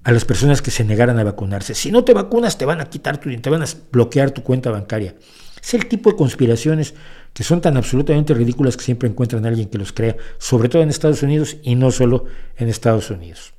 a 0.03 0.13
las 0.13 0.25
personas 0.25 0.63
que 0.63 0.71
se 0.71 0.85
negaran 0.85 1.19
a 1.19 1.25
vacunarse. 1.25 1.75
Si 1.75 1.91
no 1.91 2.05
te 2.05 2.15
vacunas, 2.15 2.57
te 2.57 2.65
van 2.65 2.81
a 2.81 2.89
quitar 2.89 3.19
tu 3.19 3.35
te 3.37 3.51
van 3.51 3.63
a 3.63 3.67
bloquear 3.91 4.31
tu 4.31 4.43
cuenta 4.43 4.71
bancaria. 4.71 5.17
Es 5.61 5.75
el 5.75 5.87
tipo 5.87 6.11
de 6.11 6.17
conspiraciones 6.17 6.95
que 7.33 7.43
son 7.43 7.61
tan 7.61 7.77
absolutamente 7.77 8.33
ridículas 8.33 8.77
que 8.77 8.85
siempre 8.85 9.09
encuentran 9.09 9.45
a 9.45 9.49
alguien 9.49 9.69
que 9.69 9.79
los 9.79 9.93
crea, 9.93 10.17
sobre 10.39 10.69
todo 10.69 10.83
en 10.83 10.91
Estados 10.91 11.23
Unidos 11.23 11.57
y 11.63 11.75
no 11.75 11.91
solo 11.91 12.25
en 12.57 12.69
Estados 12.69 13.11
Unidos. 13.11 13.56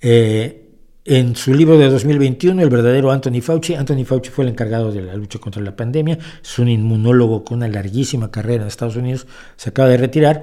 Eh, 0.00 0.64
en 1.04 1.36
su 1.36 1.54
libro 1.54 1.78
de 1.78 1.88
2021, 1.88 2.60
El 2.60 2.68
verdadero 2.68 3.10
Anthony 3.10 3.40
Fauci, 3.40 3.74
Anthony 3.74 4.04
Fauci 4.04 4.30
fue 4.30 4.44
el 4.44 4.50
encargado 4.50 4.92
de 4.92 5.00
la 5.00 5.14
lucha 5.14 5.38
contra 5.38 5.62
la 5.62 5.74
pandemia, 5.74 6.18
es 6.42 6.58
un 6.58 6.68
inmunólogo 6.68 7.44
con 7.44 7.58
una 7.58 7.68
larguísima 7.68 8.30
carrera 8.30 8.62
en 8.62 8.68
Estados 8.68 8.96
Unidos, 8.96 9.26
se 9.56 9.70
acaba 9.70 9.88
de 9.88 9.96
retirar, 9.96 10.42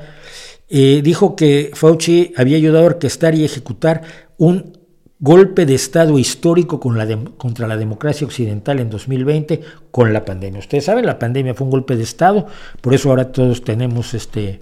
eh, 0.68 1.02
dijo 1.04 1.36
que 1.36 1.70
Fauci 1.76 2.34
había 2.36 2.58
ayudado 2.58 2.84
a 2.84 2.88
orquestar 2.88 3.36
y 3.36 3.46
ejecutar 3.46 4.02
un 4.38 4.76
golpe 5.20 5.68
de 5.68 5.76
Estado 5.76 6.18
histórico 6.18 6.80
contra 6.80 7.68
la 7.68 7.78
democracia 7.78 8.26
occidental 8.26 8.80
en 8.80 8.90
2020 8.90 9.62
con 9.92 10.14
la 10.14 10.26
pandemia. 10.26 10.60
Ustedes 10.60 10.86
saben, 10.86 11.06
la 11.06 11.20
pandemia 11.20 11.54
fue 11.54 11.66
un 11.66 11.72
golpe 11.72 11.96
de 11.96 12.04
Estado, 12.04 12.48
por 12.82 12.96
eso 12.96 13.10
ahora 13.10 13.32
todos 13.32 13.64
tenemos 13.64 14.16
este, 14.16 14.62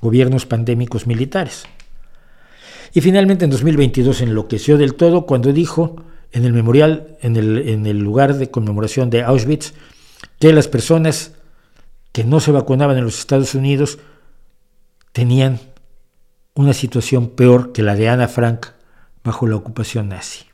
gobiernos 0.00 0.44
pandémicos 0.44 1.06
militares. 1.06 1.64
Y 2.92 3.00
finalmente 3.00 3.44
en 3.44 3.50
2022 3.50 4.20
enloqueció 4.22 4.78
del 4.78 4.94
todo 4.94 5.26
cuando 5.26 5.52
dijo 5.52 5.96
en 6.32 6.44
el 6.44 6.52
memorial, 6.52 7.16
en 7.20 7.36
el, 7.36 7.98
lugar 7.98 8.34
de 8.34 8.50
conmemoración 8.50 9.10
de 9.10 9.22
Auschwitz, 9.22 9.74
que 10.38 10.52
las 10.52 10.68
personas 10.68 11.32
que 12.12 12.24
no 12.24 12.40
se 12.40 12.52
vacunaban 12.52 12.98
en 12.98 13.04
los 13.04 13.18
Estados 13.18 13.54
Unidos 13.54 13.98
tenían 15.12 15.60
una 16.54 16.72
situación 16.72 17.28
peor 17.30 17.72
que 17.72 17.82
la 17.82 17.94
de 17.94 18.08
Ana 18.08 18.28
Frank 18.28 18.66
bajo 19.24 19.46
la 19.46 19.56
ocupación 19.56 20.08
nazi. 20.08 20.44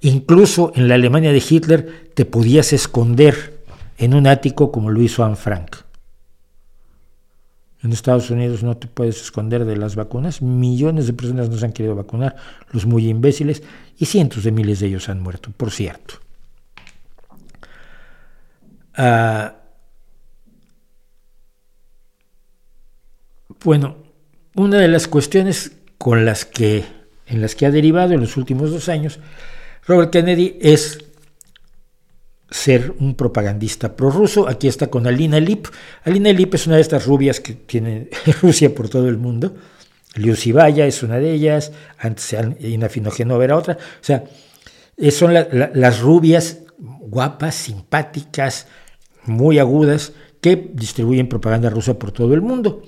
Incluso 0.00 0.72
en 0.74 0.88
la 0.88 0.94
Alemania 0.94 1.32
de 1.32 1.42
Hitler 1.46 2.10
te 2.14 2.24
podías 2.24 2.72
esconder 2.72 3.64
en 3.98 4.14
un 4.14 4.26
ático 4.26 4.72
como 4.72 4.90
lo 4.90 5.00
hizo 5.02 5.24
Anne 5.24 5.36
Frank. 5.36 5.76
En 7.82 7.92
Estados 7.92 8.30
Unidos 8.30 8.62
no 8.62 8.76
te 8.76 8.86
puedes 8.86 9.20
esconder 9.20 9.64
de 9.64 9.76
las 9.76 9.96
vacunas. 9.96 10.40
Millones 10.40 11.06
de 11.06 11.12
personas 11.12 11.48
no 11.48 11.56
se 11.56 11.64
han 11.64 11.72
querido 11.72 11.96
vacunar, 11.96 12.36
los 12.70 12.86
muy 12.86 13.08
imbéciles, 13.08 13.62
y 13.98 14.06
cientos 14.06 14.44
de 14.44 14.52
miles 14.52 14.80
de 14.80 14.86
ellos 14.86 15.08
han 15.08 15.20
muerto, 15.20 15.50
por 15.56 15.70
cierto. 15.70 16.14
Ah, 18.94 19.56
bueno, 23.64 23.96
una 24.54 24.78
de 24.78 24.88
las 24.88 25.08
cuestiones 25.08 25.72
con 25.98 26.24
las 26.24 26.44
que, 26.44 26.84
en 27.26 27.40
las 27.40 27.54
que 27.54 27.66
ha 27.66 27.70
derivado 27.70 28.12
en 28.12 28.20
los 28.20 28.36
últimos 28.36 28.70
dos 28.70 28.88
años 28.88 29.18
Robert 29.86 30.12
Kennedy 30.12 30.58
es 30.60 31.01
ser 32.52 32.94
un 33.00 33.14
propagandista 33.14 33.96
prorruso. 33.96 34.48
Aquí 34.48 34.68
está 34.68 34.88
con 34.88 35.06
Alina 35.06 35.40
Lip. 35.40 35.66
Alina 36.04 36.32
Lip 36.32 36.54
es 36.54 36.66
una 36.66 36.76
de 36.76 36.82
estas 36.82 37.06
rubias 37.06 37.40
que 37.40 37.54
tiene 37.54 38.08
Rusia 38.42 38.74
por 38.74 38.88
todo 38.88 39.08
el 39.08 39.18
mundo. 39.18 39.54
Liusivaya 40.14 40.86
es 40.86 41.02
una 41.02 41.18
de 41.18 41.32
ellas, 41.32 41.72
antes 41.98 42.36
Ina 42.60 42.88
era 43.42 43.56
otra. 43.56 43.74
O 43.74 44.04
sea, 44.04 44.24
son 45.10 45.32
las 45.32 46.00
rubias 46.00 46.58
guapas, 46.78 47.54
simpáticas, 47.54 48.66
muy 49.24 49.58
agudas, 49.58 50.12
que 50.42 50.70
distribuyen 50.74 51.28
propaganda 51.28 51.70
rusa 51.70 51.98
por 51.98 52.12
todo 52.12 52.34
el 52.34 52.42
mundo. 52.42 52.82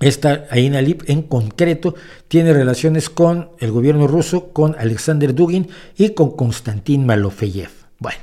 Esta 0.00 0.46
Aina 0.50 0.82
Lip 0.82 1.02
en 1.06 1.22
concreto 1.22 1.94
tiene 2.28 2.52
relaciones 2.52 3.08
con 3.08 3.50
el 3.58 3.70
gobierno 3.70 4.06
ruso, 4.06 4.52
con 4.52 4.74
Alexander 4.78 5.34
Dugin 5.34 5.68
y 5.96 6.10
con 6.10 6.36
Konstantin 6.36 7.06
Malofeyev. 7.06 7.83
Bueno, 7.98 8.18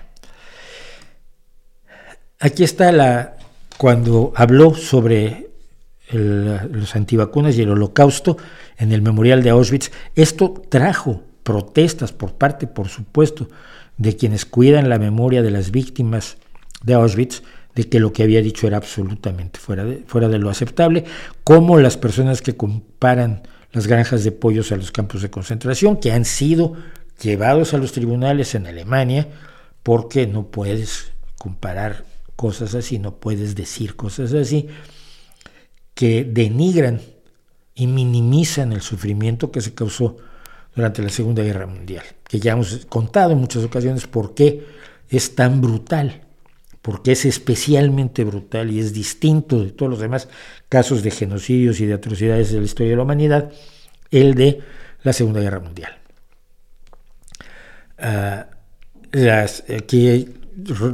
aquí 2.40 2.64
está 2.64 2.92
la 2.92 3.38
cuando 3.78 4.32
habló 4.36 4.76
sobre 4.76 5.50
los 6.12 6.96
antivacunas 6.96 7.58
y 7.58 7.62
el 7.62 7.70
holocausto 7.70 8.38
en 8.78 8.92
el 8.92 9.02
memorial 9.02 9.44
de 9.44 9.52
Auschwitz. 9.52 9.92
Esto 10.16 10.62
trajo 10.70 11.24
protestas 11.44 12.12
por 12.12 12.34
parte, 12.34 12.68
por 12.68 12.90
supuesto, 12.90 13.50
de 13.98 14.16
quienes 14.16 14.46
cuidan 14.46 14.90
la 14.90 15.00
memoria 15.00 15.42
de 15.42 15.52
las 15.52 15.72
víctimas 15.72 16.38
de 16.84 16.94
Auschwitz, 16.94 17.44
de 17.76 17.88
que 17.88 18.00
lo 18.00 18.12
que 18.12 18.24
había 18.24 18.42
dicho 18.42 18.68
era 18.68 18.78
absolutamente 18.78 19.60
fuera 19.60 19.86
de, 19.86 20.04
fuera 20.06 20.28
de 20.28 20.40
lo 20.40 20.50
aceptable, 20.50 21.06
como 21.44 21.80
las 21.80 21.98
personas 21.98 22.42
que 22.42 22.58
comparan 22.58 23.44
las 23.72 23.88
granjas 23.88 24.24
de 24.24 24.32
pollos 24.32 24.72
a 24.72 24.76
los 24.76 24.92
campos 24.92 25.22
de 25.22 25.30
concentración, 25.30 25.98
que 25.98 26.12
han 26.12 26.26
sido 26.26 26.76
llevados 27.22 27.74
a 27.74 27.78
los 27.78 27.94
tribunales 27.94 28.56
en 28.56 28.68
Alemania, 28.68 29.28
porque 29.84 30.28
no 30.28 30.48
puedes 30.48 31.12
comparar 31.38 32.06
cosas 32.36 32.76
así, 32.76 33.00
no 33.00 33.16
puedes 33.16 33.56
decir 33.56 33.96
cosas 33.96 34.34
así, 34.34 34.68
que 35.94 36.24
denigran 36.24 37.02
y 37.76 37.88
minimizan 37.88 38.74
el 38.74 38.82
sufrimiento 38.82 39.52
que 39.52 39.62
se 39.62 39.74
causó 39.74 40.18
durante 40.76 41.02
la 41.02 41.10
Segunda 41.10 41.44
Guerra 41.44 41.68
Mundial, 41.68 42.04
que 42.28 42.40
ya 42.40 42.54
hemos 42.54 42.86
contado 42.86 43.34
en 43.34 43.40
muchas 43.40 43.64
ocasiones 43.64 44.08
por 44.08 44.34
qué 44.34 44.66
es 45.10 45.36
tan 45.36 45.62
brutal, 45.62 46.22
porque 46.82 47.12
es 47.12 47.26
especialmente 47.26 48.24
brutal 48.24 48.72
y 48.72 48.80
es 48.80 48.94
distinto 48.94 49.64
de 49.64 49.72
todos 49.72 49.90
los 49.90 50.00
demás 50.00 50.30
casos 50.70 51.04
de 51.04 51.12
genocidios 51.12 51.80
y 51.80 51.86
de 51.86 51.94
atrocidades 51.94 52.52
de 52.52 52.60
la 52.60 52.66
historia 52.66 52.92
de 52.92 52.98
la 52.98 53.04
humanidad, 53.04 53.52
el 54.10 54.34
de 54.36 54.62
la 55.04 55.14
Segunda 55.14 55.42
Guerra 55.42 55.60
Mundial. 55.60 55.98
Ah, 57.98 58.48
las, 59.12 59.64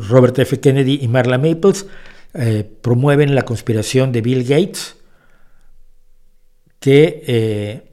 Robert 0.09 0.37
F. 0.39 0.59
Kennedy 0.59 0.99
y 1.01 1.07
Marla 1.07 1.37
Maples 1.37 1.85
eh, 2.33 2.69
promueven 2.81 3.35
la 3.35 3.43
conspiración 3.43 4.11
de 4.11 4.21
Bill 4.21 4.43
Gates, 4.43 4.95
que 6.79 7.23
eh, 7.27 7.91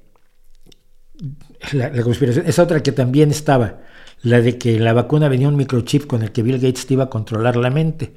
la, 1.72 2.02
conspiración 2.02 2.46
es 2.46 2.58
otra 2.58 2.82
que 2.82 2.92
también 2.92 3.30
estaba, 3.30 3.80
la 4.22 4.40
de 4.40 4.58
que 4.58 4.78
la 4.78 4.92
vacuna 4.92 5.28
venía 5.28 5.48
un 5.48 5.56
microchip 5.56 6.06
con 6.06 6.22
el 6.22 6.32
que 6.32 6.42
Bill 6.42 6.58
Gates 6.58 6.86
te 6.86 6.94
iba 6.94 7.04
a 7.04 7.10
controlar 7.10 7.56
la 7.56 7.70
mente. 7.70 8.14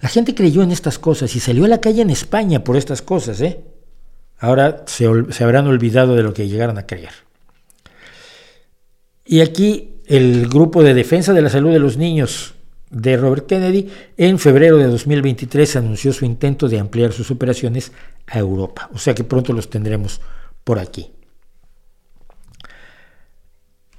La 0.00 0.08
gente 0.08 0.34
creyó 0.34 0.62
en 0.62 0.70
estas 0.70 0.98
cosas 0.98 1.34
y 1.34 1.40
salió 1.40 1.64
a 1.64 1.68
la 1.68 1.80
calle 1.80 2.02
en 2.02 2.10
España 2.10 2.62
por 2.62 2.76
estas 2.76 3.00
cosas, 3.00 3.40
¿eh? 3.40 3.64
Ahora 4.38 4.84
se, 4.86 5.08
se 5.30 5.44
habrán 5.44 5.66
olvidado 5.66 6.14
de 6.14 6.22
lo 6.22 6.34
que 6.34 6.48
llegaron 6.48 6.76
a 6.76 6.86
creer. 6.86 7.12
Y 9.24 9.40
aquí 9.40 9.93
el 10.06 10.48
Grupo 10.48 10.82
de 10.82 10.94
Defensa 10.94 11.32
de 11.32 11.42
la 11.42 11.50
Salud 11.50 11.72
de 11.72 11.78
los 11.78 11.96
Niños 11.96 12.54
de 12.90 13.16
Robert 13.16 13.46
Kennedy 13.46 13.90
en 14.16 14.38
febrero 14.38 14.78
de 14.78 14.86
2023 14.86 15.76
anunció 15.76 16.12
su 16.12 16.24
intento 16.24 16.68
de 16.68 16.78
ampliar 16.78 17.12
sus 17.12 17.30
operaciones 17.30 17.92
a 18.26 18.38
Europa. 18.38 18.88
O 18.94 18.98
sea 18.98 19.14
que 19.14 19.24
pronto 19.24 19.52
los 19.52 19.68
tendremos 19.68 20.20
por 20.62 20.78
aquí. 20.78 21.10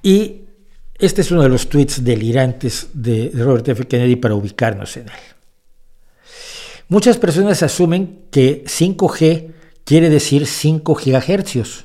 Y 0.02 0.42
este 0.98 1.20
es 1.20 1.30
uno 1.30 1.42
de 1.42 1.48
los 1.48 1.68
tweets 1.68 2.04
delirantes 2.04 2.88
de 2.94 3.30
Robert 3.34 3.68
F. 3.68 3.86
Kennedy 3.86 4.16
para 4.16 4.34
ubicarnos 4.34 4.96
en 4.96 5.08
él. 5.08 5.14
Muchas 6.88 7.18
personas 7.18 7.62
asumen 7.62 8.26
que 8.30 8.64
5G 8.64 9.52
quiere 9.84 10.08
decir 10.08 10.46
5 10.46 10.94
GHz, 10.94 11.84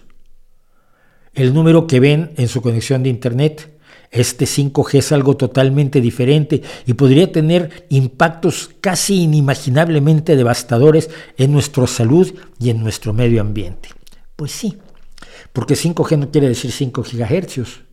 el 1.33 1.53
número 1.53 1.88
que 1.88 2.00
ven 2.00 2.33
en 2.38 2.48
su 2.48 2.61
conexión 2.61 3.03
de 3.03 3.09
Internet 3.09 3.81
Este 4.11 4.43
5G 4.43 4.99
es 4.99 5.11
algo 5.14 5.38
totalmente 5.38 6.01
diferente 6.01 6.61
y 6.85 6.93
podría 6.93 7.31
tener 7.31 7.85
impactos 7.88 8.69
casi 8.81 9.23
inimaginablemente 9.23 10.35
devastadores 10.35 11.09
en 11.38 11.53
nuestra 11.53 11.88
salud 11.88 12.33
y 12.59 12.69
en 12.69 12.81
nuestro 12.81 13.14
medio 13.14 13.40
ambiente. 13.40 13.90
Pues 14.35 14.51
sí, 14.51 14.77
porque 15.53 15.75
5G 15.75 16.17
no 16.17 16.30
quiere 16.30 16.49
decir 16.49 16.73
5 16.73 17.03
gigahercios. 17.03 17.83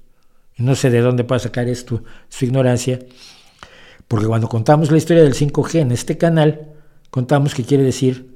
No 0.56 0.74
sé 0.74 0.90
de 0.90 1.00
dónde 1.00 1.22
puede 1.22 1.38
sacar 1.38 1.68
esto 1.68 2.02
su 2.28 2.44
ignorancia, 2.44 2.98
porque 4.08 4.26
cuando 4.26 4.48
contamos 4.48 4.90
la 4.90 4.98
historia 4.98 5.22
del 5.22 5.34
5G 5.34 5.80
en 5.80 5.92
este 5.92 6.18
canal, 6.18 6.72
contamos 7.10 7.54
que 7.54 7.62
quiere 7.62 7.84
decir 7.84 8.34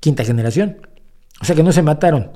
quinta 0.00 0.24
generación. 0.24 0.78
O 1.42 1.44
sea 1.44 1.54
que 1.54 1.62
no 1.62 1.72
se 1.72 1.82
mataron. 1.82 2.30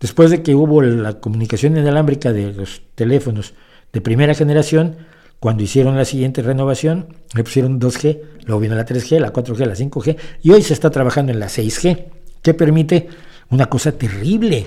Después 0.00 0.30
de 0.30 0.42
que 0.42 0.54
hubo 0.54 0.82
la 0.82 1.14
comunicación 1.14 1.78
inalámbrica 1.78 2.32
de 2.32 2.52
los 2.52 2.82
teléfonos 2.94 3.54
de 3.92 4.00
primera 4.00 4.34
generación, 4.34 4.96
cuando 5.40 5.62
hicieron 5.62 5.96
la 5.96 6.04
siguiente 6.04 6.42
renovación, 6.42 7.14
le 7.34 7.44
pusieron 7.44 7.80
2G, 7.80 8.20
luego 8.44 8.60
vino 8.60 8.74
la 8.74 8.84
3G, 8.84 9.20
la 9.20 9.32
4G, 9.32 9.66
la 9.66 9.74
5G, 9.74 10.16
y 10.42 10.50
hoy 10.50 10.62
se 10.62 10.74
está 10.74 10.90
trabajando 10.90 11.32
en 11.32 11.38
la 11.38 11.46
6G, 11.46 12.06
que 12.42 12.54
permite 12.54 13.08
una 13.50 13.66
cosa 13.66 13.92
terrible, 13.92 14.66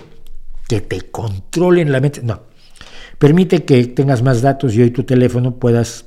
que 0.68 0.82
te 0.82 1.12
controlen 1.12 1.92
la 1.92 2.00
mente. 2.00 2.22
No, 2.24 2.44
permite 3.20 3.66
que 3.66 3.86
tengas 3.88 4.22
más 4.22 4.42
datos 4.42 4.74
y 4.74 4.82
hoy 4.82 4.92
tu 4.92 5.04
teléfono 5.04 5.56
puedas 5.56 6.06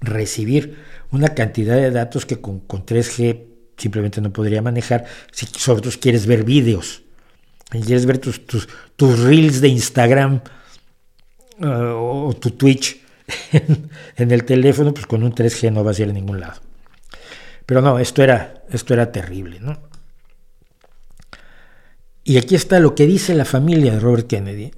recibir 0.00 0.78
una 1.10 1.28
cantidad 1.28 1.76
de 1.76 1.90
datos 1.90 2.26
que 2.26 2.40
con, 2.40 2.62
3G 2.66 3.44
simplemente 3.76 4.20
no 4.20 4.32
podría 4.32 4.62
manejar 4.62 5.04
si 5.32 5.46
sobre 5.46 5.82
todo 5.82 5.92
quieres 6.00 6.26
ver 6.26 6.44
vídeos 6.44 7.02
quieres 7.70 8.06
ver 8.06 8.18
tus, 8.18 8.46
tus, 8.46 8.68
tus 8.96 9.20
reels 9.20 9.60
de 9.60 9.68
Instagram 9.68 10.40
uh, 11.60 12.28
o 12.28 12.36
tu 12.38 12.50
Twitch 12.52 13.00
en, 13.52 13.90
en, 14.16 14.30
el 14.30 14.44
teléfono, 14.44 14.92
pues 14.92 15.06
con 15.06 15.22
un 15.22 15.34
3G 15.34 15.72
no 15.72 15.84
vas 15.84 15.98
a 15.98 16.02
ir 16.02 16.10
a 16.10 16.12
ningún 16.12 16.40
lado. 16.40 16.60
Pero 17.66 17.82
no, 17.82 17.98
esto 17.98 18.22
era, 18.22 18.62
esto 18.70 18.94
era 18.94 19.10
terrible, 19.10 19.58
¿no? 19.60 19.78
Y 22.22 22.38
aquí 22.38 22.54
está 22.54 22.80
lo 22.80 22.94
que 22.94 23.06
dice 23.06 23.34
la 23.34 23.44
familia 23.44 23.92
de 23.92 24.00
Robert 24.00 24.26
Kennedy. 24.26 24.72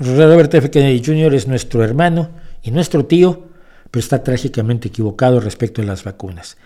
Robert 0.00 0.52
F. 0.54 0.70
Kennedy 0.70 1.02
Jr. 1.04 1.34
es 1.34 1.48
nuestro 1.48 1.82
hermano 1.82 2.30
y 2.62 2.70
nuestro 2.70 3.06
tío, 3.06 3.48
pero 3.90 4.00
está 4.00 4.22
trágicamente 4.22 4.88
equivocado 4.88 5.40
respecto 5.40 5.80
a 5.82 5.84
las 5.84 6.04
vacunas. 6.04 6.56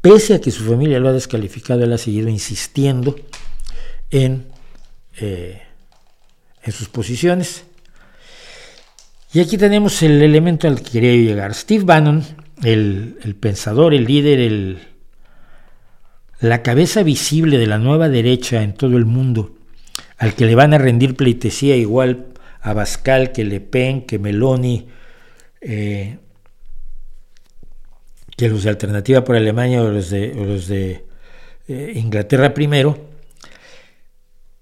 Pese 0.00 0.34
a 0.34 0.40
que 0.40 0.50
su 0.50 0.64
familia 0.64 1.00
lo 1.00 1.08
ha 1.08 1.12
descalificado, 1.12 1.84
él 1.84 1.92
ha 1.92 1.98
seguido 1.98 2.28
insistiendo 2.28 3.16
en, 4.10 4.46
eh, 5.18 5.62
en 6.62 6.72
sus 6.72 6.88
posiciones. 6.88 7.64
Y 9.32 9.40
aquí 9.40 9.58
tenemos 9.58 10.02
el 10.02 10.22
elemento 10.22 10.68
al 10.68 10.80
que 10.80 10.90
quería 10.90 11.12
llegar. 11.12 11.54
Steve 11.54 11.84
Bannon, 11.84 12.24
el, 12.62 13.36
pensador, 13.38 13.92
el 13.92 14.04
líder, 14.04 14.78
la 16.40 16.62
cabeza 16.62 17.02
visible 17.02 17.58
de 17.58 17.66
la 17.66 17.78
nueva 17.78 18.08
derecha 18.08 18.62
en 18.62 18.72
todo 18.72 18.96
el 18.96 19.04
mundo, 19.04 19.54
al 20.16 20.34
que 20.34 20.46
le 20.46 20.54
van 20.54 20.72
a 20.72 20.78
rendir 20.78 21.14
pleitesía 21.14 21.76
igual 21.76 22.28
a 22.62 22.72
Bascal 22.72 23.32
que 23.32 23.44
Le 23.44 23.60
Pen, 23.60 24.06
que 24.06 24.18
Meloni, 24.18 24.88
eh, 25.60 26.18
que 28.34 28.48
los 28.48 28.62
de 28.62 28.70
Alternativa 28.70 29.24
por 29.24 29.36
Alemania 29.36 29.82
o 29.82 29.90
los 29.90 30.08
de, 30.08 30.34
los 30.34 30.68
de 30.68 31.04
eh, 31.68 31.92
Inglaterra 31.96 32.54
primero, 32.54 32.98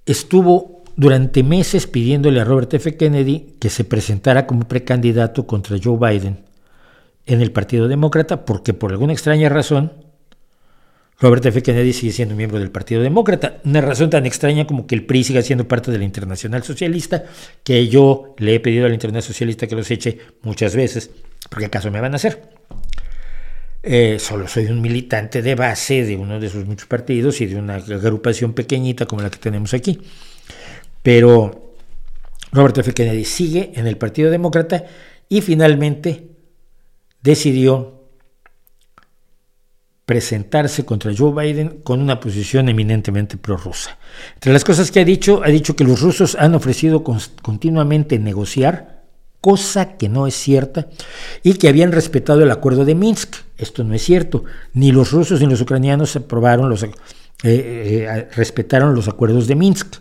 estuvo 0.04 0.75
durante 0.96 1.42
meses 1.42 1.86
pidiéndole 1.86 2.40
a 2.40 2.44
Robert 2.44 2.72
F. 2.74 2.96
Kennedy 2.96 3.56
que 3.60 3.70
se 3.70 3.84
presentara 3.84 4.46
como 4.46 4.66
precandidato 4.66 5.46
contra 5.46 5.78
Joe 5.82 5.98
Biden 5.98 6.44
en 7.26 7.40
el 7.42 7.52
Partido 7.52 7.88
Demócrata, 7.88 8.44
porque 8.44 8.72
por 8.72 8.92
alguna 8.92 9.12
extraña 9.12 9.48
razón 9.48 9.92
Robert 11.18 11.44
F. 11.46 11.62
Kennedy 11.62 11.92
sigue 11.92 12.12
siendo 12.12 12.34
miembro 12.34 12.58
del 12.58 12.70
Partido 12.70 13.02
Demócrata. 13.02 13.58
Una 13.64 13.80
razón 13.80 14.10
tan 14.10 14.26
extraña 14.26 14.66
como 14.66 14.86
que 14.86 14.94
el 14.94 15.06
PRI 15.06 15.24
siga 15.24 15.42
siendo 15.42 15.66
parte 15.66 15.90
de 15.90 15.98
la 15.98 16.04
Internacional 16.04 16.62
Socialista, 16.62 17.24
que 17.64 17.88
yo 17.88 18.34
le 18.38 18.56
he 18.56 18.60
pedido 18.60 18.84
a 18.84 18.88
la 18.88 18.94
Internacional 18.94 19.22
Socialista 19.22 19.66
que 19.66 19.76
los 19.76 19.90
eche 19.90 20.18
muchas 20.42 20.76
veces, 20.76 21.10
porque 21.48 21.66
acaso 21.66 21.90
me 21.90 22.00
van 22.00 22.12
a 22.12 22.16
hacer. 22.16 22.50
Eh, 23.82 24.18
solo 24.18 24.48
soy 24.48 24.66
un 24.66 24.82
militante 24.82 25.42
de 25.42 25.54
base 25.54 26.04
de 26.04 26.16
uno 26.16 26.38
de 26.38 26.50
sus 26.50 26.66
muchos 26.66 26.86
partidos 26.86 27.40
y 27.40 27.46
de 27.46 27.56
una 27.56 27.76
agrupación 27.76 28.52
pequeñita 28.52 29.06
como 29.06 29.22
la 29.22 29.30
que 29.30 29.38
tenemos 29.38 29.72
aquí. 29.72 30.00
Pero 31.06 31.76
Robert 32.50 32.78
F. 32.78 32.92
Kennedy 32.92 33.24
sigue 33.24 33.70
en 33.76 33.86
el 33.86 33.96
Partido 33.96 34.28
Demócrata 34.28 34.86
y 35.28 35.40
finalmente 35.40 36.32
decidió 37.22 38.08
presentarse 40.04 40.84
contra 40.84 41.12
Joe 41.16 41.30
Biden 41.30 41.80
con 41.84 42.02
una 42.02 42.18
posición 42.18 42.68
eminentemente 42.68 43.36
prorrusa. 43.36 43.98
Entre 44.34 44.52
las 44.52 44.64
cosas 44.64 44.90
que 44.90 44.98
ha 44.98 45.04
dicho, 45.04 45.42
ha 45.44 45.48
dicho 45.48 45.76
que 45.76 45.84
los 45.84 46.00
rusos 46.00 46.34
han 46.34 46.56
ofrecido 46.56 47.04
continuamente 47.04 48.18
negociar 48.18 49.04
cosa 49.40 49.96
que 49.96 50.08
no 50.08 50.26
es 50.26 50.34
cierta, 50.34 50.88
y 51.44 51.54
que 51.54 51.68
habían 51.68 51.92
respetado 51.92 52.42
el 52.42 52.50
acuerdo 52.50 52.84
de 52.84 52.96
Minsk. 52.96 53.36
Esto 53.58 53.84
no 53.84 53.94
es 53.94 54.02
cierto. 54.02 54.42
Ni 54.72 54.90
los 54.90 55.12
rusos 55.12 55.40
ni 55.40 55.46
los 55.46 55.60
ucranianos 55.60 56.16
aprobaron 56.16 56.68
los, 56.68 56.82
eh, 56.82 56.90
eh, 57.44 58.28
respetaron 58.34 58.92
los 58.92 59.06
acuerdos 59.06 59.46
de 59.46 59.54
Minsk. 59.54 59.98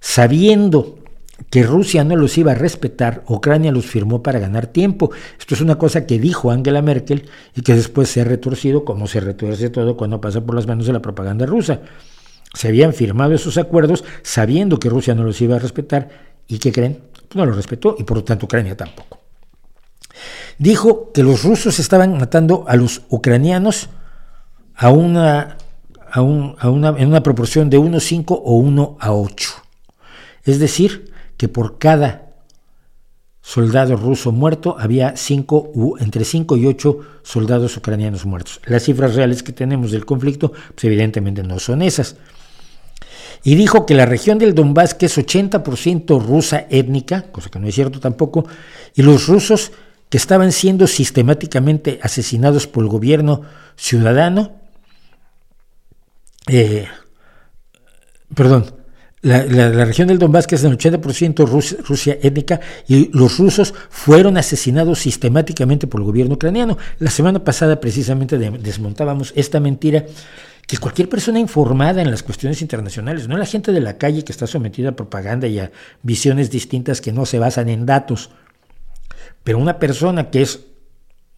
Sabiendo 0.00 0.98
que 1.50 1.62
Rusia 1.62 2.04
no 2.04 2.16
los 2.16 2.36
iba 2.38 2.52
a 2.52 2.54
respetar, 2.54 3.22
Ucrania 3.28 3.72
los 3.72 3.86
firmó 3.86 4.22
para 4.22 4.38
ganar 4.38 4.66
tiempo. 4.66 5.10
Esto 5.38 5.54
es 5.54 5.60
una 5.60 5.78
cosa 5.78 6.06
que 6.06 6.18
dijo 6.18 6.50
Angela 6.50 6.82
Merkel 6.82 7.28
y 7.54 7.62
que 7.62 7.74
después 7.74 8.08
se 8.08 8.20
ha 8.20 8.24
retorcido 8.24 8.84
como 8.84 9.06
se 9.06 9.20
retuerce 9.20 9.70
todo 9.70 9.96
cuando 9.96 10.20
pasa 10.20 10.40
por 10.40 10.54
las 10.54 10.66
manos 10.66 10.86
de 10.86 10.92
la 10.92 11.02
propaganda 11.02 11.46
rusa. 11.46 11.80
Se 12.54 12.68
habían 12.68 12.92
firmado 12.92 13.34
esos 13.34 13.58
acuerdos 13.58 14.04
sabiendo 14.22 14.78
que 14.78 14.88
Rusia 14.88 15.14
no 15.14 15.22
los 15.22 15.40
iba 15.40 15.56
a 15.56 15.58
respetar 15.58 16.08
y 16.46 16.58
que 16.58 16.72
creen 16.72 17.08
no 17.34 17.44
lo 17.44 17.52
respetó 17.52 17.96
y 17.98 18.04
por 18.04 18.18
lo 18.18 18.24
tanto 18.24 18.46
Ucrania 18.46 18.76
tampoco. 18.76 19.20
Dijo 20.58 21.12
que 21.12 21.22
los 21.22 21.44
rusos 21.44 21.78
estaban 21.78 22.18
matando 22.18 22.64
a 22.66 22.76
los 22.76 23.02
ucranianos 23.08 23.90
a 24.74 24.90
una, 24.90 25.58
a 26.10 26.20
una, 26.20 26.88
en 26.98 27.08
una 27.08 27.22
proporción 27.22 27.70
de 27.70 27.78
1,5 27.78 28.24
o 28.28 28.56
1 28.56 28.96
a 28.98 29.12
8. 29.12 29.50
Es 30.48 30.58
decir, 30.58 31.12
que 31.36 31.48
por 31.48 31.78
cada 31.78 32.32
soldado 33.42 33.96
ruso 33.96 34.32
muerto 34.32 34.76
había 34.78 35.14
cinco, 35.16 35.70
entre 36.00 36.24
5 36.24 36.56
y 36.56 36.66
8 36.66 36.98
soldados 37.22 37.76
ucranianos 37.76 38.24
muertos. 38.24 38.60
Las 38.64 38.84
cifras 38.84 39.14
reales 39.14 39.42
que 39.42 39.52
tenemos 39.52 39.90
del 39.90 40.06
conflicto, 40.06 40.52
pues 40.52 40.84
evidentemente 40.84 41.42
no 41.42 41.58
son 41.58 41.82
esas 41.82 42.16
y 43.44 43.54
dijo 43.54 43.86
que 43.86 43.94
la 43.94 44.06
región 44.06 44.38
del 44.38 44.54
Donbass, 44.54 44.94
que 44.94 45.06
es 45.06 45.18
80% 45.18 46.20
rusa 46.24 46.66
étnica, 46.70 47.30
cosa 47.30 47.50
que 47.50 47.58
no 47.58 47.68
es 47.68 47.74
cierto 47.74 48.00
tampoco, 48.00 48.46
y 48.94 49.02
los 49.02 49.26
rusos 49.26 49.72
que 50.08 50.16
estaban 50.16 50.50
siendo 50.52 50.86
sistemáticamente 50.86 52.00
asesinados 52.02 52.66
por 52.66 52.84
el 52.84 52.88
gobierno 52.88 53.42
ciudadano, 53.76 54.52
eh, 56.48 56.86
perdón, 58.34 58.77
la, 59.20 59.84
región 59.84 60.08
del 60.08 60.18
Donbass, 60.18 60.46
es 60.52 60.62
del 60.62 60.78
80% 60.78 61.80
Rusia, 61.82 62.18
étnica, 62.22 62.60
y 62.86 63.10
los 63.16 63.38
rusos 63.38 63.74
fueron 63.90 64.36
asesinados 64.36 65.00
sistemáticamente 65.00 65.86
por 65.86 66.00
el 66.00 66.06
gobierno 66.06 66.34
ucraniano. 66.34 66.78
La 66.98 67.10
semana 67.10 67.42
pasada 67.42 67.80
precisamente 67.80 68.38
desmontábamos 68.38 69.32
esta 69.34 69.58
mentira 69.58 70.04
que 70.66 70.76
cualquier 70.76 71.08
persona 71.08 71.40
informada 71.40 72.02
en 72.02 72.10
las 72.10 72.22
cuestiones 72.22 72.60
internacionales, 72.62 73.26
no 73.26 73.38
la 73.38 73.46
gente 73.46 73.72
de 73.72 73.80
la 73.80 73.96
calle 73.96 74.22
que 74.22 74.32
está 74.32 74.46
sometida 74.46 74.90
a 74.90 74.96
propaganda 74.96 75.46
y 75.46 75.58
a 75.58 75.72
visiones 76.02 76.50
distintas 76.50 77.00
que 77.00 77.10
no 77.10 77.24
se 77.24 77.38
basan 77.38 77.70
en 77.70 77.86
datos, 77.86 78.30
pero 79.42 79.58
una 79.58 79.78
persona 79.78 80.30
que 80.30 80.42
es 80.42 80.60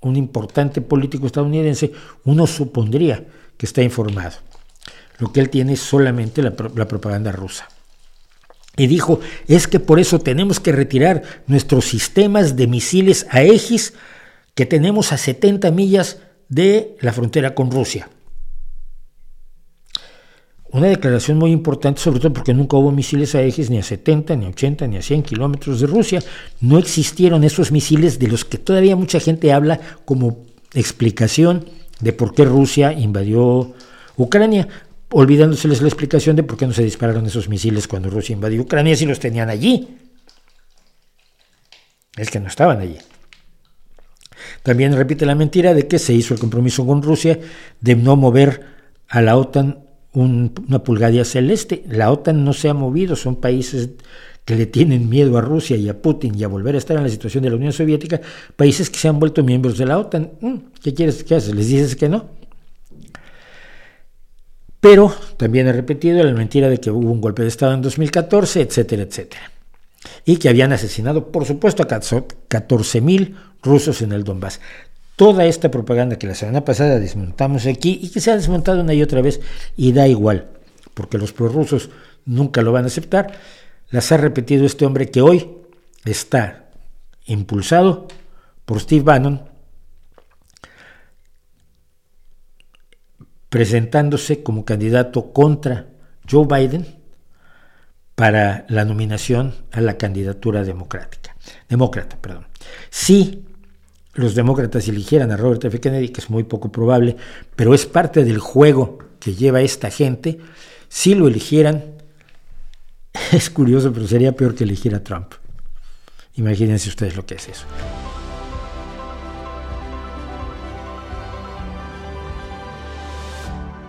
un 0.00 0.17
importante 0.17 0.81
político 0.81 1.26
estadounidense, 1.26 1.92
uno 2.25 2.47
supondría 2.47 3.25
que 3.57 3.67
está 3.67 3.83
informado. 3.83 4.50
Lo 5.20 5.32
que 5.32 5.40
él 5.40 5.50
tiene 5.50 5.74
es 5.74 5.81
solamente 5.81 6.42
la, 6.42 6.57
propaganda 6.57 7.31
rusa. 7.31 7.68
Y 8.76 8.86
dijo, 8.86 9.20
es 9.47 9.68
que 9.68 9.78
por 9.78 10.00
eso 10.00 10.18
tenemos 10.18 10.58
que 10.58 10.73
retirar 10.73 11.23
nuestros 11.47 11.84
sistemas 11.84 12.57
de 12.57 12.66
misiles 12.66 13.26
Aegis 13.31 13.92
que 14.55 14.65
tenemos 14.65 15.12
a 15.12 15.18
70 15.18 15.70
millas 15.70 16.18
de 16.49 16.97
la 17.00 17.12
frontera 17.12 17.55
con 17.55 17.70
Rusia. 17.70 18.08
Una 20.73 20.86
declaración 20.86 21.36
muy 21.36 21.50
importante, 21.50 22.00
sobre 22.00 22.20
todo 22.20 22.32
porque 22.32 22.55
nunca 22.55 22.76
hubo 22.76 22.92
misiles 22.92 23.34
a 23.34 23.42
ejes 23.42 23.70
ni 23.70 23.78
a 23.78 23.82
70, 23.82 24.36
ni 24.36 24.47
a 24.47 24.49
80, 24.50 24.86
ni 24.86 24.97
a 24.97 25.02
100 25.02 25.24
kilómetros 25.24 25.81
de 25.81 25.86
Rusia. 25.89 26.23
No 26.60 26.78
existieron 26.78 27.42
esos 27.42 27.73
misiles 27.73 28.20
de 28.20 28.28
los 28.28 28.44
que 28.44 28.57
todavía 28.57 28.94
mucha 28.94 29.18
gente 29.18 29.52
habla 29.52 29.81
como 30.05 30.47
explicación 30.73 31.66
de 31.99 32.12
por 32.12 32.34
qué 32.34 32.44
Rusia 32.44 32.92
invadió 32.92 33.74
Ucrania, 34.16 34.68
olvidándoseles 35.12 35.82
la 35.82 35.89
explicación 35.89 36.36
de 36.36 36.42
por 36.42 36.56
qué 36.56 36.66
no 36.66 36.72
se 36.72 36.84
dispararon 36.84 37.26
esos 37.26 37.48
misiles 37.48 37.89
cuando 37.89 38.10
Rusia 38.10 38.34
invadió 38.34 38.62
Ucrania 38.62 38.97
si 38.97 39.06
los 39.06 39.18
tenían 39.18 39.50
allí. 39.50 39.89
Es 42.16 42.30
que 42.30 42.40
no 42.40 42.48
estaban 42.48 42.80
allí. 42.80 42.98
También 44.62 44.94
repite 44.94 45.26
la 45.26 45.34
mentira 45.34 45.74
de 45.74 45.86
que 45.86 45.98
se 45.98 46.12
hizo 46.12 46.34
el 46.34 46.40
compromiso 46.40 46.86
con 46.86 47.02
Rusia 47.02 47.39
de 47.80 47.97
no 47.97 48.16
mover 48.16 48.62
a 49.08 49.20
la 49.20 49.36
OTAN 49.36 49.84
una 50.12 50.84
pulgada 50.84 51.24
celeste. 51.24 51.84
La 51.89 52.10
OTAN 52.10 52.44
no 52.44 52.52
se 52.52 52.68
ha 52.68 52.74
movido, 52.74 53.16
son 53.16 53.36
países 53.36 53.90
que 54.44 54.56
le 54.56 54.66
tienen 54.66 55.08
miedo 55.08 55.39
a 55.39 55.40
Rusia 55.40 55.76
y 55.76 55.89
a 55.89 56.00
Putin 56.00 56.34
y 56.36 56.44
a 56.44 56.48
volver 56.48 56.74
a 56.74 56.78
estar 56.78 56.97
en 56.97 57.05
la 57.05 57.08
situación 57.08 57.44
de 57.44 57.50
la 57.50 57.56
Unión 57.56 57.72
Soviética, 57.72 58.20
países 58.56 58.90
que 58.90 58.98
se 58.98 59.08
han 59.08 59.20
vuelto 59.20 59.44
miembros 59.44 59.78
de 59.78 59.86
la 59.86 59.98
OTAN. 59.98 60.32
Mm, 60.40 60.56
¿Qué 60.82 60.94
quieres 60.94 61.22
que 61.24 61.34
haces? 61.34 61.55
¿Les 61.55 61.68
dices 61.68 61.97
que 61.97 62.08
no? 62.08 62.40
Pero 64.81 65.15
también 65.36 65.68
he 65.68 65.73
repetido 65.73 66.23
la 66.23 66.33
mentira 66.33 66.68
de 66.68 66.78
que 66.78 66.91
hubo 66.91 67.10
un 67.10 67.20
golpe 67.20 67.42
de 67.42 67.49
Estado 67.49 67.75
en 67.75 67.83
2014, 67.83 68.62
etcétera, 68.62 69.02
etcétera. 69.02 69.42
Y 70.25 70.39
que 70.39 70.49
habían 70.49 70.73
asesinado, 70.73 71.31
por 71.31 71.44
supuesto, 71.44 71.83
a 71.83 71.86
14.000 71.86 73.34
rusos 73.62 74.00
en 74.00 74.12
el 74.12 74.25
Donbass. 74.25 74.60
Toda 75.17 75.44
esta 75.44 75.70
propaganda 75.70 76.17
que 76.17 76.26
la 76.26 76.34
semana 76.34 76.65
pasada 76.65 76.99
desmontamos 76.99 77.67
aquí 77.67 78.00
y 78.02 78.09
que 78.09 78.20
se 78.20 78.31
ha 78.31 78.36
desmontado 78.36 78.81
una 78.81 78.94
y 78.94 79.02
otra 79.02 79.20
vez 79.20 79.41
y 79.76 79.92
da 79.92 80.09
igual, 80.09 80.49
porque 80.94 81.18
los 81.18 81.34
prorrusos 81.34 81.91
nunca 82.25 82.62
lo 82.62 82.73
van 82.73 82.84
a 82.84 82.86
aceptar, 82.86 83.33
las 83.91 84.12
ha 84.12 84.17
repetido 84.17 84.65
este 84.65 84.86
hombre 84.86 85.10
que 85.10 85.20
hoy 85.20 85.50
está 86.07 86.70
impulsado 87.26 88.09
por 88.65 88.81
Steve 88.81 89.02
Bannon, 89.02 89.50
presentándose 93.51 94.43
como 94.43 94.65
candidato 94.65 95.33
contra 95.33 95.89
Joe 96.29 96.47
Biden 96.47 96.87
para 98.15 98.65
la 98.69 98.85
nominación 98.85 99.55
a 99.73 99.81
la 99.81 99.99
candidatura 99.99 100.65
democrática. 100.65 101.37
Demócrata, 101.69 102.17
perdón. 102.17 102.47
Si 102.89 103.45
los 104.15 104.35
demócratas 104.35 104.87
eligieran 104.89 105.33
a 105.33 105.37
Robert 105.37 105.65
F. 105.65 105.81
Kennedy, 105.81 106.11
que 106.11 106.20
es 106.20 106.31
muy 106.31 106.45
poco 106.45 106.70
probable, 106.70 107.17
pero 107.57 107.75
es 107.75 107.87
parte 107.87 108.25
del 108.25 108.39
juego 108.39 108.99
que 109.19 109.35
lleva 109.35 109.61
esta 109.61 109.91
gente, 109.91 110.39
si 110.89 111.15
lo 111.15 111.29
eligieran, 111.29 111.85
es 113.33 113.51
curioso, 113.51 113.93
pero 113.93 114.07
sería 114.07 114.33
peor 114.33 114.55
que 114.55 114.65
elegir 114.65 114.95
a 114.95 115.03
Trump. 115.03 115.35
Imagínense 116.35 116.89
ustedes 116.89 117.17
lo 117.17 117.27
que 117.27 117.35
es 117.35 117.49
eso. 117.49 117.67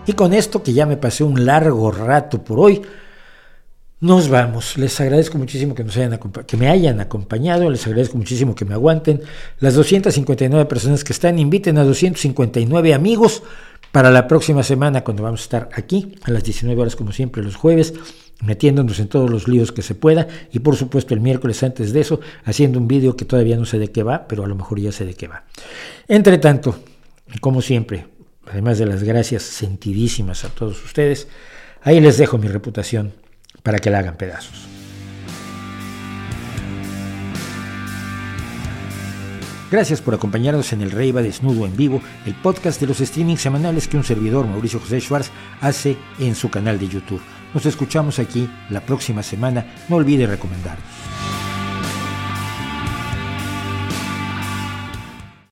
Y 0.08 0.14
con 0.14 0.34
esto, 0.34 0.64
que 0.64 0.74
ya 0.74 0.86
me 0.86 0.98
pasé 0.98 1.24
un 1.24 1.46
largo 1.46 1.92
rato 1.92 2.44
por 2.44 2.60
hoy, 2.60 2.82
nos 4.00 4.30
vamos. 4.30 4.78
Les 4.78 5.00
agradezco 5.00 5.38
muchísimo 5.38 5.76
que, 5.76 5.84
me 6.58 6.68
hayan 6.70 7.00
acompañado, 7.00 7.70
les 7.70 7.86
agradezco 7.86 8.18
muchísimo 8.18 8.56
que 8.56 8.66
me 8.66 8.74
aguanten. 8.74 9.22
Las 9.60 9.76
259 9.76 10.66
personas 10.66 11.04
que 11.04 11.14
están, 11.14 11.38
inviten 11.38 11.78
a 11.78 11.84
259 11.84 12.96
amigos 12.96 13.44
para 13.92 14.10
la 14.10 14.28
próxima 14.28 14.64
semana, 14.64 15.04
cuando 15.04 15.22
vamos 15.22 15.42
a 15.42 15.44
estar 15.44 15.70
aquí 15.74 16.16
a 16.24 16.32
las 16.32 16.44
19 16.44 16.82
horas, 16.82 16.96
como 16.96 17.12
siempre, 17.12 17.44
los 17.44 17.56
jueves, 17.56 17.94
metiéndonos 18.44 19.00
en 19.00 19.08
todos 19.08 19.30
los 19.30 19.48
líos 19.48 19.72
que 19.72 19.84
se 19.84 19.94
pueda. 19.94 20.28
Y 20.52 20.60
por 20.60 20.76
supuesto, 20.76 21.14
el 21.14 21.20
miércoles 21.20 21.62
antes 21.62 21.94
de 21.94 22.00
eso, 22.00 22.22
haciendo 22.44 22.80
un 22.80 22.88
vídeo 22.88 23.16
que 23.16 23.26
todavía 23.26 23.56
no 23.56 23.66
sé 23.66 23.78
de 23.78 23.92
qué 23.92 24.02
va, 24.02 24.28
pero 24.28 24.44
a 24.44 24.48
lo 24.48 24.56
mejor 24.56 24.80
ya 24.80 24.92
sé 24.92 25.06
de 25.06 25.14
qué 25.14 25.28
va. 25.28 25.44
Entre 26.08 26.40
tanto, 26.40 26.76
como 27.40 27.62
siempre, 27.62 28.08
además 28.52 28.78
de 28.78 28.86
las 28.86 29.04
gracias 29.04 29.44
sentidísimas 29.44 30.44
a 30.44 30.50
todos 30.50 30.84
ustedes, 30.84 31.28
ahí 31.82 32.00
les 32.00 32.18
dejo 32.18 32.38
mi 32.38 32.48
reputación 32.48 33.14
para 33.64 33.80
que 33.80 33.90
la 33.90 34.00
hagan 34.00 34.18
pedazos. 34.18 34.68
Gracias 39.72 40.02
por 40.02 40.14
acompañarnos 40.14 40.74
en 40.74 40.82
el 40.82 40.92
Rey 40.92 41.14
va 41.14 41.22
Desnudo 41.22 41.66
en 41.66 41.78
Vivo, 41.78 42.02
el 42.26 42.36
podcast 42.36 42.82
de 42.82 42.88
los 42.88 42.98
streamings 42.98 43.40
semanales 43.40 43.88
que 43.88 43.96
un 43.96 44.04
servidor, 44.04 44.46
Mauricio 44.46 44.82
José 44.82 45.00
Schwartz, 45.00 45.32
hace 45.62 45.96
en 46.20 46.36
su 46.36 46.50
canal 46.50 46.78
de 46.78 46.90
YouTube. 46.90 47.22
Nos 47.54 47.66
escuchamos 47.66 48.20
aquí 48.20 48.50
la 48.70 48.82
próxima 48.82 49.24
semana. 49.24 49.66
No 49.88 49.96
olvide 49.96 50.28
recomendarnos. 50.28 51.01